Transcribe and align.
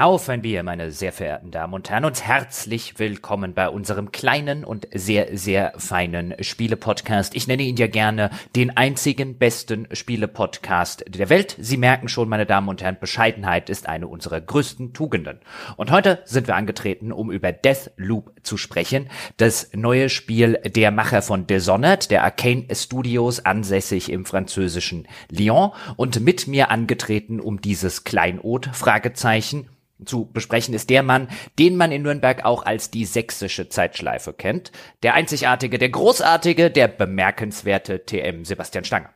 Auf 0.00 0.30
ein 0.30 0.40
Bier, 0.40 0.62
meine 0.62 0.92
sehr 0.92 1.12
verehrten 1.12 1.50
Damen 1.50 1.74
und 1.74 1.90
Herren, 1.90 2.06
und 2.06 2.24
herzlich 2.24 2.98
willkommen 2.98 3.52
bei 3.52 3.68
unserem 3.68 4.12
kleinen 4.12 4.64
und 4.64 4.88
sehr, 4.94 5.36
sehr 5.36 5.74
feinen 5.76 6.34
Spiele-Podcast. 6.40 7.36
Ich 7.36 7.46
nenne 7.46 7.64
ihn 7.64 7.76
ja 7.76 7.86
gerne 7.86 8.30
den 8.56 8.74
einzigen 8.78 9.36
besten 9.36 9.86
Spiele-Podcast 9.92 11.04
der 11.06 11.28
Welt. 11.28 11.54
Sie 11.60 11.76
merken 11.76 12.08
schon, 12.08 12.30
meine 12.30 12.46
Damen 12.46 12.70
und 12.70 12.82
Herren, 12.82 12.96
Bescheidenheit 12.98 13.68
ist 13.68 13.90
eine 13.90 14.08
unserer 14.08 14.40
größten 14.40 14.94
Tugenden. 14.94 15.40
Und 15.76 15.90
heute 15.90 16.20
sind 16.24 16.46
wir 16.46 16.56
angetreten, 16.56 17.12
um 17.12 17.30
über 17.30 17.52
Deathloop 17.52 18.32
zu 18.42 18.56
sprechen, 18.56 19.10
das 19.36 19.68
neue 19.74 20.08
Spiel 20.08 20.54
der 20.64 20.92
Macher 20.92 21.20
von 21.20 21.46
Dishonored, 21.46 22.10
der 22.10 22.24
Arcane 22.24 22.68
Studios, 22.72 23.44
ansässig 23.44 24.10
im 24.10 24.24
französischen 24.24 25.06
Lyon, 25.28 25.72
und 25.96 26.20
mit 26.20 26.46
mir 26.46 26.70
angetreten, 26.70 27.38
um 27.38 27.60
dieses 27.60 28.04
Kleinod, 28.04 28.70
Fragezeichen, 28.72 29.68
zu 30.04 30.26
besprechen 30.26 30.74
ist 30.74 30.90
der 30.90 31.02
Mann, 31.02 31.28
den 31.58 31.76
man 31.76 31.92
in 31.92 32.02
Nürnberg 32.02 32.44
auch 32.44 32.64
als 32.64 32.90
die 32.90 33.04
sächsische 33.04 33.68
Zeitschleife 33.68 34.32
kennt. 34.32 34.72
Der 35.02 35.14
einzigartige, 35.14 35.78
der 35.78 35.90
großartige, 35.90 36.70
der 36.70 36.88
bemerkenswerte 36.88 38.04
TM 38.04 38.44
Sebastian 38.44 38.84
Stange. 38.84 39.08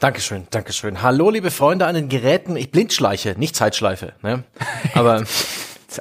Dankeschön, 0.00 0.46
Dankeschön. 0.50 1.02
Hallo, 1.02 1.30
liebe 1.30 1.50
Freunde 1.50 1.86
an 1.86 1.94
den 1.94 2.08
Geräten. 2.08 2.56
Ich 2.56 2.70
blindschleiche, 2.70 3.34
nicht 3.36 3.56
Zeitschleife. 3.56 4.12
Ne? 4.22 4.44
Aber 4.94 5.24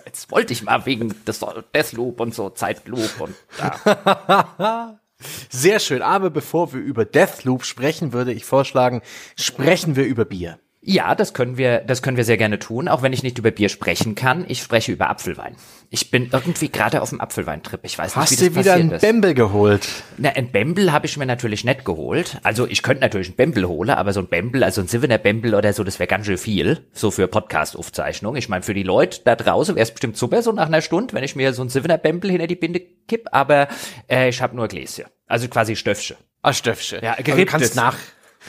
Jetzt 0.05 0.31
wollte 0.31 0.53
ich 0.53 0.63
mal 0.63 0.85
wegen 0.85 1.15
des 1.25 1.39
Deathloop 1.73 2.19
und 2.19 2.35
so, 2.35 2.49
Zeitloop 2.49 3.21
und 3.21 3.35
da. 3.57 4.99
Sehr 5.49 5.79
schön. 5.79 6.01
Aber 6.01 6.29
bevor 6.29 6.73
wir 6.73 6.81
über 6.81 7.05
Deathloop 7.05 7.63
sprechen, 7.63 8.13
würde 8.13 8.33
ich 8.33 8.45
vorschlagen, 8.45 9.01
sprechen 9.35 9.95
wir 9.95 10.05
über 10.05 10.25
Bier. 10.25 10.59
Ja, 10.89 11.15
das 11.15 11.33
können 11.33 11.57
wir, 11.57 11.79
das 11.79 12.01
können 12.01 12.15
wir 12.15 12.23
sehr 12.23 12.37
gerne 12.37 12.59
tun, 12.59 12.87
auch 12.87 13.01
wenn 13.01 13.11
ich 13.11 13.21
nicht 13.21 13.37
über 13.37 13.51
Bier 13.51 13.67
sprechen 13.67 14.15
kann. 14.15 14.45
Ich 14.47 14.61
spreche 14.61 14.93
über 14.93 15.09
Apfelwein. 15.09 15.57
Ich 15.89 16.11
bin 16.11 16.29
irgendwie 16.31 16.69
gerade 16.69 17.01
auf 17.01 17.09
dem 17.09 17.19
Apfelweintrip. 17.19 17.81
Ich 17.83 17.97
weiß 17.97 18.15
Hast 18.15 18.31
nicht, 18.31 18.39
wie 18.39 18.45
das 18.45 18.53
du 18.53 18.59
wieder 18.61 18.71
passiert 18.71 18.91
ein 18.91 18.95
ist. 18.95 19.01
Bembel 19.01 19.33
geholt? 19.33 19.85
Na, 20.17 20.29
ein 20.29 20.49
Bembel 20.49 20.93
habe 20.93 21.05
ich 21.05 21.17
mir 21.17 21.25
natürlich 21.25 21.65
nicht 21.65 21.83
geholt. 21.83 22.37
Also 22.43 22.65
ich 22.67 22.83
könnte 22.83 23.01
natürlich 23.01 23.27
ein 23.31 23.35
Bembel 23.35 23.67
holen, 23.67 23.89
aber 23.89 24.13
so 24.13 24.21
ein 24.21 24.29
Bembel, 24.29 24.63
also 24.63 24.79
ein 24.79 24.87
Sievener 24.87 25.17
Bembel 25.17 25.55
oder 25.55 25.73
so, 25.73 25.83
das 25.83 25.99
wäre 25.99 26.07
ganz 26.07 26.25
schön 26.25 26.37
viel. 26.37 26.87
So 26.93 27.11
für 27.11 27.27
Podcast-Aufzeichnung. 27.27 28.37
Ich 28.37 28.47
meine, 28.47 28.63
für 28.63 28.73
die 28.73 28.83
Leute 28.83 29.19
da 29.25 29.35
draußen 29.35 29.75
wäre 29.75 29.83
es 29.83 29.91
bestimmt 29.91 30.15
super, 30.15 30.41
so 30.41 30.53
nach 30.53 30.67
einer 30.67 30.81
Stunde, 30.81 31.13
wenn 31.13 31.23
ich 31.25 31.35
mir 31.35 31.51
so 31.53 31.63
ein 31.63 31.69
Sievener 31.69 31.97
Bembel 31.97 32.31
hinter 32.31 32.47
die 32.47 32.55
Binde 32.55 32.79
kipp, 33.09 33.27
aber 33.33 33.67
äh, 34.09 34.29
ich 34.29 34.41
habe 34.41 34.55
nur 34.55 34.69
Gläschen. 34.69 35.03
Also 35.27 35.49
quasi 35.49 35.75
Stöffchen. 35.75 36.15
Ah, 36.43 36.53
Stöffche. 36.53 37.01
Ja, 37.03 37.11
Also 37.11 37.23
du 37.23 37.31
geriebtes. 37.31 37.51
kannst 37.51 37.75
nach. 37.75 37.97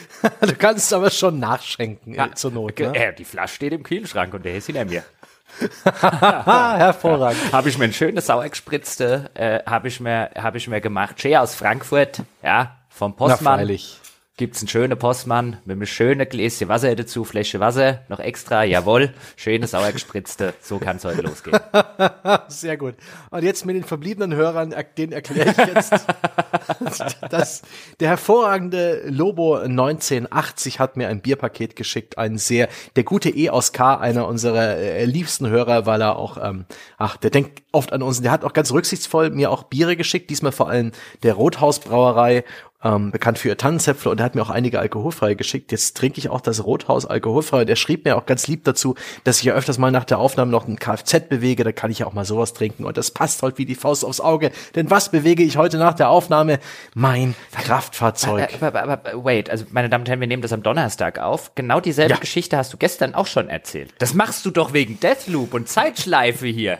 du 0.40 0.54
kannst 0.54 0.92
aber 0.92 1.10
schon 1.10 1.38
nachschenken 1.38 2.18
äh, 2.18 2.34
zur 2.34 2.50
Not. 2.50 2.78
Ne? 2.78 2.94
Äh, 2.94 3.14
die 3.14 3.24
Flasche 3.24 3.54
steht 3.54 3.72
im 3.72 3.82
Kühlschrank 3.82 4.34
und 4.34 4.44
der 4.44 4.56
ist 4.56 4.66
hinter 4.66 4.84
mir. 4.84 5.04
Hervorragend. 5.84 7.52
Habe 7.52 7.68
ich 7.68 7.78
mir 7.78 7.84
ein 7.84 7.92
schönes 7.92 8.26
sauergespritzte, 8.26 9.30
äh, 9.34 9.60
habe 9.68 9.88
ich 9.88 10.00
mir, 10.00 10.30
habe 10.36 10.58
ich 10.58 10.68
mir 10.68 10.80
gemacht. 10.80 11.20
Schee 11.20 11.36
aus 11.36 11.54
Frankfurt, 11.54 12.22
ja, 12.42 12.76
vom 12.88 13.14
Na, 13.18 13.26
Postmann. 13.26 13.58
freilich. 13.58 13.98
Gibt's 14.38 14.60
einen 14.60 14.68
schönen 14.68 14.96
Postmann 14.96 15.56
mit 15.64 15.74
einem 15.74 15.84
schönen 15.86 16.28
Gläschen 16.28 16.68
Wasser 16.68 16.94
dazu, 16.94 17.24
Fläche 17.24 17.58
Wasser, 17.58 18.02
noch 18.08 18.20
extra, 18.20 18.62
jawohl, 18.62 19.12
schönes 19.34 19.72
sauergespritzte, 19.72 20.54
so 20.60 20.78
kann's 20.78 21.04
heute 21.04 21.22
losgehen. 21.22 21.58
Sehr 22.46 22.76
gut. 22.76 22.94
Und 23.30 23.42
jetzt 23.42 23.66
mit 23.66 23.74
den 23.74 23.82
verbliebenen 23.82 24.36
Hörern, 24.36 24.70
er- 24.70 24.84
den 24.84 25.10
erkläre 25.10 25.50
ich 25.50 25.56
jetzt, 25.74 25.92
dass 27.30 27.62
der 27.98 28.10
hervorragende 28.10 29.02
Lobo 29.08 29.56
1980 29.56 30.78
hat 30.78 30.96
mir 30.96 31.08
ein 31.08 31.20
Bierpaket 31.20 31.74
geschickt, 31.74 32.16
ein 32.16 32.38
sehr, 32.38 32.68
der 32.94 33.02
gute 33.02 33.30
E 33.30 33.50
aus 33.50 33.72
K, 33.72 33.96
einer 33.96 34.28
unserer 34.28 34.76
äh, 34.76 35.04
liebsten 35.04 35.48
Hörer, 35.48 35.84
weil 35.84 36.00
er 36.00 36.14
auch, 36.14 36.38
ähm, 36.40 36.64
ach, 36.96 37.16
der 37.16 37.30
denkt 37.30 37.62
oft 37.72 37.92
an 37.92 38.02
uns. 38.02 38.22
Der 38.22 38.30
hat 38.30 38.44
auch 38.44 38.52
ganz 38.52 38.70
rücksichtsvoll 38.70 39.30
mir 39.30 39.50
auch 39.50 39.64
Biere 39.64 39.96
geschickt, 39.96 40.30
diesmal 40.30 40.52
vor 40.52 40.68
allem 40.68 40.92
der 41.24 41.34
Rothausbrauerei 41.34 42.44
ähm, 42.82 43.10
bekannt 43.10 43.38
für 43.38 43.48
ihr 43.48 43.56
Tannenzäpfle 43.56 44.10
und 44.10 44.20
er 44.20 44.24
hat 44.24 44.34
mir 44.34 44.42
auch 44.42 44.50
einige 44.50 44.78
alkoholfreie 44.78 45.34
geschickt. 45.36 45.72
Jetzt 45.72 45.96
trinke 45.96 46.18
ich 46.18 46.28
auch 46.28 46.40
das 46.40 46.64
Rothaus 46.64 47.06
alkoholfrei. 47.06 47.64
Der 47.64 47.76
schrieb 47.76 48.04
mir 48.04 48.16
auch 48.16 48.26
ganz 48.26 48.46
lieb 48.46 48.64
dazu, 48.64 48.94
dass 49.24 49.38
ich 49.38 49.44
ja 49.44 49.54
öfters 49.54 49.78
mal 49.78 49.90
nach 49.90 50.04
der 50.04 50.18
Aufnahme 50.18 50.50
noch 50.50 50.68
ein 50.68 50.78
Kfz 50.78 51.28
bewege, 51.28 51.64
da 51.64 51.72
kann 51.72 51.90
ich 51.90 52.00
ja 52.00 52.06
auch 52.06 52.12
mal 52.12 52.24
sowas 52.24 52.52
trinken 52.52 52.84
und 52.84 52.96
das 52.96 53.10
passt 53.10 53.42
halt 53.42 53.58
wie 53.58 53.64
die 53.64 53.74
Faust 53.74 54.04
aufs 54.04 54.20
Auge. 54.20 54.52
Denn 54.74 54.90
was 54.90 55.10
bewege 55.10 55.42
ich 55.42 55.56
heute 55.56 55.78
nach 55.78 55.94
der 55.94 56.08
Aufnahme? 56.08 56.60
Mein 56.94 57.34
Kraftfahrzeug. 57.52 58.48
Aber, 58.60 58.80
aber, 58.80 58.92
aber, 58.92 59.24
wait, 59.24 59.50
also 59.50 59.64
meine 59.70 59.88
Damen 59.88 60.02
und 60.02 60.08
Herren, 60.08 60.20
wir 60.20 60.28
nehmen 60.28 60.42
das 60.42 60.52
am 60.52 60.62
Donnerstag 60.62 61.18
auf. 61.18 61.54
Genau 61.54 61.80
dieselbe 61.80 62.14
Ja. 62.14 62.20
Geschichte 62.20 62.56
hast 62.56 62.72
du 62.72 62.76
gestern 62.76 63.14
auch 63.14 63.26
schon 63.26 63.48
erzählt. 63.48 63.92
Das 63.98 64.14
machst 64.14 64.44
du 64.46 64.50
doch 64.50 64.72
wegen 64.72 65.00
Deathloop 65.00 65.54
und 65.54 65.68
Zeitschleife 65.68 66.46
hier. 66.46 66.78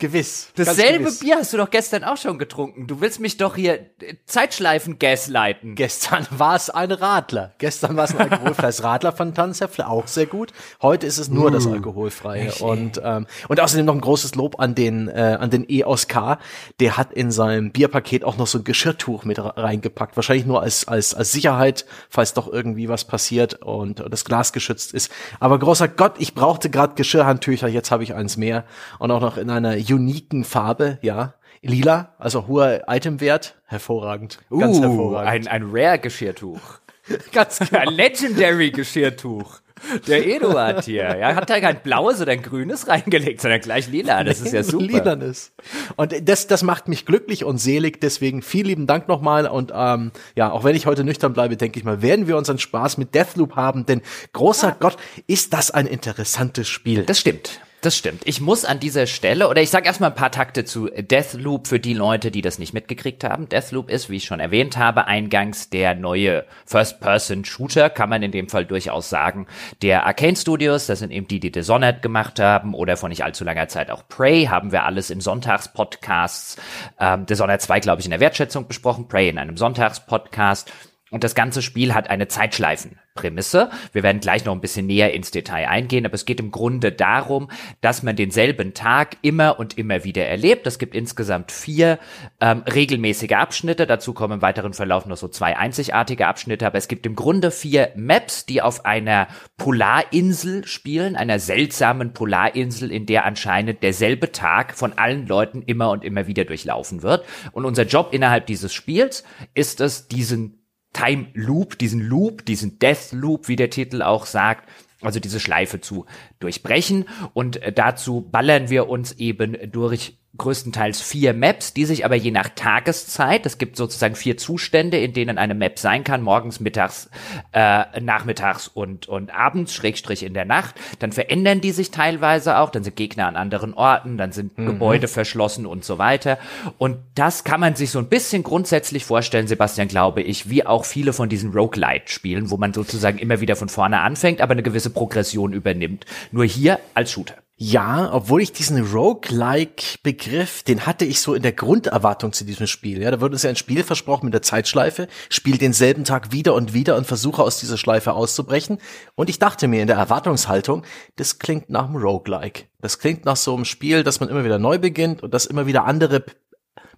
Gewiss. 0.00 0.50
Dasselbe 0.54 0.98
gewiss. 1.04 1.18
Bier 1.18 1.38
hast 1.38 1.52
du 1.52 1.56
doch 1.56 1.70
gestern 1.70 2.04
auch 2.04 2.16
schon 2.16 2.38
getrunken. 2.38 2.86
Du 2.86 3.00
willst 3.00 3.18
mich 3.18 3.36
doch 3.36 3.56
hier 3.56 3.80
äh, 4.00 4.14
Zeitschleifen 4.26 5.00
gaslighten. 5.00 5.74
Gestern 5.74 6.24
war 6.30 6.54
es 6.54 6.70
ein 6.70 6.92
Radler. 6.92 7.54
Gestern 7.58 7.96
war 7.96 8.04
es 8.04 8.14
ein 8.14 8.30
alkoholfreies 8.30 8.84
Radler 8.84 9.10
von 9.10 9.34
Tannenzäpfle, 9.34 9.88
auch 9.88 10.06
sehr 10.06 10.26
gut. 10.26 10.52
Heute 10.82 11.04
ist 11.04 11.18
es 11.18 11.30
nur 11.30 11.50
das 11.50 11.66
alkoholfreie. 11.66 12.52
Und, 12.60 13.00
ähm, 13.04 13.26
und 13.48 13.58
außerdem 13.58 13.86
noch 13.86 13.94
ein 13.94 14.00
großes 14.00 14.36
Lob 14.36 14.60
an 14.60 14.76
den, 14.76 15.08
äh, 15.08 15.36
an 15.40 15.50
den 15.50 15.64
E 15.68 15.82
K. 16.06 16.38
Der 16.78 16.96
hat 16.96 17.12
in 17.12 17.32
seinem 17.32 17.72
Bierpaket 17.72 18.22
auch 18.22 18.36
noch 18.36 18.46
so 18.46 18.58
ein 18.58 18.64
Geschirrtuch 18.64 19.24
mit 19.24 19.40
re- 19.40 19.54
reingepackt. 19.56 20.14
Wahrscheinlich 20.14 20.46
nur 20.46 20.62
als, 20.62 20.86
als, 20.86 21.12
als 21.12 21.32
Sicherheit, 21.32 21.86
falls 22.08 22.34
doch 22.34 22.46
irgendwie 22.46 22.88
was 22.88 23.04
passiert 23.04 23.62
und 23.62 24.04
das 24.08 24.24
Glas 24.24 24.52
geschützt 24.52 24.94
ist. 24.94 25.10
Aber 25.40 25.58
großer 25.58 25.88
Gott, 25.88 26.14
ich 26.18 26.34
brauchte 26.34 26.70
gerade 26.70 26.94
Geschirrhandtücher, 26.94 27.66
jetzt 27.66 27.90
habe 27.90 28.04
ich 28.04 28.14
eins 28.14 28.36
mehr. 28.36 28.64
Und 29.00 29.10
auch 29.10 29.20
noch 29.20 29.36
in 29.38 29.50
einer 29.50 29.87
uniken 29.90 30.44
Farbe, 30.44 30.98
ja. 31.02 31.34
Lila, 31.60 32.14
also 32.18 32.46
hoher 32.46 32.84
Itemwert, 32.88 33.56
hervorragend, 33.66 34.38
ganz 34.48 34.78
uh, 34.78 34.82
hervorragend. 34.82 35.48
ein, 35.48 35.48
ein 35.48 35.70
Rare-Geschirrtuch. 35.72 36.60
Ganz 37.32 37.58
genau. 37.58 37.80
Ein 37.80 37.94
Legendary-Geschirrtuch. 37.94 39.60
Der 40.06 40.26
Eduard 40.26 40.84
hier, 40.84 41.16
ja, 41.18 41.34
hat 41.34 41.48
da 41.48 41.60
kein 41.60 41.82
blaues 41.82 42.20
oder 42.20 42.32
ein 42.32 42.42
grünes 42.42 42.88
reingelegt, 42.88 43.40
sondern 43.40 43.60
gleich 43.60 43.88
lila. 43.88 44.24
Das 44.24 44.40
ist 44.40 44.52
ja 44.52 44.62
super. 44.62 44.84
Lilanes. 44.84 45.52
Und 45.96 46.28
das, 46.28 46.48
das 46.48 46.62
macht 46.62 46.88
mich 46.88 47.06
glücklich 47.06 47.44
und 47.44 47.58
selig. 47.58 48.00
Deswegen 48.00 48.42
vielen 48.42 48.66
lieben 48.66 48.86
Dank 48.86 49.08
nochmal. 49.08 49.46
Und 49.46 49.72
ähm, 49.74 50.10
ja, 50.34 50.50
auch 50.50 50.64
wenn 50.64 50.74
ich 50.74 50.86
heute 50.86 51.04
nüchtern 51.04 51.32
bleibe, 51.32 51.56
denke 51.56 51.78
ich 51.78 51.84
mal, 51.84 52.02
werden 52.02 52.26
wir 52.26 52.36
unseren 52.36 52.58
Spaß 52.58 52.98
mit 52.98 53.14
Deathloop 53.14 53.56
haben. 53.56 53.86
Denn 53.86 54.02
großer 54.32 54.76
Gott, 54.78 54.96
ist 55.26 55.52
das 55.52 55.70
ein 55.70 55.86
interessantes 55.86 56.68
Spiel. 56.68 57.04
Das 57.04 57.20
stimmt. 57.20 57.60
Das 57.80 57.96
stimmt. 57.96 58.22
Ich 58.24 58.40
muss 58.40 58.64
an 58.64 58.80
dieser 58.80 59.06
Stelle, 59.06 59.48
oder 59.48 59.62
ich 59.62 59.70
sage 59.70 59.86
erstmal 59.86 60.10
ein 60.10 60.16
paar 60.16 60.32
Takte 60.32 60.64
zu 60.64 60.88
Deathloop 60.88 61.68
für 61.68 61.78
die 61.78 61.94
Leute, 61.94 62.32
die 62.32 62.42
das 62.42 62.58
nicht 62.58 62.74
mitgekriegt 62.74 63.22
haben. 63.22 63.48
Deathloop 63.48 63.88
ist, 63.88 64.10
wie 64.10 64.16
ich 64.16 64.24
schon 64.24 64.40
erwähnt 64.40 64.76
habe, 64.76 65.06
eingangs 65.06 65.70
der 65.70 65.94
neue 65.94 66.44
First-Person-Shooter, 66.66 67.88
kann 67.88 68.08
man 68.08 68.24
in 68.24 68.32
dem 68.32 68.48
Fall 68.48 68.66
durchaus 68.66 69.08
sagen, 69.08 69.46
der 69.80 70.06
Arcane 70.06 70.34
Studios, 70.34 70.86
das 70.86 70.98
sind 70.98 71.12
eben 71.12 71.28
die, 71.28 71.38
die 71.38 71.52
Dishonored 71.52 72.02
gemacht 72.02 72.40
haben, 72.40 72.74
oder 72.74 72.96
vor 72.96 73.08
nicht 73.10 73.22
allzu 73.22 73.44
langer 73.44 73.68
Zeit 73.68 73.92
auch 73.92 74.08
Prey, 74.08 74.46
haben 74.46 74.72
wir 74.72 74.84
alles 74.84 75.10
in 75.10 75.20
Sonntagspodcasts, 75.20 76.56
ähm, 76.98 77.26
Dishonored 77.26 77.62
2, 77.62 77.78
glaube 77.78 78.00
ich, 78.00 78.06
in 78.06 78.10
der 78.10 78.20
Wertschätzung 78.20 78.66
besprochen, 78.66 79.06
Prey 79.06 79.28
in 79.28 79.38
einem 79.38 79.56
Sonntagspodcast. 79.56 80.72
Und 81.10 81.24
das 81.24 81.34
ganze 81.34 81.62
Spiel 81.62 81.94
hat 81.94 82.10
eine 82.10 82.28
Zeitschleifenprämisse. 82.28 83.70
Wir 83.92 84.02
werden 84.02 84.20
gleich 84.20 84.44
noch 84.44 84.52
ein 84.52 84.60
bisschen 84.60 84.86
näher 84.86 85.14
ins 85.14 85.30
Detail 85.30 85.68
eingehen, 85.68 86.04
aber 86.04 86.14
es 86.14 86.26
geht 86.26 86.40
im 86.40 86.50
Grunde 86.50 86.92
darum, 86.92 87.50
dass 87.80 88.02
man 88.02 88.16
denselben 88.16 88.74
Tag 88.74 89.16
immer 89.22 89.58
und 89.58 89.78
immer 89.78 90.04
wieder 90.04 90.26
erlebt. 90.26 90.66
Es 90.66 90.78
gibt 90.78 90.94
insgesamt 90.94 91.50
vier 91.50 91.98
ähm, 92.40 92.62
regelmäßige 92.62 93.32
Abschnitte. 93.32 93.86
Dazu 93.86 94.12
kommen 94.12 94.34
im 94.34 94.42
weiteren 94.42 94.74
Verlauf 94.74 95.06
noch 95.06 95.16
so 95.16 95.28
zwei 95.28 95.56
einzigartige 95.56 96.26
Abschnitte, 96.26 96.66
aber 96.66 96.78
es 96.78 96.88
gibt 96.88 97.06
im 97.06 97.16
Grunde 97.16 97.50
vier 97.50 97.90
Maps, 97.96 98.44
die 98.44 98.60
auf 98.60 98.84
einer 98.84 99.28
Polarinsel 99.56 100.66
spielen, 100.66 101.16
einer 101.16 101.38
seltsamen 101.38 102.12
Polarinsel, 102.12 102.92
in 102.92 103.06
der 103.06 103.24
anscheinend 103.24 103.82
derselbe 103.82 104.30
Tag 104.32 104.76
von 104.76 104.92
allen 104.98 105.26
Leuten 105.26 105.62
immer 105.62 105.90
und 105.90 106.04
immer 106.04 106.26
wieder 106.26 106.44
durchlaufen 106.44 107.02
wird. 107.02 107.24
Und 107.52 107.64
unser 107.64 107.84
Job 107.84 108.10
innerhalb 108.12 108.46
dieses 108.46 108.74
Spiels 108.74 109.24
ist 109.54 109.80
es, 109.80 110.08
diesen 110.08 110.57
Time 110.98 111.28
Loop, 111.34 111.78
diesen 111.78 112.00
Loop, 112.00 112.44
diesen 112.44 112.78
Death 112.78 113.12
Loop, 113.12 113.48
wie 113.48 113.56
der 113.56 113.70
Titel 113.70 114.02
auch 114.02 114.26
sagt, 114.26 114.68
also 115.00 115.20
diese 115.20 115.38
Schleife 115.38 115.80
zu 115.80 116.06
durchbrechen. 116.40 117.04
Und 117.34 117.62
äh, 117.62 117.72
dazu 117.72 118.20
ballern 118.20 118.68
wir 118.68 118.88
uns 118.88 119.12
eben 119.12 119.56
durch 119.70 120.18
größtenteils 120.38 121.00
vier 121.00 121.34
Maps, 121.34 121.74
die 121.74 121.84
sich 121.84 122.04
aber 122.04 122.14
je 122.14 122.30
nach 122.30 122.48
Tageszeit, 122.48 123.44
es 123.46 123.58
gibt 123.58 123.76
sozusagen 123.76 124.14
vier 124.14 124.36
Zustände, 124.36 124.98
in 124.98 125.12
denen 125.12 125.38
eine 125.38 125.54
Map 125.54 125.78
sein 125.78 126.04
kann, 126.04 126.22
morgens, 126.22 126.60
mittags, 126.60 127.10
äh, 127.52 128.00
nachmittags 128.00 128.68
und, 128.68 129.08
und 129.08 129.34
abends, 129.34 129.74
Schrägstrich 129.74 130.22
in 130.22 130.34
der 130.34 130.44
Nacht, 130.44 130.76
dann 131.00 131.12
verändern 131.12 131.60
die 131.60 131.72
sich 131.72 131.90
teilweise 131.90 132.58
auch, 132.58 132.70
dann 132.70 132.84
sind 132.84 132.96
Gegner 132.96 133.26
an 133.26 133.36
anderen 133.36 133.74
Orten, 133.74 134.16
dann 134.16 134.32
sind 134.32 134.56
Gebäude 134.56 135.08
verschlossen 135.08 135.66
und 135.66 135.84
so 135.84 135.98
weiter. 135.98 136.38
Und 136.78 136.98
das 137.14 137.44
kann 137.44 137.60
man 137.60 137.74
sich 137.74 137.90
so 137.90 137.98
ein 137.98 138.08
bisschen 138.08 138.42
grundsätzlich 138.42 139.04
vorstellen, 139.04 139.48
Sebastian, 139.48 139.88
glaube 139.88 140.22
ich, 140.22 140.48
wie 140.48 140.64
auch 140.64 140.84
viele 140.84 141.12
von 141.12 141.28
diesen 141.28 141.52
Roguelite-Spielen, 141.52 142.50
wo 142.50 142.56
man 142.56 142.72
sozusagen 142.72 143.18
immer 143.18 143.40
wieder 143.40 143.56
von 143.56 143.68
vorne 143.68 144.00
anfängt, 144.00 144.40
aber 144.40 144.52
eine 144.52 144.62
gewisse 144.62 144.90
Progression 144.90 145.52
übernimmt. 145.52 146.06
Nur 146.30 146.44
hier 146.44 146.78
als 146.94 147.10
Shooter. 147.10 147.34
Ja, 147.60 148.10
obwohl 148.12 148.40
ich 148.40 148.52
diesen 148.52 148.80
Roguelike-Begriff, 148.86 150.62
den 150.62 150.86
hatte 150.86 151.04
ich 151.04 151.20
so 151.20 151.34
in 151.34 151.42
der 151.42 151.50
Grunderwartung 151.50 152.32
zu 152.32 152.44
diesem 152.44 152.68
Spiel. 152.68 153.02
Ja, 153.02 153.10
da 153.10 153.20
wurde 153.20 153.32
uns 153.32 153.42
ja 153.42 153.50
ein 153.50 153.56
Spiel 153.56 153.82
versprochen 153.82 154.26
mit 154.26 154.34
der 154.34 154.42
Zeitschleife, 154.42 155.08
spiel 155.28 155.58
denselben 155.58 156.04
Tag 156.04 156.30
wieder 156.30 156.54
und 156.54 156.72
wieder 156.72 156.94
und 156.94 157.04
versuche 157.04 157.42
aus 157.42 157.58
dieser 157.58 157.76
Schleife 157.76 158.12
auszubrechen. 158.12 158.78
Und 159.16 159.28
ich 159.28 159.40
dachte 159.40 159.66
mir 159.66 159.80
in 159.82 159.88
der 159.88 159.96
Erwartungshaltung, 159.96 160.84
das 161.16 161.40
klingt 161.40 161.68
nach 161.68 161.88
einem 161.88 161.96
Roguelike. 161.96 162.66
Das 162.80 163.00
klingt 163.00 163.24
nach 163.24 163.34
so 163.34 163.56
einem 163.56 163.64
Spiel, 163.64 164.04
dass 164.04 164.20
man 164.20 164.28
immer 164.28 164.44
wieder 164.44 164.60
neu 164.60 164.78
beginnt 164.78 165.24
und 165.24 165.34
das 165.34 165.44
immer 165.44 165.66
wieder 165.66 165.84
andere 165.84 166.24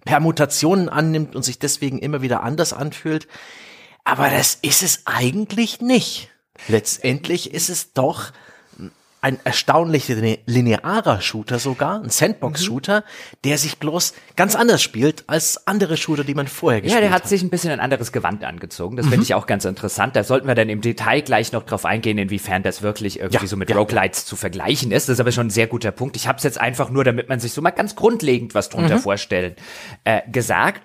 Permutationen 0.05 0.89
annimmt 0.89 1.35
und 1.35 1.41
sich 1.41 1.57
deswegen 1.57 1.97
immer 1.97 2.21
wieder 2.21 2.43
anders 2.43 2.71
anfühlt. 2.71 3.27
Aber 4.03 4.29
das 4.29 4.59
ist 4.61 4.83
es 4.83 5.07
eigentlich 5.07 5.81
nicht. 5.81 6.29
Letztendlich 6.67 7.51
ist 7.51 7.69
es 7.71 7.93
doch 7.93 8.31
ein 9.21 9.39
erstaunlich 9.43 10.07
linearer 10.07 11.21
Shooter 11.21 11.59
sogar, 11.59 12.01
ein 12.01 12.09
Sandbox-Shooter, 12.09 13.01
mhm. 13.01 13.37
der 13.43 13.57
sich 13.59 13.77
bloß 13.77 14.15
ganz 14.35 14.55
anders 14.55 14.81
spielt 14.81 15.23
als 15.27 15.67
andere 15.67 15.95
Shooter, 15.95 16.23
die 16.23 16.33
man 16.33 16.47
vorher 16.47 16.81
gespielt 16.81 16.97
hat. 16.97 17.03
Ja, 17.03 17.07
der 17.07 17.15
hat, 17.15 17.23
hat, 17.23 17.29
sich 17.29 17.43
ein 17.43 17.51
bisschen 17.51 17.71
ein 17.71 17.79
anderes 17.79 18.11
Gewand 18.11 18.43
angezogen. 18.43 18.97
Das 18.97 19.05
mhm. 19.05 19.11
finde 19.11 19.23
ich 19.25 19.35
auch 19.35 19.45
ganz 19.45 19.65
interessant. 19.65 20.15
Da 20.15 20.23
sollten 20.23 20.47
wir 20.47 20.55
dann 20.55 20.69
im 20.69 20.81
Detail 20.81 21.21
gleich 21.21 21.51
noch 21.51 21.63
drauf 21.63 21.85
eingehen, 21.85 22.17
inwiefern 22.17 22.63
das 22.63 22.81
wirklich 22.81 23.19
irgendwie 23.19 23.45
ja, 23.45 23.47
so 23.47 23.57
mit 23.57 23.69
ja, 23.69 23.75
Roguelites 23.75 24.23
ja. 24.23 24.27
zu 24.27 24.35
vergleichen 24.35 24.91
ist. 24.91 25.07
Das 25.07 25.13
ist 25.13 25.19
aber 25.19 25.31
schon 25.31 25.47
ein 25.47 25.51
sehr 25.51 25.67
guter 25.67 25.91
Punkt. 25.91 26.15
Ich 26.15 26.27
habe 26.27 26.37
es 26.37 26.43
jetzt 26.43 26.59
einfach 26.59 26.89
nur, 26.89 27.03
damit 27.03 27.29
man 27.29 27.39
sich 27.39 27.53
so 27.53 27.61
mal 27.61 27.69
ganz 27.69 27.95
grundlegend 27.95 28.55
was 28.55 28.69
drunter 28.69 28.95
mhm. 28.95 29.01
vorstellen, 29.01 29.55
äh, 30.03 30.21
gesagt. 30.31 30.81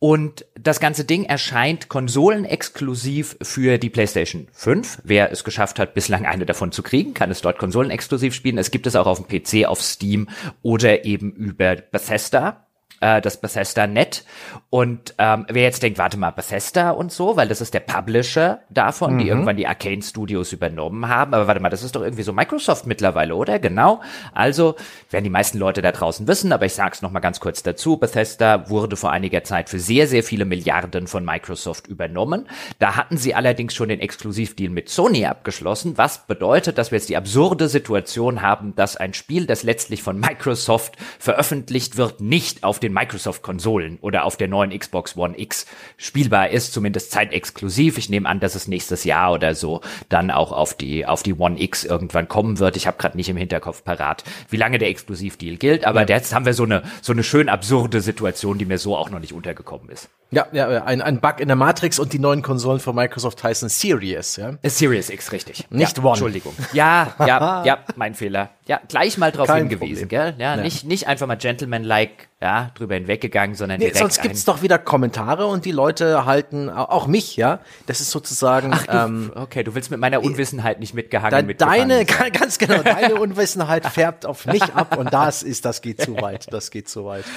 Und 0.00 0.44
das 0.54 0.78
ganze 0.78 1.04
Ding 1.04 1.24
erscheint 1.24 1.88
konsolenexklusiv 1.88 3.36
für 3.42 3.78
die 3.78 3.90
PlayStation 3.90 4.46
5. 4.52 5.00
Wer 5.02 5.32
es 5.32 5.42
geschafft 5.42 5.80
hat, 5.80 5.94
bislang 5.94 6.24
eine 6.24 6.46
davon 6.46 6.70
zu 6.70 6.84
kriegen, 6.84 7.14
kann 7.14 7.30
es 7.32 7.40
dort 7.40 7.58
konsolenexklusiv 7.78 8.34
spielen. 8.34 8.58
Es 8.58 8.70
gibt 8.70 8.86
es 8.86 8.96
auch 8.96 9.06
auf 9.06 9.24
dem 9.24 9.28
PC, 9.28 9.66
auf 9.66 9.80
Steam 9.82 10.28
oder 10.62 11.04
eben 11.04 11.32
über 11.32 11.76
Bethesda 11.76 12.67
äh, 13.00 13.20
das 13.20 13.40
Bethesda 13.40 13.86
Net. 13.86 14.24
Und 14.70 15.14
ähm, 15.18 15.46
wer 15.48 15.62
jetzt 15.62 15.82
denkt, 15.82 15.98
warte 15.98 16.16
mal, 16.16 16.30
Bethesda 16.30 16.90
und 16.90 17.12
so, 17.12 17.36
weil 17.36 17.48
das 17.48 17.60
ist 17.60 17.74
der 17.74 17.80
Publisher 17.80 18.60
davon, 18.70 19.14
mhm. 19.14 19.18
die 19.18 19.28
irgendwann 19.28 19.56
die 19.56 19.66
Arcane 19.66 20.02
Studios 20.02 20.52
übernommen 20.52 21.08
haben. 21.08 21.34
Aber 21.34 21.46
warte 21.46 21.60
mal, 21.60 21.70
das 21.70 21.82
ist 21.82 21.96
doch 21.96 22.02
irgendwie 22.02 22.22
so 22.22 22.32
Microsoft 22.32 22.86
mittlerweile, 22.86 23.34
oder? 23.34 23.58
Genau. 23.58 24.00
Also 24.32 24.76
werden 25.10 25.24
die 25.24 25.30
meisten 25.30 25.58
Leute 25.58 25.82
da 25.82 25.92
draußen 25.92 26.26
wissen, 26.26 26.52
aber 26.52 26.66
ich 26.66 26.74
sag's 26.74 27.02
noch 27.02 27.10
mal 27.10 27.20
ganz 27.20 27.40
kurz 27.40 27.62
dazu. 27.62 27.96
Bethesda 27.96 28.68
wurde 28.68 28.96
vor 28.96 29.10
einiger 29.10 29.44
Zeit 29.44 29.68
für 29.68 29.78
sehr, 29.78 30.06
sehr 30.06 30.22
viele 30.22 30.44
Milliarden 30.44 31.06
von 31.06 31.24
Microsoft 31.24 31.86
übernommen. 31.86 32.48
Da 32.78 32.96
hatten 32.96 33.16
sie 33.16 33.34
allerdings 33.34 33.74
schon 33.74 33.88
den 33.88 34.00
Exklusivdeal 34.00 34.70
mit 34.70 34.88
Sony 34.88 35.26
abgeschlossen, 35.26 35.96
was 35.96 36.26
bedeutet, 36.26 36.78
dass 36.78 36.90
wir 36.90 36.98
jetzt 36.98 37.08
die 37.08 37.16
absurde 37.16 37.68
Situation 37.68 38.42
haben, 38.42 38.74
dass 38.74 38.96
ein 38.96 39.14
Spiel, 39.14 39.46
das 39.46 39.62
letztlich 39.62 40.02
von 40.02 40.18
Microsoft 40.18 40.96
veröffentlicht 41.18 41.96
wird, 41.96 42.20
nicht 42.20 42.64
auf 42.64 42.78
den 42.78 42.87
den 42.88 42.94
Microsoft-Konsolen 42.94 43.98
oder 44.00 44.24
auf 44.24 44.36
der 44.36 44.48
neuen 44.48 44.76
Xbox 44.76 45.16
One 45.16 45.38
X 45.38 45.66
spielbar 45.96 46.50
ist, 46.50 46.72
zumindest 46.72 47.10
zeitexklusiv. 47.10 47.98
Ich 47.98 48.08
nehme 48.08 48.28
an, 48.28 48.40
dass 48.40 48.54
es 48.54 48.68
nächstes 48.68 49.04
Jahr 49.04 49.32
oder 49.32 49.54
so 49.54 49.80
dann 50.08 50.30
auch 50.30 50.52
auf 50.52 50.74
die 50.74 51.06
auf 51.06 51.22
die 51.22 51.34
One 51.34 51.60
X 51.60 51.84
irgendwann 51.84 52.28
kommen 52.28 52.58
wird. 52.58 52.76
Ich 52.76 52.86
habe 52.86 52.98
gerade 52.98 53.16
nicht 53.16 53.28
im 53.28 53.36
Hinterkopf 53.36 53.84
parat, 53.84 54.24
wie 54.48 54.56
lange 54.56 54.78
der 54.78 54.88
Exklusivdeal 54.88 55.56
gilt, 55.56 55.84
aber 55.84 56.00
ja. 56.00 56.16
jetzt 56.16 56.34
haben 56.34 56.46
wir 56.46 56.54
so 56.54 56.64
eine 56.64 56.82
so 57.02 57.12
eine 57.12 57.22
schön 57.22 57.48
absurde 57.48 58.00
Situation, 58.00 58.58
die 58.58 58.64
mir 58.64 58.78
so 58.78 58.96
auch 58.96 59.10
noch 59.10 59.20
nicht 59.20 59.32
untergekommen 59.32 59.88
ist. 59.90 60.08
Ja, 60.30 60.46
ja, 60.52 60.84
ein, 60.84 61.00
ein 61.00 61.20
Bug 61.20 61.40
in 61.40 61.48
der 61.48 61.56
Matrix 61.56 61.98
und 61.98 62.12
die 62.12 62.18
neuen 62.18 62.42
Konsolen 62.42 62.80
von 62.80 62.94
Microsoft 62.94 63.42
heißen 63.42 63.70
Series, 63.70 64.36
ja? 64.36 64.58
Series 64.62 65.08
X, 65.08 65.32
richtig. 65.32 65.64
Nicht 65.70 65.96
ja, 65.96 66.02
One. 66.02 66.12
Entschuldigung. 66.12 66.54
Ja, 66.74 67.14
ja, 67.18 67.62
ja, 67.64 67.78
mein 67.96 68.14
Fehler. 68.14 68.50
Ja, 68.66 68.78
gleich 68.88 69.16
mal 69.16 69.32
drauf 69.32 69.46
Kein 69.46 69.68
hingewiesen, 69.68 70.08
Problem. 70.08 70.34
gell? 70.34 70.34
Ja, 70.38 70.56
ja, 70.56 70.62
nicht 70.62 70.84
nicht 70.84 71.06
einfach 71.06 71.26
mal 71.26 71.36
gentleman-like 71.36 72.28
ja, 72.40 72.70
drüber 72.76 72.94
hinweggegangen, 72.94 73.56
sondern 73.56 73.80
nee, 73.80 73.86
direkt 73.86 73.98
sonst 73.98 74.22
gibt's 74.22 74.44
doch 74.44 74.62
wieder 74.62 74.78
Kommentare 74.78 75.46
und 75.46 75.64
die 75.64 75.72
Leute 75.72 76.24
halten 76.24 76.70
auch 76.70 77.08
mich, 77.08 77.36
ja. 77.36 77.58
Das 77.86 78.00
ist 78.00 78.12
sozusagen. 78.12 78.70
Ach, 78.72 78.86
du, 78.86 78.96
ähm, 78.96 79.32
okay, 79.34 79.64
du 79.64 79.74
willst 79.74 79.90
mit 79.90 79.98
meiner 79.98 80.22
Unwissenheit 80.22 80.78
nicht 80.78 80.94
mitgehangen. 80.94 81.48
Da, 81.56 81.66
deine, 81.66 82.04
ganz 82.32 82.58
genau, 82.58 82.80
deine 82.84 83.16
Unwissenheit 83.20 83.86
färbt 83.86 84.24
auf 84.24 84.46
mich 84.46 84.62
ab 84.62 84.96
und 84.96 85.12
das 85.12 85.42
ist, 85.42 85.64
das 85.64 85.82
geht 85.82 86.00
zu 86.00 86.20
weit, 86.20 86.52
das 86.52 86.70
geht 86.70 86.88
zu 86.88 87.04
weit. 87.04 87.24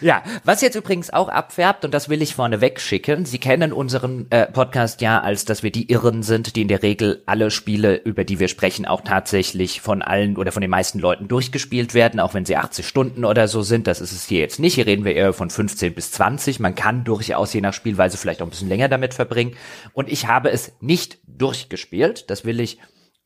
Ja, 0.00 0.22
was 0.42 0.60
jetzt 0.60 0.74
übrigens 0.74 1.10
auch 1.10 1.28
abfärbt 1.28 1.84
und 1.84 1.94
das 1.94 2.08
will 2.08 2.20
ich 2.20 2.34
vorne 2.34 2.60
wegschicken. 2.60 3.24
Sie 3.24 3.38
kennen 3.38 3.72
unseren 3.72 4.26
äh, 4.30 4.46
Podcast 4.46 5.00
ja, 5.00 5.20
als 5.20 5.44
dass 5.44 5.62
wir 5.62 5.70
die 5.70 5.90
Irren 5.90 6.22
sind, 6.22 6.56
die 6.56 6.62
in 6.62 6.68
der 6.68 6.82
Regel 6.82 7.22
alle 7.26 7.50
Spiele, 7.50 7.94
über 7.94 8.24
die 8.24 8.40
wir 8.40 8.48
sprechen, 8.48 8.86
auch 8.86 9.02
tatsächlich 9.02 9.80
von 9.80 10.02
allen 10.02 10.36
oder 10.36 10.52
von 10.52 10.60
den 10.60 10.70
meisten 10.70 10.98
Leuten 10.98 11.28
durchgespielt 11.28 11.94
werden, 11.94 12.18
auch 12.18 12.34
wenn 12.34 12.44
sie 12.44 12.56
80 12.56 12.86
Stunden 12.86 13.24
oder 13.24 13.46
so 13.46 13.62
sind. 13.62 13.86
Das 13.86 14.00
ist 14.00 14.12
es 14.12 14.26
hier 14.26 14.43
jetzt 14.44 14.60
nicht. 14.60 14.74
Hier 14.74 14.86
reden 14.86 15.04
wir 15.04 15.14
eher 15.14 15.32
von 15.32 15.50
15 15.50 15.94
bis 15.94 16.12
20. 16.12 16.60
Man 16.60 16.74
kann 16.74 17.04
durchaus 17.04 17.52
je 17.52 17.60
nach 17.60 17.74
Spielweise 17.74 18.16
vielleicht 18.16 18.40
auch 18.40 18.46
ein 18.46 18.50
bisschen 18.50 18.68
länger 18.68 18.88
damit 18.88 19.14
verbringen. 19.14 19.56
Und 19.92 20.08
ich 20.08 20.26
habe 20.26 20.50
es 20.50 20.72
nicht 20.80 21.18
durchgespielt. 21.26 22.30
Das 22.30 22.44
will 22.44 22.60
ich 22.60 22.78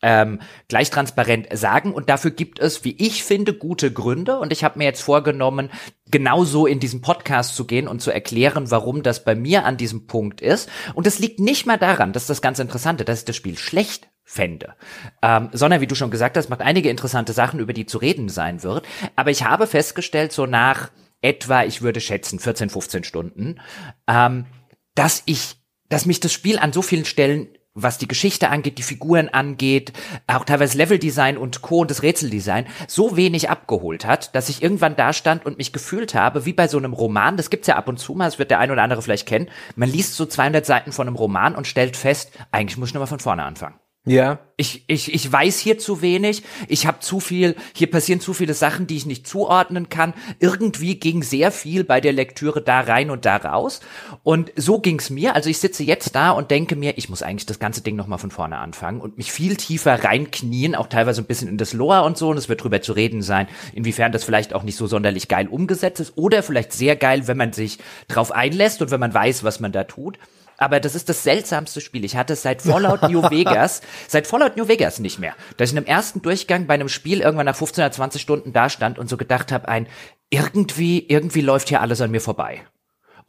ähm, 0.03 0.41
gleich 0.69 0.91
transparent 0.91 1.49
sagen. 1.53 1.93
Und 1.93 2.09
dafür 2.09 2.31
gibt 2.31 2.59
es, 2.59 2.85
wie 2.85 2.97
ich 2.99 3.25
finde, 3.25 3.55
gute 3.55 3.93
Gründe. 3.93 4.39
Und 4.39 4.53
ich 4.53 4.65
habe 4.65 4.79
mir 4.79 4.85
jetzt 4.85 5.03
vorgenommen, 5.03 5.71
genauso 6.11 6.67
in 6.67 6.81
diesen 6.81 7.01
Podcast 7.01 7.57
zu 7.57 7.67
gehen 7.67 7.89
und 7.89 8.01
zu 8.01 8.11
erklären, 8.11 8.71
warum 8.71 9.03
das 9.03 9.25
bei 9.25 9.35
mir 9.35 9.65
an 9.65 9.77
diesem 9.77 10.07
Punkt 10.07 10.41
ist. 10.41 10.71
Und 10.95 11.07
es 11.07 11.19
liegt 11.19 11.41
nicht 11.41 11.67
mal 11.67 11.79
daran, 11.79 12.13
dass 12.13 12.27
das 12.27 12.43
ganz 12.43 12.59
Interessante, 12.59 13.05
dass 13.05 13.21
ich 13.21 13.25
das 13.25 13.37
Spiel 13.37 13.59
schlecht 13.59 14.09
fände. 14.25 14.75
Ähm, 15.23 15.49
sondern, 15.53 15.81
wie 15.81 15.87
du 15.87 15.95
schon 15.95 16.11
gesagt 16.11 16.37
hast, 16.37 16.51
macht 16.51 16.61
einige 16.61 16.91
interessante 16.91 17.33
Sachen, 17.33 17.61
über 17.61 17.73
die 17.73 17.87
zu 17.87 17.99
reden 17.99 18.29
sein 18.29 18.63
wird. 18.63 18.85
Aber 19.17 19.31
ich 19.31 19.45
habe 19.45 19.67
festgestellt, 19.67 20.33
so 20.33 20.47
nach 20.47 20.91
etwa, 21.21 21.65
ich 21.65 21.83
würde 21.83 22.01
schätzen, 22.01 22.39
14, 22.39 22.71
15 22.71 23.05
Stunden, 23.05 23.61
ähm, 24.07 24.47
dass 24.95 25.23
ich, 25.27 25.57
dass 25.89 26.07
mich 26.07 26.21
das 26.21 26.33
Spiel 26.33 26.59
an 26.59 26.73
so 26.73 26.83
vielen 26.83 27.05
Stellen 27.05 27.49
was 27.83 27.99
die 27.99 28.09
Geschichte 28.09 28.49
angeht, 28.51 28.79
die 28.79 28.83
Figuren 28.83 29.29
angeht, 29.29 29.93
auch 30.27 30.45
teilweise 30.45 30.77
Leveldesign 30.77 31.39
und 31.39 31.63
Co. 31.63 31.81
und 31.81 31.91
das 31.91 32.03
Rätseldesign 32.03 32.67
so 32.87 33.17
wenig 33.17 33.51
abgeholt 33.51 34.05
hat, 34.05 34.35
dass 34.35 34.49
ich 34.49 34.63
irgendwann 34.63 34.97
da 34.97 35.13
stand 35.13 35.47
und 35.47 35.59
mich 35.59 35.73
gefühlt 35.73 36.15
habe, 36.15 36.45
wie 36.45 36.53
bei 36.53 36.69
so 36.69 36.79
einem 36.79 36.93
Roman, 36.93 37.37
das 37.37 37.51
gibt's 37.51 37.69
ja 37.69 37.77
ab 37.77 37.89
und 37.89 37.99
zu 37.99 38.15
mal, 38.15 38.25
das 38.25 38.39
wird 38.39 38.51
der 38.51 38.59
ein 38.59 38.71
oder 38.71 38.83
andere 38.83 39.03
vielleicht 39.03 39.29
kennen, 39.29 39.49
man 39.77 39.89
liest 39.89 40.17
so 40.17 40.27
200 40.27 40.67
Seiten 40.67 40.93
von 40.93 41.07
einem 41.07 41.17
Roman 41.17 41.55
und 41.55 41.67
stellt 41.67 41.97
fest, 41.97 42.33
eigentlich 42.51 42.79
muss 42.79 42.89
ich 42.89 42.95
nochmal 42.95 43.07
von 43.07 43.21
vorne 43.21 43.45
anfangen. 43.45 43.77
Ja. 44.05 44.39
Ich, 44.57 44.85
ich, 44.89 45.15
ich 45.15 45.31
weiß 45.31 45.61
hier 45.61 45.79
zu 45.79 46.03
wenig, 46.03 46.43
ich 46.67 46.87
habe 46.87 46.99
zu 46.99 47.21
viel, 47.21 47.55
hier 47.75 47.89
passieren 47.89 48.21
zu 48.21 48.35
viele 48.35 48.55
Sachen, 48.55 48.89
die 48.89 48.97
ich 48.97 49.07
nicht 49.07 49.29
zuordnen 49.29 49.89
kann. 49.89 50.15
Irgendwie 50.41 50.99
ging 50.99 51.23
sehr 51.23 51.53
viel 51.53 51.85
bei 51.85 52.01
der 52.01 52.13
Lektüre 52.13 52.61
da 52.61 52.81
rein 52.81 53.11
und 53.11 53.25
da 53.25 53.37
raus. 53.37 53.81
Und 54.25 54.51
so 54.57 54.81
ging's 54.81 55.11
mir. 55.11 55.37
Also 55.37 55.49
ich 55.49 55.59
sitze 55.59 55.85
jetzt 55.85 56.17
da 56.17 56.33
und 56.33 56.51
denke 56.51 56.75
mir, 56.75 56.99
ich 56.99 57.09
muss 57.09 57.23
eigentlich 57.23 57.47
das 57.47 57.61
ganze 57.61 57.83
Ding 57.83 57.95
nochmal 57.95 58.19
von 58.19 58.33
vorne 58.33 58.59
anfangen 58.59 59.01
und 59.01 59.17
mich 59.17 59.31
viel 59.31 59.57
tiefer 59.57 60.03
reinknien, 60.03 60.75
auch 60.75 60.89
teilweise 60.89 61.21
ein 61.23 61.27
bisschen 61.27 61.49
in 61.49 61.59
das 61.59 61.73
Lore 61.73 62.03
und 62.03 62.19
so. 62.19 62.31
Und 62.31 62.39
es 62.39 62.49
wird 62.49 62.65
drüber 62.65 62.83
zu 62.83 62.95
reden 62.95 63.23
sein, 63.23 63.47
inwiefern 63.75 64.11
das 64.11 64.25
vielleicht 64.25 64.55
auch 64.55 64.65
nicht 64.65 64.77
so 64.77 64.89
sonderlich 64.89 65.29
geil 65.29 65.47
umgesetzt 65.47 66.01
ist 66.01 66.17
oder 66.17 66.43
vielleicht 66.43 66.73
sehr 66.73 66.97
geil, 66.97 67.29
wenn 67.29 67.37
man 67.37 67.53
sich 67.53 67.79
drauf 68.09 68.33
einlässt 68.33 68.83
und 68.83 68.91
wenn 68.91 69.01
man 69.01 69.15
weiß, 69.15 69.45
was 69.45 69.61
man 69.61 69.71
da 69.71 69.85
tut 69.85 70.19
aber 70.59 70.81
das 70.81 70.95
ist 70.95 71.09
das 71.09 71.23
seltsamste 71.23 71.81
Spiel. 71.81 72.05
Ich 72.05 72.17
hatte 72.17 72.35
es 72.35 72.43
seit 72.43 72.61
Fallout 72.63 73.03
New 73.05 73.23
Vegas, 73.31 73.81
seit 74.07 74.27
Fallout 74.27 74.57
New 74.57 74.69
Vegas 74.69 74.99
nicht 74.99 75.19
mehr. 75.19 75.35
Dass 75.57 75.71
ich 75.71 75.73
in 75.73 75.79
einem 75.79 75.87
ersten 75.87 76.21
Durchgang 76.21 76.67
bei 76.67 76.75
einem 76.75 76.89
Spiel 76.89 77.21
irgendwann 77.21 77.47
nach 77.47 77.57
15 77.57 77.85
oder 77.85 77.93
20 77.93 78.21
Stunden 78.21 78.53
da 78.53 78.69
stand 78.69 78.99
und 78.99 79.09
so 79.09 79.17
gedacht 79.17 79.53
habe, 79.53 79.69
ein 79.69 79.87
irgendwie, 80.31 81.07
irgendwie 81.09 81.41
läuft 81.41 81.69
hier 81.69 81.81
alles 81.81 82.01
an 82.01 82.11
mir 82.11 82.21
vorbei. 82.21 82.63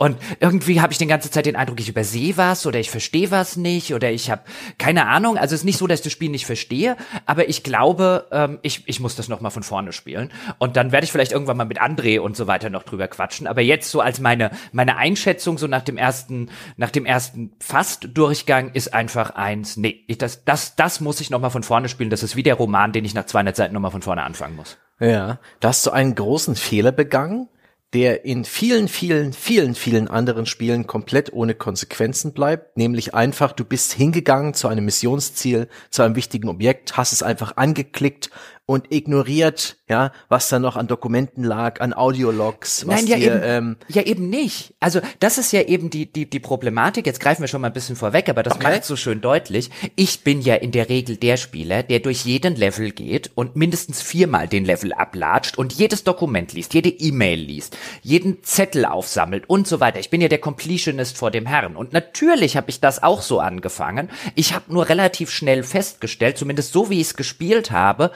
Und 0.01 0.17
irgendwie 0.39 0.79
habe 0.79 0.93
ich 0.93 0.97
die 0.97 1.07
ganze 1.07 1.29
Zeit 1.29 1.45
den 1.45 1.57
Eindruck, 1.57 1.81
ich 1.81 1.89
übersehe 1.89 2.37
was 2.37 2.65
oder 2.65 2.79
ich 2.79 2.89
verstehe 2.89 3.31
was 3.31 3.57
nicht 3.57 3.93
oder 3.93 4.09
ich 4.09 4.31
habe 4.31 4.43
keine 4.77 5.07
Ahnung. 5.07 5.37
Also 5.37 5.55
es 5.55 5.61
ist 5.61 5.65
nicht 5.65 5.77
so, 5.77 5.87
dass 5.87 5.99
ich 5.99 6.05
das 6.05 6.13
Spiel 6.13 6.29
nicht 6.29 6.45
verstehe, 6.45 6.95
aber 7.25 7.49
ich 7.49 7.63
glaube, 7.63 8.25
ähm, 8.31 8.59
ich, 8.61 8.83
ich 8.87 9.01
muss 9.01 9.17
das 9.17 9.27
noch 9.27 9.41
mal 9.41 9.49
von 9.49 9.61
vorne 9.61 9.91
spielen. 9.91 10.31
Und 10.57 10.77
dann 10.77 10.93
werde 10.93 11.03
ich 11.03 11.11
vielleicht 11.11 11.33
irgendwann 11.33 11.57
mal 11.57 11.65
mit 11.65 11.81
André 11.81 12.21
und 12.21 12.37
so 12.37 12.47
weiter 12.47 12.69
noch 12.69 12.83
drüber 12.83 13.09
quatschen. 13.09 13.45
Aber 13.45 13.59
jetzt 13.59 13.91
so 13.91 13.99
als 13.99 14.21
meine 14.21 14.51
meine 14.71 14.95
Einschätzung 14.95 15.57
so 15.57 15.67
nach 15.67 15.83
dem 15.83 15.97
ersten 15.97 16.49
nach 16.77 16.91
dem 16.91 17.05
ersten 17.05 17.51
Fast-Durchgang 17.59 18.71
ist 18.71 18.93
einfach 18.93 19.31
eins. 19.31 19.75
Nee, 19.75 20.05
ich, 20.07 20.17
das 20.17 20.45
das 20.45 20.77
das 20.77 21.01
muss 21.01 21.19
ich 21.19 21.29
noch 21.29 21.41
mal 21.41 21.49
von 21.49 21.63
vorne 21.63 21.89
spielen. 21.89 22.09
Das 22.09 22.23
ist 22.23 22.37
wie 22.37 22.43
der 22.43 22.55
Roman, 22.55 22.93
den 22.93 23.03
ich 23.03 23.13
nach 23.13 23.25
200 23.25 23.53
Seiten 23.53 23.73
noch 23.73 23.81
mal 23.81 23.89
von 23.89 24.01
vorne 24.01 24.23
anfangen 24.23 24.55
muss. 24.55 24.77
Ja, 25.01 25.39
da 25.59 25.67
hast 25.67 25.85
du 25.85 25.91
einen 25.91 26.15
großen 26.15 26.55
Fehler 26.55 26.93
begangen 26.93 27.49
der 27.93 28.23
in 28.23 28.45
vielen, 28.45 28.87
vielen, 28.87 29.33
vielen, 29.33 29.73
vielen 29.73 30.07
anderen 30.07 30.45
Spielen 30.45 30.85
komplett 30.85 31.33
ohne 31.33 31.55
Konsequenzen 31.55 32.33
bleibt, 32.33 32.77
nämlich 32.77 33.15
einfach, 33.15 33.51
du 33.51 33.65
bist 33.65 33.93
hingegangen 33.93 34.53
zu 34.53 34.67
einem 34.67 34.85
Missionsziel, 34.85 35.67
zu 35.89 36.03
einem 36.03 36.15
wichtigen 36.15 36.49
Objekt, 36.49 36.97
hast 36.97 37.13
es 37.13 37.23
einfach 37.23 37.57
angeklickt 37.57 38.29
und 38.69 38.91
ignoriert, 38.91 39.77
ja, 39.89 40.11
was 40.27 40.47
da 40.47 40.59
noch 40.59 40.75
an 40.75 40.85
Dokumenten 40.85 41.43
lag, 41.43 41.81
an 41.81 41.91
Audiologs, 41.91 42.85
was 42.85 42.97
Nein, 42.97 43.07
ja, 43.07 43.17
dir, 43.17 43.25
eben, 43.25 43.41
ähm, 43.43 43.77
ja 43.87 44.03
eben 44.03 44.29
nicht. 44.29 44.75
Also 44.79 45.01
das 45.19 45.39
ist 45.39 45.51
ja 45.51 45.63
eben 45.63 45.89
die, 45.89 46.05
die, 46.05 46.29
die 46.29 46.39
Problematik. 46.39 47.07
Jetzt 47.07 47.19
greifen 47.19 47.41
wir 47.41 47.47
schon 47.47 47.61
mal 47.61 47.69
ein 47.69 47.73
bisschen 47.73 47.95
vorweg, 47.95 48.29
aber 48.29 48.43
das 48.43 48.53
Okay. 48.53 48.67
macht 48.75 48.85
so 48.85 48.95
schön 48.95 49.21
deutlich. 49.21 49.71
Ich 49.95 50.23
bin 50.23 50.41
ja 50.41 50.53
in 50.53 50.71
der 50.71 50.87
Regel 50.87 51.17
der 51.17 51.37
Spieler, 51.37 51.81
der 51.81 51.97
durch 51.97 52.25
jeden 52.25 52.55
Level 52.55 52.91
geht 52.91 53.31
und 53.33 53.55
mindestens 53.55 54.03
viermal 54.03 54.47
den 54.47 54.65
Level 54.65 54.93
ablatscht 54.93 55.57
und 55.57 55.73
jedes 55.73 56.03
Dokument 56.03 56.53
liest, 56.53 56.75
jede 56.75 56.89
E-Mail 56.89 57.39
liest, 57.39 57.75
jeden 58.03 58.43
Zettel 58.43 58.85
aufsammelt 58.85 59.49
und 59.49 59.67
so 59.67 59.79
weiter. 59.79 59.97
Ich 59.97 60.11
bin 60.11 60.21
ja 60.21 60.27
der 60.27 60.37
Completionist 60.37 61.17
vor 61.17 61.31
dem 61.31 61.47
Herrn. 61.47 61.75
Und 61.75 61.91
natürlich 61.91 62.55
habe 62.55 62.69
ich 62.69 62.79
das 62.79 63.01
auch 63.01 63.23
so 63.23 63.39
angefangen. 63.39 64.11
Ich 64.35 64.53
habe 64.53 64.71
nur 64.71 64.89
relativ 64.89 65.31
schnell 65.31 65.63
festgestellt, 65.63 66.37
zumindest 66.37 66.71
so 66.71 66.91
wie 66.91 67.01
ich 67.01 67.07
es 67.07 67.15
gespielt 67.15 67.71
habe, 67.71 68.11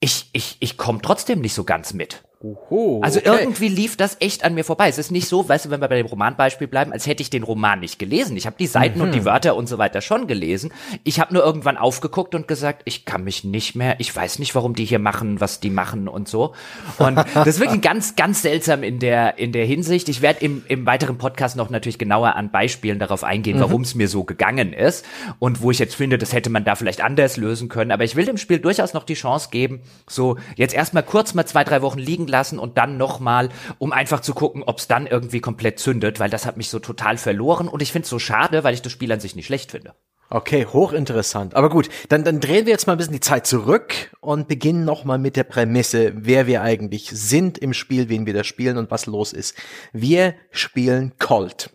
ich, 0.00 0.28
ich, 0.32 0.56
ich 0.60 0.76
komme 0.76 1.00
trotzdem 1.02 1.40
nicht 1.40 1.54
so 1.54 1.64
ganz 1.64 1.92
mit. 1.92 2.25
Oho, 2.40 3.00
Also 3.02 3.20
okay. 3.20 3.30
irgendwie 3.40 3.68
lief 3.68 3.96
das 3.96 4.18
echt 4.20 4.44
an 4.44 4.54
mir 4.54 4.62
vorbei. 4.62 4.88
Es 4.88 4.98
ist 4.98 5.10
nicht 5.10 5.26
so, 5.26 5.48
weißt 5.48 5.64
du, 5.64 5.70
wenn 5.70 5.80
wir 5.80 5.88
bei 5.88 5.96
dem 5.96 6.06
Romanbeispiel 6.06 6.66
bleiben, 6.66 6.92
als 6.92 7.06
hätte 7.06 7.22
ich 7.22 7.30
den 7.30 7.42
Roman 7.42 7.80
nicht 7.80 7.98
gelesen. 7.98 8.36
Ich 8.36 8.44
habe 8.44 8.56
die 8.58 8.66
Seiten 8.66 9.00
und 9.00 9.12
die 9.12 9.24
Wörter 9.24 9.56
und 9.56 9.68
so 9.68 9.78
weiter 9.78 10.02
schon 10.02 10.26
gelesen. 10.26 10.70
Ich 11.02 11.18
habe 11.18 11.32
nur 11.32 11.42
irgendwann 11.42 11.78
aufgeguckt 11.78 12.34
und 12.34 12.46
gesagt, 12.46 12.82
ich 12.84 13.06
kann 13.06 13.24
mich 13.24 13.44
nicht 13.44 13.74
mehr, 13.74 13.96
ich 14.00 14.14
weiß 14.14 14.38
nicht, 14.38 14.54
warum 14.54 14.74
die 14.74 14.84
hier 14.84 14.98
machen, 14.98 15.40
was 15.40 15.60
die 15.60 15.70
machen 15.70 16.08
und 16.08 16.28
so. 16.28 16.54
Und 16.98 17.16
das 17.16 17.46
ist 17.46 17.60
wirklich 17.60 17.80
ganz, 17.80 18.16
ganz 18.16 18.42
seltsam 18.42 18.82
in 18.82 18.98
der, 18.98 19.38
in 19.38 19.52
der 19.52 19.64
Hinsicht. 19.64 20.10
Ich 20.10 20.20
werde 20.20 20.44
im, 20.44 20.62
im 20.68 20.84
weiteren 20.84 21.16
Podcast 21.16 21.56
noch 21.56 21.70
natürlich 21.70 21.98
genauer 21.98 22.36
an 22.36 22.50
Beispielen 22.50 22.98
darauf 22.98 23.24
eingehen, 23.24 23.60
warum 23.60 23.80
es 23.80 23.94
mir 23.94 24.08
so 24.08 24.24
gegangen 24.24 24.74
ist 24.74 25.06
und 25.38 25.62
wo 25.62 25.70
ich 25.70 25.78
jetzt 25.78 25.94
finde, 25.94 26.18
das 26.18 26.34
hätte 26.34 26.50
man 26.50 26.64
da 26.64 26.74
vielleicht 26.74 27.02
anders 27.02 27.38
lösen 27.38 27.70
können. 27.70 27.92
Aber 27.92 28.04
ich 28.04 28.14
will 28.14 28.26
dem 28.26 28.36
Spiel 28.36 28.58
durchaus 28.58 28.92
noch 28.92 29.04
die 29.04 29.14
Chance 29.14 29.48
geben, 29.50 29.80
so 30.06 30.36
jetzt 30.56 30.74
erstmal 30.74 31.02
kurz 31.02 31.32
mal 31.32 31.46
zwei, 31.46 31.64
drei 31.64 31.80
Wochen 31.80 31.98
liegen 31.98 32.26
lassen 32.26 32.35
und 32.58 32.78
dann 32.78 32.96
nochmal, 32.96 33.48
um 33.78 33.92
einfach 33.92 34.20
zu 34.20 34.34
gucken, 34.34 34.62
ob 34.62 34.78
es 34.78 34.88
dann 34.88 35.06
irgendwie 35.06 35.40
komplett 35.40 35.78
zündet, 35.78 36.20
weil 36.20 36.30
das 36.30 36.46
hat 36.46 36.56
mich 36.56 36.70
so 36.70 36.78
total 36.78 37.16
verloren 37.16 37.68
und 37.68 37.82
ich 37.82 37.92
finde 37.92 38.04
es 38.04 38.10
so 38.10 38.18
schade, 38.18 38.64
weil 38.64 38.74
ich 38.74 38.82
das 38.82 38.92
Spiel 38.92 39.12
an 39.12 39.20
sich 39.20 39.36
nicht 39.36 39.46
schlecht 39.46 39.70
finde. 39.70 39.94
Okay, 40.28 40.66
hochinteressant. 40.66 41.54
Aber 41.54 41.70
gut, 41.70 41.88
dann, 42.08 42.24
dann 42.24 42.40
drehen 42.40 42.66
wir 42.66 42.72
jetzt 42.72 42.86
mal 42.88 42.94
ein 42.94 42.98
bisschen 42.98 43.12
die 43.12 43.20
Zeit 43.20 43.46
zurück 43.46 44.10
und 44.20 44.48
beginnen 44.48 44.84
nochmal 44.84 45.18
mit 45.18 45.36
der 45.36 45.44
Prämisse, 45.44 46.12
wer 46.16 46.48
wir 46.48 46.62
eigentlich 46.62 47.10
sind 47.10 47.58
im 47.58 47.72
Spiel, 47.72 48.08
wen 48.08 48.26
wir 48.26 48.34
da 48.34 48.42
spielen 48.42 48.76
und 48.76 48.90
was 48.90 49.06
los 49.06 49.32
ist. 49.32 49.56
Wir 49.92 50.34
spielen 50.50 51.12
Colt. 51.18 51.70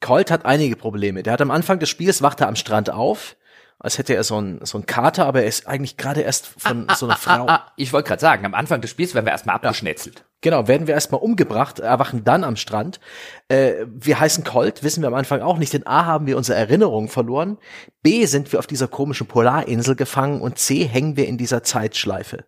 Colt 0.00 0.30
hat 0.30 0.44
einige 0.44 0.76
Probleme. 0.76 1.24
Der 1.24 1.32
hat 1.32 1.40
am 1.40 1.50
Anfang 1.50 1.80
des 1.80 1.88
Spiels, 1.88 2.22
wacht 2.22 2.40
er 2.40 2.48
am 2.48 2.56
Strand 2.56 2.90
auf, 2.90 3.36
als 3.82 3.98
hätte 3.98 4.14
er 4.14 4.24
so 4.24 4.40
ein, 4.40 4.60
so 4.62 4.78
ein 4.78 4.86
Kater, 4.86 5.26
aber 5.26 5.42
er 5.42 5.48
ist 5.48 5.66
eigentlich 5.66 5.96
gerade 5.96 6.20
erst 6.20 6.46
von 6.46 6.86
so 6.96 7.06
einer 7.06 7.16
Frau. 7.16 7.46
Ah, 7.46 7.54
ah, 7.54 7.72
ich 7.76 7.92
wollte 7.92 8.08
gerade 8.08 8.20
sagen, 8.20 8.46
am 8.46 8.54
Anfang 8.54 8.80
des 8.80 8.90
Spiels 8.90 9.14
werden 9.14 9.26
wir 9.26 9.32
erstmal 9.32 9.56
abgeschnetzelt. 9.56 10.24
Genau, 10.42 10.66
werden 10.66 10.88
wir 10.88 10.94
erstmal 10.94 11.20
umgebracht, 11.20 11.78
erwachen 11.78 12.24
dann 12.24 12.42
am 12.42 12.56
Strand. 12.56 12.98
Äh, 13.46 13.86
wir 13.86 14.18
heißen 14.18 14.42
Colt, 14.42 14.82
wissen 14.82 15.00
wir 15.00 15.06
am 15.06 15.14
Anfang 15.14 15.40
auch 15.40 15.56
nicht, 15.56 15.72
denn 15.72 15.86
A 15.86 16.04
haben 16.04 16.26
wir 16.26 16.36
unsere 16.36 16.58
Erinnerung 16.58 17.08
verloren, 17.08 17.58
B 18.02 18.26
sind 18.26 18.50
wir 18.50 18.58
auf 18.58 18.66
dieser 18.66 18.88
komischen 18.88 19.28
Polarinsel 19.28 19.94
gefangen 19.94 20.40
und 20.40 20.58
C 20.58 20.84
hängen 20.84 21.16
wir 21.16 21.28
in 21.28 21.38
dieser 21.38 21.62
Zeitschleife. 21.62 22.44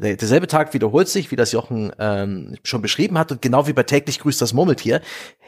Der, 0.00 0.16
derselbe 0.16 0.46
Tag 0.46 0.72
wiederholt 0.74 1.08
sich, 1.08 1.32
wie 1.32 1.36
das 1.36 1.50
Jochen 1.50 1.92
ähm, 1.98 2.56
schon 2.62 2.82
beschrieben 2.82 3.18
hat, 3.18 3.32
und 3.32 3.42
genau 3.42 3.66
wie 3.66 3.72
bei 3.72 3.82
täglich 3.82 4.20
grüßt 4.20 4.40
das 4.40 4.52
Murmeltier, 4.52 5.00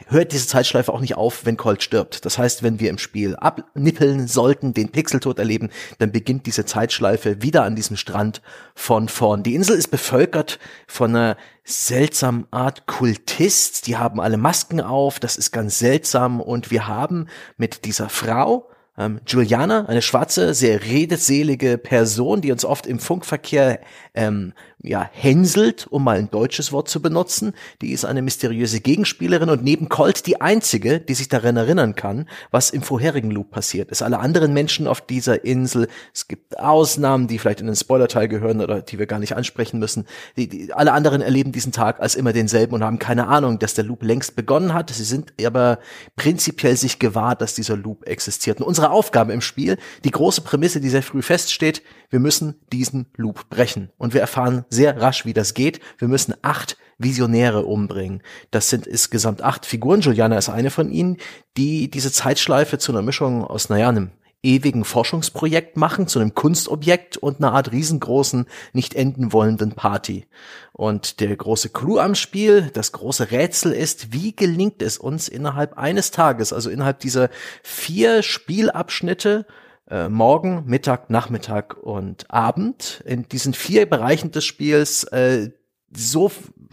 hört 0.07 0.33
diese 0.33 0.47
Zeitschleife 0.47 0.93
auch 0.93 0.99
nicht 0.99 1.15
auf, 1.15 1.45
wenn 1.45 1.55
Colt 1.55 1.81
stirbt. 1.81 2.25
Das 2.25 2.37
heißt, 2.37 2.61
wenn 2.61 2.79
wir 2.79 2.89
im 2.89 2.97
Spiel 2.97 3.35
abnippeln 3.35 4.27
sollten, 4.27 4.73
den 4.73 4.91
Pixeltod 4.91 5.39
erleben, 5.39 5.69
dann 5.99 6.11
beginnt 6.11 6.45
diese 6.45 6.65
Zeitschleife 6.65 7.41
wieder 7.41 7.63
an 7.63 7.75
diesem 7.75 7.95
Strand 7.95 8.41
von 8.73 9.07
vorn. 9.07 9.43
Die 9.43 9.55
Insel 9.55 9.77
ist 9.77 9.89
bevölkert 9.89 10.59
von 10.87 11.15
einer 11.15 11.37
seltsamen 11.65 12.47
Art 12.51 12.85
Kultist. 12.85 13.87
Die 13.87 13.97
haben 13.97 14.21
alle 14.21 14.37
Masken 14.37 14.79
auf, 14.79 15.19
das 15.19 15.35
ist 15.35 15.51
ganz 15.51 15.79
seltsam. 15.79 16.39
Und 16.39 16.71
wir 16.71 16.87
haben 16.87 17.27
mit 17.57 17.85
dieser 17.85 18.07
Frau, 18.07 18.69
ähm, 18.97 19.19
Juliana, 19.25 19.87
eine 19.87 20.01
schwarze, 20.01 20.53
sehr 20.53 20.83
redetselige 20.83 21.77
Person, 21.77 22.41
die 22.41 22.51
uns 22.51 22.63
oft 22.63 22.85
im 22.87 22.99
Funkverkehr 22.99 23.81
ähm, 24.13 24.53
ja, 24.81 25.09
hänselt, 25.11 25.87
um 25.89 26.03
mal 26.03 26.17
ein 26.17 26.29
deutsches 26.29 26.71
Wort 26.71 26.89
zu 26.89 27.01
benutzen. 27.01 27.53
Die 27.81 27.91
ist 27.91 28.05
eine 28.05 28.21
mysteriöse 28.21 28.81
Gegenspielerin 28.81 29.49
und 29.49 29.63
neben 29.63 29.89
Colt 29.89 30.27
die 30.27 30.41
einzige, 30.41 30.99
die 30.99 31.13
sich 31.13 31.29
daran 31.29 31.57
erinnern 31.57 31.95
kann, 31.95 32.27
was 32.51 32.69
im 32.69 32.81
vorherigen 32.81 33.31
Loop 33.31 33.51
passiert 33.51 33.89
ist. 33.91 34.01
Alle 34.01 34.19
anderen 34.19 34.53
Menschen 34.53 34.87
auf 34.87 35.01
dieser 35.01 35.43
Insel, 35.43 35.87
es 36.13 36.27
gibt 36.27 36.59
Ausnahmen, 36.59 37.27
die 37.27 37.39
vielleicht 37.39 37.61
in 37.61 37.67
den 37.67 37.75
Spoilerteil 37.75 38.27
gehören 38.27 38.61
oder 38.61 38.81
die 38.81 38.99
wir 38.99 39.07
gar 39.07 39.19
nicht 39.19 39.35
ansprechen 39.35 39.79
müssen. 39.79 40.05
Die, 40.37 40.47
die, 40.47 40.73
alle 40.73 40.91
anderen 40.91 41.21
erleben 41.21 41.51
diesen 41.51 41.71
Tag 41.71 41.99
als 41.99 42.15
immer 42.15 42.33
denselben 42.33 42.75
und 42.75 42.83
haben 42.83 42.99
keine 42.99 43.27
Ahnung, 43.27 43.59
dass 43.59 43.73
der 43.73 43.85
Loop 43.85 44.03
längst 44.03 44.35
begonnen 44.35 44.73
hat. 44.73 44.89
Sie 44.91 45.03
sind 45.03 45.33
aber 45.43 45.79
prinzipiell 46.15 46.75
sich 46.75 46.99
gewahr, 46.99 47.35
dass 47.35 47.55
dieser 47.55 47.77
Loop 47.77 48.07
existiert. 48.07 48.59
Und 48.59 48.67
unsere 48.67 48.91
Aufgabe 48.91 49.33
im 49.33 49.41
Spiel, 49.41 49.77
die 50.03 50.11
große 50.11 50.41
Prämisse, 50.41 50.79
die 50.79 50.89
sehr 50.89 51.03
früh 51.03 51.21
feststeht, 51.21 51.81
wir 52.09 52.19
müssen 52.19 52.55
diesen 52.71 53.07
Loop 53.15 53.49
brechen. 53.49 53.89
Und 53.97 54.13
wir 54.13 54.21
erfahren 54.21 54.64
sehr 54.69 55.01
rasch, 55.01 55.25
wie 55.25 55.33
das 55.33 55.53
geht. 55.53 55.79
Wir 55.97 56.07
müssen 56.07 56.35
acht 56.41 56.77
Visionäre 56.97 57.65
umbringen. 57.65 58.21
Das 58.51 58.69
sind 58.69 58.87
insgesamt 58.87 59.41
acht 59.41 59.65
Figuren. 59.65 60.01
Juliana 60.01 60.37
ist 60.37 60.49
eine 60.49 60.71
von 60.71 60.89
ihnen, 60.89 61.17
die 61.57 61.89
diese 61.89 62.11
Zeitschleife 62.11 62.77
zu 62.77 62.91
einer 62.91 63.01
Mischung 63.01 63.43
aus, 63.43 63.69
naja, 63.69 63.89
einem 63.89 64.11
ewigen 64.45 64.85
Forschungsprojekt 64.85 65.75
machen, 65.75 66.07
zu 66.07 66.19
einem 66.19 66.35
Kunstobjekt 66.35 67.17
und 67.17 67.39
einer 67.39 67.53
Art 67.53 67.71
riesengroßen, 67.71 68.45
nicht 68.73 68.93
enden 68.93 69.33
wollenden 69.33 69.73
Party. 69.73 70.27
Und 70.71 71.19
der 71.19 71.35
große 71.35 71.69
Clou 71.69 71.97
am 71.97 72.15
Spiel, 72.15 72.69
das 72.73 72.91
große 72.91 73.31
Rätsel 73.31 73.71
ist, 73.71 74.13
wie 74.13 74.35
gelingt 74.35 74.81
es 74.81 74.97
uns 74.97 75.27
innerhalb 75.27 75.77
eines 75.77 76.11
Tages, 76.11 76.53
also 76.53 76.69
innerhalb 76.69 76.99
dieser 76.99 77.29
vier 77.63 78.21
Spielabschnitte, 78.21 79.45
äh, 79.89 80.09
Morgen, 80.09 80.63
Mittag, 80.65 81.09
Nachmittag 81.09 81.77
und 81.77 82.29
Abend, 82.31 83.03
in 83.05 83.27
diesen 83.29 83.53
vier 83.53 83.85
Bereichen 83.87 84.31
des 84.31 84.45
Spiels 84.45 85.03
äh, 85.05 85.51
so 85.95 86.31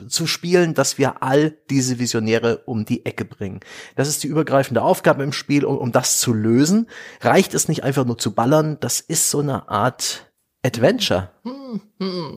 zu 0.09 0.27
spielen, 0.27 0.75
dass 0.75 0.99
wir 0.99 1.23
all 1.23 1.51
diese 1.71 1.99
Visionäre 1.99 2.63
um 2.67 2.85
die 2.85 3.07
Ecke 3.07 3.25
bringen. 3.25 3.61
Das 3.95 4.09
ist 4.09 4.23
die 4.23 4.27
übergreifende 4.27 4.83
Aufgabe 4.83 5.23
im 5.23 5.33
Spiel, 5.33 5.65
um, 5.65 5.79
um 5.79 5.93
das 5.93 6.19
zu 6.19 6.33
lösen. 6.33 6.89
Reicht 7.21 7.55
es 7.55 7.69
nicht 7.69 7.85
einfach 7.85 8.05
nur 8.05 8.19
zu 8.19 8.35
ballern, 8.35 8.79
das 8.81 9.01
ist 9.01 9.31
so 9.31 9.41
eine 9.41 9.69
Art 9.69 10.33
Adventure. 10.65 11.31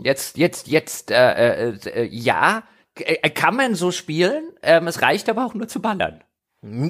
Jetzt, 0.03 0.37
jetzt, 0.37 0.67
jetzt, 0.67 1.11
äh, 1.11 1.69
äh, 1.69 1.77
äh, 1.85 2.03
ja, 2.05 2.63
äh, 2.95 3.29
kann 3.29 3.55
man 3.55 3.75
so 3.75 3.91
spielen. 3.91 4.51
Ähm, 4.61 4.87
es 4.87 5.01
reicht 5.01 5.29
aber 5.29 5.45
auch 5.45 5.53
nur 5.53 5.67
zu 5.67 5.81
ballern. 5.81 6.23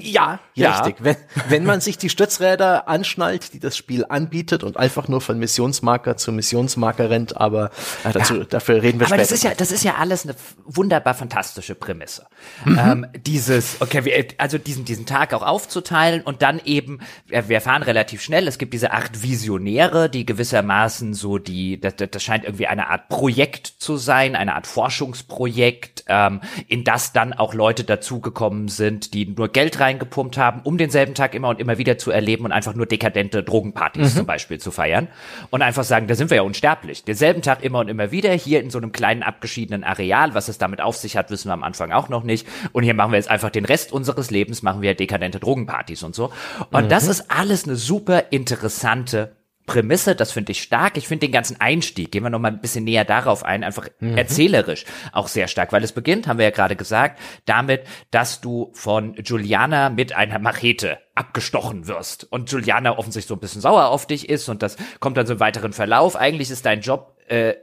Ja, 0.00 0.40
Ja. 0.54 0.78
richtig. 0.80 0.96
Wenn, 1.04 1.16
wenn 1.48 1.64
man 1.64 1.80
sich 1.80 1.98
die 1.98 2.08
Stützräder 2.08 2.88
anschnallt, 2.88 3.52
die 3.52 3.60
das 3.60 3.76
Spiel 3.76 4.06
anbietet 4.08 4.64
und 4.64 4.76
einfach 4.76 5.08
nur 5.08 5.20
von 5.20 5.38
Missionsmarker 5.38 6.16
zu 6.16 6.32
Missionsmarker 6.32 7.10
rennt, 7.10 7.36
aber 7.36 7.70
äh, 8.04 8.12
dazu, 8.12 8.44
dafür 8.44 8.82
reden 8.82 9.00
wir 9.00 9.06
Aber 9.06 9.16
später. 9.16 9.22
das 9.22 9.32
ist 9.32 9.44
ja, 9.44 9.52
das 9.56 9.72
ist 9.72 9.84
ja 9.84 9.94
alles 9.96 10.24
eine 10.24 10.34
wunderbar 10.64 11.14
fantastische 11.14 11.74
Prämisse. 11.74 12.26
Ähm, 12.66 13.06
dieses, 13.26 13.80
okay, 13.80 14.04
wir, 14.04 14.26
also 14.38 14.58
diesen, 14.58 14.84
diesen 14.84 15.04
Tag 15.04 15.34
auch 15.34 15.42
aufzuteilen 15.42 16.22
und 16.22 16.42
dann 16.42 16.60
eben, 16.64 17.00
wir, 17.26 17.48
wir 17.48 17.60
fahren 17.60 17.82
relativ 17.82 18.22
schnell, 18.22 18.48
es 18.48 18.58
gibt 18.58 18.72
diese 18.72 18.92
acht 18.92 19.22
Visionäre, 19.22 20.08
die 20.08 20.24
gewissermaßen 20.24 21.12
so 21.14 21.38
die, 21.38 21.80
das, 21.80 21.96
das 21.96 22.08
das 22.12 22.22
scheint 22.22 22.44
irgendwie 22.44 22.66
eine 22.66 22.88
Art 22.88 23.08
Projekt 23.08 23.66
zu 23.78 23.96
sein, 23.96 24.36
eine 24.36 24.54
Art 24.54 24.66
Forschungsprojekt, 24.66 26.04
ähm, 26.08 26.40
in 26.68 26.84
das 26.84 27.12
dann 27.12 27.32
auch 27.32 27.52
Leute 27.52 27.84
dazugekommen 27.84 28.68
sind, 28.68 29.12
die 29.12 29.26
nur 29.26 29.48
Geld 29.48 29.65
reingepumpt 29.80 30.38
haben, 30.38 30.60
um 30.62 30.78
denselben 30.78 31.14
Tag 31.14 31.34
immer 31.34 31.48
und 31.48 31.60
immer 31.60 31.78
wieder 31.78 31.98
zu 31.98 32.10
erleben 32.10 32.44
und 32.44 32.52
einfach 32.52 32.74
nur 32.74 32.86
dekadente 32.86 33.42
Drogenpartys 33.42 34.14
zum 34.14 34.26
Beispiel 34.26 34.58
zu 34.58 34.70
feiern 34.70 35.08
und 35.50 35.62
einfach 35.62 35.84
sagen, 35.84 36.06
da 36.06 36.14
sind 36.14 36.30
wir 36.30 36.36
ja 36.36 36.42
unsterblich. 36.42 37.04
Denselben 37.04 37.42
Tag 37.42 37.62
immer 37.62 37.80
und 37.80 37.88
immer 37.88 38.10
wieder, 38.10 38.32
hier 38.32 38.60
in 38.60 38.70
so 38.70 38.78
einem 38.78 38.92
kleinen 38.92 39.22
abgeschiedenen 39.22 39.84
Areal, 39.84 40.34
was 40.34 40.48
es 40.48 40.58
damit 40.58 40.80
auf 40.80 40.96
sich 40.96 41.16
hat, 41.16 41.30
wissen 41.30 41.48
wir 41.48 41.54
am 41.54 41.64
Anfang 41.64 41.92
auch 41.92 42.08
noch 42.08 42.22
nicht. 42.22 42.46
Und 42.72 42.84
hier 42.84 42.94
machen 42.94 43.12
wir 43.12 43.16
jetzt 43.16 43.30
einfach 43.30 43.50
den 43.50 43.64
Rest 43.64 43.92
unseres 43.92 44.30
Lebens, 44.30 44.62
machen 44.62 44.82
wir 44.82 44.94
dekadente 44.94 45.40
Drogenpartys 45.40 46.02
und 46.02 46.14
so. 46.14 46.30
Und 46.70 46.90
das 46.90 47.08
ist 47.08 47.30
alles 47.30 47.64
eine 47.64 47.76
super 47.76 48.24
interessante 48.30 49.36
Prämisse, 49.66 50.14
das 50.14 50.32
finde 50.32 50.52
ich 50.52 50.62
stark. 50.62 50.96
Ich 50.96 51.08
finde 51.08 51.26
den 51.26 51.32
ganzen 51.32 51.60
Einstieg, 51.60 52.12
gehen 52.12 52.22
wir 52.22 52.30
noch 52.30 52.38
mal 52.38 52.52
ein 52.52 52.60
bisschen 52.60 52.84
näher 52.84 53.04
darauf 53.04 53.44
ein, 53.44 53.64
einfach 53.64 53.88
erzählerisch 54.00 54.84
auch 55.12 55.28
sehr 55.28 55.48
stark, 55.48 55.72
weil 55.72 55.84
es 55.84 55.92
beginnt, 55.92 56.26
haben 56.26 56.38
wir 56.38 56.44
ja 56.44 56.50
gerade 56.50 56.76
gesagt, 56.76 57.20
damit, 57.44 57.82
dass 58.10 58.40
du 58.40 58.70
von 58.74 59.14
Juliana 59.22 59.90
mit 59.90 60.14
einer 60.14 60.38
Machete 60.38 60.98
abgestochen 61.14 61.88
wirst 61.88 62.24
und 62.30 62.50
Juliana 62.50 62.96
offensichtlich 62.98 63.28
so 63.28 63.34
ein 63.34 63.40
bisschen 63.40 63.60
sauer 63.60 63.86
auf 63.86 64.06
dich 64.06 64.28
ist 64.28 64.48
und 64.48 64.62
das 64.62 64.76
kommt 65.00 65.16
dann 65.16 65.26
so 65.26 65.34
im 65.34 65.40
weiteren 65.40 65.72
Verlauf. 65.72 66.16
Eigentlich 66.16 66.50
ist 66.50 66.64
dein 66.64 66.80
Job, 66.80 67.18
äh, 67.28 67.54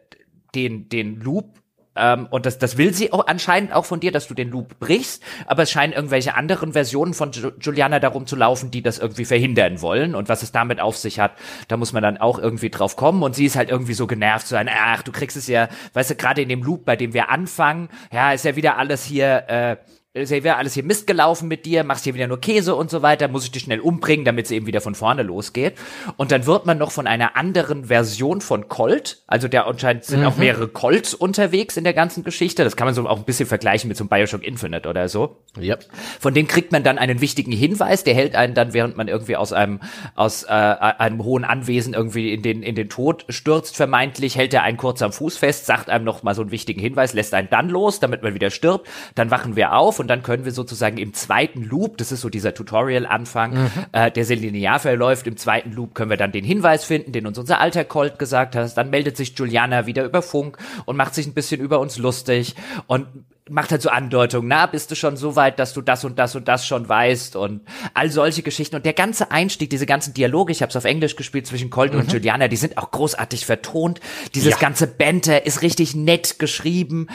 den, 0.56 0.90
den 0.90 1.20
Loop 1.20 1.63
ähm, 1.96 2.28
und 2.30 2.46
das, 2.46 2.58
das 2.58 2.78
will 2.78 2.94
sie 2.94 3.14
auch 3.14 3.28
anscheinend 3.28 3.74
auch 3.74 3.86
von 3.86 4.00
dir, 4.00 4.12
dass 4.12 4.28
du 4.28 4.34
den 4.34 4.50
Loop 4.50 4.80
brichst, 4.80 5.24
aber 5.46 5.64
es 5.64 5.72
scheinen 5.72 5.94
irgendwelche 5.94 6.36
anderen 6.36 6.74
Versionen 6.74 7.14
von 7.14 7.32
Ju 7.32 7.52
Juliana 7.60 8.00
darum 8.00 8.26
zu 8.26 8.36
laufen, 8.36 8.72
die 8.72 8.82
das 8.82 9.00
irgendwie 9.00 9.26
verhindern 9.26 9.82
wollen. 9.82 10.16
Und 10.16 10.30
was 10.30 10.44
es 10.44 10.52
damit 10.52 10.80
auf 10.80 10.98
sich 10.98 11.20
hat, 11.20 11.34
da 11.68 11.78
muss 11.78 11.94
man 11.94 12.04
dann 12.04 12.18
auch 12.18 12.40
irgendwie 12.40 12.70
drauf 12.70 12.96
kommen. 12.96 13.24
Und 13.24 13.36
sie 13.36 13.46
ist 13.46 13.56
halt 13.56 13.70
irgendwie 13.70 13.94
so 13.94 14.08
genervt, 14.08 14.48
so 14.48 14.56
ein, 14.56 14.70
ach, 14.70 15.04
du 15.04 15.12
kriegst 15.12 15.38
es 15.38 15.48
ja, 15.48 15.70
weißt 15.94 16.12
du, 16.12 16.16
gerade 16.16 16.42
in 16.42 16.50
dem 16.50 16.64
Loop, 16.64 16.86
bei 16.86 16.96
dem 16.96 17.14
wir 17.14 17.30
anfangen, 17.30 17.90
ja, 18.12 18.34
ist 18.34 18.46
ja 18.46 18.56
wieder 18.56 18.78
alles 18.78 19.04
hier, 19.04 19.44
äh, 19.48 19.78
ist 20.22 20.30
ja 20.30 20.38
wieder 20.38 20.58
alles 20.58 20.76
hier 20.76 20.84
Mist 20.84 21.08
gelaufen 21.08 21.48
mit 21.48 21.66
dir, 21.66 21.84
machst 21.84 22.04
hier 22.04 22.14
wieder 22.14 22.28
nur 22.28 22.40
Käse 22.40 22.76
und 22.76 22.92
so 22.92 23.02
weiter, 23.02 23.28
muss 23.28 23.46
ich 23.46 23.52
dich 23.52 23.64
schnell 23.64 23.80
umbringen, 23.80 24.26
damit 24.26 24.46
es 24.46 24.52
eben 24.52 24.68
wieder 24.68 24.80
von 24.80 24.94
vorne 24.94 25.24
losgeht. 25.24 25.74
Und 26.18 26.32
dann 26.32 26.46
wird 26.46 26.68
man 26.68 26.78
noch 26.78 26.92
von 26.92 27.08
einer 27.08 27.36
anderen 27.36 27.86
Version 27.86 28.40
von 28.40 28.68
Colt, 28.68 29.24
also 29.26 29.48
der 29.48 29.66
anscheinend 29.66 30.04
sind 30.04 30.20
mhm. 30.20 30.28
auch 30.28 30.38
mehrere 30.38 30.68
Colts 30.68 31.16
unterwegs 31.16 31.78
in 31.78 31.84
der 31.84 31.96
ganzen 31.96 32.24
Geschichte, 32.24 32.64
das 32.64 32.76
kann 32.76 32.86
man 32.86 32.94
so 32.94 33.08
auch 33.08 33.18
ein 33.18 33.26
bisschen 33.26 33.48
vergleichen 33.48 33.88
mit 33.88 33.98
so 33.98 34.04
einem 34.04 34.10
Bioshock 34.10 34.44
Infinite 34.44 34.88
oder 34.88 35.10
so. 35.10 35.38
Yep. 35.60 35.86
Von 36.20 36.36
dem 36.36 36.48
kriegt 36.48 36.72
man 36.72 36.84
dann 36.84 37.00
einen 37.00 37.20
wichtigen 37.20 37.52
Hinweis, 37.52 38.04
der 38.04 38.14
hält 38.14 38.36
einen 38.36 38.54
dann, 38.54 38.74
während 38.74 38.96
man 38.96 39.08
irgendwie 39.08 39.36
aus 39.36 39.52
einem, 39.52 39.80
aus 40.14 40.44
äh, 40.44 40.48
einem 40.48 41.24
hohen 41.24 41.44
Anwesen 41.44 41.96
irgendwie 41.96 42.34
in 42.34 42.44
den, 42.44 42.62
in 42.62 42.76
den 42.76 42.90
Tod 42.90 43.26
stürzt, 43.30 43.76
vermeintlich, 43.76 44.38
hält 44.38 44.54
er 44.54 44.62
einen 44.62 44.78
kurz 44.78 45.02
am 45.02 45.12
Fuß 45.12 45.38
fest, 45.38 45.66
sagt 45.66 45.90
einem 45.90 46.06
noch 46.06 46.22
mal 46.22 46.36
so 46.36 46.44
einen 46.44 46.52
wichtigen 46.52 46.80
Hinweis, 46.80 47.14
lässt 47.14 47.34
einen 47.34 47.50
dann 47.50 47.70
los, 47.70 48.00
damit 48.00 48.22
man 48.22 48.36
wieder 48.36 48.52
stirbt, 48.52 48.88
dann 49.16 49.32
wachen 49.32 49.56
wir 49.56 49.74
auf 49.74 50.03
und 50.04 50.10
dann 50.10 50.22
können 50.22 50.44
wir 50.44 50.52
sozusagen 50.52 50.98
im 50.98 51.14
zweiten 51.14 51.64
Loop, 51.64 51.98
das 51.98 52.12
ist 52.12 52.20
so 52.20 52.30
dieser 52.30 52.54
Tutorial-Anfang, 52.54 53.54
mhm. 53.54 53.72
äh, 53.94 54.12
der 54.12 54.26
sehr 54.26 54.36
linear 54.36 54.78
verläuft, 54.80 55.26
im 55.28 55.38
zweiten 55.38 55.72
Loop 55.72 55.96
können 55.96 56.10
wir 56.10 56.18
dann 56.18 56.34
den 56.34 56.44
Hinweis 56.44 56.84
finden, 56.84 57.14
den 57.14 57.26
uns 57.26 57.38
unser 57.38 57.62
alter 57.62 57.86
Colt 57.86 58.20
gesagt 58.20 58.58
hat. 58.58 58.78
Dann 58.78 58.90
meldet 58.90 59.16
sich 59.16 59.34
Juliana 59.38 59.86
wieder 59.86 60.04
über 60.04 60.22
Funk 60.22 60.58
und 60.86 60.98
macht 60.98 61.16
sich 61.16 61.26
ein 61.26 61.34
bisschen 61.34 61.62
über 61.62 61.80
uns 61.80 61.98
lustig 61.98 62.56
und 62.86 63.08
macht 63.50 63.72
halt 63.72 63.82
so 63.82 63.90
Andeutungen, 63.90 64.48
na, 64.48 64.66
bist 64.68 64.90
du 64.90 64.96
schon 64.96 65.18
so 65.18 65.36
weit, 65.36 65.60
dass 65.60 65.74
du 65.74 65.82
das 65.82 66.06
und 66.06 66.18
das 66.18 66.36
und 66.36 66.48
das 66.48 66.66
schon 66.66 66.88
weißt 66.88 67.36
und 67.36 67.62
all 67.94 68.10
solche 68.10 68.42
Geschichten 68.42 68.76
und 68.78 68.86
der 68.86 68.94
ganze 68.94 69.32
Einstieg, 69.32 69.70
diese 69.70 69.86
ganzen 69.86 70.14
Dialoge, 70.14 70.54
ich 70.54 70.62
habe 70.62 70.70
es 70.70 70.76
auf 70.76 70.86
Englisch 70.86 71.18
gespielt 71.18 71.46
zwischen 71.46 71.70
Colt 71.70 71.94
mhm. 71.94 72.00
und 72.00 72.14
Juliana, 72.14 72.48
die 72.48 72.56
sind 72.56 72.78
auch 72.78 72.92
großartig 72.92 73.46
vertont. 73.46 74.00
Dieses 74.34 74.52
ja. 74.52 74.58
ganze 74.58 74.88
Banter 74.88 75.46
ist 75.46 75.62
richtig 75.62 75.94
nett 75.94 76.40
geschrieben. 76.40 77.08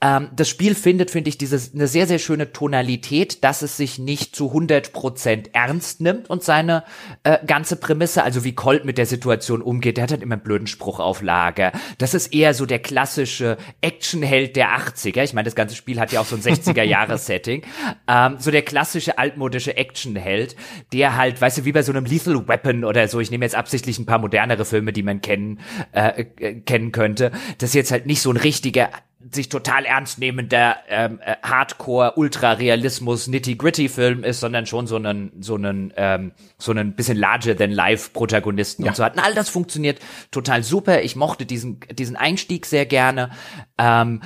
Ähm, 0.00 0.28
das 0.34 0.48
Spiel 0.48 0.74
findet, 0.74 1.12
finde 1.12 1.28
ich, 1.28 1.38
dieses 1.38 1.72
eine 1.72 1.86
sehr 1.86 2.08
sehr 2.08 2.18
schöne 2.18 2.52
Tonalität, 2.52 3.44
dass 3.44 3.62
es 3.62 3.76
sich 3.76 4.00
nicht 4.00 4.34
zu 4.34 4.48
100 4.48 4.92
Prozent 4.92 5.50
ernst 5.54 6.00
nimmt 6.00 6.28
und 6.28 6.42
seine 6.42 6.82
äh, 7.22 7.38
ganze 7.46 7.76
Prämisse, 7.76 8.24
also 8.24 8.42
wie 8.42 8.54
Colt 8.54 8.84
mit 8.84 8.98
der 8.98 9.06
Situation 9.06 9.62
umgeht, 9.62 9.98
der 9.98 10.04
hat 10.04 10.10
halt 10.10 10.22
immer 10.22 10.34
einen 10.34 10.42
blöden 10.42 10.66
Spruch 10.66 10.98
auf 10.98 11.22
Lager. 11.22 11.70
Das 11.98 12.12
ist 12.12 12.34
eher 12.34 12.54
so 12.54 12.66
der 12.66 12.80
klassische 12.80 13.56
Actionheld 13.80 14.56
der 14.56 14.76
80er. 14.76 15.22
Ich 15.22 15.32
meine, 15.32 15.44
das 15.44 15.54
ganze 15.54 15.75
Spiel 15.76 16.00
hat 16.00 16.12
ja 16.12 16.20
auch 16.20 16.26
so 16.26 16.36
ein 16.36 16.42
60er-Jahres-Setting. 16.42 17.62
ähm, 18.08 18.36
so 18.38 18.50
der 18.50 18.62
klassische 18.62 19.18
altmodische 19.18 19.76
Actionheld, 19.76 20.56
der 20.92 21.16
halt, 21.16 21.40
weißt 21.40 21.58
du, 21.58 21.64
wie 21.64 21.72
bei 21.72 21.82
so 21.82 21.92
einem 21.92 22.04
Lethal 22.04 22.48
Weapon 22.48 22.84
oder 22.84 23.06
so, 23.08 23.20
ich 23.20 23.30
nehme 23.30 23.44
jetzt 23.44 23.54
absichtlich 23.54 23.98
ein 23.98 24.06
paar 24.06 24.18
modernere 24.18 24.64
Filme, 24.64 24.92
die 24.92 25.02
man 25.02 25.20
kennen, 25.20 25.60
äh, 25.92 26.24
äh, 26.38 26.54
kennen 26.60 26.92
könnte, 26.92 27.30
das 27.58 27.74
jetzt 27.74 27.90
halt 27.92 28.06
nicht 28.06 28.20
so 28.20 28.30
ein 28.30 28.36
richtiger 28.36 28.88
sich 29.32 29.48
total 29.48 29.84
ernst 29.84 30.18
nehmender 30.18 30.76
ähm, 30.88 31.20
äh, 31.24 31.36
Hardcore 31.42 32.12
Ultra 32.16 32.52
Realismus 32.52 33.26
Nitty 33.26 33.56
Gritty 33.56 33.88
Film 33.88 34.24
ist, 34.24 34.40
sondern 34.40 34.66
schon 34.66 34.86
so 34.86 34.96
einen 34.96 35.32
so 35.40 35.54
einen 35.54 35.92
ähm, 35.96 36.32
so 36.58 36.70
einen 36.70 36.94
bisschen 36.94 37.16
larger 37.16 37.56
than 37.56 37.70
life 37.70 38.10
Protagonisten 38.12 38.84
ja. 38.84 38.90
und 38.90 38.96
so 38.96 39.04
hat. 39.04 39.16
Und 39.16 39.24
all 39.24 39.34
das 39.34 39.48
funktioniert 39.48 40.00
total 40.30 40.62
super. 40.62 41.02
Ich 41.02 41.16
mochte 41.16 41.46
diesen 41.46 41.80
diesen 41.92 42.16
Einstieg 42.16 42.66
sehr 42.66 42.86
gerne 42.86 43.30
ähm, 43.78 44.22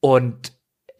und 0.00 0.52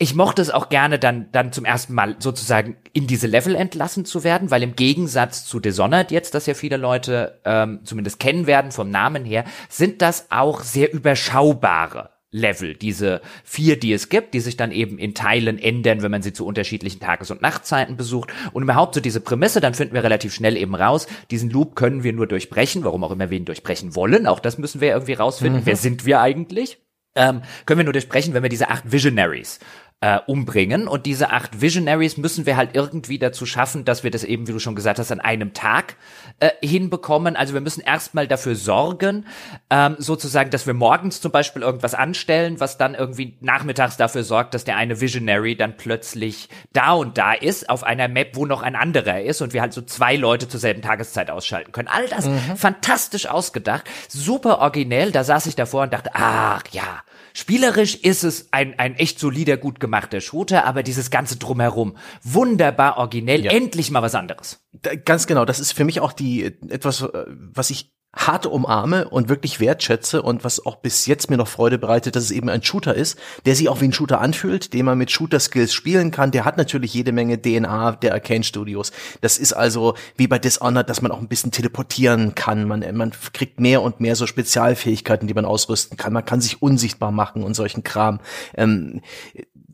ich 0.03 0.17
mochte 0.17 0.43
es 0.43 0.51
auch 0.51 0.69
gerne, 0.69 0.99
dann, 0.99 1.29
dann 1.31 1.53
zum 1.53 1.65
ersten 1.65 1.95
Mal 1.95 2.17
sozusagen 2.19 2.77
in 2.93 3.07
diese 3.07 3.29
Level 3.29 3.55
entlassen 3.55 4.05
zu 4.05 4.25
werden, 4.25 4.51
weil 4.51 4.65
im 4.65 4.75
Gegensatz 4.75 5.45
zu 5.45 5.61
Dishonored 5.61 6.11
jetzt, 6.11 6.35
das 6.35 6.47
ja 6.47 6.55
viele 6.55 6.77
Leute 6.77 7.41
ähm, 7.45 7.81
zumindest 7.85 8.19
kennen 8.19 8.49
werden 8.49 8.73
vom 8.73 8.91
Namen 8.91 9.25
her, 9.25 9.45
sind 9.69 10.03
das 10.03 10.27
auch 10.31 10.63
sehr 10.63 10.93
überschaubare 10.93 12.11
Level, 12.33 12.75
diese 12.75 13.21
vier, 13.45 13.79
die 13.79 13.93
es 13.93 14.09
gibt, 14.09 14.35
die 14.35 14.41
sich 14.41 14.57
dann 14.57 14.73
eben 14.73 14.99
in 14.99 15.15
Teilen 15.15 15.57
ändern, 15.59 16.03
wenn 16.03 16.11
man 16.11 16.23
sie 16.23 16.33
zu 16.33 16.47
unterschiedlichen 16.47 16.99
Tages- 16.99 17.31
und 17.31 17.41
Nachtzeiten 17.41 17.97
besucht. 17.97 18.33
Und 18.53 18.65
überhaupt 18.65 18.97
so 18.97 19.01
diese 19.01 19.21
Prämisse, 19.21 19.61
dann 19.61 19.75
finden 19.75 19.95
wir 19.95 20.03
relativ 20.03 20.35
schnell 20.35 20.57
eben 20.57 20.75
raus, 20.75 21.07
diesen 21.31 21.49
Loop 21.49 21.77
können 21.77 22.03
wir 22.03 22.13
nur 22.13 22.27
durchbrechen, 22.27 22.83
warum 22.83 23.05
auch 23.05 23.13
immer 23.13 23.31
wir 23.31 23.39
ihn 23.39 23.45
durchbrechen 23.45 23.95
wollen. 23.95 24.27
Auch 24.27 24.41
das 24.41 24.59
müssen 24.59 24.81
wir 24.81 24.89
irgendwie 24.89 25.13
rausfinden. 25.13 25.61
Mhm. 25.61 25.67
Wer 25.67 25.77
sind 25.77 26.07
wir 26.07 26.21
eigentlich? 26.21 26.79
Ähm, 27.15 27.43
können 27.67 27.79
wir 27.79 27.85
nur 27.85 27.93
durchbrechen, 27.93 28.33
wenn 28.35 28.43
wir 28.43 28.51
diese 28.51 28.71
acht 28.71 28.91
Visionaries 28.91 29.61
äh, 30.03 30.19
umbringen. 30.27 30.89
Und 30.89 31.07
diese 31.07 31.31
acht 31.31 31.61
Visionaries 31.61 32.17
müssen 32.17 32.45
wir 32.45 32.57
halt 32.57 32.71
irgendwie 32.75 33.21
dazu 33.21 33.47
schaffen, 33.47 33.85
dass 33.85 34.03
wir 34.03 34.11
das 34.11 34.25
eben, 34.25 34.49
wie 34.49 34.53
du 34.53 34.59
schon 34.59 34.75
gesagt 34.75 34.99
hast, 34.99 35.13
an 35.13 35.21
einem 35.21 35.55
Tag 35.55 35.95
äh, 36.41 36.51
hinbekommen. 36.61 37.37
Also 37.37 37.55
wir 37.55 37.61
müssen 37.61 37.81
erstmal 37.81 38.27
dafür 38.27 38.57
sorgen, 38.57 39.27
ähm, 39.71 39.95
sozusagen, 39.99 40.51
dass 40.51 40.67
wir 40.67 40.75
morgens 40.75 41.21
zum 41.21 41.31
Beispiel 41.31 41.63
irgendwas 41.63 41.95
anstellen, 41.95 42.59
was 42.59 42.79
dann 42.79 42.97
irgendwie 42.97 43.37
nachmittags 43.41 43.97
dafür 43.97 44.25
sorgt, 44.25 44.55
dass 44.55 44.65
der 44.65 44.77
eine 44.77 45.01
Visionary 45.01 45.55
dann 45.55 45.77
plötzlich 45.77 46.49
da 46.73 46.95
und 46.95 47.17
da 47.17 47.33
ist, 47.33 47.71
auf 47.71 47.85
einer 47.85 48.09
Map, 48.09 48.35
wo 48.35 48.45
noch 48.45 48.63
ein 48.63 48.75
anderer 48.75 49.21
ist 49.21 49.41
und 49.41 49.53
wir 49.53 49.61
halt 49.61 49.73
so 49.73 49.83
zwei 49.83 50.17
Leute 50.17 50.49
zur 50.49 50.59
selben 50.59 50.83
Tageszeit 50.83 51.31
ausschalten 51.31 51.71
können. 51.71 51.87
All 51.87 52.09
das 52.09 52.27
mhm. 52.27 52.57
fantastisch 52.57 53.27
ausgedacht, 53.27 53.85
super 54.09 54.59
originell. 54.59 55.13
Da 55.13 55.23
saß 55.23 55.47
ich 55.47 55.55
davor 55.55 55.85
und 55.85 55.93
dachte, 55.93 56.11
ach 56.15 56.65
ja, 56.73 57.05
Spielerisch 57.35 57.97
ist 57.97 58.25
es 58.25 58.49
ein, 58.53 58.79
ein 58.79 58.95
echt 58.95 59.19
solider, 59.19 59.57
gut 59.57 59.81
gemachter 59.81 60.21
Shooter, 60.21 60.65
aber 60.65 60.83
dieses 60.83 61.11
ganze 61.11 61.37
Drumherum, 61.37 61.97
wunderbar 62.23 62.99
originell, 62.99 63.45
ja. 63.45 63.53
endlich 63.53 63.91
mal 63.91 64.03
was 64.03 64.15
anderes. 64.15 64.65
Ganz 65.05 65.27
genau, 65.27 65.45
das 65.45 65.61
ist 65.61 65.73
für 65.73 65.85
mich 65.85 66.01
auch 66.01 66.13
die, 66.13 66.45
etwas, 66.69 67.03
äh, 67.03 67.25
was 67.29 67.71
ich 67.71 67.93
hart 68.15 68.45
umarme 68.47 69.09
und 69.09 69.29
wirklich 69.31 69.59
wertschätze 69.59 70.21
und 70.21 70.45
was 70.45 70.65
auch 70.67 70.77
bis 70.77 71.07
jetzt 71.07 71.31
mir 71.31 71.39
noch 71.39 71.49
Freude 71.49 71.79
bereitet, 71.79 72.15
dass 72.15 72.25
es 72.25 72.31
eben 72.31 72.51
ein 72.51 72.63
Shooter 72.63 72.95
ist, 72.95 73.19
der 73.47 73.57
sich 73.57 73.69
auch 73.71 73.81
wie 73.81 73.87
ein 73.87 73.93
Shooter 73.93 74.21
anfühlt, 74.21 74.75
den 74.75 74.85
man 74.85 74.99
mit 74.99 75.11
Shooter-Skills 75.11 75.73
spielen 75.73 76.11
kann. 76.11 76.31
Der 76.31 76.45
hat 76.45 76.59
natürlich 76.59 76.93
jede 76.93 77.13
Menge 77.13 77.41
DNA 77.41 77.93
der 77.93 78.13
Arcane 78.13 78.45
Studios. 78.45 78.93
Das 79.23 79.39
ist 79.39 79.55
also 79.55 79.95
wie 80.17 80.27
bei 80.27 80.39
Dishonored, 80.39 80.91
dass 80.91 81.01
man 81.01 81.11
auch 81.11 81.21
ein 81.21 81.29
bisschen 81.29 81.53
teleportieren 81.53 82.35
kann. 82.35 82.69
Man, 82.69 82.85
man 82.95 83.13
kriegt 83.33 83.61
mehr 83.61 83.81
und 83.81 84.01
mehr 84.01 84.15
so 84.15 84.27
Spezialfähigkeiten, 84.27 85.27
die 85.27 85.35
man 85.35 85.47
ausrüsten 85.47 85.97
kann. 85.97 86.13
Man 86.13 86.25
kann 86.25 86.43
sich 86.43 86.61
unsichtbar 86.61 87.13
machen 87.13 87.43
und 87.43 87.55
solchen 87.55 87.83
Kram. 87.83 88.21
Ähm, 88.55 89.01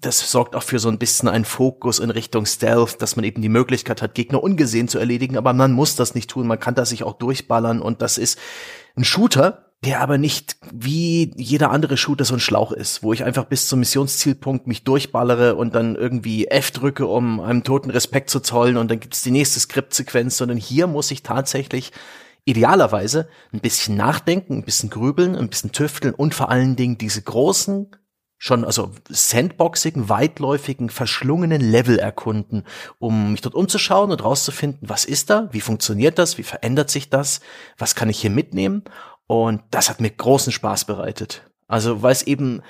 das 0.01 0.31
sorgt 0.31 0.55
auch 0.55 0.63
für 0.63 0.79
so 0.79 0.89
ein 0.89 0.99
bisschen 0.99 1.29
einen 1.29 1.45
Fokus 1.45 1.99
in 1.99 2.11
Richtung 2.11 2.47
Stealth, 2.47 3.01
dass 3.03 3.17
man 3.17 3.25
eben 3.25 3.43
die 3.43 3.49
Möglichkeit 3.49 4.03
hat, 4.03 4.15
Gegner 4.15 4.43
ungesehen 4.43 4.89
zu 4.89 4.99
erledigen, 4.99 5.37
aber 5.37 5.53
man 5.53 5.73
muss 5.73 5.97
das 5.97 6.15
nicht 6.15 6.31
tun, 6.31 6.47
man 6.47 6.61
kann 6.61 6.75
das 6.75 6.91
sich 6.91 7.03
auch 7.03 7.15
durchballern. 7.15 7.81
Und 7.81 8.03
das 8.03 8.19
ist 8.19 8.39
ein 8.97 9.05
Shooter, 9.05 9.69
der 9.85 10.01
aber 10.01 10.19
nicht 10.19 10.57
wie 10.73 11.33
jeder 11.37 11.71
andere 11.71 11.97
Shooter 11.97 12.25
so 12.25 12.35
ein 12.35 12.41
Schlauch 12.41 12.73
ist, 12.73 13.03
wo 13.03 13.13
ich 13.13 13.23
einfach 13.23 13.45
bis 13.45 13.69
zum 13.69 13.79
Missionszielpunkt 13.81 14.67
mich 14.67 14.83
durchballere 14.83 15.55
und 15.55 15.75
dann 15.75 15.95
irgendwie 15.95 16.49
F 16.49 16.73
drücke, 16.73 17.07
um 17.07 17.41
einem 17.41 17.63
toten 17.63 17.91
Respekt 17.91 18.29
zu 18.31 18.41
zollen. 18.41 18.77
Und 18.77 18.91
dann 18.91 18.99
gibt's 18.99 19.23
die 19.23 19.31
nächste 19.31 19.61
Skriptsequenz, 19.61 20.37
sondern 20.37 20.59
hier 20.59 20.89
muss 20.89 21.11
ich 21.11 21.23
tatsächlich 21.23 21.93
idealerweise 22.45 23.29
ein 23.53 23.61
bisschen 23.61 23.97
nachdenken, 23.97 24.55
ein 24.55 24.65
bisschen 24.65 24.91
grübeln, 24.91 25.37
ein 25.37 25.49
bisschen 25.49 25.71
tüfteln 25.71 26.15
und 26.15 26.35
vor 26.35 26.51
allen 26.51 26.75
Dingen 26.75 26.99
diese 26.99 27.23
großen 27.23 27.91
schon 28.39 28.65
also 28.65 28.93
sandboxigen, 29.09 30.09
weitläufigen, 30.09 30.91
verschlungenen 30.91 31.61
Level 31.61 31.99
erkunden, 31.99 32.65
um 32.99 33.33
mich 33.33 33.41
dort 33.41 33.55
umzuschauen 33.55 34.13
und 34.13 34.23
rauszufinden, 34.23 34.89
was 34.89 35.05
ist 35.05 35.29
da, 35.29 35.49
wie 35.53 35.61
funktioniert 35.61 36.19
das, 36.19 36.39
wie 36.39 36.45
verändert 36.45 36.89
sich 36.89 37.11
das, 37.11 37.41
was 37.77 37.95
kann 37.95 38.09
ich 38.09 38.21
hier 38.21 38.31
mitnehmen 38.31 38.85
und 39.27 39.63
das 39.73 39.91
hat 39.91 40.01
mir 40.01 40.11
großen 40.11 40.53
Spaß 40.53 40.85
bereitet. 40.85 41.51
Also 41.67 42.03
weil 42.03 42.13
es 42.13 42.23
eben 42.23 42.63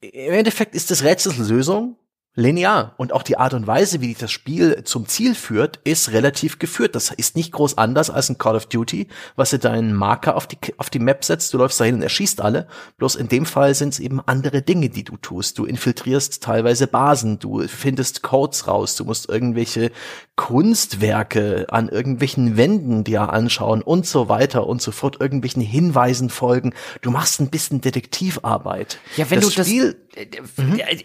im 0.00 0.32
Endeffekt 0.32 0.74
ist 0.74 0.90
das 0.90 1.04
Rätselslösung 1.04 1.96
linear. 2.36 2.94
Und 2.98 3.12
auch 3.12 3.22
die 3.22 3.38
Art 3.38 3.54
und 3.54 3.66
Weise, 3.66 4.00
wie 4.00 4.14
das 4.14 4.30
Spiel 4.30 4.84
zum 4.84 5.08
Ziel 5.08 5.34
führt, 5.34 5.80
ist 5.84 6.12
relativ 6.12 6.58
geführt. 6.58 6.94
Das 6.94 7.10
ist 7.10 7.34
nicht 7.34 7.50
groß 7.50 7.78
anders 7.78 8.10
als 8.10 8.28
ein 8.28 8.38
Call 8.38 8.54
of 8.54 8.66
Duty, 8.66 9.08
was 9.34 9.50
du 9.50 9.58
deinen 9.58 9.94
Marker 9.94 10.36
auf 10.36 10.46
die, 10.46 10.58
auf 10.76 10.90
die 10.90 10.98
Map 10.98 11.24
setzt. 11.24 11.52
Du 11.52 11.58
läufst 11.58 11.80
dahin 11.80 11.96
und 11.96 12.02
erschießt 12.02 12.42
alle. 12.42 12.68
Bloß 12.98 13.16
in 13.16 13.28
dem 13.28 13.46
Fall 13.46 13.74
sind 13.74 13.94
es 13.94 13.98
eben 13.98 14.20
andere 14.20 14.62
Dinge, 14.62 14.90
die 14.90 15.02
du 15.02 15.16
tust. 15.16 15.58
Du 15.58 15.64
infiltrierst 15.64 16.42
teilweise 16.42 16.86
Basen. 16.86 17.38
Du 17.38 17.66
findest 17.66 18.22
Codes 18.22 18.68
raus. 18.68 18.96
Du 18.96 19.04
musst 19.04 19.28
irgendwelche 19.28 19.90
Kunstwerke 20.36 21.66
an 21.70 21.88
irgendwelchen 21.88 22.58
Wänden 22.58 23.02
dir 23.02 23.32
anschauen 23.32 23.80
und 23.80 24.06
so 24.06 24.28
weiter 24.28 24.66
und 24.66 24.82
so 24.82 24.92
fort. 24.92 25.20
Irgendwelchen 25.20 25.62
Hinweisen 25.62 26.28
folgen. 26.28 26.74
Du 27.00 27.10
machst 27.10 27.40
ein 27.40 27.48
bisschen 27.48 27.80
Detektivarbeit. 27.80 28.98
Ja, 29.16 29.30
wenn 29.30 29.40
das 29.40 29.54
du 29.54 29.64
Spiel, 29.64 29.96
das, 30.14 30.24
äh, 30.24 30.62
mhm. 30.62 30.78
Äh, 30.78 30.96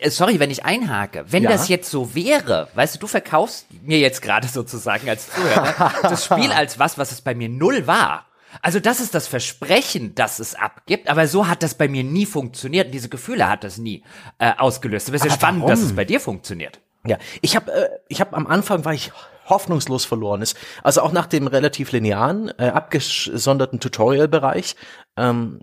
äh, 0.00 0.10
sorry, 0.10 0.40
wenn 0.40 0.50
ich 0.50 0.64
einhake. 0.82 1.24
Wenn 1.28 1.44
ja. 1.44 1.50
das 1.50 1.68
jetzt 1.68 1.90
so 1.90 2.14
wäre, 2.14 2.68
weißt 2.74 2.96
du, 2.96 2.98
du 3.00 3.06
verkaufst 3.06 3.66
mir 3.82 3.98
jetzt 3.98 4.22
gerade 4.22 4.48
sozusagen 4.52 5.08
als 5.08 5.28
Zuhörer 5.32 5.92
das 6.02 6.24
Spiel 6.24 6.52
als 6.52 6.78
was, 6.78 6.98
was 6.98 7.12
es 7.12 7.20
bei 7.20 7.34
mir 7.34 7.48
null 7.48 7.86
war. 7.86 8.26
Also 8.62 8.80
das 8.80 9.00
ist 9.00 9.14
das 9.14 9.26
Versprechen, 9.26 10.14
dass 10.14 10.38
es 10.38 10.54
abgibt, 10.54 11.08
aber 11.08 11.26
so 11.26 11.46
hat 11.46 11.62
das 11.62 11.74
bei 11.74 11.88
mir 11.88 12.04
nie 12.04 12.26
funktioniert. 12.26 12.94
Diese 12.94 13.08
Gefühle 13.08 13.48
hat 13.48 13.64
das 13.64 13.76
nie 13.76 14.02
äh, 14.38 14.52
ausgelöst. 14.56 15.08
Aber 15.08 15.16
es 15.16 15.22
ist 15.22 15.30
ja 15.30 15.34
spannend, 15.34 15.60
warum? 15.62 15.70
dass 15.70 15.82
es 15.82 15.94
bei 15.94 16.04
dir 16.04 16.20
funktioniert. 16.20 16.80
Ja, 17.06 17.18
ich 17.42 17.54
habe 17.54 17.72
äh, 17.72 17.88
ich 18.08 18.20
hab 18.20 18.34
am 18.34 18.46
Anfang 18.46 18.84
war 18.84 18.94
ich 18.94 19.12
hoffnungslos 19.48 20.04
verloren 20.04 20.42
ist. 20.42 20.56
Also 20.82 21.02
auch 21.02 21.12
nach 21.12 21.26
dem 21.26 21.46
relativ 21.46 21.92
linearen, 21.92 22.52
äh, 22.58 22.68
abgesonderten 22.68 23.78
Tutorial-Bereich 23.78 24.76
ähm, 25.16 25.60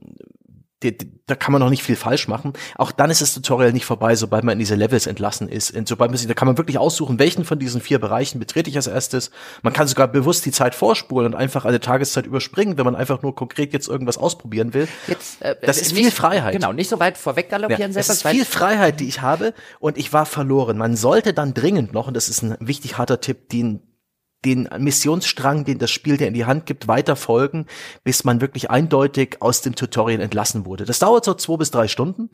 da 0.91 1.35
kann 1.35 1.51
man 1.51 1.61
noch 1.61 1.69
nicht 1.69 1.83
viel 1.83 1.95
falsch 1.95 2.27
machen. 2.27 2.53
Auch 2.75 2.91
dann 2.91 3.09
ist 3.09 3.21
das 3.21 3.33
Tutorial 3.33 3.71
nicht 3.71 3.85
vorbei, 3.85 4.15
sobald 4.15 4.43
man 4.43 4.53
in 4.53 4.59
diese 4.59 4.75
Levels 4.75 5.07
entlassen 5.07 5.47
ist. 5.47 5.75
Und 5.75 5.87
sobald 5.87 6.11
man 6.11 6.17
sich, 6.17 6.27
da 6.27 6.33
kann 6.33 6.47
man 6.47 6.57
wirklich 6.57 6.77
aussuchen, 6.77 7.19
welchen 7.19 7.45
von 7.45 7.59
diesen 7.59 7.81
vier 7.81 7.99
Bereichen 7.99 8.39
betrete 8.39 8.69
ich 8.69 8.75
als 8.75 8.87
erstes. 8.87 9.31
Man 9.61 9.73
kann 9.73 9.87
sogar 9.87 10.07
bewusst 10.07 10.45
die 10.45 10.51
Zeit 10.51 10.75
vorspulen 10.75 11.33
und 11.33 11.35
einfach 11.35 11.65
eine 11.65 11.79
Tageszeit 11.79 12.25
überspringen, 12.25 12.77
wenn 12.77 12.85
man 12.85 12.95
einfach 12.95 13.21
nur 13.21 13.35
konkret 13.35 13.73
jetzt 13.73 13.87
irgendwas 13.87 14.17
ausprobieren 14.17 14.73
will. 14.73 14.87
Jetzt, 15.07 15.41
äh, 15.41 15.55
das 15.61 15.77
ist 15.77 15.93
nicht, 15.93 16.03
viel 16.03 16.11
Freiheit. 16.11 16.53
Genau, 16.53 16.73
nicht 16.73 16.89
so 16.89 16.99
weit 16.99 17.17
vorweg 17.17 17.49
galoppieren. 17.49 17.91
Ja, 17.91 17.97
das 17.97 18.09
ist 18.09 18.27
viel 18.27 18.45
Freiheit, 18.45 18.99
die 18.99 19.07
ich 19.07 19.21
habe 19.21 19.53
und 19.79 19.97
ich 19.97 20.11
war 20.11 20.25
verloren. 20.25 20.77
Man 20.77 20.95
sollte 20.95 21.33
dann 21.33 21.53
dringend 21.53 21.93
noch, 21.93 22.07
und 22.07 22.15
das 22.15 22.29
ist 22.29 22.41
ein 22.41 22.57
wichtig 22.59 22.97
harter 22.97 23.21
Tipp, 23.21 23.49
den 23.49 23.81
den 24.45 24.69
Missionsstrang, 24.77 25.65
den 25.65 25.79
das 25.79 25.91
Spiel 25.91 26.17
dir 26.17 26.27
in 26.27 26.33
die 26.33 26.45
Hand 26.45 26.65
gibt, 26.65 26.87
weiter 26.87 27.15
folgen, 27.15 27.65
bis 28.03 28.23
man 28.23 28.41
wirklich 28.41 28.69
eindeutig 28.69 29.41
aus 29.41 29.61
dem 29.61 29.75
Tutorial 29.75 30.21
entlassen 30.21 30.65
wurde. 30.65 30.85
Das 30.85 30.99
dauert 30.99 31.25
so 31.25 31.33
zwei 31.33 31.57
bis 31.57 31.71
drei 31.71 31.87
Stunden 31.87 32.29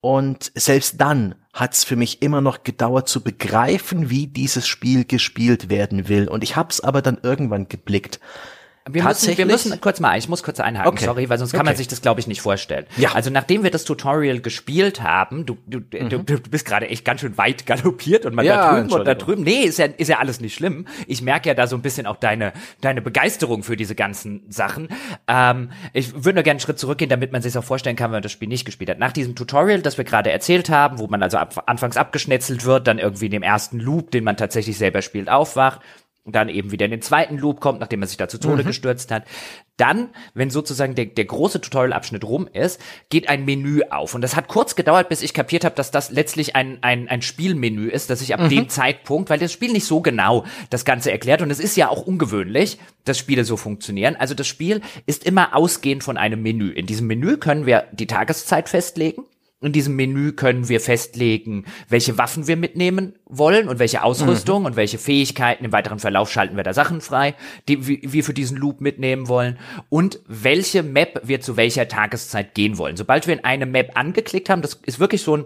und 0.00 0.50
selbst 0.54 1.00
dann 1.00 1.36
hat's 1.52 1.84
für 1.84 1.96
mich 1.96 2.22
immer 2.22 2.40
noch 2.40 2.64
gedauert 2.64 3.08
zu 3.08 3.22
begreifen, 3.22 4.10
wie 4.10 4.26
dieses 4.26 4.66
Spiel 4.66 5.04
gespielt 5.04 5.68
werden 5.68 6.08
will. 6.08 6.28
Und 6.28 6.42
ich 6.42 6.56
hab's 6.56 6.80
aber 6.80 7.02
dann 7.02 7.18
irgendwann 7.22 7.68
geblickt. 7.68 8.18
Wir 8.90 9.04
müssen, 9.04 9.38
wir 9.38 9.46
müssen 9.46 9.80
kurz 9.80 10.00
mal, 10.00 10.18
ich 10.18 10.28
muss 10.28 10.42
kurz 10.42 10.58
einhaken, 10.58 10.88
okay. 10.88 11.04
sorry, 11.04 11.28
weil 11.28 11.38
sonst 11.38 11.52
kann 11.52 11.60
okay. 11.60 11.70
man 11.70 11.76
sich 11.76 11.86
das, 11.86 12.02
glaube 12.02 12.18
ich, 12.18 12.26
nicht 12.26 12.40
vorstellen. 12.40 12.86
Ja. 12.96 13.12
Also 13.12 13.30
nachdem 13.30 13.62
wir 13.62 13.70
das 13.70 13.84
Tutorial 13.84 14.40
gespielt 14.40 15.02
haben, 15.02 15.46
du, 15.46 15.56
du, 15.66 15.78
mhm. 15.78 16.08
du, 16.08 16.18
du 16.24 16.50
bist 16.50 16.66
gerade 16.66 16.88
echt 16.88 17.04
ganz 17.04 17.20
schön 17.20 17.38
weit 17.38 17.64
galoppiert 17.66 18.26
und 18.26 18.34
man 18.34 18.44
ja, 18.44 18.56
da 18.56 18.74
drüben 18.74 18.92
und 18.92 19.04
da 19.06 19.14
drüben. 19.14 19.44
Nee, 19.44 19.62
ist 19.62 19.78
ja, 19.78 19.86
ist 19.86 20.08
ja 20.08 20.18
alles 20.18 20.40
nicht 20.40 20.54
schlimm. 20.54 20.86
Ich 21.06 21.22
merke 21.22 21.48
ja 21.48 21.54
da 21.54 21.68
so 21.68 21.76
ein 21.76 21.82
bisschen 21.82 22.06
auch 22.06 22.16
deine, 22.16 22.52
deine 22.80 23.02
Begeisterung 23.02 23.62
für 23.62 23.76
diese 23.76 23.94
ganzen 23.94 24.42
Sachen. 24.48 24.88
Ähm, 25.28 25.70
ich 25.92 26.12
würde 26.12 26.34
nur 26.34 26.42
gerne 26.42 26.52
einen 26.52 26.60
Schritt 26.60 26.80
zurückgehen, 26.80 27.08
damit 27.08 27.30
man 27.30 27.40
sich 27.40 27.56
auch 27.56 27.64
vorstellen 27.64 27.94
kann, 27.94 28.06
wenn 28.06 28.16
man 28.16 28.22
das 28.22 28.32
Spiel 28.32 28.48
nicht 28.48 28.64
gespielt 28.64 28.90
hat. 28.90 28.98
Nach 28.98 29.12
diesem 29.12 29.36
Tutorial, 29.36 29.80
das 29.80 29.96
wir 29.96 30.04
gerade 30.04 30.32
erzählt 30.32 30.70
haben, 30.70 30.98
wo 30.98 31.06
man 31.06 31.22
also 31.22 31.38
ab, 31.38 31.62
anfangs 31.66 31.96
abgeschnetzelt 31.96 32.64
wird, 32.64 32.88
dann 32.88 32.98
irgendwie 32.98 33.26
in 33.26 33.32
dem 33.32 33.42
ersten 33.44 33.78
Loop, 33.78 34.10
den 34.10 34.24
man 34.24 34.36
tatsächlich 34.36 34.76
selber 34.76 35.02
spielt, 35.02 35.28
aufwacht, 35.28 35.80
dann 36.24 36.48
eben 36.48 36.70
wieder 36.70 36.84
in 36.84 36.92
den 36.92 37.02
zweiten 37.02 37.36
Loop 37.36 37.60
kommt, 37.60 37.80
nachdem 37.80 38.02
er 38.02 38.06
sich 38.06 38.16
da 38.16 38.28
zu 38.28 38.38
Tode 38.38 38.62
mhm. 38.62 38.68
gestürzt 38.68 39.10
hat. 39.10 39.24
Dann, 39.76 40.10
wenn 40.34 40.50
sozusagen 40.50 40.94
der, 40.94 41.06
der 41.06 41.24
große 41.24 41.60
Tutorial-Abschnitt 41.60 42.24
rum 42.24 42.46
ist, 42.52 42.80
geht 43.08 43.28
ein 43.28 43.44
Menü 43.44 43.82
auf. 43.90 44.14
Und 44.14 44.20
das 44.20 44.36
hat 44.36 44.46
kurz 44.46 44.76
gedauert, 44.76 45.08
bis 45.08 45.22
ich 45.22 45.34
kapiert 45.34 45.64
habe, 45.64 45.74
dass 45.74 45.90
das 45.90 46.10
letztlich 46.10 46.54
ein, 46.54 46.78
ein, 46.82 47.08
ein 47.08 47.22
Spielmenü 47.22 47.88
ist, 47.88 48.08
dass 48.08 48.22
ich 48.22 48.34
ab 48.34 48.40
mhm. 48.40 48.48
dem 48.50 48.68
Zeitpunkt, 48.68 49.30
weil 49.30 49.40
das 49.40 49.52
Spiel 49.52 49.72
nicht 49.72 49.86
so 49.86 50.00
genau 50.00 50.44
das 50.70 50.84
Ganze 50.84 51.10
erklärt, 51.10 51.42
und 51.42 51.50
es 51.50 51.58
ist 51.58 51.76
ja 51.76 51.88
auch 51.88 52.06
ungewöhnlich, 52.06 52.78
dass 53.04 53.18
Spiele 53.18 53.44
so 53.44 53.56
funktionieren. 53.56 54.14
Also 54.14 54.34
das 54.34 54.46
Spiel 54.46 54.80
ist 55.06 55.24
immer 55.24 55.56
ausgehend 55.56 56.04
von 56.04 56.16
einem 56.16 56.42
Menü. 56.42 56.70
In 56.70 56.86
diesem 56.86 57.08
Menü 57.08 57.38
können 57.38 57.66
wir 57.66 57.88
die 57.92 58.06
Tageszeit 58.06 58.68
festlegen. 58.68 59.24
In 59.62 59.72
diesem 59.72 59.96
Menü 59.96 60.32
können 60.32 60.68
wir 60.68 60.80
festlegen, 60.80 61.64
welche 61.88 62.18
Waffen 62.18 62.46
wir 62.46 62.56
mitnehmen 62.56 63.14
wollen 63.26 63.68
und 63.68 63.78
welche 63.78 64.02
Ausrüstung 64.02 64.60
mhm. 64.60 64.66
und 64.66 64.76
welche 64.76 64.98
Fähigkeiten. 64.98 65.64
Im 65.64 65.72
weiteren 65.72 65.98
Verlauf 65.98 66.30
schalten 66.30 66.56
wir 66.56 66.64
da 66.64 66.74
Sachen 66.74 67.00
frei, 67.00 67.34
die 67.68 67.86
wir 68.12 68.24
für 68.24 68.34
diesen 68.34 68.56
Loop 68.56 68.80
mitnehmen 68.80 69.28
wollen 69.28 69.58
und 69.88 70.20
welche 70.26 70.82
Map 70.82 71.20
wir 71.24 71.40
zu 71.40 71.56
welcher 71.56 71.88
Tageszeit 71.88 72.54
gehen 72.54 72.76
wollen. 72.78 72.96
Sobald 72.96 73.26
wir 73.26 73.34
in 73.34 73.44
eine 73.44 73.66
Map 73.66 73.92
angeklickt 73.94 74.50
haben, 74.50 74.62
das 74.62 74.74
ist 74.84 75.00
wirklich 75.00 75.22
so 75.22 75.36
ein 75.36 75.44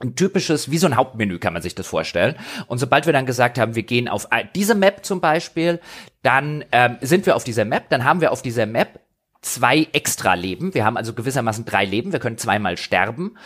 ein 0.00 0.16
typisches, 0.16 0.70
wie 0.70 0.78
so 0.78 0.86
ein 0.86 0.96
Hauptmenü 0.96 1.38
kann 1.38 1.52
man 1.52 1.62
sich 1.62 1.74
das 1.74 1.86
vorstellen. 1.86 2.34
Und 2.66 2.78
sobald 2.78 3.06
wir 3.06 3.12
dann 3.12 3.26
gesagt 3.26 3.58
haben, 3.58 3.74
wir 3.74 3.84
gehen 3.84 4.08
auf 4.08 4.28
diese 4.54 4.74
Map 4.74 5.04
zum 5.04 5.20
Beispiel, 5.20 5.80
dann 6.22 6.64
ähm, 6.72 6.98
sind 7.00 7.26
wir 7.26 7.36
auf 7.36 7.44
dieser 7.44 7.64
Map, 7.64 7.88
dann 7.90 8.04
haben 8.04 8.20
wir 8.20 8.32
auf 8.32 8.42
dieser 8.42 8.66
Map 8.66 9.00
zwei 9.44 9.88
extra 9.92 10.34
Leben. 10.34 10.74
Wir 10.74 10.84
haben 10.84 10.96
also 10.96 11.12
gewissermaßen 11.12 11.64
drei 11.64 11.84
Leben. 11.84 12.12
Wir 12.12 12.18
können 12.18 12.38
zweimal 12.38 12.76
sterben. 12.76 13.36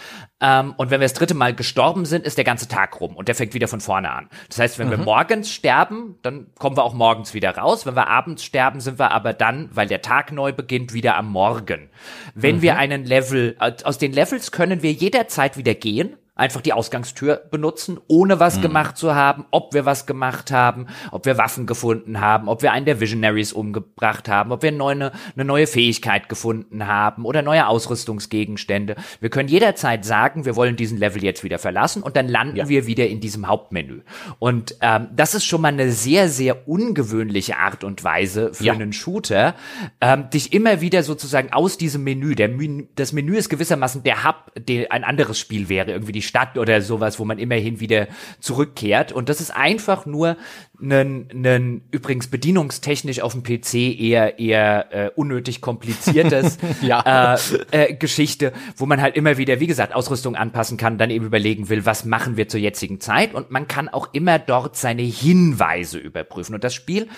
Ähm, 0.40 0.74
und 0.76 0.90
wenn 0.90 1.00
wir 1.00 1.04
das 1.04 1.14
dritte 1.14 1.34
Mal 1.34 1.54
gestorben 1.54 2.04
sind, 2.04 2.24
ist 2.24 2.38
der 2.38 2.44
ganze 2.44 2.68
Tag 2.68 3.00
rum 3.00 3.16
und 3.16 3.28
der 3.28 3.34
fängt 3.34 3.54
wieder 3.54 3.68
von 3.68 3.80
vorne 3.80 4.10
an. 4.10 4.28
Das 4.48 4.58
heißt, 4.58 4.78
wenn 4.78 4.86
mhm. 4.86 4.92
wir 4.92 4.98
morgens 4.98 5.52
sterben, 5.52 6.16
dann 6.22 6.46
kommen 6.58 6.76
wir 6.76 6.84
auch 6.84 6.94
morgens 6.94 7.34
wieder 7.34 7.56
raus. 7.56 7.84
Wenn 7.84 7.96
wir 7.96 8.08
abends 8.08 8.44
sterben, 8.44 8.80
sind 8.80 8.98
wir 8.98 9.10
aber 9.10 9.32
dann, 9.32 9.68
weil 9.72 9.88
der 9.88 10.00
Tag 10.00 10.32
neu 10.32 10.52
beginnt, 10.52 10.92
wieder 10.92 11.16
am 11.16 11.30
Morgen. 11.30 11.90
Wenn 12.34 12.56
mhm. 12.56 12.62
wir 12.62 12.76
einen 12.76 13.04
Level, 13.04 13.56
aus 13.58 13.98
den 13.98 14.12
Levels 14.12 14.52
können 14.52 14.82
wir 14.82 14.92
jederzeit 14.92 15.56
wieder 15.56 15.74
gehen 15.74 16.16
einfach 16.38 16.60
die 16.60 16.72
Ausgangstür 16.72 17.42
benutzen, 17.50 17.98
ohne 18.06 18.40
was 18.40 18.56
mhm. 18.56 18.62
gemacht 18.62 18.96
zu 18.96 19.14
haben, 19.14 19.44
ob 19.50 19.74
wir 19.74 19.84
was 19.84 20.06
gemacht 20.06 20.50
haben, 20.50 20.86
ob 21.10 21.26
wir 21.26 21.36
Waffen 21.36 21.66
gefunden 21.66 22.20
haben, 22.20 22.48
ob 22.48 22.62
wir 22.62 22.72
einen 22.72 22.86
der 22.86 23.00
Visionaries 23.00 23.52
umgebracht 23.52 24.28
haben, 24.28 24.52
ob 24.52 24.62
wir 24.62 24.68
eine 24.68 24.78
neue, 24.78 25.12
eine 25.34 25.44
neue 25.44 25.66
Fähigkeit 25.66 26.28
gefunden 26.28 26.86
haben 26.86 27.24
oder 27.24 27.42
neue 27.42 27.66
Ausrüstungsgegenstände. 27.66 28.94
Wir 29.20 29.30
können 29.30 29.48
jederzeit 29.48 30.04
sagen, 30.04 30.44
wir 30.44 30.54
wollen 30.54 30.76
diesen 30.76 30.96
Level 30.96 31.24
jetzt 31.24 31.42
wieder 31.42 31.58
verlassen 31.58 32.02
und 32.02 32.16
dann 32.16 32.28
landen 32.28 32.56
ja. 32.56 32.68
wir 32.68 32.86
wieder 32.86 33.08
in 33.08 33.20
diesem 33.20 33.48
Hauptmenü. 33.48 34.02
Und 34.38 34.76
ähm, 34.80 35.08
das 35.14 35.34
ist 35.34 35.44
schon 35.44 35.60
mal 35.60 35.68
eine 35.68 35.90
sehr, 35.90 36.28
sehr 36.28 36.68
ungewöhnliche 36.68 37.56
Art 37.56 37.82
und 37.82 38.04
Weise 38.04 38.54
für 38.54 38.64
ja. 38.64 38.72
einen 38.72 38.92
Shooter, 38.92 39.56
ähm, 40.00 40.30
dich 40.30 40.52
immer 40.52 40.80
wieder 40.80 41.02
sozusagen 41.02 41.52
aus 41.52 41.78
diesem 41.78 42.04
Menü, 42.04 42.36
der 42.36 42.48
das 42.94 43.12
Menü 43.12 43.36
ist 43.36 43.48
gewissermaßen 43.48 44.04
der 44.04 44.24
Hub, 44.24 44.52
der 44.56 44.92
ein 44.92 45.02
anderes 45.02 45.38
Spiel 45.38 45.68
wäre, 45.68 45.90
irgendwie 45.90 46.12
die 46.12 46.27
Stadt 46.28 46.58
oder 46.58 46.80
sowas, 46.82 47.18
wo 47.18 47.24
man 47.24 47.38
immerhin 47.38 47.80
wieder 47.80 48.06
zurückkehrt. 48.38 49.10
Und 49.10 49.28
das 49.28 49.40
ist 49.40 49.50
einfach 49.50 50.06
nur 50.06 50.36
ein, 50.80 51.28
ein 51.32 51.82
übrigens 51.90 52.28
bedienungstechnisch 52.28 53.20
auf 53.20 53.32
dem 53.32 53.42
PC 53.42 53.74
eher 53.98 54.38
eher 54.38 54.92
äh, 54.92 55.10
unnötig 55.16 55.60
kompliziertes 55.60 56.58
ja. 56.82 57.34
äh, 57.34 57.38
äh, 57.70 57.94
Geschichte, 57.94 58.52
wo 58.76 58.86
man 58.86 59.02
halt 59.02 59.16
immer 59.16 59.38
wieder, 59.38 59.58
wie 59.58 59.66
gesagt, 59.66 59.94
Ausrüstung 59.94 60.36
anpassen 60.36 60.76
kann, 60.76 60.98
dann 60.98 61.10
eben 61.10 61.26
überlegen 61.26 61.68
will, 61.68 61.84
was 61.84 62.04
machen 62.04 62.36
wir 62.36 62.48
zur 62.48 62.60
jetzigen 62.60 63.00
Zeit. 63.00 63.34
Und 63.34 63.50
man 63.50 63.66
kann 63.66 63.88
auch 63.88 64.08
immer 64.12 64.38
dort 64.38 64.76
seine 64.76 65.02
Hinweise 65.02 65.98
überprüfen. 65.98 66.54
Und 66.54 66.62
das 66.62 66.74
Spiel 66.74 67.08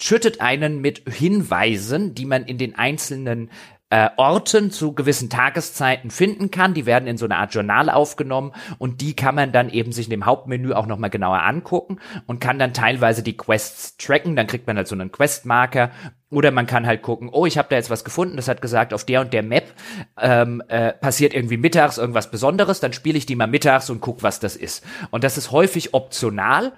schüttet 0.00 0.40
einen 0.40 0.80
mit 0.80 1.02
Hinweisen, 1.12 2.14
die 2.14 2.24
man 2.24 2.44
in 2.44 2.58
den 2.58 2.76
einzelnen 2.76 3.50
äh, 3.90 4.10
Orten 4.16 4.70
zu 4.70 4.92
gewissen 4.92 5.30
Tageszeiten 5.30 6.10
finden 6.10 6.50
kann. 6.50 6.74
Die 6.74 6.86
werden 6.86 7.08
in 7.08 7.16
so 7.16 7.24
eine 7.24 7.36
Art 7.36 7.54
Journal 7.54 7.88
aufgenommen 7.90 8.52
und 8.78 9.00
die 9.00 9.14
kann 9.14 9.34
man 9.34 9.52
dann 9.52 9.70
eben 9.70 9.92
sich 9.92 10.06
in 10.06 10.10
dem 10.10 10.26
Hauptmenü 10.26 10.72
auch 10.72 10.86
nochmal 10.86 11.10
genauer 11.10 11.42
angucken 11.42 11.98
und 12.26 12.40
kann 12.40 12.58
dann 12.58 12.74
teilweise 12.74 13.22
die 13.22 13.36
Quests 13.36 13.96
tracken. 13.96 14.36
Dann 14.36 14.46
kriegt 14.46 14.66
man 14.66 14.76
halt 14.76 14.88
so 14.88 14.94
einen 14.94 15.10
Questmarker 15.12 15.90
oder 16.30 16.50
man 16.50 16.66
kann 16.66 16.86
halt 16.86 17.02
gucken, 17.02 17.30
oh, 17.32 17.46
ich 17.46 17.56
habe 17.56 17.68
da 17.70 17.76
jetzt 17.76 17.88
was 17.88 18.04
gefunden, 18.04 18.36
das 18.36 18.48
hat 18.48 18.60
gesagt, 18.60 18.92
auf 18.92 19.04
der 19.04 19.22
und 19.22 19.32
der 19.32 19.42
Map 19.42 19.72
ähm, 20.20 20.62
äh, 20.68 20.92
passiert 20.92 21.32
irgendwie 21.32 21.56
mittags 21.56 21.96
irgendwas 21.96 22.30
Besonderes, 22.30 22.80
dann 22.80 22.92
spiele 22.92 23.16
ich 23.16 23.24
die 23.24 23.36
mal 23.36 23.46
mittags 23.46 23.88
und 23.88 24.00
guck, 24.00 24.22
was 24.22 24.38
das 24.38 24.54
ist. 24.54 24.84
Und 25.10 25.24
das 25.24 25.38
ist 25.38 25.52
häufig 25.52 25.94
optional, 25.94 26.72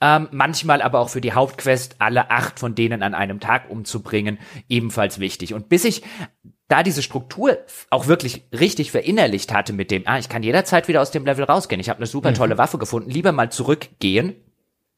ähm, 0.00 0.28
manchmal 0.32 0.82
aber 0.82 0.98
auch 0.98 1.08
für 1.08 1.20
die 1.20 1.34
Hauptquest, 1.34 1.96
alle 2.00 2.30
acht 2.30 2.58
von 2.58 2.74
denen 2.74 3.04
an 3.04 3.14
einem 3.14 3.38
Tag 3.38 3.70
umzubringen, 3.70 4.38
ebenfalls 4.68 5.20
wichtig. 5.20 5.54
Und 5.54 5.68
bis 5.68 5.84
ich 5.84 6.02
da 6.68 6.82
diese 6.82 7.02
Struktur 7.02 7.58
auch 7.90 8.06
wirklich 8.06 8.42
richtig 8.52 8.90
verinnerlicht 8.90 9.52
hatte 9.54 9.72
mit 9.72 9.90
dem, 9.90 10.02
ah, 10.06 10.18
ich 10.18 10.28
kann 10.28 10.42
jederzeit 10.42 10.88
wieder 10.88 11.00
aus 11.00 11.10
dem 11.10 11.24
Level 11.24 11.44
rausgehen, 11.44 11.80
ich 11.80 11.88
habe 11.88 11.98
eine 11.98 12.06
super 12.06 12.34
tolle 12.34 12.54
mhm. 12.54 12.58
Waffe 12.58 12.78
gefunden, 12.78 13.10
lieber 13.10 13.32
mal 13.32 13.50
zurückgehen. 13.50 14.34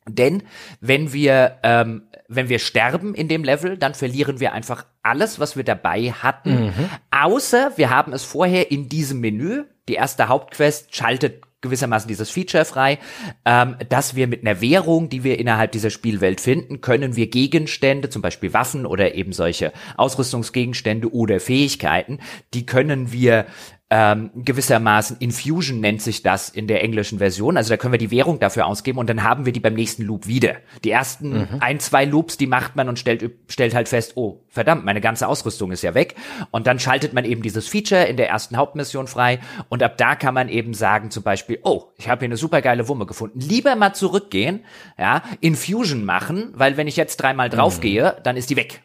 Denn 0.07 0.43
wenn 0.81 1.13
wir, 1.13 1.59
ähm, 1.63 2.09
wenn 2.29 2.49
wir 2.49 2.59
sterben 2.61 3.15
in 3.15 3.29
dem 3.29 3.45
Level, 3.45 3.77
dann 3.77 3.93
verlieren 3.93 4.41
wir 4.41 4.53
einfach 4.55 4.87
alles, 5.03 5.39
was 5.39 5.55
wir 5.55 5.65
dabei 5.65 6.13
hatten. 6.13 6.67
Mhm. 6.67 6.91
Außer 7.11 7.73
wir 7.77 7.91
haben 7.91 8.15
es 8.15 8.25
vorher 8.25 8.71
in 8.71 8.89
diesem 8.89 9.21
Menü. 9.21 9.65
Die 9.89 9.95
erste 9.95 10.29
Hauptquest 10.29 10.95
schaltet 10.97 11.43
gewissermaßen 11.61 12.09
dieses 12.09 12.31
Feature 12.31 12.65
frei, 12.65 12.99
ähm, 13.45 13.77
dass 13.89 14.15
wir 14.15 14.27
mit 14.27 14.43
einer 14.43 14.61
Währung, 14.61 15.09
die 15.09 15.25
wir 15.25 15.39
innerhalb 15.39 15.73
dieser 15.73 15.91
Spielwelt 15.91 16.41
finden, 16.41 16.81
können 16.81 17.17
wir 17.17 17.29
Gegenstände, 17.29 18.11
zum 18.11 18.23
Beispiel 18.23 18.53
Waffen 18.53 18.87
oder 18.87 19.15
eben 19.15 19.33
solche 19.33 19.73
Ausrüstungsgegenstände 19.97 21.13
oder 21.13 21.41
Fähigkeiten, 21.41 22.21
die 22.55 22.65
können 22.65 23.13
wir 23.13 23.47
ähm, 23.91 24.31
gewissermaßen 24.35 25.17
Infusion 25.19 25.81
nennt 25.81 26.03
sich 26.03 26.23
das 26.23 26.51
in 26.51 26.67
der 26.67 26.83
englischen 26.83 27.19
Version. 27.19 27.57
Also 27.57 27.71
da 27.71 27.79
können 27.79 27.93
wir 27.93 27.99
die 27.99 28.11
Währung 28.11 28.39
dafür 28.39 28.67
ausgeben 28.67 28.99
und 28.99 29.09
dann 29.09 29.23
haben 29.23 29.47
wir 29.47 29.53
die 29.53 29.61
beim 29.61 29.73
nächsten 29.73 30.03
Loop 30.03 30.27
wieder. 30.27 30.57
Die 30.85 30.91
ersten 30.91 31.31
mhm. 31.31 31.49
ein, 31.61 31.81
zwei 31.81 32.05
Loops, 32.05 32.37
die 32.37 32.47
macht 32.47 32.77
man 32.77 32.91
und 32.91 32.99
stellt, 32.99 33.31
stellt 33.49 33.75
halt 33.75 33.89
fest, 33.89 34.13
oh, 34.17 34.45
verdammt, 34.49 34.85
meine 34.85 35.01
ganze 35.01 35.27
Ausrüstung 35.27 35.73
ist 35.73 35.83
ja 35.83 35.95
weg. 35.95 36.17
Und 36.51 36.67
dann 36.67 36.79
schaltet 36.79 37.15
man 37.15 37.25
eben 37.25 37.41
dieses 37.41 37.67
Feature 37.67 38.05
in 38.05 38.19
der 38.19 38.29
ersten 38.29 38.59
Hauptmission 38.59 39.07
frei 39.07 39.41
und 39.71 39.83
ab 39.83 39.97
da 39.97 40.17
kann 40.17 40.35
man 40.35 40.51
eben 40.51 40.75
sagen 40.75 41.11
zum 41.11 41.23
Beispiel, 41.23 41.59
oh, 41.63 41.85
ich 41.97 42.11
habe 42.11 42.21
hier 42.21 42.29
eine 42.29 42.37
super 42.37 42.61
geile 42.61 42.89
Wumme 42.89 43.07
gefunden. 43.07 43.41
Lieber 43.41 43.75
mal 43.75 43.95
zurückgehen, 43.95 44.65
ja, 44.99 45.23
Infusion 45.41 46.05
machen, 46.05 46.53
weil 46.53 46.77
wenn 46.77 46.89
ich 46.89 46.97
jetzt 46.97 47.17
dreimal 47.17 47.49
draufgehe, 47.49 48.17
mhm. 48.19 48.23
dann 48.23 48.37
ist 48.37 48.51
die 48.51 48.57
weg. 48.57 48.83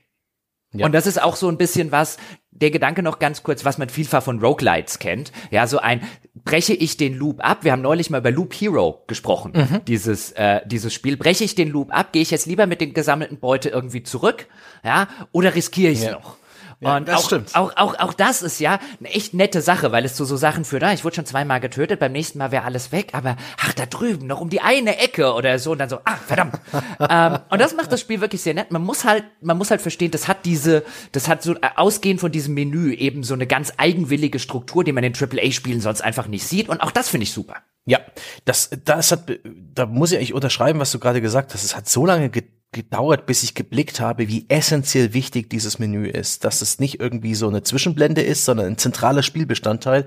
Ja. 0.74 0.86
Und 0.88 0.94
das 0.94 1.06
ist 1.06 1.22
auch 1.22 1.36
so 1.36 1.50
ein 1.50 1.58
bisschen 1.58 1.92
was, 1.92 2.18
der 2.56 2.72
Gedanke 2.72 3.04
noch 3.04 3.20
ganz 3.20 3.44
kurz, 3.44 3.66
was 3.66 3.78
man 3.78 3.90
vielfach 3.90 4.24
von 4.24 4.40
Roguelites 4.40 5.00
kennt. 5.00 5.32
Ja, 5.52 5.68
so 5.68 5.80
ein, 5.80 6.02
breche 6.46 6.74
ich 6.74 6.98
den 6.98 7.16
Loop 7.16 7.44
ab? 7.44 7.60
Wir 7.64 7.72
haben 7.72 7.82
neulich 7.82 8.10
mal 8.10 8.20
über 8.20 8.32
Loop 8.32 8.54
Hero 8.54 9.04
gesprochen, 9.08 9.54
mhm. 9.56 9.86
dieses, 9.86 10.32
äh, 10.34 10.62
dieses 10.66 10.94
Spiel. 10.94 11.18
Breche 11.18 11.44
ich 11.44 11.56
den 11.56 11.70
Loop 11.70 11.92
ab? 11.92 12.14
Gehe 12.14 12.22
ich 12.22 12.32
jetzt 12.32 12.46
lieber 12.46 12.68
mit 12.68 12.82
den 12.82 12.94
gesammelten 12.94 13.40
Beute 13.40 13.70
irgendwie 13.70 14.04
zurück? 14.04 14.48
Ja, 14.84 15.08
oder 15.32 15.56
riskiere 15.56 15.92
ich 15.92 16.00
es 16.00 16.06
ja. 16.06 16.12
noch? 16.14 16.38
Ja, 16.84 16.98
und 16.98 17.08
das 17.08 17.22
auch, 17.22 17.26
stimmt. 17.26 17.56
Auch, 17.56 17.76
auch, 17.76 18.00
auch 18.00 18.14
das 18.14 18.42
ist 18.42 18.60
ja 18.60 18.80
eine 19.00 19.10
echt 19.10 19.34
nette 19.34 19.62
Sache, 19.62 19.92
weil 19.92 20.06
es 20.06 20.16
zu 20.16 20.26
so 20.26 20.38
Sachen 20.38 20.66
führt. 20.66 20.84
Ah, 20.84 20.94
ich 20.94 21.04
wurde 21.04 21.16
schon 21.16 21.26
zweimal 21.26 21.60
getötet, 21.60 22.00
beim 22.00 22.12
nächsten 22.12 22.38
Mal 22.38 22.52
wäre 22.52 22.64
alles 22.64 22.92
weg, 22.92 23.10
aber 23.14 23.38
ach, 23.60 23.74
da 23.74 23.86
drüben, 23.86 24.28
noch 24.28 24.42
um 24.42 24.50
die 24.50 24.62
eine 24.62 24.98
Ecke 24.98 25.34
oder 25.34 25.60
so 25.60 25.72
und 25.72 25.80
dann 25.80 25.90
so, 25.90 26.00
ach, 26.04 26.22
verdammt. 26.22 26.60
ähm, 27.10 27.40
und 27.50 27.62
das 27.62 27.76
macht 27.76 27.92
das 27.92 28.02
Spiel 28.02 28.22
wirklich 28.22 28.42
sehr 28.42 28.54
nett. 28.54 28.72
Man 28.72 28.84
muss 28.84 29.06
halt, 29.06 29.24
man 29.42 29.58
muss 29.58 29.72
halt 29.72 29.82
verstehen, 29.82 30.12
das 30.12 30.28
hat 30.28 30.46
diese, 30.46 30.84
das 31.12 31.28
hat 31.28 31.44
so, 31.44 31.54
äh, 31.56 31.70
ausgehend 31.76 32.20
von 32.20 32.32
diesem 32.32 32.54
Menü 32.54 32.94
eben 32.94 33.24
so 33.24 33.34
eine 33.34 33.48
ganz 33.48 33.74
eigenwillige 33.78 34.40
Struktur, 34.40 34.84
die 34.84 34.92
man 34.92 35.04
in 35.04 35.14
AAA-Spielen 35.14 35.82
sonst 35.82 36.02
einfach 36.02 36.28
nicht 36.28 36.46
sieht. 36.46 36.70
Und 36.70 36.82
auch 36.82 36.92
das 36.92 37.10
finde 37.10 37.24
ich 37.24 37.32
super. 37.32 37.56
Ja, 37.86 38.00
das, 38.46 38.70
das 38.86 39.12
hat, 39.12 39.32
da 39.44 39.86
muss 39.86 40.12
ich 40.12 40.18
eigentlich 40.18 40.34
unterschreiben, 40.34 40.80
was 40.80 40.92
du 40.92 41.00
gerade 41.00 41.22
gesagt 41.22 41.54
hast. 41.54 41.64
Es 41.64 41.76
hat 41.76 41.90
so 41.90 42.06
lange 42.06 42.30
gedauert 42.74 43.26
bis 43.26 43.44
ich 43.44 43.54
geblickt 43.54 44.02
habe, 44.02 44.28
wie 44.28 44.46
essentiell 44.50 45.14
wichtig 45.14 45.50
dieses 45.50 45.80
Menü 45.80 46.08
ist. 46.08 46.44
Dass 46.44 46.62
es 46.62 46.80
nicht 46.80 47.00
irgendwie 47.00 47.36
so 47.36 47.48
eine 47.48 47.64
Zwischenblende 47.64 48.22
ist, 48.22 48.44
sondern 48.44 48.68
ein 48.68 48.78
zentraler 48.78 49.24
Spielbestandteil. 49.24 50.06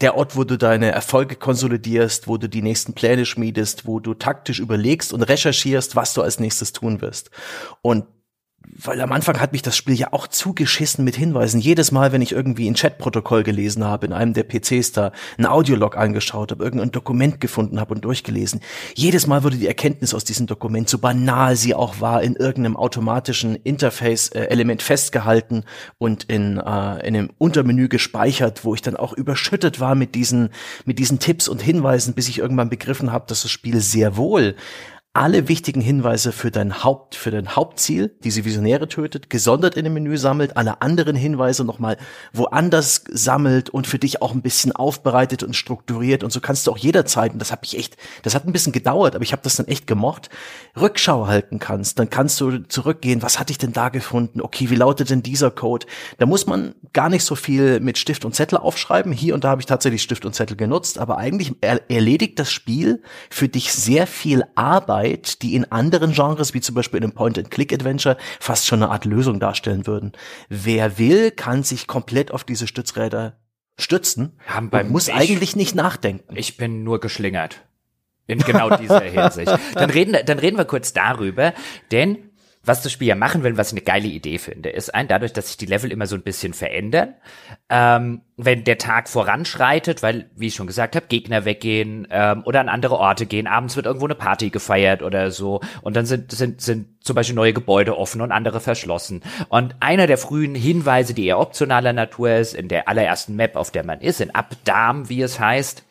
Der 0.00 0.16
Ort, 0.16 0.36
wo 0.36 0.44
du 0.44 0.56
deine 0.56 0.92
Erfolge 0.92 1.36
konsolidierst, 1.36 2.26
wo 2.26 2.38
du 2.38 2.48
die 2.48 2.62
nächsten 2.62 2.94
Pläne 2.94 3.26
schmiedest, 3.26 3.86
wo 3.86 4.00
du 4.00 4.14
taktisch 4.14 4.60
überlegst 4.60 5.12
und 5.12 5.22
recherchierst, 5.22 5.96
was 5.96 6.14
du 6.14 6.22
als 6.22 6.40
nächstes 6.40 6.72
tun 6.72 7.02
wirst. 7.02 7.30
Und 7.82 8.06
weil 8.66 9.00
am 9.00 9.12
Anfang 9.12 9.40
hat 9.40 9.52
mich 9.52 9.62
das 9.62 9.76
Spiel 9.76 9.94
ja 9.94 10.12
auch 10.12 10.26
zugeschissen 10.26 11.04
mit 11.04 11.16
Hinweisen. 11.16 11.60
Jedes 11.60 11.92
Mal, 11.92 12.12
wenn 12.12 12.22
ich 12.22 12.32
irgendwie 12.32 12.68
ein 12.68 12.74
Chatprotokoll 12.74 13.42
gelesen 13.42 13.84
habe, 13.84 14.06
in 14.06 14.12
einem 14.12 14.32
der 14.32 14.44
PCs 14.44 14.92
da, 14.92 15.12
ein 15.38 15.46
Audiolog 15.46 15.96
angeschaut 15.96 16.50
habe, 16.50 16.64
irgendein 16.64 16.90
Dokument 16.90 17.40
gefunden 17.40 17.78
habe 17.80 17.94
und 17.94 18.04
durchgelesen, 18.04 18.60
jedes 18.94 19.26
Mal 19.26 19.42
wurde 19.42 19.56
die 19.56 19.66
Erkenntnis 19.66 20.14
aus 20.14 20.24
diesem 20.24 20.46
Dokument, 20.46 20.88
so 20.88 20.98
banal 20.98 21.56
sie 21.56 21.74
auch 21.74 22.00
war, 22.00 22.22
in 22.22 22.36
irgendeinem 22.36 22.76
automatischen 22.76 23.56
Interface-Element 23.56 24.82
festgehalten 24.82 25.64
und 25.98 26.24
in, 26.24 26.58
äh, 26.58 27.06
in 27.06 27.16
einem 27.16 27.30
Untermenü 27.38 27.88
gespeichert, 27.88 28.64
wo 28.64 28.74
ich 28.74 28.82
dann 28.82 28.96
auch 28.96 29.12
überschüttet 29.12 29.80
war 29.80 29.94
mit 29.94 30.14
diesen, 30.14 30.50
mit 30.84 30.98
diesen 30.98 31.18
Tipps 31.18 31.48
und 31.48 31.62
Hinweisen, 31.62 32.14
bis 32.14 32.28
ich 32.28 32.38
irgendwann 32.38 32.70
begriffen 32.70 33.12
habe, 33.12 33.26
dass 33.28 33.42
das 33.42 33.50
Spiel 33.50 33.80
sehr 33.80 34.16
wohl 34.16 34.56
alle 35.16 35.46
wichtigen 35.46 35.80
Hinweise 35.80 36.32
für 36.32 36.50
dein 36.50 36.82
Haupt, 36.82 37.14
für 37.14 37.30
dein 37.30 37.54
Hauptziel, 37.54 38.16
diese 38.24 38.44
Visionäre 38.44 38.88
tötet, 38.88 39.30
gesondert 39.30 39.76
in 39.76 39.84
dem 39.84 39.94
Menü 39.94 40.18
sammelt, 40.18 40.56
alle 40.56 40.82
anderen 40.82 41.14
Hinweise 41.14 41.64
nochmal 41.64 41.98
woanders 42.32 43.04
sammelt 43.08 43.70
und 43.70 43.86
für 43.86 44.00
dich 44.00 44.22
auch 44.22 44.32
ein 44.32 44.42
bisschen 44.42 44.72
aufbereitet 44.72 45.44
und 45.44 45.54
strukturiert. 45.54 46.24
Und 46.24 46.32
so 46.32 46.40
kannst 46.40 46.66
du 46.66 46.72
auch 46.72 46.78
jederzeit, 46.78 47.32
und 47.32 47.38
das 47.38 47.52
hat 47.52 47.62
mich 47.62 47.78
echt, 47.78 47.96
das 48.24 48.34
hat 48.34 48.44
ein 48.44 48.52
bisschen 48.52 48.72
gedauert, 48.72 49.14
aber 49.14 49.22
ich 49.22 49.30
habe 49.30 49.42
das 49.42 49.54
dann 49.54 49.68
echt 49.68 49.86
gemocht, 49.86 50.30
Rückschau 50.76 51.28
halten 51.28 51.60
kannst, 51.60 52.00
dann 52.00 52.10
kannst 52.10 52.40
du 52.40 52.64
zurückgehen, 52.64 53.22
was 53.22 53.38
hatte 53.38 53.52
ich 53.52 53.58
denn 53.58 53.72
da 53.72 53.90
gefunden, 53.90 54.40
okay, 54.40 54.68
wie 54.68 54.74
lautet 54.74 55.10
denn 55.10 55.22
dieser 55.22 55.52
Code, 55.52 55.86
da 56.18 56.26
muss 56.26 56.48
man 56.48 56.74
gar 56.92 57.08
nicht 57.08 57.24
so 57.24 57.36
viel 57.36 57.78
mit 57.78 57.98
Stift 57.98 58.24
und 58.24 58.34
Zettel 58.34 58.58
aufschreiben, 58.58 59.12
hier 59.12 59.34
und 59.34 59.44
da 59.44 59.50
habe 59.50 59.60
ich 59.62 59.66
tatsächlich 59.66 60.02
Stift 60.02 60.24
und 60.24 60.34
Zettel 60.34 60.56
genutzt, 60.56 60.98
aber 60.98 61.18
eigentlich 61.18 61.52
erledigt 61.60 62.40
das 62.40 62.50
Spiel 62.50 63.00
für 63.30 63.48
dich 63.48 63.72
sehr 63.72 64.08
viel 64.08 64.42
Arbeit, 64.56 65.03
Arbeit, 65.04 65.42
die 65.42 65.54
in 65.54 65.70
anderen 65.70 66.12
Genres, 66.12 66.54
wie 66.54 66.60
zum 66.60 66.74
Beispiel 66.74 66.98
in 66.98 67.04
einem 67.04 67.12
Point-and-Click-Adventure, 67.12 68.16
fast 68.40 68.66
schon 68.66 68.82
eine 68.82 68.90
Art 68.90 69.04
Lösung 69.04 69.38
darstellen 69.40 69.86
würden. 69.86 70.12
Wer 70.48 70.98
will, 70.98 71.30
kann 71.30 71.62
sich 71.62 71.86
komplett 71.86 72.30
auf 72.30 72.44
diese 72.44 72.66
Stützräder 72.66 73.36
stützen 73.78 74.38
Haben 74.46 74.70
beim 74.70 74.90
muss 74.90 75.08
ich, 75.08 75.14
eigentlich 75.14 75.56
nicht 75.56 75.74
nachdenken. 75.74 76.36
Ich 76.36 76.56
bin 76.56 76.84
nur 76.84 77.00
geschlingert. 77.00 77.62
In 78.26 78.38
genau 78.38 78.76
dieser 78.76 79.00
Hinsicht. 79.02 79.52
Dann 79.74 79.90
reden, 79.90 80.16
dann 80.24 80.38
reden 80.38 80.56
wir 80.56 80.64
kurz 80.64 80.92
darüber, 80.92 81.52
denn 81.90 82.30
was 82.64 82.82
das 82.82 82.92
Spiel 82.92 83.08
ja 83.08 83.14
machen 83.14 83.42
will, 83.42 83.56
was 83.56 83.68
ich 83.68 83.74
eine 83.74 83.82
geile 83.82 84.08
Idee 84.08 84.38
finde, 84.38 84.70
ist 84.70 84.94
ein, 84.94 85.08
dadurch, 85.08 85.32
dass 85.32 85.48
sich 85.48 85.56
die 85.56 85.66
Level 85.66 85.92
immer 85.92 86.06
so 86.06 86.16
ein 86.16 86.22
bisschen 86.22 86.54
verändern, 86.54 87.14
ähm, 87.68 88.22
wenn 88.36 88.64
der 88.64 88.78
Tag 88.78 89.08
voranschreitet, 89.08 90.02
weil, 90.02 90.30
wie 90.34 90.48
ich 90.48 90.54
schon 90.54 90.66
gesagt 90.66 90.96
habe, 90.96 91.06
Gegner 91.06 91.44
weggehen 91.44 92.08
ähm, 92.10 92.42
oder 92.44 92.60
an 92.60 92.68
andere 92.68 92.96
Orte 92.96 93.26
gehen, 93.26 93.46
abends 93.46 93.76
wird 93.76 93.86
irgendwo 93.86 94.06
eine 94.06 94.14
Party 94.14 94.50
gefeiert 94.50 95.02
oder 95.02 95.30
so 95.30 95.60
und 95.82 95.94
dann 95.96 96.06
sind, 96.06 96.32
sind, 96.32 96.60
sind 96.60 97.04
zum 97.04 97.16
Beispiel 97.16 97.36
neue 97.36 97.52
Gebäude 97.52 97.96
offen 97.98 98.20
und 98.20 98.32
andere 98.32 98.60
verschlossen. 98.60 99.22
Und 99.48 99.76
einer 99.80 100.06
der 100.06 100.18
frühen 100.18 100.54
Hinweise, 100.54 101.14
die 101.14 101.26
eher 101.26 101.38
optionaler 101.38 101.92
Natur 101.92 102.36
ist, 102.36 102.54
in 102.54 102.68
der 102.68 102.88
allerersten 102.88 103.36
Map, 103.36 103.56
auf 103.56 103.70
der 103.70 103.84
man 103.84 104.00
ist, 104.00 104.20
in 104.20 104.34
Abdam, 104.34 105.08
wie 105.08 105.22
es 105.22 105.38
heißt, 105.38 105.84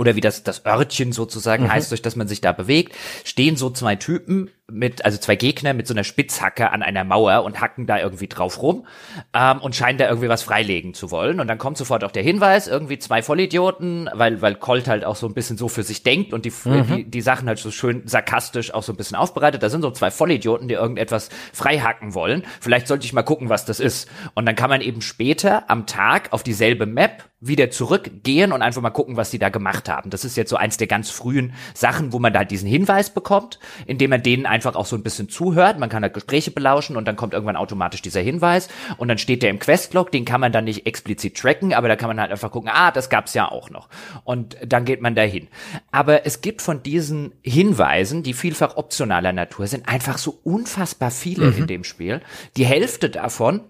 oder 0.00 0.16
wie 0.16 0.22
das, 0.22 0.42
das 0.42 0.64
Örtchen 0.64 1.12
sozusagen 1.12 1.64
mhm. 1.64 1.72
heißt, 1.72 1.90
durch 1.90 2.00
das 2.00 2.16
man 2.16 2.26
sich 2.26 2.40
da 2.40 2.52
bewegt, 2.52 2.96
stehen 3.22 3.56
so 3.56 3.68
zwei 3.68 3.96
Typen 3.96 4.50
mit, 4.70 5.04
also 5.04 5.18
zwei 5.18 5.36
Gegner 5.36 5.74
mit 5.74 5.86
so 5.86 5.94
einer 5.94 6.04
Spitzhacke 6.04 6.70
an 6.70 6.82
einer 6.82 7.04
Mauer 7.04 7.44
und 7.44 7.60
hacken 7.60 7.86
da 7.86 7.98
irgendwie 7.98 8.28
drauf 8.28 8.62
rum 8.62 8.86
ähm, 9.34 9.58
und 9.58 9.76
scheinen 9.76 9.98
da 9.98 10.08
irgendwie 10.08 10.28
was 10.28 10.42
freilegen 10.42 10.94
zu 10.94 11.10
wollen. 11.10 11.40
Und 11.40 11.48
dann 11.48 11.58
kommt 11.58 11.78
sofort 11.78 12.04
auch 12.04 12.10
der 12.10 12.22
Hinweis, 12.22 12.66
irgendwie 12.66 12.98
zwei 12.98 13.22
Vollidioten, 13.22 14.08
weil, 14.12 14.42
weil 14.42 14.54
Colt 14.54 14.88
halt 14.88 15.04
auch 15.04 15.16
so 15.16 15.26
ein 15.26 15.34
bisschen 15.34 15.56
so 15.56 15.68
für 15.68 15.82
sich 15.82 16.02
denkt 16.02 16.32
und 16.32 16.44
die, 16.44 16.52
mhm. 16.64 16.86
die, 16.86 17.04
die 17.04 17.20
Sachen 17.20 17.48
halt 17.48 17.58
so 17.58 17.70
schön 17.70 18.02
sarkastisch 18.06 18.72
auch 18.74 18.82
so 18.82 18.92
ein 18.92 18.96
bisschen 18.96 19.16
aufbereitet. 19.16 19.62
Da 19.62 19.68
sind 19.68 19.82
so 19.82 19.90
zwei 19.90 20.10
Vollidioten, 20.10 20.68
die 20.68 20.74
irgendetwas 20.74 21.28
freihacken 21.52 22.14
wollen. 22.14 22.44
Vielleicht 22.60 22.86
sollte 22.86 23.04
ich 23.04 23.12
mal 23.12 23.22
gucken, 23.22 23.48
was 23.48 23.64
das 23.64 23.80
ist. 23.80 24.08
Und 24.34 24.46
dann 24.46 24.56
kann 24.56 24.70
man 24.70 24.80
eben 24.80 25.02
später 25.02 25.70
am 25.70 25.86
Tag 25.86 26.32
auf 26.32 26.42
dieselbe 26.42 26.86
Map 26.86 27.24
wieder 27.40 27.70
zurückgehen 27.70 28.52
und 28.52 28.60
einfach 28.60 28.82
mal 28.82 28.90
gucken, 28.90 29.16
was 29.16 29.30
die 29.30 29.38
da 29.38 29.48
gemacht 29.48 29.88
haben. 29.88 30.10
Das 30.10 30.24
ist 30.24 30.36
jetzt 30.36 30.50
so 30.50 30.56
eins 30.56 30.76
der 30.76 30.86
ganz 30.86 31.10
frühen 31.10 31.54
Sachen, 31.72 32.12
wo 32.12 32.18
man 32.18 32.34
da 32.34 32.44
diesen 32.44 32.68
Hinweis 32.68 33.10
bekommt, 33.10 33.58
indem 33.86 34.10
man 34.10 34.22
denen 34.22 34.44
einfach 34.44 34.59
auch 34.76 34.86
so 34.86 34.96
ein 34.96 35.02
bisschen 35.02 35.28
zuhört. 35.28 35.78
Man 35.78 35.88
kann 35.88 36.02
halt 36.02 36.14
Gespräche 36.14 36.50
belauschen 36.50 36.96
und 36.96 37.06
dann 37.06 37.16
kommt 37.16 37.32
irgendwann 37.32 37.56
automatisch 37.56 38.02
dieser 38.02 38.20
Hinweis 38.20 38.68
und 38.96 39.08
dann 39.08 39.18
steht 39.18 39.42
der 39.42 39.50
im 39.50 39.58
Questlog, 39.58 40.12
den 40.12 40.24
kann 40.24 40.40
man 40.40 40.52
dann 40.52 40.64
nicht 40.64 40.86
explizit 40.86 41.36
tracken, 41.36 41.72
aber 41.74 41.88
da 41.88 41.96
kann 41.96 42.08
man 42.08 42.20
halt 42.20 42.30
einfach 42.30 42.50
gucken, 42.50 42.70
ah, 42.72 42.90
das 42.90 43.10
gab's 43.10 43.34
ja 43.34 43.50
auch 43.50 43.70
noch. 43.70 43.88
Und 44.24 44.56
dann 44.64 44.84
geht 44.84 45.00
man 45.00 45.14
dahin. 45.14 45.48
Aber 45.90 46.26
es 46.26 46.40
gibt 46.40 46.62
von 46.62 46.82
diesen 46.82 47.32
Hinweisen, 47.42 48.22
die 48.22 48.34
vielfach 48.34 48.76
optionaler 48.76 49.32
Natur 49.32 49.66
sind, 49.66 49.88
einfach 49.88 50.18
so 50.18 50.38
unfassbar 50.44 51.10
viele 51.10 51.46
mhm. 51.46 51.58
in 51.58 51.66
dem 51.66 51.84
Spiel. 51.84 52.20
Die 52.56 52.66
Hälfte 52.66 53.10
davon 53.10 53.62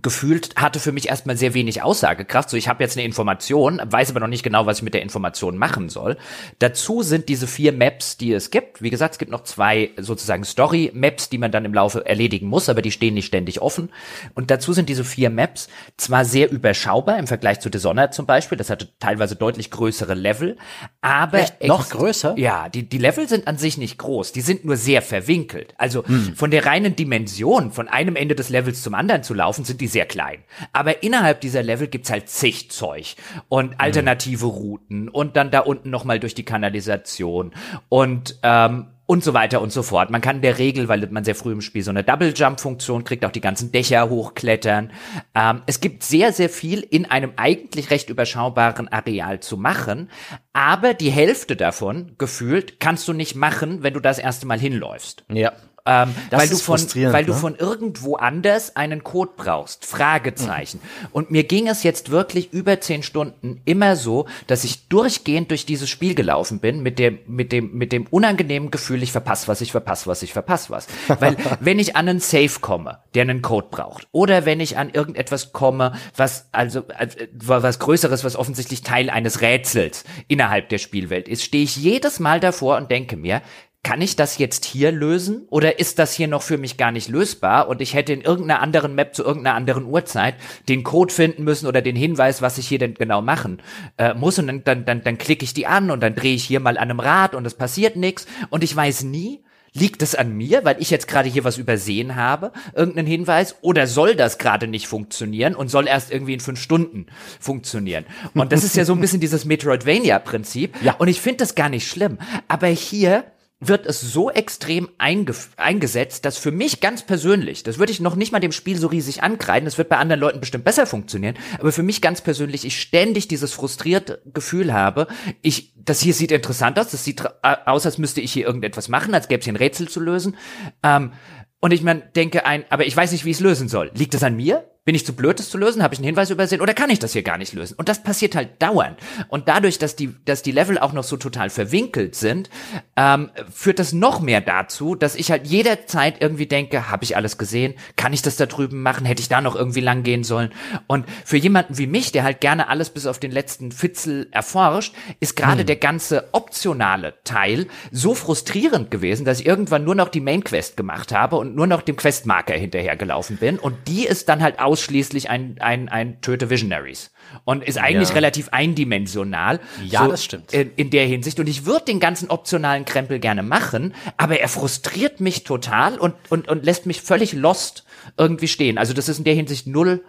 gefühlt 0.00 0.56
hatte 0.56 0.80
für 0.80 0.92
mich 0.92 1.08
erstmal 1.08 1.36
sehr 1.36 1.52
wenig 1.52 1.82
Aussagekraft. 1.82 2.48
So, 2.48 2.56
ich 2.56 2.68
habe 2.68 2.82
jetzt 2.82 2.96
eine 2.96 3.04
Information, 3.04 3.80
weiß 3.84 4.10
aber 4.10 4.20
noch 4.20 4.28
nicht 4.28 4.42
genau, 4.42 4.64
was 4.64 4.78
ich 4.78 4.82
mit 4.82 4.94
der 4.94 5.02
Information 5.02 5.58
machen 5.58 5.90
soll. 5.90 6.16
Dazu 6.60 7.02
sind 7.02 7.28
diese 7.28 7.46
vier 7.46 7.72
Maps, 7.72 8.16
die 8.16 8.32
es 8.32 8.50
gibt. 8.50 8.80
Wie 8.80 8.88
gesagt, 8.88 9.14
es 9.14 9.18
gibt 9.18 9.30
noch 9.30 9.44
zwei 9.44 9.90
sozusagen 9.98 10.44
Story-Maps, 10.44 11.28
die 11.28 11.36
man 11.36 11.52
dann 11.52 11.66
im 11.66 11.74
Laufe 11.74 12.06
erledigen 12.06 12.46
muss, 12.46 12.70
aber 12.70 12.80
die 12.80 12.90
stehen 12.90 13.12
nicht 13.14 13.26
ständig 13.26 13.60
offen. 13.60 13.90
Und 14.34 14.50
dazu 14.50 14.72
sind 14.72 14.88
diese 14.88 15.04
vier 15.04 15.28
Maps 15.28 15.68
zwar 15.98 16.24
sehr 16.24 16.50
überschaubar 16.50 17.18
im 17.18 17.26
Vergleich 17.26 17.60
zu 17.60 17.68
Dishonored 17.68 18.14
zum 18.14 18.24
Beispiel, 18.24 18.56
das 18.56 18.70
hatte 18.70 18.88
teilweise 18.98 19.36
deutlich 19.36 19.70
größere 19.70 20.14
Level, 20.14 20.56
aber 21.02 21.40
Echt? 21.40 21.64
noch 21.64 21.90
größer? 21.90 22.34
Ja, 22.38 22.70
die, 22.70 22.88
die 22.88 22.98
Level 22.98 23.28
sind 23.28 23.46
an 23.46 23.58
sich 23.58 23.76
nicht 23.76 23.98
groß, 23.98 24.32
die 24.32 24.40
sind 24.40 24.64
nur 24.64 24.76
sehr 24.76 25.02
verwinkelt. 25.02 25.74
Also 25.76 26.06
hm. 26.06 26.34
von 26.34 26.50
der 26.50 26.64
reinen 26.64 26.96
Dimension, 26.96 27.72
von 27.72 27.88
einem 27.88 28.16
Ende 28.16 28.34
des 28.34 28.48
Levels 28.48 28.82
zum 28.82 28.94
anderen 28.94 29.22
zu 29.22 29.34
laufen, 29.34 29.64
sind 29.64 29.81
die 29.82 29.88
sehr 29.88 30.06
klein. 30.06 30.44
Aber 30.72 31.02
innerhalb 31.02 31.40
dieser 31.40 31.62
Level 31.62 31.88
gibt's 31.88 32.10
halt 32.10 32.28
zig 32.28 32.70
Zeug 32.70 33.16
und 33.48 33.80
alternative 33.80 34.46
mhm. 34.46 34.52
Routen 34.52 35.08
und 35.08 35.36
dann 35.36 35.50
da 35.50 35.60
unten 35.60 35.90
nochmal 35.90 36.20
durch 36.20 36.34
die 36.34 36.44
Kanalisation 36.44 37.52
und 37.88 38.38
ähm, 38.42 38.86
und 39.06 39.24
so 39.24 39.34
weiter 39.34 39.60
und 39.60 39.72
so 39.72 39.82
fort. 39.82 40.10
Man 40.10 40.20
kann 40.20 40.36
in 40.36 40.42
der 40.42 40.58
Regel, 40.58 40.88
weil 40.88 41.06
man 41.10 41.24
sehr 41.24 41.34
früh 41.34 41.52
im 41.52 41.60
Spiel 41.60 41.82
so 41.82 41.90
eine 41.90 42.04
Double 42.04 42.32
Jump 42.34 42.60
Funktion 42.60 43.04
kriegt, 43.04 43.24
auch 43.24 43.32
die 43.32 43.40
ganzen 43.40 43.72
Dächer 43.72 44.08
hochklettern. 44.08 44.92
Ähm, 45.34 45.62
es 45.66 45.80
gibt 45.80 46.04
sehr, 46.04 46.32
sehr 46.32 46.48
viel 46.48 46.80
in 46.80 47.10
einem 47.10 47.32
eigentlich 47.36 47.90
recht 47.90 48.08
überschaubaren 48.08 48.88
Areal 48.88 49.40
zu 49.40 49.56
machen, 49.56 50.08
aber 50.52 50.94
die 50.94 51.10
Hälfte 51.10 51.56
davon, 51.56 52.12
gefühlt, 52.16 52.78
kannst 52.78 53.06
du 53.08 53.12
nicht 53.12 53.34
machen, 53.34 53.82
wenn 53.82 53.92
du 53.92 54.00
das 54.00 54.18
erste 54.18 54.46
Mal 54.46 54.60
hinläufst. 54.60 55.24
Ja. 55.28 55.52
Ähm, 55.84 56.14
weil 56.30 56.48
du 56.48 56.56
von, 56.56 56.80
weil 56.80 57.24
du 57.24 57.32
ne? 57.32 57.38
von 57.38 57.56
irgendwo 57.56 58.14
anders 58.14 58.76
einen 58.76 59.02
Code 59.02 59.32
brauchst. 59.36 59.84
Fragezeichen. 59.84 60.78
Mhm. 60.78 61.08
Und 61.10 61.30
mir 61.32 61.42
ging 61.42 61.66
es 61.66 61.82
jetzt 61.82 62.10
wirklich 62.10 62.52
über 62.52 62.80
zehn 62.80 63.02
Stunden 63.02 63.60
immer 63.64 63.96
so, 63.96 64.26
dass 64.46 64.62
ich 64.62 64.86
durchgehend 64.88 65.50
durch 65.50 65.66
dieses 65.66 65.90
Spiel 65.90 66.14
gelaufen 66.14 66.60
bin 66.60 66.82
mit 66.84 67.00
dem, 67.00 67.18
mit 67.26 67.50
dem, 67.50 67.76
mit 67.76 67.90
dem 67.90 68.06
unangenehmen 68.06 68.70
Gefühl, 68.70 69.02
ich 69.02 69.10
verpasse 69.10 69.48
was, 69.48 69.60
ich 69.60 69.72
verpasse 69.72 70.06
was, 70.06 70.22
ich 70.22 70.32
verpasse 70.32 70.70
was. 70.70 70.86
Weil 71.08 71.36
wenn 71.60 71.80
ich 71.80 71.96
an 71.96 72.08
einen 72.08 72.20
Safe 72.20 72.60
komme, 72.60 73.00
der 73.14 73.22
einen 73.22 73.42
Code 73.42 73.66
braucht, 73.70 74.06
oder 74.12 74.46
wenn 74.46 74.60
ich 74.60 74.78
an 74.78 74.90
irgendetwas 74.90 75.52
komme, 75.52 75.94
was 76.16 76.48
also 76.52 76.84
äh, 76.96 77.08
was 77.32 77.80
Größeres, 77.80 78.22
was 78.22 78.36
offensichtlich 78.36 78.82
Teil 78.82 79.10
eines 79.10 79.40
Rätsels 79.40 80.04
innerhalb 80.28 80.68
der 80.68 80.78
Spielwelt 80.78 81.26
ist, 81.26 81.42
stehe 81.42 81.64
ich 81.64 81.74
jedes 81.76 82.20
Mal 82.20 82.38
davor 82.38 82.76
und 82.76 82.90
denke 82.90 83.16
mir, 83.16 83.42
kann 83.84 84.00
ich 84.00 84.14
das 84.14 84.38
jetzt 84.38 84.64
hier 84.64 84.92
lösen 84.92 85.46
oder 85.50 85.80
ist 85.80 85.98
das 85.98 86.14
hier 86.14 86.28
noch 86.28 86.42
für 86.42 86.56
mich 86.56 86.76
gar 86.76 86.92
nicht 86.92 87.08
lösbar 87.08 87.68
und 87.68 87.80
ich 87.80 87.94
hätte 87.94 88.12
in 88.12 88.20
irgendeiner 88.20 88.60
anderen 88.60 88.94
Map 88.94 89.14
zu 89.14 89.24
irgendeiner 89.24 89.56
anderen 89.56 89.86
Uhrzeit 89.86 90.36
den 90.68 90.84
Code 90.84 91.12
finden 91.12 91.42
müssen 91.42 91.66
oder 91.66 91.82
den 91.82 91.96
Hinweis, 91.96 92.42
was 92.42 92.58
ich 92.58 92.68
hier 92.68 92.78
denn 92.78 92.94
genau 92.94 93.22
machen 93.22 93.60
äh, 93.98 94.14
muss 94.14 94.38
und 94.38 94.46
dann, 94.46 94.64
dann, 94.64 94.84
dann, 94.84 95.02
dann 95.02 95.18
klicke 95.18 95.44
ich 95.44 95.52
die 95.52 95.66
an 95.66 95.90
und 95.90 96.00
dann 96.00 96.14
drehe 96.14 96.34
ich 96.34 96.44
hier 96.44 96.60
mal 96.60 96.78
an 96.78 96.90
einem 96.90 97.00
Rad 97.00 97.34
und 97.34 97.44
es 97.44 97.54
passiert 97.54 97.96
nichts 97.96 98.26
und 98.50 98.62
ich 98.62 98.74
weiß 98.74 99.02
nie, 99.02 99.42
Liegt 99.74 100.02
es 100.02 100.14
an 100.14 100.36
mir, 100.36 100.66
weil 100.66 100.76
ich 100.80 100.90
jetzt 100.90 101.08
gerade 101.08 101.30
hier 101.30 101.44
was 101.44 101.56
übersehen 101.56 102.14
habe, 102.14 102.52
irgendeinen 102.74 103.06
Hinweis, 103.06 103.56
oder 103.62 103.86
soll 103.86 104.14
das 104.14 104.36
gerade 104.36 104.66
nicht 104.66 104.86
funktionieren 104.86 105.54
und 105.54 105.68
soll 105.68 105.88
erst 105.88 106.12
irgendwie 106.12 106.34
in 106.34 106.40
fünf 106.40 106.60
Stunden 106.60 107.06
funktionieren? 107.40 108.04
Und 108.34 108.52
das 108.52 108.64
ist 108.64 108.76
ja 108.76 108.84
so 108.84 108.92
ein 108.92 109.00
bisschen 109.00 109.20
dieses 109.20 109.46
Metroidvania-Prinzip. 109.46 110.76
Ja. 110.82 110.96
Und 110.98 111.08
ich 111.08 111.22
finde 111.22 111.38
das 111.38 111.54
gar 111.54 111.70
nicht 111.70 111.88
schlimm. 111.88 112.18
Aber 112.48 112.66
hier 112.66 113.24
wird 113.64 113.86
es 113.86 114.00
so 114.00 114.30
extrem 114.30 114.88
eingesetzt, 114.98 116.24
dass 116.24 116.36
für 116.36 116.50
mich 116.50 116.80
ganz 116.80 117.04
persönlich, 117.04 117.62
das 117.62 117.78
würde 117.78 117.92
ich 117.92 118.00
noch 118.00 118.16
nicht 118.16 118.32
mal 118.32 118.40
dem 118.40 118.52
Spiel 118.52 118.76
so 118.76 118.88
riesig 118.88 119.22
ankreiden, 119.22 119.66
das 119.66 119.78
wird 119.78 119.88
bei 119.88 119.98
anderen 119.98 120.20
Leuten 120.20 120.40
bestimmt 120.40 120.64
besser 120.64 120.84
funktionieren, 120.84 121.36
aber 121.58 121.70
für 121.70 121.84
mich 121.84 122.00
ganz 122.00 122.20
persönlich, 122.20 122.64
ich 122.64 122.80
ständig 122.80 123.28
dieses 123.28 123.52
frustrierte 123.52 124.20
Gefühl 124.32 124.72
habe, 124.72 125.06
ich, 125.42 125.74
das 125.76 126.00
hier 126.00 126.14
sieht 126.14 126.32
interessant 126.32 126.78
aus, 126.78 126.90
das 126.90 127.04
sieht 127.04 127.22
aus, 127.42 127.86
als 127.86 127.98
müsste 127.98 128.20
ich 128.20 128.32
hier 128.32 128.46
irgendetwas 128.46 128.88
machen, 128.88 129.14
als 129.14 129.28
gäbe 129.28 129.38
es 129.40 129.44
hier 129.44 129.52
ein 129.52 129.56
Rätsel 129.56 129.88
zu 129.88 130.00
lösen. 130.00 130.36
Ähm, 130.82 131.12
und 131.60 131.72
ich 131.72 131.82
mein, 131.82 132.02
denke 132.16 132.44
ein, 132.44 132.64
aber 132.70 132.86
ich 132.86 132.96
weiß 132.96 133.12
nicht, 133.12 133.24
wie 133.24 133.30
ich 133.30 133.36
es 133.36 133.42
lösen 133.42 133.68
soll. 133.68 133.92
Liegt 133.94 134.14
es 134.14 134.24
an 134.24 134.34
mir? 134.34 134.68
Bin 134.84 134.96
ich 134.96 135.06
zu 135.06 135.12
blöd, 135.12 135.38
das 135.38 135.48
zu 135.48 135.58
lösen? 135.58 135.80
Habe 135.80 135.94
ich 135.94 136.00
einen 136.00 136.06
Hinweis 136.06 136.30
übersehen? 136.30 136.60
Oder 136.60 136.74
kann 136.74 136.90
ich 136.90 136.98
das 136.98 137.12
hier 137.12 137.22
gar 137.22 137.38
nicht 137.38 137.52
lösen? 137.52 137.76
Und 137.78 137.88
das 137.88 138.02
passiert 138.02 138.34
halt 138.34 138.60
dauernd. 138.60 138.98
Und 139.28 139.46
dadurch, 139.46 139.78
dass 139.78 139.94
die, 139.94 140.12
dass 140.24 140.42
die 140.42 140.50
Level 140.50 140.76
auch 140.76 140.92
noch 140.92 141.04
so 141.04 141.16
total 141.16 141.50
verwinkelt 141.50 142.16
sind, 142.16 142.50
ähm, 142.96 143.30
führt 143.48 143.78
das 143.78 143.92
noch 143.92 144.20
mehr 144.20 144.40
dazu, 144.40 144.96
dass 144.96 145.14
ich 145.14 145.30
halt 145.30 145.46
jederzeit 145.46 146.20
irgendwie 146.20 146.46
denke, 146.46 146.90
habe 146.90 147.04
ich 147.04 147.16
alles 147.16 147.38
gesehen? 147.38 147.74
Kann 147.94 148.12
ich 148.12 148.22
das 148.22 148.34
da 148.34 148.46
drüben 148.46 148.82
machen? 148.82 149.06
Hätte 149.06 149.22
ich 149.22 149.28
da 149.28 149.40
noch 149.40 149.54
irgendwie 149.54 149.80
lang 149.80 150.02
gehen 150.02 150.24
sollen? 150.24 150.52
Und 150.88 151.06
für 151.24 151.36
jemanden 151.36 151.78
wie 151.78 151.86
mich, 151.86 152.10
der 152.10 152.24
halt 152.24 152.40
gerne 152.40 152.66
alles 152.66 152.90
bis 152.90 153.06
auf 153.06 153.20
den 153.20 153.30
letzten 153.30 153.70
Fitzel 153.70 154.26
erforscht, 154.32 154.96
ist 155.20 155.36
gerade 155.36 155.60
hm. 155.60 155.66
der 155.66 155.76
ganze 155.76 156.28
optionale 156.32 157.14
Teil 157.22 157.68
so 157.92 158.16
frustrierend 158.16 158.90
gewesen, 158.90 159.24
dass 159.24 159.38
ich 159.38 159.46
irgendwann 159.46 159.84
nur 159.84 159.94
noch 159.94 160.08
die 160.08 160.20
Main 160.20 160.42
Quest 160.42 160.76
gemacht 160.76 161.12
habe 161.12 161.36
und 161.36 161.54
nur 161.54 161.68
noch 161.68 161.82
dem 161.82 161.94
Questmarker 161.94 162.54
hinterhergelaufen 162.54 163.36
bin. 163.36 163.60
Und 163.60 163.76
die 163.86 164.06
ist 164.06 164.28
dann 164.28 164.42
halt 164.42 164.58
ausschließlich 164.72 165.28
ein, 165.28 165.56
ein, 165.60 165.90
ein 165.90 166.22
Töte 166.22 166.48
Visionaries. 166.48 167.10
Und 167.44 167.62
ist 167.62 167.78
eigentlich 167.78 168.08
ja. 168.08 168.14
relativ 168.14 168.48
eindimensional. 168.50 169.60
Ja, 169.84 170.04
so 170.04 170.10
das 170.10 170.24
stimmt. 170.24 170.52
In, 170.54 170.70
in 170.76 170.90
der 170.90 171.06
Hinsicht. 171.06 171.38
Und 171.38 171.46
ich 171.46 171.66
würde 171.66 171.84
den 171.84 172.00
ganzen 172.00 172.30
optionalen 172.30 172.86
Krempel 172.86 173.18
gerne 173.18 173.42
machen, 173.42 173.94
aber 174.16 174.40
er 174.40 174.48
frustriert 174.48 175.20
mich 175.20 175.44
total 175.44 175.98
und, 175.98 176.14
und, 176.30 176.48
und 176.48 176.64
lässt 176.64 176.86
mich 176.86 177.02
völlig 177.02 177.34
lost 177.34 177.84
irgendwie 178.16 178.48
stehen. 178.48 178.78
Also 178.78 178.94
das 178.94 179.08
ist 179.08 179.18
in 179.18 179.24
der 179.24 179.34
Hinsicht 179.34 179.66
null 179.66 180.04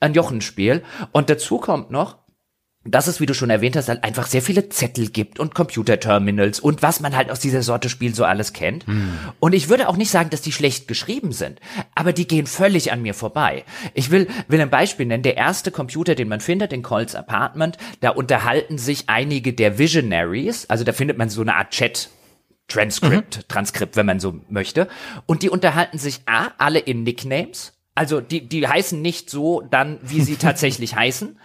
ein 0.00 0.14
Jochenspiel. 0.14 0.82
Und 1.12 1.28
dazu 1.28 1.58
kommt 1.58 1.90
noch, 1.90 2.18
dass 2.86 3.06
es, 3.06 3.20
wie 3.20 3.26
du 3.26 3.34
schon 3.34 3.50
erwähnt 3.50 3.76
hast, 3.76 3.88
halt 3.88 4.04
einfach 4.04 4.26
sehr 4.26 4.42
viele 4.42 4.68
Zettel 4.68 5.08
gibt 5.08 5.38
und 5.38 5.54
Computerterminals 5.54 6.60
und 6.60 6.82
was 6.82 7.00
man 7.00 7.16
halt 7.16 7.30
aus 7.30 7.40
dieser 7.40 7.62
Sorte 7.62 7.88
Spiel 7.88 8.14
so 8.14 8.24
alles 8.24 8.52
kennt. 8.52 8.86
Hm. 8.86 9.18
Und 9.40 9.54
ich 9.54 9.68
würde 9.68 9.88
auch 9.88 9.96
nicht 9.96 10.10
sagen, 10.10 10.30
dass 10.30 10.42
die 10.42 10.52
schlecht 10.52 10.88
geschrieben 10.88 11.32
sind, 11.32 11.60
aber 11.94 12.12
die 12.12 12.26
gehen 12.26 12.46
völlig 12.46 12.92
an 12.92 13.02
mir 13.02 13.14
vorbei. 13.14 13.64
Ich 13.94 14.10
will, 14.10 14.28
will 14.48 14.60
ein 14.60 14.70
Beispiel 14.70 15.06
nennen. 15.06 15.22
Der 15.22 15.36
erste 15.36 15.70
Computer, 15.70 16.14
den 16.14 16.28
man 16.28 16.40
findet 16.40 16.72
in 16.72 16.82
Coles 16.82 17.14
Apartment, 17.14 17.76
da 18.00 18.10
unterhalten 18.10 18.78
sich 18.78 19.04
einige 19.08 19.52
der 19.52 19.78
Visionaries, 19.78 20.68
also 20.68 20.84
da 20.84 20.92
findet 20.92 21.18
man 21.18 21.28
so 21.28 21.40
eine 21.40 21.54
Art 21.54 21.70
Chat 21.70 22.10
Transkript, 22.68 23.36
mhm. 23.36 23.42
Transkript, 23.48 23.96
wenn 23.96 24.06
man 24.06 24.20
so 24.20 24.40
möchte. 24.48 24.88
Und 25.26 25.42
die 25.42 25.50
unterhalten 25.50 25.98
sich 25.98 26.22
A, 26.26 26.48
alle 26.58 26.80
in 26.80 27.04
Nicknames. 27.04 27.74
Also 27.94 28.20
die, 28.20 28.46
die 28.46 28.66
heißen 28.66 29.00
nicht 29.00 29.30
so 29.30 29.62
dann, 29.62 29.98
wie 30.02 30.20
sie 30.20 30.36
tatsächlich 30.36 30.96
heißen. 30.96 31.38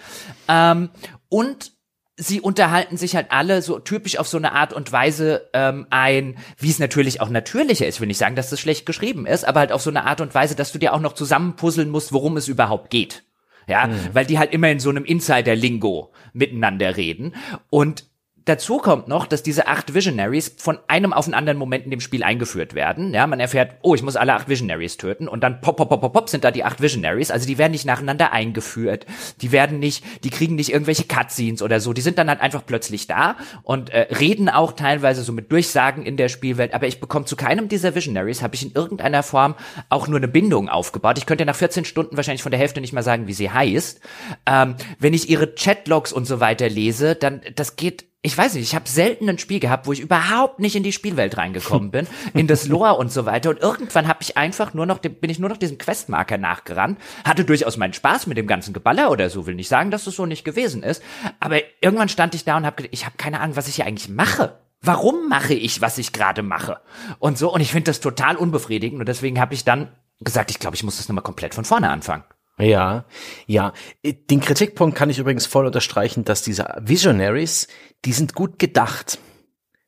Ähm, 0.48 0.90
und 1.32 1.72
sie 2.18 2.42
unterhalten 2.42 2.98
sich 2.98 3.16
halt 3.16 3.32
alle 3.32 3.62
so 3.62 3.80
typisch 3.80 4.18
auf 4.18 4.28
so 4.28 4.38
eine 4.38 4.52
Art 4.52 4.74
und 4.74 4.92
Weise 4.92 5.50
ähm, 5.54 5.88
ein, 5.90 6.38
wie 6.58 6.70
es 6.70 6.78
natürlich 6.78 7.22
auch 7.22 7.30
natürlicher 7.30 7.88
ist. 7.88 7.96
Ich 7.96 8.02
will 8.02 8.08
nicht 8.08 8.18
sagen, 8.18 8.36
dass 8.36 8.50
das 8.50 8.60
schlecht 8.60 8.86
geschrieben 8.86 9.26
ist, 9.26 9.46
aber 9.46 9.62
halt 9.62 9.72
auf 9.72 9.82
so 9.82 9.90
eine 9.90 10.06
Art 10.06 10.20
und 10.20 10.36
Weise, 10.36 10.56
dass 10.56 10.74
du 10.74 10.78
dir 10.78 10.94
auch 10.94 11.00
noch 11.00 11.14
zusammenpuzzeln 11.14 11.90
musst, 11.90 12.12
worum 12.12 12.36
es 12.36 12.50
überhaupt 12.50 12.90
geht. 12.90 13.24
Ja, 13.66 13.88
mhm. 13.88 14.10
weil 14.12 14.26
die 14.26 14.40
halt 14.40 14.52
immer 14.52 14.70
in 14.70 14.80
so 14.80 14.90
einem 14.90 15.06
Insider-Lingo 15.06 16.12
miteinander 16.34 16.98
reden. 16.98 17.34
Und 17.70 18.11
Dazu 18.52 18.80
kommt 18.80 19.08
noch, 19.08 19.28
dass 19.28 19.44
diese 19.44 19.68
acht 19.68 19.94
Visionaries 19.94 20.54
von 20.58 20.78
einem 20.90 21.14
auf 21.14 21.24
den 21.24 21.34
anderen 21.34 21.58
Moment 21.58 21.86
in 21.86 21.90
dem 21.90 22.02
Spiel 22.02 22.22
eingeführt 22.22 22.74
werden. 22.74 23.14
Ja, 23.14 23.26
man 23.26 23.40
erfährt, 23.40 23.78
oh, 23.82 23.96
ich 23.96 24.04
muss 24.04 24.18
alle 24.18 24.34
acht 24.34 24.50
Visionaries 24.50 24.98
töten 24.98 25.30
und 25.30 25.42
dann 25.42 25.62
pop, 25.62 25.78
pop, 25.78 25.88
pop, 25.88 26.02
pop, 26.02 26.12
pop 26.12 26.28
sind 26.28 26.44
da 26.44 26.52
die 26.52 26.66
acht 26.66 26.82
Visionaries. 26.82 27.32
Also 27.32 27.48
die 27.48 27.58
werden 27.58 27.72
nicht 27.72 27.86
nacheinander 27.86 28.34
eingeführt. 28.34 29.06
Die 29.40 29.54
werden 29.54 29.80
nicht, 29.80 30.04
die 30.26 30.30
kriegen 30.30 30.56
nicht 30.56 30.74
irgendwelche 30.74 31.06
Cutscenes 31.06 31.62
oder 31.62 31.80
so. 31.80 31.94
Die 31.94 32.02
sind 32.02 32.18
dann 32.18 32.28
halt 32.28 32.42
einfach 32.42 32.66
plötzlich 32.66 33.08
da 33.08 33.38
und 33.64 33.90
äh, 33.90 34.14
reden 34.20 34.50
auch 34.50 34.74
teilweise 34.74 35.24
so 35.24 35.32
mit 35.32 35.50
Durchsagen 35.50 36.06
in 36.06 36.18
der 36.18 36.28
Spielwelt. 36.28 36.74
Aber 36.74 36.88
ich 36.88 37.00
bekomme 37.00 37.24
zu 37.24 37.38
keinem 37.38 37.70
dieser 37.70 37.96
Visionaries, 37.96 38.42
habe 38.42 38.56
ich 38.56 38.66
in 38.66 38.74
irgendeiner 38.74 39.24
Form 39.24 39.56
auch 39.88 40.10
nur 40.10 40.18
eine 40.18 40.28
Bindung 40.28 40.68
aufgebaut. 40.68 41.18
Ich 41.18 41.26
könnte 41.26 41.46
nach 41.46 41.56
14 41.56 41.86
Stunden 41.86 42.18
wahrscheinlich 42.18 42.44
von 42.44 42.52
der 42.52 42.60
Hälfte 42.60 42.82
nicht 42.82 42.92
mal 42.92 43.02
sagen, 43.02 43.28
wie 43.28 43.34
sie 43.34 43.50
heißt. 43.50 44.02
Ähm, 44.46 44.76
wenn 45.00 45.14
ich 45.14 45.30
ihre 45.30 45.56
Chatlogs 45.56 46.12
und 46.12 46.26
so 46.26 46.42
weiter 46.42 46.68
lese, 46.68 47.16
dann 47.16 47.40
das 47.56 47.78
geht 47.78 48.11
ich 48.24 48.38
weiß 48.38 48.54
nicht, 48.54 48.64
ich 48.64 48.76
habe 48.76 48.88
selten 48.88 49.28
ein 49.30 49.40
Spiel 49.40 49.60
gehabt, 49.60 49.88
wo 49.88 49.94
ich 49.94 50.00
überhaupt 50.00 50.60
nicht 50.60 50.76
in 50.76 50.84
die 50.84 50.92
Spielwelt 50.92 51.38
reingekommen 51.38 51.90
bin, 51.90 52.06
in 52.36 52.46
das 52.46 52.68
Lore 52.68 52.94
und 52.94 53.12
so 53.12 53.26
weiter. 53.26 53.50
Und 53.50 53.60
irgendwann 53.60 54.08
habe 54.08 54.20
ich 54.22 54.38
einfach 54.38 54.76
nur 54.76 54.86
noch, 54.86 55.00
bin 55.00 55.30
ich 55.32 55.40
nur 55.40 55.50
noch 55.50 55.58
diesem 55.58 55.80
Questmarker 55.80 56.38
nachgerannt, 56.38 57.00
hatte 57.26 57.46
durchaus 57.46 57.78
meinen 57.78 57.94
Spaß 57.94 58.28
mit 58.28 58.38
dem 58.38 58.46
ganzen 58.46 58.74
Geballer 58.74 59.10
oder 59.10 59.32
so, 59.32 59.48
will 59.48 59.56
nicht 59.56 59.70
sagen, 59.70 59.90
dass 59.90 60.06
das 60.06 60.16
so 60.16 60.28
nicht 60.28 60.46
gewesen 60.46 60.84
ist. 60.84 61.02
Aber 61.40 61.62
irgendwann 61.82 62.10
stand 62.10 62.36
ich 62.36 62.46
da 62.46 62.58
und 62.58 62.66
habe 62.66 62.76
gedacht, 62.76 62.94
ich 62.94 63.06
habe 63.06 63.18
keine 63.18 63.40
Ahnung, 63.40 63.56
was 63.56 63.68
ich 63.68 63.76
hier 63.76 63.88
eigentlich 63.88 64.10
mache. 64.10 64.60
Warum 64.84 65.28
mache 65.28 65.56
ich, 65.56 65.82
was 65.82 65.98
ich 65.98 66.14
gerade 66.14 66.44
mache? 66.44 66.80
Und 67.18 67.40
so, 67.40 67.52
und 67.52 67.62
ich 67.62 67.72
finde 67.72 67.90
das 67.90 68.02
total 68.02 68.36
unbefriedigend. 68.36 69.00
Und 69.00 69.08
deswegen 69.08 69.40
habe 69.40 69.56
ich 69.56 69.64
dann 69.64 69.90
gesagt, 70.20 70.52
ich 70.52 70.60
glaube, 70.60 70.76
ich 70.76 70.84
muss 70.84 70.98
das 70.98 71.08
nochmal 71.08 71.24
komplett 71.24 71.56
von 71.56 71.66
vorne 71.66 71.90
anfangen. 71.90 72.24
Ja, 72.62 73.06
ja. 73.48 73.74
Den 74.04 74.40
Kritikpunkt 74.40 74.96
kann 74.96 75.10
ich 75.10 75.20
übrigens 75.20 75.46
voll 75.46 75.66
unterstreichen, 75.66 76.26
dass 76.26 76.44
diese 76.44 76.76
Visionaries, 76.80 77.68
die 78.06 78.14
sind 78.14 78.34
gut 78.34 78.60
gedacht 78.60 79.20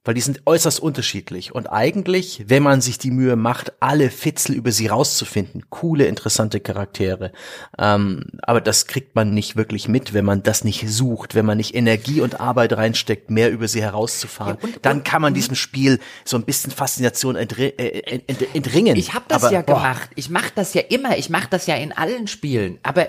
weil 0.05 0.13
die 0.13 0.21
sind 0.21 0.41
äußerst 0.45 0.81
unterschiedlich. 0.81 1.55
Und 1.55 1.67
eigentlich, 1.67 2.43
wenn 2.47 2.61
man 2.61 2.81
sich 2.81 2.97
die 2.97 3.11
Mühe 3.11 3.35
macht, 3.35 3.71
alle 3.79 4.09
Fitzel 4.09 4.53
über 4.55 4.71
sie 4.71 4.87
rauszufinden, 4.87 5.69
coole, 5.69 6.05
interessante 6.05 6.59
Charaktere. 6.59 7.31
Ähm, 7.77 8.25
aber 8.41 8.59
das 8.59 8.87
kriegt 8.87 9.15
man 9.15 9.33
nicht 9.33 9.55
wirklich 9.55 9.87
mit, 9.87 10.13
wenn 10.13 10.25
man 10.25 10.43
das 10.43 10.65
nicht 10.65 10.89
sucht, 10.89 11.35
wenn 11.35 11.45
man 11.45 11.57
nicht 11.57 11.73
Energie 11.73 12.19
und 12.19 12.41
Arbeit 12.41 12.73
reinsteckt, 12.73 13.29
mehr 13.29 13.49
über 13.51 13.69
sie 13.69 13.81
herauszufahren. 13.81 14.57
Ja, 14.61 14.67
und, 14.67 14.79
Dann 14.81 15.03
kann 15.03 15.21
man 15.21 15.33
diesem 15.33 15.55
Spiel 15.55 15.99
so 16.25 16.35
ein 16.35 16.43
bisschen 16.43 16.71
Faszination 16.71 17.37
entri 17.37 17.67
äh, 17.67 18.21
ent 18.27 18.53
entringen. 18.53 18.97
Ich 18.97 19.13
habe 19.13 19.25
das 19.29 19.43
aber, 19.43 19.53
ja 19.53 19.61
boah. 19.61 19.75
gemacht. 19.75 20.09
Ich 20.15 20.29
mache 20.29 20.51
das 20.53 20.73
ja 20.73 20.81
immer. 20.81 21.17
Ich 21.17 21.29
mache 21.29 21.47
das 21.49 21.65
ja 21.65 21.75
in 21.75 21.93
allen 21.93 22.27
Spielen. 22.27 22.77
Aber 22.83 23.07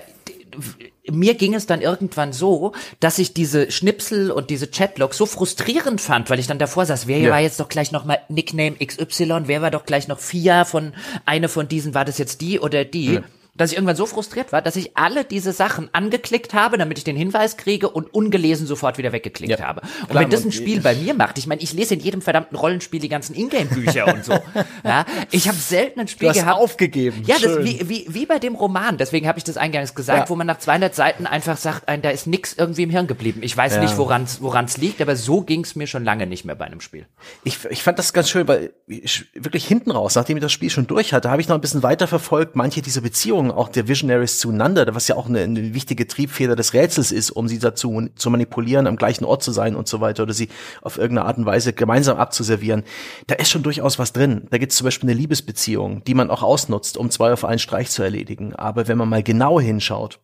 mir 1.11 1.35
ging 1.35 1.53
es 1.53 1.65
dann 1.65 1.81
irgendwann 1.81 2.33
so, 2.33 2.73
dass 2.99 3.19
ich 3.19 3.33
diese 3.33 3.71
Schnipsel 3.71 4.31
und 4.31 4.49
diese 4.49 4.67
Chatlogs 4.67 5.17
so 5.17 5.25
frustrierend 5.25 6.01
fand, 6.01 6.29
weil 6.29 6.39
ich 6.39 6.47
dann 6.47 6.59
davor 6.59 6.85
saß, 6.85 7.07
wer 7.07 7.19
ja. 7.19 7.31
war 7.31 7.39
jetzt 7.39 7.59
doch 7.59 7.69
gleich 7.69 7.91
noch 7.91 8.05
mal 8.05 8.19
Nickname 8.29 8.75
XY, 8.83 9.43
wer 9.45 9.61
war 9.61 9.71
doch 9.71 9.85
gleich 9.85 10.07
noch 10.07 10.19
Fia 10.19 10.65
von 10.65 10.93
eine 11.25 11.49
von 11.49 11.67
diesen, 11.67 11.93
war 11.93 12.05
das 12.05 12.17
jetzt 12.17 12.41
die 12.41 12.59
oder 12.59 12.85
die? 12.85 13.15
Ja 13.15 13.23
dass 13.55 13.71
ich 13.71 13.77
irgendwann 13.77 13.95
so 13.95 14.05
frustriert 14.05 14.51
war, 14.51 14.61
dass 14.61 14.75
ich 14.75 14.97
alle 14.97 15.23
diese 15.23 15.53
Sachen 15.53 15.89
angeklickt 15.93 16.53
habe, 16.53 16.77
damit 16.77 16.97
ich 16.97 17.03
den 17.03 17.15
Hinweis 17.15 17.57
kriege 17.57 17.89
und 17.89 18.13
ungelesen 18.13 18.67
sofort 18.67 18.97
wieder 18.97 19.13
weggeklickt 19.13 19.59
ja, 19.59 19.65
habe. 19.65 19.81
Und 20.01 20.09
klar, 20.09 20.23
wenn 20.23 20.29
das 20.29 20.43
ein 20.43 20.51
Spiel 20.51 20.81
bei 20.81 20.95
mir 20.95 21.13
macht, 21.13 21.37
ich 21.37 21.47
meine, 21.47 21.61
ich 21.61 21.73
lese 21.73 21.93
in 21.93 22.01
jedem 22.01 22.21
verdammten 22.21 22.57
Rollenspiel 22.57 22.99
die 22.99 23.09
ganzen 23.09 23.35
Ingame-Bücher 23.35 24.13
und 24.13 24.25
so. 24.25 24.33
Ja, 24.83 25.05
ich 25.31 25.47
habe 25.47 25.57
selten 25.57 26.01
ein 26.01 26.07
Spiel 26.07 26.27
du 26.27 26.29
hast 26.35 26.43
gehabt. 26.43 26.59
aufgegeben. 26.59 27.23
Ja, 27.25 27.37
das 27.41 27.63
wie, 27.63 27.89
wie, 27.89 28.05
wie 28.07 28.25
bei 28.25 28.39
dem 28.39 28.55
Roman. 28.55 28.97
Deswegen 28.97 29.27
habe 29.27 29.37
ich 29.37 29.43
das 29.43 29.57
eingangs 29.57 29.95
gesagt, 29.95 30.19
ja. 30.19 30.29
wo 30.29 30.35
man 30.35 30.45
nach 30.45 30.59
200 30.59 30.93
Seiten 30.93 31.25
einfach 31.25 31.57
sagt, 31.57 31.87
da 31.87 32.09
ist 32.09 32.27
nix 32.27 32.53
irgendwie 32.53 32.83
im 32.83 32.89
Hirn 32.89 33.07
geblieben. 33.07 33.41
Ich 33.43 33.55
weiß 33.55 33.75
ja. 33.75 33.81
nicht, 33.81 33.97
woran 33.97 34.25
es 34.65 34.77
liegt, 34.77 35.01
aber 35.01 35.15
so 35.15 35.41
ging 35.41 35.63
es 35.63 35.75
mir 35.75 35.87
schon 35.87 36.03
lange 36.03 36.27
nicht 36.27 36.45
mehr 36.45 36.55
bei 36.55 36.65
einem 36.65 36.81
Spiel. 36.81 37.07
Ich, 37.43 37.65
ich 37.69 37.83
fand 37.83 37.97
das 37.97 38.13
ganz 38.13 38.29
schön, 38.29 38.47
weil 38.47 38.73
ich, 38.87 39.25
wirklich 39.33 39.65
hinten 39.65 39.91
raus, 39.91 40.15
nachdem 40.15 40.37
ich 40.37 40.43
das 40.43 40.51
Spiel 40.51 40.69
schon 40.69 40.87
durch 40.87 41.13
hatte, 41.13 41.29
habe 41.29 41.41
ich 41.41 41.47
noch 41.47 41.55
ein 41.55 41.61
bisschen 41.61 41.83
weiter 41.83 42.07
verfolgt, 42.07 42.55
manche 42.55 42.81
dieser 42.81 43.01
Beziehungen 43.01 43.44
auch 43.51 43.69
der 43.69 43.87
Visionaries 43.87 44.39
zueinander, 44.39 44.93
was 44.93 45.07
ja 45.07 45.15
auch 45.15 45.27
eine, 45.27 45.41
eine 45.41 45.73
wichtige 45.73 46.07
Triebfeder 46.07 46.55
des 46.55 46.73
Rätsels 46.73 47.11
ist, 47.11 47.31
um 47.31 47.47
sie 47.47 47.59
dazu 47.59 48.09
zu 48.15 48.29
manipulieren, 48.29 48.87
am 48.87 48.95
gleichen 48.95 49.25
Ort 49.25 49.43
zu 49.43 49.51
sein 49.51 49.75
und 49.75 49.87
so 49.87 50.01
weiter 50.01 50.23
oder 50.23 50.33
sie 50.33 50.49
auf 50.81 50.97
irgendeine 50.97 51.27
Art 51.27 51.37
und 51.37 51.45
Weise 51.45 51.73
gemeinsam 51.73 52.17
abzuservieren. 52.17 52.83
Da 53.27 53.35
ist 53.35 53.49
schon 53.49 53.63
durchaus 53.63 53.99
was 53.99 54.13
drin. 54.13 54.47
Da 54.49 54.57
gibt 54.57 54.71
es 54.71 54.77
zum 54.77 54.85
Beispiel 54.85 55.09
eine 55.09 55.19
Liebesbeziehung, 55.19 56.03
die 56.03 56.13
man 56.13 56.29
auch 56.29 56.43
ausnutzt, 56.43 56.97
um 56.97 57.09
zwei 57.09 57.33
auf 57.33 57.45
einen 57.45 57.59
Streich 57.59 57.89
zu 57.89 58.03
erledigen. 58.03 58.55
Aber 58.55 58.87
wenn 58.87 58.97
man 58.97 59.09
mal 59.09 59.23
genau 59.23 59.59
hinschaut, 59.59 60.19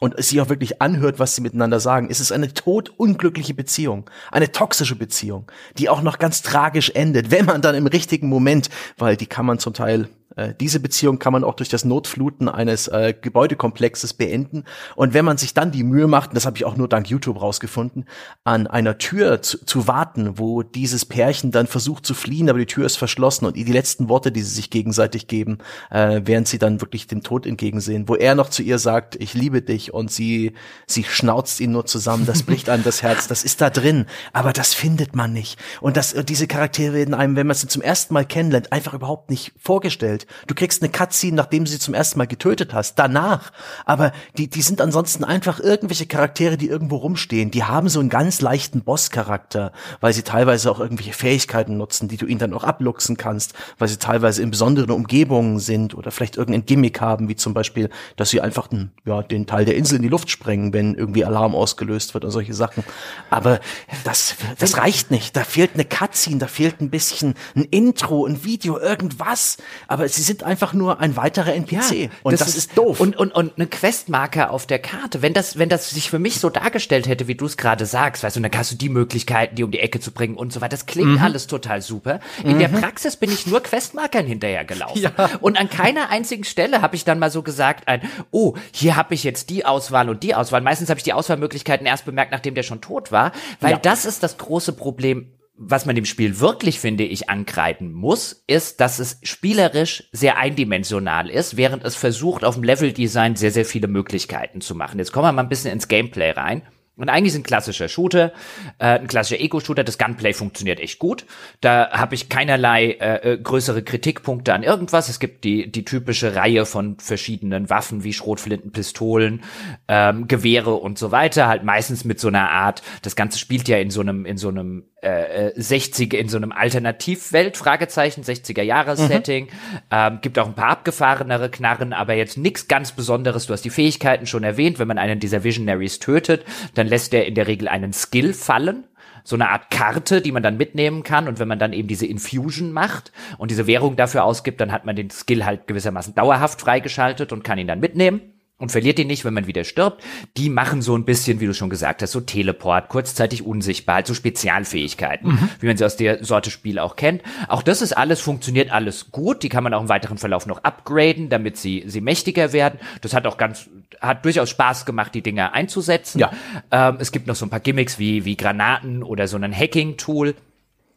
und 0.00 0.20
sich 0.22 0.40
auch 0.40 0.48
wirklich 0.48 0.82
anhört, 0.82 1.18
was 1.18 1.36
sie 1.36 1.42
miteinander 1.42 1.78
sagen, 1.78 2.08
ist 2.08 2.18
es 2.18 2.32
eine 2.32 2.52
todunglückliche 2.52 3.54
Beziehung, 3.54 4.10
eine 4.30 4.50
toxische 4.50 4.96
Beziehung, 4.96 5.50
die 5.78 5.88
auch 5.88 6.02
noch 6.02 6.18
ganz 6.18 6.42
tragisch 6.42 6.90
endet, 6.90 7.30
wenn 7.30 7.44
man 7.44 7.62
dann 7.62 7.74
im 7.74 7.86
richtigen 7.86 8.28
Moment, 8.28 8.68
weil 8.98 9.16
die 9.16 9.26
kann 9.26 9.46
man 9.46 9.58
zum 9.58 9.74
Teil 9.74 10.08
äh, 10.36 10.54
diese 10.58 10.80
Beziehung 10.80 11.18
kann 11.18 11.32
man 11.32 11.44
auch 11.44 11.54
durch 11.54 11.68
das 11.68 11.84
Notfluten 11.84 12.48
eines 12.48 12.88
äh, 12.88 13.14
Gebäudekomplexes 13.18 14.14
beenden. 14.14 14.64
Und 14.96 15.14
wenn 15.14 15.24
man 15.24 15.36
sich 15.36 15.54
dann 15.54 15.72
die 15.72 15.84
Mühe 15.84 16.06
macht, 16.06 16.30
und 16.30 16.36
das 16.36 16.46
habe 16.46 16.56
ich 16.56 16.64
auch 16.64 16.76
nur 16.76 16.88
dank 16.88 17.08
YouTube 17.08 17.40
rausgefunden, 17.40 18.06
an 18.44 18.66
einer 18.66 18.98
Tür 18.98 19.42
zu, 19.42 19.64
zu, 19.64 19.86
warten, 19.86 20.38
wo 20.38 20.62
dieses 20.62 21.04
Pärchen 21.04 21.50
dann 21.50 21.66
versucht 21.66 22.06
zu 22.06 22.14
fliehen, 22.14 22.48
aber 22.48 22.58
die 22.58 22.66
Tür 22.66 22.86
ist 22.86 22.96
verschlossen 22.96 23.46
und 23.46 23.56
die 23.56 23.64
letzten 23.64 24.08
Worte, 24.08 24.32
die 24.32 24.42
sie 24.42 24.54
sich 24.54 24.70
gegenseitig 24.70 25.26
geben, 25.26 25.58
äh, 25.90 26.20
während 26.24 26.48
sie 26.48 26.58
dann 26.58 26.80
wirklich 26.80 27.06
dem 27.06 27.22
Tod 27.22 27.46
entgegensehen, 27.46 28.08
wo 28.08 28.14
er 28.14 28.34
noch 28.34 28.48
zu 28.48 28.62
ihr 28.62 28.78
sagt, 28.78 29.16
ich 29.16 29.34
liebe 29.34 29.62
dich 29.62 29.92
und 29.92 30.10
sie, 30.10 30.52
sie 30.86 31.04
schnauzt 31.04 31.60
ihn 31.60 31.72
nur 31.72 31.86
zusammen, 31.86 32.26
das 32.26 32.42
bricht 32.42 32.68
einem 32.68 32.84
das 32.84 33.02
Herz, 33.02 33.28
das 33.28 33.44
ist 33.44 33.60
da 33.60 33.70
drin, 33.70 34.06
aber 34.32 34.52
das 34.52 34.74
findet 34.74 35.16
man 35.16 35.32
nicht. 35.32 35.58
Und 35.80 35.96
das, 35.96 36.14
diese 36.28 36.46
Charaktere 36.46 36.94
werden 36.94 37.14
einem, 37.14 37.36
wenn 37.36 37.46
man 37.46 37.56
sie 37.56 37.68
zum 37.68 37.82
ersten 37.82 38.14
Mal 38.14 38.24
kennenlernt, 38.24 38.72
einfach 38.72 38.94
überhaupt 38.94 39.30
nicht 39.30 39.52
vorgestellt. 39.58 40.21
Welt. 40.22 40.26
Du 40.46 40.54
kriegst 40.54 40.82
eine 40.82 40.90
Cutscene, 40.90 41.36
nachdem 41.36 41.66
sie 41.66 41.78
zum 41.78 41.94
ersten 41.94 42.18
Mal 42.18 42.26
getötet 42.26 42.74
hast, 42.74 42.98
danach. 42.98 43.52
Aber 43.84 44.12
die, 44.36 44.48
die 44.48 44.62
sind 44.62 44.80
ansonsten 44.80 45.24
einfach 45.24 45.60
irgendwelche 45.60 46.06
Charaktere, 46.06 46.56
die 46.56 46.68
irgendwo 46.68 46.96
rumstehen. 46.96 47.50
Die 47.50 47.64
haben 47.64 47.88
so 47.88 48.00
einen 48.00 48.08
ganz 48.08 48.40
leichten 48.40 48.82
Boss-Charakter, 48.82 49.72
weil 50.00 50.12
sie 50.12 50.22
teilweise 50.22 50.70
auch 50.70 50.80
irgendwelche 50.80 51.12
Fähigkeiten 51.12 51.76
nutzen, 51.76 52.08
die 52.08 52.16
du 52.16 52.26
ihnen 52.26 52.38
dann 52.38 52.54
auch 52.54 52.64
abluchsen 52.64 53.16
kannst, 53.16 53.54
weil 53.78 53.88
sie 53.88 53.98
teilweise 53.98 54.42
in 54.42 54.50
besonderen 54.50 54.90
Umgebungen 54.90 55.58
sind 55.58 55.94
oder 55.94 56.10
vielleicht 56.10 56.36
irgendein 56.36 56.66
Gimmick 56.66 57.00
haben, 57.00 57.28
wie 57.28 57.36
zum 57.36 57.54
Beispiel, 57.54 57.90
dass 58.16 58.30
sie 58.30 58.40
einfach 58.40 58.68
den, 58.68 58.90
ja, 59.04 59.22
den 59.22 59.46
Teil 59.46 59.64
der 59.64 59.76
Insel 59.76 59.96
in 59.96 60.02
die 60.02 60.08
Luft 60.08 60.30
sprengen, 60.30 60.72
wenn 60.72 60.94
irgendwie 60.94 61.24
Alarm 61.24 61.54
ausgelöst 61.54 62.14
wird 62.14 62.24
oder 62.24 62.32
solche 62.32 62.54
Sachen. 62.54 62.84
Aber 63.30 63.60
das, 64.04 64.36
das 64.58 64.78
reicht 64.78 65.10
nicht. 65.10 65.36
Da 65.36 65.44
fehlt 65.44 65.72
eine 65.74 65.84
Cutscene, 65.84 66.38
da 66.38 66.46
fehlt 66.46 66.80
ein 66.80 66.90
bisschen 66.90 67.34
ein 67.54 67.64
Intro, 67.64 68.26
ein 68.26 68.44
Video, 68.44 68.78
irgendwas. 68.78 69.56
Aber 69.88 70.04
sie 70.12 70.22
sind 70.22 70.42
einfach 70.42 70.72
nur 70.72 71.00
ein 71.00 71.16
weiterer 71.16 71.54
NPC. 71.54 71.92
Ja, 71.92 72.08
und 72.22 72.32
das, 72.32 72.40
das 72.40 72.48
ist, 72.50 72.56
ist, 72.56 72.78
doof. 72.78 73.00
Und, 73.00 73.16
und, 73.16 73.32
und 73.32 73.52
eine 73.56 73.66
Questmarke 73.66 74.50
auf 74.50 74.66
der 74.66 74.78
Karte. 74.78 75.22
Wenn 75.22 75.34
das, 75.34 75.58
wenn 75.58 75.68
das 75.68 75.90
sich 75.90 76.10
für 76.10 76.18
mich 76.18 76.40
so 76.40 76.50
dargestellt 76.50 77.08
hätte, 77.08 77.28
wie 77.28 77.34
du 77.34 77.46
es 77.46 77.56
gerade 77.56 77.86
sagst, 77.86 78.22
weißt 78.22 78.36
du, 78.36 78.40
dann 78.40 78.50
hast 78.54 78.72
du 78.72 78.76
die 78.76 78.88
Möglichkeiten, 78.88 79.56
die 79.56 79.64
um 79.64 79.70
die 79.70 79.80
Ecke 79.80 80.00
zu 80.00 80.12
bringen 80.12 80.36
und 80.36 80.52
so 80.52 80.60
weiter. 80.60 80.70
Das 80.70 80.86
klingt 80.86 81.12
mhm. 81.12 81.22
alles 81.22 81.46
total 81.46 81.82
super. 81.82 82.20
In 82.44 82.54
mhm. 82.54 82.58
der 82.58 82.68
Praxis 82.68 83.16
bin 83.16 83.30
ich 83.30 83.46
nur 83.46 83.62
Questmarkern 83.62 84.26
hinterhergelaufen. 84.26 85.02
Ja. 85.02 85.12
Und 85.40 85.58
an 85.58 85.68
keiner 85.68 86.10
einzigen 86.10 86.44
Stelle 86.44 86.82
habe 86.82 86.96
ich 86.96 87.04
dann 87.04 87.18
mal 87.18 87.30
so 87.30 87.42
gesagt, 87.42 87.88
ein, 87.88 88.02
oh, 88.30 88.54
hier 88.72 88.96
habe 88.96 89.14
ich 89.14 89.24
jetzt 89.24 89.50
die 89.50 89.64
Auswahl 89.64 90.08
und 90.08 90.22
die 90.22 90.34
Auswahl. 90.34 90.60
Meistens 90.60 90.90
habe 90.90 90.98
ich 90.98 91.04
die 91.04 91.12
Auswahlmöglichkeiten 91.12 91.86
erst 91.86 92.04
bemerkt, 92.04 92.32
nachdem 92.32 92.54
der 92.54 92.62
schon 92.62 92.80
tot 92.80 93.12
war. 93.12 93.32
Weil 93.60 93.72
ja. 93.72 93.78
das 93.78 94.04
ist 94.04 94.22
das 94.22 94.38
große 94.38 94.72
Problem 94.72 95.26
was 95.54 95.86
man 95.86 95.94
dem 95.94 96.04
Spiel 96.04 96.40
wirklich, 96.40 96.80
finde 96.80 97.04
ich, 97.04 97.28
ankreiden 97.28 97.92
muss, 97.92 98.44
ist, 98.46 98.80
dass 98.80 98.98
es 98.98 99.18
spielerisch 99.22 100.08
sehr 100.12 100.38
eindimensional 100.38 101.28
ist, 101.28 101.56
während 101.56 101.84
es 101.84 101.94
versucht, 101.94 102.44
auf 102.44 102.54
dem 102.54 102.64
Leveldesign 102.64 103.36
sehr, 103.36 103.50
sehr 103.50 103.64
viele 103.64 103.88
Möglichkeiten 103.88 104.60
zu 104.60 104.74
machen. 104.74 104.98
Jetzt 104.98 105.12
kommen 105.12 105.26
wir 105.26 105.32
mal 105.32 105.42
ein 105.42 105.48
bisschen 105.48 105.72
ins 105.72 105.88
Gameplay 105.88 106.30
rein. 106.30 106.62
Und 106.94 107.08
eigentlich 107.08 107.32
ist 107.32 107.40
ein 107.40 107.42
klassischer 107.42 107.88
Shooter, 107.88 108.32
äh, 108.78 108.98
ein 108.98 109.06
klassischer 109.06 109.40
Ego-Shooter, 109.40 109.82
das 109.82 109.96
Gunplay 109.96 110.34
funktioniert 110.34 110.78
echt 110.78 110.98
gut. 110.98 111.24
Da 111.62 111.90
habe 111.90 112.14
ich 112.14 112.28
keinerlei 112.28 112.92
äh, 112.92 113.32
äh, 113.32 113.38
größere 113.38 113.82
Kritikpunkte 113.82 114.52
an 114.52 114.62
irgendwas. 114.62 115.08
Es 115.08 115.18
gibt 115.18 115.44
die, 115.44 115.72
die 115.72 115.86
typische 115.86 116.36
Reihe 116.36 116.66
von 116.66 116.98
verschiedenen 116.98 117.70
Waffen 117.70 118.04
wie 118.04 118.12
Schrotflinten, 118.12 118.72
Pistolen, 118.72 119.42
ähm, 119.88 120.28
Gewehre 120.28 120.74
und 120.74 120.98
so 120.98 121.10
weiter. 121.12 121.48
Halt 121.48 121.64
meistens 121.64 122.04
mit 122.04 122.20
so 122.20 122.28
einer 122.28 122.50
Art, 122.50 122.82
das 123.00 123.16
Ganze 123.16 123.38
spielt 123.38 123.68
ja 123.68 123.78
in 123.78 123.90
so 123.90 124.02
einem, 124.02 124.26
in 124.26 124.36
so 124.36 124.48
einem 124.48 124.84
äh, 125.02 125.52
60 125.54 126.14
in 126.14 126.28
so 126.28 126.36
einem 126.36 126.52
Alternativwelt, 126.52 127.56
Fragezeichen, 127.56 128.22
60er 128.22 128.62
Jahre 128.62 128.96
Setting. 128.96 129.46
Mhm. 129.46 129.78
Ähm, 129.90 130.18
gibt 130.22 130.38
auch 130.38 130.46
ein 130.46 130.54
paar 130.54 130.70
abgefahrenere 130.70 131.50
Knarren, 131.50 131.92
aber 131.92 132.14
jetzt 132.14 132.38
nichts 132.38 132.68
ganz 132.68 132.92
Besonderes. 132.92 133.46
Du 133.46 133.52
hast 133.52 133.64
die 133.64 133.70
Fähigkeiten 133.70 134.26
schon 134.26 134.44
erwähnt. 134.44 134.78
Wenn 134.78 134.88
man 134.88 134.98
einen 134.98 135.20
dieser 135.20 135.44
Visionaries 135.44 135.98
tötet, 135.98 136.44
dann 136.74 136.86
lässt 136.86 137.12
er 137.14 137.26
in 137.26 137.34
der 137.34 137.46
Regel 137.46 137.68
einen 137.68 137.92
Skill 137.92 138.32
fallen 138.32 138.84
so 139.24 139.36
eine 139.36 139.50
Art 139.50 139.70
Karte, 139.70 140.20
die 140.20 140.32
man 140.32 140.42
dann 140.42 140.56
mitnehmen 140.56 141.04
kann. 141.04 141.28
Und 141.28 141.38
wenn 141.38 141.46
man 141.46 141.60
dann 141.60 141.72
eben 141.72 141.86
diese 141.86 142.06
Infusion 142.06 142.72
macht 142.72 143.12
und 143.38 143.52
diese 143.52 143.68
Währung 143.68 143.94
dafür 143.94 144.24
ausgibt, 144.24 144.60
dann 144.60 144.72
hat 144.72 144.84
man 144.84 144.96
den 144.96 145.10
Skill 145.10 145.44
halt 145.44 145.68
gewissermaßen 145.68 146.16
dauerhaft 146.16 146.60
freigeschaltet 146.60 147.32
und 147.32 147.44
kann 147.44 147.56
ihn 147.58 147.68
dann 147.68 147.78
mitnehmen 147.78 148.31
und 148.62 148.70
verliert 148.70 149.00
ihn 149.00 149.08
nicht, 149.08 149.24
wenn 149.24 149.34
man 149.34 149.48
wieder 149.48 149.64
stirbt. 149.64 150.04
Die 150.36 150.48
machen 150.48 150.82
so 150.82 150.96
ein 150.96 151.04
bisschen, 151.04 151.40
wie 151.40 151.46
du 151.46 151.52
schon 151.52 151.68
gesagt 151.68 152.00
hast, 152.00 152.12
so 152.12 152.20
Teleport, 152.20 152.88
kurzzeitig 152.88 153.44
unsichtbar, 153.44 153.96
halt 153.96 154.06
so 154.06 154.14
Spezialfähigkeiten, 154.14 155.32
mhm. 155.32 155.48
wie 155.58 155.66
man 155.66 155.76
sie 155.76 155.84
aus 155.84 155.96
der 155.96 156.24
Sorte 156.24 156.52
Spiel 156.52 156.78
auch 156.78 156.94
kennt. 156.94 157.22
Auch 157.48 157.64
das 157.64 157.82
ist 157.82 157.92
alles, 157.92 158.20
funktioniert 158.20 158.70
alles 158.70 159.10
gut. 159.10 159.42
Die 159.42 159.48
kann 159.48 159.64
man 159.64 159.74
auch 159.74 159.82
im 159.82 159.88
weiteren 159.88 160.16
Verlauf 160.16 160.46
noch 160.46 160.62
upgraden, 160.62 161.28
damit 161.28 161.56
sie, 161.56 161.82
sie 161.88 162.00
mächtiger 162.00 162.52
werden. 162.52 162.78
Das 163.00 163.14
hat 163.14 163.26
auch 163.26 163.36
ganz, 163.36 163.68
hat 164.00 164.24
durchaus 164.24 164.48
Spaß 164.50 164.86
gemacht, 164.86 165.12
die 165.16 165.22
Dinger 165.22 165.54
einzusetzen. 165.54 166.20
Ja. 166.20 166.30
Ähm, 166.70 166.98
es 167.00 167.10
gibt 167.10 167.26
noch 167.26 167.34
so 167.34 167.44
ein 167.44 167.50
paar 167.50 167.58
Gimmicks 167.58 167.98
wie, 167.98 168.24
wie 168.24 168.36
Granaten 168.36 169.02
oder 169.02 169.26
so 169.26 169.36
ein 169.36 169.52
Hacking-Tool 169.52 170.36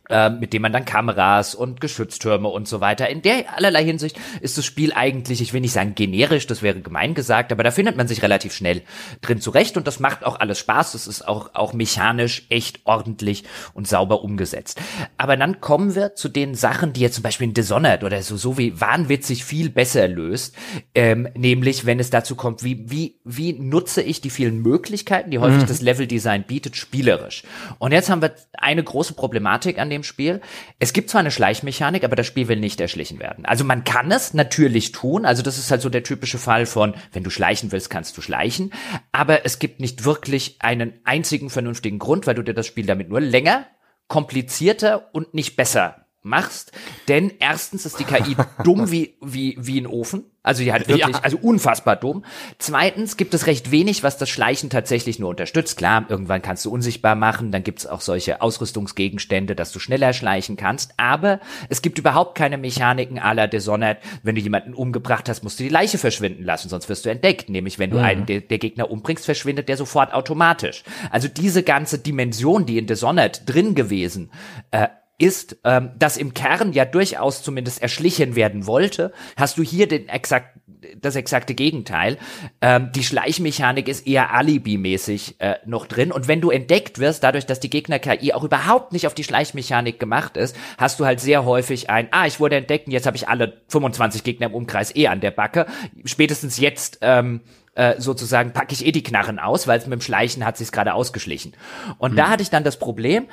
äh, 0.09 0.29
mit 0.29 0.53
dem 0.53 0.61
man 0.61 0.73
dann 0.73 0.85
Kameras 0.85 1.55
und 1.55 1.81
Geschütztürme 1.81 2.47
und 2.47 2.67
so 2.67 2.81
weiter. 2.81 3.09
In 3.09 3.21
der 3.21 3.55
allerlei 3.55 3.83
Hinsicht 3.83 4.17
ist 4.41 4.57
das 4.57 4.65
Spiel 4.65 4.93
eigentlich, 4.93 5.41
ich 5.41 5.53
will 5.53 5.61
nicht 5.61 5.73
sagen 5.73 5.95
generisch, 5.95 6.47
das 6.47 6.61
wäre 6.61 6.79
gemein 6.79 7.13
gesagt, 7.13 7.51
aber 7.51 7.63
da 7.63 7.71
findet 7.71 7.97
man 7.97 8.07
sich 8.07 8.21
relativ 8.21 8.53
schnell 8.53 8.81
drin 9.21 9.41
zurecht 9.41 9.77
und 9.77 9.87
das 9.87 9.99
macht 9.99 10.25
auch 10.25 10.39
alles 10.39 10.59
Spaß. 10.59 10.93
Das 10.93 11.07
ist 11.07 11.27
auch, 11.27 11.51
auch 11.53 11.73
mechanisch 11.73 12.45
echt 12.49 12.81
ordentlich 12.85 13.43
und 13.73 13.87
sauber 13.87 14.23
umgesetzt. 14.23 14.79
Aber 15.17 15.37
dann 15.37 15.61
kommen 15.61 15.95
wir 15.95 16.15
zu 16.15 16.29
den 16.29 16.55
Sachen, 16.55 16.93
die 16.93 17.01
jetzt 17.01 17.15
zum 17.15 17.23
Beispiel 17.23 17.47
in 17.47 17.53
Dishonored 17.53 18.03
oder 18.03 18.21
so, 18.21 18.37
so 18.37 18.57
wie 18.57 18.79
wahnwitzig 18.79 19.43
viel 19.43 19.69
besser 19.69 20.07
löst, 20.07 20.55
ähm, 20.93 21.27
nämlich 21.35 21.85
wenn 21.85 21.99
es 21.99 22.09
dazu 22.09 22.35
kommt, 22.35 22.63
wie, 22.63 22.89
wie, 22.89 23.19
wie 23.23 23.53
nutze 23.53 24.01
ich 24.01 24.21
die 24.21 24.29
vielen 24.29 24.61
Möglichkeiten, 24.61 25.31
die 25.31 25.39
häufig 25.39 25.63
mhm. 25.63 25.67
das 25.67 25.81
Leveldesign 25.81 26.43
bietet, 26.43 26.75
spielerisch. 26.75 27.43
Und 27.79 27.91
jetzt 27.91 28.09
haben 28.09 28.21
wir 28.21 28.35
eine 28.53 28.83
große 28.83 29.13
Problematik 29.13 29.79
an 29.79 29.89
dem 29.89 29.94
Spiel. 30.03 30.41
Es 30.79 30.93
gibt 30.93 31.09
zwar 31.09 31.19
eine 31.19 31.31
Schleichmechanik, 31.31 32.03
aber 32.03 32.15
das 32.15 32.27
Spiel 32.27 32.47
will 32.47 32.59
nicht 32.59 32.79
erschlichen 32.81 33.19
werden. 33.19 33.45
Also 33.45 33.63
man 33.63 33.83
kann 33.83 34.11
es 34.11 34.33
natürlich 34.33 34.91
tun. 34.91 35.25
Also 35.25 35.43
das 35.43 35.57
ist 35.57 35.71
halt 35.71 35.81
so 35.81 35.89
der 35.89 36.03
typische 36.03 36.37
Fall 36.37 36.65
von, 36.65 36.95
wenn 37.13 37.23
du 37.23 37.29
schleichen 37.29 37.71
willst, 37.71 37.89
kannst 37.89 38.17
du 38.17 38.21
schleichen. 38.21 38.71
Aber 39.11 39.45
es 39.45 39.59
gibt 39.59 39.79
nicht 39.79 40.05
wirklich 40.05 40.57
einen 40.59 40.93
einzigen 41.03 41.49
vernünftigen 41.49 41.99
Grund, 41.99 42.27
weil 42.27 42.35
du 42.35 42.43
dir 42.43 42.53
das 42.53 42.67
Spiel 42.67 42.85
damit 42.85 43.09
nur 43.09 43.21
länger, 43.21 43.67
komplizierter 44.07 45.09
und 45.13 45.33
nicht 45.33 45.55
besser 45.55 46.04
machst. 46.25 46.71
Denn 47.07 47.31
erstens 47.39 47.85
ist 47.85 47.99
die 47.99 48.03
KI 48.03 48.35
dumm 48.63 48.91
wie, 48.91 49.17
wie, 49.21 49.57
wie 49.59 49.79
ein 49.79 49.87
Ofen. 49.87 50.25
Also 50.45 50.63
die 50.63 50.71
hat 50.71 50.87
wirklich, 50.87 51.15
ja. 51.15 51.23
also 51.23 51.37
unfassbar 51.41 51.95
dumm. 51.95 52.23
Zweitens 52.59 53.17
gibt 53.17 53.33
es 53.33 53.47
recht 53.47 53.71
wenig, 53.71 54.03
was 54.03 54.17
das 54.17 54.29
Schleichen 54.29 54.69
tatsächlich 54.69 55.17
nur 55.17 55.29
unterstützt. 55.29 55.75
Klar, 55.75 56.05
irgendwann 56.07 56.43
kannst 56.43 56.63
du 56.65 56.71
unsichtbar 56.71 57.15
machen, 57.15 57.51
dann 57.51 57.63
gibt 57.63 57.79
es 57.79 57.87
auch 57.87 57.99
solche 57.99 58.43
Ausrüstungsgegenstände, 58.43 59.55
dass 59.55 59.71
du 59.71 59.79
schneller 59.79 60.13
schleichen 60.13 60.55
kannst. 60.55 60.93
Aber 60.97 61.39
es 61.69 61.81
gibt 61.81 61.97
überhaupt 61.97 62.37
keine 62.37 62.59
Mechaniken 62.59 63.19
à 63.19 63.33
la 63.33 63.47
Dishonored. 63.47 63.97
Wenn 64.21 64.35
du 64.35 64.41
jemanden 64.41 64.75
umgebracht 64.75 65.27
hast, 65.29 65.43
musst 65.43 65.59
du 65.59 65.63
die 65.63 65.69
Leiche 65.69 65.97
verschwinden 65.97 66.43
lassen, 66.43 66.69
sonst 66.69 66.89
wirst 66.89 67.05
du 67.05 67.09
entdeckt. 67.09 67.49
Nämlich, 67.49 67.79
wenn 67.79 67.89
du 67.89 67.97
mhm. 67.97 68.03
einen 68.03 68.25
der, 68.27 68.41
der, 68.41 68.59
Gegner 68.59 68.91
umbringst, 68.91 69.25
verschwindet 69.25 69.67
der 69.67 69.77
sofort 69.77 70.13
automatisch. 70.13 70.83
Also 71.09 71.27
diese 71.27 71.63
ganze 71.63 71.97
Dimension, 71.97 72.67
die 72.67 72.77
in 72.77 72.85
Dishonored 72.85 73.41
drin 73.47 73.73
gewesen, 73.73 74.29
äh, 74.69 74.89
ist, 75.17 75.57
ähm, 75.63 75.91
das 75.97 76.17
im 76.17 76.33
Kern 76.33 76.73
ja 76.73 76.85
durchaus 76.85 77.41
zumindest 77.41 77.81
erschlichen 77.81 78.35
werden 78.35 78.67
wollte, 78.67 79.13
hast 79.37 79.57
du 79.57 79.63
hier 79.63 79.87
den 79.87 80.09
exakt, 80.09 80.59
das 80.97 81.15
exakte 81.15 81.55
Gegenteil. 81.55 82.17
Ähm, 82.61 82.91
die 82.93 83.03
Schleichmechanik 83.03 83.87
ist 83.87 84.05
eher 84.05 84.33
alibimäßig 84.33 85.35
äh, 85.39 85.55
noch 85.65 85.85
drin. 85.87 86.11
Und 86.11 86.27
wenn 86.27 86.41
du 86.41 86.49
entdeckt 86.49 86.99
wirst, 86.99 87.23
dadurch, 87.23 87.45
dass 87.45 87.59
die 87.59 87.69
Gegner-KI 87.69 88.33
auch 88.33 88.43
überhaupt 88.43 88.91
nicht 88.91 89.07
auf 89.07 89.13
die 89.13 89.23
Schleichmechanik 89.23 89.99
gemacht 89.99 90.35
ist, 90.35 90.55
hast 90.77 90.99
du 90.99 91.05
halt 91.05 91.21
sehr 91.21 91.45
häufig 91.45 91.89
ein, 91.89 92.09
ah, 92.11 92.27
ich 92.27 92.39
wurde 92.39 92.57
entdeckt 92.57 92.87
und 92.87 92.91
jetzt 92.91 93.05
habe 93.07 93.17
ich 93.17 93.29
alle 93.29 93.61
25 93.69 94.23
Gegner 94.23 94.47
im 94.47 94.53
Umkreis 94.53 94.95
eh 94.95 95.07
an 95.07 95.21
der 95.21 95.31
Backe. 95.31 95.65
Spätestens 96.03 96.59
jetzt 96.59 96.99
ähm, 97.01 97.41
äh, 97.75 97.99
sozusagen 97.99 98.51
packe 98.51 98.73
ich 98.73 98.85
eh 98.85 98.91
die 98.91 99.03
Knarren 99.03 99.39
aus, 99.39 99.67
weil 99.67 99.79
es 99.79 99.85
mit 99.85 99.99
dem 99.99 100.01
Schleichen 100.01 100.45
hat 100.45 100.57
sich 100.57 100.71
gerade 100.71 100.93
ausgeschlichen. 100.93 101.53
Und 101.97 102.11
hm. 102.11 102.17
da 102.17 102.29
hatte 102.29 102.43
ich 102.43 102.49
dann 102.49 102.63
das 102.63 102.79
Problem, 102.79 103.27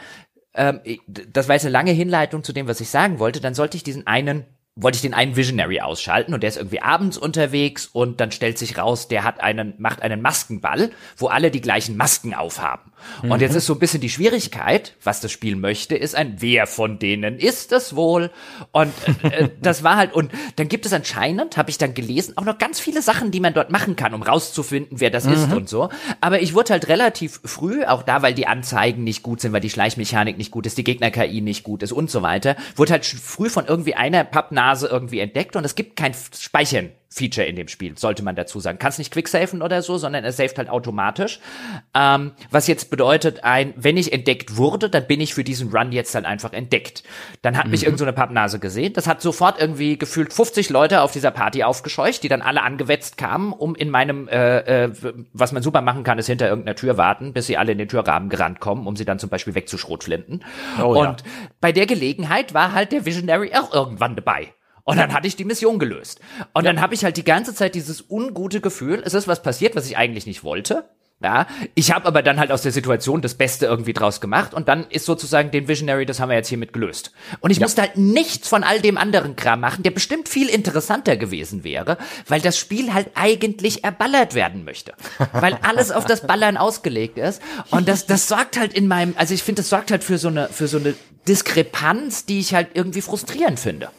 ähm, 0.54 0.80
das 1.06 1.48
war 1.48 1.54
jetzt 1.54 1.64
eine 1.64 1.72
lange 1.72 1.92
Hinleitung 1.92 2.44
zu 2.44 2.52
dem, 2.52 2.68
was 2.68 2.80
ich 2.80 2.90
sagen 2.90 3.18
wollte, 3.18 3.40
dann 3.40 3.54
sollte 3.54 3.76
ich 3.76 3.82
diesen 3.82 4.06
einen 4.06 4.44
wollte 4.74 4.96
ich 4.96 5.02
den 5.02 5.14
einen 5.14 5.36
Visionary 5.36 5.80
ausschalten 5.80 6.32
und 6.32 6.42
der 6.42 6.48
ist 6.48 6.56
irgendwie 6.56 6.80
abends 6.80 7.18
unterwegs 7.18 7.86
und 7.86 8.20
dann 8.20 8.32
stellt 8.32 8.56
sich 8.56 8.78
raus, 8.78 9.06
der 9.06 9.22
hat 9.22 9.40
einen, 9.40 9.74
macht 9.76 10.00
einen 10.00 10.22
Maskenball, 10.22 10.90
wo 11.16 11.26
alle 11.26 11.50
die 11.50 11.60
gleichen 11.60 11.96
Masken 11.96 12.32
aufhaben. 12.32 12.91
Mhm. 13.22 13.30
Und 13.30 13.40
jetzt 13.40 13.54
ist 13.54 13.66
so 13.66 13.74
ein 13.74 13.78
bisschen 13.78 14.00
die 14.00 14.08
Schwierigkeit, 14.08 14.94
was 15.02 15.20
das 15.20 15.32
Spiel 15.32 15.56
möchte, 15.56 15.96
ist 15.96 16.14
ein, 16.14 16.36
wer 16.38 16.66
von 16.66 16.98
denen 16.98 17.38
ist 17.38 17.72
es 17.72 17.96
wohl? 17.96 18.30
Und 18.72 18.92
äh, 19.22 19.28
äh 19.44 19.48
das 19.60 19.82
war 19.82 19.96
halt, 19.96 20.12
und 20.14 20.32
dann 20.56 20.68
gibt 20.68 20.86
es 20.86 20.92
anscheinend, 20.92 21.56
habe 21.56 21.70
ich 21.70 21.78
dann 21.78 21.94
gelesen, 21.94 22.36
auch 22.36 22.44
noch 22.44 22.58
ganz 22.58 22.80
viele 22.80 23.02
Sachen, 23.02 23.30
die 23.30 23.40
man 23.40 23.54
dort 23.54 23.70
machen 23.70 23.96
kann, 23.96 24.14
um 24.14 24.22
rauszufinden, 24.22 25.00
wer 25.00 25.10
das 25.10 25.24
mhm. 25.24 25.32
ist 25.32 25.52
und 25.52 25.68
so. 25.68 25.88
Aber 26.20 26.40
ich 26.40 26.54
wurde 26.54 26.72
halt 26.72 26.88
relativ 26.88 27.40
früh, 27.44 27.84
auch 27.84 28.02
da, 28.02 28.22
weil 28.22 28.34
die 28.34 28.46
Anzeigen 28.46 29.04
nicht 29.04 29.22
gut 29.22 29.40
sind, 29.40 29.52
weil 29.52 29.60
die 29.60 29.70
Schleichmechanik 29.70 30.38
nicht 30.38 30.50
gut 30.50 30.66
ist, 30.66 30.78
die 30.78 30.84
Gegner-KI 30.84 31.40
nicht 31.40 31.64
gut 31.64 31.82
ist 31.82 31.92
und 31.92 32.10
so 32.10 32.22
weiter, 32.22 32.56
wurde 32.76 32.92
halt 32.92 33.06
früh 33.06 33.48
von 33.48 33.66
irgendwie 33.66 33.94
einer 33.94 34.24
Pappnase 34.24 34.88
irgendwie 34.88 35.20
entdeckt 35.20 35.56
und 35.56 35.64
es 35.64 35.74
gibt 35.74 35.96
kein 35.96 36.14
Speichern 36.38 36.90
Feature 37.12 37.46
in 37.46 37.56
dem 37.56 37.68
Spiel, 37.68 37.98
sollte 37.98 38.22
man 38.22 38.34
dazu 38.36 38.58
sagen. 38.58 38.78
Kannst 38.78 38.98
nicht 38.98 39.12
quicksafen 39.12 39.60
oder 39.60 39.82
so, 39.82 39.98
sondern 39.98 40.24
er 40.24 40.32
saved 40.32 40.56
halt 40.56 40.70
automatisch. 40.70 41.40
Ähm, 41.94 42.32
was 42.50 42.66
jetzt 42.66 42.90
bedeutet, 42.90 43.44
ein, 43.44 43.74
wenn 43.76 43.96
ich 43.98 44.12
entdeckt 44.12 44.56
wurde, 44.56 44.88
dann 44.88 45.06
bin 45.06 45.20
ich 45.20 45.34
für 45.34 45.44
diesen 45.44 45.70
Run 45.70 45.92
jetzt 45.92 46.14
dann 46.14 46.24
einfach 46.24 46.52
entdeckt. 46.52 47.02
Dann 47.42 47.58
hat 47.58 47.66
mhm. 47.66 47.72
mich 47.72 47.84
irgendeine 47.84 48.12
so 48.12 48.16
Pappnase 48.16 48.58
gesehen. 48.58 48.94
Das 48.94 49.06
hat 49.06 49.20
sofort 49.20 49.60
irgendwie 49.60 49.98
gefühlt 49.98 50.32
50 50.32 50.70
Leute 50.70 51.02
auf 51.02 51.12
dieser 51.12 51.30
Party 51.30 51.62
aufgescheucht, 51.64 52.22
die 52.22 52.28
dann 52.28 52.40
alle 52.40 52.62
angewetzt 52.62 53.18
kamen, 53.18 53.52
um 53.52 53.74
in 53.74 53.90
meinem, 53.90 54.28
äh, 54.28 54.84
äh, 54.86 54.92
was 55.34 55.52
man 55.52 55.62
super 55.62 55.82
machen 55.82 56.04
kann, 56.04 56.18
ist 56.18 56.26
hinter 56.26 56.48
irgendeiner 56.48 56.76
Tür 56.76 56.96
warten, 56.96 57.34
bis 57.34 57.46
sie 57.46 57.58
alle 57.58 57.72
in 57.72 57.78
den 57.78 57.88
Türrahmen 57.88 58.30
gerannt 58.30 58.60
kommen, 58.60 58.86
um 58.86 58.96
sie 58.96 59.04
dann 59.04 59.18
zum 59.18 59.28
Beispiel 59.28 59.54
wegzuschrotflinten. 59.54 60.44
Oh, 60.80 60.98
Und 60.98 61.20
ja. 61.20 61.26
bei 61.60 61.72
der 61.72 61.86
Gelegenheit 61.86 62.54
war 62.54 62.72
halt 62.72 62.92
der 62.92 63.04
Visionary 63.04 63.52
auch 63.54 63.72
irgendwann 63.74 64.16
dabei. 64.16 64.54
Und 64.84 64.96
dann 64.96 65.12
hatte 65.12 65.28
ich 65.28 65.36
die 65.36 65.44
Mission 65.44 65.78
gelöst. 65.78 66.20
Und 66.52 66.64
ja. 66.64 66.72
dann 66.72 66.82
habe 66.82 66.94
ich 66.94 67.04
halt 67.04 67.16
die 67.16 67.24
ganze 67.24 67.54
Zeit 67.54 67.74
dieses 67.74 68.04
ungute 68.10 68.60
Gefühl, 68.60 69.02
es 69.04 69.14
ist 69.14 69.28
was 69.28 69.42
passiert, 69.42 69.76
was 69.76 69.86
ich 69.86 69.96
eigentlich 69.96 70.26
nicht 70.26 70.42
wollte. 70.42 70.84
Ja, 71.22 71.46
ich 71.76 71.92
habe 71.92 72.06
aber 72.06 72.20
dann 72.22 72.40
halt 72.40 72.50
aus 72.50 72.62
der 72.62 72.72
Situation 72.72 73.22
das 73.22 73.34
Beste 73.34 73.66
irgendwie 73.66 73.92
draus 73.92 74.20
gemacht 74.20 74.54
und 74.54 74.66
dann 74.66 74.86
ist 74.90 75.06
sozusagen 75.06 75.52
den 75.52 75.68
Visionary, 75.68 76.04
das 76.04 76.18
haben 76.18 76.30
wir 76.30 76.36
jetzt 76.36 76.48
hiermit 76.48 76.72
gelöst. 76.72 77.12
Und 77.38 77.52
ich 77.52 77.58
ja. 77.58 77.64
musste 77.64 77.82
halt 77.82 77.96
nichts 77.96 78.48
von 78.48 78.64
all 78.64 78.80
dem 78.80 78.98
anderen 78.98 79.36
Kram 79.36 79.60
machen, 79.60 79.84
der 79.84 79.92
bestimmt 79.92 80.28
viel 80.28 80.48
interessanter 80.48 81.16
gewesen 81.16 81.62
wäre, 81.62 81.96
weil 82.26 82.40
das 82.40 82.58
Spiel 82.58 82.92
halt 82.92 83.10
eigentlich 83.14 83.84
erballert 83.84 84.34
werden 84.34 84.64
möchte. 84.64 84.94
weil 85.32 85.56
alles 85.62 85.92
auf 85.92 86.06
das 86.06 86.26
Ballern 86.26 86.56
ausgelegt 86.56 87.18
ist. 87.18 87.40
Und 87.70 87.88
das, 87.88 88.06
das 88.06 88.26
sorgt 88.26 88.58
halt 88.58 88.74
in 88.74 88.88
meinem, 88.88 89.14
also 89.16 89.32
ich 89.32 89.44
finde, 89.44 89.62
das 89.62 89.68
sorgt 89.68 89.92
halt 89.92 90.02
für 90.02 90.18
so 90.18 90.26
eine, 90.26 90.48
für 90.48 90.66
so 90.66 90.78
eine 90.78 90.94
Diskrepanz, 91.28 92.26
die 92.26 92.40
ich 92.40 92.52
halt 92.52 92.70
irgendwie 92.74 93.00
frustrierend 93.00 93.60
finde. 93.60 93.90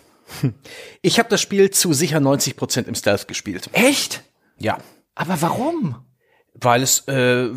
Ich 1.01 1.19
habe 1.19 1.29
das 1.29 1.41
Spiel 1.41 1.69
zu 1.71 1.93
sicher 1.93 2.19
90 2.19 2.55
Prozent 2.55 2.87
im 2.87 2.95
Stealth 2.95 3.27
gespielt. 3.27 3.69
Echt? 3.73 4.23
Ja. 4.57 4.77
Aber 5.15 5.41
warum? 5.41 5.97
Weil 6.53 6.81
es, 6.81 7.07
äh, 7.07 7.49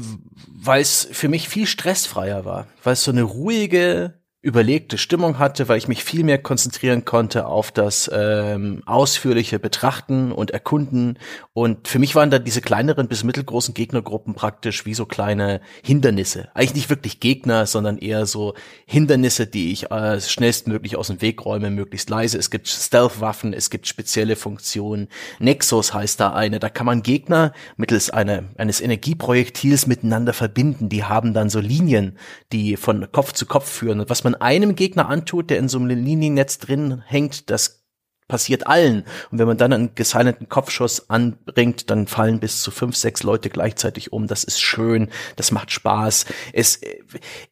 weil 0.49 0.81
es 0.81 1.09
für 1.13 1.29
mich 1.29 1.49
viel 1.49 1.67
stressfreier 1.67 2.45
war, 2.45 2.67
weil 2.83 2.95
es 2.95 3.05
so 3.05 3.13
eine 3.13 3.23
ruhige, 3.23 4.21
überlegte 4.47 4.97
Stimmung 4.97 5.41
hatte, 5.41 5.69
weil 5.69 5.77
ich 5.77 5.89
mich 5.89 6.05
viel 6.05 6.23
mehr 6.23 6.39
konzentrieren 6.39 7.05
konnte 7.05 7.47
auf 7.47 7.73
das 7.73 8.09
ähm, 8.15 8.81
ausführliche 8.87 9.59
Betrachten 9.59 10.31
und 10.31 10.53
Erkunden. 10.53 11.19
Und 11.53 11.89
für 11.89 11.99
mich 11.99 12.15
waren 12.15 12.31
da 12.31 12.39
diese 12.39 12.61
kleineren 12.61 13.09
bis 13.09 13.25
mittelgroßen 13.25 13.75
Gegnergruppen 13.75 14.35
praktisch 14.35 14.87
wie 14.87 14.95
so 14.95 15.05
kleine 15.05 15.61
Hindernisse. 15.83 16.49
Eigentlich 16.55 16.77
nicht 16.77 16.91
wirklich 16.91 17.19
Gegner, 17.19 17.67
sondern 17.67 17.99
eher 17.99 18.25
so 18.25 18.55
Hindernisse, 18.87 19.49
die 19.49 19.73
ich 19.73 19.91
äh, 19.91 20.21
schnellstmöglich 20.21 20.95
aus 20.97 21.09
dem 21.09 21.21
Weg 21.21 21.45
räume, 21.45 21.71
möglichst 21.71 22.09
leise. 22.09 22.39
Es 22.39 22.51
gibt 22.51 22.69
Stealth-Waffen, 22.69 23.53
es 23.53 23.69
gibt 23.69 23.89
spezielle 23.89 24.37
Funktionen. 24.37 25.09
Nexus 25.41 25.93
heißt 25.93 26.21
da 26.21 26.35
eine. 26.35 26.61
Da 26.61 26.69
kann 26.69 26.87
man 26.87 27.03
Gegner 27.03 27.53
mittels 27.77 28.11
einer, 28.11 28.45
eines 28.59 28.81
Energieprojektils 28.81 29.89
miteinander 29.89 30.33
verbinden. 30.33 30.89
Die 30.89 31.03
haben 31.03 31.35
dann 31.35 31.51
so 31.51 31.59
Linien, 31.59 32.17
die 32.53 32.77
von 32.77 33.11
Kopf 33.11 33.33
zu 33.33 33.47
Kopf 33.47 33.69
führen. 33.69 33.99
Und 33.99 34.09
was 34.09 34.23
man 34.23 34.36
einem 34.37 34.75
Gegner 34.75 35.09
antut, 35.09 35.51
der 35.51 35.59
in 35.59 35.69
so 35.69 35.79
einem 35.79 35.89
Liniennetz 35.89 36.59
drin 36.59 37.03
hängt, 37.07 37.51
das 37.51 37.87
passiert 38.29 38.67
allen. 38.67 39.05
Und 39.31 39.39
wenn 39.39 39.47
man 39.47 39.57
dann 39.57 39.73
einen 39.73 39.95
gesilenten 39.95 40.49
Kopfschuss 40.49 41.11
anbringt, 41.11 41.91
dann 41.91 42.07
fallen 42.07 42.41
bis 42.41 42.63
zu 42.63 42.71
fünf, 42.71 42.97
sechs 42.97 43.23
Leute 43.23 43.51
gleichzeitig 43.51 44.13
um. 44.13 44.27
Das 44.27 44.45
ist 44.45 44.61
schön, 44.61 45.11
das 45.37 45.53
macht 45.53 45.71
Spaß. 45.71 46.27
Es, 46.53 46.81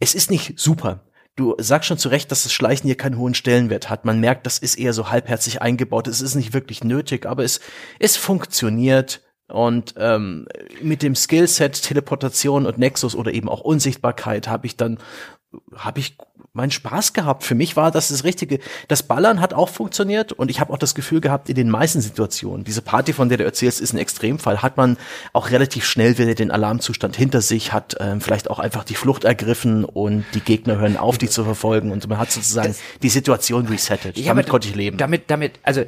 es 0.00 0.14
ist 0.14 0.30
nicht 0.30 0.58
super. 0.58 1.04
Du 1.36 1.56
sagst 1.58 1.88
schon 1.88 1.98
zu 1.98 2.08
Recht, 2.08 2.30
dass 2.30 2.44
das 2.44 2.52
Schleichen 2.52 2.86
hier 2.86 2.96
keinen 2.96 3.18
hohen 3.18 3.34
Stellenwert 3.34 3.90
hat. 3.90 4.04
Man 4.04 4.20
merkt, 4.20 4.46
das 4.46 4.58
ist 4.58 4.76
eher 4.76 4.92
so 4.92 5.10
halbherzig 5.10 5.62
eingebaut. 5.62 6.06
Es 6.06 6.20
ist 6.20 6.36
nicht 6.36 6.52
wirklich 6.52 6.84
nötig, 6.84 7.26
aber 7.26 7.42
es, 7.42 7.60
es 7.98 8.16
funktioniert. 8.16 9.20
Und 9.48 9.94
ähm, 9.98 10.46
mit 10.80 11.02
dem 11.02 11.14
Skillset 11.14 11.82
Teleportation 11.82 12.66
und 12.66 12.78
Nexus 12.78 13.14
oder 13.14 13.34
eben 13.34 13.48
auch 13.48 13.60
Unsichtbarkeit 13.60 14.48
habe 14.48 14.66
ich 14.66 14.76
dann 14.76 14.98
habe 15.76 16.00
ich 16.00 16.16
meinen 16.54 16.70
Spaß 16.70 17.12
gehabt. 17.12 17.42
Für 17.42 17.56
mich 17.56 17.74
war 17.74 17.90
das 17.90 18.08
das 18.08 18.22
Richtige. 18.22 18.60
Das 18.86 19.02
Ballern 19.02 19.40
hat 19.40 19.52
auch 19.52 19.68
funktioniert 19.68 20.32
und 20.32 20.52
ich 20.52 20.60
habe 20.60 20.72
auch 20.72 20.78
das 20.78 20.94
Gefühl 20.94 21.20
gehabt, 21.20 21.48
in 21.48 21.56
den 21.56 21.68
meisten 21.68 22.00
Situationen, 22.00 22.64
diese 22.64 22.80
Party, 22.80 23.12
von 23.12 23.28
der 23.28 23.38
du 23.38 23.44
erzählst, 23.44 23.80
ist 23.80 23.92
ein 23.92 23.98
Extremfall, 23.98 24.62
hat 24.62 24.76
man 24.76 24.96
auch 25.32 25.50
relativ 25.50 25.84
schnell 25.84 26.16
wieder 26.16 26.34
den 26.34 26.52
Alarmzustand 26.52 27.16
hinter 27.16 27.40
sich, 27.40 27.72
hat 27.72 27.96
ähm, 27.98 28.20
vielleicht 28.20 28.48
auch 28.50 28.60
einfach 28.60 28.84
die 28.84 28.94
Flucht 28.94 29.24
ergriffen 29.24 29.84
und 29.84 30.24
die 30.34 30.40
Gegner 30.40 30.78
hören 30.78 30.96
auf, 30.96 31.18
die 31.18 31.28
zu 31.28 31.42
verfolgen 31.42 31.90
und 31.90 32.08
man 32.08 32.18
hat 32.18 32.30
sozusagen 32.30 32.68
das, 32.68 32.80
die 33.02 33.08
Situation 33.08 33.66
resettet. 33.66 34.16
Ja, 34.16 34.28
damit 34.28 34.48
konnte 34.48 34.68
ich 34.68 34.76
leben. 34.76 34.96
Damit, 34.96 35.24
damit, 35.32 35.58
also 35.64 35.82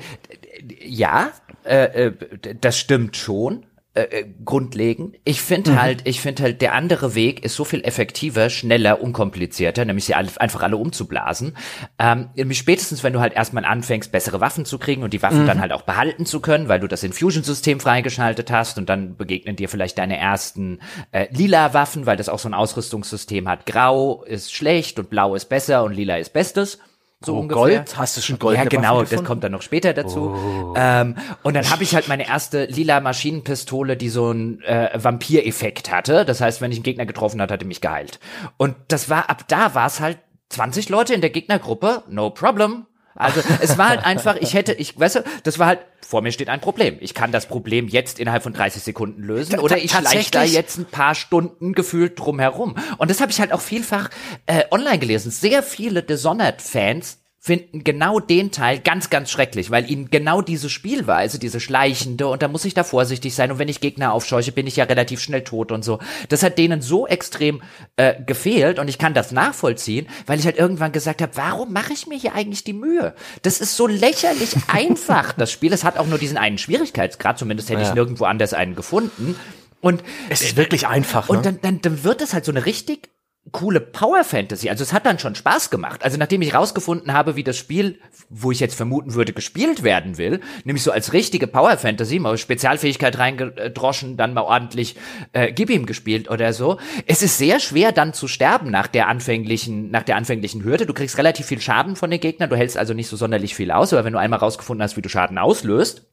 ja, 0.84 1.30
äh, 1.64 2.08
äh, 2.08 2.12
das 2.60 2.76
stimmt 2.76 3.16
schon. 3.16 3.64
Äh, 3.97 4.03
äh, 4.11 4.26
grundlegend. 4.44 5.16
Ich 5.24 5.40
finde 5.40 5.70
mhm. 5.70 5.80
halt, 5.80 6.03
ich 6.05 6.20
finde 6.20 6.42
halt, 6.42 6.61
der 6.61 6.74
andere 6.74 7.14
Weg 7.14 7.42
ist 7.42 7.57
so 7.57 7.64
viel 7.64 7.82
effektiver, 7.82 8.51
schneller, 8.51 9.01
unkomplizierter, 9.01 9.86
nämlich 9.86 10.05
sie 10.05 10.14
alle, 10.14 10.28
einfach 10.36 10.62
alle 10.62 10.76
umzublasen. 10.76 11.57
Ähm, 11.99 12.28
spätestens, 12.53 13.03
wenn 13.03 13.14
du 13.14 13.20
halt 13.20 13.32
erstmal 13.32 13.64
anfängst, 13.64 14.12
bessere 14.12 14.38
Waffen 14.38 14.66
zu 14.66 14.78
kriegen 14.78 15.03
und 15.03 15.14
die 15.14 15.22
Waffen 15.22 15.44
mhm. 15.44 15.47
dann 15.47 15.61
halt 15.61 15.72
auch 15.72 15.80
behalten 15.80 16.26
zu 16.26 16.40
können, 16.40 16.68
weil 16.68 16.78
du 16.78 16.88
das 16.88 17.05
Infusion-System 17.05 17.80
freigeschaltet 17.80 18.51
hast 18.51 18.76
und 18.76 18.90
dann 18.90 19.16
begegnen 19.16 19.57
dir 19.57 19.70
vielleicht 19.70 19.97
deine 19.97 20.18
ersten 20.18 20.80
äh, 21.12 21.28
lila 21.30 21.72
Waffen, 21.72 22.05
weil 22.05 22.18
das 22.18 22.28
auch 22.28 22.38
so 22.38 22.51
ein 22.51 22.55
Ausrüstungssystem 22.55 23.49
hat. 23.49 23.64
Grau 23.64 24.24
ist 24.24 24.53
schlecht 24.53 24.99
und 24.99 25.09
blau 25.09 25.34
ist 25.34 25.47
besser 25.47 25.84
und 25.84 25.94
lila 25.94 26.18
ist 26.18 26.34
bestes. 26.34 26.78
So 27.26 27.34
oh, 27.34 27.40
ungefähr. 27.40 27.78
Gold? 27.78 27.98
Hast 27.98 28.16
du 28.16 28.20
schon 28.20 28.38
Gold? 28.38 28.56
Ja, 28.56 28.64
genau, 28.64 29.02
das 29.02 29.24
kommt 29.24 29.42
dann 29.42 29.50
noch 29.50 29.62
später 29.62 29.92
dazu. 29.92 30.30
Oh. 30.30 30.74
Ähm, 30.76 31.16
und 31.42 31.54
dann 31.54 31.68
habe 31.70 31.82
ich 31.82 31.92
halt 31.92 32.06
meine 32.06 32.28
erste 32.28 32.66
lila 32.66 33.00
Maschinenpistole, 33.00 33.96
die 33.96 34.08
so 34.10 34.28
einen 34.28 34.62
äh, 34.62 34.90
Vampireffekt 34.94 35.90
hatte. 35.90 36.24
Das 36.24 36.40
heißt, 36.40 36.60
wenn 36.60 36.70
ich 36.70 36.78
einen 36.78 36.84
Gegner 36.84 37.04
getroffen 37.04 37.42
hat, 37.42 37.50
hat 37.50 37.62
er 37.62 37.66
mich 37.66 37.80
geheilt. 37.80 38.20
Und 38.58 38.76
das 38.86 39.10
war, 39.10 39.28
ab 39.28 39.42
da 39.48 39.74
war 39.74 39.88
es 39.88 39.98
halt 39.98 40.18
20 40.50 40.88
Leute 40.88 41.14
in 41.14 41.20
der 41.20 41.30
Gegnergruppe, 41.30 42.04
no 42.08 42.30
problem. 42.30 42.86
Also 43.16 43.40
es 43.60 43.78
war 43.78 43.88
halt 43.88 44.04
einfach, 44.04 44.36
ich 44.36 44.54
hätte, 44.54 44.72
ich, 44.72 44.98
weißt 44.98 45.16
du, 45.16 45.24
das 45.42 45.58
war 45.58 45.66
halt, 45.66 45.80
vor 46.06 46.22
mir 46.22 46.30
steht 46.30 46.48
ein 46.48 46.60
Problem. 46.60 46.96
Ich 47.00 47.14
kann 47.14 47.32
das 47.32 47.46
Problem 47.46 47.88
jetzt 47.88 48.20
innerhalb 48.20 48.42
von 48.42 48.52
30 48.52 48.82
Sekunden 48.82 49.22
lösen 49.22 49.58
oder 49.58 49.78
ich 49.78 49.90
schleiche 49.90 50.30
da 50.30 50.44
jetzt 50.44 50.78
ein 50.78 50.84
paar 50.84 51.14
Stunden 51.14 51.72
gefühlt 51.72 52.18
drum 52.18 52.38
herum. 52.38 52.76
Und 52.98 53.10
das 53.10 53.20
habe 53.20 53.32
ich 53.32 53.40
halt 53.40 53.52
auch 53.52 53.60
vielfach 53.60 54.10
äh, 54.46 54.64
online 54.70 54.98
gelesen. 54.98 55.30
Sehr 55.30 55.62
viele 55.62 56.02
Dishonored-Fans 56.02 57.18
finden 57.47 57.84
genau 57.84 58.18
den 58.18 58.51
Teil 58.51 58.80
ganz, 58.80 59.09
ganz 59.09 59.30
schrecklich, 59.30 59.70
weil 59.70 59.88
ihnen 59.88 60.11
genau 60.11 60.42
diese 60.42 60.68
Spielweise, 60.68 61.38
diese 61.38 61.61
schleichende, 61.61 62.26
und 62.26 62.42
da 62.42 62.49
muss 62.49 62.64
ich 62.64 62.74
da 62.74 62.82
vorsichtig 62.82 63.36
sein, 63.36 63.53
und 63.53 63.61
wenn 63.61 63.68
ich 63.68 63.78
Gegner 63.80 64.12
aufscheuche, 64.12 64.51
bin 64.51 64.66
ich 64.66 64.74
ja 64.74 64.84
relativ 64.84 65.20
schnell 65.20 65.44
tot 65.44 65.70
und 65.70 65.84
so. 65.84 66.01
Das 66.28 66.42
hat 66.42 66.59
denen 66.59 66.82
so 66.82 67.07
extrem 67.07 67.62
äh, 67.94 68.20
gefehlt, 68.20 68.80
und 68.80 68.88
ich 68.88 68.99
kann 68.99 69.14
das 69.14 69.30
nachvollziehen, 69.30 70.09
weil 70.26 70.40
ich 70.40 70.44
halt 70.44 70.59
irgendwann 70.59 70.90
gesagt 70.90 71.22
habe, 71.22 71.36
warum 71.36 71.72
mache 71.72 71.92
ich 71.92 72.09
mir 72.09 72.18
hier 72.18 72.34
eigentlich 72.34 72.64
die 72.64 72.72
Mühe? 72.72 73.14
Das 73.42 73.61
ist 73.61 73.76
so 73.76 73.86
lächerlich 73.86 74.57
einfach, 74.66 75.32
das 75.32 75.53
Spiel. 75.53 75.72
Es 75.72 75.84
hat 75.84 75.99
auch 75.99 76.07
nur 76.07 76.18
diesen 76.18 76.38
einen 76.38 76.59
Schwierigkeitsgrad, 76.59 77.38
zumindest 77.38 77.70
hätte 77.70 77.82
ja. 77.82 77.88
ich 77.88 77.94
nirgendwo 77.94 78.24
anders 78.24 78.55
einen 78.55 78.74
gefunden. 78.74 79.36
Und 79.80 80.03
es 80.30 80.42
ist 80.42 80.57
wirklich 80.57 80.88
einfach. 80.88 81.28
Ne? 81.28 81.36
Und 81.36 81.47
dann, 81.47 81.61
dann, 81.62 81.80
dann 81.80 82.03
wird 82.03 82.22
es 82.22 82.34
halt 82.34 82.44
so 82.44 82.51
eine 82.51 82.66
richtig 82.66 83.09
coole 83.53 83.80
Power 83.80 84.24
Fantasy. 84.24 84.68
Also 84.68 84.82
es 84.82 84.92
hat 84.92 85.07
dann 85.07 85.18
schon 85.18 85.34
Spaß 85.34 85.70
gemacht. 85.70 86.05
Also 86.05 86.18
nachdem 86.18 86.42
ich 86.42 86.55
rausgefunden 86.55 87.12
habe, 87.12 87.36
wie 87.36 87.44
das 87.44 87.57
Spiel, 87.57 87.99
wo 88.28 88.51
ich 88.51 88.61
jetzt 88.61 88.74
vermuten 88.74 89.14
würde, 89.14 89.32
gespielt 89.32 89.82
werden 89.82 90.18
will, 90.18 90.40
nämlich 90.64 90.82
so 90.82 90.90
als 90.90 91.12
richtige 91.12 91.47
Power 91.47 91.76
Fantasy, 91.78 92.18
mal 92.18 92.36
Spezialfähigkeit 92.38 93.18
reingedroschen, 93.18 94.16
dann 94.16 94.34
mal 94.34 94.42
ordentlich 94.42 94.97
äh, 95.32 95.53
Gib 95.53 95.70
ihm 95.70 95.86
gespielt 95.86 96.28
oder 96.28 96.53
so. 96.53 96.78
Es 97.07 97.22
ist 97.22 97.38
sehr 97.38 97.61
schwer 97.61 97.92
dann 97.92 98.12
zu 98.12 98.28
sterben 98.28 98.70
nach 98.70 98.88
der 98.88 99.09
anfänglichen, 99.09 99.90
nach 99.90 100.03
der 100.03 100.16
anfänglichen 100.16 100.64
Hürde. 100.64 100.86
Du 100.86 100.92
kriegst 100.92 101.16
relativ 101.18 101.47
viel 101.47 101.61
Schaden 101.61 101.97
von 101.97 102.11
den 102.11 102.20
Gegnern, 102.20 102.51
du 102.51 102.57
hältst 102.57 102.76
also 102.76 102.94
nicht 102.94 103.09
so 103.09 103.16
sonderlich 103.16 103.55
viel 103.55 103.70
aus, 103.70 103.92
aber 103.92 104.05
wenn 104.05 104.12
du 104.12 104.18
einmal 104.18 104.40
rausgefunden 104.40 104.82
hast, 104.82 104.97
wie 104.97 105.03
du 105.03 105.09
Schaden 105.09 105.38
auslöst, 105.38 106.07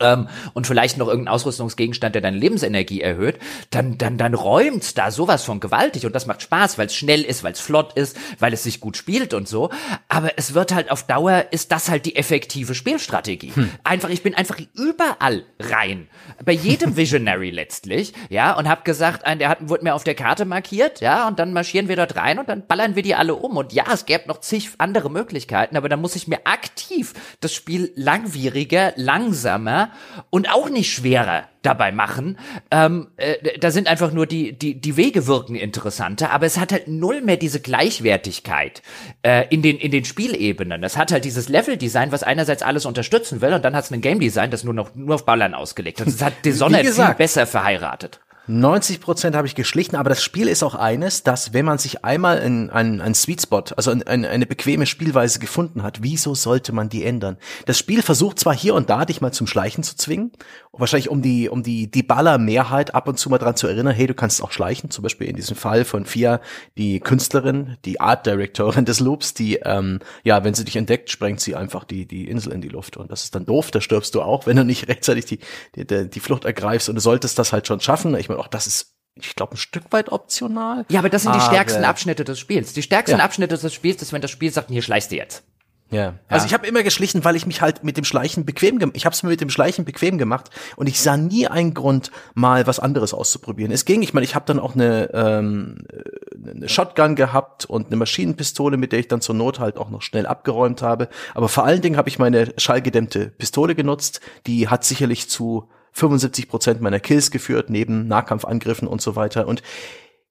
ähm, 0.00 0.28
und 0.54 0.66
vielleicht 0.66 0.98
noch 0.98 1.06
irgendein 1.06 1.32
Ausrüstungsgegenstand, 1.32 2.16
der 2.16 2.22
deine 2.22 2.36
Lebensenergie 2.36 3.00
erhöht, 3.00 3.38
dann, 3.70 3.96
dann, 3.96 4.18
dann 4.18 4.34
räumt's 4.34 4.94
da 4.94 5.12
sowas 5.12 5.44
von 5.44 5.60
gewaltig 5.60 6.04
und 6.04 6.12
das 6.16 6.26
macht 6.26 6.42
Spaß, 6.42 6.78
weil 6.78 6.86
es 6.86 6.96
schnell 6.96 7.22
ist, 7.22 7.44
weil 7.44 7.52
es 7.52 7.60
flott 7.60 7.92
ist, 7.92 8.16
weil 8.40 8.52
es 8.52 8.64
sich 8.64 8.80
gut 8.80 8.96
spielt 8.96 9.34
und 9.34 9.46
so. 9.46 9.70
Aber 10.08 10.32
es 10.36 10.52
wird 10.52 10.74
halt 10.74 10.90
auf 10.90 11.04
Dauer, 11.06 11.44
ist 11.52 11.70
das 11.70 11.88
halt 11.88 12.06
die 12.06 12.16
effektive 12.16 12.74
Spielstrategie. 12.74 13.52
Hm. 13.54 13.70
Einfach, 13.84 14.08
ich 14.08 14.24
bin 14.24 14.34
einfach 14.34 14.58
überall 14.74 15.44
rein. 15.60 16.08
Bei 16.44 16.52
jedem 16.52 16.96
Visionary 16.96 17.50
letztlich, 17.50 18.14
ja, 18.30 18.56
und 18.58 18.68
hab 18.68 18.84
gesagt, 18.84 19.24
ein, 19.24 19.38
der 19.38 19.48
hat, 19.48 19.68
wurde 19.68 19.84
mir 19.84 19.94
auf 19.94 20.02
der 20.02 20.16
Karte 20.16 20.44
markiert, 20.44 21.02
ja, 21.02 21.28
und 21.28 21.38
dann 21.38 21.52
marschieren 21.52 21.86
wir 21.86 21.94
dort 21.94 22.16
rein 22.16 22.40
und 22.40 22.48
dann 22.48 22.66
ballern 22.66 22.96
wir 22.96 23.04
die 23.04 23.14
alle 23.14 23.36
um. 23.36 23.56
Und 23.56 23.72
ja, 23.72 23.84
es 23.92 24.06
gäbe 24.06 24.26
noch 24.26 24.40
zig 24.40 24.70
andere 24.78 25.08
Möglichkeiten, 25.08 25.76
aber 25.76 25.88
dann 25.88 26.00
muss 26.00 26.16
ich 26.16 26.26
mir 26.26 26.40
aktiv 26.46 27.12
das 27.38 27.54
Spiel 27.54 27.92
langwieriger, 27.94 28.92
langsamer 28.96 29.83
und 30.30 30.50
auch 30.50 30.68
nicht 30.68 30.92
schwerer 30.92 31.44
dabei 31.62 31.92
machen. 31.92 32.38
Ähm, 32.70 33.08
äh, 33.16 33.58
da 33.58 33.70
sind 33.70 33.88
einfach 33.88 34.12
nur 34.12 34.26
die, 34.26 34.56
die, 34.56 34.80
die 34.80 34.96
Wege 34.96 35.26
wirken 35.26 35.54
interessanter, 35.54 36.30
aber 36.30 36.46
es 36.46 36.58
hat 36.58 36.72
halt 36.72 36.88
null 36.88 37.22
mehr 37.22 37.36
diese 37.36 37.60
Gleichwertigkeit 37.60 38.82
äh, 39.22 39.46
in, 39.48 39.62
den, 39.62 39.78
in 39.78 39.90
den 39.90 40.04
Spielebenen. 40.04 40.82
Es 40.84 40.96
hat 40.96 41.10
halt 41.10 41.24
dieses 41.24 41.48
Level-Design, 41.48 42.12
was 42.12 42.22
einerseits 42.22 42.62
alles 42.62 42.84
unterstützen 42.84 43.40
will 43.40 43.54
und 43.54 43.64
dann 43.64 43.74
hat 43.74 43.84
es 43.84 43.90
ein 43.90 44.00
Game-Design, 44.00 44.50
das 44.50 44.64
nur 44.64 44.74
noch 44.74 44.94
nur 44.94 45.14
auf 45.14 45.24
Ballern 45.24 45.54
ausgelegt 45.54 46.00
ist. 46.00 46.16
Es 46.16 46.22
hat 46.22 46.34
die 46.44 46.52
Sonne 46.52 46.84
viel 46.84 47.14
besser 47.14 47.46
verheiratet. 47.46 48.20
90 48.46 49.00
Prozent 49.00 49.34
habe 49.36 49.46
ich 49.46 49.54
geschlichen, 49.54 49.96
aber 49.96 50.10
das 50.10 50.22
Spiel 50.22 50.48
ist 50.48 50.62
auch 50.62 50.74
eines, 50.74 51.22
dass 51.22 51.54
wenn 51.54 51.64
man 51.64 51.78
sich 51.78 52.04
einmal 52.04 52.38
in 52.38 52.68
einen, 52.68 53.00
einen 53.00 53.14
Sweet 53.14 53.40
Spot, 53.40 53.64
also 53.74 53.90
in, 53.90 54.02
in, 54.02 54.26
eine 54.26 54.44
bequeme 54.44 54.84
Spielweise 54.84 55.38
gefunden 55.38 55.82
hat, 55.82 56.02
wieso 56.02 56.34
sollte 56.34 56.72
man 56.72 56.90
die 56.90 57.04
ändern? 57.04 57.38
Das 57.64 57.78
Spiel 57.78 58.02
versucht 58.02 58.38
zwar 58.38 58.54
hier 58.54 58.74
und 58.74 58.90
da 58.90 59.06
dich 59.06 59.22
mal 59.22 59.32
zum 59.32 59.46
Schleichen 59.46 59.82
zu 59.82 59.96
zwingen, 59.96 60.30
wahrscheinlich 60.72 61.08
um 61.08 61.22
die 61.22 61.48
um 61.48 61.62
die 61.62 61.90
die 61.90 62.02
Ballermehrheit 62.02 62.94
ab 62.94 63.08
und 63.08 63.18
zu 63.18 63.30
mal 63.30 63.38
dran 63.38 63.56
zu 63.56 63.66
erinnern, 63.66 63.94
hey, 63.94 64.06
du 64.06 64.14
kannst 64.14 64.42
auch 64.42 64.52
schleichen, 64.52 64.90
zum 64.90 65.02
Beispiel 65.02 65.26
in 65.26 65.36
diesem 65.36 65.56
Fall 65.56 65.86
von 65.86 66.04
Fia, 66.04 66.42
die 66.76 67.00
Künstlerin, 67.00 67.78
die 67.86 67.98
Art 68.00 68.26
Directorin 68.26 68.84
des 68.84 69.00
Loops, 69.00 69.32
die 69.32 69.56
ähm, 69.64 70.00
ja, 70.22 70.44
wenn 70.44 70.52
sie 70.52 70.66
dich 70.66 70.76
entdeckt, 70.76 71.08
sprengt 71.08 71.40
sie 71.40 71.54
einfach 71.54 71.84
die 71.84 72.06
die 72.06 72.28
Insel 72.28 72.52
in 72.52 72.60
die 72.60 72.68
Luft 72.68 72.98
und 72.98 73.10
das 73.10 73.24
ist 73.24 73.34
dann 73.34 73.46
doof, 73.46 73.70
da 73.70 73.80
stirbst 73.80 74.14
du 74.14 74.20
auch, 74.20 74.46
wenn 74.46 74.58
du 74.58 74.64
nicht 74.64 74.88
rechtzeitig 74.88 75.24
die 75.24 75.38
die, 75.76 76.10
die 76.10 76.20
Flucht 76.20 76.44
ergreifst 76.44 76.90
und 76.90 76.96
du 76.96 77.00
solltest 77.00 77.38
das 77.38 77.54
halt 77.54 77.66
schon 77.66 77.80
schaffen. 77.80 78.14
Ich 78.16 78.28
auch 78.38 78.48
das 78.48 78.66
ist 78.66 78.94
ich 79.16 79.36
glaube, 79.36 79.54
ein 79.54 79.58
Stück 79.58 79.92
weit 79.92 80.10
optional. 80.10 80.84
Ja, 80.88 80.98
aber 80.98 81.08
das 81.08 81.22
sind 81.22 81.34
die 81.36 81.40
stärksten 81.40 81.84
Abschnitte 81.84 82.24
des 82.24 82.38
Spiels. 82.38 82.72
Die 82.72 82.82
stärksten 82.82 83.18
ja. 83.18 83.24
Abschnitte 83.24 83.56
des 83.56 83.72
Spiels 83.72 84.02
ist, 84.02 84.12
wenn 84.12 84.20
das 84.20 84.30
Spiel 84.30 84.52
sagt, 84.52 84.70
hier 84.70 84.82
schleichst 84.82 85.12
du 85.12 85.16
jetzt. 85.16 85.44
Ja. 85.90 86.14
Also 86.28 86.46
ich 86.46 86.54
habe 86.54 86.66
immer 86.66 86.82
geschlichen, 86.82 87.24
weil 87.24 87.36
ich 87.36 87.46
mich 87.46 87.60
halt 87.60 87.84
mit 87.84 87.96
dem 87.96 88.04
Schleichen 88.04 88.44
bequem 88.44 88.80
gemacht. 88.80 88.96
Ich 88.96 89.04
habe 89.06 89.14
es 89.14 89.22
mir 89.22 89.28
mit 89.28 89.40
dem 89.40 89.50
Schleichen 89.50 89.84
bequem 89.84 90.18
gemacht 90.18 90.50
und 90.74 90.88
ich 90.88 91.00
sah 91.00 91.16
nie 91.16 91.46
einen 91.46 91.74
Grund, 91.74 92.10
mal 92.34 92.66
was 92.66 92.80
anderes 92.80 93.14
auszuprobieren. 93.14 93.70
Es 93.70 93.84
ging, 93.84 94.02
ich 94.02 94.12
meine, 94.12 94.24
ich 94.24 94.34
habe 94.34 94.46
dann 94.46 94.58
auch 94.58 94.74
eine, 94.74 95.10
ähm, 95.12 95.86
eine 96.34 96.68
Shotgun 96.68 97.14
gehabt 97.14 97.66
und 97.66 97.86
eine 97.86 97.96
Maschinenpistole, 97.96 98.76
mit 98.76 98.90
der 98.90 98.98
ich 98.98 99.08
dann 99.08 99.20
zur 99.20 99.36
Not 99.36 99.60
halt 99.60 99.76
auch 99.76 99.90
noch 99.90 100.02
schnell 100.02 100.26
abgeräumt 100.26 100.82
habe. 100.82 101.08
Aber 101.34 101.48
vor 101.48 101.64
allen 101.64 101.82
Dingen 101.82 101.96
habe 101.96 102.08
ich 102.08 102.18
meine 102.18 102.52
schallgedämmte 102.56 103.28
Pistole 103.28 103.76
genutzt. 103.76 104.20
Die 104.48 104.68
hat 104.68 104.84
sicherlich 104.84 105.30
zu 105.30 105.68
75 105.94 106.48
Prozent 106.48 106.80
meiner 106.80 107.00
Kills 107.00 107.30
geführt, 107.30 107.70
neben 107.70 108.06
Nahkampfangriffen 108.06 108.86
und 108.86 109.00
so 109.00 109.16
weiter. 109.16 109.48
Und 109.48 109.62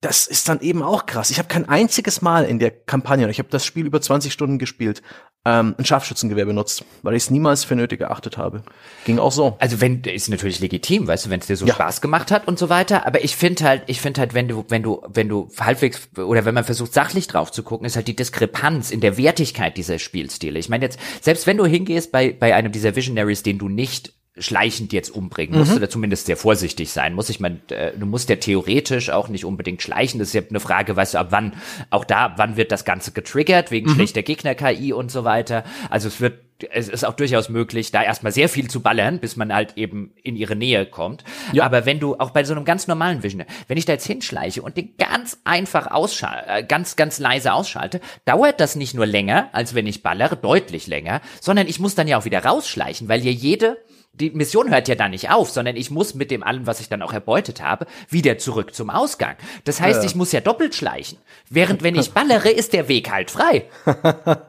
das 0.04 0.28
ist 0.28 0.50
dann 0.50 0.60
eben 0.60 0.84
auch 0.84 1.06
krass. 1.06 1.32
Ich 1.32 1.40
habe 1.40 1.48
kein 1.48 1.68
einziges 1.70 2.22
Mal 2.22 2.44
in 2.44 2.60
der 2.60 2.72
Kampagne, 2.72 3.26
und 3.26 3.32
ich 3.32 3.40
habe 3.40 3.50
das 3.50 3.66
Spiel 3.66 3.86
über 3.86 4.02
20 4.02 4.34
Stunden 4.34 4.60
gespielt, 4.60 5.02
ähm, 5.46 5.76
ein 5.78 5.86
Scharfschützengewehr 5.86 6.46
benutzt, 6.46 6.84
weil 7.02 7.16
ich 7.16 7.24
es 7.24 7.30
niemals 7.30 7.64
für 7.64 7.76
nötig 7.76 8.02
erachtet 8.02 8.38
habe. 8.38 8.64
Ging 9.06 9.20
auch 9.20 9.32
so. 9.32 9.56
Also 9.60 9.80
wenn 9.80 10.02
ist 10.02 10.30
natürlich 10.30 10.60
legitim, 10.60 11.08
weißt 11.08 11.26
du, 11.26 11.30
wenn 11.30 11.40
es 11.40 11.48
dir 11.48 11.56
so 11.56 11.66
ja. 11.66 11.74
Spaß 11.74 12.02
gemacht 12.02 12.32
hat 12.32 12.48
und 12.48 12.60
so 12.60 12.70
weiter. 12.70 13.06
Aber 13.08 13.24
ich 13.24 13.36
finde 13.36 13.64
halt, 13.64 13.84
ich 13.88 14.02
finde 14.02 14.22
halt, 14.22 14.34
wenn 14.34 14.48
du, 14.50 14.66
wenn 14.68 14.84
du, 14.84 15.02
wenn 15.08 15.30
du 15.30 15.50
halbwegs 15.58 16.10
oder 16.18 16.44
wenn 16.46 16.54
man 16.54 16.64
versucht 16.64 16.94
sachlich 16.94 17.28
drauf 17.28 17.52
zu 17.52 17.64
gucken, 17.64 17.86
ist 17.86 17.96
halt 17.96 18.08
die 18.08 18.16
Diskrepanz 18.16 18.92
in 18.92 19.00
der 19.00 19.18
Wertigkeit 19.18 19.78
dieser 19.78 20.00
Spielstile. 20.00 20.60
Ich 20.60 20.70
meine 20.70 20.86
jetzt, 20.86 21.00
selbst 21.22 21.48
wenn 21.48 21.58
du 21.58 21.66
hingehst 21.66 22.12
bei 22.12 22.34
bei 22.34 22.56
einem 22.56 22.72
dieser 22.72 22.96
Visionaries, 22.96 23.44
den 23.44 23.58
du 23.58 23.70
nicht 23.70 24.14
schleichend 24.38 24.94
jetzt 24.94 25.10
umbringen 25.12 25.58
musst 25.58 25.72
mhm. 25.72 25.78
oder 25.78 25.90
zumindest 25.90 26.26
sehr 26.26 26.38
vorsichtig 26.38 26.92
sein 26.92 27.14
muss. 27.14 27.30
Ich 27.30 27.40
meine, 27.40 27.60
äh, 27.70 27.92
du 27.98 28.06
musst 28.06 28.30
ja 28.30 28.36
theoretisch 28.36 29.12
auch 29.12 29.28
nicht 29.28 29.46
unbedingt 29.46 29.82
schleichen. 29.82 30.20
Das 30.20 30.30
ist 30.30 30.34
ja 30.34 30.42
eine 30.48 30.60
Frage, 30.60 30.96
weißt 30.96 31.14
du, 31.14 31.20
ab 31.20 31.28
wann, 31.30 31.54
auch 31.92 32.04
da, 32.04 32.34
wann 32.38 32.58
wird 32.58 32.72
das 32.72 32.84
Ganze 32.84 33.12
getriggert, 33.12 33.70
wegen 33.70 33.90
mhm. 33.92 33.96
schlechter 33.96 34.24
Gegner-KI 34.24 34.92
und 34.94 35.12
so 35.12 35.24
weiter. 35.24 35.64
Also 35.90 36.08
es 36.08 36.20
wird 36.20 36.40
es 36.72 36.88
ist 36.88 37.04
auch 37.04 37.14
durchaus 37.14 37.50
möglich, 37.50 37.92
da 37.92 38.04
erstmal 38.04 38.32
sehr 38.32 38.48
viel 38.48 38.70
zu 38.70 38.82
ballern, 38.82 39.20
bis 39.20 39.36
man 39.36 39.54
halt 39.54 39.78
eben 39.78 40.14
in 40.24 40.38
ihre 40.38 40.56
Nähe 40.56 40.86
kommt. 40.86 41.24
Ja. 41.52 41.66
Aber 41.66 41.86
wenn 41.86 42.00
du 42.00 42.16
auch 42.16 42.30
bei 42.30 42.44
so 42.46 42.54
einem 42.54 42.64
ganz 42.64 42.88
normalen 42.88 43.22
Vision, 43.22 43.44
wenn 43.68 43.78
ich 43.78 43.86
da 43.86 43.94
jetzt 43.94 44.06
hinschleiche 44.06 44.62
und 44.62 44.78
den 44.78 44.96
ganz 44.98 45.40
einfach 45.44 45.88
ausschalte, 45.88 46.48
äh, 46.48 46.64
ganz, 46.64 46.96
ganz 46.96 47.20
leise 47.20 47.54
ausschalte, 47.54 48.00
dauert 48.26 48.60
das 48.60 48.76
nicht 48.76 48.94
nur 48.94 49.06
länger, 49.06 49.50
als 49.52 49.76
wenn 49.76 49.88
ich 49.88 50.04
ballere, 50.04 50.38
deutlich 50.38 50.88
länger, 50.88 51.22
sondern 51.42 51.68
ich 51.68 51.80
muss 51.80 51.96
dann 51.96 52.08
ja 52.08 52.18
auch 52.18 52.26
wieder 52.26 52.46
rausschleichen, 52.46 53.10
weil 53.10 53.20
hier 53.20 53.34
jede 53.34 53.78
die 54.16 54.30
Mission 54.30 54.70
hört 54.70 54.88
ja 54.88 54.94
da 54.94 55.10
nicht 55.10 55.32
auf, 55.32 55.50
sondern 55.50 55.76
ich 55.76 55.90
muss 55.90 56.14
mit 56.14 56.30
dem 56.30 56.44
allem, 56.44 56.68
was 56.68 56.80
ich 56.80 56.88
dann 56.88 57.02
auch 57.02 57.14
erbeutet 57.14 57.64
habe, 57.64 57.88
wieder 58.10 58.38
zurück 58.38 58.76
zum 58.76 58.92
Ausgang. 58.92 59.36
Das 59.64 59.82
heißt, 59.82 60.02
ja. 60.02 60.06
ich 60.06 60.14
muss 60.14 60.32
ja 60.32 60.40
doppelt 60.40 60.76
schleichen. 60.76 61.18
Während 61.50 61.82
wenn 61.82 61.96
ich 61.96 62.12
ballere, 62.14 62.50
ist 62.50 62.74
der 62.74 62.88
Weg 62.88 63.12
halt 63.12 63.32
frei. 63.32 63.66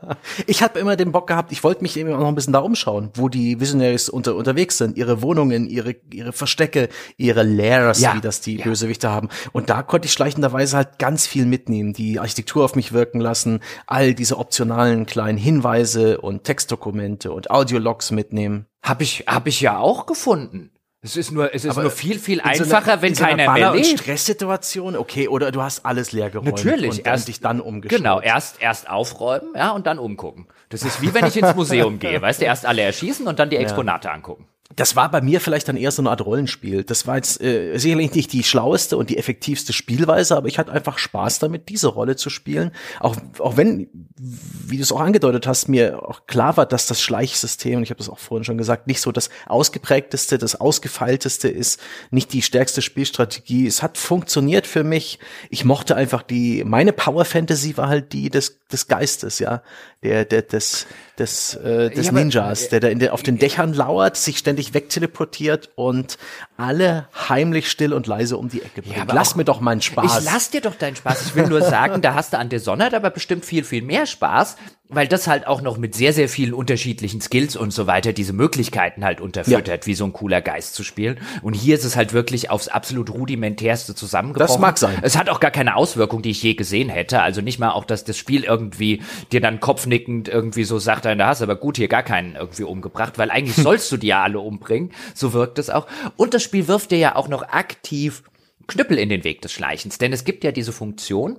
ich 0.47 0.63
habe 0.63 0.79
immer 0.79 0.97
den 0.97 1.13
Bock 1.13 1.27
gehabt, 1.27 1.51
ich 1.51 1.65
wollte 1.65 1.83
mich 1.83 1.97
eben 1.97 2.11
noch 2.11 2.29
ein 2.29 2.35
bisschen 2.35 2.53
da 2.53 2.59
umschauen, 2.59 3.09
wo 3.15 3.31
die 3.31 3.59
Visionaries 3.59 4.11
unter, 4.11 4.37
unterwegs 4.37 4.77
sind, 4.77 4.99
ihre 4.99 5.23
Wohnungen, 5.23 5.67
ihre, 5.67 5.97
ihre 6.13 6.35
Verstecke, 6.35 6.91
ihre 7.17 7.43
Lairs, 7.43 8.01
ja. 8.01 8.15
wie 8.15 8.21
das 8.21 8.43
die 8.43 8.59
ja. 8.59 8.65
Bösewichte 8.65 9.11
haben. 9.11 9.31
Und 9.53 9.71
da 9.71 9.83
konnte 9.83 10.07
ich 10.07 10.13
schleichenderweise 10.13 10.77
halt 10.77 10.99
ganz 10.99 11.27
viel 11.27 11.47
mitnehmen, 11.47 11.95
die 11.95 12.19
Architektur 12.19 12.67
auf 12.67 12.77
mich 12.77 12.93
wirken 12.93 13.19
lassen, 13.19 13.61
all 13.87 14.13
diese 14.13 14.37
optionalen 14.37 15.07
kleinen 15.07 15.39
Hinweise 15.39 16.21
und 16.21 16.45
Textdokumente 16.45 17.33
und 17.33 17.51
Audiologs 17.51 18.11
mitnehmen. 18.11 18.67
Hab 18.85 19.01
ich, 19.01 19.25
hab 19.27 19.47
ich 19.47 19.61
ja 19.61 19.79
auch 19.79 20.07
gefunden. 20.07 20.71
Es 21.01 21.17
ist 21.17 21.33
nur, 21.33 21.55
es 21.55 21.65
ist 21.65 21.73
Aber 21.73 21.83
nur 21.83 21.91
viel, 21.91 22.19
viel 22.19 22.41
einfacher, 22.41 22.97
so 22.97 23.03
wenn 23.03 23.15
keiner 23.15 23.53
mehr 23.53 23.73
lebt. 23.73 24.01
Stresssituation, 24.01 24.97
okay, 24.97 25.29
oder 25.29 25.53
du 25.53 25.61
hast 25.61 25.85
alles 25.85 26.13
leer 26.13 26.31
geräumt 26.31 26.49
Natürlich, 26.49 26.91
und 26.91 27.07
erst 27.07 27.29
dich 27.29 27.41
dann 27.41 27.61
umgeschaut. 27.61 27.99
Genau, 27.99 28.21
erst, 28.21 28.63
erst 28.63 28.89
aufräumen, 28.89 29.55
ja, 29.55 29.73
und 29.73 29.87
dann 29.87 29.99
umgucken. 29.99 30.47
Das 30.69 30.83
ist 30.83 31.03
wie 31.03 31.13
wenn 31.13 31.27
ich 31.27 31.37
ins 31.37 31.55
Museum 31.57 31.99
gehe, 31.99 32.23
weißt 32.23 32.41
du, 32.41 32.47
erst 32.47 32.65
alle 32.65 32.83
erschießen 32.83 33.27
und 33.27 33.39
dann 33.39 33.51
die 33.51 33.57
Exponate 33.57 34.09
ja. 34.09 34.15
angucken 34.15 34.47
das 34.77 34.97
war 34.97 35.11
bei 35.11 35.21
mir 35.21 35.41
vielleicht 35.41 35.69
dann 35.69 35.77
eher 35.77 35.91
so 35.91 36.03
eine 36.03 36.11
Art 36.11 36.25
Rollenspiel. 36.25 36.85
Das 36.85 37.07
war 37.07 37.17
jetzt 37.17 37.41
äh, 37.41 37.77
sicherlich 37.79 38.15
nicht 38.15 38.33
die 38.33 38.43
schlaueste 38.43 38.97
und 38.97 39.11
die 39.11 39.19
effektivste 39.19 39.73
Spielweise, 39.73 40.37
aber 40.37 40.49
ich 40.49 40.59
hatte 40.59 40.73
einfach 40.73 40.99
Spaß 40.99 41.39
damit, 41.39 41.69
diese 41.69 41.89
Rolle 41.89 42.17
zu 42.17 42.31
spielen. 42.31 42.73
Auch, 43.01 43.17
auch 43.39 43.57
wenn, 43.57 43.89
wie 44.17 44.77
du 44.77 44.83
es 44.83 44.93
auch 44.93 45.01
angedeutet 45.01 45.47
hast, 45.47 45.69
mir 45.69 46.03
auch 46.09 46.27
klar 46.27 46.57
war, 46.57 46.67
dass 46.67 46.87
das 46.87 47.01
Schleichsystem, 47.03 47.79
und 47.79 47.83
ich 47.83 47.91
habe 47.91 47.99
das 47.99 48.09
auch 48.09 48.19
vorhin 48.19 48.45
schon 48.45 48.59
gesagt, 48.59 48.87
nicht 48.87 49.01
so 49.01 49.13
das 49.13 49.31
ausgeprägteste, 49.47 50.39
das 50.39 50.61
ausgefeilteste 50.61 51.49
ist, 51.49 51.81
nicht 52.11 52.33
die 52.33 52.43
stärkste 52.43 52.83
Spielstrategie. 52.83 53.67
Es 53.67 53.83
hat 53.83 53.99
funktioniert 53.99 54.67
für 54.67 54.85
mich. 54.85 55.19
Ich 55.51 55.65
mochte 55.65 55.97
einfach 55.97 56.23
die, 56.23 56.65
meine 56.65 56.93
Power 56.93 57.25
Fantasy 57.25 57.77
war 57.77 57.89
halt 57.89 58.13
die 58.13 58.31
des, 58.31 58.61
des 58.73 58.89
Geistes, 58.89 59.39
ja, 59.39 59.63
der, 60.03 60.25
der, 60.25 60.43
des, 60.43 60.87
des, 61.19 61.55
äh, 61.55 61.91
des 61.91 62.07
ja, 62.07 62.13
Ninjas, 62.13 62.69
der 62.71 62.81
da 62.81 62.89
in 62.89 62.99
der, 62.99 63.15
auf 63.15 63.23
den 63.23 63.39
Dächern 63.39 63.73
lauert, 63.73 64.17
sich 64.17 64.39
ständig 64.39 64.75
wegteleportiert 64.75 65.71
und 65.77 66.19
alle 66.57 67.09
heimlich 67.29 67.71
still 67.71 67.93
und 67.93 68.07
leise 68.07 68.37
um 68.37 68.49
die 68.49 68.63
Ecke 68.63 68.83
bringt. 68.83 68.97
Ja, 68.97 69.05
lass 69.07 69.37
mir 69.37 69.45
doch 69.45 69.61
meinen 69.61 69.81
Spaß. 69.81 70.19
Ich 70.19 70.25
lass 70.25 70.51
dir 70.51 70.61
doch 70.61 70.75
deinen 70.75 70.97
Spaß. 70.97 71.27
Ich 71.27 71.35
will 71.35 71.47
nur 71.47 71.63
sagen, 71.63 72.03
da 72.03 72.15
hast 72.15 72.33
du 72.33 72.39
an 72.39 72.49
der 72.49 72.61
Sonne 72.61 72.93
aber 72.95 73.11
bestimmt 73.11 73.45
viel, 73.45 73.65
viel 73.65 73.83
mehr 73.83 74.07
Spaß, 74.07 74.57
weil 74.89 75.09
das 75.09 75.27
halt 75.27 75.47
auch 75.47 75.63
noch 75.63 75.79
mit 75.79 75.95
sehr, 75.95 76.13
sehr 76.13 76.29
vielen 76.29 76.53
unterschiedlichen 76.53 77.21
Skills 77.23 77.57
und 77.57 77.73
so 77.73 77.87
weiter 77.87 78.13
diese 78.13 78.35
Möglichkeiten 78.35 79.03
halt 79.05 79.21
unterfüttert, 79.21 79.85
ja. 79.85 79.87
wie 79.87 79.95
so 79.95 80.05
ein 80.05 80.13
cooler 80.13 80.43
Geist 80.43 80.75
zu 80.75 80.85
spielen. 80.85 81.19
Und 81.43 81.55
hier 81.55 81.75
ist 81.75 81.85
es 81.85 81.97
halt 81.97 82.13
wirklich 82.13 82.51
aufs 82.51 82.69
absolut 82.69 83.11
rudimentärste 83.11 83.95
zusammengebrochen. 83.95 84.47
Das 84.47 84.59
mag 84.59 84.77
sein. 84.77 84.99
Es 85.01 85.17
hat 85.17 85.31
auch 85.31 85.41
gar 85.41 85.51
keine 85.51 85.77
Auswirkung, 85.77 86.21
die 86.21 86.31
ich 86.31 86.43
je 86.43 86.55
gesehen 86.55 86.91
hätte. 86.91 87.23
Also 87.23 87.41
nicht 87.41 87.59
mal 87.59 87.71
auch, 87.71 87.87
dass 87.87 88.05
das 88.05 88.19
Spiel 88.19 88.45
irgendwie 88.45 89.03
dir 89.33 89.41
dann 89.41 89.59
kopfnickend 89.59 90.29
irgendwie 90.29 90.65
so 90.65 90.79
sagt, 90.79 91.07
da 91.07 91.17
hast 91.27 91.41
du 91.41 91.45
aber 91.45 91.57
gut 91.57 91.79
hier 91.79 91.89
gar 91.89 92.03
keinen 92.03 92.37
irgendwie 92.37 92.65
umgebracht, 92.65 93.17
weil 93.17 93.31
eigentlich 93.31 93.57
sollst 93.63 93.91
du 93.91 93.97
die 93.97 94.09
ja 94.09 94.23
alle 94.23 94.39
umbringen. 94.39 94.93
So 95.15 95.33
wirkt 95.33 95.59
es 95.59 95.71
auch. 95.71 95.87
Und 96.17 96.35
das 96.35 96.43
Spiel 96.43 96.69
wirft 96.69 96.91
dir 96.91 96.99
ja 96.99 97.17
auch 97.17 97.29
noch 97.29 97.43
aktiv 97.43 98.23
Knüppel 98.67 98.99
in 98.99 99.09
den 99.09 99.25
Weg 99.25 99.43
des 99.43 99.53
Schleichens, 99.53 99.99
denn 99.99 100.13
es 100.13 100.25
gibt 100.25 100.45
ja 100.45 100.53
diese 100.53 100.73
Funktion, 100.73 101.39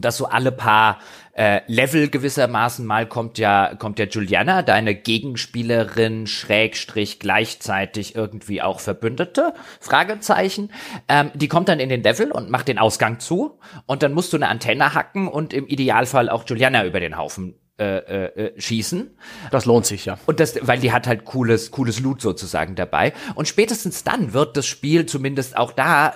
dass 0.00 0.16
so 0.16 0.26
alle 0.26 0.52
paar 0.52 0.98
äh, 1.32 1.60
Level 1.66 2.08
gewissermaßen 2.08 2.84
mal 2.84 3.06
kommt 3.06 3.38
ja 3.38 3.74
kommt 3.74 3.98
ja 3.98 4.06
Juliana, 4.06 4.62
deine 4.62 4.94
Gegenspielerin 4.94 6.26
Schrägstrich 6.26 7.18
gleichzeitig 7.18 8.14
irgendwie 8.14 8.62
auch 8.62 8.80
Verbündete 8.80 9.54
Fragezeichen. 9.80 10.70
Ähm, 11.08 11.30
die 11.34 11.48
kommt 11.48 11.68
dann 11.68 11.80
in 11.80 11.88
den 11.88 12.02
Level 12.02 12.30
und 12.32 12.50
macht 12.50 12.68
den 12.68 12.78
Ausgang 12.78 13.20
zu 13.20 13.58
und 13.86 14.02
dann 14.02 14.12
musst 14.12 14.32
du 14.32 14.36
eine 14.36 14.48
Antenne 14.48 14.94
hacken 14.94 15.28
und 15.28 15.52
im 15.52 15.66
Idealfall 15.66 16.28
auch 16.28 16.44
Juliana 16.46 16.84
über 16.84 17.00
den 17.00 17.16
Haufen 17.16 17.54
äh, 17.78 18.24
äh, 18.26 18.58
schießen. 18.58 19.18
Das 19.50 19.66
lohnt 19.66 19.84
sich, 19.84 20.06
ja. 20.06 20.18
Und 20.24 20.40
das, 20.40 20.58
weil 20.62 20.78
die 20.78 20.92
hat 20.92 21.06
halt 21.06 21.26
cooles, 21.26 21.70
cooles 21.70 22.00
Loot 22.00 22.22
sozusagen 22.22 22.74
dabei. 22.74 23.12
Und 23.34 23.48
spätestens 23.48 24.02
dann 24.02 24.32
wird 24.32 24.56
das 24.56 24.64
Spiel 24.64 25.04
zumindest 25.04 25.58
auch 25.58 25.72
da 25.72 26.14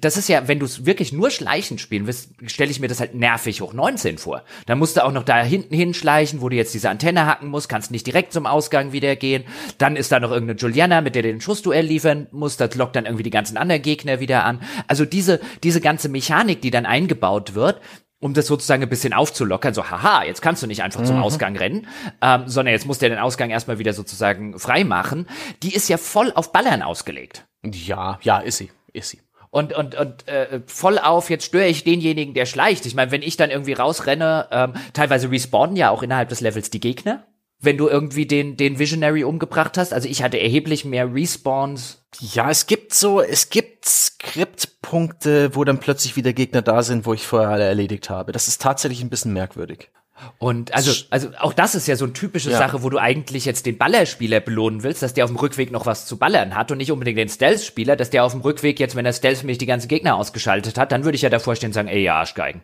das 0.00 0.16
ist 0.16 0.28
ja, 0.28 0.48
wenn 0.48 0.58
du 0.58 0.66
es 0.66 0.86
wirklich 0.86 1.12
nur 1.12 1.30
schleichend 1.30 1.80
spielen 1.80 2.06
willst, 2.06 2.30
stelle 2.46 2.70
ich 2.70 2.80
mir 2.80 2.88
das 2.88 3.00
halt 3.00 3.14
nervig 3.14 3.60
hoch 3.60 3.72
19 3.72 4.18
vor. 4.18 4.42
Dann 4.66 4.78
musst 4.78 4.96
du 4.96 5.04
auch 5.04 5.12
noch 5.12 5.24
da 5.24 5.42
hinten 5.42 5.74
hinschleichen, 5.74 6.40
wo 6.40 6.48
du 6.48 6.56
jetzt 6.56 6.74
diese 6.74 6.90
Antenne 6.90 7.26
hacken 7.26 7.48
musst, 7.48 7.68
kannst 7.68 7.90
nicht 7.90 8.06
direkt 8.06 8.32
zum 8.32 8.46
Ausgang 8.46 8.92
wieder 8.92 9.16
gehen. 9.16 9.44
Dann 9.78 9.96
ist 9.96 10.12
da 10.12 10.20
noch 10.20 10.30
irgendeine 10.30 10.58
Juliana, 10.58 11.00
mit 11.00 11.14
der 11.14 11.22
du 11.22 11.28
den 11.28 11.40
Schussduell 11.40 11.86
liefern 11.86 12.26
musst. 12.30 12.60
Das 12.60 12.74
lockt 12.74 12.96
dann 12.96 13.06
irgendwie 13.06 13.22
die 13.22 13.30
ganzen 13.30 13.56
anderen 13.56 13.82
Gegner 13.82 14.20
wieder 14.20 14.44
an. 14.44 14.60
Also 14.86 15.04
diese, 15.04 15.40
diese 15.62 15.80
ganze 15.80 16.08
Mechanik, 16.08 16.62
die 16.62 16.70
dann 16.70 16.86
eingebaut 16.86 17.54
wird, 17.54 17.80
um 18.20 18.34
das 18.34 18.46
sozusagen 18.46 18.82
ein 18.82 18.88
bisschen 18.88 19.12
aufzulockern, 19.12 19.74
so, 19.74 19.90
haha, 19.90 20.24
jetzt 20.24 20.42
kannst 20.42 20.62
du 20.62 20.66
nicht 20.66 20.82
einfach 20.82 21.00
mhm. 21.00 21.06
zum 21.06 21.22
Ausgang 21.22 21.56
rennen, 21.56 21.86
ähm, 22.20 22.44
sondern 22.46 22.72
jetzt 22.72 22.86
musst 22.86 23.00
du 23.00 23.08
den 23.08 23.18
Ausgang 23.18 23.50
erstmal 23.50 23.78
wieder 23.78 23.92
sozusagen 23.92 24.58
frei 24.58 24.84
machen. 24.84 25.28
Die 25.62 25.74
ist 25.74 25.88
ja 25.88 25.98
voll 25.98 26.32
auf 26.34 26.52
Ballern 26.52 26.82
ausgelegt. 26.82 27.46
Ja, 27.64 28.18
ja, 28.22 28.38
ist 28.38 28.58
sie, 28.58 28.70
ist 28.92 29.10
sie 29.10 29.20
und 29.50 29.72
und 29.72 29.94
und 29.94 30.28
äh, 30.28 30.60
voll 30.66 30.98
auf 30.98 31.30
jetzt 31.30 31.44
störe 31.44 31.66
ich 31.66 31.84
denjenigen 31.84 32.34
der 32.34 32.46
schleicht. 32.46 32.86
Ich 32.86 32.94
meine 32.94 33.10
wenn 33.10 33.22
ich 33.22 33.36
dann 33.36 33.50
irgendwie 33.50 33.72
rausrenne 33.72 34.48
ähm, 34.50 34.72
teilweise 34.92 35.30
respawnen 35.30 35.76
ja 35.76 35.90
auch 35.90 36.02
innerhalb 36.02 36.28
des 36.28 36.40
Levels 36.40 36.70
die 36.70 36.80
Gegner 36.80 37.26
wenn 37.60 37.76
du 37.76 37.88
irgendwie 37.88 38.26
den 38.26 38.56
den 38.56 38.78
Visionary 38.78 39.24
umgebracht 39.24 39.78
hast. 39.78 39.92
Also 39.92 40.08
ich 40.08 40.22
hatte 40.22 40.40
erheblich 40.40 40.84
mehr 40.84 41.12
Respawns. 41.12 42.06
Ja 42.20 42.50
es 42.50 42.66
gibt 42.66 42.94
so 42.94 43.20
es 43.20 43.50
gibt 43.50 43.84
Skriptpunkte 43.84 45.54
wo 45.54 45.64
dann 45.64 45.80
plötzlich 45.80 46.16
wieder 46.16 46.32
Gegner 46.32 46.62
da 46.62 46.82
sind 46.82 47.06
wo 47.06 47.14
ich 47.14 47.26
vorher 47.26 47.48
alle 47.48 47.64
erledigt 47.64 48.10
habe. 48.10 48.32
Das 48.32 48.48
ist 48.48 48.62
tatsächlich 48.62 49.02
ein 49.02 49.10
bisschen 49.10 49.32
merkwürdig 49.32 49.90
und 50.38 50.74
also, 50.74 50.92
also 51.10 51.28
auch 51.38 51.52
das 51.52 51.74
ist 51.74 51.88
ja 51.88 51.96
so 51.96 52.04
eine 52.04 52.12
typische 52.12 52.50
ja. 52.50 52.58
Sache, 52.58 52.82
wo 52.82 52.90
du 52.90 52.98
eigentlich 52.98 53.44
jetzt 53.44 53.66
den 53.66 53.78
Ballerspieler 53.78 54.40
belohnen 54.40 54.82
willst, 54.82 55.02
dass 55.02 55.14
der 55.14 55.24
auf 55.24 55.30
dem 55.30 55.36
Rückweg 55.36 55.70
noch 55.70 55.86
was 55.86 56.06
zu 56.06 56.16
ballern 56.16 56.54
hat 56.54 56.70
und 56.70 56.78
nicht 56.78 56.92
unbedingt 56.92 57.18
den 57.18 57.28
Stealth-Spieler, 57.28 57.96
dass 57.96 58.10
der 58.10 58.24
auf 58.24 58.32
dem 58.32 58.40
Rückweg 58.40 58.80
jetzt, 58.80 58.96
wenn 58.96 59.06
er 59.06 59.12
Stealth-mäßig 59.12 59.58
die 59.58 59.66
ganzen 59.66 59.88
Gegner 59.88 60.16
ausgeschaltet 60.16 60.78
hat, 60.78 60.92
dann 60.92 61.04
würde 61.04 61.16
ich 61.16 61.22
ja 61.22 61.30
davor 61.30 61.56
stehen 61.56 61.68
und 61.68 61.74
sagen, 61.74 61.88
ey, 61.88 62.02
ja, 62.02 62.16
Arschgeigen. 62.16 62.62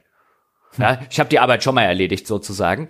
Ja, 0.78 1.00
ich 1.10 1.20
habe 1.20 1.28
die 1.28 1.38
Arbeit 1.38 1.62
schon 1.62 1.74
mal 1.74 1.82
erledigt 1.82 2.26
sozusagen. 2.26 2.88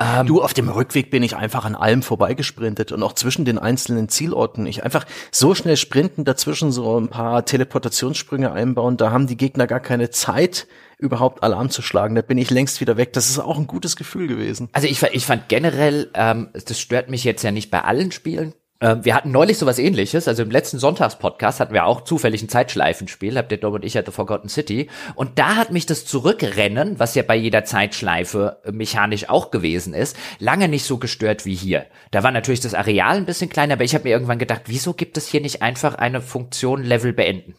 Ähm, 0.00 0.26
du, 0.26 0.42
auf 0.42 0.54
dem 0.54 0.68
Rückweg 0.68 1.10
bin 1.10 1.22
ich 1.22 1.36
einfach 1.36 1.64
an 1.64 1.74
allem 1.74 2.02
vorbeigesprintet 2.02 2.92
und 2.92 3.02
auch 3.02 3.12
zwischen 3.12 3.44
den 3.44 3.58
einzelnen 3.58 4.08
Zielorten. 4.08 4.66
Ich 4.66 4.84
einfach 4.84 5.04
so 5.30 5.54
schnell 5.54 5.76
sprinten, 5.76 6.24
dazwischen 6.24 6.72
so 6.72 6.98
ein 6.98 7.08
paar 7.08 7.44
Teleportationssprünge 7.44 8.52
einbauen, 8.52 8.96
da 8.96 9.10
haben 9.10 9.26
die 9.26 9.36
Gegner 9.36 9.66
gar 9.66 9.80
keine 9.80 10.10
Zeit, 10.10 10.66
überhaupt 10.98 11.42
Alarm 11.42 11.70
zu 11.70 11.82
schlagen. 11.82 12.14
Da 12.14 12.22
bin 12.22 12.38
ich 12.38 12.50
längst 12.50 12.80
wieder 12.80 12.96
weg. 12.96 13.12
Das 13.12 13.28
ist 13.28 13.38
auch 13.38 13.58
ein 13.58 13.66
gutes 13.66 13.96
Gefühl 13.96 14.28
gewesen. 14.28 14.68
Also 14.72 14.88
ich, 14.88 15.02
ich 15.02 15.26
fand 15.26 15.48
generell, 15.48 16.10
ähm, 16.14 16.48
das 16.52 16.80
stört 16.80 17.10
mich 17.10 17.24
jetzt 17.24 17.42
ja 17.42 17.50
nicht 17.50 17.70
bei 17.70 17.82
allen 17.82 18.12
Spielen. 18.12 18.54
Ähm, 18.80 19.04
wir 19.04 19.14
hatten 19.14 19.30
neulich 19.30 19.58
sowas 19.58 19.78
ähnliches, 19.78 20.28
also 20.28 20.42
im 20.42 20.50
letzten 20.50 20.78
Sonntagspodcast 20.78 21.60
hatten 21.60 21.72
wir 21.72 21.86
auch 21.86 22.02
zufällig 22.02 22.42
ein 22.42 22.48
Zeitschleifenspiel, 22.48 23.36
habt 23.36 23.50
ihr 23.52 23.58
Dom 23.58 23.74
und 23.74 23.84
ich 23.84 23.96
hatte 23.96 24.12
Forgotten 24.12 24.48
City. 24.48 24.88
Und 25.14 25.38
da 25.38 25.56
hat 25.56 25.72
mich 25.72 25.86
das 25.86 26.04
Zurückrennen, 26.04 26.98
was 26.98 27.14
ja 27.14 27.22
bei 27.22 27.36
jeder 27.36 27.64
Zeitschleife 27.64 28.58
mechanisch 28.70 29.28
auch 29.28 29.50
gewesen 29.50 29.94
ist, 29.94 30.16
lange 30.38 30.68
nicht 30.68 30.84
so 30.84 30.98
gestört 30.98 31.46
wie 31.46 31.54
hier. 31.54 31.86
Da 32.10 32.22
war 32.22 32.32
natürlich 32.32 32.60
das 32.60 32.74
Areal 32.74 33.16
ein 33.16 33.26
bisschen 33.26 33.48
kleiner, 33.48 33.74
aber 33.74 33.84
ich 33.84 33.94
habe 33.94 34.04
mir 34.04 34.10
irgendwann 34.10 34.38
gedacht, 34.38 34.62
wieso 34.66 34.92
gibt 34.92 35.16
es 35.16 35.26
hier 35.28 35.40
nicht 35.40 35.62
einfach 35.62 35.94
eine 35.94 36.20
Funktion 36.20 36.82
Level 36.82 37.12
beenden? 37.12 37.54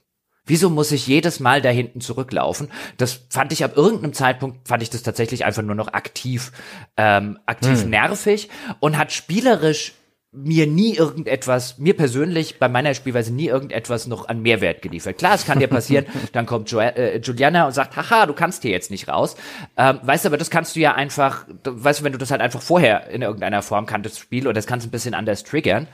Wieso 0.46 0.70
muss 0.70 0.94
ich 0.94 1.08
jedes 1.08 1.42
Mal 1.42 1.62
da 1.62 1.70
hinten 1.70 2.00
zurücklaufen? 2.00 2.72
Das 2.96 3.26
fand 3.30 3.52
ich 3.52 3.66
ab 3.66 3.76
irgendeinem 3.76 4.14
Zeitpunkt, 4.14 4.66
fand 4.68 4.82
ich 4.82 4.90
das 4.90 5.04
tatsächlich 5.04 5.44
einfach 5.44 5.62
nur 5.62 5.76
noch 5.76 5.90
aktiv, 5.90 6.54
ähm, 6.96 7.38
aktiv 7.46 7.82
hm. 7.82 7.90
nervig 7.90 8.50
und 8.80 8.98
hat 8.98 9.12
spielerisch 9.12 9.94
mir 10.32 10.68
nie 10.68 10.96
irgendetwas, 10.96 11.78
mir 11.78 11.96
persönlich 11.96 12.60
bei 12.60 12.68
meiner 12.68 12.94
Spielweise 12.94 13.34
nie 13.34 13.48
irgendetwas 13.48 14.08
noch 14.08 14.28
an 14.28 14.42
Mehrwert 14.42 14.82
geliefert. 14.82 15.18
Klar, 15.18 15.36
es 15.36 15.46
kann 15.46 15.60
dir 15.60 15.68
passieren, 15.68 16.06
dann 16.34 16.46
kommt 16.46 16.70
jo 16.70 16.80
äh, 16.80 17.18
Juliana 17.20 17.66
und 17.66 17.72
sagt, 17.74 17.96
haha, 17.96 18.26
du 18.26 18.34
kannst 18.34 18.62
hier 18.62 18.72
jetzt 18.72 18.92
nicht 18.92 19.08
raus. 19.08 19.36
Ähm, 19.78 20.00
weißt 20.04 20.26
du, 20.26 20.30
aber 20.30 20.38
das 20.38 20.50
kannst 20.50 20.76
du 20.76 20.80
ja 20.82 20.94
einfach, 20.94 21.46
weißt 21.64 22.02
du, 22.02 22.04
wenn 22.04 22.12
du 22.12 22.18
das 22.18 22.32
halt 22.32 22.42
einfach 22.42 22.62
vorher 22.62 23.10
in 23.10 23.22
irgendeiner 23.22 23.62
Form 23.62 23.86
kanntest, 23.86 24.20
Spiel, 24.20 24.46
oder 24.46 24.54
das 24.54 24.68
kannst 24.68 24.86
du 24.86 24.90
ein 24.90 24.92
bisschen 24.92 25.14
anders 25.14 25.44
triggern. 25.44 25.88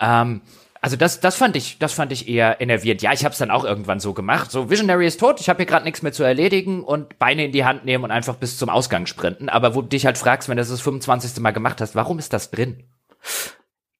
Ähm, 0.00 0.42
also 0.80 0.96
das, 0.96 1.20
das 1.20 1.36
fand 1.36 1.54
ich, 1.54 1.78
das 1.78 1.92
fand 1.92 2.10
ich 2.10 2.28
eher 2.28 2.60
enervierend. 2.60 3.02
Ja, 3.02 3.12
ich 3.12 3.24
habe 3.24 3.32
es 3.32 3.38
dann 3.38 3.52
auch 3.52 3.64
irgendwann 3.64 4.00
so 4.00 4.14
gemacht. 4.14 4.50
So 4.50 4.68
Visionary 4.68 5.06
ist 5.06 5.20
tot, 5.20 5.40
ich 5.40 5.48
habe 5.48 5.58
hier 5.58 5.66
gerade 5.66 5.84
nichts 5.84 6.02
mehr 6.02 6.12
zu 6.12 6.24
erledigen 6.24 6.82
und 6.82 7.18
Beine 7.18 7.44
in 7.44 7.52
die 7.52 7.64
Hand 7.64 7.84
nehmen 7.84 8.02
und 8.02 8.10
einfach 8.10 8.34
bis 8.34 8.58
zum 8.58 8.68
Ausgang 8.68 9.06
sprinten. 9.06 9.48
Aber 9.48 9.76
wo 9.76 9.82
du 9.82 9.88
dich 9.88 10.06
halt 10.06 10.18
fragst, 10.18 10.48
wenn 10.48 10.56
du 10.56 10.60
das 10.60 10.70
das 10.70 10.80
25. 10.80 11.40
Mal 11.40 11.52
gemacht 11.52 11.80
hast, 11.80 11.94
warum 11.94 12.18
ist 12.18 12.32
das 12.32 12.50
drin? 12.50 12.82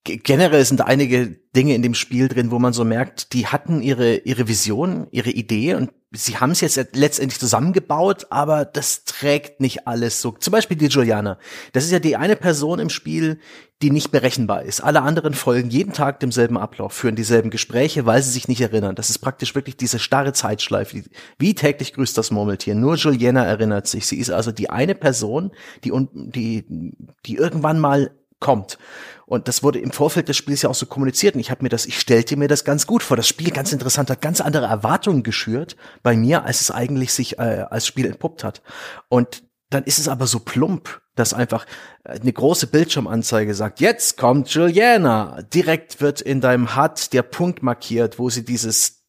Generell 0.04 0.64
sind 0.64 0.80
einige 0.80 1.28
Dinge 1.54 1.74
in 1.74 1.82
dem 1.82 1.94
Spiel 1.94 2.28
drin, 2.28 2.50
wo 2.50 2.58
man 2.58 2.72
so 2.72 2.84
merkt, 2.84 3.32
die 3.32 3.46
hatten 3.46 3.82
ihre 3.82 4.16
ihre 4.16 4.48
Vision, 4.48 5.06
ihre 5.10 5.30
Idee 5.30 5.74
und 5.74 5.90
sie 6.12 6.36
haben 6.36 6.50
es 6.50 6.60
jetzt 6.60 6.78
letztendlich 6.94 7.40
zusammengebaut, 7.40 8.26
aber 8.30 8.64
das 8.64 9.04
trägt 9.04 9.60
nicht 9.60 9.86
alles 9.86 10.20
so. 10.20 10.32
Zum 10.32 10.52
Beispiel 10.52 10.76
die 10.76 10.86
Juliana. 10.86 11.38
Das 11.72 11.84
ist 11.84 11.90
ja 11.90 11.98
die 11.98 12.16
eine 12.16 12.36
Person 12.36 12.78
im 12.78 12.90
Spiel, 12.90 13.38
die 13.80 13.90
nicht 13.90 14.12
berechenbar 14.12 14.62
ist. 14.62 14.80
Alle 14.80 15.02
anderen 15.02 15.34
folgen 15.34 15.70
jeden 15.70 15.92
Tag 15.92 16.20
demselben 16.20 16.58
Ablauf, 16.58 16.92
führen 16.92 17.16
dieselben 17.16 17.50
Gespräche, 17.50 18.06
weil 18.06 18.22
sie 18.22 18.30
sich 18.30 18.46
nicht 18.46 18.60
erinnern. 18.60 18.94
Das 18.94 19.10
ist 19.10 19.18
praktisch 19.18 19.54
wirklich 19.54 19.76
diese 19.76 19.98
starre 19.98 20.32
Zeitschleife. 20.32 21.02
Wie 21.38 21.54
täglich 21.54 21.94
grüßt 21.94 22.16
das 22.16 22.30
Murmeltier. 22.30 22.74
Nur 22.74 22.96
Juliana 22.96 23.44
erinnert 23.44 23.86
sich. 23.86 24.06
Sie 24.06 24.18
ist 24.18 24.30
also 24.30 24.52
die 24.52 24.70
eine 24.70 24.94
Person, 24.94 25.50
die, 25.84 25.92
die, 26.12 26.92
die 27.26 27.34
irgendwann 27.34 27.80
mal 27.80 28.10
kommt. 28.42 28.76
Und 29.24 29.48
das 29.48 29.62
wurde 29.62 29.78
im 29.78 29.92
Vorfeld 29.92 30.28
des 30.28 30.36
Spiels 30.36 30.60
ja 30.60 30.68
auch 30.68 30.74
so 30.74 30.84
kommuniziert. 30.84 31.34
Und 31.34 31.40
ich 31.40 31.50
habe 31.50 31.62
mir 31.62 31.70
das, 31.70 31.86
ich 31.86 31.98
stellte 31.98 32.36
mir 32.36 32.48
das 32.48 32.64
ganz 32.64 32.86
gut 32.86 33.02
vor. 33.02 33.16
Das 33.16 33.26
Spiel 33.26 33.50
ganz 33.50 33.72
interessant 33.72 34.10
hat 34.10 34.20
ganz 34.20 34.42
andere 34.42 34.66
Erwartungen 34.66 35.22
geschürt 35.22 35.76
bei 36.02 36.14
mir, 36.14 36.44
als 36.44 36.60
es 36.60 36.70
eigentlich 36.70 37.14
sich 37.14 37.38
äh, 37.38 37.64
als 37.70 37.86
Spiel 37.86 38.04
entpuppt 38.04 38.44
hat. 38.44 38.60
Und 39.08 39.42
dann 39.70 39.84
ist 39.84 39.98
es 39.98 40.08
aber 40.08 40.26
so 40.26 40.40
plump, 40.40 41.00
dass 41.14 41.32
einfach 41.32 41.64
äh, 42.04 42.20
eine 42.20 42.32
große 42.32 42.66
Bildschirmanzeige 42.66 43.54
sagt, 43.54 43.80
jetzt 43.80 44.18
kommt 44.18 44.50
Juliana. 44.50 45.40
Direkt 45.54 46.02
wird 46.02 46.20
in 46.20 46.42
deinem 46.42 46.76
HUD 46.76 47.14
der 47.14 47.22
Punkt 47.22 47.62
markiert, 47.62 48.18
wo 48.18 48.28
sie 48.28 48.44
dieses 48.44 49.01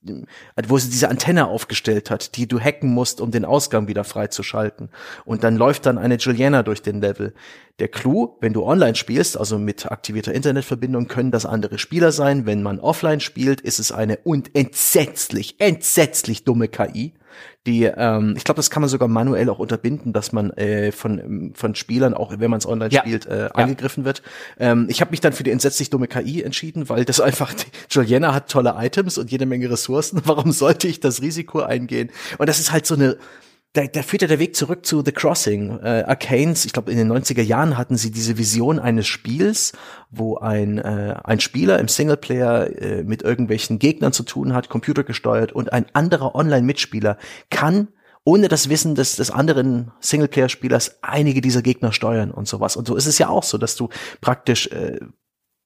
wo 0.68 0.78
sie 0.78 0.90
diese 0.90 1.10
Antenne 1.10 1.48
aufgestellt 1.48 2.10
hat, 2.10 2.36
die 2.36 2.48
du 2.48 2.60
hacken 2.60 2.90
musst, 2.94 3.22
um 3.22 3.32
den 3.32 3.46
Ausgang 3.46 3.88
wieder 3.88 4.04
freizuschalten. 4.04 4.90
Und 5.26 5.44
dann 5.44 5.56
läuft 5.56 5.86
dann 5.86 5.98
eine 5.98 6.18
Juliana 6.18 6.64
durch 6.64 6.82
den 6.82 7.02
Level. 7.02 7.34
Der 7.80 7.88
Clou, 7.88 8.38
wenn 8.40 8.54
du 8.54 8.64
online 8.64 8.96
spielst, 8.96 9.38
also 9.38 9.58
mit 9.58 9.92
aktivierter 9.92 10.34
Internetverbindung, 10.34 11.08
können 11.08 11.32
das 11.32 11.46
andere 11.46 11.80
Spieler 11.80 12.12
sein. 12.12 12.46
Wenn 12.46 12.62
man 12.62 12.80
offline 12.80 13.20
spielt, 13.20 13.62
ist 13.62 13.80
es 13.80 13.92
eine 13.92 14.18
und 14.18 14.56
entsetzlich, 14.56 15.56
entsetzlich 15.60 16.44
dumme 16.44 16.68
KI, 16.68 17.14
die, 17.66 17.84
ähm, 17.84 18.34
ich 18.36 18.44
glaube, 18.44 18.58
das 18.58 18.70
kann 18.70 18.82
man 18.82 18.90
sogar 18.90 19.08
manuell 19.08 19.50
auch 19.50 19.60
unterbinden, 19.60 20.12
dass 20.12 20.32
man 20.32 20.52
äh, 20.52 20.92
von, 20.92 21.52
von 21.56 21.76
Spielern, 21.76 22.14
auch 22.14 22.34
wenn 22.38 22.52
man 22.52 22.58
es 22.58 22.66
online 22.66 22.92
ja. 22.92 23.02
spielt, 23.02 23.26
äh, 23.26 23.44
ja. 23.44 23.48
angegriffen 23.52 24.06
wird. 24.06 24.22
Ähm, 24.60 24.88
ich 24.90 25.02
habe 25.02 25.12
mich 25.12 25.22
dann 25.22 25.34
für 25.34 25.44
die 25.44 25.52
entsetzlich 25.52 25.90
dumme 25.90 26.08
KI 26.08 26.44
entschieden, 26.44 26.90
weil 26.90 27.06
das 27.06 27.20
einfach, 27.22 27.54
Juliana 27.90 28.34
hat 28.34 28.50
tolle 28.50 28.76
Items 28.78 29.18
und 29.18 29.32
jede 29.32 29.46
Menge 29.46 29.70
Ressourcen. 29.70 30.22
Warum 30.26 30.52
sollte 30.52 30.88
ich 30.88 31.00
das 31.00 31.22
Risiko 31.22 31.62
eingehen? 31.62 32.10
Und 32.38 32.50
das 32.50 32.60
ist 32.60 32.72
halt 32.72 32.86
so 32.86 32.96
eine 32.96 33.18
da, 33.74 33.88
da 33.88 34.04
führt 34.04 34.22
ja 34.22 34.28
der 34.28 34.40
Weg 34.40 34.56
zurück 34.56 34.86
zu 34.86 35.02
The 35.04 35.12
Crossing. 35.12 35.80
Äh, 35.80 36.04
Arcanes, 36.08 36.66
ich 36.66 36.74
glaube 36.74 36.92
in 36.92 36.98
den 36.98 37.12
90er 37.12 37.42
Jahren 37.42 37.76
hatten 37.78 37.98
sie 37.98 38.12
diese 38.12 38.38
Vision 38.38 38.78
eines 38.80 39.08
Spiels, 39.08 39.74
wo 40.12 40.38
ein, 40.38 40.78
äh, 40.78 41.16
ein 41.24 41.40
Spieler 41.40 41.80
im 41.80 41.88
Singleplayer 41.88 42.82
äh, 42.82 43.04
mit 43.04 43.24
irgendwelchen 43.24 43.80
Gegnern 43.80 44.14
zu 44.14 44.24
tun 44.24 44.54
hat, 44.54 44.70
computergesteuert 44.70 45.54
und 45.54 45.74
ein 45.74 45.88
anderer 45.94 46.36
Online-Mitspieler 46.36 47.18
kann 47.50 47.88
ohne 48.26 48.48
das 48.48 48.70
Wissen 48.70 48.96
des, 48.96 49.16
des 49.16 49.32
anderen 49.32 49.92
Singleplayer-Spielers 50.00 51.00
einige 51.02 51.42
dieser 51.42 51.62
Gegner 51.62 51.92
steuern 51.92 52.32
und 52.32 52.48
sowas. 52.48 52.78
Und 52.78 52.88
so 52.88 52.96
ist 52.96 53.08
es 53.08 53.18
ja 53.18 53.28
auch 53.28 53.44
so, 53.44 53.58
dass 53.58 53.76
du 53.76 53.90
praktisch 54.22 54.68
äh, 54.68 55.00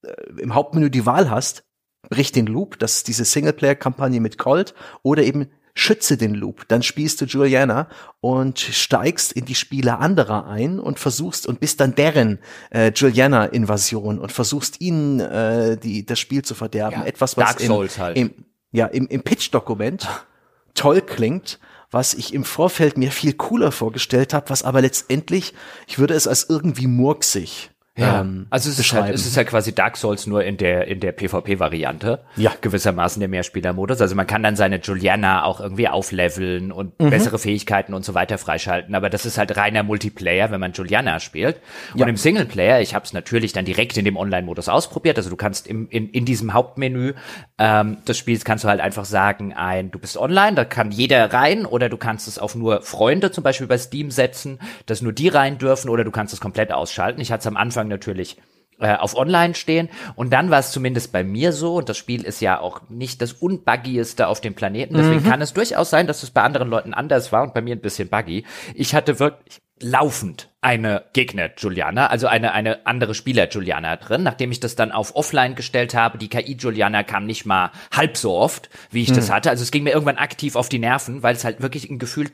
äh 0.04 0.42
im 0.42 0.56
Hauptmenü 0.56 0.90
die 0.90 1.06
Wahl 1.06 1.30
hast, 1.30 1.66
brich 2.10 2.32
den 2.32 2.48
Loop, 2.48 2.80
das 2.80 2.98
ist 2.98 3.10
diese 3.10 3.26
Singleplayer-Kampagne 3.26 4.22
mit 4.22 4.38
Colt, 4.38 4.74
oder 5.04 5.24
eben 5.24 5.50
schütze 5.78 6.18
den 6.18 6.34
Loop. 6.34 6.68
Dann 6.68 6.82
spielst 6.82 7.22
du 7.22 7.26
Juliana 7.26 7.88
und 8.20 8.60
steigst 8.60 9.32
in 9.32 9.46
die 9.46 9.56
Spiele 9.56 10.00
anderer 10.00 10.48
ein 10.48 10.80
und 10.80 11.00
versuchst 11.00 11.46
und 11.46 11.60
bist 11.60 11.80
dann 11.80 11.94
deren 11.94 12.40
äh, 12.72 12.92
Juliana-Invasion 12.94 14.20
und 14.20 14.32
versuchst 14.32 14.82
ihnen 14.82 15.20
äh, 15.20 15.78
die, 15.78 16.06
das 16.06 16.20
Spiel 16.20 16.44
zu 16.44 16.56
verderben. 16.56 17.02
Ja, 17.02 17.06
Etwas, 17.06 17.38
was 17.38 17.58
im, 17.58 17.72
halt. 17.72 18.18
im, 18.18 18.34
ja, 18.72 18.88
im, 18.88 19.08
im 19.08 19.22
Pitch-Dokument 19.22 20.08
toll 20.74 21.02
klingt, 21.02 21.60
was 21.92 22.14
ich 22.16 22.34
im 22.34 22.44
Vorfeld 22.44 22.98
mir 22.98 23.12
viel 23.12 23.34
cooler 23.34 23.72
vorgestellt 23.72 24.34
habe, 24.34 24.50
was 24.50 24.64
aber 24.64 24.82
letztendlich, 24.82 25.54
ich 25.88 26.00
würde 26.00 26.16
es 26.16 26.28
als 26.28 26.48
irgendwie 26.50 26.88
murksig 26.88 27.70
Ja, 27.98 28.22
ähm, 28.22 28.48
also 28.52 28.70
es 28.70 28.78
ist, 28.80 28.94
halt, 28.94 29.14
es 29.14 29.26
ist 29.26 29.36
halt 29.36 29.48
quasi 29.48 29.74
Dark 29.74 29.98
Souls 29.98 30.28
nur 30.28 30.44
in 30.44 30.58
der 30.58 30.88
in 30.88 31.00
der 31.00 31.12
PvP-Variante. 31.12 32.20
Ja. 32.36 32.54
Gewissermaßen 32.62 33.20
der 33.20 33.28
Mehrspielermodus. 33.28 34.00
Also 34.02 34.16
man 34.16 34.28
kann 34.28 34.44
dann 34.44 34.56
seine 34.56 34.80
Juliana 34.80 35.44
auch 35.44 35.60
irgendwie 35.60 35.88
aufleveln 35.88 36.72
und 36.72 37.00
mhm. 37.00 37.10
bessere 37.10 37.40
Fähigkeiten 37.40 37.94
und 37.94 38.06
so 38.06 38.14
weiter 38.14 38.38
freischalten. 38.38 38.94
Aber 38.94 39.10
das 39.10 39.26
ist 39.26 39.38
halt 39.38 39.58
reiner 39.58 39.82
Multiplayer, 39.84 40.52
wenn 40.52 40.60
man 40.60 40.74
Juliana 40.74 41.20
spielt. 41.20 41.60
Und 41.94 42.02
ja. 42.02 42.08
im 42.08 42.18
Singleplayer, 42.18 42.82
ich 42.82 42.94
habe 42.94 43.04
es 43.06 43.14
natürlich 43.14 43.52
dann 43.52 43.66
direkt 43.66 43.98
in 43.98 44.06
dem 44.06 44.16
Online-Modus 44.16 44.70
ausprobiert. 44.70 45.18
Also 45.18 45.30
du 45.32 45.36
kannst 45.36 45.66
im, 45.66 45.90
in, 45.90 46.10
in 46.10 46.26
diesem 46.26 46.54
Hauptmenü 46.54 47.14
ähm, 47.58 47.98
des 48.08 48.18
Spiels 48.18 48.46
kannst 48.46 48.64
du 48.64 48.68
halt 48.68 48.80
einfach 48.80 49.06
sagen, 49.06 49.54
ein, 49.54 49.90
du 49.90 49.98
bist 49.98 50.18
online, 50.18 50.56
da 50.56 50.66
kann 50.66 50.92
jeder 50.92 51.34
rein, 51.34 51.66
oder 51.66 51.90
du 51.90 51.98
kannst 51.98 52.28
es 52.28 52.38
auf 52.38 52.54
nur 52.54 52.82
Freunde 52.84 53.32
zum 53.32 53.44
Beispiel 53.44 53.68
bei 53.68 53.78
Steam 53.78 54.12
setzen, 54.12 54.60
dass 54.86 55.02
nur 55.02 55.14
die 55.14 55.28
rein 55.30 55.58
dürfen, 55.58 55.90
oder 55.90 56.04
du 56.04 56.12
kannst 56.12 56.34
es 56.34 56.40
komplett 56.40 56.72
ausschalten. 56.72 57.20
Ich 57.22 57.32
hatte 57.32 57.42
es 57.42 57.48
am 57.48 57.58
Anfang 57.58 57.87
Anfang 57.88 57.90
natürlich 57.90 58.38
äh, 58.80 58.96
auf 58.96 59.16
Online 59.16 59.56
stehen. 59.56 59.90
Und 60.16 60.32
dann 60.32 60.52
war 60.52 60.60
es 60.60 60.72
zumindest 60.72 61.12
bei 61.12 61.24
mir 61.24 61.52
so, 61.52 61.78
und 61.78 61.90
das 61.90 61.98
Spiel 61.98 62.24
ist 62.24 62.42
ja 62.42 62.60
auch 62.60 62.82
nicht 62.90 63.22
das 63.22 63.34
unbuggieste 63.34 64.28
auf 64.28 64.42
dem 64.42 64.54
Planeten, 64.54 64.96
deswegen 64.96 65.24
mhm. 65.24 65.30
kann 65.30 65.42
es 65.42 65.54
durchaus 65.54 65.90
sein, 65.90 66.08
dass 66.08 66.24
es 66.24 66.30
bei 66.30 66.44
anderen 66.44 66.70
Leuten 66.70 66.94
anders 66.94 67.32
war 67.32 67.44
und 67.44 67.54
bei 67.54 67.62
mir 67.62 67.76
ein 67.76 67.82
bisschen 67.82 68.10
buggy. 68.10 68.46
Ich 68.76 68.94
hatte 68.94 69.20
wirklich 69.20 69.60
laufend 69.80 70.50
eine 70.60 71.06
Gegner 71.14 71.52
Juliana, 71.56 72.08
also 72.08 72.28
eine 72.28 72.52
eine 72.52 72.86
andere 72.88 73.14
Spieler 73.14 73.48
Juliana 73.48 73.96
drin. 73.96 74.24
Nachdem 74.24 74.52
ich 74.52 74.60
das 74.60 74.76
dann 74.76 74.92
auf 74.92 75.16
Offline 75.16 75.56
gestellt 75.56 75.94
habe, 75.94 76.18
die 76.18 76.30
KI 76.30 76.58
Juliana 76.58 77.04
kam 77.04 77.26
nicht 77.26 77.46
mal 77.46 77.72
halb 77.96 78.18
so 78.18 78.34
oft, 78.34 78.70
wie 78.90 79.04
ich 79.04 79.10
hm. 79.10 79.16
das 79.16 79.32
hatte. 79.32 79.50
Also 79.50 79.64
es 79.64 79.72
ging 79.72 79.84
mir 79.84 79.92
irgendwann 79.92 80.18
aktiv 80.18 80.56
auf 80.56 80.68
die 80.68 80.80
Nerven, 80.80 81.24
weil 81.24 81.36
es 81.36 81.46
halt 81.46 81.62
wirklich 81.62 81.90
ein 81.90 82.00
Gefühl 82.00 82.30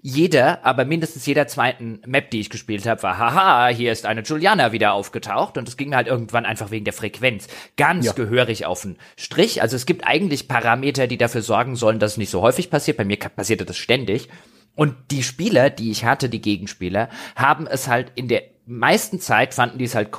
jeder, 0.00 0.64
aber 0.64 0.84
mindestens 0.84 1.26
jeder 1.26 1.46
zweiten 1.46 2.00
Map, 2.06 2.30
die 2.30 2.40
ich 2.40 2.50
gespielt 2.50 2.86
habe, 2.86 3.02
war 3.02 3.18
haha, 3.18 3.68
hier 3.68 3.92
ist 3.92 4.06
eine 4.06 4.22
Juliana 4.22 4.72
wieder 4.72 4.92
aufgetaucht 4.92 5.58
und 5.58 5.68
es 5.68 5.76
ging 5.76 5.90
mir 5.90 5.96
halt 5.96 6.08
irgendwann 6.08 6.46
einfach 6.46 6.70
wegen 6.70 6.84
der 6.86 6.94
Frequenz 6.94 7.46
ganz 7.76 8.06
ja. 8.06 8.12
gehörig 8.12 8.66
auf 8.66 8.82
den 8.82 8.96
Strich. 9.16 9.60
Also 9.62 9.76
es 9.76 9.86
gibt 9.86 10.06
eigentlich 10.06 10.48
Parameter, 10.48 11.06
die 11.06 11.18
dafür 11.18 11.42
sorgen 11.42 11.76
sollen, 11.76 11.98
dass 11.98 12.12
es 12.12 12.18
nicht 12.18 12.30
so 12.30 12.40
häufig 12.40 12.70
passiert. 12.70 12.96
Bei 12.96 13.04
mir 13.04 13.16
passierte 13.18 13.64
das 13.66 13.76
ständig. 13.76 14.28
Und 14.76 14.94
die 15.10 15.24
Spieler, 15.24 15.70
die 15.70 15.90
ich 15.90 16.04
hatte, 16.04 16.28
die 16.28 16.40
Gegenspieler, 16.40 17.08
haben 17.34 17.66
es 17.66 17.88
halt 17.88 18.12
in 18.14 18.28
der 18.28 18.42
meisten 18.66 19.20
Zeit 19.20 19.54
fanden 19.54 19.78
die 19.78 19.84
es 19.84 19.94
halt 19.94 20.10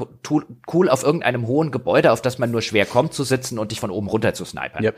cool, 0.72 0.90
auf 0.90 1.04
irgendeinem 1.04 1.48
hohen 1.48 1.70
Gebäude, 1.70 2.14
auf 2.14 2.22
das 2.22 2.40
man 2.40 2.50
nur 2.50 2.62
schwer 2.62 2.86
kommt, 2.86 3.14
zu 3.14 3.26
sitzen 3.26 3.60
und 3.60 3.72
dich 3.72 3.82
von 3.82 3.92
oben 3.92 4.08
runter 4.08 4.34
zu 4.34 4.46
snipern. 4.46 4.84
Yep. 4.84 4.96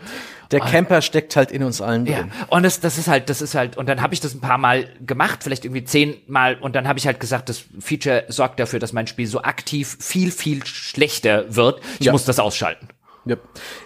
Der 0.51 0.59
Camper 0.59 1.01
steckt 1.01 1.35
halt 1.35 1.51
in 1.51 1.63
uns 1.63 1.81
allen 1.81 2.05
drin. 2.05 2.31
Ja. 2.39 2.47
Und 2.47 2.61
das, 2.63 2.79
das 2.79 2.99
ist 2.99 3.07
halt, 3.07 3.29
das 3.29 3.41
ist 3.41 3.55
halt, 3.55 3.75
und 3.75 3.89
dann 3.89 4.03
habe 4.03 4.13
ich 4.13 4.19
das 4.19 4.35
ein 4.35 4.39
paar 4.39 4.59
Mal 4.59 4.87
gemacht, 5.05 5.43
vielleicht 5.43 5.65
irgendwie 5.65 5.83
zehnmal, 5.83 6.57
und 6.59 6.75
dann 6.75 6.87
habe 6.87 6.99
ich 6.99 7.07
halt 7.07 7.19
gesagt, 7.19 7.49
das 7.49 7.63
Feature 7.79 8.25
sorgt 8.27 8.59
dafür, 8.59 8.77
dass 8.77 8.93
mein 8.93 9.07
Spiel 9.07 9.25
so 9.25 9.41
aktiv 9.41 9.97
viel, 9.99 10.31
viel 10.31 10.63
schlechter 10.65 11.55
wird. 11.55 11.81
Ich 11.99 12.05
ja. 12.05 12.11
muss 12.11 12.25
das 12.25 12.39
ausschalten. 12.39 12.87
Ja, 13.25 13.35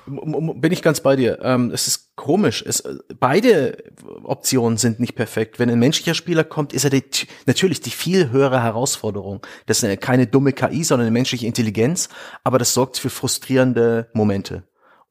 bin 0.05 0.71
ich 0.71 0.81
ganz 0.81 1.01
bei 1.01 1.15
dir. 1.15 1.39
Ähm, 1.41 1.71
es 1.71 1.87
ist 1.87 2.15
komisch. 2.15 2.63
Es, 2.65 2.83
beide 3.19 3.83
Optionen 4.23 4.77
sind 4.77 4.99
nicht 4.99 5.15
perfekt. 5.15 5.59
Wenn 5.59 5.69
ein 5.69 5.79
menschlicher 5.79 6.13
Spieler 6.13 6.43
kommt, 6.43 6.73
ist 6.73 6.83
er 6.83 6.89
die, 6.89 7.03
natürlich 7.45 7.81
die 7.81 7.89
viel 7.89 8.31
höhere 8.31 8.61
Herausforderung. 8.61 9.41
Das 9.65 9.83
ist 9.83 10.01
keine 10.01 10.27
dumme 10.27 10.53
KI, 10.53 10.83
sondern 10.83 11.07
eine 11.07 11.13
menschliche 11.13 11.47
Intelligenz. 11.47 12.09
Aber 12.43 12.59
das 12.59 12.73
sorgt 12.73 12.97
für 12.97 13.09
frustrierende 13.09 14.09
Momente. 14.13 14.63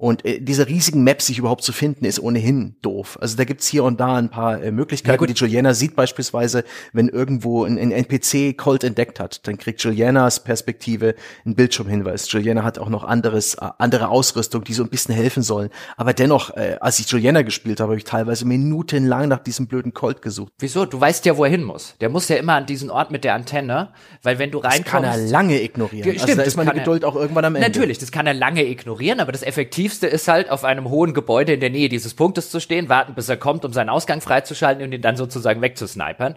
Und 0.03 0.25
äh, 0.25 0.41
diese 0.41 0.67
riesigen 0.67 1.05
Maps 1.05 1.27
sich 1.27 1.39
überhaupt 1.39 1.63
zu 1.63 1.73
finden, 1.73 2.05
ist 2.05 2.19
ohnehin 2.19 2.75
doof. 2.83 3.17
Also 3.21 3.37
da 3.37 3.45
gibt's 3.45 3.69
hier 3.69 3.85
und 3.85 4.01
da 4.01 4.17
ein 4.17 4.31
paar 4.31 4.61
äh, 4.61 4.73
Möglichkeiten. 4.73 5.25
Die 5.29 5.33
Juliana 5.33 5.75
sieht 5.75 5.95
beispielsweise, 5.95 6.65
wenn 6.93 7.09
irgendwo 7.09 7.63
ein, 7.63 7.79
ein 7.79 7.93
NPC 7.93 8.59
Colt 8.59 8.83
entdeckt 8.83 9.21
hat, 9.21 9.47
dann 9.47 9.59
kriegt 9.59 9.81
Julianas 9.81 10.43
Perspektive 10.43 11.15
einen 11.45 11.55
Bildschirmhinweis. 11.55 12.33
Juliana 12.33 12.65
hat 12.65 12.81
auch 12.81 12.89
noch 12.89 13.05
anderes, 13.05 13.55
äh, 13.55 13.69
andere 13.79 14.09
Ausrüstung, 14.09 14.65
die 14.65 14.73
so 14.73 14.83
ein 14.83 14.89
bisschen 14.89 15.15
helfen 15.15 15.45
sollen. 15.45 15.71
Aber 15.97 16.15
dennoch, 16.15 16.51
äh, 16.57 16.79
als 16.81 16.99
ich 16.99 17.09
Juliana 17.09 17.43
gespielt 17.43 17.79
habe, 17.79 17.91
habe 17.91 17.99
ich 17.99 18.05
teilweise 18.05 18.45
minutenlang 18.45 19.29
nach 19.29 19.39
diesem 19.39 19.69
blöden 19.69 19.95
Colt 19.95 20.21
gesucht. 20.21 20.53
Wieso? 20.59 20.85
Du 20.85 21.01
weißt 21.01 21.27
ja, 21.27 21.37
wo 21.37 21.45
er 21.45 21.51
hin 21.53 21.63
muss. 21.63 21.95
Der 22.01 22.09
muss 22.09 22.27
ja 22.27 22.35
immer 22.35 22.55
an 22.55 22.67
diesen 22.67 22.91
Ort 22.91 23.13
mit 23.13 23.23
der 23.23 23.35
Antenne, 23.35 23.91
weil 24.25 24.41
wenn 24.41 24.51
du 24.51 24.59
reinkommst... 24.59 24.85
Das 24.85 24.91
kann 24.91 25.05
er 25.05 25.17
lange 25.17 25.63
ignorieren. 25.63 26.09
Ja, 26.09 26.15
stimmt, 26.15 26.31
also 26.31 26.41
da 26.41 26.43
ist 26.43 26.57
meine 26.57 26.73
Geduld 26.73 27.05
er, 27.05 27.09
auch 27.09 27.15
irgendwann 27.15 27.45
am 27.45 27.55
Ende. 27.55 27.69
Natürlich, 27.69 27.99
das 27.99 28.11
kann 28.11 28.27
er 28.27 28.35
lange 28.35 28.67
ignorieren, 28.67 29.21
aber 29.21 29.31
das 29.31 29.45
effektiv 29.45 29.92
Effektivste 29.93 30.07
ist 30.07 30.29
halt, 30.29 30.51
auf 30.51 30.65
einem 30.65 30.89
hohen 30.89 31.13
Gebäude 31.15 31.53
in 31.53 31.61
der 31.61 31.71
Nähe 31.71 31.89
dieses 31.89 32.15
Punktes 32.15 32.51
zu 32.51 32.61
stehen, 32.61 32.89
warten, 32.89 33.15
bis 33.15 33.29
er 33.29 33.37
kommt, 33.37 33.65
um 33.65 33.73
seinen 33.73 33.89
Ausgang 33.89 34.21
freizuschalten 34.21 34.85
und 34.85 34.93
ihn 34.93 35.03
dann 35.03 35.17
sozusagen 35.17 35.61
wegzusnipern. 35.61 36.37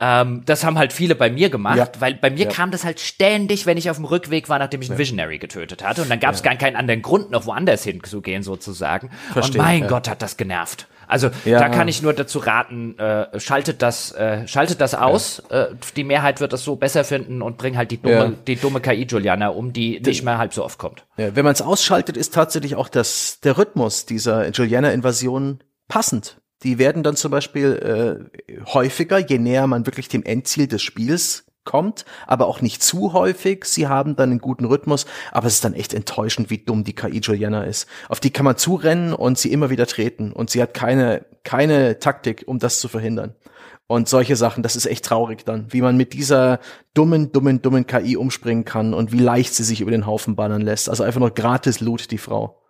Ähm, 0.00 0.42
das 0.46 0.64
haben 0.64 0.78
halt 0.78 0.92
viele 0.92 1.14
bei 1.14 1.30
mir 1.30 1.50
gemacht, 1.50 1.76
ja. 1.76 1.88
weil 1.98 2.14
bei 2.14 2.30
mir 2.30 2.46
ja. 2.46 2.50
kam 2.50 2.70
das 2.70 2.84
halt 2.84 3.00
ständig, 3.00 3.66
wenn 3.66 3.76
ich 3.76 3.90
auf 3.90 3.96
dem 3.96 4.06
Rückweg 4.06 4.48
war, 4.48 4.58
nachdem 4.58 4.82
ich 4.82 4.90
einen 4.90 4.98
Visionary 4.98 5.38
getötet 5.38 5.84
hatte. 5.84 6.02
Und 6.02 6.10
dann 6.10 6.20
gab 6.20 6.34
es 6.34 6.42
gar 6.42 6.56
keinen 6.56 6.76
anderen 6.76 7.02
Grund, 7.02 7.30
noch 7.30 7.46
woanders 7.46 7.84
hinzugehen, 7.84 8.42
sozusagen. 8.42 9.10
Verstehe, 9.32 9.60
und 9.60 9.66
mein 9.66 9.86
Gott, 9.86 10.08
hat 10.08 10.22
das 10.22 10.36
genervt. 10.36 10.86
Also 11.06 11.30
ja. 11.44 11.58
da 11.58 11.68
kann 11.68 11.88
ich 11.88 12.02
nur 12.02 12.12
dazu 12.12 12.38
raten, 12.38 12.98
äh, 12.98 13.38
schaltet 13.40 13.82
das, 13.82 14.12
äh, 14.12 14.46
schaltet 14.46 14.80
das 14.80 14.94
aus. 14.94 15.42
Ja. 15.50 15.64
Äh, 15.64 15.74
die 15.96 16.04
Mehrheit 16.04 16.40
wird 16.40 16.52
das 16.52 16.64
so 16.64 16.76
besser 16.76 17.04
finden 17.04 17.42
und 17.42 17.58
bring 17.58 17.76
halt 17.76 17.90
die 17.90 18.00
dumme, 18.00 18.14
ja. 18.14 18.32
die 18.46 18.56
dumme 18.56 18.80
KI 18.80 19.06
Juliana 19.08 19.48
um, 19.48 19.72
die 19.72 20.00
nicht 20.00 20.24
mehr 20.24 20.38
halb 20.38 20.54
so 20.54 20.64
oft 20.64 20.78
kommt. 20.78 21.04
Wenn 21.16 21.44
man 21.44 21.52
es 21.52 21.62
ausschaltet, 21.62 22.16
ist 22.16 22.34
tatsächlich 22.34 22.76
auch 22.76 22.88
das 22.88 23.40
der 23.40 23.58
Rhythmus 23.58 24.06
dieser 24.06 24.48
Juliana-Invasion 24.50 25.60
passend. 25.88 26.38
Die 26.62 26.78
werden 26.78 27.02
dann 27.02 27.16
zum 27.16 27.30
Beispiel 27.30 28.28
äh, 28.48 28.64
häufiger, 28.72 29.18
je 29.18 29.38
näher 29.38 29.66
man 29.66 29.86
wirklich 29.86 30.08
dem 30.08 30.22
Endziel 30.22 30.66
des 30.66 30.82
Spiels 30.82 31.43
kommt, 31.64 32.04
aber 32.26 32.46
auch 32.46 32.60
nicht 32.60 32.82
zu 32.82 33.12
häufig. 33.12 33.64
Sie 33.64 33.88
haben 33.88 34.16
dann 34.16 34.30
einen 34.30 34.40
guten 34.40 34.64
Rhythmus, 34.64 35.06
aber 35.32 35.46
es 35.46 35.54
ist 35.54 35.64
dann 35.64 35.74
echt 35.74 35.94
enttäuschend, 35.94 36.50
wie 36.50 36.58
dumm 36.58 36.84
die 36.84 36.94
KI 36.94 37.20
Juliana 37.20 37.64
ist. 37.64 37.88
Auf 38.08 38.20
die 38.20 38.30
kann 38.30 38.44
man 38.44 38.56
zurennen 38.56 39.12
und 39.12 39.38
sie 39.38 39.52
immer 39.52 39.70
wieder 39.70 39.86
treten 39.86 40.32
und 40.32 40.50
sie 40.50 40.62
hat 40.62 40.74
keine, 40.74 41.24
keine 41.42 41.98
Taktik, 41.98 42.44
um 42.46 42.58
das 42.58 42.78
zu 42.78 42.88
verhindern. 42.88 43.34
Und 43.86 44.08
solche 44.08 44.34
Sachen, 44.36 44.62
das 44.62 44.76
ist 44.76 44.86
echt 44.86 45.04
traurig 45.04 45.44
dann, 45.44 45.72
wie 45.72 45.82
man 45.82 45.96
mit 45.96 46.14
dieser 46.14 46.58
dummen, 46.94 47.32
dummen, 47.32 47.60
dummen 47.60 47.86
KI 47.86 48.16
umspringen 48.16 48.64
kann 48.64 48.94
und 48.94 49.12
wie 49.12 49.18
leicht 49.18 49.54
sie 49.54 49.64
sich 49.64 49.82
über 49.82 49.90
den 49.90 50.06
Haufen 50.06 50.36
ballern 50.36 50.62
lässt. 50.62 50.88
Also 50.88 51.02
einfach 51.02 51.20
nur 51.20 51.32
gratis 51.32 51.80
Loot, 51.80 52.10
die 52.10 52.18
Frau. 52.18 52.62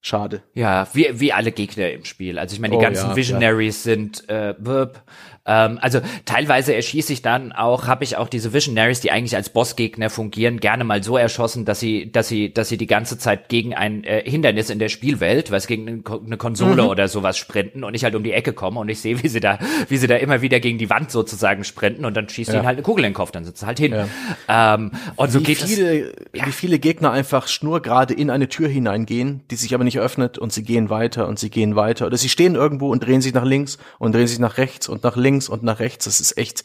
Schade. 0.00 0.42
Ja, 0.54 0.86
wie, 0.92 1.08
wie 1.20 1.32
alle 1.32 1.50
Gegner 1.50 1.90
im 1.90 2.04
Spiel. 2.04 2.38
Also 2.38 2.54
ich 2.54 2.60
meine, 2.60 2.72
die 2.72 2.78
oh, 2.78 2.82
ganzen 2.82 3.10
ja, 3.10 3.16
Visionaries 3.16 3.84
ja. 3.84 3.94
sind 3.94 4.28
äh, 4.28 4.54
burp, 4.56 5.02
ähm, 5.48 5.78
also 5.80 6.00
teilweise 6.26 6.74
erschieße 6.74 7.12
ich 7.12 7.22
dann 7.22 7.52
auch, 7.52 7.86
habe 7.86 8.04
ich 8.04 8.16
auch 8.16 8.28
diese 8.28 8.52
Visionaries, 8.52 9.00
die 9.00 9.10
eigentlich 9.10 9.34
als 9.34 9.48
Bossgegner 9.48 10.10
fungieren, 10.10 10.60
gerne 10.60 10.84
mal 10.84 11.02
so 11.02 11.16
erschossen, 11.16 11.64
dass 11.64 11.80
sie, 11.80 12.12
dass 12.12 12.28
sie, 12.28 12.52
dass 12.52 12.68
sie 12.68 12.76
die 12.76 12.86
ganze 12.86 13.18
Zeit 13.18 13.48
gegen 13.48 13.74
ein 13.74 14.04
äh, 14.04 14.28
Hindernis 14.28 14.68
in 14.68 14.78
der 14.78 14.90
Spielwelt, 14.90 15.50
was 15.50 15.66
gegen 15.66 16.04
eine 16.04 16.36
Konsole 16.36 16.82
mhm. 16.82 16.88
oder 16.88 17.08
sowas 17.08 17.38
sprinten 17.38 17.82
und 17.82 17.94
ich 17.94 18.04
halt 18.04 18.14
um 18.14 18.22
die 18.22 18.32
Ecke 18.32 18.52
komme 18.52 18.78
und 18.78 18.90
ich 18.90 19.00
sehe, 19.00 19.22
wie 19.22 19.28
sie 19.28 19.40
da, 19.40 19.58
wie 19.88 19.96
sie 19.96 20.06
da 20.06 20.16
immer 20.16 20.42
wieder 20.42 20.60
gegen 20.60 20.76
die 20.76 20.90
Wand 20.90 21.10
sozusagen 21.10 21.64
sprinten 21.64 22.04
und 22.04 22.14
dann 22.14 22.28
schießt 22.28 22.50
ja. 22.50 22.58
ihnen 22.58 22.66
halt 22.66 22.76
eine 22.76 22.82
Kugel 22.82 23.04
in 23.04 23.10
den 23.10 23.14
Kopf, 23.14 23.30
dann 23.30 23.44
sitzt 23.44 23.60
sie 23.60 23.66
halt 23.66 23.78
hin. 23.78 23.94
Ja. 23.94 24.74
Ähm, 24.74 24.92
und 25.16 25.32
so 25.32 25.40
wie 25.40 25.44
geht 25.44 25.62
viele, 25.62 26.12
das, 26.32 26.46
wie 26.46 26.52
viele 26.52 26.78
Gegner 26.78 27.10
einfach 27.10 27.48
schnurgerade 27.48 28.12
in 28.12 28.28
eine 28.28 28.50
Tür 28.50 28.68
hineingehen, 28.68 29.40
die 29.50 29.56
sich 29.56 29.74
aber 29.74 29.84
nicht 29.84 29.98
öffnet 29.98 30.36
und 30.36 30.52
sie 30.52 30.62
gehen 30.62 30.90
weiter 30.90 31.26
und 31.26 31.38
sie 31.38 31.48
gehen 31.48 31.74
weiter 31.74 32.06
oder 32.06 32.18
sie 32.18 32.28
stehen 32.28 32.54
irgendwo 32.54 32.90
und 32.90 33.02
drehen 33.02 33.22
sich 33.22 33.32
nach 33.32 33.44
links 33.44 33.78
und 33.98 34.14
drehen 34.14 34.26
sich 34.26 34.38
nach 34.38 34.58
rechts 34.58 34.88
und 34.88 35.04
nach 35.04 35.16
links 35.16 35.37
links 35.38 35.48
und 35.48 35.62
nach 35.62 35.78
rechts. 35.78 36.04
Das 36.04 36.20
ist 36.20 36.36
echt, 36.36 36.64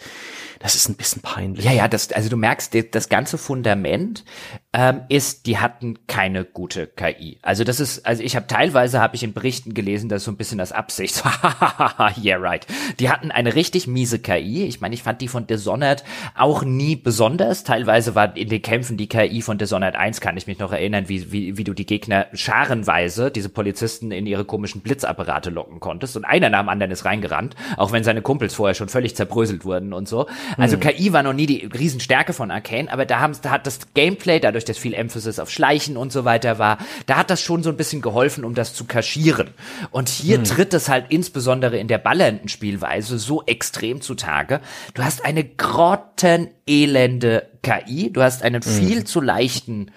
das 0.59 0.75
ist 0.75 0.89
ein 0.89 0.95
bisschen 0.95 1.21
peinlich. 1.21 1.65
Ja, 1.65 1.71
ja, 1.71 1.87
das, 1.87 2.11
also 2.11 2.29
du 2.29 2.37
merkst, 2.37 2.75
das 2.91 3.09
ganze 3.09 3.37
Fundament 3.37 4.25
ähm, 4.73 5.01
ist, 5.07 5.45
die 5.45 5.59
hatten 5.59 5.99
keine 6.07 6.45
gute 6.45 6.87
KI. 6.87 7.37
Also 7.43 7.63
das 7.63 7.79
ist, 7.79 8.05
also 8.07 8.23
ich 8.23 8.35
habe 8.35 8.47
teilweise 8.47 8.99
habe 8.99 9.15
ich 9.15 9.21
in 9.21 9.33
Berichten 9.33 9.75
gelesen, 9.75 10.09
dass 10.09 10.23
so 10.23 10.31
ein 10.31 10.37
bisschen 10.37 10.57
das 10.57 10.71
Absicht. 10.71 11.23
yeah, 12.23 12.37
right. 12.37 12.65
Die 12.99 13.09
hatten 13.09 13.29
eine 13.29 13.53
richtig 13.53 13.85
miese 13.85 14.17
KI. 14.17 14.65
Ich 14.65 14.81
meine, 14.81 14.95
ich 14.95 15.03
fand 15.03 15.21
die 15.21 15.27
von 15.27 15.45
Dishonored 15.45 16.03
auch 16.35 16.63
nie 16.63 16.95
besonders. 16.95 17.63
Teilweise 17.63 18.15
war 18.15 18.35
in 18.35 18.49
den 18.49 18.63
Kämpfen 18.63 18.97
die 18.97 19.07
KI 19.07 19.43
von 19.43 19.59
Dishonored 19.59 19.95
1, 19.95 20.21
kann 20.21 20.37
ich 20.37 20.47
mich 20.47 20.57
noch 20.57 20.71
erinnern, 20.71 21.07
wie, 21.07 21.31
wie, 21.31 21.55
wie 21.57 21.63
du 21.63 21.73
die 21.73 21.85
Gegner 21.85 22.25
scharenweise, 22.33 23.29
diese 23.29 23.49
Polizisten 23.49 24.11
in 24.11 24.25
ihre 24.25 24.43
komischen 24.43 24.81
Blitzapparate 24.81 25.51
locken 25.51 25.79
konntest. 25.81 26.17
Und 26.17 26.25
einer 26.25 26.49
nach 26.49 26.61
dem 26.61 26.69
anderen 26.69 26.91
ist 26.91 27.05
reingerannt, 27.05 27.55
auch 27.77 27.91
wenn 27.91 28.03
seine 28.03 28.23
Kumpels 28.23 28.55
vorher 28.55 28.73
schon 28.73 28.89
völlig 28.89 29.15
zerbröselt 29.15 29.65
wurden 29.65 29.93
und 29.93 30.07
so. 30.07 30.25
Also 30.57 30.77
hm. 30.77 30.81
KI 30.81 31.13
war 31.13 31.21
noch 31.21 31.33
nie 31.33 31.45
die 31.45 31.69
Riesenstärke 31.71 32.33
von 32.33 32.49
Arcane, 32.49 32.91
aber 32.91 33.05
da, 33.05 33.19
haben, 33.19 33.37
da 33.43 33.51
hat 33.51 33.67
das 33.67 33.93
Gameplay, 33.93 34.39
dadurch, 34.39 34.62
dass 34.65 34.77
viel 34.77 34.93
Emphasis 34.93 35.39
auf 35.39 35.49
Schleichen 35.49 35.97
und 35.97 36.11
so 36.11 36.25
weiter 36.25 36.59
war, 36.59 36.77
da 37.05 37.17
hat 37.17 37.29
das 37.29 37.41
schon 37.41 37.63
so 37.63 37.69
ein 37.69 37.77
bisschen 37.77 38.01
geholfen, 38.01 38.45
um 38.45 38.53
das 38.53 38.73
zu 38.73 38.85
kaschieren. 38.85 39.49
Und 39.91 40.09
hier 40.09 40.37
hm. 40.37 40.43
tritt 40.43 40.73
es 40.73 40.89
halt 40.89 41.05
insbesondere 41.09 41.77
in 41.77 41.87
der 41.87 41.97
ballernden 41.97 42.49
Spielweise 42.49 43.19
so 43.19 43.43
extrem 43.45 44.01
zutage. 44.01 44.61
Du 44.93 45.03
hast 45.03 45.25
eine 45.25 45.43
grottenelende 45.43 47.49
KI, 47.61 48.11
du 48.11 48.21
hast 48.21 48.43
einen 48.43 48.63
hm. 48.63 48.71
viel 48.71 49.03
zu 49.05 49.21
leichten 49.21 49.91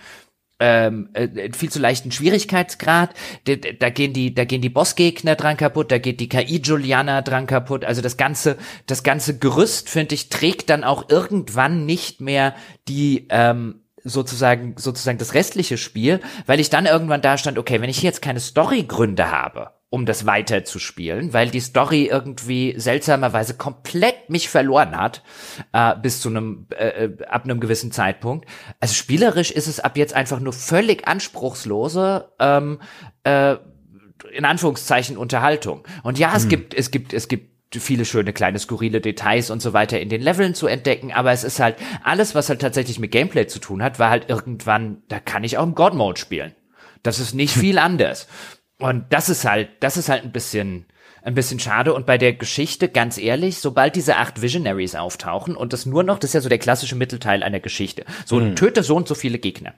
ähm, 0.58 1.10
äh, 1.12 1.52
viel 1.52 1.70
zu 1.70 1.78
leichten 1.78 2.12
Schwierigkeitsgrad. 2.12 3.10
Da, 3.44 3.56
da 3.56 3.90
gehen 3.90 4.12
die, 4.12 4.34
da 4.34 4.44
gehen 4.44 4.62
die 4.62 4.68
Bossgegner 4.68 5.34
dran 5.34 5.56
kaputt, 5.56 5.90
da 5.90 5.98
geht 5.98 6.20
die 6.20 6.28
KI 6.28 6.60
Juliana 6.62 7.22
dran 7.22 7.46
kaputt. 7.46 7.84
Also 7.84 8.00
das 8.00 8.16
ganze, 8.16 8.56
das 8.86 9.02
ganze 9.02 9.38
Gerüst 9.38 9.90
finde 9.90 10.14
ich 10.14 10.28
trägt 10.28 10.70
dann 10.70 10.84
auch 10.84 11.10
irgendwann 11.10 11.84
nicht 11.84 12.20
mehr 12.20 12.54
die 12.88 13.26
ähm, 13.30 13.82
sozusagen, 14.08 14.74
sozusagen 14.76 15.18
das 15.18 15.34
restliche 15.34 15.78
Spiel, 15.78 16.20
weil 16.46 16.60
ich 16.60 16.70
dann 16.70 16.86
irgendwann 16.86 17.22
da 17.22 17.38
stand, 17.38 17.58
okay, 17.58 17.80
wenn 17.80 17.90
ich 17.90 18.02
jetzt 18.02 18.22
keine 18.22 18.40
Storygründe 18.40 19.30
habe, 19.30 19.70
um 19.88 20.04
das 20.04 20.26
weiter 20.26 20.64
zu 20.64 20.78
spielen, 20.78 21.32
weil 21.32 21.48
die 21.50 21.60
Story 21.60 22.06
irgendwie 22.06 22.74
seltsamerweise 22.76 23.54
komplett 23.54 24.28
mich 24.28 24.48
verloren 24.48 24.96
hat 24.96 25.22
äh, 25.72 25.94
bis 25.96 26.20
zu 26.20 26.28
einem 26.28 26.66
äh, 26.76 27.04
äh, 27.04 27.24
ab 27.26 27.44
einem 27.44 27.60
gewissen 27.60 27.92
Zeitpunkt. 27.92 28.46
Also 28.80 28.94
spielerisch 28.94 29.50
ist 29.50 29.68
es 29.68 29.80
ab 29.80 29.96
jetzt 29.96 30.14
einfach 30.14 30.40
nur 30.40 30.52
völlig 30.52 31.06
anspruchslose 31.06 32.32
ähm, 32.40 32.80
äh, 33.22 33.56
in 34.32 34.44
Anführungszeichen 34.44 35.16
Unterhaltung. 35.16 35.84
Und 36.02 36.18
ja, 36.18 36.34
es 36.34 36.42
hm. 36.44 36.48
gibt 36.48 36.74
es 36.74 36.90
gibt 36.90 37.12
es 37.12 37.28
gibt 37.28 37.55
viele 37.80 38.04
schöne 38.04 38.32
kleine 38.32 38.58
skurrile 38.58 39.00
Details 39.00 39.50
und 39.50 39.60
so 39.60 39.72
weiter 39.72 40.00
in 40.00 40.08
den 40.08 40.22
Leveln 40.22 40.54
zu 40.54 40.66
entdecken, 40.66 41.12
aber 41.12 41.32
es 41.32 41.44
ist 41.44 41.60
halt 41.60 41.76
alles, 42.02 42.34
was 42.34 42.48
halt 42.48 42.60
tatsächlich 42.60 42.98
mit 42.98 43.12
Gameplay 43.12 43.46
zu 43.46 43.58
tun 43.58 43.82
hat, 43.82 43.98
war 43.98 44.10
halt 44.10 44.28
irgendwann, 44.28 45.02
da 45.08 45.20
kann 45.20 45.44
ich 45.44 45.58
auch 45.58 45.64
im 45.64 45.74
God 45.74 45.94
Mode 45.94 46.18
spielen. 46.18 46.54
Das 47.02 47.18
ist 47.18 47.34
nicht 47.34 47.54
viel 47.56 47.78
anders. 47.78 48.28
Und 48.78 49.06
das 49.10 49.28
ist 49.28 49.44
halt, 49.44 49.70
das 49.80 49.96
ist 49.96 50.08
halt 50.08 50.24
ein 50.24 50.32
bisschen, 50.32 50.86
ein 51.22 51.34
bisschen 51.34 51.60
schade. 51.60 51.94
Und 51.94 52.06
bei 52.06 52.18
der 52.18 52.34
Geschichte, 52.34 52.88
ganz 52.88 53.18
ehrlich, 53.18 53.58
sobald 53.58 53.96
diese 53.96 54.16
acht 54.16 54.42
Visionaries 54.42 54.94
auftauchen 54.94 55.56
und 55.56 55.72
das 55.72 55.86
nur 55.86 56.02
noch, 56.02 56.18
das 56.18 56.30
ist 56.30 56.34
ja 56.34 56.40
so 56.40 56.48
der 56.48 56.58
klassische 56.58 56.96
Mittelteil 56.96 57.42
einer 57.42 57.60
Geschichte. 57.60 58.04
So, 58.24 58.38
mhm. 58.38 58.56
töte 58.56 58.82
so 58.82 58.96
und 58.96 59.08
so 59.08 59.14
viele 59.14 59.38
Gegner. 59.38 59.74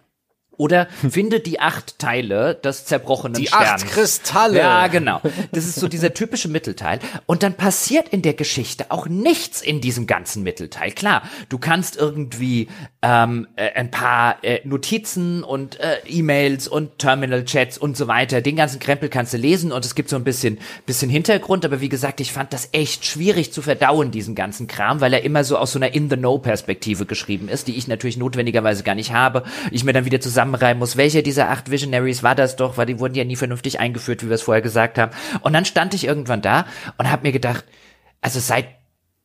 Oder 0.59 0.89
finde 1.09 1.41
die 1.41 1.61
acht 1.61 1.99
Teile 1.99 2.57
des 2.57 2.85
zerbrochenen 2.85 3.41
die 3.41 3.47
Sterns. 3.47 3.83
Die 3.83 3.87
acht 3.87 3.95
Kristalle. 3.95 4.59
Ja, 4.59 4.89
genau. 4.89 5.23
Das 5.53 5.65
ist 5.65 5.77
so 5.77 5.89
dieser 5.89 6.13
typische 6.13 6.49
Mittelteil. 6.49 6.99
Und 7.27 7.43
dann 7.43 7.55
passiert 7.55 8.11
in 8.11 8.23
der 8.23 8.35
Geschichte 8.35 8.87
auch 8.91 9.07
nichts 9.07 9.63
in 9.63 9.81
diesem 9.81 10.07
ganzen 10.07 10.43
Mittelteil. 10.43 10.91
Klar, 10.91 11.23
du 11.49 11.59
kannst 11.59 11.97
irgendwie 11.97 12.69
ähm, 13.03 13.47
äh, 13.57 13.71
ein 13.73 13.91
paar 13.91 14.43
äh, 14.43 14.61
Notizen 14.65 15.45
und 15.45 15.79
äh, 15.79 15.99
E-Mails 16.07 16.67
und 16.67 16.99
Terminal-Chats 16.99 17.79
und 17.79 17.97
so 17.97 18.09
weiter, 18.09 18.41
den 18.41 18.57
ganzen 18.57 18.81
Krempel 18.81 19.09
kannst 19.09 19.33
du 19.33 19.37
lesen 19.37 19.71
und 19.71 19.85
es 19.85 19.95
gibt 19.95 20.09
so 20.11 20.17
ein 20.17 20.25
bisschen, 20.25 20.59
bisschen 20.87 21.09
Hintergrund. 21.09 21.65
Aber 21.65 21.81
wie 21.81 21.89
gesagt, 21.89 22.21
ich 22.21 22.33
fand 22.33 22.53
das 22.53 22.71
echt 22.73 23.05
schwierig 23.05 23.53
zu 23.53 23.63
verdauen, 23.63 24.11
diesen 24.11 24.35
ganzen 24.35 24.67
Kram, 24.67 25.01
weil 25.01 25.13
er 25.13 25.23
immer 25.23 25.45
so 25.45 25.57
aus 25.57 25.71
so 25.71 25.79
einer 25.79 25.95
In-the-Know-Perspektive 25.95 27.07
geschrieben 27.07 27.49
ist, 27.49 27.69
die 27.69 27.77
ich 27.77 27.87
natürlich 27.87 28.17
notwendigerweise 28.17 28.83
gar 28.83 28.97
nicht 28.97 29.13
habe. 29.13 29.45
Ich 29.71 29.85
mir 29.85 29.93
dann 29.93 30.05
wieder 30.05 30.21
zusammen 30.21 30.48
zusammenreimen 30.49 30.79
muss, 30.79 30.97
welcher 30.97 31.23
dieser 31.23 31.51
acht 31.51 31.71
Visionaries 31.71 32.23
war 32.23 32.35
das 32.35 32.57
doch, 32.57 32.77
weil 32.77 32.87
die 32.87 32.99
wurden 32.99 33.15
ja 33.15 33.25
nie 33.25 33.37
vernünftig 33.37 33.81
eingeführt, 33.81 34.23
wie 34.23 34.29
wir 34.29 34.35
es 34.35 34.43
vorher 34.43 34.63
gesagt 34.63 34.99
haben. 34.99 35.13
Und 35.43 35.53
dann 35.53 35.65
stand 35.65 35.95
ich 35.95 36.05
irgendwann 36.05 36.43
da 36.43 36.67
und 36.97 37.11
habe 37.11 37.27
mir 37.27 37.33
gedacht, 37.33 37.65
also 38.21 38.41
seit 38.41 38.67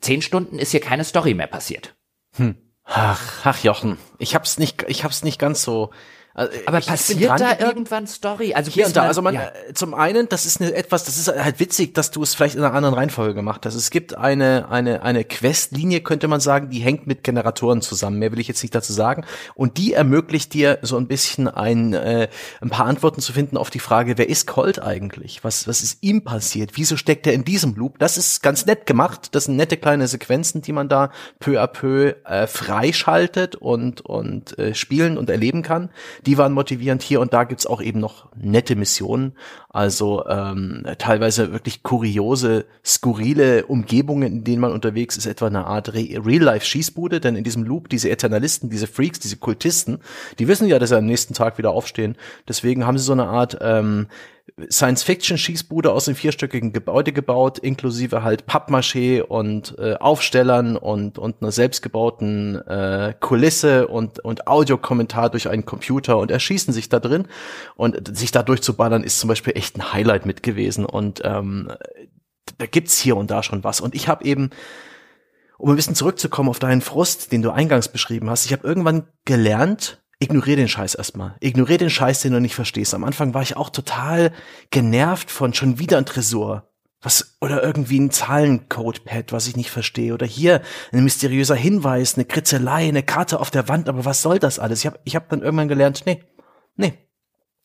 zehn 0.01 0.21
Stunden 0.21 0.59
ist 0.59 0.71
hier 0.71 0.81
keine 0.81 1.03
Story 1.03 1.33
mehr 1.33 1.47
passiert. 1.47 1.95
Hm. 2.35 2.55
Ach, 2.83 3.45
ach 3.45 3.63
Jochen, 3.63 3.97
ich 4.17 4.35
hab's 4.35 4.57
nicht, 4.57 4.83
ich 4.87 5.03
hab's 5.03 5.23
nicht 5.23 5.39
ganz 5.39 5.63
so 5.63 5.91
also 6.35 6.51
Aber 6.65 6.81
passiert 6.81 7.39
da 7.39 7.59
irgendwann 7.59 8.07
Story? 8.07 8.55
Also 8.55 8.71
hier 8.71 8.87
und 8.87 8.95
da. 8.95 9.03
Also 9.03 9.21
man, 9.21 9.35
ja. 9.35 9.51
Äh, 9.69 9.73
zum 9.75 9.93
einen, 9.93 10.27
das 10.29 10.47
ist 10.47 10.59
eine, 10.59 10.73
etwas, 10.73 11.03
das 11.03 11.17
ist 11.17 11.27
halt 11.27 11.59
witzig, 11.59 11.93
dass 11.93 12.09
du 12.09 12.23
es 12.23 12.33
vielleicht 12.33 12.55
in 12.55 12.63
einer 12.63 12.73
anderen 12.73 12.95
Reihenfolge 12.95 13.35
gemacht 13.35 13.67
hast. 13.67 13.75
Es 13.75 13.91
gibt 13.91 14.17
eine 14.17 14.67
eine 14.69 15.03
eine 15.03 15.25
Questlinie, 15.25 16.01
könnte 16.01 16.27
man 16.27 16.39
sagen, 16.39 16.71
die 16.71 16.79
hängt 16.79 17.05
mit 17.05 17.23
Generatoren 17.23 17.83
zusammen. 17.83 18.17
Mehr 18.17 18.31
will 18.31 18.39
ich 18.39 18.47
jetzt 18.47 18.63
nicht 18.63 18.73
dazu 18.73 18.93
sagen. 18.93 19.25
Und 19.53 19.77
die 19.77 19.93
ermöglicht 19.93 20.55
dir 20.55 20.79
so 20.81 20.97
ein 20.97 21.07
bisschen 21.07 21.47
ein 21.47 21.93
äh, 21.93 22.29
ein 22.61 22.69
paar 22.69 22.87
Antworten 22.87 23.21
zu 23.21 23.31
finden 23.31 23.55
auf 23.55 23.69
die 23.69 23.79
Frage, 23.79 24.17
wer 24.17 24.27
ist 24.27 24.47
Colt 24.47 24.81
eigentlich? 24.81 25.43
Was 25.43 25.67
was 25.67 25.83
ist 25.83 25.99
ihm 26.01 26.23
passiert? 26.23 26.71
Wieso 26.73 26.97
steckt 26.97 27.27
er 27.27 27.33
in 27.33 27.45
diesem 27.45 27.75
Loop? 27.75 27.99
Das 27.99 28.17
ist 28.17 28.41
ganz 28.41 28.65
nett 28.65 28.87
gemacht. 28.87 29.35
Das 29.35 29.43
sind 29.43 29.55
nette 29.55 29.77
kleine 29.77 30.07
Sequenzen, 30.07 30.63
die 30.63 30.71
man 30.71 30.89
da 30.89 31.11
peu 31.39 31.61
à 31.61 31.67
peu 31.67 32.15
äh, 32.25 32.47
freischaltet 32.47 33.55
und 33.55 34.01
und 34.01 34.57
äh, 34.57 34.73
spielen 34.73 35.19
und 35.19 35.29
erleben 35.29 35.61
kann 35.61 35.91
die 36.25 36.37
waren 36.37 36.53
motivierend. 36.53 37.01
Hier 37.01 37.21
und 37.21 37.33
da 37.33 37.43
gibt's 37.43 37.65
auch 37.65 37.81
eben 37.81 37.99
noch 37.99 38.27
nette 38.35 38.75
Missionen, 38.75 39.33
also 39.69 40.25
ähm, 40.27 40.83
teilweise 40.97 41.51
wirklich 41.51 41.83
kuriose, 41.83 42.65
skurrile 42.85 43.65
Umgebungen, 43.65 44.33
in 44.33 44.43
denen 44.43 44.61
man 44.61 44.71
unterwegs 44.71 45.17
ist, 45.17 45.25
etwa 45.25 45.47
eine 45.47 45.65
Art 45.65 45.93
Re 45.93 46.21
Real-Life-Schießbude, 46.25 47.19
denn 47.19 47.35
in 47.35 47.43
diesem 47.43 47.63
Loop 47.63 47.89
diese 47.89 48.09
Eternalisten, 48.09 48.69
diese 48.69 48.87
Freaks, 48.87 49.19
diese 49.19 49.37
Kultisten, 49.37 49.99
die 50.39 50.47
wissen 50.47 50.67
ja, 50.67 50.79
dass 50.79 50.89
sie 50.89 50.97
am 50.97 51.05
nächsten 51.05 51.33
Tag 51.33 51.57
wieder 51.57 51.71
aufstehen. 51.71 52.15
Deswegen 52.47 52.85
haben 52.85 52.97
sie 52.97 53.05
so 53.05 53.13
eine 53.13 53.27
Art 53.27 53.57
ähm, 53.61 54.07
Science-Fiction-Schießbude 54.69 55.91
aus 55.91 56.05
dem 56.05 56.15
vierstöckigen 56.15 56.73
Gebäude 56.73 57.13
gebaut, 57.13 57.59
inklusive 57.59 58.23
halt 58.23 58.45
Pappmaché 58.45 59.21
und 59.21 59.75
äh, 59.79 59.95
Aufstellern 59.95 60.75
und, 60.75 61.17
und 61.17 61.41
einer 61.41 61.51
selbstgebauten 61.51 62.55
äh, 62.67 63.15
Kulisse 63.19 63.87
und, 63.87 64.19
und 64.19 64.47
Audiokommentar 64.47 65.29
durch 65.29 65.49
einen 65.49 65.65
Computer 65.65 66.17
und 66.17 66.29
erschießen 66.29 66.73
sich 66.73 66.89
da 66.89 66.99
drin. 66.99 67.27
Und 67.75 68.15
sich 68.17 68.31
da 68.31 68.43
durchzuballern 68.43 69.03
ist 69.03 69.19
zum 69.19 69.29
Beispiel 69.29 69.53
echt 69.55 69.77
ein 69.77 69.93
Highlight 69.93 70.25
mit 70.25 70.43
gewesen. 70.43 70.85
Und 70.85 71.21
ähm, 71.23 71.71
da 72.57 72.65
gibt's 72.65 72.99
hier 72.99 73.15
und 73.15 73.31
da 73.31 73.43
schon 73.43 73.63
was. 73.63 73.79
Und 73.79 73.95
ich 73.95 74.07
habe 74.07 74.25
eben 74.25 74.49
um 75.57 75.69
ein 75.69 75.77
bisschen 75.77 75.95
zurückzukommen 75.95 76.49
auf 76.49 76.59
deinen 76.59 76.81
Frust, 76.81 77.31
den 77.31 77.41
du 77.41 77.51
eingangs 77.51 77.87
beschrieben 77.87 78.29
hast, 78.29 78.45
ich 78.45 78.51
habe 78.51 78.67
irgendwann 78.67 79.07
gelernt, 79.23 80.02
ignoriere 80.23 80.57
den 80.57 80.67
Scheiß 80.67 80.95
erstmal. 80.95 81.35
Ignoriere 81.39 81.77
den 81.77 81.89
Scheiß, 81.89 82.21
den 82.21 82.33
du 82.33 82.41
nicht 82.41 82.55
verstehst. 82.55 82.93
Am 82.93 83.03
Anfang 83.03 83.33
war 83.33 83.41
ich 83.41 83.57
auch 83.57 83.69
total 83.69 84.31
genervt 84.71 85.29
von 85.29 85.53
schon 85.53 85.79
wieder 85.79 85.97
ein 85.97 86.05
Tresor. 86.05 86.69
Was, 87.01 87.37
oder 87.41 87.61
irgendwie 87.61 87.99
ein 87.99 88.11
Zahlencode-Pad, 88.11 89.33
was 89.33 89.47
ich 89.47 89.57
nicht 89.57 89.69
verstehe. 89.69 90.13
Oder 90.13 90.25
hier 90.25 90.61
ein 90.93 91.03
mysteriöser 91.03 91.55
Hinweis, 91.55 92.15
eine 92.15 92.23
Kritzelei, 92.23 92.87
eine 92.87 93.03
Karte 93.03 93.39
auf 93.39 93.51
der 93.51 93.67
Wand. 93.67 93.89
Aber 93.89 94.05
was 94.05 94.21
soll 94.21 94.39
das 94.39 94.57
alles? 94.57 94.79
Ich 94.79 94.85
habe 94.85 94.99
ich 95.03 95.15
hab 95.15 95.27
dann 95.29 95.41
irgendwann 95.41 95.67
gelernt, 95.67 96.03
nee, 96.05 96.23
nee, 96.77 96.93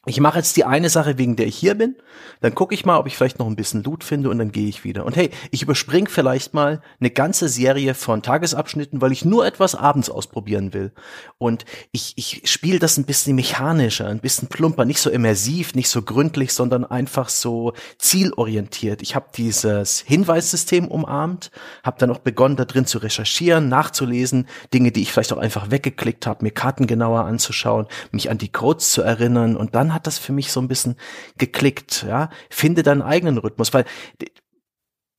ich 0.08 0.20
mache 0.20 0.38
jetzt 0.38 0.56
die 0.56 0.64
eine 0.64 0.90
Sache, 0.90 1.18
wegen 1.18 1.36
der 1.36 1.46
ich 1.46 1.56
hier 1.56 1.74
bin, 1.74 1.96
dann 2.40 2.54
gucke 2.54 2.74
ich 2.74 2.84
mal, 2.84 2.98
ob 2.98 3.06
ich 3.06 3.16
vielleicht 3.16 3.38
noch 3.38 3.46
ein 3.46 3.56
bisschen 3.56 3.82
Loot 3.82 4.04
finde 4.04 4.30
und 4.30 4.38
dann 4.38 4.52
gehe 4.52 4.68
ich 4.68 4.84
wieder. 4.84 5.04
Und 5.04 5.16
hey, 5.16 5.30
ich 5.50 5.62
überspringe 5.62 6.08
vielleicht 6.08 6.54
mal 6.54 6.80
eine 7.00 7.10
ganze 7.10 7.48
Serie 7.48 7.94
von 7.94 8.22
Tagesabschnitten, 8.22 9.00
weil 9.00 9.12
ich 9.12 9.24
nur 9.24 9.46
etwas 9.46 9.74
abends 9.74 10.08
ausprobieren 10.08 10.72
will. 10.72 10.92
Und 11.38 11.64
ich, 11.92 12.14
ich 12.16 12.42
spiele 12.44 12.78
das 12.78 12.96
ein 12.96 13.04
bisschen 13.04 13.34
mechanischer, 13.34 14.06
ein 14.06 14.20
bisschen 14.20 14.48
plumper, 14.48 14.84
nicht 14.84 15.00
so 15.00 15.10
immersiv, 15.10 15.74
nicht 15.74 15.88
so 15.88 16.02
gründlich, 16.02 16.52
sondern 16.52 16.84
einfach 16.84 17.28
so 17.28 17.72
zielorientiert. 17.98 19.02
Ich 19.02 19.14
habe 19.14 19.26
dieses 19.36 20.00
Hinweissystem 20.00 20.88
umarmt, 20.88 21.50
habe 21.82 21.98
dann 21.98 22.10
auch 22.10 22.18
begonnen, 22.18 22.56
da 22.56 22.64
drin 22.64 22.86
zu 22.86 22.98
recherchieren, 22.98 23.68
nachzulesen, 23.68 24.46
Dinge, 24.72 24.92
die 24.92 25.02
ich 25.02 25.12
vielleicht 25.12 25.32
auch 25.32 25.38
einfach 25.38 25.70
weggeklickt 25.70 26.26
habe, 26.26 26.44
mir 26.44 26.50
Karten 26.50 26.86
genauer 26.86 27.24
anzuschauen, 27.24 27.86
mich 28.12 28.30
an 28.30 28.38
die 28.38 28.50
Codes 28.50 28.92
zu 28.92 29.02
erinnern 29.02 29.56
und 29.56 29.74
dann 29.74 29.92
hat 29.98 30.06
das 30.06 30.18
für 30.18 30.32
mich 30.32 30.52
so 30.52 30.60
ein 30.60 30.68
bisschen 30.68 30.96
geklickt, 31.36 32.04
ja. 32.08 32.30
Finde 32.50 32.82
deinen 32.82 33.02
eigenen 33.02 33.38
Rhythmus, 33.38 33.74
weil 33.74 33.84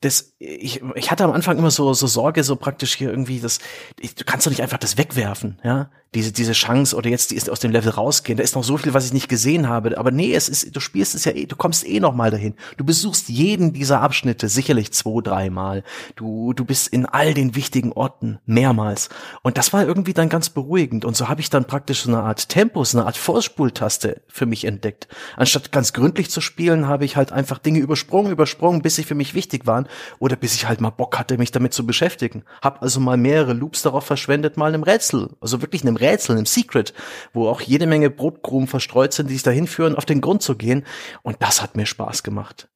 das, 0.01 0.33
ich, 0.39 0.81
ich 0.95 1.11
hatte 1.11 1.25
am 1.25 1.31
Anfang 1.31 1.57
immer 1.57 1.71
so, 1.71 1.93
so 1.93 2.07
Sorge, 2.07 2.43
so 2.43 2.55
praktisch 2.55 2.95
hier 2.95 3.09
irgendwie, 3.09 3.39
das, 3.39 3.59
ich, 3.99 4.15
du 4.15 4.23
kannst 4.23 4.45
doch 4.45 4.51
nicht 4.51 4.61
einfach 4.61 4.77
das 4.77 4.97
wegwerfen, 4.97 5.59
ja 5.63 5.89
diese, 6.15 6.31
diese 6.31 6.53
Chance 6.53 6.95
oder 6.95 7.09
jetzt 7.09 7.29
die 7.29 7.35
ist 7.35 7.49
aus 7.49 7.59
dem 7.59 7.71
Level 7.71 7.91
rausgehen. 7.91 8.37
Da 8.37 8.43
ist 8.43 8.55
noch 8.55 8.63
so 8.63 8.77
viel, 8.77 8.93
was 8.93 9.05
ich 9.05 9.13
nicht 9.13 9.29
gesehen 9.29 9.69
habe. 9.69 9.97
Aber 9.97 10.09
nee, 10.09 10.33
es 10.33 10.49
ist, 10.49 10.75
du 10.75 10.79
spielst 10.79 11.13
es 11.13 11.25
ja 11.25 11.33
eh, 11.33 11.45
du 11.45 11.55
kommst 11.55 11.87
eh 11.87 11.99
noch 11.99 12.15
mal 12.15 12.31
dahin. 12.31 12.55
Du 12.77 12.83
besuchst 12.83 13.29
jeden 13.29 13.73
dieser 13.73 14.01
Abschnitte 14.01 14.49
sicherlich 14.49 14.91
zwei, 14.91 15.21
dreimal. 15.21 15.83
Du, 16.15 16.53
du 16.53 16.65
bist 16.65 16.87
in 16.87 17.05
all 17.05 17.35
den 17.35 17.55
wichtigen 17.55 17.91
Orten 17.91 18.39
mehrmals. 18.47 19.09
Und 19.43 19.57
das 19.59 19.71
war 19.71 19.85
irgendwie 19.85 20.13
dann 20.13 20.29
ganz 20.29 20.49
beruhigend. 20.49 21.05
Und 21.05 21.15
so 21.15 21.29
habe 21.29 21.41
ich 21.41 21.51
dann 21.51 21.65
praktisch 21.65 22.01
so 22.01 22.09
eine 22.09 22.23
Art 22.23 22.49
Tempos, 22.49 22.95
eine 22.95 23.05
Art 23.05 23.17
Vorspultaste 23.17 24.21
für 24.27 24.47
mich 24.47 24.65
entdeckt. 24.65 25.07
Anstatt 25.35 25.71
ganz 25.71 25.93
gründlich 25.93 26.31
zu 26.31 26.41
spielen, 26.41 26.87
habe 26.87 27.05
ich 27.05 27.17
halt 27.17 27.31
einfach 27.31 27.59
Dinge 27.59 27.79
übersprungen, 27.79 28.31
übersprungen, 28.31 28.81
bis 28.81 28.95
sie 28.95 29.03
für 29.03 29.15
mich 29.15 29.35
wichtig 29.35 29.67
waren 29.67 29.87
oder 30.17 30.35
bis 30.35 30.55
ich 30.55 30.67
halt 30.67 30.81
mal 30.81 30.89
Bock 30.89 31.19
hatte, 31.19 31.37
mich 31.37 31.51
damit 31.51 31.73
zu 31.73 31.85
beschäftigen. 31.85 32.43
Hab 32.63 32.81
also 32.81 32.99
mal 32.99 33.17
mehrere 33.17 33.53
Loops 33.53 33.83
darauf 33.83 34.05
verschwendet, 34.05 34.57
mal 34.57 34.73
einem 34.73 34.83
Rätsel, 34.83 35.29
also 35.39 35.61
wirklich 35.61 35.83
einem 35.83 35.98
Rätsel, 35.99 36.35
einem 36.35 36.45
Secret, 36.45 36.93
wo 37.33 37.47
auch 37.47 37.61
jede 37.61 37.87
Menge 37.87 38.09
Brotkrumen 38.09 38.67
verstreut 38.67 39.13
sind, 39.13 39.29
die 39.29 39.33
sich 39.33 39.43
dahin 39.43 39.67
führen, 39.67 39.95
auf 39.95 40.05
den 40.05 40.21
Grund 40.21 40.41
zu 40.41 40.55
gehen. 40.55 40.85
Und 41.21 41.37
das 41.39 41.61
hat 41.61 41.75
mir 41.75 41.85
Spaß 41.85 42.23
gemacht. 42.23 42.69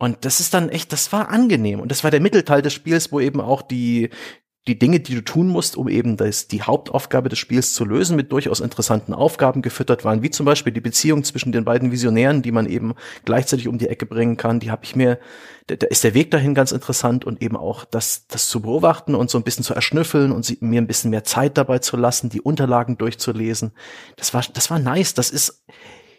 Und 0.00 0.24
das 0.24 0.40
ist 0.40 0.54
dann 0.54 0.70
echt, 0.70 0.94
das 0.94 1.12
war 1.12 1.28
angenehm. 1.28 1.78
Und 1.78 1.90
das 1.90 2.04
war 2.04 2.10
der 2.10 2.20
Mittelteil 2.22 2.62
des 2.62 2.72
Spiels, 2.72 3.12
wo 3.12 3.20
eben 3.20 3.38
auch 3.38 3.60
die, 3.60 4.08
die 4.68 4.78
Dinge, 4.78 5.00
die 5.00 5.14
du 5.14 5.22
tun 5.22 5.48
musst, 5.48 5.76
um 5.76 5.88
eben 5.88 6.18
das, 6.18 6.46
die 6.46 6.62
Hauptaufgabe 6.62 7.30
des 7.30 7.38
Spiels 7.38 7.72
zu 7.72 7.86
lösen, 7.86 8.14
mit 8.14 8.30
durchaus 8.30 8.60
interessanten 8.60 9.14
Aufgaben 9.14 9.62
gefüttert 9.62 10.04
waren, 10.04 10.22
wie 10.22 10.28
zum 10.28 10.44
Beispiel 10.44 10.72
die 10.72 10.82
Beziehung 10.82 11.24
zwischen 11.24 11.50
den 11.50 11.64
beiden 11.64 11.90
Visionären, 11.92 12.42
die 12.42 12.52
man 12.52 12.66
eben 12.66 12.94
gleichzeitig 13.24 13.68
um 13.68 13.78
die 13.78 13.88
Ecke 13.88 14.04
bringen 14.04 14.36
kann. 14.36 14.60
Die 14.60 14.70
habe 14.70 14.84
ich 14.84 14.94
mir, 14.94 15.18
da, 15.68 15.76
da 15.76 15.86
ist 15.86 16.04
der 16.04 16.12
Weg 16.12 16.30
dahin 16.30 16.54
ganz 16.54 16.72
interessant 16.72 17.24
und 17.24 17.40
eben 17.42 17.56
auch 17.56 17.86
das, 17.86 18.26
das 18.26 18.48
zu 18.48 18.60
beobachten 18.60 19.14
und 19.14 19.30
so 19.30 19.38
ein 19.38 19.44
bisschen 19.44 19.64
zu 19.64 19.72
erschnüffeln 19.72 20.30
und 20.30 20.44
sie, 20.44 20.58
mir 20.60 20.82
ein 20.82 20.86
bisschen 20.86 21.10
mehr 21.10 21.24
Zeit 21.24 21.56
dabei 21.56 21.78
zu 21.78 21.96
lassen, 21.96 22.28
die 22.28 22.42
Unterlagen 22.42 22.98
durchzulesen. 22.98 23.72
Das 24.16 24.34
war, 24.34 24.44
das 24.52 24.70
war 24.70 24.78
nice. 24.78 25.14
Das 25.14 25.30
ist, 25.30 25.64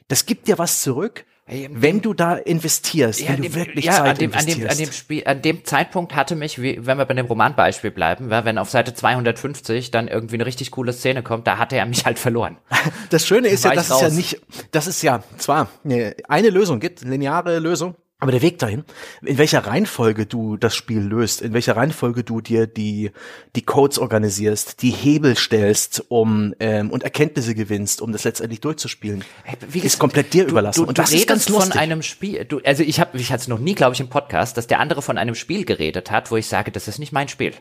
das 0.07 0.25
gibt 0.25 0.47
dir 0.47 0.57
was 0.57 0.81
zurück 0.81 1.25
wenn 1.47 2.01
du 2.01 2.13
da 2.13 2.35
investierst, 2.35 3.27
wenn 3.27 3.37
du 3.37 3.41
dem- 3.43 3.55
wirklich 3.55 3.85
ja, 3.85 3.93
Zeit 3.93 4.07
an 4.11 4.17
dem, 4.17 4.33
an 4.33 4.45
dem, 4.45 4.61
investierst. 4.61 4.71
an 4.71 4.77
dem 4.85 4.91
Spiel, 4.93 5.23
an 5.25 5.41
dem 5.41 5.65
Zeitpunkt 5.65 6.15
hatte 6.15 6.35
mich, 6.35 6.61
wie, 6.61 6.85
wenn 6.85 6.97
wir 6.97 7.05
bei 7.05 7.13
dem 7.13 7.25
Romanbeispiel 7.25 7.91
bleiben, 7.91 8.29
ja, 8.29 8.45
wenn 8.45 8.57
auf 8.57 8.69
Seite 8.69 8.93
250 8.93 9.91
dann 9.91 10.07
irgendwie 10.07 10.35
eine 10.35 10.45
richtig 10.45 10.71
coole 10.71 10.93
Szene 10.93 11.23
kommt, 11.23 11.47
da 11.47 11.57
hatte 11.57 11.75
er 11.77 11.85
mich 11.85 12.05
halt 12.05 12.19
verloren. 12.19 12.57
Das 13.09 13.27
Schöne 13.27 13.49
ist 13.49 13.65
ja, 13.65 13.73
dass 13.73 13.89
es 13.89 14.01
ja 14.01 14.09
nicht, 14.09 14.41
dass 14.71 14.87
es 14.87 15.01
ja 15.01 15.23
zwar 15.37 15.67
eine, 15.83 16.15
eine 16.29 16.49
Lösung 16.49 16.79
gibt, 16.79 17.01
lineare 17.01 17.59
Lösung, 17.59 17.95
aber 18.21 18.31
der 18.31 18.43
Weg 18.43 18.59
dahin, 18.59 18.85
in 19.23 19.39
welcher 19.39 19.65
Reihenfolge 19.65 20.27
du 20.27 20.55
das 20.55 20.75
Spiel 20.75 20.99
löst, 20.99 21.41
in 21.41 21.53
welcher 21.53 21.75
Reihenfolge 21.75 22.23
du 22.23 22.39
dir 22.39 22.67
die, 22.67 23.09
die 23.55 23.63
Codes 23.63 23.97
organisierst, 23.97 24.83
die 24.83 24.91
Hebel 24.91 25.35
stellst, 25.35 26.05
um 26.09 26.53
ähm, 26.59 26.91
und 26.91 27.01
Erkenntnisse 27.03 27.55
gewinnst, 27.55 27.99
um 27.99 28.11
das 28.11 28.23
letztendlich 28.23 28.61
durchzuspielen, 28.61 29.23
Wie 29.67 29.79
ist 29.79 29.97
komplett 29.97 30.33
dir 30.33 30.45
du, 30.45 30.51
überlassen. 30.51 30.83
Du, 30.83 30.87
und 30.87 30.99
du 30.99 31.01
das 31.01 31.09
redest 31.09 31.23
ist 31.23 31.27
ganz 31.27 31.49
lustig. 31.49 31.71
von 31.73 31.81
einem 31.81 32.03
Spiel. 32.03 32.45
Du, 32.45 32.61
also 32.63 32.83
ich 32.83 32.99
habe, 32.99 33.17
ich 33.17 33.31
hatte 33.31 33.41
es 33.41 33.47
noch 33.47 33.59
nie, 33.59 33.73
glaube 33.73 33.95
ich, 33.95 33.99
im 33.99 34.09
Podcast, 34.09 34.55
dass 34.55 34.67
der 34.67 34.79
andere 34.79 35.01
von 35.01 35.17
einem 35.17 35.33
Spiel 35.33 35.65
geredet 35.65 36.11
hat, 36.11 36.29
wo 36.29 36.37
ich 36.37 36.45
sage, 36.45 36.71
das 36.71 36.87
ist 36.87 36.99
nicht 36.99 37.11
mein 37.11 37.27
Spiel. 37.27 37.53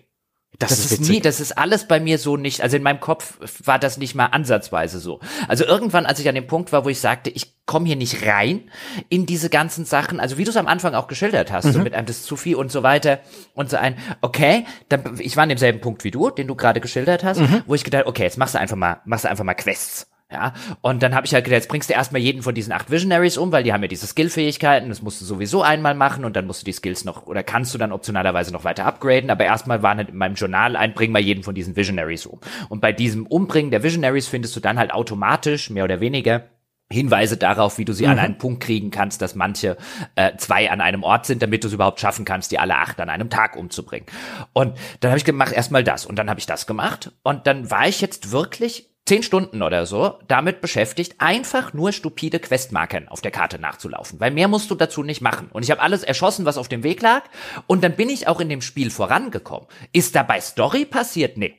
Das, 0.58 0.70
Das 0.70 0.78
ist 0.80 0.90
witzig. 0.92 1.08
nie, 1.08 1.20
das 1.20 1.40
ist 1.40 1.56
alles 1.56 1.88
bei 1.88 2.00
mir 2.00 2.18
so 2.18 2.36
nicht, 2.36 2.60
also 2.60 2.76
in 2.76 2.82
meinem 2.82 3.00
Kopf 3.00 3.38
war 3.64 3.78
das 3.78 3.96
nicht 3.96 4.14
mal 4.14 4.26
ansatzweise 4.26 4.98
so. 4.98 5.20
Also 5.48 5.64
irgendwann, 5.64 6.04
als 6.06 6.18
ich 6.18 6.28
an 6.28 6.34
dem 6.34 6.46
Punkt 6.46 6.72
war, 6.72 6.84
wo 6.84 6.88
ich 6.90 7.00
sagte, 7.00 7.30
ich 7.30 7.54
komme 7.64 7.86
hier 7.86 7.96
nicht 7.96 8.26
rein 8.26 8.68
in 9.08 9.26
diese 9.26 9.48
ganzen 9.48 9.84
Sachen, 9.84 10.20
also 10.20 10.36
wie 10.38 10.44
du 10.44 10.50
es 10.50 10.56
am 10.56 10.66
Anfang 10.66 10.94
auch 10.94 11.06
geschildert 11.06 11.50
hast, 11.52 11.72
so 11.72 11.78
mit 11.78 11.94
einem 11.94 12.06
das 12.06 12.18
ist 12.18 12.26
zu 12.26 12.36
viel 12.36 12.56
und 12.56 12.70
so 12.70 12.82
weiter 12.82 13.20
und 13.54 13.70
so 13.70 13.76
ein, 13.76 13.96
okay, 14.20 14.66
dann, 14.88 15.18
ich 15.18 15.36
war 15.36 15.44
an 15.44 15.48
demselben 15.48 15.80
Punkt 15.80 16.04
wie 16.04 16.10
du, 16.10 16.30
den 16.30 16.46
du 16.48 16.56
gerade 16.56 16.80
geschildert 16.80 17.24
hast, 17.24 17.40
wo 17.66 17.74
ich 17.74 17.84
gedacht, 17.84 18.06
okay, 18.06 18.24
jetzt 18.24 18.36
machst 18.36 18.54
du 18.54 18.58
einfach 18.58 18.76
mal, 18.76 19.00
machst 19.04 19.24
du 19.24 19.30
einfach 19.30 19.44
mal 19.44 19.54
Quests. 19.54 20.08
Ja, 20.32 20.52
und 20.80 21.02
dann 21.02 21.14
habe 21.16 21.26
ich 21.26 21.34
halt 21.34 21.44
gedacht, 21.44 21.62
jetzt 21.62 21.68
bringst 21.68 21.90
du 21.90 21.94
erstmal 21.94 22.20
jeden 22.20 22.42
von 22.42 22.54
diesen 22.54 22.72
acht 22.72 22.88
Visionaries 22.88 23.36
um, 23.36 23.50
weil 23.50 23.64
die 23.64 23.72
haben 23.72 23.82
ja 23.82 23.88
diese 23.88 24.06
Skillfähigkeiten, 24.06 24.88
das 24.88 25.02
musst 25.02 25.20
du 25.20 25.24
sowieso 25.24 25.62
einmal 25.62 25.96
machen 25.96 26.24
und 26.24 26.36
dann 26.36 26.46
musst 26.46 26.62
du 26.62 26.64
die 26.66 26.72
Skills 26.72 27.04
noch, 27.04 27.26
oder 27.26 27.42
kannst 27.42 27.74
du 27.74 27.78
dann 27.78 27.90
optionalerweise 27.90 28.52
noch 28.52 28.62
weiter 28.62 28.86
upgraden, 28.86 29.30
aber 29.30 29.44
erstmal 29.44 29.82
waren 29.82 29.98
halt 29.98 30.10
in 30.10 30.16
meinem 30.16 30.36
Journal 30.36 30.76
ein, 30.76 30.94
bring 30.94 31.10
mal 31.10 31.18
jeden 31.18 31.42
von 31.42 31.56
diesen 31.56 31.74
Visionaries 31.74 32.26
um. 32.26 32.38
Und 32.68 32.80
bei 32.80 32.92
diesem 32.92 33.26
Umbringen 33.26 33.72
der 33.72 33.82
Visionaries 33.82 34.28
findest 34.28 34.54
du 34.54 34.60
dann 34.60 34.78
halt 34.78 34.92
automatisch, 34.92 35.68
mehr 35.68 35.82
oder 35.82 35.98
weniger, 35.98 36.44
Hinweise 36.92 37.36
darauf, 37.36 37.78
wie 37.78 37.84
du 37.84 37.92
sie 37.92 38.08
an 38.08 38.18
einen 38.18 38.36
Punkt 38.36 38.64
kriegen 38.64 38.90
kannst, 38.90 39.22
dass 39.22 39.36
manche 39.36 39.76
äh, 40.16 40.36
zwei 40.38 40.70
an 40.72 40.80
einem 40.80 41.04
Ort 41.04 41.24
sind, 41.24 41.40
damit 41.40 41.62
du 41.62 41.68
es 41.68 41.74
überhaupt 41.74 42.00
schaffen 42.00 42.24
kannst, 42.24 42.50
die 42.50 42.58
alle 42.58 42.76
acht 42.76 43.00
an 43.00 43.08
einem 43.08 43.30
Tag 43.30 43.56
umzubringen. 43.56 44.06
Und 44.52 44.76
dann 44.98 45.12
habe 45.12 45.18
ich 45.18 45.24
gemacht 45.24 45.52
erstmal 45.52 45.84
das 45.84 46.04
und 46.04 46.18
dann 46.18 46.28
habe 46.28 46.40
ich 46.40 46.46
das 46.46 46.66
gemacht 46.66 47.12
und 47.22 47.46
dann 47.46 47.70
war 47.70 47.86
ich 47.86 48.00
jetzt 48.00 48.32
wirklich 48.32 48.89
zehn 49.10 49.24
Stunden 49.24 49.60
oder 49.62 49.86
so 49.86 50.20
damit 50.28 50.60
beschäftigt, 50.60 51.16
einfach 51.18 51.72
nur 51.72 51.90
stupide 51.90 52.38
Questmarken 52.38 53.08
auf 53.08 53.20
der 53.20 53.32
Karte 53.32 53.58
nachzulaufen, 53.58 54.20
weil 54.20 54.30
mehr 54.30 54.46
musst 54.46 54.70
du 54.70 54.76
dazu 54.76 55.02
nicht 55.02 55.20
machen. 55.20 55.48
Und 55.52 55.64
ich 55.64 55.72
habe 55.72 55.80
alles 55.80 56.04
erschossen, 56.04 56.44
was 56.44 56.56
auf 56.56 56.68
dem 56.68 56.84
Weg 56.84 57.02
lag 57.02 57.24
und 57.66 57.82
dann 57.82 57.96
bin 57.96 58.08
ich 58.08 58.28
auch 58.28 58.38
in 58.38 58.48
dem 58.48 58.62
Spiel 58.62 58.88
vorangekommen. 58.88 59.66
Ist 59.92 60.14
dabei 60.14 60.40
Story 60.40 60.84
passiert? 60.84 61.38
Nee. 61.38 61.56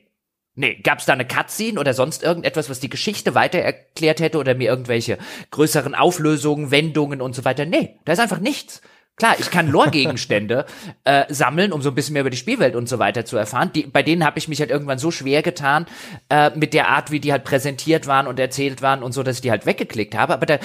Nee, 0.54 0.80
gab's 0.82 1.04
da 1.04 1.12
eine 1.12 1.26
Cutscene 1.26 1.78
oder 1.78 1.92
sonst 1.92 2.22
irgendetwas, 2.22 2.70
was 2.70 2.80
die 2.80 2.88
Geschichte 2.88 3.34
weiter 3.34 3.58
erklärt 3.58 4.20
hätte 4.20 4.38
oder 4.38 4.54
mir 4.54 4.70
irgendwelche 4.70 5.18
größeren 5.50 5.94
Auflösungen, 5.94 6.70
Wendungen 6.70 7.20
und 7.20 7.34
so 7.34 7.44
weiter? 7.44 7.66
Nee, 7.66 7.98
da 8.06 8.14
ist 8.14 8.18
einfach 8.18 8.40
nichts. 8.40 8.80
Klar, 9.22 9.36
ich 9.38 9.52
kann 9.52 9.70
Lore-Gegenstände 9.70 10.66
äh, 11.04 11.32
sammeln, 11.32 11.70
um 11.70 11.80
so 11.80 11.90
ein 11.90 11.94
bisschen 11.94 12.14
mehr 12.14 12.22
über 12.22 12.30
die 12.30 12.36
Spielwelt 12.36 12.74
und 12.74 12.88
so 12.88 12.98
weiter 12.98 13.24
zu 13.24 13.36
erfahren. 13.36 13.70
Die, 13.72 13.86
bei 13.86 14.02
denen 14.02 14.24
habe 14.24 14.36
ich 14.36 14.48
mich 14.48 14.58
halt 14.58 14.72
irgendwann 14.72 14.98
so 14.98 15.12
schwer 15.12 15.42
getan, 15.42 15.86
äh, 16.28 16.50
mit 16.56 16.74
der 16.74 16.88
Art, 16.88 17.12
wie 17.12 17.20
die 17.20 17.30
halt 17.30 17.44
präsentiert 17.44 18.08
waren 18.08 18.26
und 18.26 18.40
erzählt 18.40 18.82
waren 18.82 19.04
und 19.04 19.12
so, 19.12 19.22
dass 19.22 19.36
ich 19.36 19.42
die 19.42 19.52
halt 19.52 19.64
weggeklickt 19.64 20.16
habe. 20.16 20.34
Aber 20.34 20.46
da, 20.46 20.58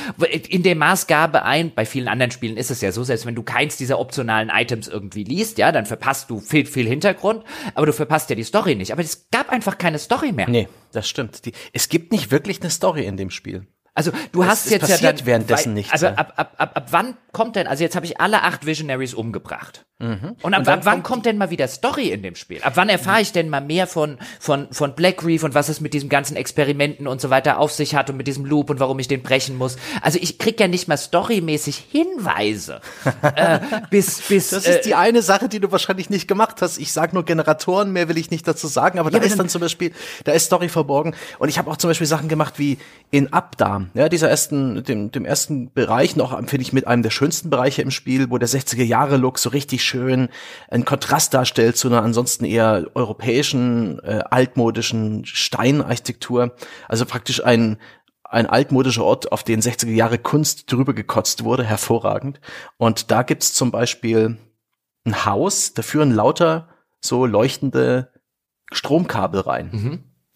in 0.50 0.64
der 0.64 0.76
Maßgabe 0.76 1.44
ein, 1.44 1.72
bei 1.76 1.86
vielen 1.86 2.08
anderen 2.08 2.32
Spielen 2.32 2.58
ist 2.58 2.72
es 2.72 2.82
ja 2.82 2.92
so, 2.92 3.04
selbst 3.04 3.28
wenn 3.28 3.36
du 3.36 3.44
keins 3.44 3.78
dieser 3.78 4.00
optionalen 4.00 4.50
Items 4.50 4.88
irgendwie 4.88 5.24
liest, 5.24 5.60
ja, 5.60 5.72
dann 5.72 5.86
verpasst 5.86 6.32
du 6.32 6.40
viel, 6.40 6.66
viel 6.66 6.88
Hintergrund, 6.88 7.44
aber 7.76 7.86
du 7.86 7.94
verpasst 7.94 8.32
ja 8.32 8.36
die 8.36 8.42
Story 8.42 8.74
nicht. 8.74 8.92
Aber 8.92 9.04
es 9.04 9.28
gab 9.30 9.52
einfach 9.52 9.78
keine 9.78 10.00
Story 10.00 10.32
mehr. 10.32 10.50
Nee, 10.50 10.68
das 10.94 11.08
stimmt. 11.08 11.46
Die, 11.46 11.52
es 11.74 11.90
gibt 11.90 12.12
nicht 12.12 12.32
wirklich 12.32 12.60
eine 12.62 12.72
Story 12.72 13.06
in 13.06 13.18
dem 13.18 13.30
Spiel. 13.30 13.68
Also 13.98 14.12
du 14.32 14.46
hast 14.46 14.66
es 14.66 14.72
jetzt 14.72 14.88
ja 14.90 15.12
dann 15.12 15.26
währenddessen 15.26 15.74
nichts, 15.74 15.92
Also 15.92 16.06
ja. 16.06 16.14
ab, 16.14 16.34
ab, 16.36 16.54
ab, 16.58 16.72
ab 16.76 16.88
wann 16.92 17.18
kommt 17.32 17.56
denn? 17.56 17.66
Also 17.66 17.84
jetzt 17.84 17.96
habe 17.96 18.06
ich 18.06 18.22
alle 18.22 18.44
acht 18.44 18.68
Visionaries 18.68 19.16
umgebracht. 19.16 19.86
Und 20.00 20.12
ab, 20.12 20.20
Mhm. 20.20 20.36
Und 20.44 20.54
ab 20.54 20.80
wann 20.84 21.02
kommt 21.02 21.26
denn 21.26 21.40
mal 21.40 21.50
wieder 21.50 21.68
Story 21.68 22.10
in 22.10 22.22
dem 22.22 22.36
Spiel? 22.36 22.62
Ab 22.62 22.74
wann 22.76 22.88
erfahre 22.88 23.22
ich 23.22 23.32
denn 23.32 23.50
mal 23.50 23.62
mehr 23.62 23.88
von 23.88 24.20
von 24.40 24.68
von 24.72 24.94
Black 24.94 25.26
Reef 25.26 25.42
und 25.42 25.56
was 25.56 25.70
es 25.70 25.82
mit 25.82 25.96
diesen 25.96 26.08
ganzen 26.08 26.38
Experimenten 26.38 27.08
und 27.08 27.20
so 27.20 27.32
weiter 27.32 27.58
auf 27.58 27.72
sich 27.72 27.96
hat 27.96 28.12
und 28.12 28.18
mit 28.18 28.28
diesem 28.28 28.46
Loop 28.46 28.70
und 28.70 28.80
warum 28.80 29.00
ich 29.00 29.08
den 29.08 29.24
brechen 29.24 29.58
muss? 29.58 29.78
Also 30.04 30.20
ich 30.22 30.38
krieg 30.38 30.60
ja 30.60 30.68
nicht 30.68 30.88
mal 30.88 30.98
storymäßig 30.98 31.78
Hinweise 31.90 32.82
äh, 33.24 33.60
bis 33.90 34.22
bis 34.22 34.52
Das 34.52 34.68
äh, 34.68 34.76
ist 34.76 34.86
die 34.86 34.94
eine 34.94 35.24
Sache, 35.24 35.50
die 35.50 35.60
du 35.60 35.72
wahrscheinlich 35.72 36.12
nicht 36.12 36.28
gemacht 36.28 36.62
hast. 36.62 36.78
Ich 36.78 36.92
sag 36.92 37.14
nur 37.14 37.26
Generatoren, 37.26 37.92
mehr 37.92 38.08
will 38.08 38.18
ich 38.20 38.30
nicht 38.30 38.48
dazu 38.48 38.68
sagen, 38.68 39.00
aber 39.00 39.10
da 39.10 39.18
ist 39.18 39.40
dann 39.40 39.50
zum 39.50 39.62
Beispiel, 39.62 39.94
da 40.26 40.32
ist 40.34 40.46
Story 40.46 40.70
verborgen. 40.70 41.16
Und 41.40 41.50
ich 41.50 41.58
habe 41.58 41.72
auch 41.72 41.78
zum 41.78 41.90
Beispiel 41.90 42.06
Sachen 42.06 42.30
gemacht 42.30 42.60
wie 42.60 42.78
in 43.10 43.34
Ja, 43.94 44.10
dieser 44.10 44.30
ersten, 44.30 44.84
dem, 44.84 45.12
dem 45.12 45.26
ersten 45.26 45.72
Bereich, 45.74 46.16
noch 46.16 46.38
finde 46.48 46.62
ich 46.62 46.74
mit 46.74 46.88
einem 46.88 47.04
der 47.04 47.10
schönsten 47.10 47.50
Bereiche 47.50 47.82
im 47.82 47.92
Spiel, 47.92 48.30
wo 48.30 48.38
der 48.38 48.50
60er 48.50 48.84
Jahre 48.84 49.18
Look 49.18 49.40
so 49.40 49.50
richtig 49.50 49.84
schön 49.84 50.30
einen 50.70 50.86
Kontrast 50.86 51.34
darstellt 51.34 51.78
zu 51.78 51.88
einer 51.88 52.04
ansonsten 52.04 52.46
eher 52.46 52.88
europäischen, 52.94 54.00
äh, 54.00 54.24
altmodischen 54.30 55.26
Steinarchitektur. 55.26 56.56
Also 56.88 57.06
praktisch 57.06 57.44
ein 57.44 57.78
ein 58.30 58.46
altmodischer 58.46 59.06
Ort, 59.06 59.32
auf 59.32 59.44
den 59.44 59.62
60er 59.62 59.92
Jahre 59.92 60.18
Kunst 60.18 60.70
drüber 60.72 60.94
gekotzt 60.94 61.46
wurde, 61.46 61.64
hervorragend. 61.64 62.42
Und 62.76 63.10
da 63.10 63.24
gibt's 63.24 63.54
zum 63.54 63.72
Beispiel 63.72 64.38
ein 65.06 65.26
Haus, 65.26 65.74
da 65.74 65.82
führen 65.82 66.12
lauter 66.12 66.68
so 67.00 67.26
leuchtende 67.26 68.12
Stromkabel 68.72 69.42
rein. 69.42 69.70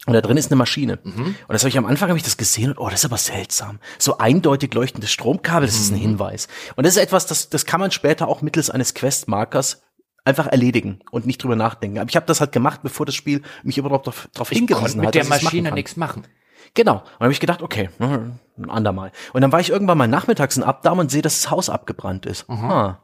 Und 0.07 0.13
da 0.13 0.21
drin 0.21 0.37
ist 0.37 0.49
eine 0.49 0.57
Maschine. 0.57 0.97
Und 1.03 1.35
das 1.49 1.61
habe 1.61 1.69
ich 1.69 1.77
am 1.77 1.85
Anfang 1.85 2.09
habe 2.09 2.17
ich 2.17 2.23
das 2.23 2.37
gesehen 2.37 2.71
und 2.71 2.79
oh, 2.79 2.89
das 2.89 3.01
ist 3.01 3.05
aber 3.05 3.17
seltsam. 3.17 3.79
So 3.99 4.17
eindeutig 4.17 4.73
leuchtende 4.73 5.05
Stromkabel, 5.05 5.67
das 5.67 5.79
ist 5.79 5.91
ein 5.91 5.97
Hinweis. 5.97 6.47
Und 6.75 6.85
das 6.85 6.95
ist 6.95 7.03
etwas, 7.03 7.27
das, 7.27 7.49
das 7.49 7.65
kann 7.65 7.79
man 7.79 7.91
später 7.91 8.27
auch 8.27 8.41
mittels 8.41 8.71
eines 8.71 8.95
Questmarkers 8.95 9.83
einfach 10.25 10.47
erledigen 10.47 10.99
und 11.11 11.25
nicht 11.27 11.43
drüber 11.43 11.55
nachdenken. 11.55 11.99
Aber 11.99 12.09
ich 12.09 12.15
habe 12.15 12.25
das 12.25 12.39
halt 12.39 12.51
gemacht, 12.51 12.81
bevor 12.83 13.05
das 13.05 13.15
Spiel 13.15 13.43
mich 13.63 13.77
überhaupt 13.77 14.07
darauf 14.07 14.27
darauf 14.33 14.51
ich 14.51 14.57
hingewiesen 14.57 15.01
konnte 15.01 15.07
hat. 15.07 15.15
mit 15.15 15.15
der 15.15 15.25
Maschine 15.25 15.71
nichts 15.71 15.95
machen. 15.97 16.23
Genau. 16.73 16.95
Und 16.95 17.03
dann 17.03 17.25
habe 17.25 17.33
ich 17.33 17.39
gedacht, 17.39 17.61
okay, 17.61 17.89
hm, 17.97 18.39
ein 18.57 18.69
andermal. 18.69 19.11
Und 19.33 19.41
dann 19.41 19.51
war 19.51 19.59
ich 19.59 19.69
irgendwann 19.69 19.97
mal 19.97 20.07
nachmittags 20.07 20.57
in 20.57 20.63
Abdam 20.63 20.99
und 20.99 21.11
sehe, 21.11 21.21
dass 21.21 21.41
das 21.41 21.51
Haus 21.51 21.69
abgebrannt 21.69 22.25
ist. 22.25 22.49
Ah, 22.49 22.99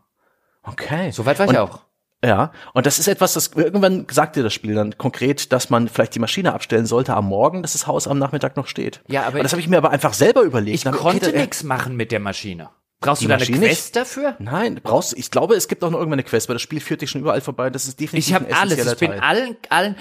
okay. 0.64 1.12
Soweit 1.12 1.38
war 1.40 1.48
und, 1.48 1.54
ich 1.54 1.60
auch. 1.60 1.82
Ja, 2.26 2.52
und 2.74 2.86
das 2.88 2.98
ist 2.98 3.08
etwas, 3.08 3.34
das 3.34 3.52
irgendwann 3.56 4.08
sagt 4.10 4.36
dir 4.36 4.44
das 4.44 4.54
Spiel 4.54 4.74
dann 4.74 4.98
konkret, 4.98 5.52
dass 5.54 5.70
man 5.70 5.88
vielleicht 5.88 6.16
die 6.16 6.20
Maschine 6.20 6.54
abstellen 6.54 6.86
sollte 6.88 7.14
am 7.16 7.28
Morgen, 7.28 7.62
dass 7.62 7.74
das 7.74 7.86
Haus 7.86 8.08
am 8.08 8.18
Nachmittag 8.18 8.58
noch 8.58 8.68
steht. 8.68 9.02
Ja, 9.08 9.24
aber 9.28 9.38
und 9.38 9.44
das 9.44 9.52
habe 9.52 9.62
ich 9.62 9.68
mir 9.68 9.78
aber 9.78 9.92
einfach 9.92 10.14
selber 10.14 10.42
überlegt. 10.42 10.76
Ich 10.76 10.84
Dann 10.84 10.96
okay, 10.96 11.04
konnte 11.04 11.32
da- 11.32 11.38
nichts 11.40 11.64
machen 11.64 11.96
mit 11.96 12.12
der 12.12 12.20
Maschine. 12.20 12.70
Brauchst 13.00 13.22
Die 13.22 13.26
du 13.28 13.30
da 13.30 13.36
eine 13.36 13.46
Quest 13.46 13.96
dafür? 13.96 14.36
Nein, 14.40 14.80
brauchst 14.82 15.16
ich 15.16 15.30
glaube, 15.30 15.54
es 15.54 15.68
gibt 15.68 15.84
auch 15.84 15.92
noch 15.92 16.00
irgendwann 16.00 16.16
eine 16.18 16.24
Quest, 16.28 16.50
weil 16.50 16.56
das 16.56 16.64
Spiel 16.64 16.80
führt 16.80 17.02
dich 17.04 17.12
schon 17.12 17.22
überall 17.22 17.42
vorbei. 17.42 17.70
Das 17.70 17.88
ist 17.88 18.00
definitiv 18.00 18.30
Ich 18.30 18.34
habe 18.34 18.48
alles. 18.58 18.92
Ich 18.92 18.98
bin 18.98 19.12
Teil. 19.12 19.20
allen, 19.20 19.56
allen, 19.70 19.96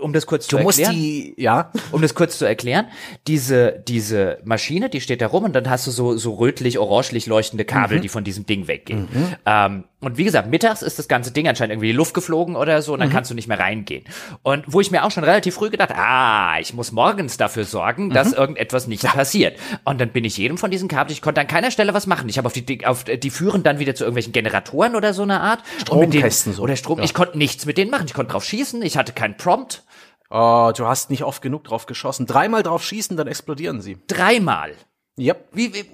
um 0.00 0.12
das 0.12 0.26
kurz 0.26 0.46
zu 0.46 0.58
Du 0.58 0.62
musst 0.62 0.78
erklären. 0.78 1.00
die, 1.00 1.34
ja, 1.38 1.72
um 1.92 2.02
das 2.02 2.14
kurz 2.14 2.36
zu 2.36 2.44
erklären, 2.44 2.88
diese, 3.26 3.82
diese 3.88 4.36
Maschine, 4.44 4.90
die 4.90 5.00
steht 5.00 5.22
da 5.22 5.28
rum 5.28 5.44
und 5.44 5.54
dann 5.54 5.70
hast 5.70 5.86
du 5.86 5.90
so, 5.90 6.14
so 6.18 6.34
rötlich-orangelich 6.34 7.24
leuchtende 7.26 7.64
Kabel, 7.64 7.96
Mhm. 7.96 8.02
die 8.02 8.08
von 8.10 8.22
diesem 8.22 8.44
Ding 8.44 8.66
weggehen. 8.68 9.08
Ähm, 9.46 9.84
und 10.00 10.16
wie 10.18 10.24
gesagt, 10.24 10.48
mittags 10.48 10.82
ist 10.82 10.98
das 10.98 11.08
ganze 11.08 11.30
Ding 11.30 11.46
anscheinend 11.48 11.72
irgendwie 11.72 11.88
in 11.90 11.92
die 11.94 11.96
Luft 11.98 12.14
geflogen 12.14 12.56
oder 12.56 12.80
so 12.82 12.92
und 12.94 13.00
dann 13.00 13.08
Mhm. 13.10 13.12
kannst 13.12 13.30
du 13.30 13.34
nicht 13.34 13.48
mehr 13.48 13.58
reingehen. 13.58 14.04
Und 14.42 14.64
wo 14.66 14.80
ich 14.80 14.90
mir 14.90 15.04
auch 15.04 15.10
schon 15.10 15.24
relativ 15.24 15.54
früh 15.54 15.70
gedacht, 15.70 15.90
ah, 15.94 16.58
ich 16.60 16.72
muss 16.74 16.92
morgens 16.92 17.36
dafür 17.36 17.64
sorgen, 17.64 18.06
Mhm. 18.08 18.12
dass 18.14 18.32
irgendetwas 18.32 18.86
nicht 18.86 19.02
passiert. 19.04 19.58
Und 19.84 20.00
dann 20.00 20.10
bin 20.10 20.24
ich 20.24 20.36
jedem 20.36 20.58
von 20.58 20.70
diesen 20.70 20.88
Kabeln, 20.88 21.12
ich 21.12 21.22
konnte 21.22 21.40
an 21.40 21.46
keiner 21.46 21.70
Stelle 21.70 21.94
was 21.94 22.06
machen. 22.06 22.28
Ich 22.28 22.38
habe 22.38 22.46
auf 22.46 22.52
die, 22.52 22.86
auf, 22.86 23.04
die 23.04 23.30
führen 23.30 23.62
dann 23.62 23.78
wieder 23.78 23.94
zu 23.94 24.04
irgendwelchen 24.04 24.32
Generatoren 24.32 24.96
oder 24.96 25.12
so 25.14 25.22
eine 25.22 25.40
Art. 25.40 25.60
Stromkästen 25.80 26.54
so. 26.54 26.62
Oder 26.62 26.76
Strom. 26.76 26.98
Ja. 26.98 27.04
Ich 27.04 27.14
konnte 27.14 27.36
nichts 27.38 27.66
mit 27.66 27.76
denen 27.78 27.90
machen. 27.90 28.06
Ich 28.06 28.14
konnte 28.14 28.32
drauf 28.32 28.44
schießen. 28.44 28.82
Ich 28.82 28.96
hatte 28.96 29.12
keinen 29.12 29.36
Prompt. 29.36 29.82
oh, 30.32 30.70
du 30.76 30.86
hast 30.86 31.10
nicht 31.10 31.24
oft 31.24 31.42
genug 31.42 31.64
drauf 31.64 31.86
geschossen. 31.86 32.24
Dreimal 32.24 32.62
drauf 32.62 32.84
schießen, 32.84 33.16
dann 33.16 33.26
explodieren 33.26 33.80
sie. 33.80 33.98
Dreimal. 34.06 34.74
Yep. 35.20 35.48
Wie, 35.52 35.74
wie 35.74 35.84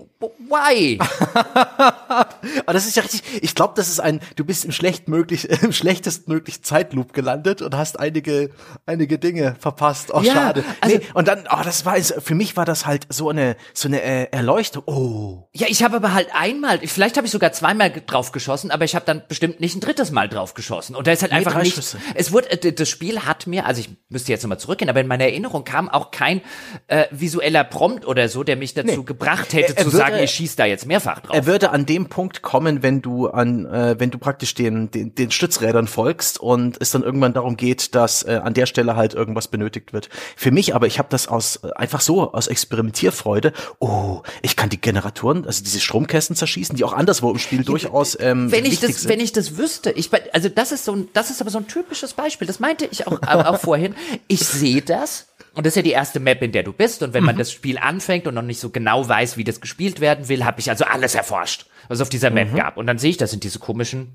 why? 0.48 0.98
Aber 0.98 2.26
das 2.72 2.86
ist 2.86 2.96
ja 2.96 3.02
richtig. 3.02 3.22
Ich 3.42 3.54
glaube, 3.54 3.74
das 3.76 3.88
ist 3.88 4.00
ein. 4.00 4.20
Du 4.36 4.44
bist 4.44 4.64
im 4.64 4.72
schlechtmöglich, 4.72 5.48
im 5.62 5.72
schlechtestmöglichen 5.72 6.62
Zeitloop 6.62 7.12
gelandet 7.12 7.62
und 7.62 7.74
hast 7.76 7.98
einige, 7.98 8.50
einige 8.86 9.18
Dinge 9.18 9.56
verpasst. 9.58 10.12
Oh, 10.14 10.20
Ja, 10.20 10.32
schade. 10.32 10.64
also- 10.80 10.96
nee, 10.96 11.02
und 11.14 11.28
dann, 11.28 11.44
oh, 11.50 11.60
das 11.64 11.84
war 11.84 11.96
für 11.96 12.34
mich 12.34 12.56
war 12.56 12.64
das 12.64 12.86
halt 12.86 13.06
so 13.08 13.28
eine, 13.30 13.56
so 13.74 13.88
eine 13.88 14.02
äh, 14.02 14.24
Erleuchtung. 14.30 14.82
Oh, 14.86 15.48
Ja, 15.54 15.66
ich 15.68 15.82
habe 15.82 15.96
aber 15.96 16.14
halt 16.14 16.28
einmal, 16.34 16.78
vielleicht 16.86 17.16
habe 17.16 17.26
ich 17.26 17.32
sogar 17.32 17.52
zweimal 17.52 17.90
drauf 17.90 18.32
geschossen, 18.32 18.70
aber 18.70 18.84
ich 18.84 18.94
habe 18.94 19.04
dann 19.04 19.22
bestimmt 19.28 19.60
nicht 19.60 19.76
ein 19.76 19.80
drittes 19.80 20.10
Mal 20.12 20.28
drauf 20.28 20.54
geschossen. 20.54 20.94
Und 20.94 21.06
da 21.06 21.12
ist 21.12 21.22
halt 21.22 21.32
einfach 21.32 21.52
drei 21.52 21.62
nicht. 21.62 21.74
Schüsse. 21.74 21.98
Es 22.14 22.32
wurde, 22.32 22.50
äh, 22.50 22.72
das 22.72 22.88
Spiel 22.88 23.20
hat 23.20 23.46
mir, 23.46 23.66
also 23.66 23.80
ich 23.80 23.90
müsste 24.08 24.32
jetzt 24.32 24.42
nochmal 24.42 24.58
zurückgehen, 24.60 24.88
aber 24.88 25.00
in 25.00 25.06
meiner 25.08 25.24
Erinnerung 25.24 25.64
kam 25.64 25.88
auch 25.88 26.10
kein 26.10 26.40
äh, 26.86 27.06
visueller 27.10 27.64
Prompt 27.64 28.06
oder 28.06 28.28
so, 28.28 28.44
der 28.44 28.56
mich 28.56 28.74
dazu 28.74 28.86
Nee. 29.00 29.04
Gebracht 29.18 29.52
hätte, 29.52 29.72
Er- 29.72 29.78
er 29.78 29.84
zu 29.84 29.92
würde- 29.92 29.96
sagen, 29.96 30.16
ich 30.22 30.30
schieß 30.30 30.56
da 30.56 30.64
jetzt 30.64 30.86
mehrfach 30.86 31.20
drauf. 31.20 31.34
Er 31.36 31.46
würde 31.46 31.70
an 31.70 31.86
dem 31.86 32.06
Punkt 32.06 32.42
kommen, 32.42 32.82
wenn 32.82 33.02
du 33.02 33.28
an, 33.28 33.66
äh, 33.66 33.96
wenn 33.98 34.10
du 34.10 34.18
praktisch 34.18 34.54
den, 34.54 34.90
den, 34.90 35.14
den 35.14 35.30
Stützrädern 35.30 35.86
folgst 35.86 36.38
und 36.40 36.76
es 36.80 36.90
dann 36.90 37.02
irgendwann 37.02 37.32
darum 37.32 37.56
geht, 37.56 37.94
dass 37.94 38.22
äh, 38.22 38.40
an 38.42 38.54
der 38.54 38.66
Stelle 38.66 38.96
halt 38.96 39.14
irgendwas 39.14 39.48
benötigt 39.48 39.92
wird. 39.92 40.08
Für 40.36 40.50
mich 40.50 40.74
aber, 40.74 40.86
ich 40.86 40.98
habe 40.98 41.08
das 41.10 41.28
aus 41.28 41.56
äh, 41.64 41.70
einfach 41.74 42.00
so 42.00 42.32
aus 42.32 42.46
Experimentierfreude. 42.46 43.52
Oh, 43.78 44.22
ich 44.42 44.56
kann 44.56 44.68
die 44.68 44.80
Generatoren, 44.80 45.46
also 45.46 45.62
diese 45.64 45.80
Stromkästen 45.80 46.36
zerschießen, 46.36 46.76
die 46.76 46.84
auch 46.84 46.92
anderswo 46.92 47.30
im 47.30 47.38
Spiel 47.38 47.64
durchaus 47.64 48.16
ähm, 48.20 48.52
wenn 48.52 48.64
ich 48.64 48.80
das, 48.80 49.00
sind. 49.02 49.08
wenn 49.10 49.20
ich 49.20 49.32
das 49.32 49.56
wüsste, 49.56 49.90
ich, 49.92 50.10
also 50.32 50.48
das 50.48 50.72
ist 50.72 50.84
so 50.84 50.92
ein, 50.92 51.08
das 51.12 51.30
ist 51.30 51.40
aber 51.40 51.50
so 51.50 51.58
ein 51.58 51.66
typisches 51.66 52.14
Beispiel. 52.14 52.46
Das 52.46 52.60
meinte 52.60 52.86
ich 52.90 53.06
auch, 53.06 53.20
auch 53.22 53.44
auch 53.46 53.60
vorhin. 53.60 53.94
Ich 54.28 54.40
sehe 54.40 54.82
das. 54.82 55.26
Und 55.54 55.64
das 55.64 55.70
ist 55.72 55.76
ja 55.76 55.82
die 55.82 55.92
erste 55.92 56.20
Map, 56.20 56.42
in 56.42 56.52
der 56.52 56.62
du 56.64 56.72
bist. 56.74 57.02
Und 57.02 57.14
wenn 57.14 57.22
Mhm. 57.22 57.26
man 57.28 57.38
das 57.38 57.50
Spiel 57.50 57.78
anfängt 57.78 58.26
und 58.26 58.34
noch 58.34 58.42
nicht 58.42 58.60
so 58.60 58.68
genau 58.68 58.95
weiß, 59.08 59.36
wie 59.36 59.44
das 59.44 59.60
gespielt 59.60 60.00
werden 60.00 60.28
will, 60.28 60.44
habe 60.44 60.60
ich 60.60 60.70
also 60.70 60.84
alles 60.84 61.14
erforscht, 61.14 61.66
was 61.88 61.98
es 61.98 62.02
auf 62.02 62.08
dieser 62.08 62.30
Map 62.30 62.54
gab. 62.54 62.76
Und 62.76 62.86
dann 62.86 62.98
sehe 62.98 63.10
ich, 63.10 63.16
das 63.16 63.30
sind 63.30 63.42
diese 63.44 63.58
komischen 63.58 64.14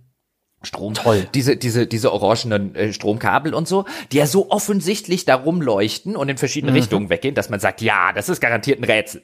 Strom, 0.63 0.91
Mhm. 0.91 0.95
Toll. 0.95 1.27
diese, 1.33 1.57
diese, 1.57 1.87
diese 1.87 2.13
orangenen 2.13 2.75
äh, 2.75 2.93
Stromkabel 2.93 3.53
und 3.55 3.67
so, 3.67 3.85
die 4.11 4.17
ja 4.17 4.27
so 4.27 4.51
offensichtlich 4.51 5.25
da 5.25 5.35
rumleuchten 5.35 6.15
und 6.15 6.29
in 6.29 6.37
verschiedene 6.37 6.71
Mhm. 6.71 6.77
Richtungen 6.77 7.09
weggehen, 7.09 7.33
dass 7.35 7.49
man 7.49 7.59
sagt, 7.59 7.81
ja, 7.81 8.13
das 8.13 8.29
ist 8.29 8.39
garantiert 8.41 8.79
ein 8.79 8.83
Rätsel. 8.83 9.23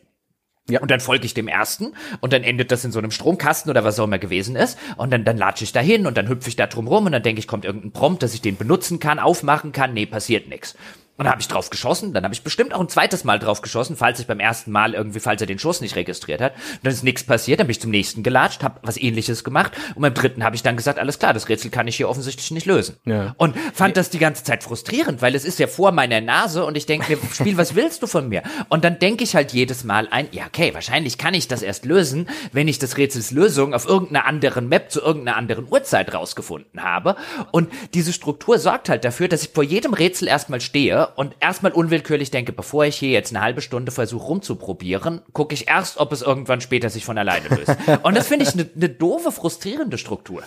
Ja. 0.69 0.81
Und 0.81 0.91
dann 0.91 0.99
folge 0.99 1.25
ich 1.25 1.33
dem 1.33 1.47
ersten 1.47 1.93
und 2.19 2.33
dann 2.33 2.43
endet 2.43 2.71
das 2.73 2.83
in 2.83 2.91
so 2.91 2.99
einem 2.99 3.11
Stromkasten 3.11 3.69
oder 3.69 3.83
was 3.85 3.99
auch 3.99 4.03
immer 4.03 4.17
gewesen 4.19 4.55
ist. 4.57 4.77
Und 4.97 5.11
dann, 5.13 5.23
dann 5.23 5.37
latsche 5.37 5.63
ich 5.63 5.71
da 5.71 5.79
hin 5.79 6.05
und 6.07 6.17
dann 6.17 6.27
hüpfe 6.27 6.49
ich 6.49 6.57
da 6.57 6.67
drum 6.67 6.87
rum 6.87 7.05
und 7.05 7.11
dann 7.13 7.23
denke 7.23 7.39
ich, 7.39 7.47
kommt 7.47 7.63
irgendein 7.63 7.91
Prompt, 7.93 8.21
dass 8.21 8.33
ich 8.33 8.41
den 8.41 8.57
benutzen 8.57 8.99
kann, 8.99 9.17
aufmachen 9.19 9.71
kann. 9.71 9.93
Nee, 9.93 10.07
passiert 10.07 10.49
nix. 10.49 10.75
Und 11.17 11.25
dann 11.25 11.31
habe 11.31 11.41
ich 11.41 11.47
drauf 11.47 11.71
geschossen, 11.71 12.13
dann 12.13 12.23
habe 12.23 12.33
ich 12.33 12.43
bestimmt 12.43 12.75
auch 12.75 12.79
ein 12.79 12.89
zweites 12.89 13.23
Mal 13.23 13.39
drauf 13.39 13.61
geschossen, 13.61 13.95
falls 13.95 14.19
ich 14.19 14.27
beim 14.27 14.39
ersten 14.39 14.71
Mal 14.71 14.93
irgendwie, 14.93 15.19
falls 15.19 15.41
er 15.41 15.47
den 15.47 15.57
Schuss 15.57 15.81
nicht 15.81 15.95
registriert 15.95 16.41
hat. 16.41 16.53
Und 16.53 16.79
dann 16.83 16.93
ist 16.93 17.03
nichts 17.03 17.23
passiert, 17.23 17.59
dann 17.59 17.67
bin 17.67 17.71
ich 17.71 17.81
zum 17.81 17.89
nächsten 17.89 18.21
gelatscht, 18.21 18.63
habe 18.63 18.79
was 18.83 18.97
ähnliches 18.97 19.43
gemacht 19.43 19.71
und 19.95 20.03
beim 20.03 20.13
dritten 20.13 20.43
habe 20.43 20.55
ich 20.55 20.61
dann 20.61 20.77
gesagt, 20.77 20.99
alles 20.99 21.17
klar, 21.17 21.33
das 21.33 21.49
Rätsel 21.49 21.71
kann 21.71 21.87
ich 21.87 21.97
hier 21.97 22.07
offensichtlich 22.07 22.51
nicht 22.51 22.67
lösen. 22.67 22.97
Ja. 23.05 23.33
Und 23.37 23.55
fand 23.73 23.97
das 23.97 24.11
die 24.11 24.19
ganze 24.19 24.43
Zeit 24.43 24.63
frustrierend, 24.63 25.21
weil 25.23 25.33
es 25.33 25.43
ist 25.43 25.57
ja 25.57 25.65
vor 25.65 25.91
meiner 25.91 26.21
Nase 26.21 26.63
und 26.65 26.77
ich 26.77 26.85
denke 26.85 27.11
mir, 27.11 27.19
Spiel, 27.33 27.57
was 27.57 27.73
willst 27.73 28.03
du 28.03 28.07
von 28.07 28.29
mir? 28.29 28.43
Und 28.69 28.83
dann 28.83 28.99
denke 28.99 29.23
ich 29.23 29.35
halt 29.35 29.53
jedes 29.53 29.83
Mal 29.83 30.07
ein, 30.11 30.27
ja, 30.31 30.45
okay, 30.45 30.73
wahrscheinlich 30.75 31.17
kann 31.17 31.33
ich 31.33 31.47
das 31.47 31.63
erst 31.63 31.85
lösen, 31.85 32.29
wenn 32.51 32.67
ich 32.67 32.77
das 32.77 32.97
Rätsels 32.97 33.31
Lösung 33.31 33.73
auf 33.73 33.87
irgendeiner 33.87 34.25
anderen 34.25 34.69
Map 34.69 34.91
zu 34.91 35.01
irgendeiner 35.01 35.37
anderen 35.37 35.67
Uhrzeit 35.67 36.13
rausgefunden 36.13 36.83
habe. 36.83 37.15
Und 37.51 37.71
diese 37.95 38.13
Struktur 38.13 38.59
sorgt 38.59 38.89
halt 38.89 39.03
dafür, 39.03 39.27
dass 39.27 39.43
ich 39.43 39.49
vor 39.49 39.63
jedem 39.63 39.93
Rätsel 39.93 40.27
erstmal 40.27 40.61
stehe 40.61 41.06
und 41.15 41.35
erstmal 41.39 41.71
unwillkürlich 41.71 42.31
denke, 42.31 42.51
bevor 42.51 42.85
ich 42.85 42.95
hier 42.95 43.09
jetzt 43.09 43.33
eine 43.33 43.43
halbe 43.43 43.61
Stunde 43.61 43.91
versuche 43.91 44.25
rumzuprobieren, 44.25 45.21
gucke 45.33 45.53
ich 45.53 45.67
erst, 45.67 45.97
ob 45.97 46.11
es 46.11 46.21
irgendwann 46.21 46.61
später 46.61 46.89
sich 46.89 47.05
von 47.05 47.17
alleine 47.17 47.47
löst. 47.49 47.75
Und 48.03 48.15
das 48.17 48.27
finde 48.27 48.45
ich 48.45 48.53
eine 48.53 48.69
ne 48.75 48.89
doofe, 48.89 49.31
frustrierende 49.31 49.97
Struktur. 49.97 50.43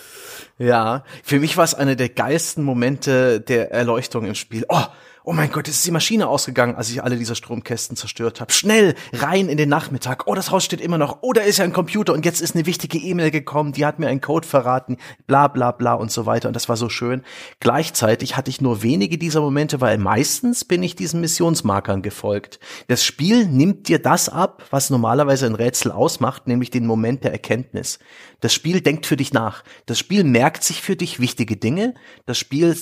Ja, 0.58 1.04
für 1.22 1.40
mich 1.40 1.56
war 1.56 1.64
es 1.64 1.74
eine 1.74 1.96
der 1.96 2.10
geilsten 2.10 2.64
Momente 2.64 3.40
der 3.40 3.70
Erleuchtung 3.72 4.26
im 4.26 4.34
Spiel. 4.34 4.66
Oh, 4.68 4.84
oh 5.24 5.32
mein 5.32 5.50
Gott, 5.50 5.66
jetzt 5.66 5.76
ist 5.76 5.86
die 5.86 5.90
Maschine 5.90 6.28
ausgegangen, 6.28 6.76
als 6.76 6.90
ich 6.90 7.02
alle 7.02 7.16
diese 7.16 7.34
Stromkästen 7.34 7.96
zerstört 7.96 8.40
habe. 8.40 8.52
Schnell 8.52 8.94
rein 9.12 9.48
in 9.48 9.56
den 9.56 9.68
Nachmittag. 9.68 10.26
Oh, 10.26 10.34
das 10.34 10.50
Haus 10.50 10.64
steht 10.64 10.80
immer 10.80 10.98
noch. 10.98 11.18
Oh, 11.22 11.32
da 11.32 11.42
ist 11.42 11.58
ja 11.58 11.64
ein 11.64 11.72
Computer 11.72 12.12
und 12.12 12.24
jetzt 12.24 12.40
ist 12.40 12.54
eine 12.54 12.66
wichtige 12.66 12.98
E-Mail 12.98 13.30
gekommen, 13.30 13.72
die 13.72 13.84
hat 13.84 13.98
mir 13.98 14.08
einen 14.08 14.20
Code 14.20 14.46
verraten, 14.46 14.96
bla 15.26 15.48
bla 15.48 15.72
bla 15.72 15.94
und 15.94 16.10
so 16.10 16.26
weiter. 16.26 16.48
Und 16.48 16.54
das 16.54 16.68
war 16.68 16.76
so 16.76 16.88
schön. 16.88 17.22
Gleichzeitig 17.60 18.36
hatte 18.36 18.50
ich 18.50 18.60
nur 18.60 18.82
wenige 18.82 19.18
dieser 19.18 19.40
Momente, 19.40 19.80
weil 19.80 19.98
meistens 19.98 20.64
bin 20.64 20.82
ich 20.82 20.96
diesen 20.96 21.20
Missionsmarkern 21.20 22.02
gefolgt. 22.02 22.60
Das 22.88 23.04
Spiel 23.04 23.46
nimmt 23.46 23.88
dir 23.88 24.00
das 24.00 24.28
ab, 24.28 24.64
was 24.70 24.90
normalerweise 24.90 25.46
ein 25.46 25.54
Rätsel 25.54 25.92
ausmacht, 25.92 26.46
nämlich 26.46 26.70
den 26.70 26.86
Moment 26.86 27.24
der 27.24 27.32
Erkenntnis. 27.32 27.98
Das 28.40 28.54
Spiel 28.54 28.80
denkt 28.80 29.06
für 29.06 29.16
dich 29.16 29.32
nach. 29.32 29.62
Das 29.86 29.98
Spiel 29.98 30.24
merkt 30.24 30.64
sich 30.64 30.80
für 30.80 30.96
dich 30.96 31.20
wichtige 31.20 31.56
Dinge. 31.56 31.94
Das 32.24 32.38
Spiel, 32.38 32.74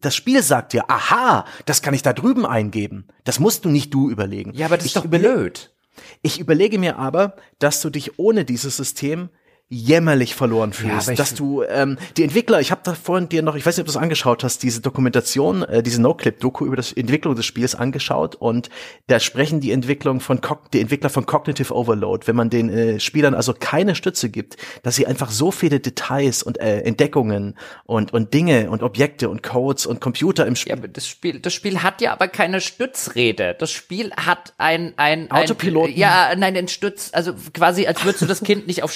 das 0.00 0.14
Spiel 0.14 0.42
sagt 0.42 0.72
dir, 0.72 0.90
aha, 0.90 1.44
das 1.66 1.82
kann 1.82 1.94
ich 1.94 2.02
da 2.02 2.12
drüben 2.12 2.46
eingeben. 2.46 3.06
Das 3.24 3.38
musst 3.38 3.64
du 3.64 3.68
nicht 3.68 3.92
du 3.92 4.10
überlegen. 4.10 4.52
Ja, 4.54 4.66
aber 4.66 4.76
das 4.76 4.86
ich 4.86 4.94
ist 4.94 4.96
doch 4.96 5.06
blöd. 5.06 5.72
Ich 6.22 6.40
überlege 6.40 6.78
mir 6.78 6.98
aber, 6.98 7.36
dass 7.58 7.80
du 7.80 7.90
dich 7.90 8.18
ohne 8.18 8.44
dieses 8.44 8.76
System 8.76 9.28
jämmerlich 9.68 10.34
verloren 10.34 10.72
fühlst, 10.72 11.08
ich- 11.10 11.16
dass 11.16 11.34
du 11.34 11.62
ähm, 11.62 11.98
die 12.16 12.22
Entwickler, 12.22 12.60
ich 12.60 12.70
habe 12.70 12.82
da 12.84 12.94
vorhin 12.94 13.28
dir 13.28 13.42
noch, 13.42 13.56
ich 13.56 13.64
weiß 13.64 13.76
nicht, 13.76 13.82
ob 13.82 13.86
du 13.86 13.90
es 13.92 13.96
angeschaut 13.96 14.44
hast, 14.44 14.62
diese 14.62 14.80
Dokumentation, 14.80 15.62
äh, 15.62 15.82
diese 15.82 16.00
No-Clip-Doku 16.02 16.66
über 16.66 16.76
das 16.76 16.92
Entwicklung 16.92 17.34
des 17.34 17.46
Spiels 17.46 17.74
angeschaut 17.74 18.34
und 18.36 18.68
da 19.06 19.18
sprechen 19.20 19.60
die 19.60 19.72
Entwicklung 19.72 20.20
von 20.20 20.40
Cog 20.40 20.70
die 20.72 20.80
Entwickler 20.80 21.08
von 21.10 21.26
Cognitive 21.26 21.74
Overload, 21.74 22.26
wenn 22.26 22.36
man 22.36 22.50
den 22.50 22.68
äh, 22.68 23.00
Spielern 23.00 23.34
also 23.34 23.54
keine 23.58 23.94
Stütze 23.94 24.28
gibt, 24.28 24.56
dass 24.82 24.96
sie 24.96 25.06
einfach 25.06 25.30
so 25.30 25.50
viele 25.50 25.80
Details 25.80 26.42
und 26.42 26.60
äh, 26.60 26.80
Entdeckungen 26.80 27.56
und 27.84 28.12
und 28.12 28.34
Dinge 28.34 28.70
und 28.70 28.82
Objekte 28.82 29.28
und 29.28 29.42
Codes 29.42 29.86
und 29.86 30.00
Computer 30.00 30.46
im 30.46 30.56
Spiel 30.56 30.70
Ja, 30.72 30.76
aber 30.78 30.88
das 30.88 31.08
Spiel, 31.08 31.40
das 31.40 31.52
Spiel 31.54 31.82
hat 31.82 32.00
ja 32.00 32.12
aber 32.12 32.28
keine 32.28 32.60
Stützräder. 32.60 33.54
Das 33.54 33.70
Spiel 33.70 34.12
hat 34.12 34.52
ein, 34.58 34.92
ein, 34.96 35.30
ein 35.30 35.42
Autopiloten. 35.42 35.96
Ja, 35.96 36.34
nein, 36.36 36.56
ein 36.56 36.68
Stütz, 36.68 37.10
also 37.12 37.32
quasi 37.52 37.86
als 37.86 38.04
würdest 38.04 38.22
du 38.22 38.26
das 38.26 38.42
Kind 38.42 38.66
nicht 38.66 38.82
auf 38.82 38.92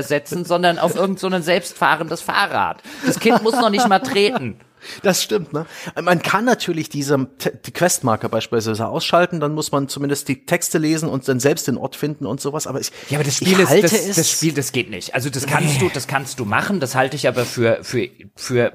Stützräder 0.00 0.02
setzen, 0.02 0.44
sondern 0.44 0.78
auf 0.78 0.96
irgend 0.96 1.18
so 1.18 1.28
ein 1.28 1.42
selbstfahrendes 1.42 2.20
Fahrrad. 2.20 2.82
Das 3.06 3.18
Kind 3.18 3.42
muss 3.42 3.54
noch 3.54 3.70
nicht 3.70 3.88
mal 3.88 4.00
treten. 4.00 4.56
Das 5.02 5.22
stimmt, 5.22 5.52
ne? 5.52 5.66
Man 6.00 6.22
kann 6.22 6.46
natürlich 6.46 6.88
diese 6.88 7.28
die 7.66 7.70
Questmarker 7.70 8.30
beispielsweise 8.30 8.86
ausschalten, 8.88 9.38
dann 9.38 9.52
muss 9.52 9.72
man 9.72 9.88
zumindest 9.88 10.26
die 10.28 10.46
Texte 10.46 10.78
lesen 10.78 11.06
und 11.06 11.28
dann 11.28 11.38
selbst 11.38 11.68
den 11.68 11.76
Ort 11.76 11.96
finden 11.96 12.24
und 12.24 12.40
sowas, 12.40 12.66
aber 12.66 12.80
ich 12.80 12.90
Ja, 13.10 13.18
aber 13.18 13.24
das 13.24 13.36
Spiel 13.36 13.60
ist, 13.60 13.70
das, 13.82 14.16
das 14.16 14.30
Spiel, 14.30 14.54
das 14.54 14.72
geht 14.72 14.88
nicht. 14.88 15.14
Also 15.14 15.28
das 15.28 15.46
kannst 15.46 15.82
du, 15.82 15.90
das 15.92 16.06
kannst 16.06 16.40
du 16.40 16.46
machen. 16.46 16.80
Das 16.80 16.94
halte 16.94 17.14
ich 17.14 17.28
aber 17.28 17.44
für, 17.44 17.84
für, 17.84 18.08
für, 18.36 18.72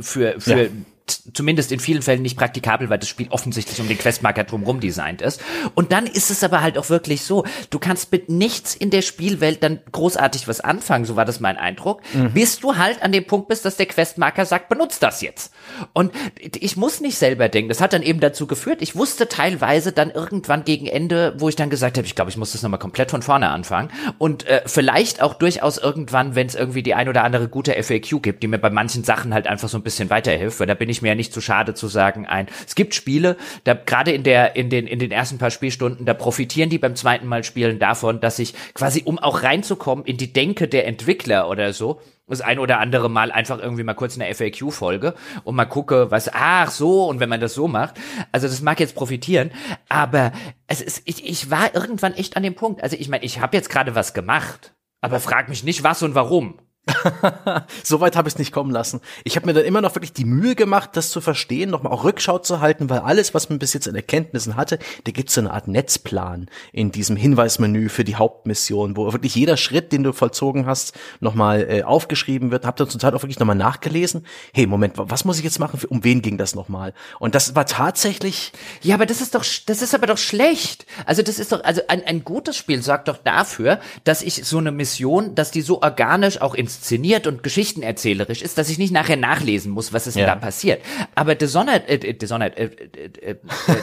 für, 0.00 0.40
für, 0.40 0.62
Ja. 0.62 0.68
Zumindest 1.06 1.70
in 1.72 1.80
vielen 1.80 2.02
Fällen 2.02 2.22
nicht 2.22 2.36
praktikabel, 2.36 2.90
weil 2.90 2.98
das 2.98 3.08
Spiel 3.08 3.28
offensichtlich 3.30 3.80
um 3.80 3.88
den 3.88 3.98
Questmarker 3.98 4.44
drumherum 4.44 4.80
designt 4.80 5.22
ist. 5.22 5.40
Und 5.74 5.92
dann 5.92 6.06
ist 6.06 6.30
es 6.30 6.42
aber 6.42 6.62
halt 6.62 6.78
auch 6.78 6.90
wirklich 6.90 7.22
so, 7.22 7.44
du 7.70 7.78
kannst 7.78 8.10
mit 8.10 8.28
nichts 8.28 8.74
in 8.74 8.90
der 8.90 9.02
Spielwelt 9.02 9.62
dann 9.62 9.80
großartig 9.92 10.48
was 10.48 10.60
anfangen, 10.60 11.04
so 11.04 11.16
war 11.16 11.24
das 11.24 11.40
mein 11.40 11.56
Eindruck, 11.56 12.02
bis 12.34 12.58
du 12.58 12.76
halt 12.76 13.02
an 13.02 13.12
dem 13.12 13.24
Punkt 13.26 13.48
bist, 13.48 13.64
dass 13.64 13.76
der 13.76 13.86
Questmarker 13.86 14.46
sagt, 14.46 14.68
benutzt 14.68 15.02
das 15.02 15.22
jetzt. 15.22 15.52
Und 15.92 16.12
ich 16.40 16.76
muss 16.76 17.00
nicht 17.00 17.18
selber 17.18 17.48
denken. 17.48 17.68
Das 17.68 17.80
hat 17.80 17.92
dann 17.92 18.02
eben 18.02 18.20
dazu 18.20 18.46
geführt, 18.46 18.82
ich 18.82 18.96
wusste 18.96 19.28
teilweise 19.28 19.92
dann 19.92 20.10
irgendwann 20.10 20.64
gegen 20.64 20.86
Ende, 20.86 21.34
wo 21.38 21.48
ich 21.48 21.56
dann 21.56 21.70
gesagt 21.70 21.98
habe, 21.98 22.06
ich 22.06 22.14
glaube, 22.14 22.30
ich 22.30 22.36
muss 22.36 22.52
das 22.52 22.62
nochmal 22.62 22.80
komplett 22.80 23.10
von 23.10 23.22
vorne 23.22 23.50
anfangen. 23.50 23.90
Und 24.18 24.46
äh, 24.46 24.62
vielleicht 24.66 25.22
auch 25.22 25.34
durchaus 25.34 25.78
irgendwann, 25.78 26.34
wenn 26.34 26.46
es 26.46 26.54
irgendwie 26.54 26.82
die 26.82 26.94
ein 26.94 27.08
oder 27.08 27.24
andere 27.24 27.48
gute 27.48 27.80
FAQ 27.80 28.22
gibt, 28.22 28.42
die 28.42 28.48
mir 28.48 28.58
bei 28.58 28.70
manchen 28.70 29.04
Sachen 29.04 29.32
halt 29.32 29.46
einfach 29.46 29.68
so 29.68 29.78
ein 29.78 29.82
bisschen 29.82 30.10
weiterhilft, 30.10 30.60
weil 30.60 30.66
da 30.66 30.74
bin 30.74 30.88
ich 30.88 30.95
mir 31.02 31.08
ja 31.08 31.14
nicht 31.14 31.32
zu 31.32 31.40
schade 31.40 31.74
zu 31.74 31.88
sagen, 31.88 32.26
ein, 32.26 32.46
es 32.66 32.74
gibt 32.74 32.94
Spiele, 32.94 33.36
da 33.64 33.74
gerade 33.74 34.12
in 34.12 34.22
der, 34.22 34.56
in 34.56 34.70
den, 34.70 34.86
in 34.86 34.98
den 34.98 35.10
ersten 35.10 35.38
paar 35.38 35.50
Spielstunden, 35.50 36.06
da 36.06 36.14
profitieren 36.14 36.70
die 36.70 36.78
beim 36.78 36.96
zweiten 36.96 37.26
Mal 37.26 37.44
spielen 37.44 37.78
davon, 37.78 38.20
dass 38.20 38.38
ich 38.38 38.54
quasi, 38.74 39.02
um 39.04 39.18
auch 39.18 39.42
reinzukommen 39.42 40.04
in 40.04 40.16
die 40.16 40.32
Denke 40.32 40.68
der 40.68 40.86
Entwickler 40.86 41.48
oder 41.48 41.72
so, 41.72 42.00
das 42.28 42.40
ein 42.40 42.58
oder 42.58 42.80
andere 42.80 43.08
Mal 43.08 43.30
einfach 43.30 43.58
irgendwie 43.58 43.84
mal 43.84 43.94
kurz 43.94 44.18
eine 44.18 44.32
FAQ-Folge 44.34 45.14
und 45.44 45.54
mal 45.54 45.64
gucke, 45.64 46.10
was, 46.10 46.30
ach 46.32 46.70
so, 46.70 47.06
und 47.06 47.20
wenn 47.20 47.28
man 47.28 47.40
das 47.40 47.54
so 47.54 47.68
macht. 47.68 47.94
Also 48.32 48.48
das 48.48 48.60
mag 48.62 48.80
jetzt 48.80 48.94
profitieren, 48.94 49.52
aber 49.88 50.32
es 50.66 50.80
ist, 50.80 51.02
ich, 51.04 51.24
ich 51.24 51.50
war 51.50 51.74
irgendwann 51.74 52.14
echt 52.14 52.36
an 52.36 52.42
dem 52.42 52.54
Punkt. 52.54 52.82
Also 52.82 52.96
ich 52.98 53.08
meine, 53.08 53.24
ich 53.24 53.40
habe 53.40 53.56
jetzt 53.56 53.70
gerade 53.70 53.94
was 53.94 54.12
gemacht, 54.12 54.74
aber 55.00 55.20
frag 55.20 55.48
mich 55.48 55.62
nicht, 55.62 55.84
was 55.84 56.02
und 56.02 56.14
warum. 56.14 56.58
so 57.82 58.00
weit 58.00 58.16
habe 58.16 58.28
ich 58.28 58.34
es 58.34 58.38
nicht 58.38 58.52
kommen 58.52 58.70
lassen. 58.70 59.00
Ich 59.24 59.36
habe 59.36 59.46
mir 59.46 59.54
dann 59.54 59.64
immer 59.64 59.80
noch 59.80 59.94
wirklich 59.94 60.12
die 60.12 60.24
Mühe 60.24 60.54
gemacht, 60.54 60.90
das 60.94 61.10
zu 61.10 61.20
verstehen, 61.20 61.70
nochmal 61.70 61.92
auch 61.92 62.04
Rückschau 62.04 62.38
zu 62.38 62.60
halten, 62.60 62.88
weil 62.90 63.00
alles, 63.00 63.34
was 63.34 63.48
man 63.48 63.58
bis 63.58 63.72
jetzt 63.72 63.88
an 63.88 63.94
Erkenntnissen 63.94 64.56
hatte, 64.56 64.78
da 65.04 65.12
gibt 65.12 65.28
es 65.28 65.34
so 65.34 65.40
eine 65.40 65.52
Art 65.52 65.68
Netzplan 65.68 66.46
in 66.72 66.92
diesem 66.92 67.16
Hinweismenü 67.16 67.88
für 67.88 68.04
die 68.04 68.16
Hauptmission, 68.16 68.96
wo 68.96 69.12
wirklich 69.12 69.34
jeder 69.34 69.56
Schritt, 69.56 69.92
den 69.92 70.02
du 70.04 70.12
vollzogen 70.12 70.66
hast, 70.66 70.94
nochmal 71.20 71.66
äh, 71.68 71.82
aufgeschrieben 71.82 72.50
wird. 72.50 72.64
Hab 72.66 72.76
dann 72.76 72.88
zum 72.88 73.00
Teil 73.00 73.14
auch 73.14 73.22
wirklich 73.22 73.38
nochmal 73.40 73.56
nachgelesen. 73.56 74.24
Hey, 74.52 74.66
Moment, 74.66 74.96
wa- 74.98 75.06
was 75.08 75.24
muss 75.24 75.38
ich 75.38 75.44
jetzt 75.44 75.58
machen? 75.58 75.80
Um 75.88 76.04
wen 76.04 76.22
ging 76.22 76.38
das 76.38 76.54
nochmal? 76.54 76.94
Und 77.18 77.34
das 77.34 77.54
war 77.54 77.66
tatsächlich 77.66 78.52
Ja, 78.82 78.94
aber 78.94 79.06
das 79.06 79.20
ist 79.20 79.34
doch, 79.34 79.44
das 79.66 79.82
ist 79.82 79.94
aber 79.94 80.06
doch 80.06 80.18
schlecht. 80.18 80.86
Also 81.04 81.22
das 81.22 81.38
ist 81.38 81.52
doch, 81.52 81.64
also 81.64 81.82
ein, 81.88 82.04
ein 82.06 82.24
gutes 82.24 82.56
Spiel 82.56 82.82
sorgt 82.82 83.08
doch 83.08 83.18
dafür, 83.18 83.80
dass 84.04 84.22
ich 84.22 84.44
so 84.44 84.58
eine 84.58 84.70
Mission, 84.72 85.34
dass 85.34 85.50
die 85.50 85.62
so 85.62 85.82
organisch 85.82 86.40
auch 86.40 86.54
inszeniert 86.76 87.26
und 87.26 87.42
geschichtenerzählerisch 87.42 88.42
ist, 88.42 88.58
dass 88.58 88.68
ich 88.68 88.78
nicht 88.78 88.92
nachher 88.92 89.16
nachlesen 89.16 89.72
muss, 89.72 89.92
was 89.92 90.06
ist 90.06 90.14
denn 90.14 90.22
Ja. 90.22 90.34
da 90.34 90.36
passiert. 90.36 90.80
Aber 91.14 91.34
Dishonored, 91.34 91.88
äh, 91.88 91.94
äh, 91.94 92.14
Dishonored, 92.14 92.56
äh, 92.58 92.64
äh, 92.64 93.30
äh, 93.30 93.36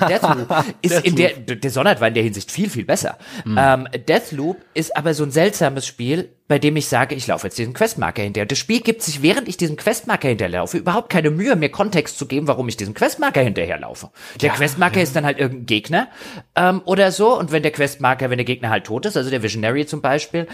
Deathloop 0.07 0.65
ist 0.81 1.05
in 1.05 1.15
der, 1.15 1.31
Dishonored 1.33 1.99
war 1.99 2.07
in 2.07 2.13
der 2.13 2.23
Hinsicht 2.23 2.51
viel, 2.51 2.69
viel 2.69 2.85
besser. 2.85 3.17
Ähm, 3.45 3.87
Deathloop 4.07 4.57
ist 4.73 4.95
aber 4.95 5.13
so 5.13 5.23
ein 5.23 5.31
seltsames 5.31 5.85
Spiel, 5.85 6.29
bei 6.47 6.59
dem 6.59 6.75
ich 6.75 6.87
sage, 6.87 7.15
ich 7.15 7.25
laufe 7.27 7.47
jetzt 7.47 7.57
diesen 7.57 7.73
Questmarker 7.73 8.21
hinterher. 8.21 8.45
Das 8.45 8.57
Spiel 8.57 8.81
gibt 8.81 9.01
sich, 9.01 9.21
während 9.21 9.47
ich 9.47 9.57
diesen 9.57 9.77
Questmarker 9.77 10.27
hinterherlaufe, 10.27 10.77
überhaupt 10.77 11.09
keine 11.09 11.29
Mühe, 11.31 11.55
mir 11.55 11.69
Kontext 11.69 12.17
zu 12.17 12.25
geben, 12.25 12.47
warum 12.47 12.67
ich 12.67 12.77
diesen 12.77 12.93
Questmarker 12.93 13.41
hinterherlaufe. 13.41 14.11
Der 14.41 14.49
Ja, 14.49 14.55
Questmarker 14.55 15.01
ist 15.01 15.15
dann 15.15 15.25
halt 15.25 15.39
irgendein 15.39 15.65
Gegner 15.65 16.07
ähm, 16.55 16.81
oder 16.85 17.11
so. 17.11 17.37
Und 17.37 17.51
wenn 17.51 17.63
der 17.63 17.71
Questmarker, 17.71 18.29
wenn 18.29 18.37
der 18.37 18.45
Gegner 18.45 18.69
halt 18.69 18.83
tot 18.85 19.05
ist, 19.05 19.15
also 19.15 19.29
der 19.29 19.41
Visionary 19.41 19.85
zum 19.85 20.01
Beispiel, 20.01 20.47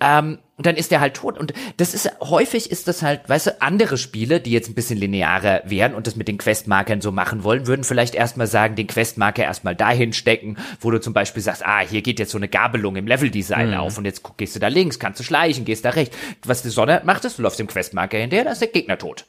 ähm, 0.00 0.38
dann 0.58 0.76
ist 0.76 0.90
der 0.90 1.00
halt 1.00 1.14
tot. 1.14 1.38
Und 1.38 1.52
das 1.76 1.92
ist 1.92 2.10
häufig 2.20 2.70
ist 2.70 2.88
das 2.88 3.02
halt, 3.02 3.28
weißt 3.28 3.46
du, 3.48 3.60
andere 3.62 3.98
Spiele, 3.98 4.40
die 4.40 4.52
jetzt 4.52 4.68
ein 4.68 4.74
bisschen 4.74 4.98
linearer 4.98 5.60
wären 5.66 5.94
und 5.94 6.06
das 6.06 6.16
mit 6.16 6.28
den 6.28 6.38
Questmarkern 6.38 7.00
so 7.00 7.12
machen 7.12 7.44
wollen, 7.44 7.66
würden 7.66 7.84
vielleicht 7.84 8.14
erstmal 8.14 8.46
sagen, 8.46 8.74
den 8.74 8.86
Questmarker 8.86 9.44
erstmal 9.44 9.76
dahin 9.76 10.12
stecken, 10.14 10.56
wo 10.80 10.90
du 10.90 10.98
zum 10.98 11.12
Beispiel 11.12 11.42
sagst, 11.42 11.64
ah, 11.64 11.80
hier 11.80 12.00
geht 12.00 12.18
jetzt 12.18 12.30
so 12.30 12.38
eine 12.38 12.48
Gabelung 12.48 12.96
im 12.96 13.06
Leveldesign 13.06 13.74
auf 13.74 13.98
und 13.98 14.06
jetzt 14.06 14.22
guck, 14.22 14.38
gehst 14.38 14.56
du 14.56 14.60
da 14.60 14.68
links, 14.68 14.98
kannst 14.98 15.20
du 15.20 15.24
schleichen, 15.36 15.64
gehst 15.64 15.84
da 15.84 15.90
rechts. 15.90 16.16
Was 16.44 16.62
die 16.62 16.70
Sonne 16.70 17.02
macht 17.04 17.24
ist, 17.24 17.38
du 17.38 17.42
läufst 17.42 17.58
dem 17.58 17.66
Questmarker 17.66 18.18
hinterher, 18.18 18.44
da 18.44 18.52
ist 18.52 18.60
der 18.60 18.68
Gegner 18.68 18.98
tot. 18.98 19.26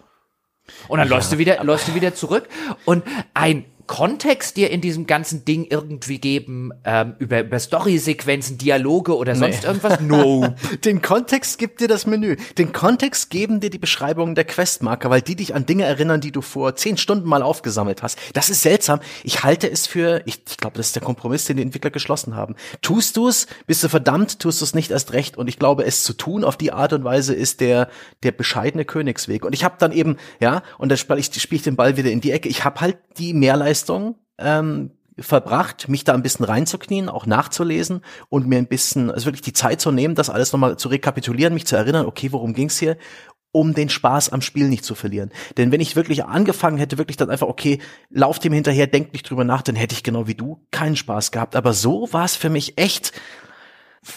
Und 0.88 1.00
dann 1.00 1.08
läufst 1.08 1.32
du 1.32 1.38
wieder, 1.38 1.64
läufst 1.64 1.88
du 1.88 1.96
wieder 1.96 2.14
zurück 2.14 2.48
und 2.86 3.04
ein 3.34 3.66
Kontext 3.88 4.58
dir 4.58 4.70
in 4.70 4.82
diesem 4.82 5.08
ganzen 5.08 5.46
Ding 5.46 5.66
irgendwie 5.70 6.20
geben, 6.20 6.72
ähm, 6.84 7.16
über, 7.20 7.42
über 7.42 7.58
Story-Sequenzen, 7.58 8.58
Dialoge 8.58 9.16
oder 9.16 9.36
sonst 9.36 9.64
irgendwas? 9.64 10.02
No. 10.02 10.56
Den 10.86 11.02
Kontext 11.02 11.58
gibt 11.58 11.82
dir 11.82 11.88
das 11.88 12.06
Menü. 12.06 12.36
Den 12.58 12.74
Kontext 12.74 13.30
geben 13.30 13.60
dir 13.60 13.70
die 13.70 13.78
Beschreibungen 13.78 14.36
der 14.36 14.44
Questmarker, 14.44 15.10
weil 15.10 15.22
die 15.22 15.36
dich 15.36 15.56
an 15.56 15.66
Dinge 15.66 15.86
erinnern, 15.86 16.22
die 16.22 16.32
du 16.32 16.42
vor 16.42 16.76
zehn 16.76 16.98
Stunden 16.98 17.28
mal 17.28 17.42
aufgesammelt 17.42 18.04
hast. 18.04 18.20
Das 18.34 18.50
ist 18.50 18.62
seltsam. 18.62 19.00
Ich 19.24 19.44
halte 19.44 19.72
es 19.72 19.88
für, 19.88 20.22
ich, 20.26 20.42
ich 20.48 20.58
glaube, 20.58 20.78
das 20.78 20.88
ist 20.88 20.96
der 20.96 21.04
Kompromiss, 21.04 21.46
den 21.46 21.58
die 21.58 21.64
Entwickler 21.64 21.92
geschlossen 21.92 22.36
haben. 22.36 22.56
Tust 22.82 23.16
du 23.18 23.28
es, 23.28 23.48
bist 23.66 23.84
du 23.84 23.90
verdammt, 23.90 24.40
tust 24.40 24.60
du 24.62 24.66
es 24.66 24.76
nicht 24.76 24.92
erst 24.92 25.14
recht. 25.14 25.38
Und 25.38 25.48
ich 25.48 25.60
glaube, 25.60 25.86
es 25.86 26.04
zu 26.04 26.14
tun 26.14 26.44
auf 26.44 26.58
die 26.58 26.74
Art 26.74 26.94
und 26.94 27.04
Weise 27.04 27.34
ist 27.34 27.62
der, 27.62 27.90
der 28.24 28.34
bescheidene 28.34 28.86
Königsweg. 28.86 29.46
Und 29.46 29.54
ich 29.54 29.64
habe 29.64 29.76
dann 29.80 29.92
eben, 29.92 30.18
ja, 30.40 30.62
und 30.78 30.90
da 30.90 30.98
spiele 30.98 31.20
ich, 31.20 31.32
spiel 31.42 31.58
ich 31.58 31.64
den 31.64 31.78
Ball 31.78 31.96
wieder 31.96 32.12
in 32.12 32.22
die 32.22 32.32
Ecke. 32.32 32.50
Ich 32.50 32.66
habe 32.66 32.82
halt 32.82 32.98
die 33.18 33.34
Mehrleistung 33.34 33.77
ähm, 34.38 34.92
verbracht, 35.20 35.90
mich 35.90 36.04
da 36.04 36.14
ein 36.14 36.22
bisschen 36.22 36.46
reinzuknien, 36.46 37.10
auch 37.10 37.26
nachzulesen 37.26 38.02
und 38.30 38.48
mir 38.48 38.58
ein 38.58 38.68
bisschen, 38.68 39.10
also 39.10 39.26
wirklich 39.26 39.42
die 39.42 39.54
Zeit 39.54 39.82
zu 39.82 39.92
nehmen, 39.92 40.16
das 40.16 40.30
alles 40.30 40.52
nochmal 40.52 40.78
zu 40.78 40.90
rekapitulieren, 40.90 41.54
mich 41.54 41.66
zu 41.66 41.76
erinnern, 41.76 42.06
okay, 42.06 42.32
worum 42.32 42.54
ging's 42.54 42.78
hier? 42.78 42.98
um 43.54 43.74
den 43.74 43.90
Spaß 43.90 44.30
am 44.30 44.42
Spiel 44.42 44.68
nicht 44.68 44.86
zu 44.86 44.94
verlieren. 44.94 45.32
Denn 45.58 45.72
wenn 45.72 45.82
ich 45.82 45.96
wirklich 45.96 46.26
angefangen 46.26 46.78
hätte, 46.78 47.00
wirklich 47.00 47.18
dann 47.18 47.32
einfach, 47.32 47.48
okay, 47.48 47.80
lauf 48.12 48.38
dem 48.38 48.54
hinterher, 48.54 48.86
denk 48.86 49.14
nicht 49.14 49.28
drüber 49.28 49.46
nach, 49.46 49.64
dann 49.64 49.76
hätte 49.76 49.96
ich 49.96 50.04
genau 50.04 50.28
wie 50.28 50.36
du 50.36 50.62
keinen 50.70 50.96
Spaß 50.96 51.32
gehabt. 51.32 51.56
Aber 51.56 51.74
so 51.74 52.12
war 52.12 52.26
es 52.26 52.36
für 52.36 52.50
mich 52.50 52.78
echt 52.78 53.14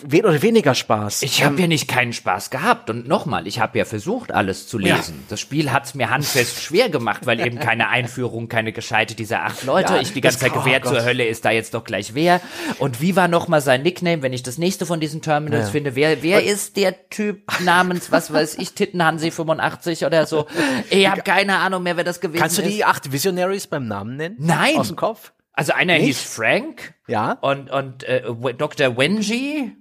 we 0.06 0.18
oder 0.24 0.40
weniger 0.42 0.74
Spaß. 0.74 1.22
Ich 1.22 1.42
habe 1.44 1.60
ja 1.60 1.66
nicht 1.66 1.88
keinen 1.88 2.12
Spaß 2.12 2.50
gehabt. 2.50 2.90
Und 2.90 3.08
nochmal, 3.08 3.46
ich 3.46 3.60
habe 3.60 3.78
ja 3.78 3.84
versucht, 3.84 4.30
alles 4.32 4.68
zu 4.68 4.78
lesen. 4.78 5.24
Das 5.28 5.40
Spiel 5.40 5.72
hat's 5.72 5.94
mir 5.94 6.10
handfest 6.10 6.62
schwer 6.62 6.88
gemacht, 6.88 7.26
weil 7.26 7.40
eben 7.40 7.58
keine 7.58 7.88
Einführung, 7.88 8.48
keine 8.48 8.72
gescheite 8.72 9.14
dieser 9.14 9.44
acht 9.44 9.64
Leute. 9.64 9.94
Ja, 9.94 10.00
ich 10.00 10.12
die 10.12 10.20
ganze 10.20 10.38
Zeit 10.38 10.52
oh 10.54 10.60
gewährt 10.60 10.84
Gott. 10.84 10.94
zur 10.94 11.04
Hölle 11.04 11.26
ist 11.26 11.44
da 11.44 11.50
jetzt 11.50 11.74
doch 11.74 11.84
gleich 11.84 12.14
wer. 12.14 12.40
Und 12.78 13.00
wie 13.00 13.16
war 13.16 13.28
nochmal 13.28 13.60
sein 13.60 13.82
Nickname, 13.82 14.22
wenn 14.22 14.32
ich 14.32 14.42
das 14.42 14.58
nächste 14.58 14.86
von 14.86 15.00
diesen 15.00 15.22
Terminals 15.22 15.66
Ja. 15.66 15.70
finde? 15.72 15.94
Wer, 15.96 16.22
wer 16.22 16.44
ist 16.44 16.76
der 16.76 17.08
Typ 17.10 17.42
namens, 17.60 18.12
was 18.12 18.32
weiß 18.32 18.58
ich, 18.58 18.74
Tittenhansi 18.74 19.30
85 19.30 20.04
oder 20.06 20.26
so? 20.26 20.46
Ich 20.90 21.08
habe 21.08 21.22
keine 21.22 21.56
Ahnung 21.58 21.82
mehr, 21.82 21.96
wer 21.96 22.04
das 22.04 22.20
gewesen 22.20 22.40
Kannst 22.40 22.58
du 22.58 22.62
ist. 22.62 22.70
die 22.70 22.84
acht 22.84 23.10
Visionaries 23.12 23.66
beim 23.66 23.86
Namen 23.88 24.16
nennen? 24.16 24.36
Nein. 24.38 24.76
Aus 24.76 24.88
dem 24.88 24.96
Kopf? 24.96 25.32
Also 25.52 25.72
einer 25.72 25.94
Nicht? 25.94 26.06
hieß 26.06 26.22
Frank. 26.22 26.94
Ja. 27.08 27.32
Und, 27.40 27.70
und 27.70 28.04
äh, 28.04 28.22
Dr. 28.56 28.96
Wenji. 28.96 29.72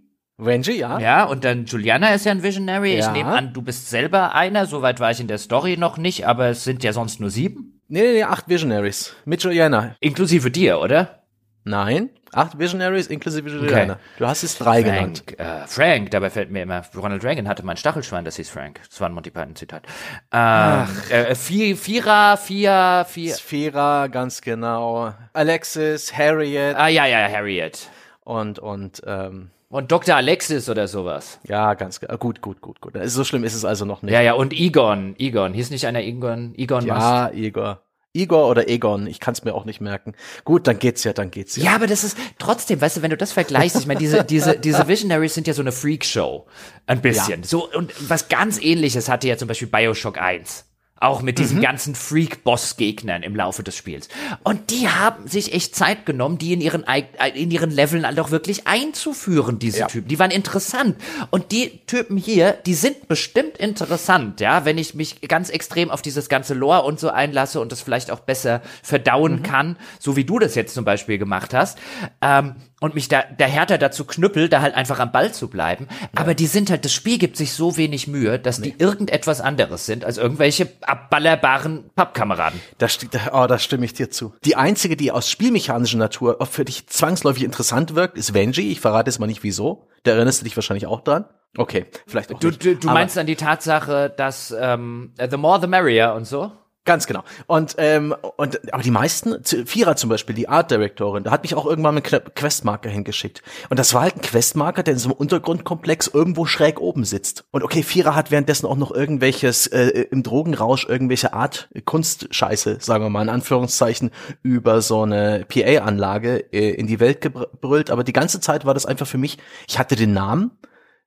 Renji, 0.42 0.78
ja. 0.78 1.00
Ja, 1.00 1.24
und 1.26 1.44
dann 1.44 1.66
Juliana 1.66 2.14
ist 2.14 2.26
ja 2.26 2.32
ein 2.32 2.44
Visionary. 2.44 2.94
Ich 2.94 3.00
Ja. 3.06 3.12
nehme 3.12 3.30
an, 3.30 3.54
du 3.54 3.62
bist 3.62 3.90
selber 3.90 4.34
einer. 4.34 4.66
Soweit 4.66 5.00
war 5.00 5.12
ich 5.12 5.20
in 5.20 5.28
der 5.28 5.38
Story 5.38 5.76
noch 5.78 5.98
nicht, 5.98 6.26
aber 6.28 6.48
es 6.48 6.64
sind 6.64 6.84
ja 6.84 6.94
sonst 6.94 7.20
nur 7.20 7.30
sieben. 7.30 7.82
Nee, 7.88 8.02
nee, 8.02 8.12
nee, 8.14 8.24
acht 8.24 8.48
Visionaries. 8.48 9.16
Mit 9.26 9.44
Juliana. 9.44 9.96
Inklusive 10.00 10.50
dir, 10.52 10.80
oder? 10.80 11.24
Nein, 11.66 12.10
acht 12.34 12.58
Visionaries 12.60 13.08
inklusive 13.08 13.50
Juliana. 13.50 14.00
Du 14.18 14.28
hast 14.28 14.44
es 14.44 14.58
drei 14.58 14.82
genannt. 14.84 15.24
Frank, 15.38 15.40
äh, 15.40 15.68
Frank, 15.68 16.12
dabei 16.12 16.30
fällt 16.30 16.52
mir 16.52 16.64
immer, 16.64 16.82
Ronald 16.96 17.24
Reagan 17.24 17.48
hatte 17.48 17.64
mal 17.66 17.74
ein 17.74 17.78
Stachelschwein, 17.78 18.26
das 18.26 18.36
hieß 18.38 18.50
Frank. 18.50 18.80
Das 18.90 19.00
war 19.02 19.10
ein 19.10 19.14
Monty 19.14 19.32
Python 19.32 19.56
Zitat. 19.56 19.84
Ähm, 20.32 20.88
äh, 21.10 21.36
vier, 21.36 21.76
Vierer, 21.78 22.38
vier, 22.38 23.06
vier. 23.10 23.36
Sphera, 23.36 24.08
ganz 24.08 24.42
genau. 24.42 25.14
Alexis, 25.34 26.16
Harriet 26.16 26.76
Ah, 26.76 26.88
ja, 26.88 27.06
ja, 27.06 27.28
Harriet. 27.30 27.90
und, 28.24 28.60
und, 28.60 29.02
ähm, 29.06 29.50
Und 29.70 29.92
Dr. 29.92 30.16
Alexis 30.16 30.70
oder 30.70 30.88
sowas. 30.88 31.40
ja, 31.44 31.74
ganz 31.76 32.00
genau. 32.00 32.18
Gut, 32.18 32.42
gut, 32.42 32.60
gut, 32.62 32.82
gut. 32.82 32.94
So 33.06 33.24
schlimm 33.24 33.44
ist 33.44 33.54
es 33.54 33.66
also 33.66 33.86
noch 33.86 34.02
nicht. 34.02 34.12
Ja, 34.14 34.22
ja, 34.22 34.34
und 34.34 34.54
Egon. 34.54 35.16
Egon. 35.20 35.54
Hieß 35.54 35.70
nicht 35.70 35.86
einer 35.88 36.02
Egon? 36.02 36.54
Egon? 36.58 36.86
Ja, 36.86 37.30
Igor. 37.32 37.82
Igor 38.14 38.50
oder 38.50 38.68
Egon, 38.68 39.06
ich 39.06 39.20
kann 39.20 39.34
es 39.34 39.44
mir 39.44 39.54
auch 39.54 39.66
nicht 39.66 39.82
merken. 39.82 40.14
Gut, 40.44 40.66
dann 40.68 40.80
geht's 40.80 41.04
ja, 41.04 41.14
dann 41.14 41.30
geht's 41.30 41.56
ja. 41.56 41.66
Ja, 41.66 41.76
aber 41.76 41.86
das 41.86 42.04
ist 42.04 42.18
trotzdem, 42.40 42.82
weißt 42.82 42.98
du, 42.98 43.02
wenn 43.04 43.12
du 43.12 43.18
das 43.18 43.32
vergleichst, 43.32 43.80
ich 43.80 43.86
meine, 43.86 44.00
diese, 44.00 44.24
diese, 44.24 44.58
diese 44.58 44.88
Visionaries 44.88 45.36
sind 45.36 45.46
ja 45.46 45.54
so 45.54 45.62
eine 45.62 45.72
Freakshow. 45.72 46.48
Ein 46.88 47.02
bisschen. 47.02 47.44
So, 47.44 47.72
und 47.72 47.94
was 48.10 48.28
ganz 48.28 48.60
ähnliches 48.60 49.10
hatte 49.10 49.28
ja 49.28 49.38
zum 49.38 49.48
Beispiel 49.48 49.68
Bioshock 49.68 50.18
1. 50.18 50.66
Auch 51.02 51.22
mit 51.22 51.40
diesen 51.40 51.62
ganzen 51.62 51.96
Freak-Boss-Gegnern 51.96 53.24
im 53.24 53.36
Laufe 53.36 53.64
des 53.64 53.76
Spiels. 53.76 54.10
Und 54.44 54.70
die 54.72 54.90
haben 54.90 55.28
sich 55.28 55.54
echt 55.54 55.76
Zeit 55.76 56.06
genommen, 56.06 56.38
die 56.38 56.54
in 56.54 56.62
ihren, 56.62 56.84
eig- 56.86 57.34
in 57.34 57.52
ihren 57.52 57.72
Leveln 57.72 58.06
halt 58.06 58.20
auch 58.20 58.32
wirklich 58.32 58.68
einzuführen, 58.68 59.60
diese 59.60 59.80
Ja. 59.80 59.88
Typen. 59.88 60.08
Die 60.10 60.20
waren 60.20 60.32
interessant. 60.32 60.98
Und 61.30 61.52
die 61.52 61.80
Typen 61.88 62.18
hier, 62.18 62.54
die 62.66 62.74
sind 62.74 63.08
bestimmt 63.08 63.58
interessant, 63.58 64.42
ja, 64.42 64.66
wenn 64.66 64.78
ich 64.78 64.94
mich 64.94 65.22
ganz 65.22 65.50
extrem 65.50 65.90
auf 65.92 66.02
dieses 66.02 66.30
ganze 66.30 66.54
Lore 66.54 66.84
und 66.84 67.00
so 67.00 67.10
einlasse 67.10 67.62
und 67.62 67.72
das 67.72 67.82
vielleicht 67.82 68.12
auch 68.12 68.20
besser 68.20 68.62
verdauen 68.84 69.44
kann, 69.44 69.78
so 70.00 70.16
wie 70.16 70.26
du 70.26 70.40
das 70.40 70.56
jetzt 70.56 70.74
zum 70.74 70.86
Beispiel 70.86 71.18
gemacht 71.18 71.54
hast. 71.54 71.78
Ähm, 72.22 72.56
und 72.80 72.96
mich 72.96 73.08
da, 73.08 73.24
der 73.24 73.48
härter 73.48 73.78
dazu 73.78 74.06
knüppel, 74.06 74.50
da 74.50 74.62
halt 74.62 74.76
einfach 74.76 75.00
am 75.00 75.12
Ball 75.12 75.34
zu 75.34 75.50
bleiben. 75.50 75.88
Aber 76.16 76.34
die 76.34 76.48
sind 76.48 76.70
halt, 76.70 76.86
das 76.86 76.94
Spiel 76.94 77.18
gibt 77.18 77.36
sich 77.38 77.54
so 77.54 77.78
wenig 77.78 78.08
Mühe, 78.08 78.40
dass 78.40 78.62
die 78.62 78.76
irgendetwas 78.78 79.42
anderes 79.42 79.86
sind 79.86 80.06
als 80.06 80.18
irgendwelche 80.18 80.70
abballerbaren 80.82 81.90
Pappkameraden. 81.96 82.60
Da, 82.78 82.88
da, 83.12 83.20
oh, 83.44 83.48
da 83.48 83.60
stimme 83.60 83.86
ich 83.86 83.94
dir 83.94 84.10
zu. 84.10 84.34
Die 84.46 84.56
einzige, 84.56 84.96
die 84.96 85.12
aus 85.12 85.30
spielmechanischer 85.30 85.98
Natur 85.98 86.38
auch 86.40 86.48
für 86.48 86.66
dich 86.66 86.88
zwangsläufig 86.88 87.44
interessant 87.44 87.96
wirkt, 87.96 88.18
ist 88.18 88.34
Venji. 88.34 88.72
Ich 88.72 88.80
verrate 88.80 89.10
jetzt 89.10 89.20
mal 89.20 89.28
nicht 89.28 89.44
wieso. 89.44 89.88
Da 90.04 90.12
erinnerst 90.12 90.42
du 90.42 90.46
dich 90.46 90.56
wahrscheinlich 90.56 90.88
auch 90.88 91.02
dran. 91.02 91.26
Okay, 91.58 91.88
vielleicht 92.08 92.34
auch 92.34 92.40
Du, 92.40 92.48
nicht. 92.50 92.64
du, 92.64 92.76
du 92.76 92.88
meinst 92.88 93.18
an 93.18 93.26
die 93.26 93.36
Tatsache, 93.36 94.14
dass 94.16 94.56
ähm, 94.58 95.14
the 95.30 95.36
more 95.38 95.60
the 95.60 95.68
merrier 95.68 96.14
und 96.14 96.26
so? 96.26 96.52
Ganz 96.90 97.06
genau. 97.06 97.24
Und, 97.46 97.76
ähm, 97.78 98.16
und 98.38 98.74
aber 98.74 98.82
die 98.82 98.90
meisten, 98.90 99.44
Vierer 99.44 99.96
zum 99.96 100.10
Beispiel, 100.10 100.34
die 100.34 100.50
Art 100.50 100.72
Directorin, 100.72 101.24
da 101.24 101.30
hat 101.30 101.44
mich 101.44 101.54
auch 101.54 101.68
irgendwann 101.68 102.00
Kle- 102.00 102.28
Questmarker 102.34 102.90
hingeschickt. 102.90 103.44
Und 103.70 103.78
das 103.78 103.94
war 103.94 104.02
halt 104.02 104.16
ein 104.16 104.22
Questmarker, 104.22 104.82
der 104.82 104.94
in 104.96 105.00
so 105.00 105.10
einem 105.10 105.18
Untergrundkomplex 105.18 106.08
irgendwo 106.08 106.48
schräg 106.48 106.80
oben 106.82 107.04
sitzt. 107.04 107.46
Und 107.52 107.62
okay, 107.62 107.84
Vierer 107.84 108.16
hat 108.16 108.32
währenddessen 108.32 108.66
auch 108.66 108.76
noch 108.76 108.90
irgendwelches 108.90 109.68
äh, 109.68 110.06
im 110.10 110.24
Drogenrausch 110.24 110.88
irgendwelche 110.90 111.32
Art 111.34 111.70
Kunstscheiße, 111.86 112.78
sagen 112.80 113.04
wir 113.04 113.12
mal 113.12 113.22
in 113.22 113.30
Anführungszeichen, 113.30 114.10
über 114.42 114.82
so 114.82 115.04
eine 115.04 115.46
PA-Anlage 115.48 116.52
äh, 116.52 116.72
in 116.72 116.88
die 116.88 117.00
Welt 117.00 117.22
gebrüllt. 117.22 117.92
Aber 117.92 118.04
die 118.04 118.14
ganze 118.14 118.40
Zeit 118.40 118.66
war 118.66 118.74
das 118.74 118.88
einfach 118.88 119.06
für 119.06 119.20
mich. 119.20 119.38
Ich 119.68 119.78
hatte 119.78 119.96
den 119.96 120.14
Namen 120.14 120.58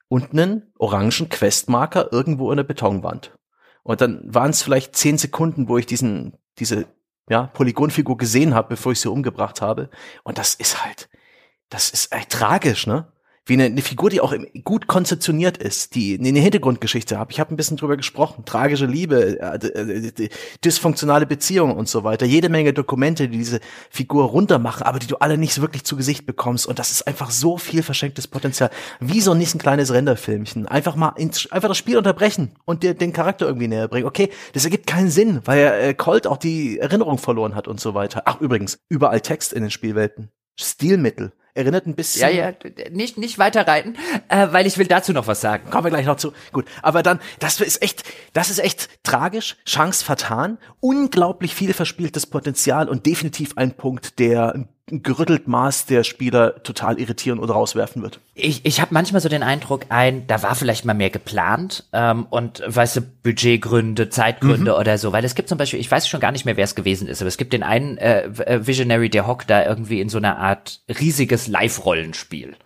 und 0.06 0.30
einen 0.30 0.72
orangen 0.78 1.28
Questmarker 1.28 2.12
irgendwo 2.12 2.52
in 2.52 2.58
der 2.58 2.62
Betonwand. 2.62 3.32
Und 3.82 4.00
dann 4.00 4.22
waren 4.24 4.50
es 4.50 4.62
vielleicht 4.62 4.96
zehn 4.96 5.18
Sekunden, 5.18 5.68
wo 5.68 5.78
ich 5.78 5.86
diesen, 5.86 6.38
diese 6.58 6.86
ja, 7.28 7.44
Polygonfigur 7.48 8.16
gesehen 8.16 8.54
habe, 8.54 8.70
bevor 8.70 8.92
ich 8.92 9.00
sie 9.00 9.10
umgebracht 9.10 9.60
habe. 9.60 9.90
Und 10.22 10.38
das 10.38 10.54
ist 10.54 10.84
halt, 10.84 11.08
das 11.68 11.90
ist 11.90 12.12
äh, 12.12 12.24
tragisch, 12.28 12.86
ne? 12.86 13.11
Wie 13.44 13.54
eine, 13.54 13.64
eine 13.64 13.82
Figur, 13.82 14.08
die 14.08 14.20
auch 14.20 14.30
im- 14.30 14.46
gut 14.62 14.86
konzeptioniert 14.86 15.56
ist, 15.58 15.96
die 15.96 16.16
eine 16.16 16.38
Hintergrundgeschichte 16.38 17.18
hat. 17.18 17.32
Ich 17.32 17.40
habe 17.40 17.52
ein 17.52 17.56
bisschen 17.56 17.76
drüber 17.76 17.96
gesprochen. 17.96 18.44
Tragische 18.44 18.86
Liebe, 18.86 19.40
äh, 19.40 19.66
äh, 19.66 20.12
d- 20.12 20.28
dysfunktionale 20.64 21.26
Beziehungen 21.26 21.76
und 21.76 21.88
so 21.88 22.04
weiter. 22.04 22.24
Jede 22.24 22.48
Menge 22.48 22.72
Dokumente, 22.72 23.28
die 23.28 23.38
diese 23.38 23.58
Figur 23.90 24.26
runtermachen, 24.26 24.84
aber 24.84 25.00
die 25.00 25.08
du 25.08 25.16
alle 25.16 25.38
nicht 25.38 25.60
wirklich 25.60 25.82
zu 25.82 25.96
Gesicht 25.96 26.24
bekommst. 26.24 26.66
Und 26.68 26.78
das 26.78 26.92
ist 26.92 27.02
einfach 27.08 27.32
so 27.32 27.58
viel 27.58 27.82
verschenktes 27.82 28.28
Potenzial. 28.28 28.70
Wie 29.00 29.20
so 29.20 29.34
nicht 29.34 29.56
ein 29.56 29.58
kleines 29.58 29.92
Renderfilmchen. 29.92 30.66
Einfach 30.68 30.94
mal 30.94 31.14
ins, 31.16 31.50
einfach 31.50 31.68
das 31.68 31.78
Spiel 31.78 31.98
unterbrechen 31.98 32.52
und 32.64 32.84
dir 32.84 32.94
den 32.94 33.12
Charakter 33.12 33.46
irgendwie 33.46 33.66
näher 33.66 33.88
bringen. 33.88 34.06
Okay, 34.06 34.30
das 34.52 34.64
ergibt 34.64 34.86
keinen 34.86 35.10
Sinn, 35.10 35.40
weil 35.46 35.64
äh, 35.64 35.94
Colt 35.94 36.28
auch 36.28 36.36
die 36.36 36.78
Erinnerung 36.78 37.18
verloren 37.18 37.56
hat 37.56 37.66
und 37.66 37.80
so 37.80 37.92
weiter. 37.94 38.22
Ach, 38.26 38.40
übrigens, 38.40 38.78
überall 38.88 39.20
Text 39.20 39.52
in 39.52 39.62
den 39.62 39.70
Spielwelten. 39.72 40.30
Stilmittel. 40.56 41.32
Erinnert 41.54 41.86
ein 41.86 41.94
bisschen. 41.94 42.22
Ja, 42.22 42.28
ja, 42.28 42.52
nicht, 42.90 43.18
nicht 43.18 43.38
weiter 43.38 43.66
reiten, 43.66 43.96
äh, 44.28 44.48
weil 44.52 44.66
ich 44.66 44.78
will 44.78 44.86
dazu 44.86 45.12
noch 45.12 45.26
was 45.26 45.42
sagen. 45.42 45.68
Kommen 45.70 45.84
wir 45.84 45.90
gleich 45.90 46.06
noch 46.06 46.16
zu. 46.16 46.32
Gut, 46.50 46.64
aber 46.80 47.02
dann, 47.02 47.20
das 47.40 47.60
ist 47.60 47.82
echt, 47.82 48.04
das 48.32 48.48
ist 48.48 48.58
echt 48.58 48.88
tragisch, 49.02 49.56
Chance 49.66 50.02
vertan, 50.02 50.56
unglaublich 50.80 51.54
viel 51.54 51.74
verspieltes 51.74 52.24
Potenzial 52.24 52.88
und 52.88 53.04
definitiv 53.04 53.52
ein 53.56 53.76
Punkt, 53.76 54.18
der 54.18 54.54
ein 54.54 54.68
gerüttelt 54.86 55.46
Maß 55.46 55.86
der 55.86 56.02
Spieler 56.02 56.62
total 56.64 56.98
irritieren 56.98 57.38
oder 57.38 57.54
rauswerfen 57.54 58.02
wird. 58.02 58.20
Ich, 58.34 58.64
ich 58.64 58.80
habe 58.80 58.92
manchmal 58.92 59.20
so 59.20 59.28
den 59.28 59.42
Eindruck, 59.42 59.86
ein, 59.90 60.26
da 60.26 60.42
war 60.42 60.54
vielleicht 60.54 60.84
mal 60.84 60.94
mehr 60.94 61.10
geplant 61.10 61.84
ähm, 61.92 62.26
und 62.28 62.62
weißt 62.66 62.96
du, 62.96 63.00
Budgetgründe, 63.00 64.10
Zeitgründe 64.10 64.72
mhm. 64.72 64.78
oder 64.78 64.98
so, 64.98 65.12
weil 65.12 65.24
es 65.24 65.34
gibt 65.34 65.48
zum 65.48 65.56
Beispiel, 65.56 65.78
ich 65.78 65.90
weiß 65.90 66.08
schon 66.08 66.20
gar 66.20 66.32
nicht 66.32 66.44
mehr, 66.44 66.56
wer 66.56 66.64
es 66.64 66.74
gewesen 66.74 67.06
ist, 67.06 67.22
aber 67.22 67.28
es 67.28 67.36
gibt 67.36 67.52
den 67.52 67.62
einen 67.62 67.96
äh, 67.96 68.24
äh 68.24 68.66
Visionary, 68.66 69.08
der 69.08 69.26
hockt 69.26 69.48
da 69.50 69.64
irgendwie 69.64 70.00
in 70.00 70.08
so 70.08 70.18
einer 70.18 70.38
Art 70.38 70.80
riesiges 70.88 71.46
Live-Rollenspiel. 71.46 72.56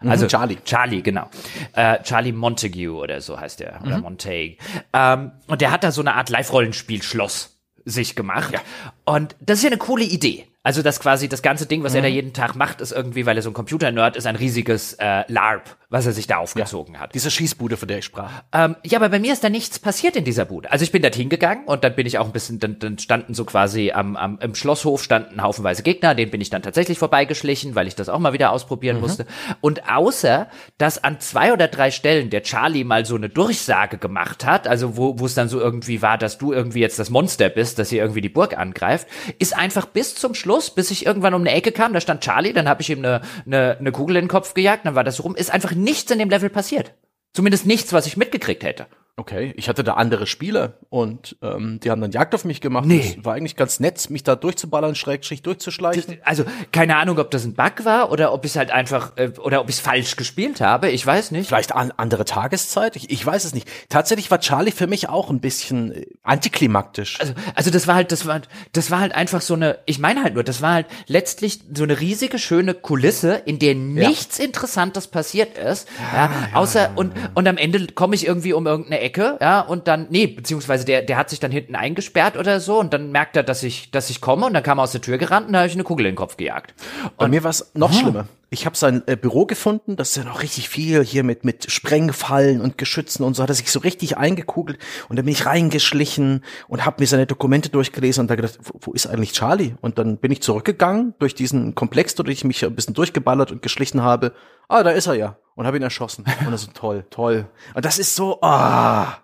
Mhm. 0.00 0.10
Also 0.10 0.26
Charlie. 0.26 0.58
Charlie, 0.64 1.02
genau. 1.02 1.28
Äh, 1.72 2.02
Charlie 2.02 2.32
Montague 2.32 2.92
oder 2.92 3.20
so 3.20 3.38
heißt 3.38 3.60
der. 3.60 3.80
Oder 3.82 3.96
mhm. 3.96 4.04
Montague. 4.04 4.56
Ähm, 4.92 5.32
und 5.48 5.60
der 5.60 5.72
hat 5.72 5.82
da 5.82 5.90
so 5.90 6.00
eine 6.00 6.14
Art 6.14 6.30
Live-Rollenspiel-Schloss 6.30 7.58
sich 7.84 8.14
gemacht. 8.14 8.52
Ja. 8.52 8.60
Und 9.04 9.34
das 9.40 9.58
ist 9.58 9.64
ja 9.64 9.70
eine 9.70 9.78
coole 9.78 10.04
Idee. 10.04 10.46
Also 10.68 10.82
das 10.82 11.00
quasi 11.00 11.30
das 11.30 11.40
ganze 11.40 11.64
Ding, 11.64 11.82
was 11.82 11.92
mhm. 11.92 11.96
er 11.96 12.02
da 12.02 12.08
mhm. 12.08 12.14
jeden 12.14 12.32
Tag 12.34 12.54
macht, 12.54 12.82
ist 12.82 12.92
irgendwie, 12.92 13.24
weil 13.24 13.34
er 13.38 13.42
so 13.42 13.48
ein 13.48 13.54
Computer-Nerd 13.54 14.16
ist, 14.16 14.26
ein 14.26 14.36
riesiges 14.36 14.92
äh, 15.00 15.24
LARP, 15.26 15.78
was 15.88 16.04
er 16.04 16.12
sich 16.12 16.26
da 16.26 16.36
aufgezogen 16.36 16.92
ja, 16.92 17.00
hat. 17.00 17.14
Diese 17.14 17.30
Schießbude, 17.30 17.78
von 17.78 17.88
der 17.88 18.00
ich 18.00 18.04
sprach. 18.04 18.42
Ähm, 18.52 18.76
ja, 18.84 18.98
aber 18.98 19.08
bei 19.08 19.18
mir 19.18 19.32
ist 19.32 19.42
da 19.42 19.48
nichts 19.48 19.78
passiert 19.78 20.14
in 20.14 20.24
dieser 20.24 20.44
Bude. 20.44 20.70
Also 20.70 20.82
ich 20.82 20.92
bin 20.92 21.00
da 21.00 21.08
hingegangen 21.08 21.64
und 21.64 21.84
dann 21.84 21.94
bin 21.94 22.06
ich 22.06 22.18
auch 22.18 22.26
ein 22.26 22.32
bisschen, 22.32 22.58
dann, 22.58 22.78
dann 22.78 22.98
standen 22.98 23.32
so 23.32 23.46
quasi 23.46 23.92
am, 23.92 24.14
am 24.16 24.38
im 24.40 24.54
Schlosshof 24.54 25.02
standen 25.02 25.42
haufenweise 25.42 25.82
Gegner, 25.82 26.14
den 26.14 26.30
bin 26.30 26.42
ich 26.42 26.50
dann 26.50 26.60
tatsächlich 26.60 26.98
vorbeigeschlichen, 26.98 27.74
weil 27.74 27.86
ich 27.86 27.94
das 27.94 28.10
auch 28.10 28.18
mal 28.18 28.34
wieder 28.34 28.52
ausprobieren 28.52 28.96
mhm. 28.96 29.02
musste. 29.02 29.26
Und 29.62 29.88
außer, 29.90 30.48
dass 30.76 31.02
an 31.02 31.18
zwei 31.18 31.54
oder 31.54 31.68
drei 31.68 31.90
Stellen 31.90 32.28
der 32.28 32.42
Charlie 32.42 32.84
mal 32.84 33.06
so 33.06 33.16
eine 33.16 33.30
Durchsage 33.30 33.96
gemacht 33.96 34.44
hat, 34.44 34.68
also 34.68 34.98
wo 34.98 35.18
wo 35.18 35.24
es 35.24 35.32
dann 35.32 35.48
so 35.48 35.60
irgendwie 35.60 36.02
war, 36.02 36.18
dass 36.18 36.36
du 36.36 36.52
irgendwie 36.52 36.80
jetzt 36.80 36.98
das 36.98 37.08
Monster 37.08 37.48
bist, 37.48 37.78
dass 37.78 37.88
hier 37.88 38.02
irgendwie 38.02 38.20
die 38.20 38.28
Burg 38.28 38.54
angreift, 38.54 39.08
ist 39.38 39.56
einfach 39.56 39.86
bis 39.86 40.14
zum 40.14 40.34
Schluss, 40.34 40.57
bis 40.70 40.90
ich 40.90 41.06
irgendwann 41.06 41.34
um 41.34 41.42
eine 41.42 41.52
Ecke 41.52 41.72
kam, 41.72 41.92
da 41.92 42.00
stand 42.00 42.22
Charlie, 42.22 42.52
dann 42.52 42.68
habe 42.68 42.82
ich 42.82 42.90
ihm 42.90 42.98
eine, 42.98 43.22
eine, 43.46 43.76
eine 43.78 43.92
Kugel 43.92 44.16
in 44.16 44.24
den 44.24 44.28
Kopf 44.28 44.54
gejagt, 44.54 44.86
dann 44.86 44.94
war 44.94 45.04
das 45.04 45.22
rum, 45.24 45.34
ist 45.34 45.50
einfach 45.50 45.72
nichts 45.72 46.10
in 46.10 46.18
dem 46.18 46.30
Level 46.30 46.50
passiert. 46.50 46.94
Zumindest 47.32 47.66
nichts, 47.66 47.92
was 47.92 48.06
ich 48.06 48.16
mitgekriegt 48.16 48.64
hätte. 48.64 48.86
Okay, 49.18 49.52
ich 49.56 49.68
hatte 49.68 49.82
da 49.82 49.94
andere 49.94 50.28
Spieler 50.28 50.74
und 50.90 51.36
ähm, 51.42 51.80
die 51.82 51.90
haben 51.90 52.00
dann 52.00 52.12
Jagd 52.12 52.36
auf 52.36 52.44
mich 52.44 52.60
gemacht. 52.60 52.86
Nee. 52.86 53.14
Das 53.16 53.24
war 53.24 53.34
eigentlich 53.34 53.56
ganz 53.56 53.80
nett, 53.80 54.08
mich 54.10 54.22
da 54.22 54.36
durchzuballern, 54.36 54.94
schrägstrich 54.94 55.42
durchzuschleichen. 55.42 56.18
Also 56.22 56.44
keine 56.70 56.96
Ahnung, 56.96 57.18
ob 57.18 57.32
das 57.32 57.44
ein 57.44 57.54
Bug 57.54 57.84
war 57.84 58.12
oder 58.12 58.32
ob 58.32 58.44
ich 58.44 58.56
halt 58.56 58.70
einfach 58.70 59.16
äh, 59.16 59.32
oder 59.42 59.60
ob 59.60 59.70
ich 59.70 59.74
es 59.74 59.80
falsch 59.80 60.14
gespielt 60.14 60.60
habe. 60.60 60.90
Ich 60.90 61.04
weiß 61.04 61.32
nicht. 61.32 61.48
Vielleicht 61.48 61.74
an 61.74 61.92
andere 61.96 62.26
Tageszeit. 62.26 62.94
Ich, 62.94 63.10
ich 63.10 63.26
weiß 63.26 63.44
es 63.44 63.54
nicht. 63.54 63.68
Tatsächlich 63.88 64.30
war 64.30 64.38
Charlie 64.38 64.70
für 64.70 64.86
mich 64.86 65.08
auch 65.08 65.30
ein 65.30 65.40
bisschen 65.40 65.90
äh, 65.90 66.06
antiklimaktisch. 66.22 67.18
Also, 67.18 67.32
also 67.56 67.70
das 67.72 67.88
war 67.88 67.96
halt, 67.96 68.12
das 68.12 68.24
war, 68.24 68.40
das 68.72 68.92
war 68.92 69.00
halt 69.00 69.16
einfach 69.16 69.40
so 69.40 69.54
eine. 69.54 69.80
Ich 69.86 69.98
meine 69.98 70.22
halt 70.22 70.34
nur, 70.34 70.44
das 70.44 70.62
war 70.62 70.74
halt 70.74 70.86
letztlich 71.08 71.58
so 71.74 71.82
eine 71.82 71.98
riesige 71.98 72.38
schöne 72.38 72.72
Kulisse, 72.72 73.34
in 73.46 73.58
der 73.58 73.74
nichts 73.74 74.38
ja. 74.38 74.44
Interessantes 74.44 75.08
passiert 75.08 75.58
ist. 75.58 75.88
Ja, 76.12 76.26
ja, 76.26 76.30
außer 76.54 76.92
und 76.94 77.14
und 77.34 77.48
am 77.48 77.56
Ende 77.56 77.88
komme 77.88 78.14
ich 78.14 78.24
irgendwie 78.24 78.52
um 78.52 78.64
irgendeine 78.64 79.07
Ecke, 79.07 79.07
ja, 79.40 79.60
und 79.60 79.88
dann, 79.88 80.06
nee, 80.10 80.26
beziehungsweise 80.26 80.84
der, 80.84 81.02
der 81.02 81.16
hat 81.16 81.30
sich 81.30 81.40
dann 81.40 81.50
hinten 81.50 81.74
eingesperrt 81.74 82.36
oder 82.36 82.60
so 82.60 82.78
und 82.78 82.92
dann 82.92 83.10
merkt 83.12 83.36
er, 83.36 83.42
dass 83.42 83.62
ich, 83.62 83.90
dass 83.90 84.10
ich 84.10 84.20
komme 84.20 84.46
und 84.46 84.54
dann 84.54 84.62
kam 84.62 84.78
er 84.78 84.82
aus 84.82 84.92
der 84.92 85.00
Tür 85.00 85.18
gerannt 85.18 85.46
und 85.46 85.52
da 85.52 85.60
habe 85.60 85.68
ich 85.68 85.74
eine 85.74 85.84
Kugel 85.84 86.06
in 86.06 86.12
den 86.12 86.16
Kopf 86.16 86.36
gejagt. 86.36 86.74
Und 87.04 87.16
Bei 87.16 87.28
mir 87.28 87.42
war 87.42 87.50
es 87.50 87.70
noch 87.74 87.90
oh. 87.90 87.94
schlimmer. 87.94 88.28
Ich 88.50 88.64
habe 88.64 88.76
sein 88.76 89.02
äh, 89.06 89.16
Büro 89.16 89.44
gefunden, 89.44 89.96
das 89.96 90.10
ist 90.10 90.16
ja 90.16 90.24
noch 90.24 90.40
richtig 90.42 90.68
viel 90.68 91.04
hier 91.04 91.22
mit 91.22 91.44
mit 91.44 91.70
Sprengfallen 91.70 92.62
und 92.62 92.78
Geschützen 92.78 93.22
und 93.22 93.34
so 93.34 93.42
hat 93.42 93.50
er 93.50 93.54
sich 93.54 93.70
so 93.70 93.80
richtig 93.80 94.16
eingekugelt 94.16 94.78
und 95.08 95.16
dann 95.16 95.26
bin 95.26 95.32
ich 95.32 95.44
reingeschlichen 95.44 96.42
und 96.66 96.86
habe 96.86 96.96
mir 97.00 97.06
seine 97.06 97.26
Dokumente 97.26 97.68
durchgelesen 97.68 98.22
und 98.22 98.30
da 98.30 98.36
gedacht, 98.36 98.58
wo, 98.62 98.78
wo 98.82 98.92
ist 98.92 99.06
eigentlich 99.06 99.32
Charlie? 99.32 99.74
Und 99.82 99.98
dann 99.98 100.16
bin 100.16 100.32
ich 100.32 100.42
zurückgegangen 100.42 101.14
durch 101.18 101.34
diesen 101.34 101.74
Komplex, 101.74 102.14
durch 102.14 102.26
den 102.26 102.32
ich 102.32 102.44
mich 102.44 102.64
ein 102.64 102.74
bisschen 102.74 102.94
durchgeballert 102.94 103.52
und 103.52 103.60
geschlichen 103.60 104.02
habe. 104.02 104.32
Ah, 104.68 104.82
da 104.82 104.90
ist 104.90 105.06
er 105.06 105.14
ja 105.14 105.36
und 105.58 105.66
habe 105.66 105.76
ihn 105.76 105.82
erschossen. 105.82 106.24
Und 106.46 106.52
das 106.52 106.62
ist 106.62 106.74
toll, 106.74 107.04
toll. 107.10 107.48
Und 107.74 107.84
das 107.84 107.98
ist 107.98 108.14
so, 108.14 108.40
ah. 108.42 109.18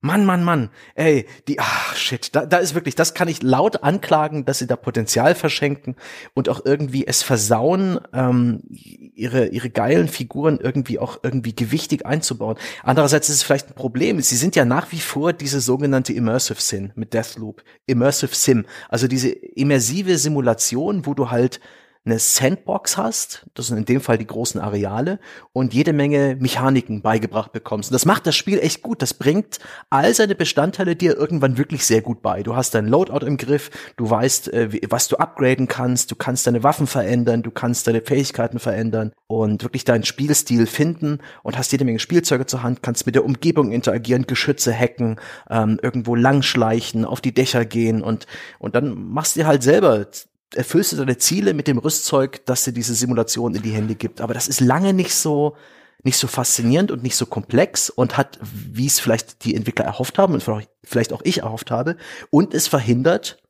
Mann, 0.00 0.24
Mann, 0.24 0.44
Mann, 0.44 0.70
ey, 0.94 1.26
die, 1.48 1.58
ach 1.58 1.96
shit, 1.96 2.32
da, 2.36 2.46
da 2.46 2.58
ist 2.58 2.76
wirklich, 2.76 2.94
das 2.94 3.14
kann 3.14 3.26
ich 3.26 3.42
laut 3.42 3.82
anklagen, 3.82 4.44
dass 4.44 4.60
sie 4.60 4.68
da 4.68 4.76
Potenzial 4.76 5.34
verschenken 5.34 5.96
und 6.34 6.48
auch 6.48 6.64
irgendwie 6.64 7.04
es 7.04 7.24
versauen, 7.24 7.98
ähm, 8.12 8.62
ihre, 8.70 9.48
ihre 9.48 9.70
geilen 9.70 10.06
Figuren 10.06 10.60
irgendwie 10.62 11.00
auch 11.00 11.18
irgendwie 11.24 11.52
gewichtig 11.52 12.06
einzubauen. 12.06 12.56
Andererseits 12.84 13.28
ist 13.28 13.36
es 13.36 13.42
vielleicht 13.42 13.70
ein 13.70 13.74
Problem, 13.74 14.20
sie 14.20 14.36
sind 14.36 14.54
ja 14.54 14.64
nach 14.64 14.92
wie 14.92 15.00
vor 15.00 15.32
diese 15.32 15.60
sogenannte 15.60 16.12
Immersive 16.12 16.60
Sim 16.60 16.92
mit 16.94 17.12
Deathloop, 17.12 17.64
Immersive 17.86 18.36
Sim, 18.36 18.66
also 18.88 19.08
diese 19.08 19.30
immersive 19.30 20.16
Simulation, 20.16 21.06
wo 21.06 21.14
du 21.14 21.32
halt 21.32 21.58
eine 22.04 22.18
Sandbox 22.18 22.96
hast, 22.96 23.46
das 23.54 23.66
sind 23.66 23.78
in 23.78 23.84
dem 23.84 24.00
Fall 24.00 24.18
die 24.18 24.26
großen 24.26 24.60
Areale, 24.60 25.18
und 25.52 25.74
jede 25.74 25.92
Menge 25.92 26.36
Mechaniken 26.38 27.02
beigebracht 27.02 27.52
bekommst. 27.52 27.90
Und 27.90 27.94
das 27.94 28.06
macht 28.06 28.26
das 28.26 28.36
Spiel 28.36 28.58
echt 28.58 28.82
gut. 28.82 29.02
Das 29.02 29.14
bringt 29.14 29.58
all 29.90 30.14
seine 30.14 30.34
Bestandteile 30.34 30.96
dir 30.96 31.16
irgendwann 31.16 31.58
wirklich 31.58 31.84
sehr 31.84 32.00
gut 32.00 32.22
bei. 32.22 32.42
Du 32.42 32.56
hast 32.56 32.74
dein 32.74 32.86
Loadout 32.86 33.26
im 33.26 33.36
Griff, 33.36 33.70
du 33.96 34.08
weißt, 34.08 34.52
äh, 34.52 34.80
was 34.88 35.08
du 35.08 35.16
upgraden 35.16 35.68
kannst, 35.68 36.10
du 36.10 36.16
kannst 36.16 36.46
deine 36.46 36.62
Waffen 36.62 36.86
verändern, 36.86 37.42
du 37.42 37.50
kannst 37.50 37.86
deine 37.86 38.00
Fähigkeiten 38.00 38.58
verändern 38.58 39.12
und 39.26 39.62
wirklich 39.62 39.84
deinen 39.84 40.04
Spielstil 40.04 40.66
finden 40.66 41.18
und 41.42 41.58
hast 41.58 41.72
jede 41.72 41.84
Menge 41.84 41.98
Spielzeuge 41.98 42.46
zur 42.46 42.62
Hand, 42.62 42.82
kannst 42.82 43.06
mit 43.06 43.14
der 43.14 43.24
Umgebung 43.24 43.72
interagieren, 43.72 44.26
Geschütze 44.26 44.72
hacken, 44.72 45.16
ähm, 45.50 45.78
irgendwo 45.82 46.14
langschleichen, 46.14 47.04
auf 47.04 47.20
die 47.20 47.34
Dächer 47.34 47.64
gehen 47.64 48.02
und, 48.02 48.26
und 48.58 48.74
dann 48.74 49.10
machst 49.10 49.36
du 49.36 49.40
dir 49.40 49.46
halt 49.46 49.62
selber 49.62 50.06
erfüllst 50.54 50.92
du 50.92 50.96
deine 50.96 51.18
Ziele 51.18 51.54
mit 51.54 51.68
dem 51.68 51.78
Rüstzeug, 51.78 52.44
dass 52.46 52.64
dir 52.64 52.72
diese 52.72 52.94
Simulation 52.94 53.54
in 53.54 53.62
die 53.62 53.72
Hände 53.72 53.94
gibt. 53.94 54.20
Aber 54.20 54.34
das 54.34 54.48
ist 54.48 54.60
lange 54.60 54.92
nicht 54.92 55.14
so, 55.14 55.56
nicht 56.02 56.16
so 56.16 56.26
faszinierend 56.26 56.90
und 56.90 57.02
nicht 57.02 57.16
so 57.16 57.26
komplex 57.26 57.90
und 57.90 58.16
hat, 58.16 58.38
wie 58.40 58.86
es 58.86 59.00
vielleicht 59.00 59.44
die 59.44 59.54
Entwickler 59.54 59.84
erhofft 59.84 60.18
haben 60.18 60.34
und 60.34 60.44
vielleicht 60.84 61.12
auch 61.12 61.22
ich 61.24 61.38
erhofft 61.38 61.70
habe, 61.70 61.96
und 62.30 62.54
es 62.54 62.68
verhindert 62.68 63.42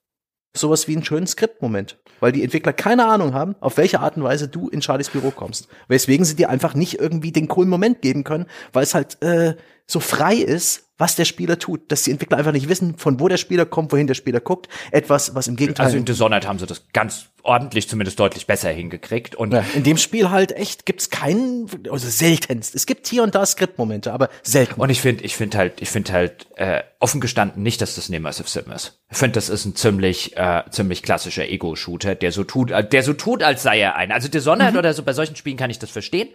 sowas 0.57 0.89
wie 0.89 0.95
einen 0.95 1.05
schönen 1.05 1.27
Skriptmoment, 1.27 1.99
weil 2.21 2.33
die 2.33 2.43
Entwickler 2.43 2.73
keine 2.73 3.07
Ahnung 3.07 3.35
haben, 3.35 3.55
auf 3.61 3.77
welche 3.77 4.01
Art 4.01 4.17
und 4.17 4.25
Weise 4.25 4.49
du 4.49 4.69
in 4.69 4.83
Charlies 4.83 5.11
Büro 5.11 5.31
kommst. 5.31 5.69
Weswegen 5.89 6.25
sie 6.25 6.37
dir 6.37 6.49
einfach 6.49 6.75
nicht 6.75 6.99
irgendwie 6.99 7.33
den 7.33 7.49
coolen 7.49 7.69
Moment 7.69 8.03
geben 8.03 8.25
können, 8.25 8.47
weil 8.73 8.83
es 8.83 8.95
halt 8.95 9.23
äh, 9.23 9.55
so 9.87 10.01
frei 10.01 10.37
ist, 10.37 10.88
was 10.99 11.17
der 11.17 11.25
Spieler 11.25 11.59
tut, 11.59 11.91
dass 11.91 12.03
die 12.03 12.11
Entwickler 12.11 12.39
einfach 12.39 12.53
nicht 12.53 12.69
wissen, 12.69 12.99
von 12.99 13.21
wo 13.21 13.29
der 13.29 13.37
Spieler 13.37 13.65
kommt, 13.65 13.93
wohin 13.93 14.09
der 14.09 14.15
Spieler 14.15 14.41
guckt. 14.41 14.69
Etwas, 14.91 15.35
was 15.35 15.47
im 15.47 15.57
Gegenteil. 15.57 15.87
Also 15.87 15.97
in 15.97 16.05
Dishonored 16.05 16.47
haben 16.47 16.59
sie 16.59 16.67
das 16.67 16.83
ganz 16.93 17.29
ordentlich, 17.43 17.89
zumindest 17.89 18.19
deutlich 18.21 18.47
besser 18.47 18.71
hingekriegt. 18.71 19.35
Und 19.35 19.53
ja, 19.53 19.65
in 19.75 19.85
dem 19.85 19.97
Spiel 19.97 20.31
halt 20.31 20.53
echt 20.53 20.87
gibt's 20.87 21.09
keinen, 21.09 21.69
also 21.91 22.09
seltenst. 22.09 22.75
Es 22.75 22.85
gibt 22.85 23.07
hier 23.07 23.23
und 23.23 23.35
da 23.35 23.47
Skriptmomente, 23.47 24.13
aber 24.13 24.29
selten. 24.43 24.81
Und 24.81 24.91
ich 24.91 25.01
finde, 25.01 25.25
ich 25.25 25.37
finde 25.37 25.57
halt, 25.57 25.81
ich 25.81 25.89
finde 25.89 26.13
halt 26.13 26.47
äh, 26.57 26.83
offen 27.01 27.21
gestanden 27.21 27.63
nicht, 27.63 27.81
dass 27.81 27.95
das 27.95 28.09
ein 28.09 28.15
Immersive 28.15 28.49
Sim 28.49 28.73
ist. 28.73 29.01
Ich 29.09 29.17
finde, 29.17 29.35
das 29.35 29.49
ist 29.49 29.65
ein 29.65 29.77
ziemlich, 29.77 30.37
äh, 30.37 30.65
ziemlich 30.71 31.05
klassischer 31.05 31.49
Ego-Shooter, 31.49 32.17
der 32.17 32.33
so 32.33 32.43
tut, 32.43 32.73
äh, 32.73 32.87
der 32.87 33.05
so 33.05 33.13
tut, 33.13 33.45
als 33.45 33.63
sei 33.63 33.79
er 33.81 33.95
ein. 33.95 34.11
Also 34.11 34.29
Dishonored 34.29 34.73
mhm. 34.73 34.79
oder 34.79 34.93
so 34.95 35.05
bei 35.05 35.13
solchen 35.13 35.37
Spielen 35.37 35.57
kann 35.57 35.71
ich 35.71 35.79
das 35.79 35.91
verstehen. 35.91 36.29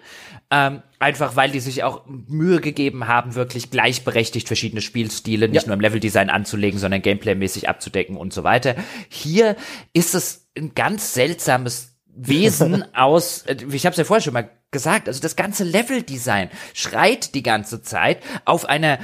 Ähm, 0.50 0.82
einfach 1.00 1.36
weil 1.36 1.52
die 1.52 1.60
sich 1.60 1.84
auch 1.84 2.06
Mühe 2.08 2.62
gegeben 2.62 3.08
haben, 3.08 3.36
wirklich 3.36 3.72
gleichberechtigt 3.72 4.48
verschiedene 4.48 4.82
Spielstile 4.82 5.50
nicht 5.50 5.64
ja. 5.64 5.68
nur 5.68 5.74
im 5.74 5.82
Leveldesign 5.82 6.30
anzulegen, 6.30 6.80
sondern 6.80 7.02
gameplaymäßig 7.02 7.68
abzudecken 7.68 8.16
und 8.16 8.32
so 8.32 8.46
weiter. 8.46 8.76
Hier 9.10 9.58
ist 9.92 10.16
es 10.16 10.48
ein 10.58 10.74
ganz 10.76 11.14
seltsames 11.14 11.98
Wesen 12.16 12.86
aus, 12.96 13.42
äh, 13.44 13.58
ich 13.72 13.86
habe 13.86 13.92
es 13.92 13.98
ja 13.98 14.06
vorher 14.06 14.22
schon 14.22 14.34
mal 14.34 14.50
gesagt, 14.72 15.08
also 15.08 15.22
das 15.22 15.38
ganze 15.38 15.64
Leveldesign 15.64 16.50
schreit 16.74 17.36
die 17.36 17.44
ganze 17.44 17.82
Zeit 17.82 18.20
auf 18.44 18.66
einer 18.66 19.00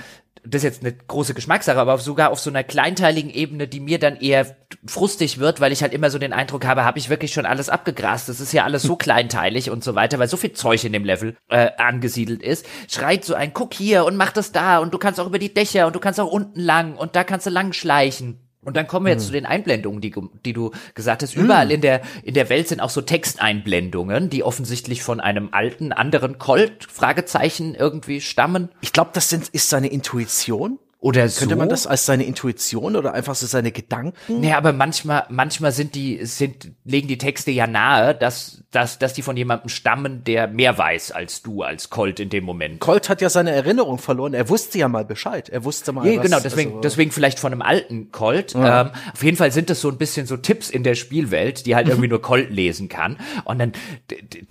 das 0.50 0.64
ist 0.64 0.64
jetzt 0.64 0.84
eine 0.84 0.94
große 0.94 1.34
Geschmackssache, 1.34 1.80
aber 1.80 1.98
sogar 1.98 2.32
auf 2.32 2.40
so 2.40 2.50
einer 2.50 2.64
kleinteiligen 2.64 3.32
Ebene, 3.32 3.68
die 3.68 3.80
mir 3.80 4.00
dann 4.00 4.18
eher 4.18 4.56
frustig 4.86 5.40
wird, 5.40 5.62
weil 5.62 5.72
ich 5.72 5.82
halt 5.82 5.94
immer 5.94 6.10
so 6.10 6.20
den 6.20 6.34
Eindruck 6.34 6.66
habe, 6.66 6.84
habe 6.84 7.00
ich 7.00 7.10
wirklich 7.10 7.34
schon 7.34 7.46
alles 7.46 7.70
abgegrast. 7.70 8.30
Das 8.30 8.40
ist 8.40 8.54
ja 8.54 8.64
alles 8.64 8.84
so 8.84 8.96
kleinteilig 8.96 9.70
und 9.70 9.84
so 9.84 9.96
weiter, 9.96 10.20
weil 10.20 10.28
so 10.28 10.38
viel 10.38 10.54
Zeug 10.54 10.84
in 10.84 10.94
dem 10.94 11.06
Level 11.06 11.36
äh, 11.50 11.72
angesiedelt 11.78 12.42
ist. 12.42 12.66
Schreit 12.88 13.26
so 13.26 13.34
ein, 13.34 13.54
guck 13.54 13.74
hier 13.74 14.06
und 14.06 14.16
mach 14.16 14.32
das 14.32 14.52
da 14.52 14.80
und 14.80 14.94
du 14.94 14.98
kannst 14.98 15.20
auch 15.20 15.28
über 15.28 15.40
die 15.40 15.54
Dächer 15.54 15.88
und 15.88 15.96
du 15.96 16.00
kannst 16.00 16.20
auch 16.20 16.32
unten 16.32 16.60
lang 16.60 16.96
und 16.96 17.16
da 17.16 17.24
kannst 17.24 17.46
du 17.46 17.52
lang 17.52 17.74
schleichen. 17.74 18.49
Und 18.64 18.76
dann 18.76 18.88
kommen 18.88 19.06
wir 19.06 19.14
jetzt 19.14 19.24
hm. 19.24 19.28
zu 19.28 19.34
den 19.34 19.46
Einblendungen, 19.46 20.02
die, 20.02 20.14
die 20.46 20.54
du 20.54 20.72
gesagt 20.94 21.24
hast. 21.24 21.36
Überall 21.36 21.68
hm. 21.68 21.76
in 21.76 21.82
der, 21.82 22.02
in 22.24 22.34
der 22.34 22.50
Welt 22.50 22.68
sind 22.68 22.82
auch 22.82 22.90
so 22.90 23.02
Texteinblendungen, 23.02 24.30
die 24.30 24.44
offensichtlich 24.44 25.02
von 25.02 25.20
einem 25.20 25.50
alten, 25.52 25.94
anderen 25.94 26.40
Colt, 26.40 26.86
Fragezeichen, 26.90 27.74
irgendwie 27.74 28.20
stammen. 28.20 28.70
Ich 28.82 28.92
glaube, 28.92 29.12
das 29.14 29.30
sind, 29.30 29.48
ist 29.50 29.70
seine 29.70 29.88
Intuition. 29.88 30.80
Oder 31.02 31.30
so. 31.30 31.40
Könnte 31.40 31.56
man 31.56 31.70
das 31.70 31.88
als 31.88 32.06
seine 32.06 32.26
Intuition 32.26 32.98
oder 32.98 33.14
einfach 33.14 33.34
so 33.34 33.48
seine 33.48 33.72
Gedanken? 33.72 34.14
Nee, 34.28 34.52
aber 34.52 34.74
manchmal, 34.74 35.26
manchmal 35.30 35.72
sind 35.72 35.96
die, 35.96 36.26
sind, 36.26 36.74
legen 36.84 37.08
die 37.08 37.18
Texte 37.18 37.52
ja 37.52 37.68
nahe, 37.68 38.14
dass 38.14 38.64
dass, 38.72 39.00
dass 39.00 39.14
die 39.14 39.24
von 39.24 39.36
jemandem 39.36 39.70
stammen, 39.70 40.24
der 40.24 40.48
mehr 40.48 40.78
weiß 40.78 41.12
als 41.12 41.42
du, 41.42 41.64
als 41.64 41.90
Colt 41.90 42.20
in 42.20 42.30
dem 42.30 42.44
Moment. 42.44 42.80
Colt 42.80 43.10
hat 43.10 43.20
ja 43.20 43.30
seine 43.30 43.52
Erinnerung 43.52 43.98
verloren. 43.98 44.36
Er 44.36 44.48
wusste 44.48 44.78
ja 44.78 44.88
mal 44.88 45.06
Bescheid. 45.06 45.50
Er 45.50 45.64
wusste 45.64 45.92
mal. 45.92 46.06
Ja, 46.06 46.18
was, 46.18 46.24
genau, 46.24 46.40
deswegen, 46.40 46.70
also, 46.72 46.82
deswegen 46.82 47.12
vielleicht 47.12 47.40
von 47.40 47.52
einem 47.52 47.64
alten 47.64 48.12
Colt. 48.12 48.54
Ja. 48.54 48.82
Ähm, 48.82 48.90
auf 49.12 49.24
jeden 49.24 49.38
Fall 49.38 49.52
sind 49.52 49.72
das 49.72 49.82
so 49.82 49.90
ein 49.90 49.98
bisschen 49.98 50.28
so 50.28 50.38
Tipps 50.38 50.70
in 50.70 50.84
der 50.84 50.94
Spielwelt, 50.94 51.66
die 51.66 51.76
halt 51.76 51.88
irgendwie 51.88 52.08
nur 52.08 52.22
Colt 52.22 52.52
lesen 52.52 52.90
kann. 52.90 53.18
Und 53.44 53.58
dann, 53.58 53.72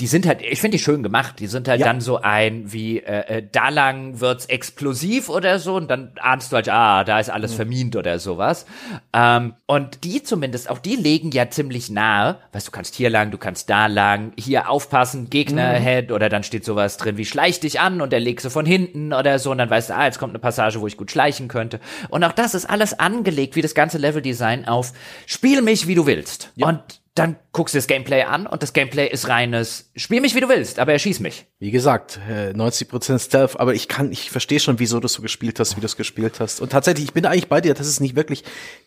die 0.01 0.07
sind 0.09 0.27
halt, 0.27 0.43
ich 0.43 0.61
finde 0.61 0.79
die 0.79 0.83
schön 0.83 1.05
gemacht. 1.05 1.37
Die 1.39 1.47
sind 1.47 1.69
halt 1.69 1.81
ja. 1.81 1.87
dann 1.87 2.01
so 2.01 2.21
ein, 2.21 2.73
wie 2.73 2.99
äh, 2.99 3.39
äh, 3.39 3.43
da 3.53 3.69
lang 3.69 4.19
wird's 4.19 4.47
explosiv 4.47 5.29
oder 5.29 5.61
so. 5.61 5.77
Und 5.77 5.89
dann 5.89 6.11
ahnst 6.21 6.51
du 6.51 6.57
halt, 6.57 6.69
ah, 6.69 7.05
da 7.05 7.21
ist 7.21 7.31
alles 7.31 7.53
mhm. 7.53 7.57
vermint 7.57 7.97
oder 7.97 8.19
sowas. 8.19 8.67
Ähm, 9.13 9.55
und 9.67 10.03
die 10.03 10.25
zumindest, 10.25 10.71
auch 10.71 10.81
die 10.81 10.97
legen 10.97 11.31
ja 11.31 11.49
ziemlich 11.51 11.89
nahe. 11.89 12.39
Weißt 12.51 12.67
du, 12.67 12.73
kannst 12.73 12.97
hier 12.97 13.11
lang, 13.11 13.31
du 13.31 13.39
kannst 13.39 13.71
da 13.71 13.87
lang, 13.87 14.08
hier 14.37 14.69
aufpassen, 14.69 15.31
Gegner 15.31 15.81
mhm. 15.81 16.13
oder 16.13 16.29
dann 16.29 16.43
steht 16.43 16.65
sowas 16.65 16.97
drin 16.97 17.17
wie 17.17 17.25
schleich 17.25 17.61
dich 17.61 17.81
an 17.81 18.01
und 18.01 18.13
der 18.13 18.21
legst 18.21 18.45
du 18.47 18.51
von 18.51 18.67
hinten 18.67 19.13
oder 19.13 19.39
so 19.39 19.51
und 19.51 19.59
dann 19.59 19.71
weißt 19.71 19.91
du, 19.91 19.95
ah, 19.95 20.05
jetzt 20.05 20.19
kommt 20.19 20.33
eine 20.33 20.39
Passage, 20.39 20.81
wo 20.81 20.87
ich 20.87 20.97
gut 20.97 21.11
schleichen 21.11 21.49
könnte. 21.49 21.81
Und 22.09 22.25
auch 22.25 22.33
das 22.33 22.55
ist 22.55 22.69
alles 22.69 22.99
angelegt, 22.99 23.57
wie 23.57 23.63
das 23.63 23.75
ganze 23.75 23.99
Leveldesign 23.99 24.67
auf 24.67 24.93
Spiel 25.27 25.63
mich, 25.63 25.87
wie 25.87 25.95
du 25.95 26.07
willst. 26.07 26.53
Ja. 26.57 26.69
Und 26.69 27.01
dann 27.19 27.37
guckst 27.53 27.75
du 27.75 27.79
das 27.79 27.87
Gameplay 27.87 28.23
an 28.23 28.47
und 28.47 28.63
das 28.63 28.73
Gameplay 28.73 29.09
ist 29.09 29.29
reines 29.29 29.91
Spiel 29.97 30.21
mich 30.21 30.35
wie 30.35 30.41
du 30.41 30.49
willst, 30.49 30.79
aber 30.79 30.93
erschieß 30.93 31.21
mich. 31.21 31.47
Wie 31.59 31.71
gesagt, 31.71 32.21
90% 32.29 33.15
äh, 33.15 33.19
Stealth, 33.19 33.59
aber 33.59 33.75
ich 33.75 33.89
kann, 33.89 34.13
ich 34.13 34.31
verstehe 34.31 34.61
schon, 34.61 34.79
wieso 34.79 35.01
du 35.01 35.09
so 35.09 35.23
gespielt 35.23 35.59
hast, 35.59 35.77
wie 35.77 35.81
du 35.81 35.87
es 35.87 35.97
gespielt 35.97 36.41
hast. 36.41 36.61
Und 36.61 36.71
tatsächlich, 36.71 37.07
ich 37.07 37.13
bin 37.13 37.27
eigentlich 37.27 37.49
bei 37.49 37.61
dir, 37.61 37.75
das 37.75 37.87
ist 37.87 38.01
nicht 38.01 38.17
wirklich, 38.17 38.45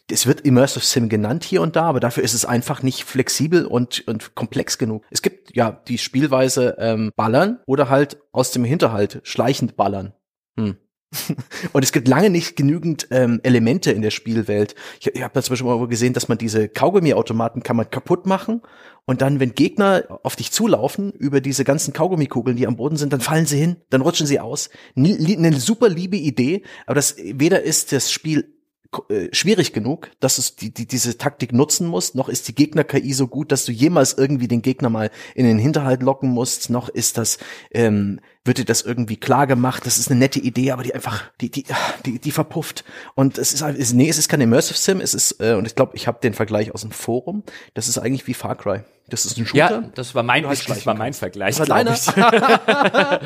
es 0.09 0.25
wird 0.27 0.41
Immersive 0.41 0.85
Sim 0.85 1.09
genannt 1.09 1.43
hier 1.43 1.61
und 1.61 1.75
da, 1.75 1.83
aber 1.83 1.99
dafür 1.99 2.23
ist 2.23 2.33
es 2.33 2.45
einfach 2.45 2.83
nicht 2.83 3.03
flexibel 3.03 3.65
und, 3.65 4.07
und 4.07 4.35
komplex 4.35 4.77
genug. 4.77 5.03
Es 5.09 5.21
gibt 5.21 5.55
ja 5.55 5.71
die 5.87 5.97
Spielweise 5.97 6.77
ähm, 6.79 7.11
ballern 7.15 7.59
oder 7.65 7.89
halt 7.89 8.17
aus 8.31 8.51
dem 8.51 8.63
Hinterhalt 8.63 9.19
schleichend 9.23 9.75
ballern. 9.75 10.13
Hm. 10.57 10.77
Und 11.73 11.83
es 11.83 11.91
gibt 11.91 12.07
lange 12.07 12.29
nicht 12.29 12.55
genügend 12.55 13.07
ähm, 13.11 13.39
Elemente 13.43 13.91
in 13.91 14.01
der 14.01 14.11
Spielwelt. 14.11 14.75
Ich, 14.99 15.07
ich 15.07 15.21
habe 15.21 15.41
zum 15.41 15.51
Beispiel 15.51 15.69
mal 15.69 15.88
gesehen, 15.88 16.13
dass 16.13 16.27
man 16.27 16.38
diese 16.38 16.69
Kaugummiautomaten 16.69 17.63
kann 17.63 17.75
man 17.75 17.89
kaputt 17.89 18.25
machen 18.25 18.61
und 19.05 19.21
dann, 19.21 19.39
wenn 19.39 19.53
Gegner 19.53 20.19
auf 20.23 20.35
dich 20.35 20.51
zulaufen 20.51 21.11
über 21.11 21.41
diese 21.41 21.63
ganzen 21.63 21.93
Kaugummikugeln, 21.93 22.55
die 22.55 22.67
am 22.67 22.77
Boden 22.77 22.97
sind, 22.97 23.11
dann 23.11 23.21
fallen 23.21 23.45
sie 23.45 23.59
hin, 23.59 23.77
dann 23.89 24.01
rutschen 24.01 24.27
sie 24.27 24.39
aus. 24.39 24.69
Eine 24.95 25.59
super 25.59 25.89
liebe 25.89 26.17
Idee, 26.17 26.63
aber 26.85 26.95
das 26.95 27.15
weder 27.17 27.61
ist 27.61 27.91
das 27.91 28.11
Spiel 28.11 28.60
äh, 29.09 29.30
schwierig 29.31 29.73
genug, 29.73 30.11
dass 30.19 30.35
du 30.35 30.55
die, 30.59 30.73
die, 30.73 30.88
diese 30.88 31.18
Taktik 31.18 31.53
nutzen 31.53 31.88
musst, 31.88 32.15
noch 32.15 32.30
ist 32.30 32.47
die 32.47 32.55
Gegner-KI 32.55 33.13
so 33.13 33.27
gut, 33.27 33.51
dass 33.51 33.65
du 33.65 33.72
jemals 33.72 34.13
irgendwie 34.18 34.47
den 34.47 34.61
Gegner 34.61 34.89
mal 34.89 35.11
in 35.35 35.45
den 35.45 35.59
Hinterhalt 35.59 36.03
locken 36.03 36.30
musst, 36.30 36.69
noch 36.69 36.89
ist 36.89 37.18
das 37.18 37.38
ähm, 37.72 38.19
wird 38.43 38.57
dir 38.57 38.65
das 38.65 38.81
irgendwie 38.81 39.18
klar 39.18 39.47
gemacht. 39.47 39.85
Das 39.85 39.97
ist 39.97 40.09
eine 40.09 40.19
nette 40.19 40.39
Idee, 40.39 40.72
aber 40.72 40.84
die 40.84 40.95
einfach, 40.95 41.23
die, 41.41 41.51
die, 41.51 41.65
die, 42.05 42.19
die 42.19 42.31
verpufft. 42.31 42.84
Und 43.15 43.38
es 43.38 43.53
ist, 43.53 43.61
ist 43.61 43.93
nee, 43.93 44.09
es 44.09 44.18
ist 44.18 44.30
kein 44.30 44.41
Immersive 44.41 44.77
Sim, 44.77 44.99
es 44.99 45.13
ist, 45.13 45.39
äh, 45.39 45.53
und 45.53 45.65
ich 45.68 45.76
glaube, 45.76 45.95
ich 45.95 46.07
habe 46.07 46.19
den 46.22 46.34
Vergleich 46.34 46.73
aus 46.73 46.81
dem 46.81 46.91
Forum. 46.91 47.43
Das 47.73 47.88
ist 47.88 47.97
eigentlich 47.97 48.27
wie 48.27 48.34
Far 48.34 48.55
Cry. 48.55 48.81
Das 49.11 49.25
ist 49.25 49.38
ein 49.38 49.45
Shooter. 49.45 49.57
Ja, 49.57 49.83
das 49.93 50.15
war 50.15 50.23
mein, 50.23 50.43
das 50.43 50.85
war 50.85 50.95
mein 50.95 51.13
Vergleich. 51.13 51.57
Das 51.57 51.67
war 51.67 51.83
deiner. 51.83 51.91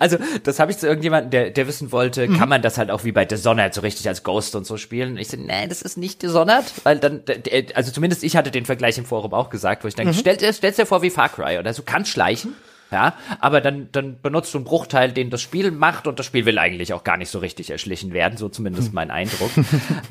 also, 0.00 0.16
das 0.42 0.58
habe 0.58 0.72
ich 0.72 0.78
zu 0.78 0.86
irgendjemandem, 0.86 1.30
der, 1.30 1.50
der 1.50 1.68
wissen 1.68 1.92
wollte, 1.92 2.26
mhm. 2.26 2.38
kann 2.38 2.48
man 2.48 2.62
das 2.62 2.78
halt 2.78 2.90
auch 2.90 3.04
wie 3.04 3.12
bei 3.12 3.26
Dishonored 3.26 3.74
so 3.74 3.82
richtig 3.82 4.08
als 4.08 4.22
Ghost 4.22 4.56
und 4.56 4.66
so 4.66 4.78
spielen? 4.78 5.12
Und 5.12 5.18
ich 5.18 5.28
so, 5.28 5.36
nee, 5.36 5.66
das 5.68 5.82
ist 5.82 5.98
nicht 5.98 6.22
Dishonored, 6.22 6.64
weil 6.84 6.98
dann, 6.98 7.22
also 7.74 7.92
zumindest 7.92 8.24
ich 8.24 8.36
hatte 8.36 8.50
den 8.50 8.64
Vergleich 8.64 8.96
im 8.96 9.04
Forum 9.04 9.34
auch 9.34 9.50
gesagt, 9.50 9.84
wo 9.84 9.88
ich 9.88 9.94
denke, 9.94 10.14
mhm. 10.14 10.18
stell, 10.18 10.54
stell's 10.54 10.76
dir 10.76 10.86
vor 10.86 11.02
wie 11.02 11.10
Far 11.10 11.28
Cry 11.28 11.58
oder 11.58 11.74
so, 11.74 11.82
kannst 11.84 12.10
schleichen 12.10 12.54
ja, 12.92 13.14
aber 13.40 13.60
dann, 13.60 13.88
dann 13.90 14.20
benutzt 14.20 14.52
du 14.54 14.58
einen 14.58 14.64
Bruchteil, 14.64 15.12
den 15.12 15.30
das 15.30 15.40
Spiel 15.40 15.70
macht 15.70 16.06
und 16.06 16.18
das 16.18 16.26
Spiel 16.26 16.44
will 16.44 16.58
eigentlich 16.58 16.92
auch 16.92 17.04
gar 17.04 17.16
nicht 17.16 17.30
so 17.30 17.38
richtig 17.38 17.70
erschlichen 17.70 18.12
werden, 18.12 18.36
so 18.36 18.48
zumindest 18.48 18.92
mein 18.92 19.10
Eindruck. 19.10 19.50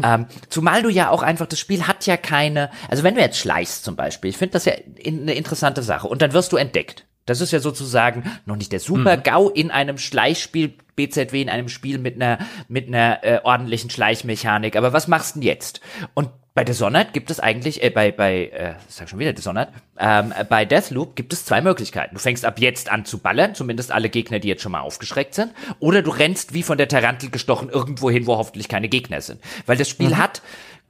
ähm, 0.03 0.25
zumal 0.49 0.81
du 0.81 0.89
ja 0.89 1.09
auch 1.09 1.23
einfach, 1.23 1.47
das 1.47 1.59
Spiel 1.59 1.87
hat 1.87 2.05
ja 2.05 2.17
keine, 2.17 2.71
also 2.89 3.03
wenn 3.03 3.15
du 3.15 3.21
jetzt 3.21 3.37
schleichst 3.37 3.83
zum 3.83 3.95
Beispiel, 3.95 4.31
ich 4.31 4.37
finde 4.37 4.53
das 4.53 4.65
ja 4.65 4.73
in, 4.97 5.21
eine 5.21 5.33
interessante 5.33 5.83
Sache 5.83 6.07
und 6.07 6.21
dann 6.21 6.33
wirst 6.33 6.51
du 6.51 6.57
entdeckt. 6.57 7.05
Das 7.27 7.39
ist 7.39 7.51
ja 7.51 7.59
sozusagen 7.59 8.23
noch 8.45 8.55
nicht 8.55 8.71
der 8.71 8.79
Super-GAU 8.79 9.49
mhm. 9.49 9.55
in 9.55 9.71
einem 9.71 9.97
Schleichspiel, 9.99 10.73
BZW 10.95 11.41
in 11.41 11.49
einem 11.49 11.69
Spiel 11.69 11.99
mit 11.99 12.15
einer, 12.15 12.39
mit 12.67 12.87
einer 12.87 13.23
äh, 13.23 13.39
ordentlichen 13.43 13.89
Schleichmechanik. 13.89 14.75
Aber 14.75 14.91
was 14.91 15.07
machst 15.07 15.35
du 15.35 15.39
denn 15.39 15.47
jetzt? 15.47 15.81
Und 16.15 16.29
bei 16.53 16.63
Dishonored 16.65 17.13
gibt 17.13 17.31
es 17.31 17.39
eigentlich, 17.39 17.81
äh, 17.81 17.89
bei, 17.89 18.11
bei, 18.11 18.47
äh, 18.47 18.73
sag 18.87 19.09
schon 19.09 19.19
wieder 19.19 19.33
Dishonored, 19.33 19.69
ähm, 19.97 20.33
bei 20.49 20.65
Deathloop 20.65 21.15
gibt 21.15 21.31
es 21.31 21.45
zwei 21.45 21.61
Möglichkeiten. 21.61 22.15
Du 22.15 22.19
fängst 22.19 22.43
ab 22.43 22.59
jetzt 22.59 22.91
an 22.91 23.05
zu 23.05 23.19
ballern, 23.19 23.55
zumindest 23.55 23.91
alle 23.91 24.09
Gegner, 24.09 24.39
die 24.39 24.49
jetzt 24.49 24.61
schon 24.61 24.73
mal 24.73 24.81
aufgeschreckt 24.81 25.33
sind, 25.33 25.53
oder 25.79 26.01
du 26.01 26.11
rennst 26.11 26.53
wie 26.53 26.63
von 26.63 26.77
der 26.77 26.87
Tarantel 26.87 27.29
gestochen 27.29 27.69
irgendwo 27.69 28.09
hin, 28.09 28.27
wo 28.27 28.37
hoffentlich 28.37 28.67
keine 28.67 28.89
Gegner 28.89 29.21
sind. 29.21 29.39
Weil 29.65 29.77
das 29.77 29.89
Spiel 29.89 30.09
mhm. 30.09 30.17
hat 30.17 30.41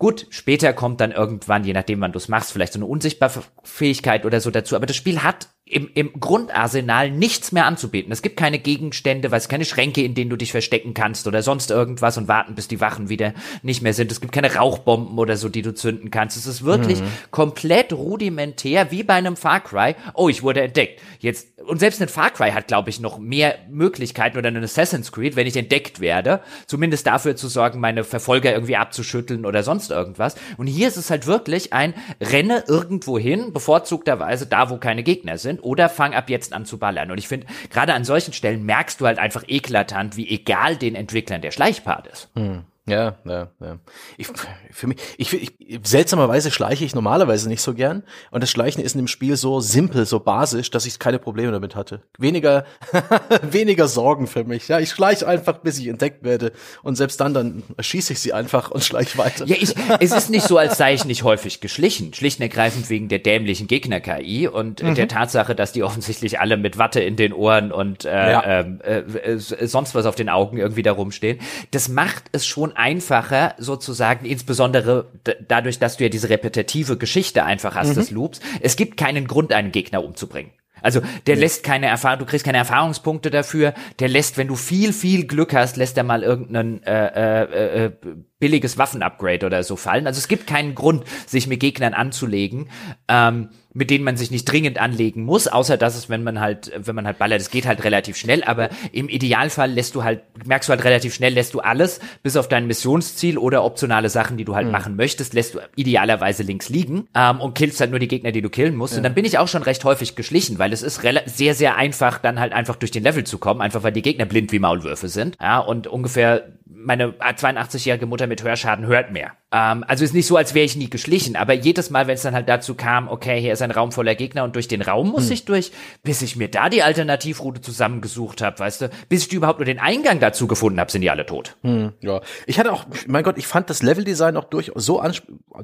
Gut, 0.01 0.25
später 0.31 0.73
kommt 0.73 0.99
dann 0.99 1.11
irgendwann, 1.11 1.63
je 1.63 1.73
nachdem, 1.73 2.01
wann 2.01 2.11
du 2.11 2.17
es 2.17 2.27
machst, 2.27 2.51
vielleicht 2.51 2.73
so 2.73 2.79
eine 2.79 2.87
Unsichtbarfähigkeit 2.87 4.25
oder 4.25 4.41
so 4.41 4.49
dazu. 4.49 4.75
Aber 4.75 4.87
das 4.87 4.95
Spiel 4.95 5.21
hat 5.21 5.49
im, 5.71 5.89
im 5.93 6.11
Grundarsenal 6.19 7.09
nichts 7.09 7.51
mehr 7.51 7.65
anzubieten. 7.65 8.11
Es 8.11 8.21
gibt 8.21 8.35
keine 8.35 8.59
Gegenstände, 8.59 9.31
weiß 9.31 9.47
keine 9.47 9.65
Schränke, 9.65 10.03
in 10.03 10.13
denen 10.13 10.29
du 10.29 10.35
dich 10.35 10.51
verstecken 10.51 10.93
kannst 10.93 11.27
oder 11.27 11.41
sonst 11.41 11.71
irgendwas 11.71 12.17
und 12.17 12.27
warten, 12.27 12.55
bis 12.55 12.67
die 12.67 12.81
Wachen 12.81 13.07
wieder 13.09 13.33
nicht 13.63 13.81
mehr 13.81 13.93
sind. 13.93 14.11
Es 14.11 14.19
gibt 14.19 14.33
keine 14.33 14.53
Rauchbomben 14.53 15.17
oder 15.17 15.37
so, 15.37 15.47
die 15.47 15.61
du 15.61 15.73
zünden 15.73 16.11
kannst. 16.11 16.35
Es 16.35 16.45
ist 16.45 16.63
wirklich 16.63 17.01
mhm. 17.01 17.07
komplett 17.31 17.93
rudimentär, 17.93 18.91
wie 18.91 19.03
bei 19.03 19.13
einem 19.13 19.37
Far 19.37 19.61
Cry. 19.61 19.95
Oh, 20.13 20.27
ich 20.27 20.43
wurde 20.43 20.61
entdeckt. 20.61 21.01
Jetzt, 21.19 21.50
und 21.65 21.79
selbst 21.79 22.01
ein 22.01 22.07
Far 22.07 22.31
Cry 22.31 22.51
hat, 22.51 22.67
glaube 22.67 22.89
ich, 22.89 22.99
noch 22.99 23.19
mehr 23.19 23.55
Möglichkeiten 23.69 24.37
oder 24.37 24.49
ein 24.49 24.63
Assassin's 24.63 25.11
Creed, 25.11 25.35
wenn 25.35 25.47
ich 25.47 25.57
entdeckt 25.57 25.99
werde, 25.99 26.41
zumindest 26.67 27.07
dafür 27.07 27.35
zu 27.35 27.47
sorgen, 27.47 27.79
meine 27.79 28.03
Verfolger 28.03 28.53
irgendwie 28.53 28.77
abzuschütteln 28.77 29.45
oder 29.45 29.63
sonst 29.63 29.91
irgendwas. 29.91 30.35
Und 30.57 30.67
hier 30.67 30.87
ist 30.87 30.97
es 30.97 31.09
halt 31.09 31.27
wirklich 31.27 31.73
ein 31.73 31.93
Renne 32.19 32.63
irgendwo 32.67 33.17
hin, 33.17 33.53
bevorzugterweise 33.53 34.47
da, 34.47 34.69
wo 34.69 34.77
keine 34.77 35.03
Gegner 35.03 35.37
sind 35.37 35.59
oder 35.61 35.89
fang 35.89 36.13
ab 36.13 36.29
jetzt 36.29 36.53
an 36.53 36.65
zu 36.65 36.77
ballern. 36.77 37.11
Und 37.11 37.17
ich 37.17 37.27
finde, 37.27 37.47
gerade 37.69 37.93
an 37.93 38.03
solchen 38.03 38.33
Stellen 38.33 38.65
merkst 38.65 38.99
du 39.01 39.05
halt 39.05 39.19
einfach 39.19 39.43
eklatant, 39.47 40.17
wie 40.17 40.29
egal 40.29 40.75
den 40.75 40.95
Entwicklern 40.95 41.41
der 41.41 41.51
Schleichpart 41.51 42.07
ist. 42.07 42.29
Hm. 42.35 42.63
Ja, 42.91 43.15
ja, 43.23 43.47
ja. 43.61 43.77
Ich, 44.17 44.27
für 44.71 44.87
mich, 44.87 44.97
ich, 45.17 45.33
ich, 45.33 45.79
seltsamerweise 45.83 46.51
schleiche 46.51 46.83
ich 46.83 46.93
normalerweise 46.93 47.47
nicht 47.47 47.61
so 47.61 47.73
gern. 47.73 48.03
Und 48.31 48.43
das 48.43 48.51
Schleichen 48.51 48.83
ist 48.83 48.95
in 48.95 48.99
dem 48.99 49.07
Spiel 49.07 49.37
so 49.37 49.61
simpel, 49.61 50.05
so 50.05 50.19
basisch, 50.19 50.71
dass 50.71 50.85
ich 50.85 50.99
keine 50.99 51.17
Probleme 51.17 51.53
damit 51.53 51.73
hatte. 51.75 52.01
Weniger, 52.17 52.65
weniger 53.49 53.87
Sorgen 53.87 54.27
für 54.27 54.43
mich. 54.43 54.67
Ja, 54.67 54.79
ich 54.79 54.89
schleiche 54.89 55.25
einfach, 55.25 55.59
bis 55.59 55.79
ich 55.79 55.87
entdeckt 55.87 56.25
werde. 56.25 56.51
Und 56.83 56.95
selbst 56.95 57.21
dann, 57.21 57.33
dann 57.33 57.63
erschieße 57.77 58.11
ich 58.11 58.19
sie 58.19 58.33
einfach 58.33 58.71
und 58.71 58.83
schleiche 58.83 59.17
weiter. 59.17 59.45
Ja, 59.45 59.55
ich, 59.57 59.73
es 60.01 60.11
ist 60.11 60.29
nicht 60.29 60.45
so, 60.45 60.57
als 60.57 60.77
sei 60.77 60.93
ich 60.93 61.05
nicht 61.05 61.23
häufig 61.23 61.61
geschlichen. 61.61 62.13
Schlicht 62.13 62.39
und 62.39 62.43
ergreifend 62.43 62.89
wegen 62.89 63.07
der 63.07 63.19
dämlichen 63.19 63.67
Gegner-KI 63.67 64.49
und 64.49 64.83
mhm. 64.83 64.95
der 64.95 65.07
Tatsache, 65.07 65.55
dass 65.55 65.71
die 65.71 65.83
offensichtlich 65.83 66.41
alle 66.41 66.57
mit 66.57 66.77
Watte 66.77 66.99
in 66.99 67.15
den 67.15 67.31
Ohren 67.31 67.71
und 67.71 68.03
äh, 68.03 68.31
ja. 68.31 68.43
Ähm, 68.43 68.81
äh, 68.83 68.99
äh, 68.99 69.37
sonst 69.37 69.95
was 69.95 70.05
auf 70.05 70.15
den 70.15 70.27
Augen 70.27 70.57
irgendwie 70.57 70.83
da 70.83 70.91
rumstehen. 70.91 71.39
Das 71.71 71.87
macht 71.87 72.25
es 72.33 72.45
schon 72.45 72.75
einfacher, 72.81 73.53
sozusagen, 73.59 74.25
insbesondere 74.25 75.11
dadurch, 75.47 75.77
dass 75.79 75.97
du 75.97 76.03
ja 76.03 76.09
diese 76.09 76.29
repetitive 76.29 76.97
Geschichte 76.97 77.45
einfach 77.45 77.75
hast 77.75 77.89
mhm. 77.89 77.95
des 77.95 78.11
Loops. 78.11 78.39
Es 78.59 78.75
gibt 78.75 78.97
keinen 78.97 79.27
Grund, 79.27 79.53
einen 79.53 79.71
Gegner 79.71 80.03
umzubringen. 80.03 80.51
Also 80.81 81.01
der 81.27 81.35
nee. 81.35 81.41
lässt 81.41 81.63
keine 81.63 81.85
Erfahrung, 81.85 82.19
du 82.19 82.25
kriegst 82.25 82.43
keine 82.43 82.57
Erfahrungspunkte 82.57 83.29
dafür. 83.29 83.73
Der 83.99 84.09
lässt, 84.09 84.37
wenn 84.37 84.47
du 84.47 84.55
viel, 84.55 84.93
viel 84.93 85.27
Glück 85.27 85.53
hast, 85.53 85.77
lässt 85.77 85.95
er 85.97 86.03
mal 86.03 86.23
irgendeinen 86.23 86.81
äh, 86.83 87.43
äh, 87.43 87.85
äh, 87.85 87.91
billiges 88.39 88.79
Waffenupgrade 88.79 89.45
oder 89.45 89.63
so 89.63 89.75
fallen. 89.75 90.07
Also 90.07 90.17
es 90.17 90.27
gibt 90.27 90.47
keinen 90.47 90.73
Grund, 90.73 91.05
sich 91.27 91.45
mit 91.47 91.59
Gegnern 91.59 91.93
anzulegen. 91.93 92.69
Ähm, 93.07 93.49
mit 93.73 93.89
denen 93.89 94.03
man 94.03 94.17
sich 94.17 94.31
nicht 94.31 94.45
dringend 94.45 94.79
anlegen 94.79 95.23
muss, 95.23 95.47
außer 95.47 95.77
dass 95.77 95.95
es, 95.95 96.09
wenn 96.09 96.23
man 96.23 96.39
halt, 96.39 96.71
wenn 96.75 96.95
man 96.95 97.05
halt 97.05 97.17
ballert, 97.17 97.41
es 97.41 97.49
geht 97.49 97.65
halt 97.65 97.83
relativ 97.83 98.17
schnell, 98.17 98.43
aber 98.43 98.69
im 98.91 99.09
Idealfall 99.09 99.71
lässt 99.71 99.95
du 99.95 100.03
halt, 100.03 100.21
merkst 100.45 100.69
du 100.69 100.71
halt 100.71 100.83
relativ 100.83 101.13
schnell, 101.13 101.33
lässt 101.33 101.53
du 101.53 101.59
alles, 101.59 101.99
bis 102.23 102.35
auf 102.37 102.47
dein 102.47 102.67
Missionsziel 102.67 103.37
oder 103.37 103.63
optionale 103.63 104.09
Sachen, 104.09 104.37
die 104.37 104.45
du 104.45 104.55
halt 104.55 104.67
mhm. 104.67 104.71
machen 104.71 104.95
möchtest, 104.95 105.33
lässt 105.33 105.55
du 105.55 105.59
idealerweise 105.75 106.43
links 106.43 106.69
liegen 106.69 107.07
ähm, 107.15 107.39
und 107.39 107.55
killst 107.55 107.79
halt 107.79 107.91
nur 107.91 107.99
die 107.99 108.07
Gegner, 108.07 108.31
die 108.31 108.41
du 108.41 108.49
killen 108.49 108.75
musst. 108.75 108.93
Ja. 108.93 108.97
Und 108.97 109.03
dann 109.03 109.13
bin 109.13 109.25
ich 109.25 109.37
auch 109.37 109.47
schon 109.47 109.63
recht 109.63 109.83
häufig 109.83 110.15
geschlichen, 110.15 110.59
weil 110.59 110.73
es 110.73 110.81
ist 110.81 111.01
sehr, 111.25 111.55
sehr 111.55 111.75
einfach, 111.75 112.19
dann 112.19 112.39
halt 112.39 112.53
einfach 112.53 112.75
durch 112.75 112.91
den 112.91 113.03
Level 113.03 113.23
zu 113.23 113.37
kommen, 113.37 113.61
einfach 113.61 113.83
weil 113.83 113.91
die 113.91 114.01
Gegner 114.01 114.25
blind 114.25 114.51
wie 114.51 114.59
Maulwürfe 114.59 115.07
sind. 115.07 115.37
Ja, 115.41 115.59
und 115.59 115.87
ungefähr 115.87 116.49
meine 116.73 117.09
82-jährige 117.11 118.05
Mutter 118.05 118.27
mit 118.27 118.43
Hörschaden 118.43 118.85
hört 118.85 119.11
mehr. 119.11 119.31
Ähm, 119.51 119.83
also 119.87 120.03
ist 120.03 120.13
nicht 120.13 120.27
so, 120.27 120.37
als 120.37 120.53
wäre 120.53 120.65
ich 120.65 120.75
nie 120.75 120.89
geschlichen, 120.89 121.35
aber 121.35 121.53
jedes 121.53 121.89
Mal, 121.89 122.07
wenn 122.07 122.15
es 122.15 122.21
dann 122.21 122.33
halt 122.33 122.47
dazu 122.47 122.75
kam, 122.75 123.07
okay, 123.07 123.39
hier 123.41 123.53
ist 123.53 123.61
ein 123.61 123.71
Raum 123.71 123.91
voller 123.91 124.15
Gegner 124.15 124.43
und 124.43 124.55
durch 124.55 124.67
den 124.67 124.81
Raum 124.81 125.09
muss 125.09 125.25
hm. 125.25 125.33
ich 125.33 125.45
durch, 125.45 125.71
bis 126.03 126.21
ich 126.21 126.35
mir 126.35 126.49
da 126.49 126.69
die 126.69 126.83
Alternativroute 126.83 127.61
zusammengesucht 127.61 128.41
habe, 128.41 128.59
weißt 128.59 128.81
du, 128.81 128.89
bis 129.09 129.27
ich 129.27 129.33
überhaupt 129.33 129.59
nur 129.59 129.65
den 129.65 129.79
Eingang 129.79 130.19
dazu 130.19 130.47
gefunden 130.47 130.79
habe, 130.79 130.91
sind 130.91 131.01
die 131.01 131.09
alle 131.09 131.25
tot. 131.25 131.57
Hm, 131.63 131.93
ja, 131.99 132.21
ich 132.47 132.59
hatte 132.59 132.71
auch, 132.71 132.85
mein 133.07 133.23
Gott, 133.23 133.37
ich 133.37 133.47
fand 133.47 133.69
das 133.69 133.83
Leveldesign 133.83 134.37
auch 134.37 134.45
durch 134.45 134.71
so 134.75 135.03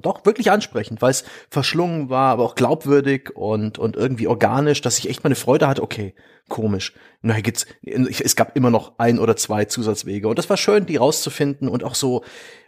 doch 0.01 0.25
wirklich 0.25 0.51
ansprechend, 0.51 1.01
weil 1.01 1.11
es 1.11 1.23
verschlungen 1.49 2.09
war, 2.09 2.33
aber 2.33 2.43
auch 2.43 2.55
glaubwürdig 2.55 3.35
und 3.35 3.79
und 3.79 3.95
irgendwie 3.95 4.27
organisch, 4.27 4.81
dass 4.81 4.99
ich 4.99 5.09
echt 5.09 5.23
meine 5.23 5.35
Freude 5.35 5.67
hatte. 5.67 5.83
Okay, 5.83 6.13
komisch. 6.47 6.93
Na, 7.21 7.33
hier 7.33 7.43
gibt's, 7.43 7.65
es 7.83 8.35
gab 8.35 8.55
immer 8.55 8.69
noch 8.69 8.99
ein 8.99 9.19
oder 9.19 9.35
zwei 9.35 9.65
Zusatzwege 9.65 10.27
und 10.27 10.37
das 10.37 10.49
war 10.49 10.57
schön, 10.57 10.85
die 10.85 10.97
rauszufinden 10.97 11.67
und 11.67 11.83
auch 11.83 11.95
so 11.95 12.23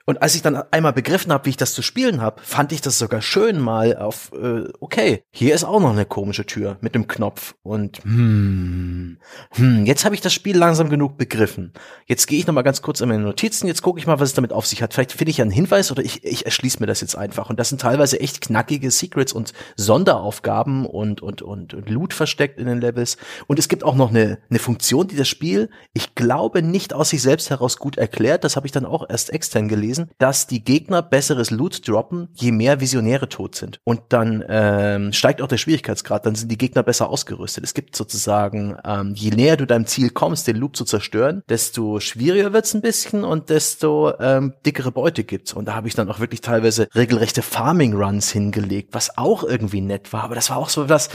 und 0.09 0.23
als 0.23 0.33
ich 0.33 0.41
dann 0.41 0.55
einmal 0.71 0.91
begriffen 0.91 1.31
habe, 1.31 1.45
wie 1.45 1.51
ich 1.51 1.57
das 1.57 1.75
zu 1.75 1.83
spielen 1.83 2.19
habe, 2.19 2.41
fand 2.41 2.71
ich 2.71 2.81
das 2.81 2.97
sogar 2.97 3.21
schön 3.21 3.59
mal 3.59 3.95
auf, 3.95 4.31
äh, 4.33 4.63
okay, 4.79 5.23
hier 5.29 5.53
ist 5.53 5.63
auch 5.63 5.79
noch 5.79 5.91
eine 5.91 6.07
komische 6.07 6.47
Tür 6.47 6.77
mit 6.81 6.95
dem 6.95 7.07
Knopf. 7.07 7.53
Und 7.61 7.99
hm, 8.03 9.19
hm 9.51 9.85
jetzt 9.85 10.05
habe 10.05 10.15
ich 10.15 10.21
das 10.21 10.33
Spiel 10.33 10.57
langsam 10.57 10.89
genug 10.89 11.19
begriffen. 11.19 11.73
Jetzt 12.07 12.25
gehe 12.25 12.39
ich 12.39 12.47
noch 12.47 12.55
mal 12.55 12.63
ganz 12.63 12.81
kurz 12.81 13.01
in 13.01 13.09
meine 13.09 13.21
Notizen, 13.21 13.67
jetzt 13.67 13.83
gucke 13.83 13.99
ich 13.99 14.07
mal, 14.07 14.19
was 14.19 14.29
es 14.29 14.33
damit 14.33 14.51
auf 14.51 14.65
sich 14.65 14.81
hat. 14.81 14.95
Vielleicht 14.95 15.11
finde 15.11 15.29
ich 15.29 15.43
einen 15.43 15.51
Hinweis 15.51 15.91
oder 15.91 16.03
ich, 16.03 16.23
ich 16.23 16.43
erschließe 16.43 16.79
mir 16.79 16.87
das 16.87 17.01
jetzt 17.01 17.15
einfach. 17.15 17.51
Und 17.51 17.59
das 17.59 17.69
sind 17.69 17.81
teilweise 17.81 18.19
echt 18.19 18.41
knackige 18.41 18.89
Secrets 18.89 19.31
und 19.31 19.53
Sonderaufgaben 19.75 20.87
und, 20.87 21.21
und, 21.21 21.43
und, 21.43 21.75
und 21.75 21.87
Loot 21.87 22.15
versteckt 22.15 22.59
in 22.59 22.65
den 22.65 22.81
Levels. 22.81 23.17
Und 23.45 23.59
es 23.59 23.67
gibt 23.67 23.83
auch 23.83 23.93
noch 23.93 24.09
eine, 24.09 24.39
eine 24.49 24.57
Funktion, 24.57 25.07
die 25.07 25.17
das 25.17 25.27
Spiel, 25.27 25.69
ich 25.93 26.15
glaube, 26.15 26.63
nicht 26.63 26.95
aus 26.95 27.09
sich 27.09 27.21
selbst 27.21 27.51
heraus 27.51 27.77
gut 27.77 27.99
erklärt. 27.99 28.43
Das 28.43 28.55
habe 28.55 28.65
ich 28.65 28.71
dann 28.71 28.87
auch 28.87 29.07
erst 29.07 29.31
extern 29.31 29.67
gelesen 29.67 29.98
gewesen, 29.99 30.09
dass 30.17 30.47
die 30.47 30.63
Gegner 30.63 31.01
besseres 31.01 31.51
Loot 31.51 31.87
droppen, 31.87 32.29
je 32.33 32.51
mehr 32.51 32.79
Visionäre 32.79 33.29
tot 33.29 33.55
sind. 33.55 33.79
Und 33.83 34.01
dann 34.09 34.43
ähm, 34.47 35.13
steigt 35.13 35.41
auch 35.41 35.47
der 35.47 35.57
Schwierigkeitsgrad, 35.57 36.25
dann 36.25 36.35
sind 36.35 36.51
die 36.51 36.57
Gegner 36.57 36.83
besser 36.83 37.09
ausgerüstet. 37.09 37.63
Es 37.63 37.73
gibt 37.73 37.95
sozusagen, 37.95 38.77
ähm, 38.85 39.13
je 39.15 39.31
näher 39.31 39.57
du 39.57 39.65
deinem 39.65 39.85
Ziel 39.85 40.09
kommst, 40.09 40.47
den 40.47 40.57
Loop 40.57 40.75
zu 40.75 40.85
zerstören, 40.85 41.43
desto 41.49 41.99
schwieriger 41.99 42.53
wird's 42.53 42.73
ein 42.73 42.81
bisschen 42.81 43.23
und 43.23 43.49
desto 43.49 44.13
ähm, 44.19 44.53
dickere 44.65 44.91
Beute 44.91 45.23
gibt's. 45.23 45.53
Und 45.53 45.65
da 45.65 45.75
habe 45.75 45.87
ich 45.87 45.95
dann 45.95 46.09
auch 46.09 46.19
wirklich 46.19 46.41
teilweise 46.41 46.87
regelrechte 46.95 47.41
Farming-Runs 47.41 48.31
hingelegt, 48.31 48.89
was 48.93 49.17
auch 49.17 49.43
irgendwie 49.43 49.81
nett 49.81 50.13
war. 50.13 50.23
Aber 50.23 50.35
das 50.35 50.49
war 50.49 50.57
auch 50.57 50.69
so 50.69 50.89
was, 50.89 51.09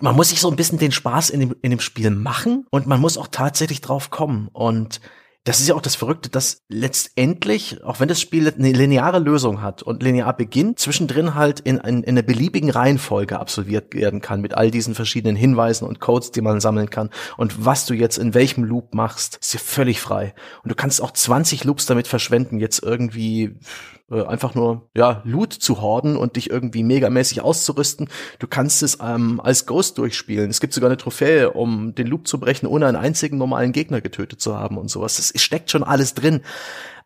man 0.00 0.16
muss 0.16 0.30
sich 0.30 0.40
so 0.40 0.48
ein 0.48 0.56
bisschen 0.56 0.78
den 0.78 0.92
Spaß 0.92 1.30
in 1.30 1.40
dem, 1.40 1.56
in 1.60 1.70
dem 1.70 1.80
Spiel 1.80 2.10
machen 2.10 2.66
und 2.70 2.86
man 2.86 3.00
muss 3.00 3.18
auch 3.18 3.28
tatsächlich 3.30 3.80
drauf 3.82 4.10
kommen. 4.10 4.48
Und 4.52 5.00
das 5.44 5.58
ist 5.58 5.68
ja 5.68 5.74
auch 5.74 5.82
das 5.82 5.96
Verrückte, 5.96 6.30
dass 6.30 6.62
letztendlich, 6.68 7.82
auch 7.82 7.98
wenn 7.98 8.06
das 8.06 8.20
Spiel 8.20 8.48
eine 8.48 8.70
lineare 8.70 9.18
Lösung 9.18 9.60
hat 9.60 9.82
und 9.82 10.00
linear 10.00 10.36
beginnt, 10.36 10.78
zwischendrin 10.78 11.34
halt 11.34 11.58
in, 11.58 11.78
in, 11.78 12.04
in 12.04 12.10
einer 12.10 12.22
beliebigen 12.22 12.70
Reihenfolge 12.70 13.40
absolviert 13.40 13.92
werden 13.92 14.20
kann 14.20 14.40
mit 14.40 14.54
all 14.54 14.70
diesen 14.70 14.94
verschiedenen 14.94 15.34
Hinweisen 15.34 15.88
und 15.88 15.98
Codes, 15.98 16.30
die 16.30 16.42
man 16.42 16.60
sammeln 16.60 16.90
kann. 16.90 17.10
Und 17.36 17.64
was 17.64 17.86
du 17.86 17.94
jetzt 17.94 18.18
in 18.18 18.34
welchem 18.34 18.62
Loop 18.62 18.94
machst, 18.94 19.38
ist 19.40 19.52
dir 19.54 19.58
völlig 19.58 20.00
frei. 20.00 20.32
Und 20.62 20.70
du 20.70 20.76
kannst 20.76 21.02
auch 21.02 21.10
20 21.10 21.64
Loops 21.64 21.86
damit 21.86 22.06
verschwenden, 22.06 22.60
jetzt 22.60 22.80
irgendwie 22.80 23.56
äh, 24.12 24.26
einfach 24.26 24.54
nur 24.54 24.88
ja 24.94 25.22
Loot 25.24 25.52
zu 25.52 25.80
horden 25.80 26.16
und 26.16 26.36
dich 26.36 26.50
irgendwie 26.50 26.82
megamäßig 26.82 27.40
auszurüsten. 27.40 28.08
Du 28.38 28.46
kannst 28.46 28.82
es 28.82 28.98
ähm, 29.02 29.40
als 29.40 29.66
Ghost 29.66 29.98
durchspielen. 29.98 30.50
Es 30.50 30.60
gibt 30.60 30.74
sogar 30.74 30.90
eine 30.90 30.96
Trophäe, 30.96 31.50
um 31.50 31.94
den 31.94 32.06
Loop 32.06 32.28
zu 32.28 32.38
brechen, 32.38 32.66
ohne 32.66 32.86
einen 32.86 32.96
einzigen 32.96 33.38
normalen 33.38 33.72
Gegner 33.72 34.00
getötet 34.00 34.40
zu 34.40 34.56
haben 34.56 34.76
und 34.78 34.88
sowas. 34.88 35.16
Das 35.16 35.32
steckt 35.40 35.70
schon 35.70 35.82
alles 35.82 36.14
drin. 36.14 36.42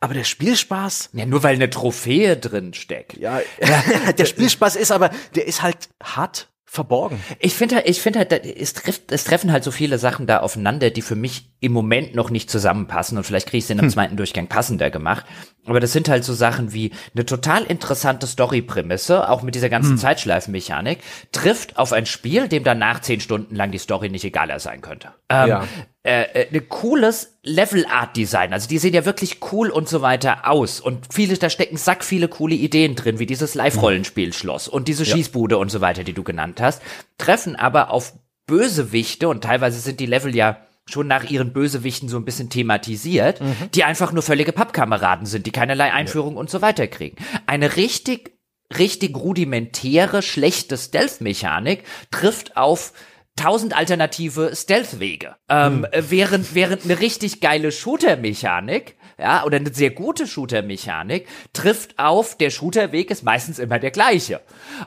Aber 0.00 0.14
der 0.14 0.24
Spielspaß. 0.24 1.10
Ja, 1.14 1.26
nur 1.26 1.42
weil 1.42 1.54
eine 1.54 1.70
Trophäe 1.70 2.36
drin 2.36 2.74
steckt. 2.74 3.16
Ja, 3.16 3.40
der 4.18 4.24
Spielspaß 4.26 4.76
ist 4.76 4.92
aber, 4.92 5.10
der 5.34 5.46
ist 5.46 5.62
halt 5.62 5.88
hart 6.02 6.48
verborgen. 6.66 7.20
Ich 7.38 7.54
finde 7.54 7.76
halt, 7.76 7.88
ich 7.88 8.02
finde 8.02 8.18
halt, 8.18 8.32
es, 8.32 8.72
trifft, 8.74 9.12
es 9.12 9.24
treffen 9.24 9.52
halt 9.52 9.62
so 9.64 9.70
viele 9.70 9.98
Sachen 9.98 10.26
da 10.26 10.40
aufeinander, 10.40 10.90
die 10.90 11.00
für 11.00 11.14
mich 11.14 11.50
im 11.60 11.72
Moment 11.72 12.14
noch 12.14 12.28
nicht 12.28 12.50
zusammenpassen 12.50 13.16
und 13.16 13.24
vielleicht 13.24 13.46
kriege 13.46 13.58
ich 13.58 13.64
es 13.64 13.70
in 13.70 13.78
einem 13.78 13.86
hm. 13.86 13.92
zweiten 13.94 14.16
Durchgang 14.16 14.48
passender 14.48 14.90
gemacht. 14.90 15.24
Aber 15.64 15.80
das 15.80 15.92
sind 15.92 16.08
halt 16.08 16.24
so 16.24 16.34
Sachen 16.34 16.72
wie 16.72 16.92
eine 17.14 17.24
total 17.24 17.64
interessante 17.64 18.26
Story-Prämisse, 18.26 19.28
auch 19.28 19.42
mit 19.42 19.54
dieser 19.54 19.68
ganzen 19.68 19.92
hm. 19.92 19.98
Zeitschleifenmechanik, 19.98 20.98
trifft 21.32 21.78
auf 21.78 21.92
ein 21.92 22.06
Spiel, 22.06 22.48
dem 22.48 22.64
danach 22.64 23.00
zehn 23.00 23.20
Stunden 23.20 23.54
lang 23.54 23.70
die 23.70 23.78
Story 23.78 24.08
nicht 24.08 24.24
egaler 24.24 24.58
sein 24.58 24.80
könnte. 24.80 25.08
Ähm, 25.28 25.48
ja. 25.48 25.64
Äh, 26.06 26.42
äh, 26.42 26.46
ein 26.52 26.68
cooles 26.68 27.36
Level-Art-Design, 27.42 28.52
also 28.52 28.68
die 28.68 28.78
sehen 28.78 28.94
ja 28.94 29.04
wirklich 29.04 29.38
cool 29.50 29.70
und 29.70 29.88
so 29.88 30.02
weiter 30.02 30.48
aus 30.48 30.80
und 30.80 31.12
viele, 31.12 31.36
da 31.36 31.50
stecken 31.50 31.76
sack 31.76 32.04
viele 32.04 32.28
coole 32.28 32.54
Ideen 32.54 32.94
drin, 32.94 33.18
wie 33.18 33.26
dieses 33.26 33.56
Live-Rollenspiel-Schloss 33.56 34.68
und 34.68 34.86
diese 34.86 35.02
ja. 35.02 35.16
Schießbude 35.16 35.58
und 35.58 35.68
so 35.68 35.80
weiter, 35.80 36.04
die 36.04 36.12
du 36.12 36.22
genannt 36.22 36.60
hast, 36.60 36.80
treffen 37.18 37.56
aber 37.56 37.90
auf 37.90 38.14
Bösewichte 38.46 39.28
und 39.28 39.42
teilweise 39.42 39.80
sind 39.80 39.98
die 39.98 40.06
Level 40.06 40.36
ja 40.36 40.58
schon 40.88 41.08
nach 41.08 41.24
ihren 41.28 41.52
Bösewichten 41.52 42.08
so 42.08 42.16
ein 42.16 42.24
bisschen 42.24 42.50
thematisiert, 42.50 43.40
mhm. 43.40 43.56
die 43.74 43.82
einfach 43.82 44.12
nur 44.12 44.22
völlige 44.22 44.52
Pappkameraden 44.52 45.26
sind, 45.26 45.44
die 45.46 45.50
keinerlei 45.50 45.92
Einführung 45.92 46.34
ja. 46.34 46.40
und 46.40 46.50
so 46.50 46.62
weiter 46.62 46.86
kriegen. 46.86 47.16
Eine 47.46 47.74
richtig, 47.74 48.38
richtig 48.78 49.16
rudimentäre, 49.16 50.22
schlechte 50.22 50.78
Stealth-Mechanik 50.78 51.82
trifft 52.12 52.56
auf 52.56 52.92
tausend 53.36 53.76
alternative 53.76 54.52
Stealth-Wege. 54.54 55.36
Ähm, 55.48 55.80
mhm. 55.80 55.86
während, 55.92 56.54
während 56.54 56.84
eine 56.84 57.00
richtig 57.00 57.40
geile 57.40 57.70
Shooter-Mechanik, 57.70 58.96
ja, 59.18 59.44
oder 59.44 59.56
eine 59.56 59.72
sehr 59.72 59.90
gute 59.90 60.26
Shooter-Mechanik 60.26 61.26
trifft 61.52 61.98
auf, 61.98 62.36
der 62.36 62.50
Shooter-Weg 62.50 63.10
ist 63.10 63.22
meistens 63.22 63.58
immer 63.58 63.78
der 63.78 63.90
gleiche. 63.90 64.40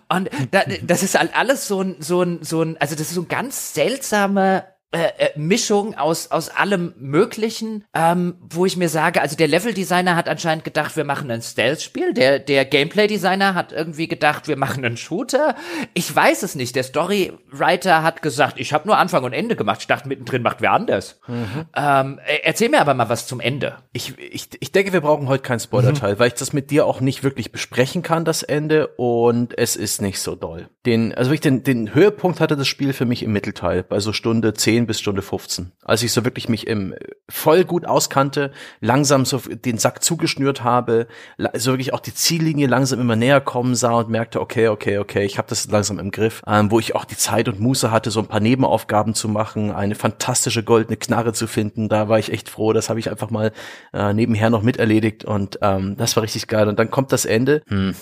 Und 0.09 0.29
da, 0.51 0.63
das 0.83 1.03
ist 1.03 1.17
halt 1.17 1.35
alles 1.35 1.67
so 1.67 1.81
ein, 1.81 1.95
so 1.99 2.21
ein, 2.21 2.39
so 2.41 2.61
ein, 2.61 2.77
also 2.77 2.95
das 2.95 3.07
ist 3.07 3.15
so 3.15 3.21
ein 3.21 3.27
ganz 3.27 3.73
seltsamer 3.73 4.65
äh, 4.91 5.09
äh, 5.19 5.29
Mischung 5.37 5.95
aus 5.95 6.31
aus 6.31 6.49
allem 6.49 6.95
Möglichen, 6.97 7.85
ähm, 7.93 8.35
wo 8.41 8.65
ich 8.65 8.75
mir 8.75 8.89
sage, 8.89 9.21
also 9.21 9.35
der 9.35 9.47
Level-Designer 9.47 10.15
hat 10.15 10.27
anscheinend 10.27 10.63
gedacht, 10.63 10.97
wir 10.97 11.03
machen 11.03 11.29
ein 11.29 11.43
Stealth-Spiel, 11.43 12.15
der 12.15 12.39
der 12.39 12.65
Gameplay-Designer 12.65 13.53
hat 13.53 13.71
irgendwie 13.71 14.07
gedacht, 14.07 14.47
wir 14.47 14.57
machen 14.57 14.83
einen 14.83 14.97
Shooter. 14.97 15.55
Ich 15.93 16.13
weiß 16.13 16.41
es 16.41 16.55
nicht. 16.55 16.75
Der 16.75 16.81
Storywriter 16.81 18.01
hat 18.01 18.23
gesagt, 18.23 18.59
ich 18.59 18.73
habe 18.73 18.87
nur 18.87 18.97
Anfang 18.97 19.23
und 19.23 19.33
Ende 19.33 19.55
gemacht. 19.55 19.81
Ich 19.81 19.87
dachte, 19.87 20.07
mittendrin 20.07 20.41
macht 20.41 20.61
wer 20.61 20.71
anders. 20.71 21.19
Mhm. 21.27 21.65
Ähm, 21.75 22.19
äh, 22.25 22.39
erzähl 22.43 22.69
mir 22.69 22.81
aber 22.81 22.95
mal 22.95 23.09
was 23.09 23.27
zum 23.27 23.39
Ende. 23.39 23.77
Ich, 23.93 24.17
ich, 24.17 24.49
ich 24.59 24.71
denke, 24.71 24.91
wir 24.91 25.01
brauchen 25.01 25.27
heute 25.27 25.43
keinen 25.43 25.59
Spoiler-Teil, 25.59 26.15
mhm. 26.15 26.19
weil 26.19 26.29
ich 26.29 26.33
das 26.33 26.51
mit 26.51 26.71
dir 26.71 26.87
auch 26.87 26.99
nicht 26.99 27.23
wirklich 27.23 27.51
besprechen 27.51 28.01
kann, 28.01 28.25
das 28.25 28.41
Ende, 28.41 28.87
und 28.97 29.55
es 29.55 29.75
ist 29.75 30.01
nicht 30.01 30.19
so 30.19 30.33
doll. 30.35 30.67
Den, 30.87 31.13
also 31.13 31.31
ich 31.31 31.41
den, 31.41 31.63
den 31.63 31.93
Höhepunkt 31.93 32.39
hatte 32.39 32.57
das 32.57 32.67
Spiel 32.67 32.93
für 32.93 33.05
mich 33.05 33.21
im 33.21 33.31
Mittelteil, 33.31 33.83
bei 33.83 33.99
so 33.99 34.13
Stunde 34.13 34.55
10 34.55 34.78
10 34.79 34.87
bis 34.87 34.99
Stunde 34.99 35.21
15. 35.21 35.73
Als 35.83 36.03
ich 36.03 36.13
so 36.13 36.23
wirklich 36.23 36.47
mich 36.47 36.65
im 36.67 36.95
voll 37.27 37.65
gut 37.65 37.85
auskannte, 37.85 38.51
langsam 38.79 39.25
so 39.25 39.37
den 39.39 39.77
Sack 39.77 40.03
zugeschnürt 40.03 40.63
habe, 40.63 41.07
so 41.55 41.71
wirklich 41.71 41.93
auch 41.93 41.99
die 41.99 42.13
Ziellinie 42.13 42.67
langsam 42.67 43.01
immer 43.01 43.15
näher 43.15 43.41
kommen 43.41 43.75
sah 43.75 43.91
und 43.91 44.09
merkte, 44.09 44.39
okay, 44.39 44.69
okay, 44.69 44.97
okay, 44.97 45.25
ich 45.25 45.37
habe 45.37 45.49
das 45.49 45.69
langsam 45.69 45.99
im 45.99 46.11
Griff, 46.11 46.41
ähm, 46.47 46.71
wo 46.71 46.79
ich 46.79 46.95
auch 46.95 47.05
die 47.05 47.17
Zeit 47.17 47.49
und 47.49 47.59
Muße 47.59 47.91
hatte, 47.91 48.09
so 48.11 48.21
ein 48.21 48.27
paar 48.27 48.39
Nebenaufgaben 48.39 49.13
zu 49.13 49.27
machen, 49.27 49.71
eine 49.71 49.95
fantastische 49.95 50.63
goldene 50.63 50.97
Knarre 50.97 51.33
zu 51.33 51.47
finden, 51.47 51.89
da 51.89 52.07
war 52.07 52.19
ich 52.19 52.31
echt 52.31 52.49
froh, 52.49 52.71
das 52.71 52.89
habe 52.89 52.99
ich 52.99 53.09
einfach 53.09 53.29
mal 53.29 53.51
äh, 53.93 54.13
nebenher 54.13 54.49
noch 54.49 54.61
miterledigt 54.61 55.25
und 55.25 55.59
ähm, 55.61 55.97
das 55.97 56.15
war 56.15 56.23
richtig 56.23 56.47
geil. 56.47 56.67
Und 56.67 56.79
dann 56.79 56.89
kommt 56.89 57.11
das 57.11 57.25
Ende. 57.25 57.63
Hm. 57.67 57.95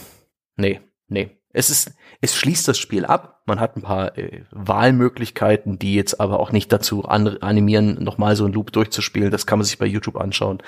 Nee, 0.56 0.82
nee. 1.08 1.32
Es 1.54 1.72
ist, 1.72 1.91
es 2.22 2.35
schließt 2.35 2.68
das 2.68 2.77
Spiel 2.77 3.06
ab. 3.06 3.41
Man 3.45 3.60
hat 3.60 3.77
ein 3.77 3.81
paar 3.81 4.18
äh, 4.18 4.44
Wahlmöglichkeiten, 4.52 5.80
die 5.80 5.95
jetzt 5.95 6.19
aber 6.19 6.39
auch 6.39 6.52
nicht 6.52 6.72
dazu 6.72 7.06
an, 7.06 7.38
animieren, 7.38 8.03
nochmal 8.03 8.35
so 8.35 8.45
einen 8.45 8.53
Loop 8.53 8.72
durchzuspielen. 8.72 9.31
Das 9.31 9.45
kann 9.45 9.60
man 9.60 9.65
sich 9.65 9.77
bei 9.77 9.85
YouTube 9.85 10.18
anschauen. 10.18 10.61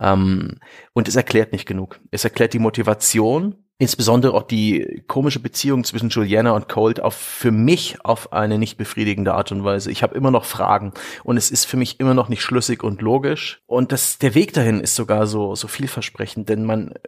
Ähm, 0.00 0.58
und 0.92 1.08
es 1.08 1.16
erklärt 1.16 1.52
nicht 1.52 1.66
genug. 1.66 2.00
Es 2.10 2.24
erklärt 2.24 2.54
die 2.54 2.58
Motivation, 2.58 3.56
insbesondere 3.78 4.34
auch 4.34 4.44
die 4.44 5.02
komische 5.08 5.40
Beziehung 5.40 5.84
zwischen 5.84 6.08
Juliana 6.08 6.52
und 6.52 6.68
Colt 6.68 7.00
auf 7.00 7.14
für 7.14 7.50
mich 7.50 8.04
auf 8.04 8.32
eine 8.32 8.58
nicht 8.58 8.78
befriedigende 8.78 9.34
Art 9.34 9.50
und 9.52 9.64
Weise. 9.64 9.90
Ich 9.90 10.02
habe 10.02 10.14
immer 10.14 10.30
noch 10.30 10.44
Fragen 10.44 10.92
und 11.24 11.36
es 11.36 11.50
ist 11.50 11.64
für 11.64 11.76
mich 11.76 11.98
immer 11.98 12.14
noch 12.14 12.28
nicht 12.28 12.42
schlüssig 12.42 12.84
und 12.84 13.02
logisch 13.02 13.62
und 13.66 13.90
das 13.90 14.18
der 14.18 14.34
Weg 14.34 14.52
dahin 14.52 14.80
ist 14.80 14.94
sogar 14.94 15.26
so 15.26 15.56
so 15.56 15.66
vielversprechend, 15.66 16.48
denn 16.48 16.64
man 16.64 16.92
äh, 16.92 16.98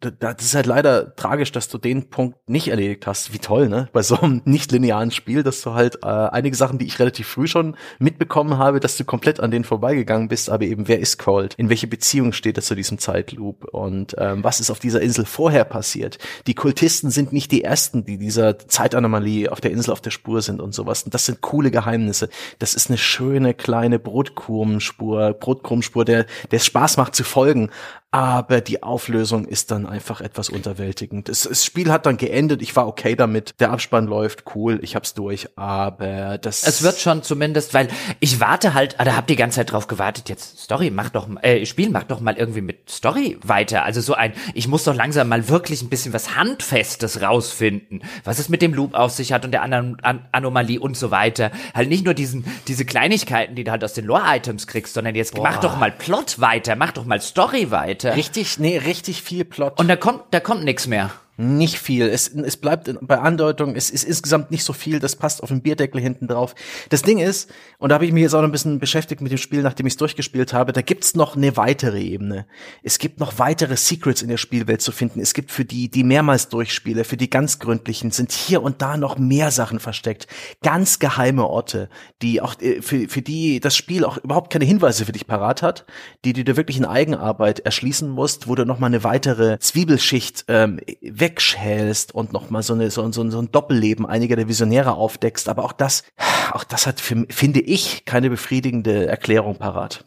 das 0.00 0.44
ist 0.44 0.54
halt 0.54 0.66
leider 0.66 1.14
tragisch, 1.16 1.52
dass 1.52 1.68
du 1.68 1.78
den 1.78 2.10
Punkt 2.10 2.36
nicht 2.48 2.68
erledigt 2.68 3.06
hast. 3.06 3.32
Wie 3.32 3.38
toll, 3.38 3.68
ne? 3.68 3.88
Bei 3.92 4.02
so 4.02 4.18
einem 4.18 4.42
nicht 4.44 4.72
linearen 4.72 5.10
Spiel, 5.10 5.42
dass 5.42 5.62
du 5.62 5.74
halt 5.74 5.98
äh, 6.02 6.06
einige 6.06 6.56
Sachen, 6.56 6.78
die 6.78 6.86
ich 6.86 6.98
relativ 6.98 7.28
früh 7.28 7.46
schon 7.46 7.76
mitbekommen 7.98 8.58
habe, 8.58 8.80
dass 8.80 8.96
du 8.96 9.04
komplett 9.04 9.40
an 9.40 9.50
denen 9.50 9.64
vorbeigegangen 9.64 10.28
bist, 10.28 10.50
aber 10.50 10.64
eben 10.64 10.88
wer 10.88 11.00
ist 11.00 11.18
Cold? 11.18 11.54
In 11.54 11.68
welche 11.68 11.86
Beziehung 11.86 12.32
steht 12.32 12.56
er 12.56 12.62
zu 12.62 12.74
diesem 12.74 12.98
Zeitloop? 12.98 13.64
Und 13.72 14.14
ähm, 14.18 14.42
was 14.44 14.60
ist 14.60 14.70
auf 14.70 14.78
dieser 14.78 15.00
Insel 15.00 15.24
vorher 15.24 15.64
passiert? 15.64 16.18
Die 16.46 16.54
Kultisten 16.54 17.10
sind 17.10 17.32
nicht 17.32 17.52
die 17.52 17.64
ersten, 17.64 18.04
die 18.04 18.18
dieser 18.18 18.58
Zeitanomalie 18.58 19.50
auf 19.50 19.60
der 19.60 19.70
Insel 19.70 19.92
auf 19.92 20.00
der 20.00 20.10
Spur 20.10 20.42
sind 20.42 20.60
und 20.60 20.74
sowas. 20.74 21.02
Und 21.02 21.14
das 21.14 21.26
sind 21.26 21.40
coole 21.40 21.70
Geheimnisse. 21.70 22.28
Das 22.58 22.74
ist 22.74 22.88
eine 22.88 22.98
schöne 22.98 23.54
kleine 23.54 23.98
Brotkrumenspur, 23.98 25.32
Brotkrumenspur, 25.34 26.04
der 26.04 26.26
der 26.50 26.58
Spaß 26.58 26.96
macht 26.96 27.14
zu 27.14 27.24
folgen 27.24 27.70
aber 28.14 28.60
die 28.60 28.80
Auflösung 28.84 29.44
ist 29.44 29.72
dann 29.72 29.86
einfach 29.86 30.20
etwas 30.20 30.48
unterwältigend. 30.48 31.28
Das, 31.28 31.42
das 31.42 31.64
Spiel 31.64 31.90
hat 31.90 32.06
dann 32.06 32.16
geendet, 32.16 32.62
ich 32.62 32.76
war 32.76 32.86
okay 32.86 33.16
damit, 33.16 33.54
der 33.58 33.72
Abspann 33.72 34.06
läuft, 34.06 34.44
cool, 34.54 34.78
ich 34.82 34.94
hab's 34.94 35.14
durch, 35.14 35.48
aber 35.56 36.38
das... 36.38 36.64
Es 36.64 36.84
wird 36.84 37.00
schon 37.00 37.24
zumindest, 37.24 37.74
weil 37.74 37.88
ich 38.20 38.38
warte 38.38 38.72
halt, 38.72 38.94
da 39.00 39.16
hab 39.16 39.26
die 39.26 39.34
ganze 39.34 39.56
Zeit 39.56 39.72
drauf 39.72 39.88
gewartet, 39.88 40.28
jetzt 40.28 40.60
Story, 40.60 40.92
mach 40.92 41.08
doch, 41.08 41.28
äh, 41.42 41.66
Spiel, 41.66 41.90
mach 41.90 42.04
doch 42.04 42.20
mal 42.20 42.36
irgendwie 42.36 42.60
mit 42.60 42.88
Story 42.88 43.36
weiter. 43.42 43.84
Also 43.84 44.00
so 44.00 44.14
ein, 44.14 44.32
ich 44.54 44.68
muss 44.68 44.84
doch 44.84 44.94
langsam 44.94 45.28
mal 45.28 45.48
wirklich 45.48 45.82
ein 45.82 45.88
bisschen 45.88 46.12
was 46.12 46.36
Handfestes 46.36 47.20
rausfinden, 47.20 48.04
was 48.22 48.38
es 48.38 48.48
mit 48.48 48.62
dem 48.62 48.74
Loop 48.74 48.94
auf 48.94 49.10
sich 49.10 49.32
hat 49.32 49.44
und 49.44 49.50
der 49.50 49.62
anderen 49.62 49.98
An 50.02 50.24
Anomalie 50.30 50.78
und 50.78 50.96
so 50.96 51.10
weiter. 51.10 51.50
Halt 51.74 51.88
nicht 51.88 52.04
nur 52.04 52.14
diesen, 52.14 52.44
diese 52.68 52.84
Kleinigkeiten, 52.84 53.56
die 53.56 53.64
du 53.64 53.72
halt 53.72 53.82
aus 53.82 53.94
den 53.94 54.04
Lore-Items 54.04 54.68
kriegst, 54.68 54.94
sondern 54.94 55.16
jetzt 55.16 55.34
Boah. 55.34 55.42
mach 55.42 55.58
doch 55.58 55.76
mal 55.78 55.90
Plot 55.90 56.40
weiter, 56.40 56.76
mach 56.76 56.92
doch 56.92 57.06
mal 57.06 57.20
Story 57.20 57.72
weiter. 57.72 58.03
Richtig, 58.12 58.58
nee, 58.58 58.78
richtig 58.78 59.22
viel 59.22 59.44
Plot. 59.44 59.78
Und 59.78 59.88
da 59.88 59.96
kommt, 59.96 60.22
da 60.30 60.40
kommt 60.40 60.64
nix 60.64 60.86
mehr. 60.86 61.10
Nicht 61.36 61.78
viel. 61.78 62.08
Es, 62.08 62.28
es 62.28 62.56
bleibt 62.56 62.88
bei 63.00 63.18
Andeutung, 63.18 63.74
es 63.74 63.90
ist 63.90 64.04
insgesamt 64.04 64.52
nicht 64.52 64.62
so 64.62 64.72
viel, 64.72 65.00
das 65.00 65.16
passt 65.16 65.42
auf 65.42 65.48
den 65.48 65.62
Bierdeckel 65.62 66.00
hinten 66.00 66.28
drauf. 66.28 66.54
Das 66.90 67.02
Ding 67.02 67.18
ist, 67.18 67.50
und 67.78 67.88
da 67.88 67.96
habe 67.96 68.06
ich 68.06 68.12
mich 68.12 68.22
jetzt 68.22 68.34
auch 68.34 68.40
noch 68.40 68.48
ein 68.48 68.52
bisschen 68.52 68.78
beschäftigt 68.78 69.20
mit 69.20 69.32
dem 69.32 69.38
Spiel, 69.38 69.62
nachdem 69.62 69.86
ich 69.86 69.94
es 69.94 69.96
durchgespielt 69.96 70.52
habe, 70.52 70.72
da 70.72 70.80
gibt's 70.80 71.16
noch 71.16 71.34
eine 71.34 71.56
weitere 71.56 72.00
Ebene. 72.00 72.46
Es 72.84 73.00
gibt 73.00 73.18
noch 73.18 73.40
weitere 73.40 73.76
Secrets 73.76 74.22
in 74.22 74.28
der 74.28 74.36
Spielwelt 74.36 74.80
zu 74.80 74.92
finden. 74.92 75.18
Es 75.18 75.34
gibt 75.34 75.50
für 75.50 75.64
die, 75.64 75.90
die 75.90 76.04
mehrmals 76.04 76.50
durchspiele, 76.50 77.02
für 77.02 77.16
die 77.16 77.28
ganz 77.28 77.58
gründlichen, 77.58 78.12
sind 78.12 78.30
hier 78.30 78.62
und 78.62 78.80
da 78.80 78.96
noch 78.96 79.18
mehr 79.18 79.50
Sachen 79.50 79.80
versteckt. 79.80 80.28
Ganz 80.62 81.00
geheime 81.00 81.48
Orte, 81.48 81.88
die 82.22 82.42
auch, 82.42 82.60
äh, 82.60 82.80
für, 82.80 83.08
für 83.08 83.22
die 83.22 83.58
das 83.58 83.76
Spiel 83.76 84.04
auch 84.04 84.18
überhaupt 84.18 84.52
keine 84.52 84.66
Hinweise 84.66 85.04
für 85.04 85.12
dich 85.12 85.26
parat 85.26 85.62
hat, 85.62 85.84
die, 86.24 86.32
du 86.32 86.56
wirklich 86.56 86.76
in 86.76 86.84
Eigenarbeit 86.84 87.58
erschließen 87.58 88.08
musst, 88.08 88.46
wo 88.46 88.54
du 88.54 88.64
noch 88.64 88.78
mal 88.78 88.86
eine 88.86 89.02
weitere 89.02 89.58
Zwiebelschicht 89.58 90.44
ähm, 90.46 90.78
wegschälst 91.24 92.14
und 92.14 92.34
noch 92.34 92.50
mal 92.50 92.62
so, 92.62 92.74
eine, 92.74 92.90
so, 92.90 93.10
so, 93.10 93.30
so 93.30 93.38
ein 93.38 93.50
Doppelleben 93.50 94.04
einiger 94.04 94.36
der 94.36 94.46
Visionäre 94.46 94.92
aufdeckst. 94.92 95.48
Aber 95.48 95.64
auch 95.64 95.72
das, 95.72 96.04
auch 96.52 96.64
das 96.64 96.86
hat, 96.86 97.00
für, 97.00 97.24
finde 97.30 97.60
ich, 97.60 98.04
keine 98.04 98.28
befriedigende 98.28 99.06
Erklärung 99.06 99.56
parat. 99.56 100.04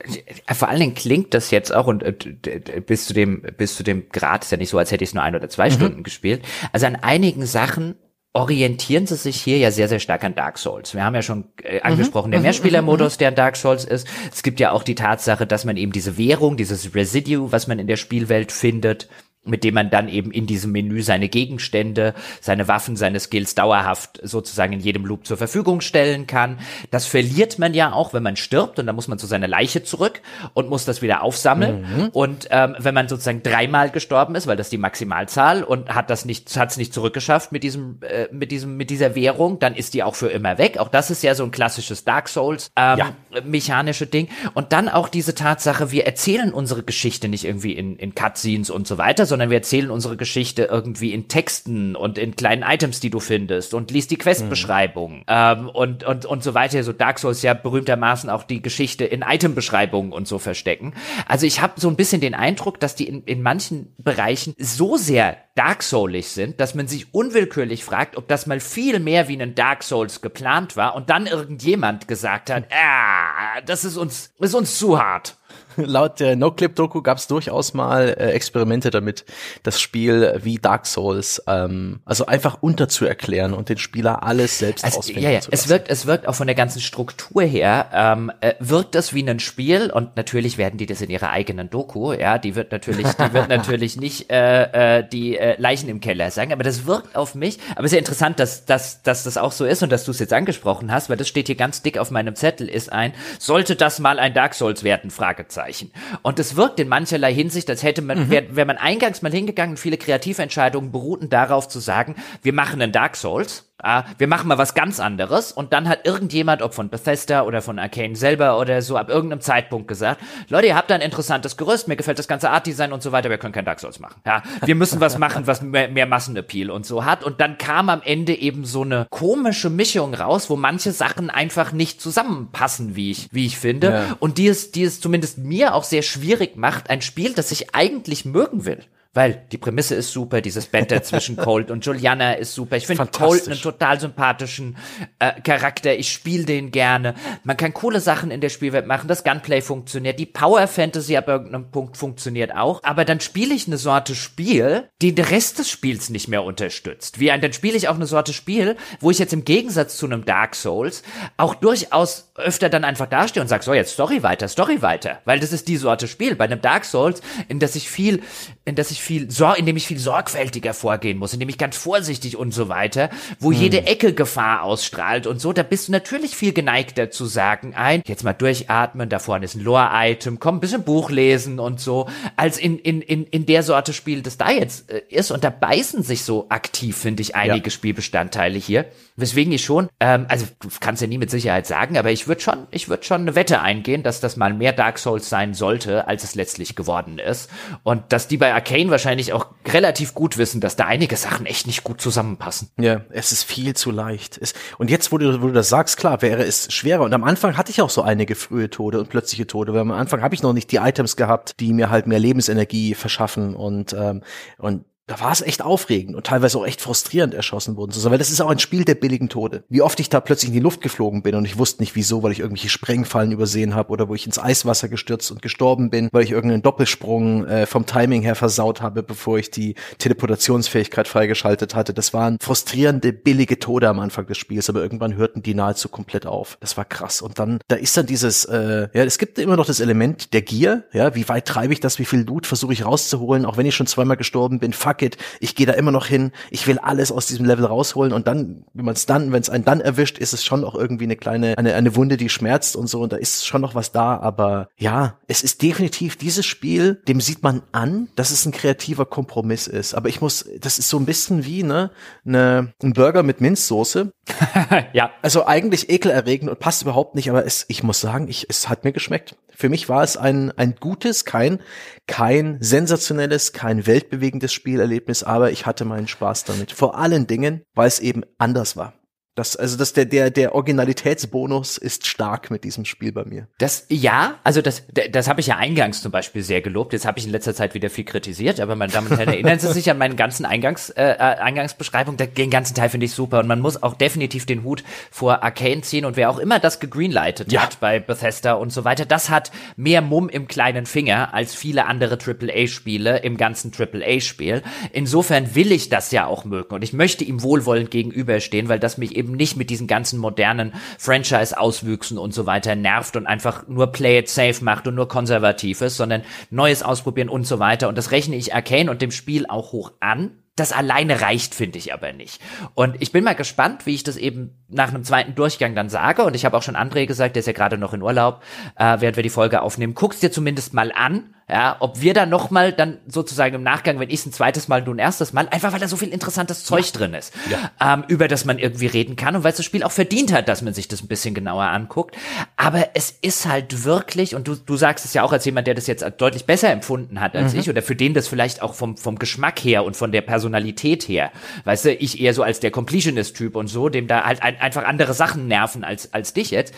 Vor 0.54 0.70
allen 0.70 0.80
Dingen 0.80 0.94
klingt 0.94 1.34
das 1.34 1.50
jetzt 1.50 1.74
auch 1.74 1.88
und 1.88 2.04
äh, 2.04 2.82
bis 2.86 3.08
zu 3.08 3.14
dem, 3.14 3.42
bis 3.58 3.76
zu 3.76 3.84
dem 3.84 4.10
Grad 4.10 4.44
ist 4.44 4.52
ja 4.52 4.58
nicht 4.58 4.70
so, 4.70 4.78
als 4.78 4.92
hätte 4.92 5.04
ich 5.04 5.10
es 5.10 5.14
nur 5.16 5.24
ein 5.24 5.36
oder 5.36 5.50
zwei 5.50 5.70
mhm. 5.70 5.74
Stunden 5.74 6.04
gespielt. 6.04 6.44
Also 6.72 6.86
an 6.86 6.96
einigen 6.96 7.48
Sachen 7.48 7.96
orientieren 8.34 9.08
sie 9.08 9.16
sich 9.16 9.42
hier 9.42 9.58
ja 9.58 9.72
sehr, 9.72 9.88
sehr 9.88 10.00
stark 10.00 10.24
an 10.24 10.36
Dark 10.36 10.60
Souls. 10.60 10.94
Wir 10.94 11.04
haben 11.04 11.16
ja 11.16 11.24
schon 11.24 11.46
äh, 11.64 11.82
angesprochen, 11.82 12.28
mhm. 12.28 12.32
der 12.34 12.40
mhm. 12.42 12.44
Mehrspielermodus, 12.44 13.16
mhm. 13.16 13.18
der 13.18 13.28
an 13.30 13.36
Dark 13.36 13.56
Souls 13.56 13.84
ist. 13.84 14.08
Es 14.32 14.44
gibt 14.44 14.60
ja 14.60 14.72
auch 14.72 14.84
die 14.84 14.94
Tatsache, 14.94 15.48
dass 15.48 15.66
man 15.66 15.76
eben 15.76 15.92
diese 15.92 16.20
Währung, 16.20 16.56
dieses 16.56 16.94
Residue, 16.94 17.52
was 17.52 17.66
man 17.66 17.80
in 17.80 17.88
der 17.88 17.98
Spielwelt 17.98 18.52
findet, 18.52 19.10
mit 19.48 19.64
dem 19.64 19.74
man 19.74 19.90
dann 19.90 20.10
eben 20.10 20.32
in 20.32 20.46
diesem 20.46 20.72
Menü 20.72 21.02
seine 21.02 21.30
Gegenstände, 21.30 22.14
seine 22.42 22.68
Waffen, 22.68 22.96
seine 22.96 23.20
Skills 23.20 23.56
dauerhaft 23.56 24.20
sozusagen 24.24 24.74
in 24.74 24.80
jedem 24.80 25.06
Loop 25.06 25.26
zur 25.26 25.38
Verfügung 25.38 25.82
stellen 25.82 26.28
kann. 26.28 26.60
Das 26.92 27.06
verliert 27.06 27.60
man 27.60 27.74
ja 27.74 27.94
auch, 27.94 28.14
wenn 28.14 28.24
man 28.24 28.36
stirbt 28.36 28.80
und 28.80 28.86
dann 28.86 28.96
muss 28.96 29.08
man 29.08 29.20
zu 29.20 29.28
seiner 29.28 29.48
Leiche 29.48 29.84
zurück 29.84 30.22
und 30.54 30.70
muss 30.70 30.86
das 30.86 31.02
wieder 31.02 31.22
aufsammeln. 31.22 31.82
Mhm. 31.82 32.10
Und 32.10 32.48
ähm, 32.52 32.76
wenn 32.80 32.94
man 32.94 33.08
sozusagen 33.08 33.44
dreimal 33.44 33.90
gestorben 33.90 34.36
ist, 34.36 34.48
weil 34.48 34.58
das 34.58 34.70
die 34.70 34.78
Maximalzahl 34.78 35.64
und 35.64 35.94
hat 35.94 36.10
das 36.10 36.26
nicht, 36.26 36.56
hat 36.58 36.72
es 36.72 36.78
nicht 36.78 36.94
zurückgeschafft 36.94 37.52
mit 37.52 37.64
diesem, 37.64 38.00
äh, 38.02 38.28
mit 38.32 38.52
diesem, 38.52 38.78
mit 38.78 38.90
dieser 38.90 39.16
Währung, 39.16 39.60
dann 39.60 39.76
ist 39.76 39.94
die 39.94 40.04
auch 40.04 40.16
für 40.16 40.28
immer 40.28 40.58
weg. 40.58 40.78
Auch 40.78 40.90
das 40.90 41.10
ist 41.12 41.24
ja 41.24 41.36
so 41.36 41.44
ein 41.44 41.52
klassisches 41.52 42.04
Dark 42.04 42.30
Souls 42.30 42.72
ähm, 42.76 42.98
ja. 42.98 43.14
mechanische 43.44 44.08
Ding. 44.08 44.28
Und 44.54 44.74
dann 44.74 44.90
auch 44.90 45.10
diese 45.10 45.36
Tatsache, 45.36 45.92
wir 45.92 46.06
erzählen 46.06 46.54
unsere 46.54 46.84
Geschichte 46.84 47.28
nicht 47.28 47.46
irgendwie 47.46 47.74
in, 47.74 47.96
in 47.98 48.16
Cutscenes 48.16 48.70
und 48.70 48.88
so 48.88 48.98
weiter, 48.98 49.26
sondern 49.26 49.37
wir 49.50 49.58
erzählen 49.58 49.92
unsere 49.92 50.18
Geschichte 50.18 50.64
irgendwie 50.64 51.14
in 51.14 51.28
Texten 51.28 51.96
und 51.96 52.18
in 52.18 52.36
kleinen 52.36 52.64
Items, 52.64 53.00
die 53.00 53.10
du 53.10 53.20
findest 53.20 53.74
und 53.74 53.92
liest 53.92 54.12
die 54.12 54.18
Questbeschreibung 54.18 55.20
mhm. 55.20 55.24
ähm, 55.28 55.70
und, 55.70 56.04
und, 56.04 56.26
und 56.26 56.44
so 56.44 56.54
weiter. 56.54 56.84
So 56.84 56.94
Dark 56.94 57.20
Souls 57.20 57.42
ja 57.42 57.54
berühmtermaßen 57.54 58.30
auch 58.30 58.44
die 58.44 58.62
Geschichte 58.62 59.06
in 59.06 59.24
Itembeschreibungen 59.28 60.12
und 60.12 60.28
so 60.28 60.40
verstecken. 60.40 60.94
Also 61.28 61.46
ich 61.46 61.62
habe 61.62 61.80
so 61.80 61.88
ein 61.90 61.96
bisschen 61.96 62.22
den 62.22 62.36
Eindruck, 62.36 62.80
dass 62.80 62.96
die 62.96 63.08
in, 63.08 63.24
in 63.24 63.42
manchen 63.42 63.94
Bereichen 63.98 64.54
so 64.58 64.98
sehr 64.98 65.38
Dark 65.58 65.82
Soulig 65.82 66.28
sind, 66.28 66.60
dass 66.60 66.76
man 66.76 66.88
sich 66.88 67.14
unwillkürlich 67.14 67.84
fragt, 67.84 68.16
ob 68.16 68.28
das 68.28 68.46
mal 68.46 68.60
viel 68.60 69.00
mehr 69.00 69.28
wie 69.28 69.42
ein 69.42 69.56
Dark 69.56 69.84
Souls 69.84 70.22
geplant 70.22 70.78
war 70.78 70.96
und 70.96 71.10
dann 71.10 71.26
irgendjemand 71.26 72.08
gesagt 72.08 72.52
hat, 72.52 72.66
ah, 72.72 73.62
das 73.66 73.84
ist 73.84 73.98
uns, 73.98 74.32
ist 74.40 74.54
uns 74.54 74.78
zu 74.78 75.02
hart. 75.02 75.38
laut 75.86 76.20
der 76.20 76.36
No-Clip-Doku 76.36 77.02
gab 77.02 77.18
es 77.18 77.28
durchaus 77.28 77.74
mal 77.74 78.10
äh, 78.10 78.32
Experimente 78.32 78.90
damit, 78.90 79.26
das 79.64 79.80
Spiel 79.80 80.40
wie 80.44 80.58
Dark 80.58 80.86
Souls, 80.86 81.42
ähm, 81.48 82.00
also 82.06 82.26
einfach 82.26 82.58
unterzuerklären 82.62 83.54
und 83.54 83.70
den 83.70 83.78
Spieler 83.78 84.24
alles 84.24 84.60
selbst 84.60 84.84
also, 84.84 85.00
ausfinden 85.00 85.24
ja, 85.24 85.32
ja. 85.32 85.42
zu 85.42 85.52
lassen. 85.52 85.64
Es 85.64 85.70
wirkt, 85.70 85.90
es 85.90 86.06
wirkt 86.06 86.28
auch 86.28 86.36
von 86.36 86.48
der 86.48 86.56
ganzen 86.56 86.82
Struktur 86.82 87.44
her, 87.44 87.90
ähm, 87.94 88.32
äh, 88.42 88.54
wirkt 88.60 88.96
das 88.96 89.14
wie 89.14 89.28
ein 89.28 89.40
Spiel 89.40 89.92
und 89.92 90.16
natürlich 90.16 90.58
werden 90.58 90.78
die 90.78 90.86
das 90.86 91.02
in 91.02 91.10
ihrer 91.10 91.30
eigenen 91.30 91.70
Doku, 91.70 92.14
ja, 92.14 92.38
die 92.38 92.56
wird 92.56 92.72
natürlich, 92.72 93.08
die 93.08 93.34
wird 93.34 93.50
natürlich 93.50 93.98
nicht 93.98 94.32
äh, 94.32 95.00
äh, 95.00 95.08
die 95.08 95.38
äh, 95.38 95.60
Leichen 95.60 95.90
im 95.90 96.00
Keller 96.00 96.32
sagen, 96.32 96.52
aber 96.52 96.64
das 96.64 96.86
wirkt 96.86 97.16
auf 97.16 97.36
mich, 97.36 97.60
aber 97.72 97.86
es 97.86 97.92
ist 97.92 97.94
ja 97.94 98.00
interessant, 98.00 98.40
dass, 98.40 98.66
dass, 98.66 99.04
dass 99.04 99.24
das 99.24 99.38
auch 99.38 99.52
so 99.52 99.66
ist 99.66 99.84
und 99.84 99.92
dass 99.92 100.06
du 100.06 100.12
es 100.12 100.20
jetzt 100.20 100.34
angesprochen 100.34 100.92
hast, 100.92 101.10
weil 101.10 101.18
das 101.18 101.28
steht 101.28 101.48
hier 101.48 101.56
ganz 101.56 101.82
dick 101.82 101.98
auf 101.98 102.12
meinem 102.12 102.36
Zettel, 102.36 102.68
ist 102.68 102.92
ein, 102.92 103.14
sollte 103.40 103.76
das 103.76 104.00
mal 104.00 104.20
ein 104.20 104.34
Dark 104.34 104.54
Souls 104.54 104.84
werden, 104.84 105.12
Fragezeichen. 105.12 105.67
Fragezeichen. 105.68 105.92
Und 106.22 106.40
es 106.40 106.56
wirkt 106.56 106.80
in 106.80 106.88
mancherlei 106.88 107.34
Hinsicht, 107.34 107.70
als 107.70 107.84
hätte 107.84 108.02
man, 108.02 108.28
mhm. 108.28 108.30
wäre 108.30 108.56
wär 108.56 108.66
man 108.66 108.78
eingangs 108.78 109.22
mal 109.22 109.32
hingegangen, 109.32 109.78
viele 109.78 109.98
Kreativentscheidungen 109.98 110.92
beruhten 110.92 111.30
darauf 111.30 111.68
zu 111.68 111.80
sagen, 111.80 112.16
wir 112.42 112.54
machen 112.54 112.82
einen 112.82 112.92
Dark 112.92 113.16
Souls 113.16 113.68
ah, 113.84 114.04
wir 114.18 114.28
machen 114.28 114.48
mal 114.48 114.58
was 114.58 114.74
ganz 114.74 115.00
anderes 115.00 115.52
und 115.52 115.74
dann 115.74 115.88
hat 115.88 116.06
irgendjemand, 116.06 116.62
ob 116.62 116.74
von 116.74 116.90
Bethesda 116.90 117.44
oder 117.44 117.62
von 117.62 117.80
Arcane 117.80 118.16
selber 118.16 118.60
oder 118.60 118.82
so, 118.82 118.98
ab 118.98 119.10
irgendeinem 119.10 119.42
Zeitpunkt 119.42 119.88
gesagt, 119.88 120.22
Leute, 120.50 120.68
ihr 120.68 120.76
habt 120.76 120.90
da 120.90 120.96
ein 120.96 121.02
interessantes 121.02 121.58
Gerüst, 121.58 121.88
mir 121.88 121.96
gefällt 121.96 122.20
das 122.20 122.28
ganze 122.28 122.50
Art-Design 122.50 122.92
und 122.92 123.04
so 123.04 123.12
weiter, 123.12 123.30
wir 123.30 123.38
können 123.38 123.54
kein 123.54 123.66
Dark 123.66 123.80
Souls 123.80 124.00
machen. 124.00 124.20
Ja, 124.26 124.44
wir 124.66 124.76
müssen 124.76 125.00
was 125.00 125.18
machen, 125.18 125.48
was 125.48 125.62
mehr, 125.62 125.90
mehr 125.90 126.06
Massenappeal 126.06 126.72
und 126.72 126.86
so 126.86 127.06
hat 127.06 127.24
und 127.24 127.40
dann 127.40 127.58
kam 127.58 127.90
am 127.90 128.02
Ende 128.04 128.34
eben 128.34 128.66
so 128.66 128.82
eine 128.82 129.08
komische 129.10 129.70
Mischung 129.70 130.14
raus, 130.14 130.50
wo 130.50 130.56
manche 130.56 130.92
Sachen 130.92 131.30
einfach 131.30 131.72
nicht 131.72 132.02
zusammenpassen, 132.02 132.96
wie 132.96 133.12
ich, 133.12 133.30
wie 133.32 133.46
ich 133.46 133.58
finde 133.58 133.90
ja. 133.90 134.18
und 134.20 134.38
die 134.38 134.48
es, 134.48 134.72
die 134.72 134.84
es 134.84 135.00
zumindest 135.00 135.38
mir 135.38 135.57
auch 135.66 135.84
sehr 135.84 136.02
schwierig 136.02 136.56
macht, 136.56 136.90
ein 136.90 137.02
Spiel, 137.02 137.34
das 137.34 137.52
ich 137.52 137.74
eigentlich 137.76 138.26
mögen 138.26 138.66
will 138.66 138.84
weil 139.18 139.42
die 139.52 139.58
Prämisse 139.58 139.96
ist 139.96 140.12
super, 140.12 140.42
dieses 140.42 140.68
Banter 140.68 141.02
zwischen 141.04 141.38
Colt 141.38 141.72
und 141.72 141.84
Juliana 141.84 142.34
ist 142.34 142.54
super. 142.54 142.78
Ich 142.78 142.86
finde 142.86 143.08
Colt 143.08 143.48
einen 143.48 143.60
total 143.60 144.00
sympathischen 144.00 144.78
äh, 145.18 145.42
Charakter. 145.42 145.98
Ich 145.98 146.12
spiele 146.12 146.46
den 146.46 146.70
gerne. 146.70 147.16
Man 147.44 147.58
kann 147.58 147.74
coole 147.74 148.00
Sachen 148.00 148.30
in 148.30 148.42
der 148.42 148.50
Spielwelt 148.50 148.86
machen. 148.86 149.08
Das 149.08 149.24
Gunplay 149.24 149.62
funktioniert. 149.62 150.20
Die 150.20 150.28
Power 150.28 150.68
Fantasy 150.68 151.18
ab 151.18 151.28
irgendeinem 151.28 151.72
Punkt 151.72 151.98
funktioniert 151.98 152.56
auch. 152.56 152.84
Aber 152.84 153.06
dann 153.06 153.20
spiele 153.20 153.56
ich 153.56 153.66
eine 153.66 153.80
Sorte 153.80 154.14
Spiel, 154.14 154.88
die 155.02 155.16
den 155.16 155.26
Rest 155.26 155.58
des 155.58 155.68
Spiels 155.68 156.12
nicht 156.12 156.28
mehr 156.28 156.44
unterstützt. 156.44 157.20
Wie 157.20 157.32
ein, 157.32 157.42
dann 157.42 157.54
spiele 157.54 157.76
ich 157.76 157.88
auch 157.88 157.96
eine 157.96 158.06
Sorte 158.06 158.34
Spiel, 158.34 158.78
wo 159.00 159.10
ich 159.10 159.18
jetzt 159.18 159.34
im 159.34 159.46
Gegensatz 159.46 159.98
zu 159.98 160.06
einem 160.06 160.26
Dark 160.26 160.54
Souls 160.54 161.02
auch 161.38 161.56
durchaus 161.56 162.32
öfter 162.36 162.70
dann 162.70 162.84
einfach 162.84 163.08
dastehe 163.08 163.42
und 163.42 163.48
sage, 163.48 163.64
so 163.64 163.74
jetzt 163.74 163.94
Story 163.94 164.22
weiter, 164.22 164.48
Story 164.48 164.84
weiter. 164.84 165.22
Weil 165.26 165.40
das 165.40 165.54
ist 165.54 165.68
die 165.68 165.78
Sorte 165.78 166.08
Spiel. 166.08 166.36
Bei 166.36 166.46
einem 166.46 166.62
Dark 166.62 166.86
Souls, 166.86 167.24
in 167.48 167.60
das 167.60 167.76
ich 167.76 167.90
viel, 167.90 168.22
in 168.64 168.76
das 168.76 168.92
ich 168.92 169.02
viel, 169.08 169.28
in 169.58 169.66
dem 169.66 169.78
ich 169.78 169.88
viel 169.88 170.00
sorgfältiger 170.00 170.74
vorgehen 170.74 171.18
muss, 171.18 171.34
in 171.34 171.40
dem 171.40 171.50
ich 171.50 171.58
ganz 171.58 171.78
vorsichtig 171.78 172.38
und 172.38 172.54
so 172.54 172.68
weiter, 172.70 173.10
wo 173.40 173.52
hm. 173.52 173.60
jede 173.60 173.88
Ecke 173.88 174.14
Gefahr 174.14 174.64
ausstrahlt 174.64 175.28
und 175.28 175.40
so, 175.40 175.54
da 175.54 175.64
bist 175.64 175.88
du 175.88 175.94
natürlich 175.94 176.36
viel 176.36 176.54
geneigter 176.54 177.10
zu 177.10 177.26
sagen, 177.26 177.74
ein, 177.76 178.02
jetzt 178.06 178.24
mal 178.24 178.34
durchatmen, 178.34 179.10
da 179.10 179.20
vorne 179.20 179.46
ist 179.46 179.56
ein 179.56 179.62
Lore-Item, 179.62 180.40
komm, 180.40 180.58
ein 180.58 180.60
bisschen 180.60 180.84
Buch 180.84 181.10
lesen 181.10 181.60
und 181.60 181.80
so, 181.80 182.08
als 182.36 182.58
in, 182.58 182.78
in, 182.80 183.02
in, 183.02 183.26
in 183.26 183.46
der 183.46 183.64
Sorte 183.64 183.94
Spiel, 183.94 184.22
das 184.22 184.38
da 184.38 184.52
jetzt 184.52 184.92
äh, 184.92 185.02
ist. 185.10 185.32
Und 185.32 185.44
da 185.44 185.50
beißen 185.50 186.04
sich 186.04 186.24
so 186.24 186.48
aktiv, 186.50 186.98
finde 186.98 187.22
ich, 187.22 187.36
einige 187.36 187.66
ja. 187.66 187.72
Spielbestandteile 187.72 188.58
hier. 188.58 188.86
Weswegen 189.16 189.54
ich 189.54 189.64
schon, 189.64 189.90
ähm, 190.00 190.26
also 190.30 190.46
du 190.60 190.70
kannst 190.80 191.02
ja 191.02 191.08
nie 191.08 191.18
mit 191.18 191.32
Sicherheit 191.32 191.66
sagen, 191.66 191.98
aber 191.98 192.12
ich 192.12 192.28
würde 192.28 192.42
schon, 192.42 192.68
ich 192.72 192.90
würde 192.90 193.04
schon 193.04 193.22
eine 193.22 193.36
Wette 193.36 193.62
eingehen, 193.62 194.04
dass 194.04 194.20
das 194.20 194.38
mal 194.38 194.54
mehr 194.54 194.74
Dark 194.74 195.00
Souls 195.00 195.30
sein 195.30 195.54
sollte, 195.54 196.08
als 196.08 196.24
es 196.24 196.36
letztlich 196.36 196.76
geworden 196.76 197.20
ist. 197.20 197.50
Und 197.84 198.04
dass 198.14 198.28
die 198.28 198.38
bei 198.38 198.54
Arcane 198.54 198.92
wahrscheinlich 198.98 199.32
auch 199.32 199.48
relativ 199.68 200.14
gut 200.14 200.38
wissen, 200.38 200.60
dass 200.60 200.76
da 200.76 200.86
einige 200.86 201.16
Sachen 201.16 201.46
echt 201.46 201.68
nicht 201.68 201.84
gut 201.84 202.02
zusammenpassen. 202.02 202.72
Ja, 202.80 203.02
es 203.12 203.32
ist 203.32 203.44
viel 203.44 203.76
zu 203.76 203.92
leicht. 203.92 204.38
Es, 204.42 204.54
und 204.80 204.90
jetzt, 204.90 205.12
wo 205.12 205.20
du, 205.20 205.42
wo 205.42 205.48
du 205.48 205.54
das 205.54 205.70
sagst, 205.70 205.98
klar, 205.98 206.22
wäre 206.24 206.44
es 206.44 206.74
schwerer. 206.74 207.04
Und 207.04 207.14
am 207.14 207.24
Anfang 207.24 207.58
hatte 207.58 207.72
ich 207.72 207.82
auch 207.82 207.92
so 207.92 208.02
einige 208.02 208.36
frühe 208.36 208.70
Tode 208.70 209.00
und 209.00 209.10
plötzliche 209.10 209.46
Tode, 209.46 209.74
weil 209.74 209.82
am 209.82 209.92
Anfang 209.92 210.22
habe 210.22 210.34
ich 210.34 210.42
noch 210.42 210.54
nicht 210.54 210.72
die 210.72 210.78
Items 210.78 211.16
gehabt, 211.16 211.60
die 211.60 211.74
mir 211.74 211.90
halt 211.90 212.08
mehr 212.08 212.20
Lebensenergie 212.20 212.96
verschaffen 212.96 213.56
und, 213.56 213.94
ähm, 213.94 214.24
und 214.58 214.84
da 215.08 215.20
war 215.22 215.32
es 215.32 215.42
echt 215.42 215.62
aufregend 215.62 216.16
und 216.16 216.28
teilweise 216.28 216.58
auch 216.58 216.66
echt 216.66 216.82
frustrierend 216.82 217.34
erschossen 217.34 217.78
wurden. 217.78 217.92
So, 217.92 218.12
weil 218.12 218.18
das 218.18 218.30
ist 218.30 218.42
auch 218.42 218.50
ein 218.50 218.60
Spiel 218.60 218.84
der 218.84 218.96
billigen 218.96 219.30
Tode. 219.30 219.64
Wie 219.70 219.82
oft 219.82 220.00
ich 220.02 220.10
da 220.10 220.20
plötzlich 220.20 220.50
in 220.50 220.54
die 220.54 220.60
Luft 220.60 220.82
geflogen 220.82 221.24
bin 221.24 221.36
und 221.36 221.46
ich 221.46 221.58
wusste 221.58 221.82
nicht 221.82 221.96
wieso, 221.96 222.24
weil 222.24 222.34
ich 222.34 222.42
irgendwelche 222.42 222.70
Sprengfallen 222.70 223.32
übersehen 223.32 223.74
habe 223.74 223.92
oder 223.92 224.10
wo 224.10 224.16
ich 224.16 224.26
ins 224.26 224.38
Eiswasser 224.38 224.90
gestürzt 224.90 225.32
und 225.32 225.42
gestorben 225.42 225.90
bin, 225.90 226.10
weil 226.12 226.24
ich 226.24 226.32
irgendeinen 226.32 226.62
Doppelsprung 226.62 227.46
äh, 227.46 227.66
vom 227.66 227.86
Timing 227.86 228.22
her 228.22 228.36
versaut 228.36 228.82
habe, 228.82 229.02
bevor 229.02 229.40
ich 229.40 229.50
die 229.50 229.76
Teleportationsfähigkeit 229.98 231.08
freigeschaltet 231.08 231.74
hatte. 231.74 231.94
Das 231.94 232.14
waren 232.14 232.38
frustrierende, 232.42 233.14
billige 233.14 233.60
Tode 233.60 233.88
am 233.88 234.00
Anfang 234.00 234.28
des 234.28 234.38
Spiels, 234.38 234.70
aber 234.70 234.82
irgendwann 234.82 235.16
hörten 235.16 235.42
die 235.42 235.54
nahezu 235.54 235.88
komplett 235.88 236.26
auf. 236.26 236.58
Das 236.60 236.76
war 236.76 236.84
krass. 236.84 237.22
Und 237.22 237.40
dann, 237.40 237.60
da 237.70 237.78
ist 237.78 237.96
dann 237.96 238.08
dieses, 238.08 238.44
äh, 238.44 238.90
ja, 238.94 239.04
es 239.06 239.18
gibt 239.18 239.40
immer 239.40 239.56
noch 239.56 239.66
das 239.66 239.80
Element 239.80 240.34
der 240.34 240.42
Gier, 240.42 240.84
ja, 240.92 241.16
wie 241.16 241.30
weit 241.30 241.46
treibe 241.46 241.72
ich 241.72 241.80
das, 241.80 241.98
wie 241.98 242.06
viel 242.06 242.24
Loot 242.24 242.46
versuche 242.46 242.74
ich 242.74 242.84
rauszuholen, 242.84 243.46
auch 243.46 243.56
wenn 243.56 243.66
ich 243.66 243.76
schon 243.76 243.88
zweimal 243.88 244.18
gestorben 244.18 244.60
bin, 244.60 244.74
fuck 244.74 244.97
it, 245.02 245.18
ich 245.40 245.56
gehe 245.56 245.66
da 245.66 245.74
immer 245.74 245.92
noch 245.92 246.06
hin, 246.06 246.32
ich 246.52 246.68
will 246.68 246.80
alles 246.80 247.12
aus 247.12 247.28
diesem 247.28 247.46
Level 247.46 247.66
rausholen 247.66 248.14
und 248.14 248.28
dann, 248.28 248.66
wenn 248.74 248.86
man 248.86 248.96
es 248.96 249.06
dann, 249.06 249.32
wenn 249.32 249.42
es 249.42 249.50
einen 249.50 249.66
dann 249.66 249.82
erwischt, 249.82 250.18
ist 250.18 250.34
es 250.34 250.44
schon 250.44 250.64
auch 250.64 250.76
irgendwie 250.76 251.06
eine 251.06 251.16
kleine, 251.16 251.58
eine, 251.58 251.76
eine 251.76 251.96
Wunde, 251.96 252.18
die 252.18 252.30
schmerzt 252.30 252.76
und 252.76 252.88
so, 252.88 253.02
und 253.02 253.14
da 253.14 253.18
ist 253.18 253.46
schon 253.46 253.62
noch 253.62 253.76
was 253.76 253.92
da, 253.92 254.18
aber 254.18 254.70
ja, 254.78 255.18
es 255.28 255.42
ist 255.42 255.62
definitiv 255.62 256.16
dieses 256.16 256.46
Spiel, 256.46 257.02
dem 257.08 257.22
sieht 257.22 257.44
man 257.44 257.64
an, 257.72 258.10
dass 258.16 258.32
es 258.32 258.46
ein 258.46 258.52
kreativer 258.52 259.06
Kompromiss 259.06 259.68
ist, 259.68 259.94
aber 259.94 260.10
ich 260.10 260.22
muss, 260.22 260.46
das 260.60 260.80
ist 260.80 260.90
so 260.90 260.98
ein 260.98 261.06
bisschen 261.06 261.46
wie, 261.46 261.64
ne, 261.64 261.92
ne 262.24 262.74
ein 262.82 262.94
Burger 262.94 263.24
mit 263.24 263.42
Minzsoße. 263.42 264.12
ja. 264.94 265.12
Also 265.22 265.46
eigentlich 265.46 265.90
ekelerregend 265.90 266.50
und 266.50 266.60
passt 266.60 266.82
überhaupt 266.82 267.16
nicht, 267.16 267.30
aber 267.30 267.46
es, 267.46 267.66
ich 267.68 267.84
muss 267.84 268.02
sagen, 268.02 268.28
ich, 268.28 268.48
es 268.50 268.70
hat 268.70 268.84
mir 268.84 268.92
geschmeckt. 268.92 269.36
Für 269.60 269.70
mich 269.70 269.90
war 269.90 270.04
es 270.04 270.18
ein, 270.18 270.52
ein 270.52 270.76
gutes, 270.76 271.26
kein, 271.26 271.60
kein 272.06 272.60
sensationelles, 272.62 273.54
kein 273.54 273.88
weltbewegendes 273.88 274.54
Spielerlebnis, 274.54 275.24
aber 275.24 275.50
ich 275.50 275.66
hatte 275.66 275.84
meinen 275.84 276.08
Spaß 276.08 276.44
damit. 276.44 276.72
Vor 276.72 276.96
allen 276.96 277.26
Dingen, 277.26 277.64
weil 277.74 277.88
es 277.88 277.98
eben 277.98 278.22
anders 278.38 278.78
war. 278.78 278.94
Das, 279.38 279.56
also 279.56 279.78
das, 279.78 279.94
der, 279.94 280.06
der, 280.06 280.32
der 280.32 280.56
Originalitätsbonus 280.56 281.78
ist 281.78 282.08
stark 282.08 282.50
mit 282.50 282.64
diesem 282.64 282.86
Spiel 282.86 283.12
bei 283.12 283.24
mir. 283.24 283.48
Das, 283.60 283.86
ja, 283.88 284.40
also 284.44 284.64
das, 284.64 284.82
das 285.12 285.30
habe 285.30 285.42
ich 285.42 285.48
ja 285.48 285.58
eingangs 285.58 286.02
zum 286.02 286.12
Beispiel 286.12 286.42
sehr 286.42 286.62
gelobt. 286.62 286.92
Jetzt 286.92 287.06
habe 287.06 287.20
ich 287.20 287.26
in 287.26 287.32
letzter 287.32 287.54
Zeit 287.54 287.76
wieder 287.76 287.92
viel 287.92 288.04
kritisiert, 288.04 288.60
aber 288.60 288.76
meine 288.76 288.92
Damen 288.92 289.08
und 289.10 289.18
Herren, 289.20 289.30
erinnern 289.30 289.60
Sie 289.60 289.72
sich 289.72 289.92
an 289.92 290.00
meinen 290.00 290.16
ganzen 290.16 290.44
Eingangs, 290.44 290.90
äh, 290.90 291.04
äh 291.04 291.18
Eingangsbeschreibung. 291.18 292.18
Den 292.18 292.50
ganzen 292.50 292.74
Teil 292.74 292.90
finde 292.90 293.06
ich 293.06 293.12
super 293.12 293.38
und 293.38 293.48
man 293.48 293.60
muss 293.60 293.84
auch 293.84 293.94
definitiv 293.94 294.48
den 294.48 294.64
Hut 294.64 294.84
vor 295.12 295.44
Arcane 295.44 295.82
ziehen 295.82 296.06
und 296.06 296.18
wer 296.18 296.32
auch 296.32 296.40
immer 296.40 296.58
das 296.58 296.80
gegreenlightet 296.80 297.52
ja. 297.52 297.62
hat 297.62 297.80
bei 297.80 298.00
Bethesda 298.00 298.54
und 298.54 298.74
so 298.74 298.86
weiter, 298.86 299.06
das 299.06 299.30
hat 299.30 299.52
mehr 299.76 300.02
Mumm 300.02 300.30
im 300.30 300.48
kleinen 300.48 300.88
Finger 300.88 301.36
als 301.36 301.54
viele 301.54 301.86
andere 301.86 302.18
AAA-Spiele 302.18 303.20
im 303.20 303.38
ganzen 303.38 303.72
AAA-Spiel. 303.72 304.64
Insofern 304.94 305.54
will 305.54 305.72
ich 305.72 305.90
das 305.90 306.10
ja 306.10 306.26
auch 306.26 306.44
mögen 306.44 306.74
und 306.74 306.84
ich 306.84 306.94
möchte 306.94 307.24
ihm 307.24 307.44
wohlwollend 307.44 307.92
gegenüberstehen, 307.92 308.68
weil 308.68 308.80
das 308.80 308.98
mich 308.98 309.16
eben 309.16 309.27
eben 309.28 309.36
nicht 309.36 309.58
mit 309.58 309.70
diesen 309.70 309.88
ganzen 309.88 310.20
modernen 310.20 310.74
Franchise-Auswüchsen 310.98 312.18
und 312.18 312.34
so 312.34 312.46
weiter 312.46 312.76
nervt 312.76 313.16
und 313.16 313.28
einfach 313.28 313.68
nur 313.68 313.88
Play 313.92 314.20
it 314.20 314.30
safe 314.30 314.64
macht 314.64 314.88
und 314.88 314.96
nur 314.96 315.08
konservativ 315.08 315.82
ist, 315.82 315.98
sondern 315.98 316.24
Neues 316.50 316.84
ausprobieren 316.84 317.30
und 317.30 317.46
so 317.46 317.60
weiter. 317.60 317.90
Und 317.90 317.98
das 317.98 318.12
rechne 318.12 318.36
ich 318.36 318.54
Arcane 318.54 318.90
und 318.90 319.02
dem 319.02 319.12
Spiel 319.12 319.46
auch 319.48 319.72
hoch 319.74 319.92
an. 320.00 320.32
Das 320.56 320.72
alleine 320.72 321.22
reicht, 321.22 321.54
finde 321.54 321.78
ich 321.78 321.94
aber 321.94 322.14
nicht. 322.14 322.42
Und 322.74 322.96
ich 323.00 323.12
bin 323.12 323.24
mal 323.24 323.36
gespannt, 323.36 323.86
wie 323.86 323.94
ich 323.94 324.04
das 324.04 324.18
eben 324.18 324.56
nach 324.70 324.88
einem 324.88 325.04
zweiten 325.04 325.36
Durchgang 325.36 325.76
dann 325.76 325.90
sage. 325.90 326.24
Und 326.24 326.36
ich 326.36 326.46
habe 326.46 326.58
auch 326.58 326.64
schon 326.64 326.76
André 326.76 327.06
gesagt, 327.06 327.36
der 327.36 327.42
ist 327.42 327.46
ja 327.46 327.54
gerade 327.54 327.78
noch 327.78 327.94
in 327.94 328.02
Urlaub, 328.02 328.42
äh, 328.76 329.00
während 329.00 329.18
wir 329.18 329.24
die 329.24 329.30
Folge 329.30 329.62
aufnehmen. 329.62 329.94
Guck's 329.94 330.20
dir 330.20 330.32
zumindest 330.32 330.74
mal 330.74 330.92
an 330.96 331.36
ja, 331.50 331.78
ob 331.80 332.02
wir 332.02 332.14
dann 332.14 332.30
noch 332.30 332.50
mal 332.50 332.74
dann 332.74 332.98
sozusagen 333.08 333.56
im 333.56 333.64
Nachgang, 333.64 334.00
wenn 334.00 334.10
ich 334.10 334.26
ein 334.26 334.34
zweites 334.34 334.68
Mal, 334.68 334.84
du 334.84 334.94
ein 334.94 335.00
erstes 335.00 335.32
Mal, 335.32 335.48
einfach 335.48 335.72
weil 335.72 335.80
da 335.80 335.88
so 335.88 335.96
viel 335.96 336.10
interessantes 336.10 336.66
Zeug 336.66 336.86
ja. 336.88 336.92
drin 336.92 337.14
ist, 337.14 337.34
ja. 337.50 337.72
ähm, 337.94 338.04
über 338.10 338.28
das 338.28 338.44
man 338.44 338.60
irgendwie 338.60 338.88
reden 338.88 339.16
kann 339.16 339.34
und 339.34 339.46
weil 339.46 339.54
das 339.54 339.64
Spiel 339.64 339.84
auch 339.84 339.94
verdient 339.94 340.34
hat, 340.34 340.50
dass 340.50 340.62
man 340.62 340.74
sich 340.74 340.90
das 340.90 341.02
ein 341.02 341.08
bisschen 341.08 341.34
genauer 341.34 341.64
anguckt. 341.64 342.18
Aber 342.58 342.90
es 342.96 343.12
ist 343.22 343.46
halt 343.46 343.86
wirklich, 343.86 344.36
und 344.36 344.46
du, 344.48 344.56
du 344.56 344.76
sagst 344.76 345.06
es 345.06 345.14
ja 345.14 345.24
auch 345.24 345.32
als 345.32 345.46
jemand, 345.46 345.68
der 345.68 345.74
das 345.74 345.88
jetzt 345.88 346.06
deutlich 346.18 346.46
besser 346.46 346.70
empfunden 346.70 347.22
hat 347.22 347.34
als 347.34 347.54
mhm. 347.54 347.60
ich, 347.62 347.70
oder 347.70 347.82
für 347.82 347.96
den 347.96 348.14
das 348.14 348.28
vielleicht 348.28 348.62
auch 348.62 348.74
vom, 348.74 348.98
vom 348.98 349.18
Geschmack 349.18 349.60
her 349.60 349.86
und 349.86 349.96
von 349.96 350.12
der 350.12 350.22
Personalität 350.22 351.08
her, 351.08 351.32
weißt 351.64 351.86
du, 351.86 351.94
ich 351.94 352.20
eher 352.20 352.34
so 352.34 352.44
als 352.44 352.60
der 352.60 352.72
Completionist-Typ 352.72 353.56
und 353.56 353.68
so, 353.68 353.88
dem 353.88 354.08
da 354.08 354.26
halt 354.26 354.44
ein, 354.44 354.60
einfach 354.60 354.84
andere 354.84 355.14
Sachen 355.14 355.48
nerven 355.48 355.86
als, 355.86 356.14
als 356.14 356.34
dich 356.34 356.52
jetzt. 356.52 356.74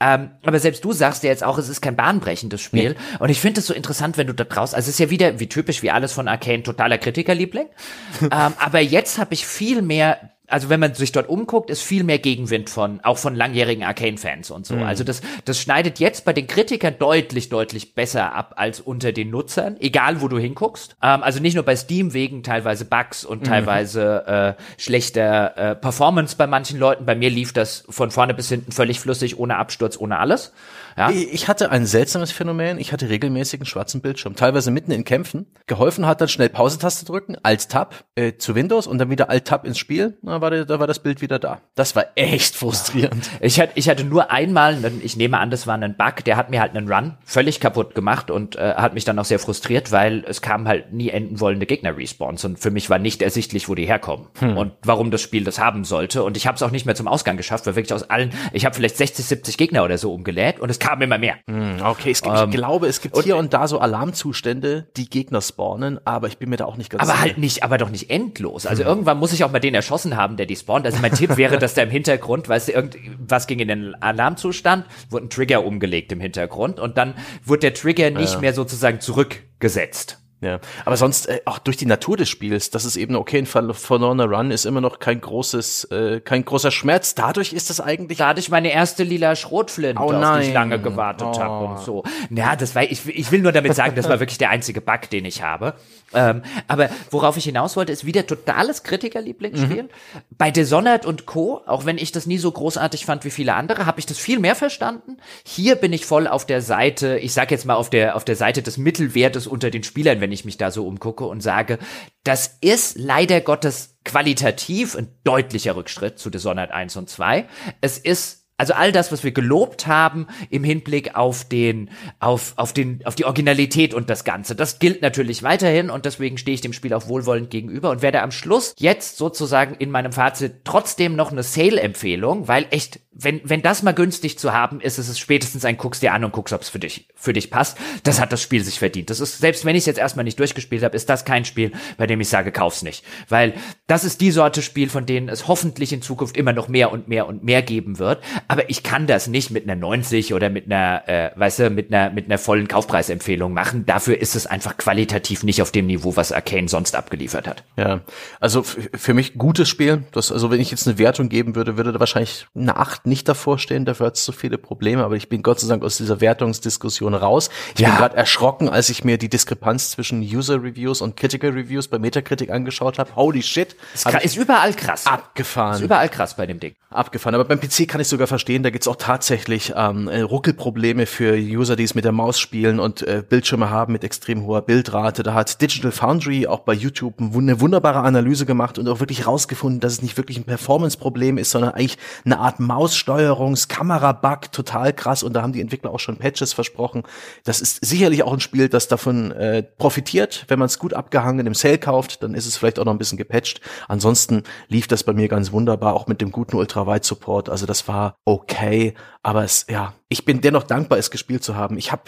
Ähm, 0.00 0.30
aber 0.42 0.58
selbst 0.58 0.84
du 0.84 0.92
sagst 0.92 1.22
ja 1.22 1.30
jetzt 1.30 1.44
auch, 1.44 1.56
es 1.58 1.68
ist 1.68 1.80
kein 1.80 1.94
bahnbrechendes 1.94 2.60
Spiel. 2.60 2.90
Nee. 2.90 3.16
Und 3.20 3.28
ich 3.28 3.40
finde 3.40 3.60
es 3.60 3.66
so 3.68 3.74
interessant, 3.74 4.07
interessant, 4.08 4.18
wenn 4.18 4.26
du 4.26 4.34
da 4.34 4.44
draußen, 4.44 4.74
also 4.74 4.88
es 4.88 4.94
ist 4.94 5.00
ja 5.00 5.10
wieder, 5.10 5.40
wie 5.40 5.48
typisch, 5.48 5.82
wie 5.82 5.90
alles 5.90 6.12
von 6.12 6.28
Arcane, 6.28 6.62
totaler 6.62 6.98
Kritikerliebling. 6.98 7.66
ähm, 8.22 8.30
aber 8.30 8.80
jetzt 8.80 9.18
habe 9.18 9.34
ich 9.34 9.46
viel 9.46 9.82
mehr 9.82 10.30
also 10.50 10.70
wenn 10.70 10.80
man 10.80 10.94
sich 10.94 11.12
dort 11.12 11.28
umguckt, 11.28 11.68
ist 11.68 11.82
viel 11.82 12.04
mehr 12.04 12.18
Gegenwind 12.18 12.70
von, 12.70 13.00
auch 13.02 13.18
von 13.18 13.34
langjährigen 13.34 13.84
Arcane-Fans 13.84 14.50
und 14.50 14.64
so. 14.64 14.76
Mhm. 14.76 14.84
Also 14.84 15.04
das, 15.04 15.20
das 15.44 15.60
schneidet 15.60 15.98
jetzt 15.98 16.24
bei 16.24 16.32
den 16.32 16.46
Kritikern 16.46 16.94
deutlich, 16.98 17.50
deutlich 17.50 17.94
besser 17.94 18.34
ab 18.34 18.54
als 18.56 18.80
unter 18.80 19.12
den 19.12 19.28
Nutzern, 19.28 19.76
egal 19.78 20.22
wo 20.22 20.28
du 20.28 20.38
hinguckst. 20.38 20.96
Ähm, 21.02 21.22
also 21.22 21.40
nicht 21.40 21.54
nur 21.54 21.64
bei 21.64 21.76
Steam 21.76 22.14
wegen 22.14 22.42
teilweise 22.42 22.86
Bugs 22.86 23.26
und 23.26 23.42
mhm. 23.42 23.44
teilweise 23.44 24.56
äh, 24.56 24.80
schlechter 24.80 25.56
äh, 25.58 25.74
Performance 25.76 26.34
bei 26.34 26.46
manchen 26.46 26.78
Leuten. 26.78 27.04
Bei 27.04 27.14
mir 27.14 27.28
lief 27.28 27.52
das 27.52 27.84
von 27.90 28.10
vorne 28.10 28.32
bis 28.32 28.48
hinten 28.48 28.72
völlig 28.72 29.00
flüssig, 29.00 29.38
ohne 29.38 29.56
Absturz, 29.56 29.98
ohne 29.98 30.18
alles. 30.18 30.54
Ja? 30.98 31.10
Ich 31.10 31.46
hatte 31.46 31.70
ein 31.70 31.86
seltsames 31.86 32.32
Phänomen. 32.32 32.78
Ich 32.78 32.92
hatte 32.92 33.08
regelmäßig 33.08 33.60
einen 33.60 33.66
schwarzen 33.66 34.00
Bildschirm, 34.00 34.34
teilweise 34.34 34.70
mitten 34.72 34.90
in 34.90 35.04
Kämpfen. 35.04 35.46
Geholfen 35.66 36.06
hat 36.06 36.20
dann 36.20 36.28
schnell 36.28 36.48
Pause-Taste 36.48 37.04
drücken, 37.04 37.36
Alt-Tab 37.42 38.04
äh, 38.16 38.34
zu 38.36 38.54
Windows 38.54 38.86
und 38.86 38.98
dann 38.98 39.08
wieder 39.08 39.30
Alt-Tab 39.30 39.64
ins 39.64 39.78
Spiel. 39.78 40.18
Da 40.22 40.40
war, 40.40 40.50
da 40.50 40.80
war 40.80 40.86
das 40.88 40.98
Bild 40.98 41.20
wieder 41.20 41.38
da. 41.38 41.60
Das 41.76 41.94
war 41.94 42.06
echt 42.16 42.56
frustrierend. 42.56 43.30
Ich 43.40 43.60
hatte, 43.60 43.72
ich 43.76 43.88
hatte 43.88 44.02
nur 44.02 44.32
einmal, 44.32 44.78
ich 45.02 45.16
nehme 45.16 45.38
an, 45.38 45.50
das 45.50 45.66
war 45.66 45.76
ein 45.78 45.96
Bug, 45.96 46.24
der 46.24 46.36
hat 46.36 46.50
mir 46.50 46.60
halt 46.60 46.74
einen 46.74 46.92
Run 46.92 47.16
völlig 47.24 47.60
kaputt 47.60 47.94
gemacht 47.94 48.30
und 48.30 48.56
äh, 48.56 48.74
hat 48.74 48.94
mich 48.94 49.04
dann 49.04 49.18
auch 49.18 49.24
sehr 49.24 49.38
frustriert, 49.38 49.92
weil 49.92 50.24
es 50.26 50.42
kamen 50.42 50.66
halt 50.66 50.92
nie 50.92 51.10
enden 51.10 51.38
wollende 51.40 51.66
Gegner-Respawns 51.66 52.44
und 52.44 52.58
für 52.58 52.70
mich 52.72 52.90
war 52.90 52.98
nicht 52.98 53.22
ersichtlich, 53.22 53.68
wo 53.68 53.76
die 53.76 53.86
herkommen 53.86 54.26
hm. 54.40 54.56
und 54.56 54.72
warum 54.82 55.12
das 55.12 55.22
Spiel 55.22 55.44
das 55.44 55.60
haben 55.60 55.84
sollte. 55.84 56.24
Und 56.24 56.36
ich 56.36 56.46
habe 56.46 56.56
es 56.56 56.62
auch 56.62 56.72
nicht 56.72 56.86
mehr 56.86 56.96
zum 56.96 57.06
Ausgang 57.06 57.36
geschafft, 57.36 57.66
weil 57.66 57.76
wirklich 57.76 57.92
aus 57.92 58.10
allen, 58.10 58.32
ich 58.52 58.64
habe 58.64 58.74
vielleicht 58.74 58.96
60, 58.96 59.24
70 59.24 59.56
Gegner 59.56 59.84
oder 59.84 59.98
so 59.98 60.12
umgelädt 60.12 60.58
und 60.58 60.70
es 60.70 60.78
kam 60.78 60.87
immer 60.92 61.18
mehr. 61.18 61.36
Hm, 61.48 61.76
okay, 61.82 62.10
es 62.10 62.22
gibt, 62.22 62.36
ähm, 62.36 62.50
ich 62.50 62.56
glaube, 62.56 62.86
es 62.86 63.00
gibt 63.00 63.14
und, 63.14 63.24
hier 63.24 63.36
und 63.36 63.52
da 63.54 63.68
so 63.68 63.78
Alarmzustände, 63.78 64.86
die 64.96 65.08
Gegner 65.08 65.40
spawnen, 65.40 66.00
aber 66.04 66.28
ich 66.28 66.38
bin 66.38 66.50
mir 66.50 66.56
da 66.56 66.64
auch 66.64 66.76
nicht 66.76 66.90
ganz 66.90 67.02
sicher. 67.02 67.12
Aber 67.12 67.20
halt 67.20 67.38
nicht, 67.38 67.62
aber 67.62 67.78
doch 67.78 67.90
nicht 67.90 68.10
endlos. 68.10 68.66
Also 68.66 68.82
hm. 68.82 68.88
irgendwann 68.88 69.18
muss 69.18 69.32
ich 69.32 69.44
auch 69.44 69.52
mal 69.52 69.58
den 69.58 69.74
erschossen 69.74 70.16
haben, 70.16 70.36
der 70.36 70.46
die 70.46 70.56
spawnt. 70.56 70.86
Also 70.86 70.98
mein 71.00 71.12
Tipp 71.12 71.36
wäre, 71.36 71.58
dass 71.58 71.74
da 71.74 71.82
im 71.82 71.90
Hintergrund, 71.90 72.48
weißt 72.48 72.68
du, 72.68 72.72
irgendwas 72.72 73.46
ging 73.46 73.58
in 73.58 73.68
den 73.68 73.94
Alarmzustand, 74.02 74.86
wurde 75.10 75.26
ein 75.26 75.30
Trigger 75.30 75.64
umgelegt 75.64 76.12
im 76.12 76.20
Hintergrund 76.20 76.80
und 76.80 76.98
dann 76.98 77.14
wurde 77.44 77.60
der 77.60 77.74
Trigger 77.74 78.10
nicht 78.10 78.34
ja. 78.34 78.40
mehr 78.40 78.52
sozusagen 78.52 79.00
zurückgesetzt. 79.00 80.18
Ja, 80.40 80.60
aber 80.84 80.96
sonst 80.96 81.28
äh, 81.28 81.40
auch 81.46 81.58
durch 81.58 81.76
die 81.76 81.86
Natur 81.86 82.16
des 82.16 82.28
Spiels, 82.28 82.70
das 82.70 82.84
ist 82.84 82.96
eben 82.96 83.16
okay, 83.16 83.38
ein 83.38 83.46
verlorener 83.46 84.26
Run 84.26 84.52
ist 84.52 84.66
immer 84.66 84.80
noch 84.80 85.00
kein 85.00 85.20
großes, 85.20 85.84
äh, 85.84 86.20
kein 86.20 86.44
großer 86.44 86.70
Schmerz. 86.70 87.16
Dadurch 87.16 87.52
ist 87.52 87.70
das 87.70 87.80
eigentlich. 87.80 88.18
Dadurch 88.18 88.48
meine 88.48 88.72
erste 88.72 89.02
lila 89.02 89.34
Schrotflinte, 89.34 90.00
oh, 90.00 90.12
auf 90.12 90.38
die 90.38 90.46
ich 90.46 90.54
lange 90.54 90.80
gewartet 90.80 91.28
oh. 91.32 91.40
habe 91.40 91.64
und 91.64 91.80
so. 91.80 92.04
Ja, 92.30 92.54
das 92.54 92.76
war, 92.76 92.84
ich, 92.84 93.06
ich 93.08 93.32
will 93.32 93.40
nur 93.40 93.50
damit 93.50 93.74
sagen, 93.74 93.96
das 93.96 94.08
war 94.08 94.20
wirklich 94.20 94.38
der 94.38 94.50
einzige 94.50 94.80
Bug, 94.80 95.10
den 95.10 95.24
ich 95.24 95.42
habe. 95.42 95.74
Ähm, 96.14 96.42
aber 96.68 96.88
worauf 97.10 97.36
ich 97.36 97.44
hinaus 97.44 97.76
wollte, 97.76 97.92
ist 97.92 98.06
wieder 98.06 98.26
totales 98.26 98.82
Kritikerlieblingsspiel. 98.82 99.84
Mhm. 99.84 99.88
Bei 100.30 100.50
Dishonored 100.50 101.04
und 101.04 101.26
Co., 101.26 101.62
auch 101.66 101.84
wenn 101.84 101.98
ich 101.98 102.12
das 102.12 102.26
nie 102.26 102.38
so 102.38 102.50
großartig 102.50 103.04
fand 103.04 103.24
wie 103.24 103.30
viele 103.30 103.54
andere, 103.54 103.86
habe 103.86 104.00
ich 104.00 104.06
das 104.06 104.18
viel 104.18 104.38
mehr 104.38 104.54
verstanden. 104.54 105.18
Hier 105.44 105.74
bin 105.74 105.92
ich 105.92 106.06
voll 106.06 106.26
auf 106.26 106.46
der 106.46 106.62
Seite, 106.62 107.18
ich 107.18 107.34
sag 107.34 107.50
jetzt 107.50 107.66
mal 107.66 107.74
auf 107.74 107.90
der, 107.90 108.16
auf 108.16 108.24
der 108.24 108.36
Seite 108.36 108.62
des 108.62 108.78
Mittelwertes 108.78 109.46
unter 109.46 109.70
den 109.70 109.82
Spielern, 109.82 110.20
wenn 110.20 110.27
ich 110.32 110.44
mich 110.44 110.56
da 110.56 110.70
so 110.70 110.86
umgucke 110.86 111.24
und 111.24 111.42
sage, 111.42 111.78
das 112.24 112.58
ist 112.60 112.98
leider 112.98 113.40
Gottes 113.40 113.96
qualitativ 114.04 114.96
ein 114.96 115.08
deutlicher 115.24 115.76
Rückschritt 115.76 116.18
zu 116.18 116.30
Dishonored 116.30 116.70
1 116.70 116.96
und 116.96 117.08
2. 117.10 117.46
Es 117.80 117.98
ist 117.98 118.38
also 118.58 118.74
all 118.74 118.90
das, 118.90 119.12
was 119.12 119.22
wir 119.22 119.30
gelobt 119.30 119.86
haben 119.86 120.26
im 120.50 120.64
Hinblick 120.64 121.14
auf 121.14 121.44
den, 121.44 121.90
auf, 122.18 122.54
auf 122.56 122.72
den, 122.72 123.06
auf 123.06 123.14
die 123.14 123.24
Originalität 123.24 123.94
und 123.94 124.10
das 124.10 124.24
Ganze. 124.24 124.56
Das 124.56 124.80
gilt 124.80 125.00
natürlich 125.00 125.44
weiterhin 125.44 125.90
und 125.90 126.04
deswegen 126.04 126.38
stehe 126.38 126.56
ich 126.56 126.60
dem 126.60 126.72
Spiel 126.72 126.92
auch 126.92 127.06
wohlwollend 127.06 127.50
gegenüber 127.50 127.90
und 127.90 128.02
werde 128.02 128.20
am 128.20 128.32
Schluss 128.32 128.74
jetzt 128.76 129.16
sozusagen 129.16 129.76
in 129.76 129.92
meinem 129.92 130.12
Fazit 130.12 130.64
trotzdem 130.64 131.14
noch 131.14 131.30
eine 131.30 131.44
Sale-Empfehlung, 131.44 132.48
weil 132.48 132.66
echt 132.70 132.98
wenn, 133.20 133.40
wenn 133.42 133.62
das 133.62 133.82
mal 133.82 133.92
günstig 133.92 134.38
zu 134.38 134.52
haben 134.52 134.80
ist, 134.80 134.98
ist 134.98 135.08
es 135.08 135.18
spätestens 135.18 135.64
ein 135.64 135.76
guckst 135.76 136.02
dir 136.02 136.12
an 136.12 136.24
und 136.24 136.32
guckst, 136.32 136.54
ob 136.54 136.62
es 136.62 136.68
für 136.68 136.78
dich, 136.78 137.08
für 137.16 137.32
dich 137.32 137.50
passt. 137.50 137.76
Das 138.04 138.20
hat 138.20 138.32
das 138.32 138.40
Spiel 138.40 138.62
sich 138.62 138.78
verdient. 138.78 139.10
Das 139.10 139.18
ist, 139.18 139.38
selbst 139.38 139.64
wenn 139.64 139.74
ich 139.74 139.80
es 139.80 139.86
jetzt 139.86 139.98
erstmal 139.98 140.24
nicht 140.24 140.38
durchgespielt 140.38 140.84
habe, 140.84 140.96
ist 140.96 141.08
das 141.08 141.24
kein 141.24 141.44
Spiel, 141.44 141.72
bei 141.96 142.06
dem 142.06 142.20
ich 142.20 142.28
sage, 142.28 142.52
kauf's 142.52 142.82
nicht. 142.82 143.04
Weil 143.28 143.54
das 143.88 144.04
ist 144.04 144.20
die 144.20 144.30
Sorte 144.30 144.62
Spiel, 144.62 144.88
von 144.88 145.04
denen 145.04 145.28
es 145.28 145.48
hoffentlich 145.48 145.92
in 145.92 146.00
Zukunft 146.00 146.36
immer 146.36 146.52
noch 146.52 146.68
mehr 146.68 146.92
und 146.92 147.08
mehr 147.08 147.26
und 147.26 147.42
mehr 147.42 147.62
geben 147.62 147.98
wird. 147.98 148.22
Aber 148.46 148.70
ich 148.70 148.84
kann 148.84 149.08
das 149.08 149.26
nicht 149.26 149.50
mit 149.50 149.64
einer 149.64 149.74
90 149.74 150.32
oder 150.32 150.48
mit 150.48 150.66
einer, 150.66 151.08
äh, 151.08 151.30
weißt 151.34 151.58
du, 151.58 151.70
mit 151.70 151.92
einer, 151.92 152.10
mit 152.10 152.26
einer 152.26 152.38
vollen 152.38 152.68
Kaufpreisempfehlung 152.68 153.52
machen. 153.52 153.84
Dafür 153.84 154.20
ist 154.20 154.36
es 154.36 154.46
einfach 154.46 154.76
qualitativ 154.76 155.42
nicht 155.42 155.60
auf 155.60 155.72
dem 155.72 155.86
Niveau, 155.86 156.14
was 156.14 156.30
Arcane 156.30 156.68
sonst 156.68 156.94
abgeliefert 156.94 157.48
hat. 157.48 157.64
Ja, 157.76 158.00
also 158.38 158.62
für 158.62 159.14
mich 159.14 159.34
gutes 159.34 159.68
Spiel. 159.68 160.04
Das, 160.12 160.30
also 160.30 160.52
wenn 160.52 160.60
ich 160.60 160.70
jetzt 160.70 160.86
eine 160.86 160.98
Wertung 160.98 161.28
geben 161.28 161.56
würde, 161.56 161.76
würde 161.76 161.92
da 161.92 161.98
wahrscheinlich 161.98 162.46
eine 162.54 162.76
8 162.76 163.07
nicht 163.08 163.28
davor 163.28 163.58
stehen, 163.58 163.84
dafür 163.84 164.06
hat 164.06 164.16
es 164.16 164.24
zu 164.24 164.32
viele 164.32 164.58
Probleme, 164.58 165.04
aber 165.04 165.16
ich 165.16 165.28
bin 165.28 165.42
Gott 165.42 165.60
sei 165.60 165.68
Dank 165.68 165.82
aus 165.82 165.96
dieser 165.96 166.20
Wertungsdiskussion 166.20 167.14
raus. 167.14 167.50
Ich 167.74 167.80
ja. 167.80 167.88
bin 167.88 167.98
gerade 167.98 168.16
erschrocken, 168.16 168.68
als 168.68 168.90
ich 168.90 169.04
mir 169.04 169.18
die 169.18 169.28
Diskrepanz 169.28 169.90
zwischen 169.90 170.20
User 170.20 170.62
Reviews 170.62 171.00
und 171.00 171.16
Critical 171.16 171.50
Reviews 171.50 171.88
bei 171.88 171.98
Metacritic 171.98 172.50
angeschaut 172.50 172.98
habe. 172.98 173.14
Holy 173.16 173.42
shit. 173.42 173.76
Ist, 173.94 174.06
ist 174.06 174.36
überall 174.36 174.74
krass. 174.74 175.06
Abgefahren. 175.06 175.76
Ist 175.76 175.82
überall 175.82 176.08
krass 176.08 176.36
bei 176.36 176.46
dem 176.46 176.60
Ding. 176.60 176.74
Abgefahren. 176.90 177.34
Aber 177.34 177.44
beim 177.44 177.60
PC 177.60 177.86
kann 177.86 178.00
ich 178.00 178.08
sogar 178.08 178.26
verstehen, 178.26 178.62
da 178.62 178.70
gibt's 178.70 178.88
auch 178.88 178.96
tatsächlich 178.96 179.74
ähm, 179.76 180.08
Ruckelprobleme 180.08 181.06
für 181.06 181.34
User, 181.34 181.76
die 181.76 181.84
es 181.84 181.94
mit 181.94 182.04
der 182.04 182.12
Maus 182.12 182.38
spielen 182.40 182.80
und 182.80 183.02
äh, 183.02 183.22
Bildschirme 183.28 183.70
haben 183.70 183.92
mit 183.92 184.04
extrem 184.04 184.44
hoher 184.46 184.62
Bildrate. 184.62 185.22
Da 185.22 185.34
hat 185.34 185.60
Digital 185.60 185.92
Foundry 185.92 186.46
auch 186.46 186.60
bei 186.60 186.72
YouTube 186.72 187.14
eine 187.18 187.60
wunderbare 187.60 188.00
Analyse 188.00 188.46
gemacht 188.46 188.78
und 188.78 188.88
auch 188.88 189.00
wirklich 189.00 189.26
rausgefunden, 189.26 189.80
dass 189.80 189.94
es 189.94 190.02
nicht 190.02 190.16
wirklich 190.16 190.38
ein 190.38 190.44
Performance-Problem 190.44 191.38
ist, 191.38 191.50
sondern 191.50 191.72
eigentlich 191.72 191.98
eine 192.24 192.38
Art 192.38 192.60
Maussteuerungs-Kamera-Bug, 192.98 194.52
total 194.52 194.92
krass. 194.92 195.22
Und 195.22 195.32
da 195.34 195.42
haben 195.42 195.52
die 195.52 195.60
Entwickler 195.60 195.90
auch 195.90 196.00
schon 196.00 196.16
Patches 196.16 196.52
versprochen. 196.52 197.04
Das 197.44 197.60
ist 197.60 197.84
sicherlich 197.84 198.22
auch 198.22 198.32
ein 198.32 198.40
Spiel, 198.40 198.68
das 198.68 198.88
davon 198.88 199.32
äh, 199.32 199.62
profitiert. 199.62 200.44
Wenn 200.48 200.58
man 200.58 200.66
es 200.66 200.78
gut 200.78 200.94
abgehangen 200.94 201.46
im 201.46 201.54
Sale 201.54 201.78
kauft, 201.78 202.22
dann 202.22 202.34
ist 202.34 202.46
es 202.46 202.56
vielleicht 202.56 202.78
auch 202.78 202.84
noch 202.84 202.92
ein 202.92 202.98
bisschen 202.98 203.18
gepatcht. 203.18 203.60
Ansonsten 203.86 204.42
lief 204.68 204.88
das 204.88 205.04
bei 205.04 205.12
mir 205.12 205.28
ganz 205.28 205.52
wunderbar, 205.52 205.94
auch 205.94 206.06
mit 206.06 206.20
dem 206.20 206.32
guten 206.32 206.56
Ultrawide-Support. 206.56 207.48
Also 207.48 207.66
das 207.66 207.88
war 207.88 208.16
okay. 208.24 208.94
Aber 209.22 209.44
es, 209.44 209.66
ja, 209.68 209.94
ich 210.08 210.24
bin 210.24 210.40
dennoch 210.40 210.64
dankbar, 210.64 210.98
es 210.98 211.10
gespielt 211.10 211.44
zu 211.44 211.56
haben. 211.56 211.78
Ich 211.78 211.92
habe 211.92 212.02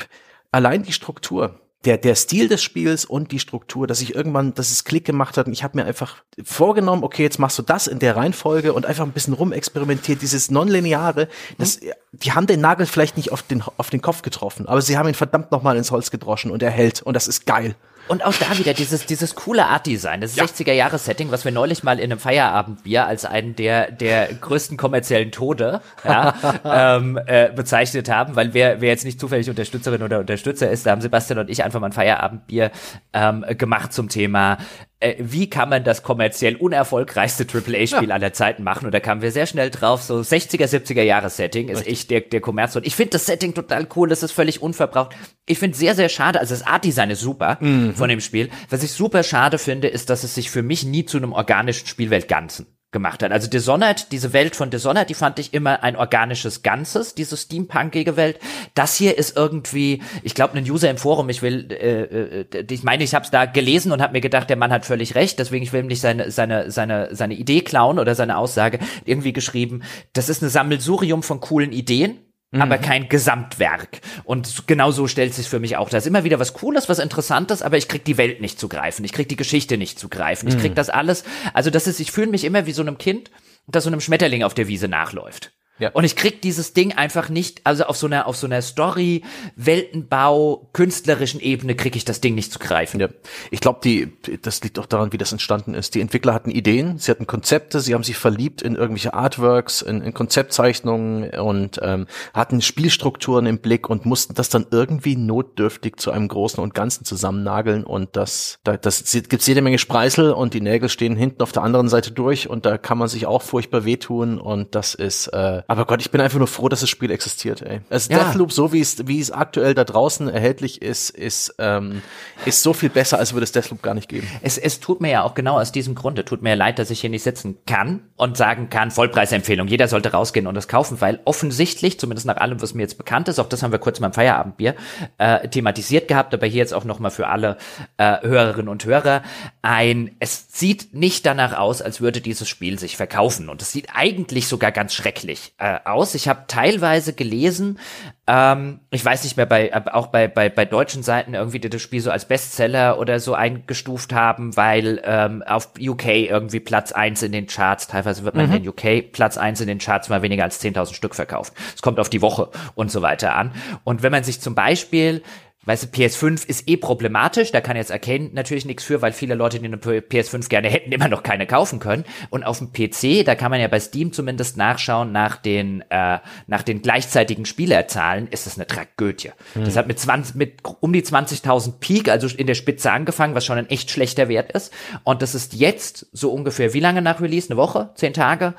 allein 0.50 0.82
die 0.82 0.92
Struktur 0.92 1.60
der, 1.84 1.96
der 1.96 2.14
Stil 2.14 2.48
des 2.48 2.62
Spiels 2.62 3.04
und 3.06 3.32
die 3.32 3.38
Struktur, 3.38 3.86
dass 3.86 4.02
ich 4.02 4.14
irgendwann, 4.14 4.52
dass 4.54 4.70
es 4.70 4.84
Klick 4.84 5.06
gemacht 5.06 5.38
hat 5.38 5.46
und 5.46 5.52
ich 5.52 5.64
habe 5.64 5.78
mir 5.78 5.86
einfach 5.86 6.22
vorgenommen, 6.42 7.02
okay, 7.02 7.22
jetzt 7.22 7.38
machst 7.38 7.58
du 7.58 7.62
das 7.62 7.86
in 7.86 7.98
der 7.98 8.16
Reihenfolge 8.16 8.74
und 8.74 8.84
einfach 8.84 9.04
ein 9.04 9.12
bisschen 9.12 9.32
rumexperimentiert. 9.32 10.20
Dieses 10.20 10.50
Nonlineare, 10.50 11.28
das, 11.56 11.80
die 12.12 12.32
haben 12.32 12.46
den 12.46 12.60
Nagel 12.60 12.84
vielleicht 12.84 13.16
nicht 13.16 13.32
auf 13.32 13.42
den, 13.42 13.62
auf 13.78 13.88
den 13.88 14.02
Kopf 14.02 14.20
getroffen, 14.20 14.68
aber 14.68 14.82
sie 14.82 14.98
haben 14.98 15.08
ihn 15.08 15.14
verdammt 15.14 15.50
nochmal 15.52 15.76
ins 15.78 15.90
Holz 15.90 16.10
gedroschen 16.10 16.50
und 16.50 16.62
er 16.62 16.70
hält 16.70 17.00
und 17.00 17.14
das 17.14 17.28
ist 17.28 17.46
geil. 17.46 17.74
Und 18.10 18.24
auch 18.24 18.34
da 18.34 18.58
wieder 18.58 18.74
dieses, 18.74 19.06
dieses 19.06 19.36
coole 19.36 19.66
Art-Design, 19.66 20.20
das 20.20 20.34
ja. 20.34 20.42
60er-Jahres-Setting, 20.42 21.30
was 21.30 21.44
wir 21.44 21.52
neulich 21.52 21.84
mal 21.84 22.00
in 22.00 22.10
einem 22.10 22.18
Feierabendbier 22.18 23.06
als 23.06 23.24
einen 23.24 23.54
der, 23.54 23.92
der 23.92 24.34
größten 24.34 24.76
kommerziellen 24.76 25.30
Tode 25.30 25.80
ja, 26.04 26.34
ähm, 26.96 27.20
äh, 27.26 27.52
bezeichnet 27.52 28.10
haben, 28.10 28.34
weil 28.34 28.52
wer, 28.52 28.80
wer 28.80 28.88
jetzt 28.88 29.04
nicht 29.04 29.20
zufällig 29.20 29.48
Unterstützerin 29.48 30.02
oder 30.02 30.18
Unterstützer 30.18 30.68
ist, 30.68 30.86
da 30.86 30.90
haben 30.90 31.00
Sebastian 31.00 31.38
und 31.38 31.50
ich 31.50 31.62
einfach 31.62 31.78
mal 31.78 31.86
ein 31.86 31.92
Feierabendbier 31.92 32.72
ähm, 33.12 33.44
gemacht 33.56 33.92
zum 33.92 34.08
Thema 34.08 34.58
äh, 35.00 35.16
wie 35.18 35.50
kann 35.50 35.68
man 35.68 35.82
das 35.82 36.02
kommerziell 36.02 36.56
unerfolgreichste 36.56 37.44
AAA-Spiel 37.44 38.08
ja. 38.08 38.14
aller 38.14 38.32
Zeiten 38.32 38.62
machen? 38.62 38.86
Und 38.86 38.92
da 38.92 39.00
kamen 39.00 39.22
wir 39.22 39.32
sehr 39.32 39.46
schnell 39.46 39.70
drauf, 39.70 40.02
so 40.02 40.18
60er, 40.18 40.66
70er 40.66 41.02
Jahre 41.02 41.30
Setting 41.30 41.68
ist 41.68 41.86
echt 41.86 42.10
der, 42.10 42.20
der 42.20 42.40
Kommerz. 42.40 42.76
Und 42.76 42.86
ich 42.86 42.94
finde 42.94 43.12
das 43.12 43.26
Setting 43.26 43.54
total 43.54 43.88
cool, 43.96 44.08
das 44.08 44.22
ist 44.22 44.32
völlig 44.32 44.62
unverbraucht. 44.62 45.16
Ich 45.46 45.58
finde 45.58 45.76
sehr, 45.76 45.94
sehr 45.94 46.08
schade, 46.08 46.38
also 46.38 46.54
das 46.54 46.66
Art-Design 46.66 47.10
ist 47.10 47.20
super 47.20 47.58
mhm. 47.60 47.94
von 47.94 48.08
dem 48.08 48.20
Spiel. 48.20 48.50
Was 48.68 48.82
ich 48.82 48.92
super 48.92 49.22
schade 49.22 49.58
finde, 49.58 49.88
ist, 49.88 50.10
dass 50.10 50.22
es 50.22 50.34
sich 50.34 50.50
für 50.50 50.62
mich 50.62 50.84
nie 50.84 51.04
zu 51.04 51.16
einem 51.16 51.32
organischen 51.32 51.86
Spielweltganzen 51.86 52.66
gemacht 52.92 53.22
hat. 53.22 53.30
Also 53.30 53.48
Dishonored, 53.48 54.10
diese 54.10 54.32
Welt 54.32 54.56
von 54.56 54.70
Dishonored, 54.70 55.08
die 55.08 55.14
fand 55.14 55.38
ich 55.38 55.54
immer 55.54 55.82
ein 55.82 55.94
organisches 55.94 56.62
Ganzes, 56.62 57.14
diese 57.14 57.36
steampunkige 57.36 58.16
Welt. 58.16 58.38
Das 58.74 58.96
hier 58.96 59.16
ist 59.16 59.36
irgendwie, 59.36 60.02
ich 60.22 60.34
glaube, 60.34 60.58
ein 60.58 60.68
User 60.68 60.90
im 60.90 60.96
Forum, 60.96 61.28
ich 61.28 61.40
will, 61.40 61.70
äh, 61.70 62.40
äh, 62.40 62.66
ich 62.68 62.82
meine, 62.82 63.04
ich 63.04 63.14
habe 63.14 63.24
es 63.24 63.30
da 63.30 63.46
gelesen 63.46 63.92
und 63.92 64.02
habe 64.02 64.14
mir 64.14 64.20
gedacht, 64.20 64.50
der 64.50 64.56
Mann 64.56 64.72
hat 64.72 64.86
völlig 64.86 65.14
recht, 65.14 65.38
deswegen 65.38 65.62
ich 65.62 65.72
will 65.72 65.80
ihm 65.80 65.86
nicht 65.86 66.00
seine, 66.00 66.30
seine, 66.30 66.70
seine, 66.70 67.14
seine 67.14 67.34
Idee 67.34 67.60
klauen 67.60 67.98
oder 67.98 68.14
seine 68.16 68.36
Aussage, 68.36 68.80
irgendwie 69.04 69.32
geschrieben, 69.32 69.82
das 70.12 70.28
ist 70.28 70.42
eine 70.42 70.50
Sammelsurium 70.50 71.22
von 71.22 71.40
coolen 71.40 71.72
Ideen, 71.72 72.18
Mhm. 72.52 72.62
aber 72.62 72.78
kein 72.78 73.08
Gesamtwerk. 73.08 74.00
Und 74.24 74.66
genau 74.66 74.90
so 74.90 75.06
stellt 75.06 75.34
sich 75.34 75.48
für 75.48 75.60
mich 75.60 75.76
auch. 75.76 75.88
Da 75.88 75.98
ist 75.98 76.06
immer 76.06 76.24
wieder 76.24 76.40
was 76.40 76.52
Cooles, 76.52 76.88
was 76.88 76.98
Interessantes, 76.98 77.62
aber 77.62 77.76
ich 77.76 77.88
krieg 77.88 78.04
die 78.04 78.18
Welt 78.18 78.40
nicht 78.40 78.58
zu 78.58 78.68
greifen. 78.68 79.04
Ich 79.04 79.12
krieg 79.12 79.28
die 79.28 79.36
Geschichte 79.36 79.78
nicht 79.78 79.98
zu 79.98 80.08
greifen. 80.08 80.48
Ich 80.48 80.58
krieg 80.58 80.72
mhm. 80.72 80.76
das 80.76 80.90
alles. 80.90 81.24
Also 81.54 81.70
das 81.70 81.86
ist, 81.86 82.00
ich 82.00 82.10
fühle 82.10 82.28
mich 82.28 82.44
immer 82.44 82.66
wie 82.66 82.72
so 82.72 82.82
einem 82.82 82.98
Kind, 82.98 83.30
das 83.68 83.84
so 83.84 83.90
einem 83.90 84.00
Schmetterling 84.00 84.42
auf 84.42 84.54
der 84.54 84.66
Wiese 84.66 84.88
nachläuft. 84.88 85.52
Ja. 85.80 85.90
Und 85.92 86.04
ich 86.04 86.14
krieg 86.14 86.42
dieses 86.42 86.74
Ding 86.74 86.92
einfach 86.92 87.30
nicht, 87.30 87.62
also 87.64 87.84
auf 87.84 87.96
so 87.96 88.06
einer, 88.06 88.26
auf 88.26 88.36
so 88.36 88.46
einer 88.46 88.60
Story, 88.62 89.22
Weltenbau, 89.56 90.68
künstlerischen 90.72 91.40
Ebene 91.40 91.74
krieg 91.74 91.96
ich 91.96 92.04
das 92.04 92.20
Ding 92.20 92.34
nicht 92.34 92.52
zu 92.52 92.58
greifen. 92.58 93.00
Ja. 93.00 93.08
Ich 93.50 93.60
glaube, 93.60 93.80
die, 93.82 94.12
das 94.42 94.62
liegt 94.62 94.78
auch 94.78 94.86
daran, 94.86 95.12
wie 95.12 95.18
das 95.18 95.32
entstanden 95.32 95.74
ist. 95.74 95.94
Die 95.94 96.00
Entwickler 96.00 96.34
hatten 96.34 96.50
Ideen, 96.50 96.98
sie 96.98 97.10
hatten 97.10 97.26
Konzepte, 97.26 97.80
sie 97.80 97.94
haben 97.94 98.04
sich 98.04 98.18
verliebt 98.18 98.60
in 98.60 98.76
irgendwelche 98.76 99.14
Artworks, 99.14 99.80
in, 99.80 100.02
in 100.02 100.12
Konzeptzeichnungen 100.12 101.30
und 101.30 101.80
ähm, 101.82 102.06
hatten 102.34 102.60
Spielstrukturen 102.60 103.46
im 103.46 103.58
Blick 103.58 103.88
und 103.88 104.04
mussten 104.04 104.34
das 104.34 104.50
dann 104.50 104.66
irgendwie 104.70 105.16
notdürftig 105.16 105.96
zu 105.96 106.10
einem 106.10 106.28
Großen 106.28 106.62
und 106.62 106.74
Ganzen 106.74 107.06
zusammennageln 107.06 107.84
und 107.84 108.16
das, 108.16 108.58
da, 108.64 108.76
das 108.76 109.10
gibt's 109.28 109.46
jede 109.46 109.62
Menge 109.62 109.78
Spreißel 109.78 110.32
und 110.32 110.52
die 110.52 110.60
Nägel 110.60 110.90
stehen 110.90 111.16
hinten 111.16 111.42
auf 111.42 111.52
der 111.52 111.62
anderen 111.62 111.88
Seite 111.88 112.10
durch 112.10 112.50
und 112.50 112.66
da 112.66 112.76
kann 112.76 112.98
man 112.98 113.08
sich 113.08 113.26
auch 113.26 113.40
furchtbar 113.40 113.86
wehtun 113.86 114.38
und 114.38 114.74
das 114.74 114.94
ist 114.94 115.28
äh, 115.28 115.62
aber 115.70 115.84
Gott, 115.84 116.00
ich 116.00 116.10
bin 116.10 116.20
einfach 116.20 116.40
nur 116.40 116.48
froh, 116.48 116.68
dass 116.68 116.80
das 116.80 116.90
Spiel 116.90 117.12
existiert, 117.12 117.62
ey. 117.62 117.80
Also 117.90 118.12
ja. 118.12 118.24
Deathloop, 118.24 118.50
so 118.50 118.72
wie 118.72 118.80
es, 118.80 119.06
wie 119.06 119.20
es 119.20 119.30
aktuell 119.30 119.72
da 119.72 119.84
draußen 119.84 120.28
erhältlich 120.28 120.82
ist, 120.82 121.10
ist, 121.10 121.54
ähm, 121.60 122.02
ist 122.44 122.64
so 122.64 122.72
viel 122.72 122.88
besser, 122.88 123.20
als 123.20 123.34
würde 123.34 123.44
es 123.44 123.52
Deathloop 123.52 123.80
gar 123.80 123.94
nicht 123.94 124.08
geben. 124.08 124.26
Es, 124.42 124.58
es 124.58 124.80
tut 124.80 125.00
mir 125.00 125.12
ja 125.12 125.22
auch 125.22 125.34
genau 125.34 125.60
aus 125.60 125.70
diesem 125.70 125.94
Grunde, 125.94 126.24
tut 126.24 126.42
mir 126.42 126.56
leid, 126.56 126.80
dass 126.80 126.90
ich 126.90 127.00
hier 127.00 127.10
nicht 127.10 127.22
sitzen 127.22 127.58
kann 127.68 128.00
und 128.16 128.36
sagen 128.36 128.68
kann, 128.68 128.90
Vollpreisempfehlung, 128.90 129.68
jeder 129.68 129.86
sollte 129.86 130.10
rausgehen 130.10 130.48
und 130.48 130.56
das 130.56 130.66
kaufen, 130.66 131.00
weil 131.00 131.20
offensichtlich, 131.24 132.00
zumindest 132.00 132.26
nach 132.26 132.38
allem, 132.38 132.60
was 132.60 132.74
mir 132.74 132.82
jetzt 132.82 132.98
bekannt 132.98 133.28
ist, 133.28 133.38
auch 133.38 133.48
das 133.48 133.62
haben 133.62 133.70
wir 133.70 133.78
kurz 133.78 134.00
beim 134.00 134.12
Feierabendbier 134.12 134.74
äh, 135.18 135.46
thematisiert 135.46 136.08
gehabt, 136.08 136.34
aber 136.34 136.48
hier 136.48 136.58
jetzt 136.58 136.74
auch 136.74 136.84
nochmal 136.84 137.12
für 137.12 137.28
alle 137.28 137.58
äh, 137.96 138.20
Hörerinnen 138.22 138.68
und 138.68 138.84
Hörer, 138.86 139.22
ein, 139.62 140.16
es 140.18 140.46
sieht 140.50 140.94
nicht 140.94 141.24
danach 141.26 141.56
aus, 141.56 141.80
als 141.80 142.00
würde 142.00 142.20
dieses 142.20 142.48
Spiel 142.48 142.76
sich 142.80 142.96
verkaufen 142.96 143.48
und 143.48 143.62
es 143.62 143.70
sieht 143.70 143.86
eigentlich 143.94 144.48
sogar 144.48 144.72
ganz 144.72 144.94
schrecklich 144.94 145.52
äh, 145.60 145.78
aus. 145.84 146.14
Ich 146.14 146.28
habe 146.28 146.44
teilweise 146.48 147.12
gelesen, 147.12 147.78
ähm, 148.26 148.80
ich 148.90 149.04
weiß 149.04 149.24
nicht 149.24 149.36
mehr, 149.36 149.46
bei 149.46 149.72
auch 149.92 150.06
bei, 150.06 150.26
bei, 150.26 150.48
bei 150.48 150.64
deutschen 150.64 151.02
Seiten 151.02 151.34
irgendwie, 151.34 151.60
die 151.60 151.68
das 151.68 151.82
Spiel 151.82 152.00
so 152.00 152.10
als 152.10 152.24
Bestseller 152.24 152.98
oder 152.98 153.20
so 153.20 153.34
eingestuft 153.34 154.12
haben, 154.12 154.56
weil 154.56 155.02
ähm, 155.04 155.42
auf 155.42 155.70
UK 155.78 156.06
irgendwie 156.06 156.60
Platz 156.60 156.92
eins 156.92 157.22
in 157.22 157.32
den 157.32 157.46
Charts, 157.46 157.88
teilweise 157.88 158.24
wird 158.24 158.34
man 158.34 158.48
mhm. 158.48 158.56
in 158.56 158.68
UK 158.68 159.12
Platz 159.12 159.36
eins 159.36 159.60
in 159.60 159.66
den 159.66 159.78
Charts 159.78 160.08
mal 160.08 160.22
weniger 160.22 160.44
als 160.44 160.62
10.000 160.62 160.94
Stück 160.94 161.14
verkauft. 161.14 161.52
Es 161.74 161.82
kommt 161.82 162.00
auf 162.00 162.08
die 162.08 162.22
Woche 162.22 162.48
und 162.74 162.90
so 162.90 163.02
weiter 163.02 163.34
an. 163.34 163.52
Und 163.84 164.02
wenn 164.02 164.12
man 164.12 164.24
sich 164.24 164.40
zum 164.40 164.54
Beispiel 164.54 165.22
Weißt 165.66 165.84
du, 165.84 165.88
PS5 165.88 166.48
ist 166.48 166.70
eh 166.70 166.78
problematisch, 166.78 167.52
da 167.52 167.60
kann 167.60 167.76
jetzt 167.76 167.92
Arcane 167.92 168.30
natürlich 168.32 168.64
nichts 168.64 168.82
für, 168.82 169.02
weil 169.02 169.12
viele 169.12 169.34
Leute, 169.34 169.58
die 169.58 169.66
eine 169.66 169.76
PS5 169.76 170.48
gerne 170.48 170.68
hätten, 170.68 170.90
immer 170.90 171.08
noch 171.08 171.22
keine 171.22 171.46
kaufen 171.46 171.80
können. 171.80 172.04
Und 172.30 172.44
auf 172.44 172.58
dem 172.58 172.72
PC, 172.72 173.26
da 173.26 173.34
kann 173.34 173.50
man 173.50 173.60
ja 173.60 173.68
bei 173.68 173.78
Steam 173.78 174.10
zumindest 174.12 174.56
nachschauen, 174.56 175.12
nach 175.12 175.36
den, 175.36 175.84
äh, 175.90 176.18
nach 176.46 176.62
den 176.62 176.80
gleichzeitigen 176.80 177.44
Spielerzahlen, 177.44 178.26
ist 178.28 178.46
es 178.46 178.56
eine 178.56 178.66
Tragödie. 178.66 179.32
Mhm. 179.54 179.64
Das 179.66 179.76
hat 179.76 179.86
mit 179.86 179.98
20, 179.98 180.34
mit 180.34 180.60
um 180.80 180.94
die 180.94 181.02
20.000 181.02 181.78
Peak, 181.78 182.08
also 182.08 182.26
in 182.34 182.46
der 182.46 182.54
Spitze 182.54 182.90
angefangen, 182.90 183.34
was 183.34 183.44
schon 183.44 183.58
ein 183.58 183.68
echt 183.68 183.90
schlechter 183.90 184.30
Wert 184.30 184.52
ist. 184.52 184.72
Und 185.04 185.20
das 185.20 185.34
ist 185.34 185.52
jetzt 185.52 186.06
so 186.12 186.32
ungefähr, 186.32 186.72
wie 186.72 186.80
lange 186.80 187.02
nach 187.02 187.20
Release? 187.20 187.50
Eine 187.50 187.58
Woche? 187.58 187.90
Zehn 187.96 188.14
Tage? 188.14 188.54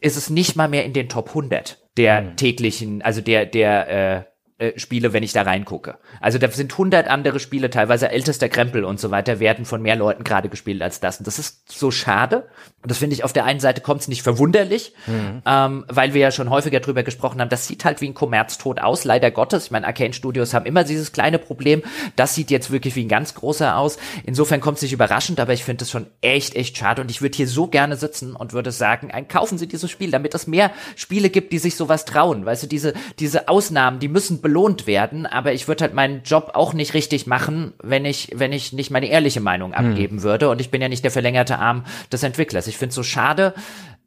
Ist 0.00 0.16
es 0.16 0.30
nicht 0.30 0.56
mal 0.56 0.68
mehr 0.68 0.86
in 0.86 0.94
den 0.94 1.10
Top 1.10 1.28
100 1.28 1.78
der 1.98 2.22
mhm. 2.22 2.36
täglichen, 2.36 3.02
also 3.02 3.20
der, 3.20 3.46
der, 3.46 3.88
äh, 3.88 4.35
äh, 4.58 4.78
Spiele, 4.78 5.12
wenn 5.12 5.22
ich 5.22 5.32
da 5.32 5.42
reingucke. 5.42 5.98
Also 6.20 6.38
da 6.38 6.48
sind 6.48 6.76
hundert 6.78 7.08
andere 7.08 7.40
Spiele, 7.40 7.68
teilweise 7.68 8.10
ältester 8.10 8.48
Krempel 8.48 8.84
und 8.84 8.98
so 8.98 9.10
weiter, 9.10 9.38
werden 9.38 9.64
von 9.64 9.82
mehr 9.82 9.96
Leuten 9.96 10.24
gerade 10.24 10.48
gespielt 10.48 10.80
als 10.80 10.98
das. 10.98 11.18
Und 11.18 11.26
das 11.26 11.38
ist 11.38 11.70
so 11.70 11.90
schade. 11.90 12.48
Und 12.86 12.90
das 12.90 12.98
finde 12.98 13.14
ich 13.14 13.24
auf 13.24 13.32
der 13.32 13.44
einen 13.44 13.58
Seite 13.58 13.80
kommt 13.80 14.02
es 14.02 14.06
nicht 14.06 14.22
verwunderlich, 14.22 14.92
mhm. 15.08 15.42
ähm, 15.44 15.84
weil 15.88 16.14
wir 16.14 16.20
ja 16.20 16.30
schon 16.30 16.50
häufiger 16.50 16.78
drüber 16.78 17.02
gesprochen 17.02 17.40
haben, 17.40 17.48
das 17.48 17.66
sieht 17.66 17.84
halt 17.84 18.00
wie 18.00 18.06
ein 18.06 18.14
Kommerztod 18.14 18.78
aus, 18.78 19.02
leider 19.02 19.32
Gottes. 19.32 19.64
Ich 19.64 19.70
meine, 19.72 19.88
Arcane 19.88 20.12
Studios 20.12 20.54
haben 20.54 20.66
immer 20.66 20.84
dieses 20.84 21.10
kleine 21.10 21.40
Problem. 21.40 21.82
Das 22.14 22.36
sieht 22.36 22.48
jetzt 22.48 22.70
wirklich 22.70 22.94
wie 22.94 23.04
ein 23.04 23.08
ganz 23.08 23.34
großer 23.34 23.76
aus. 23.76 23.98
Insofern 24.22 24.60
kommt 24.60 24.76
es 24.76 24.82
nicht 24.82 24.92
überraschend, 24.92 25.40
aber 25.40 25.52
ich 25.52 25.64
finde 25.64 25.82
es 25.82 25.90
schon 25.90 26.06
echt, 26.20 26.54
echt 26.54 26.78
schade. 26.78 27.02
Und 27.02 27.10
ich 27.10 27.22
würde 27.22 27.36
hier 27.36 27.48
so 27.48 27.66
gerne 27.66 27.96
sitzen 27.96 28.36
und 28.36 28.52
würde 28.52 28.70
sagen, 28.70 29.10
ein, 29.10 29.26
kaufen 29.26 29.58
Sie 29.58 29.66
dieses 29.66 29.90
Spiel, 29.90 30.12
damit 30.12 30.36
es 30.36 30.46
mehr 30.46 30.70
Spiele 30.94 31.28
gibt, 31.28 31.52
die 31.52 31.58
sich 31.58 31.74
sowas 31.74 32.04
trauen. 32.04 32.46
Weißt 32.46 32.62
du, 32.62 32.68
diese, 32.68 32.94
diese 33.18 33.48
Ausnahmen, 33.48 33.98
die 33.98 34.06
müssen 34.06 34.40
belohnt 34.40 34.86
werden, 34.86 35.26
aber 35.26 35.54
ich 35.54 35.66
würde 35.66 35.82
halt 35.82 35.94
meinen 35.94 36.22
Job 36.22 36.52
auch 36.54 36.72
nicht 36.72 36.94
richtig 36.94 37.26
machen, 37.26 37.72
wenn 37.82 38.04
ich, 38.04 38.30
wenn 38.32 38.52
ich 38.52 38.72
nicht 38.72 38.92
meine 38.92 39.08
ehrliche 39.08 39.40
Meinung 39.40 39.76
hm. 39.76 39.90
abgeben 39.90 40.18
hm. 40.18 40.22
würde. 40.22 40.50
Und 40.50 40.60
ich 40.60 40.70
bin 40.70 40.80
ja 40.80 40.88
nicht 40.88 41.02
der 41.02 41.10
verlängerte 41.10 41.58
Arm 41.58 41.84
des 42.12 42.22
Entwicklers. 42.22 42.68
Ich 42.68 42.75
finde 42.76 42.90
es 42.90 42.94
so 42.96 43.02
schade, 43.02 43.54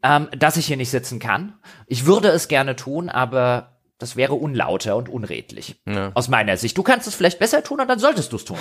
ähm, 0.04 0.28
dass 0.38 0.58
ich 0.58 0.68
hier 0.68 0.78
nicht 0.78 0.92
sitzen 0.92 1.20
kann. 1.20 1.54
Ich 1.88 2.06
würde 2.06 2.30
es 2.30 2.48
gerne 2.48 2.76
tun, 2.76 3.10
aber 3.10 3.80
das 3.98 4.16
wäre 4.16 4.34
unlauter 4.34 4.96
und 4.96 5.10
unredlich. 5.10 5.82
Ja. 5.86 6.12
Aus 6.14 6.30
meiner 6.30 6.56
Sicht. 6.58 6.78
Du 6.78 6.84
kannst 6.84 7.08
es 7.08 7.16
vielleicht 7.16 7.40
besser 7.40 7.64
tun 7.64 7.82
und 7.82 7.88
dann 7.88 8.00
solltest 8.00 8.32
du 8.32 8.38
es 8.38 8.46
tun. 8.46 8.58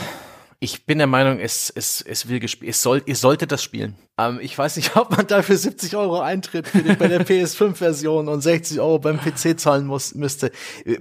Ich 0.60 0.86
bin 0.86 0.98
der 0.98 1.06
Meinung, 1.06 1.38
es, 1.38 1.70
es, 1.70 2.02
es 2.02 2.28
will 2.28 2.40
gespielt, 2.40 2.70
es 2.70 2.82
soll, 2.82 3.02
ihr 3.06 3.14
solltet 3.14 3.52
das 3.52 3.62
spielen. 3.62 3.96
Ähm, 4.18 4.40
ich 4.42 4.58
weiß 4.58 4.74
nicht, 4.74 4.96
ob 4.96 5.16
man 5.16 5.26
dafür 5.28 5.56
70 5.56 5.94
Euro 5.96 6.20
Eintritt 6.20 6.66
für 6.66 6.82
den, 6.82 6.98
bei 6.98 7.06
der 7.06 7.20
PS5-Version 7.26 8.26
und 8.26 8.40
60 8.40 8.80
Euro 8.80 8.98
beim 8.98 9.20
PC 9.20 9.58
zahlen 9.58 9.86
muss, 9.86 10.16
müsste. 10.16 10.50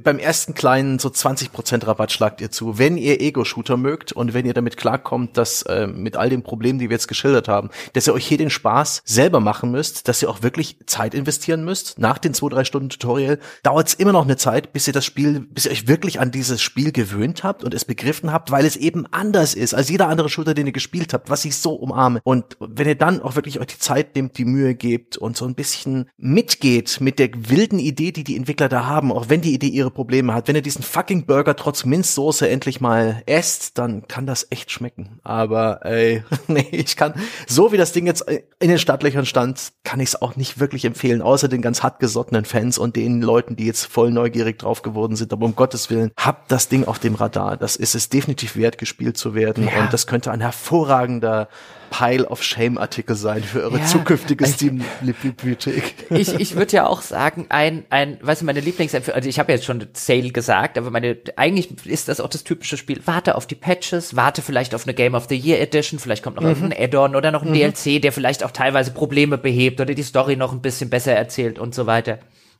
Beim 0.04 0.20
ersten 0.20 0.54
kleinen 0.54 1.00
so 1.00 1.10
20% 1.10 1.88
Rabatt 1.88 2.12
schlagt 2.12 2.40
ihr 2.40 2.52
zu. 2.52 2.78
Wenn 2.78 2.98
ihr 2.98 3.20
Ego-Shooter 3.20 3.78
mögt 3.78 4.12
und 4.12 4.36
wenn 4.36 4.46
ihr 4.46 4.54
damit 4.54 4.78
klarkommt, 4.78 5.38
dass 5.38 5.64
äh, 5.64 5.88
mit 5.88 6.16
all 6.18 6.30
den 6.30 6.44
Problemen, 6.44 6.78
die 6.78 6.90
wir 6.90 6.96
jetzt 6.96 7.08
geschildert 7.08 7.48
haben, 7.48 7.72
dass 7.94 8.06
ihr 8.06 8.14
euch 8.14 8.28
hier 8.28 8.38
den 8.38 8.52
Spaß 8.52 9.02
selber 9.06 9.40
machen 9.40 9.72
müsst, 9.72 10.08
dass 10.08 10.22
ihr 10.22 10.30
auch 10.30 10.44
wirklich 10.44 10.78
Zeit 10.86 11.16
investieren 11.16 11.66
müsst. 11.66 11.98
Nach 11.98 12.20
den 12.20 12.36
zwei, 12.36 12.50
drei 12.50 12.64
Stunden 12.64 12.90
Tutorial 12.90 13.40
dauert 13.64 13.88
es 13.88 13.94
immer 13.96 14.12
noch 14.12 14.26
eine 14.26 14.38
Zeit, 14.38 14.72
bis 14.74 14.86
ihr 14.86 14.94
das 14.94 15.06
Spiel, 15.06 15.40
bis 15.40 15.66
ihr 15.66 15.72
euch 15.72 15.88
wirklich 15.88 16.20
an 16.20 16.30
dieses 16.30 16.62
Spiel 16.62 16.92
gewöhnt 16.92 17.44
habt 17.44 17.64
und 17.64 17.74
es 17.74 17.86
begriffen 17.86 18.32
habt, 18.32 18.52
weil 18.52 18.66
es 18.66 18.76
eben 18.76 19.08
anders 19.08 19.47
anders 19.48 19.54
ist 19.54 19.74
als 19.74 19.90
jeder 19.90 20.08
andere 20.10 20.30
Shooter, 20.30 20.54
den 20.54 20.68
ihr 20.68 20.74
gespielt 20.74 21.14
habt, 21.14 21.30
was 21.30 21.46
ich 21.46 21.56
so 21.56 21.74
umarme. 21.74 22.20
Und 22.24 22.58
wenn 22.60 22.88
ihr 22.88 22.96
dann 22.96 23.22
auch 23.22 23.36
wirklich 23.36 23.60
euch 23.60 23.68
die 23.68 23.80
Zeit 23.80 24.16
nehmt, 24.16 24.38
die 24.38 24.46
Mühe 24.46 24.76
gebt 24.76 25.18
und 25.18 25.38
so 25.38 25.46
ein 25.46 25.56
bisschen 25.56 26.10
mitgeht 26.18 27.00
mit 27.00 27.20
der 27.20 27.30
wilden 27.34 27.80
Idee, 27.80 28.12
die 28.12 28.24
die 28.24 28.36
Entwickler 28.36 28.70
da 28.70 28.86
haben, 28.86 29.12
auch 29.12 29.30
wenn 29.30 29.42
die 29.42 29.54
Idee 29.54 29.68
ihre 29.68 29.92
Probleme 29.92 30.34
hat, 30.34 30.48
wenn 30.48 30.56
ihr 30.56 30.62
diesen 30.62 30.84
fucking 30.84 31.26
Burger 31.26 31.56
trotz 31.56 31.86
Minzsoße 31.86 32.48
endlich 32.50 32.82
mal 32.82 33.24
esst, 33.26 33.78
dann 33.78 34.08
kann 34.08 34.26
das 34.26 34.48
echt 34.50 34.72
schmecken. 34.72 35.20
Aber 35.24 35.86
ey, 35.86 36.24
nee, 36.48 36.68
ich 36.72 36.96
kann, 36.96 37.14
so 37.48 37.72
wie 37.72 37.78
das 37.78 37.94
Ding 37.94 38.06
jetzt 38.06 38.26
in 38.60 38.70
den 38.70 38.80
Stadtlöchern 38.80 39.26
stand, 39.26 39.72
kann 39.84 40.00
ich 40.00 40.10
es 40.10 40.22
auch 40.22 40.36
nicht 40.36 40.60
wirklich 40.60 40.86
empfehlen, 40.86 41.22
außer 41.22 41.48
den 41.48 41.62
ganz 41.62 41.84
hartgesottenen 41.84 42.46
Fans 42.46 42.78
und 42.78 42.96
den 42.96 43.22
Leuten, 43.22 43.56
die 43.56 43.66
jetzt 43.66 43.86
voll 43.86 44.12
neugierig 44.12 44.60
drauf 44.60 44.82
geworden 44.82 45.16
sind. 45.16 45.32
Aber 45.32 45.46
um 45.46 45.56
Gottes 45.56 45.90
Willen, 45.90 46.12
habt 46.18 46.52
das 46.52 46.70
Ding 46.70 46.86
auf 46.86 47.00
dem 47.00 47.16
Radar. 47.16 47.58
Das 47.58 47.76
ist 47.76 47.96
es 47.96 48.10
definitiv 48.10 48.56
wert, 48.56 48.78
gespielt 48.78 49.18
zu 49.18 49.34
werden 49.34 49.37
werden. 49.38 49.70
Ja. 49.74 49.84
Und 49.84 49.94
das 49.94 50.06
könnte 50.06 50.32
ein 50.32 50.42
hervorragender 50.42 51.48
Pile 51.90 52.26
of 52.28 52.44
Shame 52.44 52.78
Artikel 52.78 53.16
sein 53.16 53.44
für 53.44 53.64
eure 53.64 53.80
ja, 53.80 53.86
zukünftige 53.86 54.46
Steam 54.46 54.84
Bibliothek. 55.22 55.96
Ich, 56.18 56.34
ich 56.34 56.56
würde 56.56 56.72
ja 56.74 56.88
auch 56.88 57.02
sagen, 57.02 57.46
ein, 57.50 57.86
ein, 57.90 58.18
weißt 58.22 58.42
du, 58.42 58.46
meine 58.46 58.60
Lieblingsempfehlung, 58.60 59.16
also 59.16 59.30
ich 59.30 59.40
habe 59.40 59.52
jetzt 59.52 59.66
schon 59.66 59.86
Sale 59.94 60.32
gesagt, 60.32 60.78
aber 60.78 60.90
meine, 60.90 61.18
eigentlich 61.36 61.86
ist 61.86 62.08
das 62.08 62.20
auch 62.20 62.30
das 62.30 62.44
typische 62.44 62.78
Spiel. 62.78 63.02
Warte 63.06 63.36
auf 63.36 63.46
die 63.46 63.56
Patches, 63.56 64.16
warte 64.16 64.42
vielleicht 64.42 64.74
auf 64.74 64.86
eine 64.86 64.94
Game 64.94 65.16
of 65.16 65.28
the 65.30 65.38
Year 65.38 65.60
Edition, 65.60 66.00
vielleicht 66.00 66.24
kommt 66.24 66.38
noch 66.38 66.44
mhm. 66.44 66.66
ein 66.66 66.74
Add-on 66.78 67.16
oder 67.16 67.32
noch 67.32 67.44
ein 67.44 67.50
mhm. 67.50 67.54
DLC, 67.54 68.02
der 68.02 68.12
vielleicht 68.12 68.44
auch 68.44 68.52
teilweise 68.52 68.92
Probleme 68.92 69.38
behebt 69.38 69.80
oder 69.80 69.94
die 69.94 70.04
Story 70.04 70.36
noch 70.36 70.54
ein 70.54 70.62
bisschen 70.62 70.90
besser 70.90 71.14
erzählt 71.14 71.60
und 71.60 71.76
so 71.76 71.86
weiter. 71.86 72.20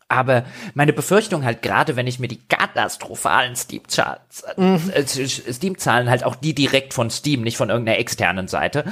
Aber 0.10 0.46
meine 0.74 0.94
Befürchtung 0.94 1.44
halt 1.44 1.62
gerade, 1.62 1.98
wenn 1.98 2.08
ich 2.08 2.20
mir 2.20 2.30
die 2.30 2.40
katastrophalen 2.48 3.56
Steam-Charts, 3.56 4.46
mhm. 4.56 4.92
äh, 4.94 5.06
Steam-Zahlen 5.06 6.10
halt 6.10 6.24
auch 6.24 6.36
die 6.36 6.56
direkt 6.56 6.94
von 6.94 7.10
Steam, 7.10 7.42
nicht 7.42 7.58
von 7.58 7.70
irgendeiner 7.70 8.00
externen 8.00 8.48
Seite, 8.48 8.86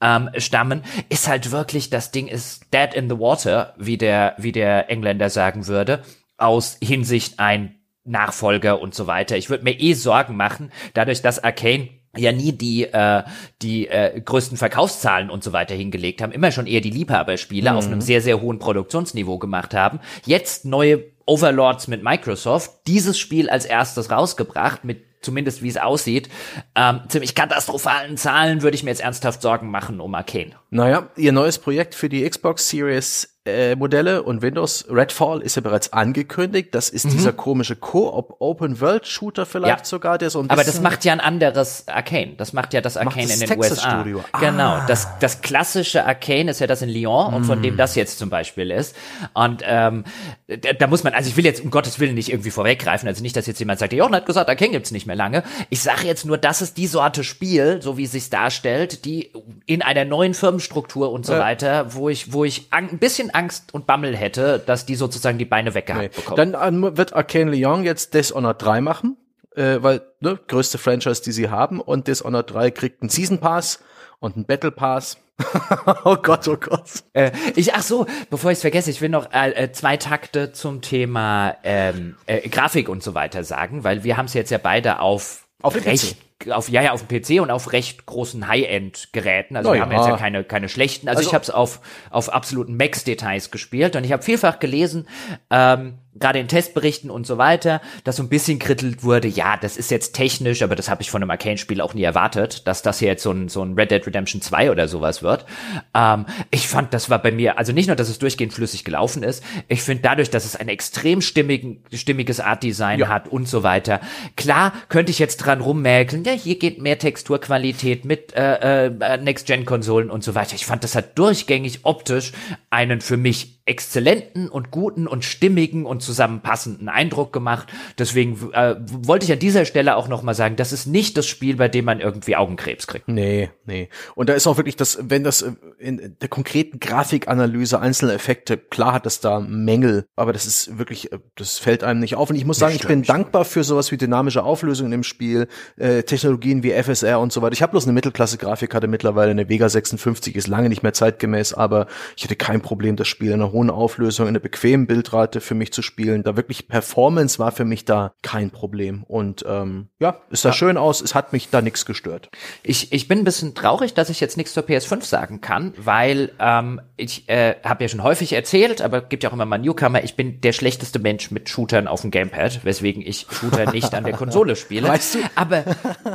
ähm, 0.00 0.30
stammen, 0.38 0.82
ist 1.10 1.28
halt 1.28 1.50
wirklich, 1.50 1.90
das 1.90 2.10
Ding 2.10 2.26
ist 2.26 2.72
dead 2.72 2.94
in 2.94 3.10
the 3.10 3.18
water, 3.18 3.74
wie 3.76 3.98
der, 3.98 4.34
wie 4.38 4.52
der 4.52 4.90
Engländer 4.90 5.28
sagen 5.28 5.66
würde, 5.66 6.02
aus 6.38 6.78
Hinsicht 6.82 7.38
ein 7.38 7.76
Nachfolger 8.04 8.80
und 8.80 8.94
so 8.94 9.06
weiter. 9.06 9.36
Ich 9.36 9.50
würde 9.50 9.64
mir 9.64 9.78
eh 9.78 9.92
Sorgen 9.92 10.36
machen, 10.36 10.72
dadurch, 10.94 11.22
dass 11.22 11.42
Arcane 11.42 11.90
ja 12.16 12.32
nie 12.32 12.52
die 12.52 12.84
äh, 12.84 13.22
die 13.62 13.88
äh, 13.88 14.20
größten 14.20 14.56
Verkaufszahlen 14.56 15.30
und 15.30 15.42
so 15.42 15.52
weiter 15.52 15.74
hingelegt 15.74 16.20
haben, 16.22 16.32
immer 16.32 16.50
schon 16.50 16.66
eher 16.66 16.80
die 16.80 16.90
Liebhaberspiele 16.90 17.70
mhm. 17.70 17.76
auf 17.76 17.86
einem 17.86 18.00
sehr 18.00 18.20
sehr 18.20 18.40
hohen 18.40 18.58
Produktionsniveau 18.58 19.38
gemacht 19.38 19.74
haben. 19.74 20.00
Jetzt 20.26 20.64
neue 20.64 21.04
Overlords 21.24 21.88
mit 21.88 22.02
Microsoft, 22.02 22.72
dieses 22.86 23.18
Spiel 23.18 23.48
als 23.48 23.64
erstes 23.64 24.10
rausgebracht 24.10 24.84
mit 24.84 25.04
zumindest 25.22 25.62
wie 25.62 25.68
es 25.68 25.76
aussieht, 25.76 26.28
ähm, 26.74 27.02
ziemlich 27.08 27.34
katastrophalen 27.34 28.16
Zahlen 28.16 28.62
würde 28.62 28.74
ich 28.74 28.82
mir 28.82 28.90
jetzt 28.90 29.02
ernsthaft 29.02 29.40
Sorgen 29.40 29.70
machen 29.70 30.00
um 30.00 30.14
Arcane. 30.14 30.56
Naja, 30.74 31.10
ihr 31.16 31.32
neues 31.32 31.58
Projekt 31.58 31.94
für 31.94 32.08
die 32.08 32.26
Xbox 32.26 32.70
Series 32.70 33.32
äh, 33.44 33.74
Modelle 33.74 34.22
und 34.22 34.40
Windows. 34.40 34.84
Redfall 34.88 35.40
ist 35.40 35.56
ja 35.56 35.62
bereits 35.62 35.92
angekündigt. 35.92 36.68
Das 36.76 36.88
ist 36.90 37.06
mhm. 37.06 37.10
dieser 37.10 37.32
komische 37.32 37.74
Co-op 37.74 38.36
Open 38.38 38.80
World 38.80 39.04
Shooter 39.06 39.46
vielleicht 39.46 39.80
ja. 39.80 39.84
sogar, 39.84 40.16
der 40.16 40.30
so 40.30 40.38
ein 40.38 40.46
bisschen 40.46 40.60
Aber 40.60 40.64
das 40.64 40.80
macht 40.80 41.04
ja 41.04 41.12
ein 41.12 41.20
anderes 41.20 41.88
Arcane. 41.88 42.34
Das 42.36 42.52
macht 42.52 42.72
ja 42.72 42.80
das 42.80 42.96
Arcane 42.96 43.26
das 43.26 43.34
in 43.34 43.40
den 43.40 43.48
Texas 43.48 43.78
USA. 43.78 44.00
Studio. 44.00 44.24
Ah. 44.30 44.38
Genau. 44.38 44.80
Das, 44.86 45.08
das 45.18 45.40
klassische 45.40 46.06
Arcane 46.06 46.52
ist 46.52 46.60
ja 46.60 46.68
das 46.68 46.82
in 46.82 46.88
Lyon 46.88 47.32
mm. 47.32 47.34
und 47.34 47.44
von 47.44 47.60
dem 47.62 47.74
mhm. 47.74 47.78
das 47.78 47.96
jetzt 47.96 48.18
zum 48.18 48.30
Beispiel 48.30 48.70
ist. 48.70 48.94
Und 49.34 49.62
ähm, 49.66 50.04
da, 50.46 50.72
da, 50.74 50.86
muss 50.86 51.02
man, 51.02 51.12
also 51.12 51.28
ich 51.28 51.36
will 51.36 51.44
jetzt 51.44 51.64
um 51.64 51.70
Gottes 51.72 51.98
Willen 51.98 52.14
nicht 52.14 52.30
irgendwie 52.30 52.50
vorweggreifen, 52.50 53.08
also 53.08 53.22
nicht, 53.22 53.34
dass 53.34 53.48
jetzt 53.48 53.58
jemand 53.58 53.80
sagt, 53.80 53.92
Jochen 53.92 54.14
hat 54.14 54.24
gesagt, 54.24 54.48
Arcane 54.48 54.70
gibt's 54.70 54.92
nicht 54.92 55.08
mehr 55.08 55.16
lange. 55.16 55.42
Ich 55.68 55.80
sage 55.80 56.06
jetzt 56.06 56.24
nur, 56.24 56.38
das 56.38 56.62
ist 56.62 56.76
die 56.76 56.86
Sorte 56.86 57.24
Spiel, 57.24 57.82
so 57.82 57.96
wie 57.96 58.04
es 58.04 58.12
sich 58.12 58.30
darstellt, 58.30 59.04
die 59.04 59.32
in 59.66 59.82
einer 59.82 60.04
neuen 60.04 60.32
Firmenstruktur 60.62 61.10
und 61.12 61.26
so 61.26 61.34
ja. 61.34 61.40
weiter, 61.40 61.94
wo 61.94 62.08
ich, 62.08 62.32
wo 62.32 62.44
ich 62.44 62.68
ein 62.70 62.98
bisschen 62.98 63.30
Angst 63.30 63.74
und 63.74 63.86
Bammel 63.86 64.16
hätte, 64.16 64.62
dass 64.64 64.86
die 64.86 64.94
sozusagen 64.94 65.38
die 65.38 65.44
Beine 65.44 65.74
weggehackt 65.74 66.16
nee. 66.16 66.20
bekommen. 66.22 66.52
Dann 66.52 66.74
ähm, 66.74 66.96
wird 66.96 67.12
Arcane 67.12 67.50
Lyon 67.50 67.84
jetzt 67.84 68.14
Dishonored 68.14 68.60
3 68.60 68.80
machen, 68.80 69.16
äh, 69.54 69.78
weil, 69.80 70.02
ne, 70.20 70.38
größte 70.46 70.78
Franchise, 70.78 71.22
die 71.22 71.32
sie 71.32 71.50
haben 71.50 71.80
und 71.80 72.08
Dishonored 72.08 72.50
3 72.52 72.70
kriegt 72.70 73.02
einen 73.02 73.10
Season 73.10 73.38
Pass 73.38 73.80
und 74.20 74.36
einen 74.36 74.46
Battle 74.46 74.70
Pass. 74.70 75.18
oh 76.04 76.16
Gott, 76.16 76.46
oh 76.46 76.56
Gott. 76.56 77.02
Äh, 77.14 77.32
ich, 77.56 77.74
ach 77.74 77.82
so, 77.82 78.06
bevor 78.30 78.52
ich 78.52 78.56
es 78.56 78.60
vergesse, 78.60 78.90
ich 78.90 79.00
will 79.00 79.08
noch 79.08 79.32
äh, 79.32 79.50
äh, 79.50 79.72
zwei 79.72 79.96
Takte 79.96 80.52
zum 80.52 80.82
Thema 80.82 81.56
ähm, 81.64 82.16
äh, 82.26 82.48
Grafik 82.48 82.88
und 82.88 83.02
so 83.02 83.14
weiter 83.14 83.42
sagen, 83.42 83.82
weil 83.82 84.04
wir 84.04 84.16
haben 84.16 84.26
es 84.26 84.34
jetzt 84.34 84.50
ja 84.50 84.58
beide 84.58 85.00
auf, 85.00 85.46
auf 85.62 85.74
recht 85.84 86.16
auf 86.50 86.68
ja 86.68 86.82
ja 86.82 86.92
auf 86.92 87.06
dem 87.06 87.08
PC 87.08 87.40
und 87.40 87.50
auf 87.50 87.72
recht 87.72 88.06
großen 88.06 88.48
High-End-Geräten. 88.48 89.56
Also 89.56 89.70
oh, 89.70 89.74
wir 89.74 89.82
haben 89.82 89.92
jetzt 89.92 90.06
ja 90.06 90.16
keine 90.16 90.44
keine 90.44 90.68
schlechten. 90.68 91.08
Also, 91.08 91.18
also 91.18 91.28
ich 91.28 91.34
habe 91.34 91.42
es 91.42 91.50
auf 91.50 91.80
auf 92.10 92.32
absoluten 92.32 92.76
Max-Details 92.76 93.50
gespielt 93.50 93.96
und 93.96 94.04
ich 94.04 94.12
habe 94.12 94.22
vielfach 94.22 94.58
gelesen, 94.58 95.08
ähm, 95.50 95.98
gerade 96.14 96.38
in 96.38 96.48
Testberichten 96.48 97.10
und 97.10 97.26
so 97.26 97.38
weiter, 97.38 97.80
dass 98.04 98.16
so 98.16 98.22
ein 98.22 98.28
bisschen 98.28 98.58
krittelt 98.58 99.02
wurde, 99.02 99.28
ja, 99.28 99.56
das 99.56 99.76
ist 99.76 99.90
jetzt 99.90 100.12
technisch, 100.12 100.62
aber 100.62 100.76
das 100.76 100.90
habe 100.90 101.02
ich 101.02 101.10
von 101.10 101.22
einem 101.22 101.30
Arcane-Spiel 101.30 101.80
auch 101.80 101.94
nie 101.94 102.02
erwartet, 102.02 102.66
dass 102.66 102.82
das 102.82 102.98
hier 102.98 103.08
jetzt 103.08 103.22
so 103.22 103.30
ein, 103.30 103.48
so 103.48 103.62
ein 103.64 103.74
Red 103.74 103.90
Dead 103.90 104.06
Redemption 104.06 104.42
2 104.42 104.70
oder 104.70 104.88
sowas 104.88 105.22
wird. 105.22 105.46
Ähm, 105.94 106.26
ich 106.50 106.68
fand, 106.68 106.92
das 106.92 107.08
war 107.08 107.20
bei 107.20 107.32
mir, 107.32 107.58
also 107.58 107.72
nicht 107.72 107.86
nur, 107.86 107.96
dass 107.96 108.10
es 108.10 108.18
durchgehend 108.18 108.52
flüssig 108.52 108.84
gelaufen 108.84 109.22
ist, 109.22 109.42
ich 109.68 109.82
finde 109.82 110.02
dadurch, 110.02 110.28
dass 110.28 110.44
es 110.44 110.54
ein 110.54 110.68
extrem 110.68 111.22
stimmigen, 111.22 111.82
stimmiges 111.92 112.40
Art-Design 112.40 113.00
ja. 113.00 113.08
hat 113.08 113.28
und 113.28 113.48
so 113.48 113.62
weiter. 113.62 114.00
Klar, 114.36 114.74
könnte 114.88 115.10
ich 115.10 115.18
jetzt 115.18 115.38
dran 115.38 115.60
rummäkeln, 115.60 116.24
ja, 116.24 116.32
hier 116.32 116.58
geht 116.58 116.80
mehr 116.80 116.98
Texturqualität 116.98 118.04
mit 118.04 118.34
äh, 118.34 118.86
äh, 118.86 119.16
Next-Gen-Konsolen 119.16 120.10
und 120.10 120.22
so 120.22 120.34
weiter. 120.34 120.54
Ich 120.54 120.66
fand, 120.66 120.84
das 120.84 120.94
hat 120.94 121.18
durchgängig 121.18 121.80
optisch 121.84 122.32
einen 122.70 123.00
für 123.00 123.16
mich 123.16 123.61
exzellenten 123.64 124.48
und 124.48 124.70
guten 124.70 125.06
und 125.06 125.24
stimmigen 125.24 125.86
und 125.86 126.02
zusammenpassenden 126.02 126.88
Eindruck 126.88 127.32
gemacht. 127.32 127.68
Deswegen 127.98 128.52
äh, 128.52 128.76
wollte 128.86 129.24
ich 129.24 129.32
an 129.32 129.38
dieser 129.38 129.64
Stelle 129.64 129.96
auch 129.96 130.08
noch 130.08 130.22
mal 130.22 130.34
sagen, 130.34 130.56
das 130.56 130.72
ist 130.72 130.86
nicht 130.86 131.16
das 131.16 131.26
Spiel, 131.26 131.56
bei 131.56 131.68
dem 131.68 131.84
man 131.84 132.00
irgendwie 132.00 132.34
Augenkrebs 132.34 132.86
kriegt. 132.86 133.06
Nee, 133.06 133.50
nee. 133.64 133.88
Und 134.14 134.28
da 134.28 134.34
ist 134.34 134.46
auch 134.46 134.56
wirklich 134.56 134.76
das, 134.76 134.98
wenn 135.02 135.22
das, 135.22 135.44
in 135.78 136.16
der 136.20 136.28
konkreten 136.28 136.80
Grafikanalyse 136.80 137.78
einzelner 137.78 138.14
Effekte, 138.14 138.56
klar 138.56 138.94
hat 138.94 139.06
das 139.06 139.20
da 139.20 139.38
Mängel, 139.38 140.06
aber 140.16 140.32
das 140.32 140.46
ist 140.46 140.78
wirklich, 140.78 141.12
äh, 141.12 141.18
das 141.36 141.58
fällt 141.58 141.84
einem 141.84 142.00
nicht 142.00 142.16
auf. 142.16 142.30
Und 142.30 142.36
ich 142.36 142.44
muss 142.44 142.58
sagen, 142.58 142.74
ich 142.74 142.86
bin 142.86 143.02
dankbar 143.02 143.44
für 143.44 143.62
sowas 143.62 143.92
wie 143.92 143.96
dynamische 143.96 144.42
Auflösungen 144.42 144.92
im 144.92 145.04
Spiel, 145.04 145.46
äh, 145.76 146.02
Technologien 146.02 146.64
wie 146.64 146.72
FSR 146.72 147.20
und 147.20 147.32
so 147.32 147.42
weiter. 147.42 147.52
Ich 147.52 147.62
habe 147.62 147.70
bloß 147.70 147.84
eine 147.84 147.92
Mittelklasse-Grafikkarte 147.92 148.88
mittlerweile, 148.88 149.30
eine 149.30 149.48
Vega 149.48 149.68
56 149.68 150.34
ist 150.34 150.48
lange 150.48 150.68
nicht 150.68 150.82
mehr 150.82 150.92
zeitgemäß, 150.92 151.54
aber 151.54 151.86
ich 152.16 152.24
hatte 152.24 152.36
kein 152.36 152.60
Problem, 152.60 152.96
das 152.96 153.08
Spiel 153.08 153.28
in 153.28 153.34
einer 153.34 153.52
hohen 153.52 153.61
Auflösung, 153.70 154.26
in 154.26 154.30
einer 154.30 154.40
bequemen 154.40 154.86
Bildrate 154.86 155.40
für 155.40 155.54
mich 155.54 155.72
zu 155.72 155.82
spielen. 155.82 156.22
Da 156.22 156.36
wirklich 156.36 156.68
Performance 156.68 157.38
war 157.38 157.52
für 157.52 157.64
mich 157.64 157.84
da 157.84 158.14
kein 158.22 158.50
Problem. 158.50 159.02
Und 159.04 159.44
ähm, 159.48 159.88
ja, 159.98 160.20
es 160.30 160.42
sah 160.42 160.50
ja. 160.50 160.54
schön 160.54 160.76
aus, 160.76 161.00
es 161.00 161.14
hat 161.14 161.32
mich 161.32 161.50
da 161.50 161.62
nichts 161.62 161.86
gestört. 161.86 162.30
Ich, 162.62 162.92
ich 162.92 163.08
bin 163.08 163.18
ein 163.18 163.24
bisschen 163.24 163.54
traurig, 163.54 163.94
dass 163.94 164.10
ich 164.10 164.20
jetzt 164.20 164.36
nichts 164.36 164.52
zur 164.52 164.64
PS5 164.64 165.04
sagen 165.04 165.40
kann, 165.40 165.74
weil 165.76 166.32
ähm, 166.38 166.80
ich 166.96 167.28
äh, 167.28 167.56
habe 167.64 167.84
ja 167.84 167.88
schon 167.88 168.02
häufig 168.02 168.32
erzählt, 168.32 168.82
aber 168.82 169.00
gibt 169.00 169.22
ja 169.22 169.30
auch 169.30 169.34
immer 169.34 169.46
mal 169.46 169.58
Newcomer, 169.58 170.02
ich 170.04 170.16
bin 170.16 170.40
der 170.40 170.52
schlechteste 170.52 170.98
Mensch 170.98 171.30
mit 171.30 171.48
Shootern 171.48 171.88
auf 171.88 172.02
dem 172.02 172.10
Gamepad, 172.10 172.64
weswegen 172.64 173.02
ich 173.02 173.26
Shooter 173.30 173.72
nicht 173.72 173.94
an 173.94 174.04
der 174.04 174.14
Konsole 174.14 174.56
spiele. 174.56 174.88
Weißt 174.88 175.16
du? 175.16 175.18
Aber 175.34 175.64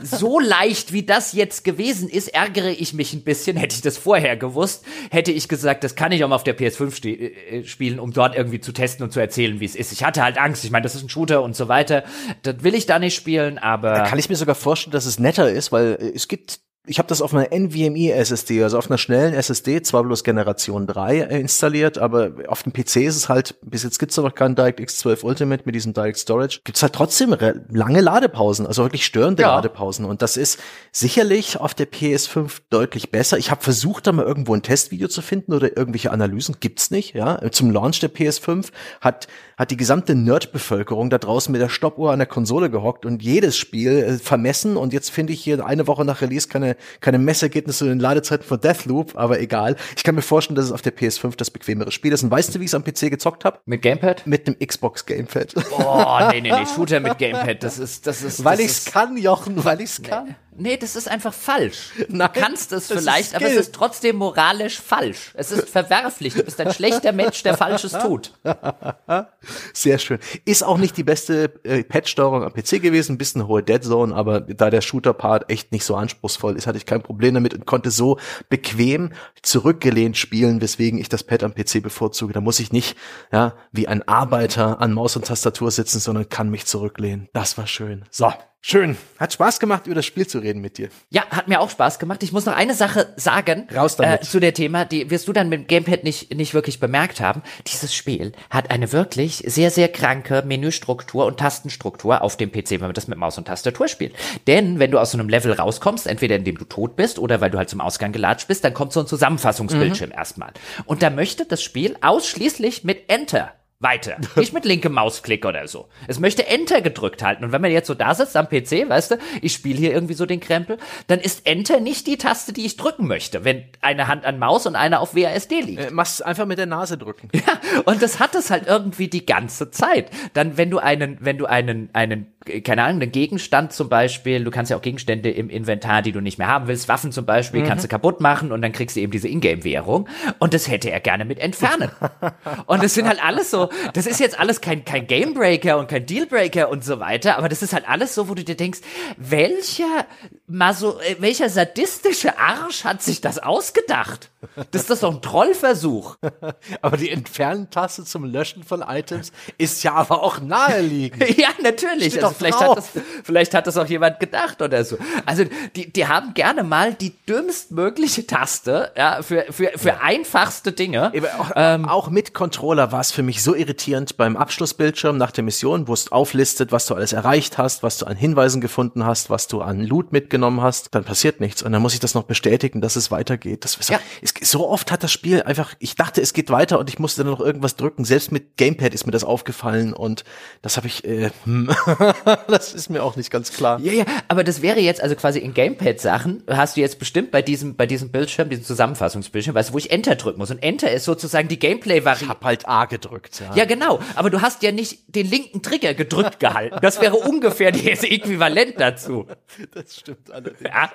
so 0.04 0.40
leicht 0.40 0.94
wie 0.94 1.04
das 1.04 1.34
jetzt 1.34 1.64
gewesen 1.64 2.10
ist, 2.10 2.30
ärgere 2.30 2.70
ich 2.70 2.94
mich 2.94 3.14
ein 3.14 3.24
bisschen. 3.24 3.58
Hätte 3.58 3.76
ich 3.76 3.82
das 3.82 3.98
vorher 3.98 4.38
gewusst, 4.38 4.86
hätte 5.12 5.32
ich 5.32 5.48
gesagt, 5.48 5.84
das 5.84 5.96
kann 5.96 6.12
ich 6.12 6.24
auch 6.24 6.30
mal 6.30 6.36
auf 6.36 6.44
der 6.44 6.58
PS5 6.58 7.27
äh, 7.28 7.64
spielen, 7.64 8.00
um 8.00 8.12
dort 8.12 8.36
irgendwie 8.36 8.60
zu 8.60 8.72
testen 8.72 9.04
und 9.04 9.12
zu 9.12 9.20
erzählen, 9.20 9.60
wie 9.60 9.66
es 9.66 9.76
ist. 9.76 9.92
Ich 9.92 10.04
hatte 10.04 10.24
halt 10.24 10.38
Angst. 10.38 10.64
Ich 10.64 10.72
meine, 10.72 10.84
das 10.84 10.96
ist 10.96 11.04
ein 11.04 11.10
Shooter 11.10 11.44
und 11.44 11.56
so 11.56 11.68
weiter. 11.68 12.04
Das 12.44 12.64
will 12.64 12.76
ich 12.76 12.86
da 12.86 13.00
nicht 13.00 13.16
spielen, 13.16 13.58
aber. 13.58 13.94
Da 13.94 14.04
kann 14.04 14.20
ich 14.20 14.30
mir 14.30 14.36
sogar 14.36 14.56
vorstellen, 14.56 14.92
dass 14.94 15.06
es 15.06 15.20
netter 15.20 15.50
ist, 15.50 15.72
weil 15.72 15.98
äh, 16.00 16.12
es 16.16 16.28
gibt 16.28 16.60
ich 16.88 17.00
habe 17.00 17.08
das 17.08 17.22
auf 17.22 17.34
einer 17.34 17.52
NVMe 17.52 18.12
SSD, 18.14 18.64
also 18.64 18.78
auf 18.78 18.90
einer 18.90 18.98
schnellen 18.98 19.34
SSD, 19.34 19.82
zwar 19.82 20.04
bloß 20.04 20.24
Generation 20.24 20.88
3 20.88 21.20
äh, 21.20 21.40
installiert, 21.40 21.98
aber 21.98 22.32
auf 22.48 22.64
dem 22.64 22.74
PC 22.74 22.98
ist 22.98 23.16
es 23.16 23.30
halt, 23.30 23.56
bis 23.62 23.84
jetzt 23.84 24.00
gibt's 24.00 24.18
noch 24.18 24.34
keinen 24.34 24.56
DirectX 24.56 25.00
12 25.00 25.24
Ultimate 25.24 25.64
mit 25.66 25.76
diesem 25.76 25.94
Direct 25.94 26.18
Storage, 26.18 26.62
gibt's 26.64 26.82
halt 26.82 26.94
trotzdem 26.94 27.36
lange 27.70 28.02
Ladepausen, 28.02 28.66
also 28.66 28.84
wirklich 28.84 29.06
störende 29.06 29.44
ja. 29.44 29.56
Ladepausen 29.56 30.06
und 30.06 30.22
das 30.22 30.38
ist 30.38 30.60
sicherlich 30.92 31.60
auf 31.60 31.74
der 31.74 31.92
PS5 31.92 32.62
deutlich 32.70 33.12
besser. 33.12 33.38
Ich 33.38 33.52
habe 33.52 33.64
versucht, 33.64 34.08
da 34.08 34.12
mal 34.14 34.26
irgendwo 34.26 34.56
ein 34.56 34.64
Testvideo 34.64 35.10
zu 35.10 35.22
finden 35.22 35.54
oder 35.54 35.76
irgendwelche 35.76 36.12
Analysen, 36.12 36.56
gibt's 36.60 36.90
nicht, 36.90 37.14
ja. 37.14 37.40
Zum 37.52 37.72
Launch 37.72 38.00
der 38.00 38.14
PS5 38.14 38.68
hat 39.02 39.28
hat 39.58 39.72
die 39.72 39.78
gesamte 39.78 40.14
Nerd-Bevölkerung 40.16 41.10
da 41.10 41.18
draußen 41.18 41.52
mit 41.52 41.60
der 41.60 41.70
Stoppuhr 41.70 42.12
an 42.12 42.20
der 42.20 42.28
Konsole 42.28 42.70
gehockt 42.70 43.06
und 43.06 43.24
jedes 43.24 43.58
Spiel 43.58 43.92
äh, 43.92 44.18
vermessen 44.18 44.78
und 44.78 44.94
jetzt 44.94 45.10
finde 45.10 45.34
ich 45.34 45.44
hier 45.44 45.66
eine 45.66 45.88
Woche 45.88 46.06
nach 46.06 46.22
Release 46.22 46.48
keine 46.48 46.78
keine 47.02 47.18
Messergebnisse 47.18 47.86
in 47.86 47.90
den 47.90 48.00
Ladezeiten 48.00 48.46
von 48.46 48.62
Deathloop, 48.62 49.18
aber 49.18 49.40
egal. 49.40 49.76
Ich 49.96 50.04
kann 50.04 50.16
mir 50.16 50.22
vorstellen, 50.22 50.56
dass 50.56 50.66
es 50.66 50.72
auf 50.72 50.84
der 50.84 50.96
PS5 50.96 51.36
das 51.36 51.50
bequemere 51.50 51.92
Spiel 51.92 52.14
ist. 52.14 52.24
Und 52.24 52.30
weißt 52.30 52.54
du, 52.54 52.60
wie 52.60 52.66
ich 52.66 52.70
es 52.70 52.76
am 52.76 52.84
PC 52.84 53.10
gezockt 53.10 53.46
habe? 53.46 53.60
Mit 53.66 53.82
Gamepad? 53.82 54.28
Mit 54.28 54.48
dem 54.48 54.58
Xbox 54.60 55.06
Gamepad. 55.06 55.56
Oh, 55.72 56.20
nee, 56.32 56.42
nee, 56.42 56.52
nee, 56.52 56.66
Shooter 56.76 57.00
mit 57.00 57.18
Gamepad, 57.18 57.64
das 57.64 57.80
ist, 57.80 58.06
das 58.06 58.22
ist. 58.22 58.44
Weil 58.44 58.60
ich's 58.60 58.86
kann, 58.86 59.18
Jochen, 59.18 59.66
weil 59.66 59.82
ich's 59.82 60.00
nee. 60.00 60.08
kann. 60.08 60.36
Nee, 60.60 60.78
das 60.78 60.96
ist 60.96 61.08
einfach 61.08 61.34
falsch. 61.34 61.92
Nein, 62.10 62.30
du 62.34 62.40
kannst 62.40 62.72
es 62.72 62.88
vielleicht, 62.88 63.36
aber 63.36 63.46
es 63.46 63.56
ist 63.56 63.74
trotzdem 63.74 64.18
moralisch 64.18 64.80
falsch. 64.80 65.32
Es 65.36 65.52
ist 65.52 65.70
verwerflich. 65.70 66.34
Du 66.34 66.44
bist 66.44 66.60
ein 66.60 66.74
schlechter 66.74 67.12
Mensch, 67.12 67.44
der 67.44 67.56
Falsches 67.56 67.92
tut. 67.92 68.34
Sehr 69.74 70.00
schön. 70.00 70.20
Ist 70.46 70.64
auch 70.64 70.78
nicht 70.78 70.98
die 70.98 71.04
beste 71.04 71.54
äh, 71.64 71.84
Patch-Steuerung 71.84 72.44
am 72.44 72.54
PC 72.54 72.82
gewesen, 72.82 73.14
ein 73.14 73.18
bisschen 73.18 73.48
hohe 73.48 73.62
Dead 73.62 73.84
Zone, 73.84 74.16
aber 74.16 74.42
da 74.42 74.70
der 74.70 74.82
Shooter-Part 74.82 75.50
echt 75.50 75.72
nicht 75.72 75.86
so 75.86 75.96
anspruchsvoll 75.96 76.58
ist, 76.58 76.66
hatte 76.66 76.78
ich 76.78 76.86
kein 76.86 77.04
Problem 77.04 77.36
damit 77.36 77.54
und 77.54 77.66
konnte 77.66 77.92
so 77.92 78.18
bequem 78.50 79.14
zurückgelehnt 79.44 80.18
spielen, 80.18 80.62
weswegen 80.62 81.00
ich 81.00 81.10
das 81.10 81.24
Pad 81.24 81.44
am 81.44 81.54
PC 81.54 81.84
bevorzuge. 81.84 82.34
Da 82.34 82.42
muss 82.42 82.60
ich 82.60 82.72
nicht, 82.72 82.98
ja, 83.32 83.54
wie 83.72 83.88
ein 83.88 84.08
Arbeiter 84.08 84.82
an 84.82 84.94
Maus 84.94 85.16
und 85.16 85.26
Tastatur 85.26 85.70
sitzen, 85.70 86.00
sondern 86.00 86.30
kann 86.30 86.50
mich 86.50 86.66
zurücklehnen. 86.66 87.30
Das 87.34 87.58
war 87.58 87.68
schön. 87.68 88.06
So. 88.10 88.34
Schön. 88.62 88.98
Hat 89.18 89.32
Spaß 89.32 89.60
gemacht, 89.60 89.86
über 89.86 89.96
das 89.96 90.06
Spiel 90.06 90.28
zu 90.28 90.40
reden 90.40 90.62
mit 90.62 90.78
dir. 90.78 90.90
Ja, 91.10 91.26
hat 91.30 91.48
mir 91.48 91.62
auch 91.62 91.70
Spaß 91.70 92.00
gemacht. 92.00 92.22
Ich 92.24 92.34
muss 92.34 92.46
noch 92.46 92.56
eine 92.56 92.74
Sache 92.74 93.14
sagen. 93.16 93.68
Raus 93.74 93.96
damit. 93.96 94.24
Äh, 94.24 94.26
zu 94.26 94.40
der 94.40 94.54
Thema, 94.54 94.84
die 94.84 95.10
wirst 95.10 95.28
du 95.28 95.34
dann 95.34 95.48
mit 95.48 95.62
dem 95.62 95.68
Gamepad 95.68 96.04
nicht, 96.04 96.36
nicht 96.36 96.54
wirklich 96.54 96.80
bemerkt 96.80 97.22
haben. 97.22 97.44
Dieses 97.68 97.96
Spiel 97.96 98.34
hat 98.50 98.70
eine 98.70 98.92
wirklich 98.92 99.44
sehr, 99.46 99.72
sehr 99.72 99.88
kranke 99.88 100.44
Menüstruktur 100.46 101.26
und 101.26 101.40
Tastenstruktur 101.40 102.22
auf 102.22 102.36
dem 102.36 102.52
PC, 102.52 102.72
wenn 102.72 102.82
man 102.82 102.94
das 102.94 103.08
mit 103.08 103.18
Maus 103.18 103.38
und 103.38 103.46
Tastatur 103.46 103.88
spielt. 103.88 104.14
Denn 104.48 104.80
wenn 104.80 104.92
du 104.92 105.00
aus 105.00 105.12
so 105.12 105.18
einem 105.18 105.30
Level 105.30 105.54
rauskommst, 105.54 106.06
entweder 106.06 106.36
indem 106.36 106.58
du 106.58 106.66
tot 106.66 106.96
bist 106.96 107.20
oder 107.20 107.40
weil 107.40 107.52
du 107.52 107.58
halt 107.58 107.70
zum 107.70 107.80
Ausgang 107.80 108.12
gelatscht 108.12 108.48
bist, 108.48 108.64
dann 108.64 108.74
kommt 108.74 108.92
so 108.92 109.00
ein 109.00 109.08
Zusammenfassungsbildschirm 109.08 110.10
mhm. 110.10 110.16
erstmal. 110.18 110.52
Und 110.86 111.04
da 111.04 111.10
möchte 111.10 111.46
das 111.46 111.64
Spiel 111.64 111.96
ausschließlich 112.02 112.84
mit 112.84 113.10
Enter 113.10 113.54
weiter. 113.80 114.18
Nicht 114.36 114.54
mit 114.54 114.66
linkem 114.66 114.94
Mausklick 114.94 115.46
oder 115.46 115.68
so. 115.68 115.88
Es 116.08 116.20
möchte 116.20 116.48
Enter 116.48 116.82
gedrückt 116.82 117.22
halten. 117.22 117.44
Und 117.44 117.52
wenn 117.52 117.62
man 117.62 117.72
jetzt 117.72 117.86
so 117.86 117.94
da 117.94 118.16
sitzt 118.16 118.36
am 118.36 118.48
PC, 118.48 118.90
weißt 118.90 119.12
du, 119.12 119.18
ich 119.42 119.54
spiele 119.54 119.78
hier 119.78 119.94
irgendwie 119.94 120.16
so 120.16 120.26
den 120.26 120.40
Krempel, 120.40 120.78
dann 121.06 121.20
ist 121.20 121.46
Enter 121.46 121.80
nicht 121.80 122.08
die 122.08 122.18
Taste, 122.18 122.54
die 122.54 122.66
ich 122.66 122.78
drücken 122.78 123.06
möchte, 123.06 123.46
wenn 123.46 123.66
eine 123.82 124.08
Hand 124.08 124.26
an 124.26 124.40
Maus 124.40 124.66
und 124.66 124.76
eine 124.76 125.00
auf 125.00 125.16
WASD 125.16 125.62
liegt. 125.62 125.86
Äh, 125.86 125.92
machst 125.92 126.26
einfach 126.26 126.48
mit 126.48 126.58
der 126.58 126.66
Nase 126.66 126.98
drücken. 126.98 127.30
Ja, 127.34 127.84
und 127.86 128.02
das 128.02 128.20
hat 128.20 128.34
es 128.34 128.50
halt 128.50 128.66
irgendwie 128.66 129.10
die 129.10 129.28
ganze 129.28 129.70
Zeit. 129.70 130.10
Dann, 130.34 130.58
wenn 130.58 130.72
du 130.72 130.80
einen, 130.80 131.18
wenn 131.20 131.38
du 131.38 131.46
einen, 131.46 131.90
einen, 131.94 132.34
keine 132.64 132.84
Ahnung, 132.84 133.02
einen 133.02 133.12
Gegenstand 133.12 133.74
zum 133.74 133.90
Beispiel, 133.90 134.44
du 134.44 134.50
kannst 134.50 134.72
ja 134.72 134.78
auch 134.78 134.82
Gegenstände 134.82 135.30
im 135.30 135.52
Inventar, 135.52 136.02
die 136.02 136.12
du 136.12 136.20
nicht 136.20 136.40
mehr 136.40 136.48
haben 136.48 136.68
willst, 136.68 136.88
Waffen 136.88 137.12
zum 137.12 137.28
Beispiel, 137.28 137.62
mhm. 137.62 137.68
kannst 137.68 137.84
du 137.84 137.90
kaputt 137.90 138.22
machen 138.22 138.52
und 138.52 138.64
dann 138.64 138.72
kriegst 138.72 138.96
du 138.96 139.02
eben 139.02 139.12
diese 139.12 139.28
Ingame-Währung. 139.28 140.10
Und 140.40 140.56
das 140.56 140.68
hätte 140.68 140.90
er 140.90 141.00
gerne 141.00 141.26
mit 141.26 141.38
entfernen. 141.38 141.92
und 142.66 142.82
das 142.82 142.96
sind 142.96 143.08
halt 143.08 143.24
alles 143.24 143.52
so, 143.52 143.67
das 143.94 144.06
ist 144.06 144.20
jetzt 144.20 144.40
alles 144.40 144.62
kein, 144.62 144.86
kein 144.86 145.08
Gamebreaker 145.08 145.78
und 145.78 145.88
kein 145.88 146.06
Dealbreaker 146.06 146.70
und 146.70 146.84
so 146.84 147.00
weiter, 147.00 147.38
aber 147.38 147.50
das 147.50 147.62
ist 147.62 147.74
halt 147.74 147.88
alles 147.88 148.16
so, 148.16 148.30
wo 148.30 148.34
du 148.34 148.44
dir 148.44 148.56
denkst, 148.56 148.80
welcher, 149.18 150.06
Maso, 150.48 151.00
äh, 151.00 151.18
welcher 151.20 151.50
sadistische 151.50 152.38
Arsch 152.38 152.84
hat 152.84 153.02
sich 153.02 153.22
das 153.22 153.40
ausgedacht? 153.40 154.30
Das 154.72 154.90
ist 154.90 155.04
doch 155.04 155.14
ein 155.14 155.22
Trollversuch. 155.22 156.18
aber 156.82 156.98
die 156.98 157.10
Entfernen-Taste 157.10 158.06
zum 158.06 158.24
Löschen 158.24 158.64
von 158.64 158.82
Items 158.82 159.32
ist 159.58 159.84
ja 159.84 159.94
aber 159.94 160.24
auch 160.24 160.40
naheliegend. 160.40 161.28
ja, 161.38 161.50
natürlich. 161.62 162.24
Also 162.24 162.36
vielleicht, 162.38 162.60
hat 162.60 162.78
das, 162.78 162.90
vielleicht 163.24 163.54
hat 163.54 163.68
das 163.68 163.78
auch 163.78 163.88
jemand 163.88 164.20
gedacht 164.20 164.62
oder 164.62 164.86
so. 164.86 164.98
Also 165.26 165.44
die, 165.76 165.92
die 165.92 166.08
haben 166.08 166.34
gerne 166.34 166.64
mal 166.64 166.94
die 166.94 167.14
dümmstmögliche 167.26 168.28
Taste 168.28 168.92
ja, 168.96 169.22
für, 169.22 169.46
für, 169.52 169.72
für 169.76 169.90
ja. 169.90 170.00
einfachste 170.02 170.72
Dinge. 170.72 171.12
Auch, 171.40 171.52
ähm, 171.56 171.90
auch 171.90 172.10
mit 172.10 172.34
Controller 172.34 172.92
war 172.92 173.02
es 173.02 173.12
für 173.12 173.24
mich 173.24 173.44
so 173.44 173.54
irritierend 173.58 174.18
beim 174.18 174.38
Abschlussbildschirm 174.38 175.18
nach 175.18 175.32
der 175.32 175.44
Mission, 175.44 175.88
wo 175.88 175.94
es 175.94 176.12
auflistet, 176.12 176.72
was 176.72 176.86
du 176.86 176.96
alles 176.96 177.14
erreicht 177.14 177.58
hast, 177.58 177.84
was 177.84 177.98
du 177.98 178.06
an 178.06 178.16
Hinweisen 178.16 178.62
gefunden 178.62 179.06
hast, 179.06 179.30
was 179.30 179.48
du 179.48 179.62
an 179.62 179.82
Loot 179.82 180.12
mitgenommen 180.12 180.62
hast. 180.62 180.94
Dann 180.96 181.04
passiert 181.04 181.40
nichts. 181.40 181.64
Und 181.64 181.72
dann 181.72 181.82
muss 181.82 181.94
ich 181.94 182.00
das 182.00 182.14
noch 182.14 182.24
bestätigen, 182.24 182.82
dass 182.82 182.96
es 182.96 183.12
weitergeht. 183.12 183.64
Das, 183.64 183.78
ja. 183.90 184.00
es, 184.22 184.34
so 184.50 184.68
oft 184.70 184.92
hat 184.92 185.04
das 185.04 185.12
Spiel 185.12 185.44
einfach, 185.44 185.74
ich 185.80 185.96
dachte, 185.96 186.22
es 186.22 186.34
geht 186.34 186.50
weiter 186.50 186.80
und 186.80 186.90
ich 186.90 187.00
musste 187.00 187.24
dann 187.24 187.32
noch 187.32 187.40
irgendwas 187.40 187.76
drücken. 187.76 188.06
Selbst 188.06 188.32
mit 188.32 188.58
Gamepad 188.58 188.94
ist 188.94 189.06
mir 189.06 189.12
das 189.12 189.24
aufgefallen 189.24 189.94
und 189.94 190.24
das 190.62 190.78
habe 190.78 190.88
ich, 190.88 191.04
äh, 191.06 191.32
hm. 191.44 191.70
das 192.48 192.74
ist 192.74 192.90
mir 192.90 193.04
auch 193.04 193.16
nicht 193.16 193.32
ganz 193.32 193.52
klar. 193.52 193.80
Ja, 193.80 193.94
ja, 193.94 194.06
aber 194.28 194.44
das 194.44 194.62
wäre 194.62 194.80
jetzt 194.80 195.02
also 195.02 195.16
quasi 195.16 195.40
in 195.40 195.54
Gamepad-Sachen, 195.54 196.44
hast 196.50 196.78
du 196.78 196.82
jetzt 196.82 197.00
bestimmt 197.00 197.32
bei 197.32 197.42
diesem, 197.42 197.76
bei 197.76 197.86
diesem 197.86 198.10
Bildschirm, 198.10 198.50
diesem 198.50 198.66
Zusammenfassungsbildschirm, 198.66 199.56
weißt 199.56 199.70
du, 199.70 199.74
wo 199.74 199.78
ich 199.78 199.92
Enter 199.92 200.16
drücken 200.16 200.40
muss. 200.40 200.52
Und 200.52 200.62
Enter 200.64 200.92
ist 200.92 201.06
sozusagen 201.06 201.48
die 201.48 201.60
Gameplay-Variante. 201.60 202.26
Ich 202.26 202.30
hab 202.30 202.44
halt 202.44 202.68
A 202.68 202.86
gedrückt, 202.86 203.40
ja. 203.40 203.47
Ja, 203.56 203.66
genau. 203.66 204.00
Aber 204.16 204.30
du 204.30 204.42
hast 204.42 204.64
ja 204.64 204.72
nicht 204.72 205.16
den 205.16 205.30
linken 205.30 205.62
Trigger 205.62 205.94
gedrückt 205.94 206.40
gehalten. 206.40 206.78
Das 206.82 207.02
wäre 207.02 207.16
ungefähr 207.16 207.72
das 207.72 208.04
Äquivalent 208.04 208.80
dazu. 208.80 209.28
Das 209.74 209.98
stimmt 209.98 210.32
allerdings. 210.32 210.62
Ja. 210.62 210.92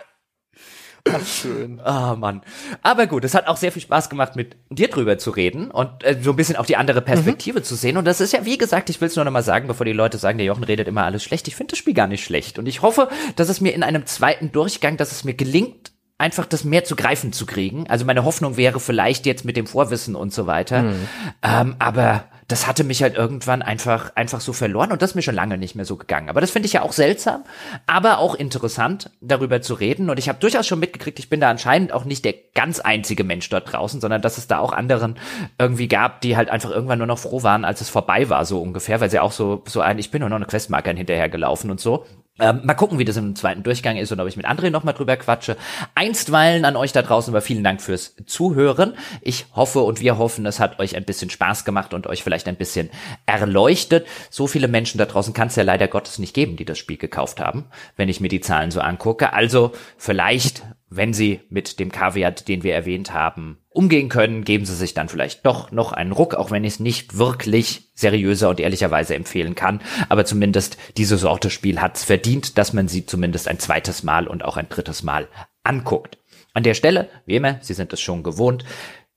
Ach, 1.10 1.26
schön. 1.26 1.80
Ah, 1.80 2.12
oh, 2.12 2.16
Mann. 2.16 2.42
Aber 2.82 3.08
gut, 3.08 3.24
es 3.24 3.34
hat 3.34 3.48
auch 3.48 3.56
sehr 3.56 3.72
viel 3.72 3.82
Spaß 3.82 4.08
gemacht, 4.08 4.36
mit 4.36 4.56
dir 4.70 4.88
drüber 4.88 5.18
zu 5.18 5.30
reden 5.30 5.70
und 5.70 6.04
äh, 6.04 6.16
so 6.20 6.30
ein 6.30 6.36
bisschen 6.36 6.56
auch 6.56 6.66
die 6.66 6.76
andere 6.76 7.02
Perspektive 7.02 7.58
mhm. 7.58 7.64
zu 7.64 7.74
sehen. 7.74 7.96
Und 7.96 8.04
das 8.04 8.20
ist 8.20 8.32
ja, 8.32 8.44
wie 8.44 8.56
gesagt, 8.56 8.88
ich 8.88 9.00
will 9.00 9.08
es 9.08 9.16
nur 9.16 9.24
noch 9.24 9.32
mal 9.32 9.42
sagen, 9.42 9.66
bevor 9.66 9.84
die 9.84 9.92
Leute 9.92 10.18
sagen, 10.18 10.38
der 10.38 10.46
Jochen 10.46 10.62
redet 10.62 10.86
immer 10.86 11.02
alles 11.02 11.24
schlecht. 11.24 11.48
Ich 11.48 11.56
finde 11.56 11.72
das 11.72 11.78
Spiel 11.78 11.94
gar 11.94 12.06
nicht 12.06 12.24
schlecht. 12.24 12.58
Und 12.58 12.66
ich 12.66 12.82
hoffe, 12.82 13.08
dass 13.34 13.48
es 13.48 13.60
mir 13.60 13.74
in 13.74 13.82
einem 13.82 14.06
zweiten 14.06 14.52
Durchgang, 14.52 14.96
dass 14.96 15.10
es 15.10 15.24
mir 15.24 15.34
gelingt, 15.34 15.92
einfach 16.18 16.46
das 16.46 16.62
mehr 16.62 16.84
zu 16.84 16.94
greifen 16.94 17.32
zu 17.32 17.46
kriegen. 17.46 17.88
Also 17.88 18.04
meine 18.04 18.24
Hoffnung 18.24 18.56
wäre 18.56 18.78
vielleicht 18.78 19.26
jetzt 19.26 19.44
mit 19.44 19.56
dem 19.56 19.66
Vorwissen 19.66 20.14
und 20.14 20.32
so 20.32 20.46
weiter. 20.46 20.82
Mhm. 20.84 21.08
Ähm, 21.42 21.76
aber 21.80 22.24
das 22.52 22.66
hatte 22.66 22.84
mich 22.84 23.02
halt 23.02 23.16
irgendwann 23.16 23.62
einfach, 23.62 24.14
einfach 24.14 24.42
so 24.42 24.52
verloren 24.52 24.92
und 24.92 25.00
das 25.00 25.12
ist 25.12 25.14
mir 25.14 25.22
schon 25.22 25.34
lange 25.34 25.56
nicht 25.56 25.74
mehr 25.74 25.86
so 25.86 25.96
gegangen. 25.96 26.28
Aber 26.28 26.42
das 26.42 26.50
finde 26.50 26.66
ich 26.66 26.74
ja 26.74 26.82
auch 26.82 26.92
seltsam, 26.92 27.44
aber 27.86 28.18
auch 28.18 28.34
interessant, 28.34 29.10
darüber 29.22 29.62
zu 29.62 29.72
reden. 29.72 30.10
Und 30.10 30.18
ich 30.18 30.28
habe 30.28 30.38
durchaus 30.38 30.66
schon 30.66 30.78
mitgekriegt, 30.78 31.18
ich 31.18 31.30
bin 31.30 31.40
da 31.40 31.48
anscheinend 31.48 31.92
auch 31.92 32.04
nicht 32.04 32.26
der 32.26 32.34
ganz 32.54 32.78
einzige 32.78 33.24
Mensch 33.24 33.48
dort 33.48 33.72
draußen, 33.72 34.02
sondern 34.02 34.20
dass 34.20 34.36
es 34.36 34.48
da 34.48 34.58
auch 34.58 34.74
anderen 34.74 35.16
irgendwie 35.58 35.88
gab, 35.88 36.20
die 36.20 36.36
halt 36.36 36.50
einfach 36.50 36.70
irgendwann 36.70 36.98
nur 36.98 37.06
noch 37.06 37.18
froh 37.18 37.42
waren, 37.42 37.64
als 37.64 37.80
es 37.80 37.88
vorbei 37.88 38.28
war, 38.28 38.44
so 38.44 38.60
ungefähr, 38.60 39.00
weil 39.00 39.10
sie 39.10 39.18
auch 39.18 39.32
so, 39.32 39.62
so 39.66 39.80
ein, 39.80 39.98
ich 39.98 40.10
bin 40.10 40.20
nur 40.20 40.28
noch 40.28 40.36
eine 40.36 40.44
Questmarkerin 40.44 40.98
hinterher 40.98 41.30
gelaufen 41.30 41.70
und 41.70 41.80
so. 41.80 42.04
Ähm, 42.38 42.62
mal 42.64 42.74
gucken, 42.74 42.98
wie 42.98 43.04
das 43.04 43.18
im 43.18 43.36
zweiten 43.36 43.62
Durchgang 43.62 43.98
ist 43.98 44.10
und 44.10 44.18
ob 44.18 44.26
ich 44.26 44.38
mit 44.38 44.46
André 44.46 44.70
nochmal 44.70 44.94
drüber 44.94 45.18
quatsche. 45.18 45.56
Einstweilen 45.94 46.64
an 46.64 46.76
euch 46.76 46.92
da 46.92 47.02
draußen, 47.02 47.32
aber 47.32 47.42
vielen 47.42 47.62
Dank 47.62 47.82
fürs 47.82 48.16
Zuhören. 48.24 48.94
Ich 49.20 49.44
hoffe 49.54 49.80
und 49.80 50.00
wir 50.00 50.16
hoffen, 50.16 50.46
es 50.46 50.59
hat 50.59 50.78
euch 50.78 50.96
ein 50.96 51.04
bisschen 51.04 51.28
Spaß 51.28 51.66
gemacht 51.66 51.92
und 51.92 52.06
euch 52.06 52.22
vielleicht 52.22 52.48
ein 52.48 52.56
bisschen 52.56 52.88
erleuchtet. 53.26 54.06
So 54.30 54.46
viele 54.46 54.66
Menschen 54.66 54.96
da 54.96 55.04
draußen 55.04 55.34
kann 55.34 55.48
es 55.48 55.56
ja 55.56 55.62
leider 55.62 55.88
Gottes 55.88 56.18
nicht 56.18 56.32
geben, 56.32 56.56
die 56.56 56.64
das 56.64 56.78
Spiel 56.78 56.96
gekauft 56.96 57.38
haben, 57.38 57.66
wenn 57.96 58.09
ich 58.09 58.20
mir 58.20 58.28
die 58.28 58.40
Zahlen 58.40 58.70
so 58.70 58.80
angucke. 58.80 59.34
Also 59.34 59.72
vielleicht 59.98 60.62
wenn 60.97 61.12
Sie 61.12 61.40
mit 61.48 61.78
dem 61.78 61.90
Kaviat, 61.90 62.48
den 62.48 62.62
wir 62.62 62.74
erwähnt 62.74 63.12
haben, 63.12 63.59
umgehen 63.70 64.09
können, 64.09 64.44
geben 64.44 64.64
Sie 64.64 64.74
sich 64.74 64.94
dann 64.94 65.09
vielleicht 65.09 65.47
doch 65.47 65.70
noch 65.70 65.93
einen 65.93 66.12
Ruck, 66.12 66.35
auch 66.35 66.51
wenn 66.51 66.64
ich 66.64 66.74
es 66.74 66.81
nicht 66.81 67.16
wirklich 67.16 67.90
seriöser 67.94 68.48
und 68.51 68.60
ehrlicherweise 68.60 69.14
empfehlen 69.14 69.55
kann. 69.55 69.81
Aber 70.09 70.24
zumindest 70.24 70.77
diese 70.97 71.16
Sorte 71.16 71.51
Spiel 71.51 71.81
hat 71.81 71.97
es 71.97 72.05
verdient, 72.05 72.59
dass 72.59 72.73
man 72.73 72.89
sie 72.89 73.06
zumindest 73.06 73.48
ein 73.48 73.59
zweites 73.59 74.02
Mal 74.02 74.27
und 74.27 74.44
auch 74.44 74.56
ein 74.56 74.69
drittes 74.69 75.02
Mal 75.02 75.28
anguckt. 75.62 76.19
An 76.55 76.62
der 76.62 76.74
Stelle, 76.74 77.09
wie 77.24 77.36
immer, 77.36 77.59
Sie 77.62 77.73
sind 77.73 77.93
es 77.93 78.01
schon 78.01 78.23
gewohnt, 78.23 78.64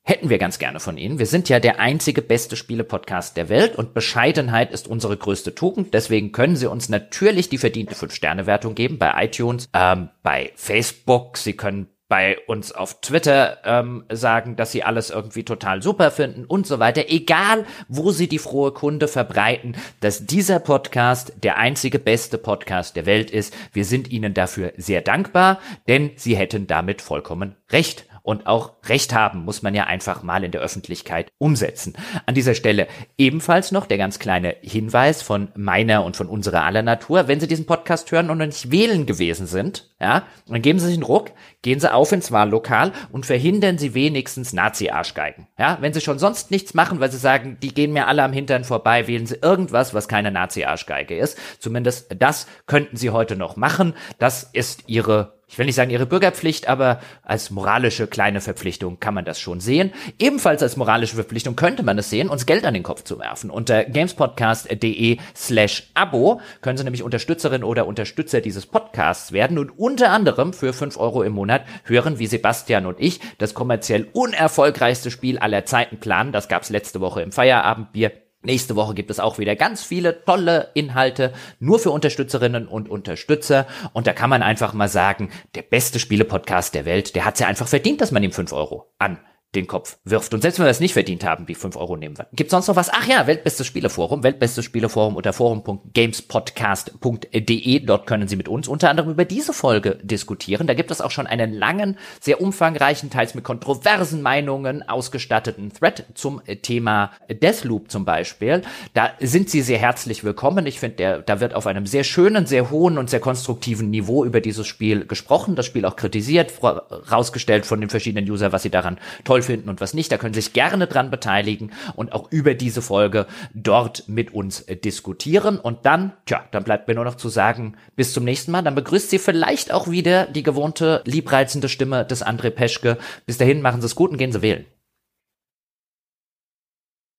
hätten 0.05 0.29
wir 0.29 0.37
ganz 0.37 0.59
gerne 0.59 0.79
von 0.79 0.97
Ihnen. 0.97 1.19
Wir 1.19 1.25
sind 1.25 1.49
ja 1.49 1.59
der 1.59 1.79
einzige 1.79 2.21
beste 2.21 2.55
Spiele-Podcast 2.55 3.35
der 3.35 3.49
Welt 3.49 3.75
und 3.75 3.95
Bescheidenheit 3.95 4.71
ist 4.71 4.87
unsere 4.87 5.17
größte 5.17 5.55
Tugend. 5.55 5.93
Deswegen 5.93 6.31
können 6.31 6.55
Sie 6.55 6.69
uns 6.69 6.89
natürlich 6.89 7.49
die 7.49 7.57
verdiente 7.57 7.95
5-Sterne-Wertung 7.95 8.75
geben 8.75 8.99
bei 8.99 9.25
iTunes, 9.25 9.67
ähm, 9.73 10.09
bei 10.21 10.51
Facebook. 10.55 11.37
Sie 11.37 11.53
können 11.53 11.87
bei 12.07 12.37
uns 12.45 12.71
auf 12.71 13.01
Twitter 13.01 13.57
ähm, 13.65 14.05
sagen, 14.11 14.55
dass 14.55 14.71
sie 14.71 14.83
alles 14.83 15.09
irgendwie 15.09 15.43
total 15.43 15.81
super 15.81 16.11
finden 16.11 16.45
und 16.45 16.67
so 16.67 16.77
weiter. 16.77 17.05
Egal, 17.07 17.65
wo 17.87 18.11
sie 18.11 18.27
die 18.27 18.37
frohe 18.37 18.73
Kunde 18.73 19.07
verbreiten, 19.07 19.75
dass 20.01 20.27
dieser 20.27 20.59
Podcast 20.59 21.33
der 21.43 21.57
einzige 21.57 21.97
beste 21.97 22.37
Podcast 22.37 22.95
der 22.95 23.07
Welt 23.07 23.31
ist. 23.31 23.55
Wir 23.73 23.85
sind 23.85 24.11
ihnen 24.11 24.35
dafür 24.35 24.71
sehr 24.77 25.01
dankbar, 25.01 25.59
denn 25.87 26.11
sie 26.15 26.37
hätten 26.37 26.67
damit 26.67 27.01
vollkommen 27.01 27.55
recht 27.71 28.05
und 28.25 28.47
auch 28.47 28.73
Recht 28.85 29.13
haben, 29.13 29.45
muss 29.45 29.61
man 29.61 29.75
ja 29.75 29.83
einfach 29.83 30.23
mal 30.23 30.43
in 30.43 30.51
der 30.51 30.61
Öffentlichkeit 30.61 31.31
umsetzen. 31.37 31.93
An 32.25 32.33
dieser 32.33 32.55
Stelle 32.55 32.87
ebenfalls 33.19 33.71
noch 33.71 33.85
der 33.85 33.99
ganz 33.99 34.17
kleine 34.17 34.55
Hinweis 34.61 35.21
von 35.21 35.49
meiner 35.55 36.03
und 36.03 36.17
von 36.17 36.27
unserer 36.27 36.63
aller 36.63 36.81
Natur. 36.81 37.27
Wenn 37.27 37.39
Sie 37.39 37.47
diesen 37.47 37.67
Podcast 37.67 38.11
hören 38.11 38.31
und 38.31 38.39
noch 38.39 38.47
nicht 38.47 38.71
wählen 38.71 39.05
gewesen 39.05 39.45
sind, 39.45 39.91
ja, 40.01 40.23
dann 40.47 40.63
geben 40.63 40.79
Sie 40.79 40.87
sich 40.87 40.95
einen 40.95 41.03
Ruck, 41.03 41.31
gehen 41.65 41.79
Sie 41.79 41.91
auf 41.91 42.11
ins 42.11 42.31
Wahllokal 42.31 42.91
und 43.11 43.25
verhindern 43.25 43.79
Sie 43.79 43.95
wenigstens 43.95 44.53
Nazi-Arschgeigen. 44.53 45.47
Ja, 45.57 45.79
wenn 45.81 45.93
Sie 45.93 45.99
schon 45.99 46.19
sonst 46.19 46.51
nichts 46.51 46.75
machen, 46.75 46.99
weil 46.99 47.11
Sie 47.11 47.17
sagen, 47.17 47.57
die 47.59 47.73
gehen 47.73 47.91
mir 47.91 48.07
alle 48.07 48.21
am 48.21 48.33
Hintern 48.33 48.63
vorbei, 48.63 49.07
wählen 49.07 49.25
Sie 49.25 49.39
irgendwas, 49.41 49.95
was 49.95 50.07
keine 50.07 50.29
Nazi-Arschgeige 50.29 51.17
ist. 51.17 51.39
Zumindest 51.57 52.15
das 52.19 52.45
könnten 52.67 52.97
Sie 52.97 53.09
heute 53.09 53.35
noch 53.35 53.55
machen. 53.55 53.95
Das 54.19 54.43
ist 54.43 54.83
Ihre 54.85 55.35
ich 55.47 55.59
will 55.59 55.67
nicht 55.67 55.75
sagen 55.75 55.91
ihre 55.91 56.07
Bürgerpflicht, 56.07 56.67
aber 56.67 56.99
als 57.23 57.51
moralische 57.51 58.07
kleine 58.07 58.41
Verpflichtung 58.41 58.99
kann 58.99 59.13
man 59.13 59.25
das 59.25 59.39
schon 59.39 59.59
sehen. 59.59 59.93
Ebenfalls 60.17 60.63
als 60.63 60.75
moralische 60.75 61.15
Verpflichtung 61.15 61.55
könnte 61.55 61.83
man 61.83 61.97
es 61.99 62.09
sehen, 62.09 62.29
uns 62.29 62.45
Geld 62.45 62.65
an 62.65 62.73
den 62.73 62.83
Kopf 62.83 63.03
zu 63.03 63.19
werfen. 63.19 63.51
Unter 63.51 63.85
gamespodcast.de 63.85 65.17
slash 65.35 65.91
Abo 65.93 66.41
können 66.61 66.77
Sie 66.77 66.83
nämlich 66.83 67.03
Unterstützerin 67.03 67.63
oder 67.63 67.85
Unterstützer 67.85 68.41
dieses 68.41 68.65
Podcasts 68.65 69.33
werden 69.33 69.59
und 69.59 69.77
unter 69.77 70.09
anderem 70.09 70.51
für 70.51 70.73
fünf 70.73 70.97
Euro 70.97 71.21
im 71.21 71.33
Monat 71.33 71.54
hören, 71.83 72.19
wie 72.19 72.27
Sebastian 72.27 72.85
und 72.85 72.99
ich 72.99 73.19
das 73.37 73.53
kommerziell 73.53 74.07
unerfolgreichste 74.13 75.11
Spiel 75.11 75.37
aller 75.39 75.65
Zeiten 75.65 75.97
planen. 75.99 76.31
Das 76.31 76.47
gab's 76.47 76.69
letzte 76.69 77.01
Woche 77.01 77.21
im 77.21 77.31
Feierabendbier. 77.31 78.11
Nächste 78.45 78.75
Woche 78.75 78.93
gibt 78.93 79.09
es 79.09 79.19
auch 79.19 79.39
wieder 79.39 79.55
ganz 79.55 79.83
viele 79.83 80.23
tolle 80.23 80.69
Inhalte, 80.75 81.33
nur 81.59 81.79
für 81.79 81.89
Unterstützerinnen 81.89 82.67
und 82.67 82.89
Unterstützer. 82.89 83.65
Und 83.91 84.05
da 84.05 84.13
kann 84.13 84.29
man 84.29 84.43
einfach 84.43 84.73
mal 84.73 84.87
sagen, 84.87 85.31
der 85.55 85.63
beste 85.63 85.97
Spiele-Podcast 85.99 86.75
der 86.75 86.85
Welt, 86.85 87.15
der 87.15 87.25
hat 87.25 87.33
es 87.33 87.39
ja 87.39 87.47
einfach 87.47 87.67
verdient, 87.67 88.01
dass 88.01 88.11
man 88.11 88.21
ihm 88.21 88.31
fünf 88.31 88.53
Euro 88.53 88.93
an 88.99 89.19
den 89.55 89.67
Kopf 89.67 89.97
wirft. 90.03 90.33
Und 90.33 90.41
selbst 90.41 90.59
wenn 90.59 90.65
wir 90.65 90.71
es 90.71 90.79
nicht 90.79 90.93
verdient 90.93 91.23
haben, 91.23 91.47
wie 91.47 91.53
fünf 91.55 91.75
Euro 91.75 91.97
nehmen 91.97 92.17
wir. 92.17 92.27
Gibt 92.33 92.51
sonst 92.51 92.67
noch 92.67 92.75
was? 92.75 92.89
Ach 92.91 93.07
ja, 93.07 93.25
Weltbestes 93.27 93.65
Spieleforum. 93.65 94.23
Weltbestes 94.23 94.65
Spieleforum 94.65 95.15
unter 95.15 95.33
forum.gamespodcast.de. 95.33 97.79
Dort 97.79 98.07
können 98.07 98.27
Sie 98.27 98.35
mit 98.35 98.47
uns 98.47 98.67
unter 98.67 98.89
anderem 98.89 99.11
über 99.11 99.25
diese 99.25 99.53
Folge 99.53 99.99
diskutieren. 100.03 100.67
Da 100.67 100.73
gibt 100.73 100.91
es 100.91 101.01
auch 101.01 101.11
schon 101.11 101.27
einen 101.27 101.53
langen, 101.53 101.97
sehr 102.19 102.41
umfangreichen, 102.41 103.09
teils 103.09 103.35
mit 103.35 103.43
kontroversen 103.43 104.21
Meinungen 104.21 104.87
ausgestatteten 104.87 105.71
Thread 105.71 106.05
zum 106.13 106.41
Thema 106.61 107.11
Deathloop 107.29 107.89
zum 107.89 108.05
Beispiel. 108.05 108.61
Da 108.93 109.11
sind 109.19 109.49
Sie 109.49 109.61
sehr 109.61 109.79
herzlich 109.79 110.23
willkommen. 110.23 110.65
Ich 110.65 110.79
finde, 110.79 111.23
da 111.25 111.39
wird 111.39 111.53
auf 111.53 111.67
einem 111.67 111.85
sehr 111.85 112.03
schönen, 112.03 112.45
sehr 112.45 112.69
hohen 112.69 112.97
und 112.97 113.09
sehr 113.09 113.21
konstruktiven 113.21 113.89
Niveau 113.89 114.25
über 114.25 114.41
dieses 114.41 114.67
Spiel 114.67 115.05
gesprochen, 115.05 115.55
das 115.55 115.65
Spiel 115.65 115.85
auch 115.85 115.95
kritisiert, 115.95 116.51
rausgestellt 116.61 117.65
von 117.65 117.79
den 117.79 117.89
verschiedenen 117.89 118.29
User, 118.29 118.51
was 118.51 118.63
sie 118.63 118.69
daran 118.69 118.99
toll 119.23 119.41
finden 119.45 119.69
und 119.69 119.81
was 119.81 119.93
nicht. 119.93 120.11
Da 120.11 120.17
können 120.17 120.33
Sie 120.33 120.41
sich 120.41 120.53
gerne 120.53 120.87
dran 120.87 121.11
beteiligen 121.11 121.71
und 121.95 122.13
auch 122.13 122.31
über 122.31 122.53
diese 122.53 122.81
Folge 122.81 123.27
dort 123.53 124.07
mit 124.07 124.33
uns 124.33 124.61
äh, 124.61 124.75
diskutieren. 124.75 125.59
Und 125.59 125.85
dann, 125.85 126.13
tja, 126.25 126.43
dann 126.51 126.63
bleibt 126.63 126.87
mir 126.87 126.95
nur 126.95 127.05
noch 127.05 127.15
zu 127.15 127.29
sagen, 127.29 127.75
bis 127.95 128.13
zum 128.13 128.23
nächsten 128.23 128.51
Mal. 128.51 128.61
Dann 128.61 128.75
begrüßt 128.75 129.09
Sie 129.09 129.19
vielleicht 129.19 129.71
auch 129.71 129.89
wieder 129.89 130.25
die 130.25 130.43
gewohnte 130.43 131.01
liebreizende 131.05 131.69
Stimme 131.69 132.05
des 132.05 132.25
André 132.25 132.49
Peschke. 132.49 132.97
Bis 133.25 133.37
dahin, 133.37 133.61
machen 133.61 133.81
Sie 133.81 133.87
es 133.87 133.95
gut 133.95 134.11
und 134.11 134.17
gehen 134.17 134.31
Sie 134.31 134.41
wählen. 134.41 134.65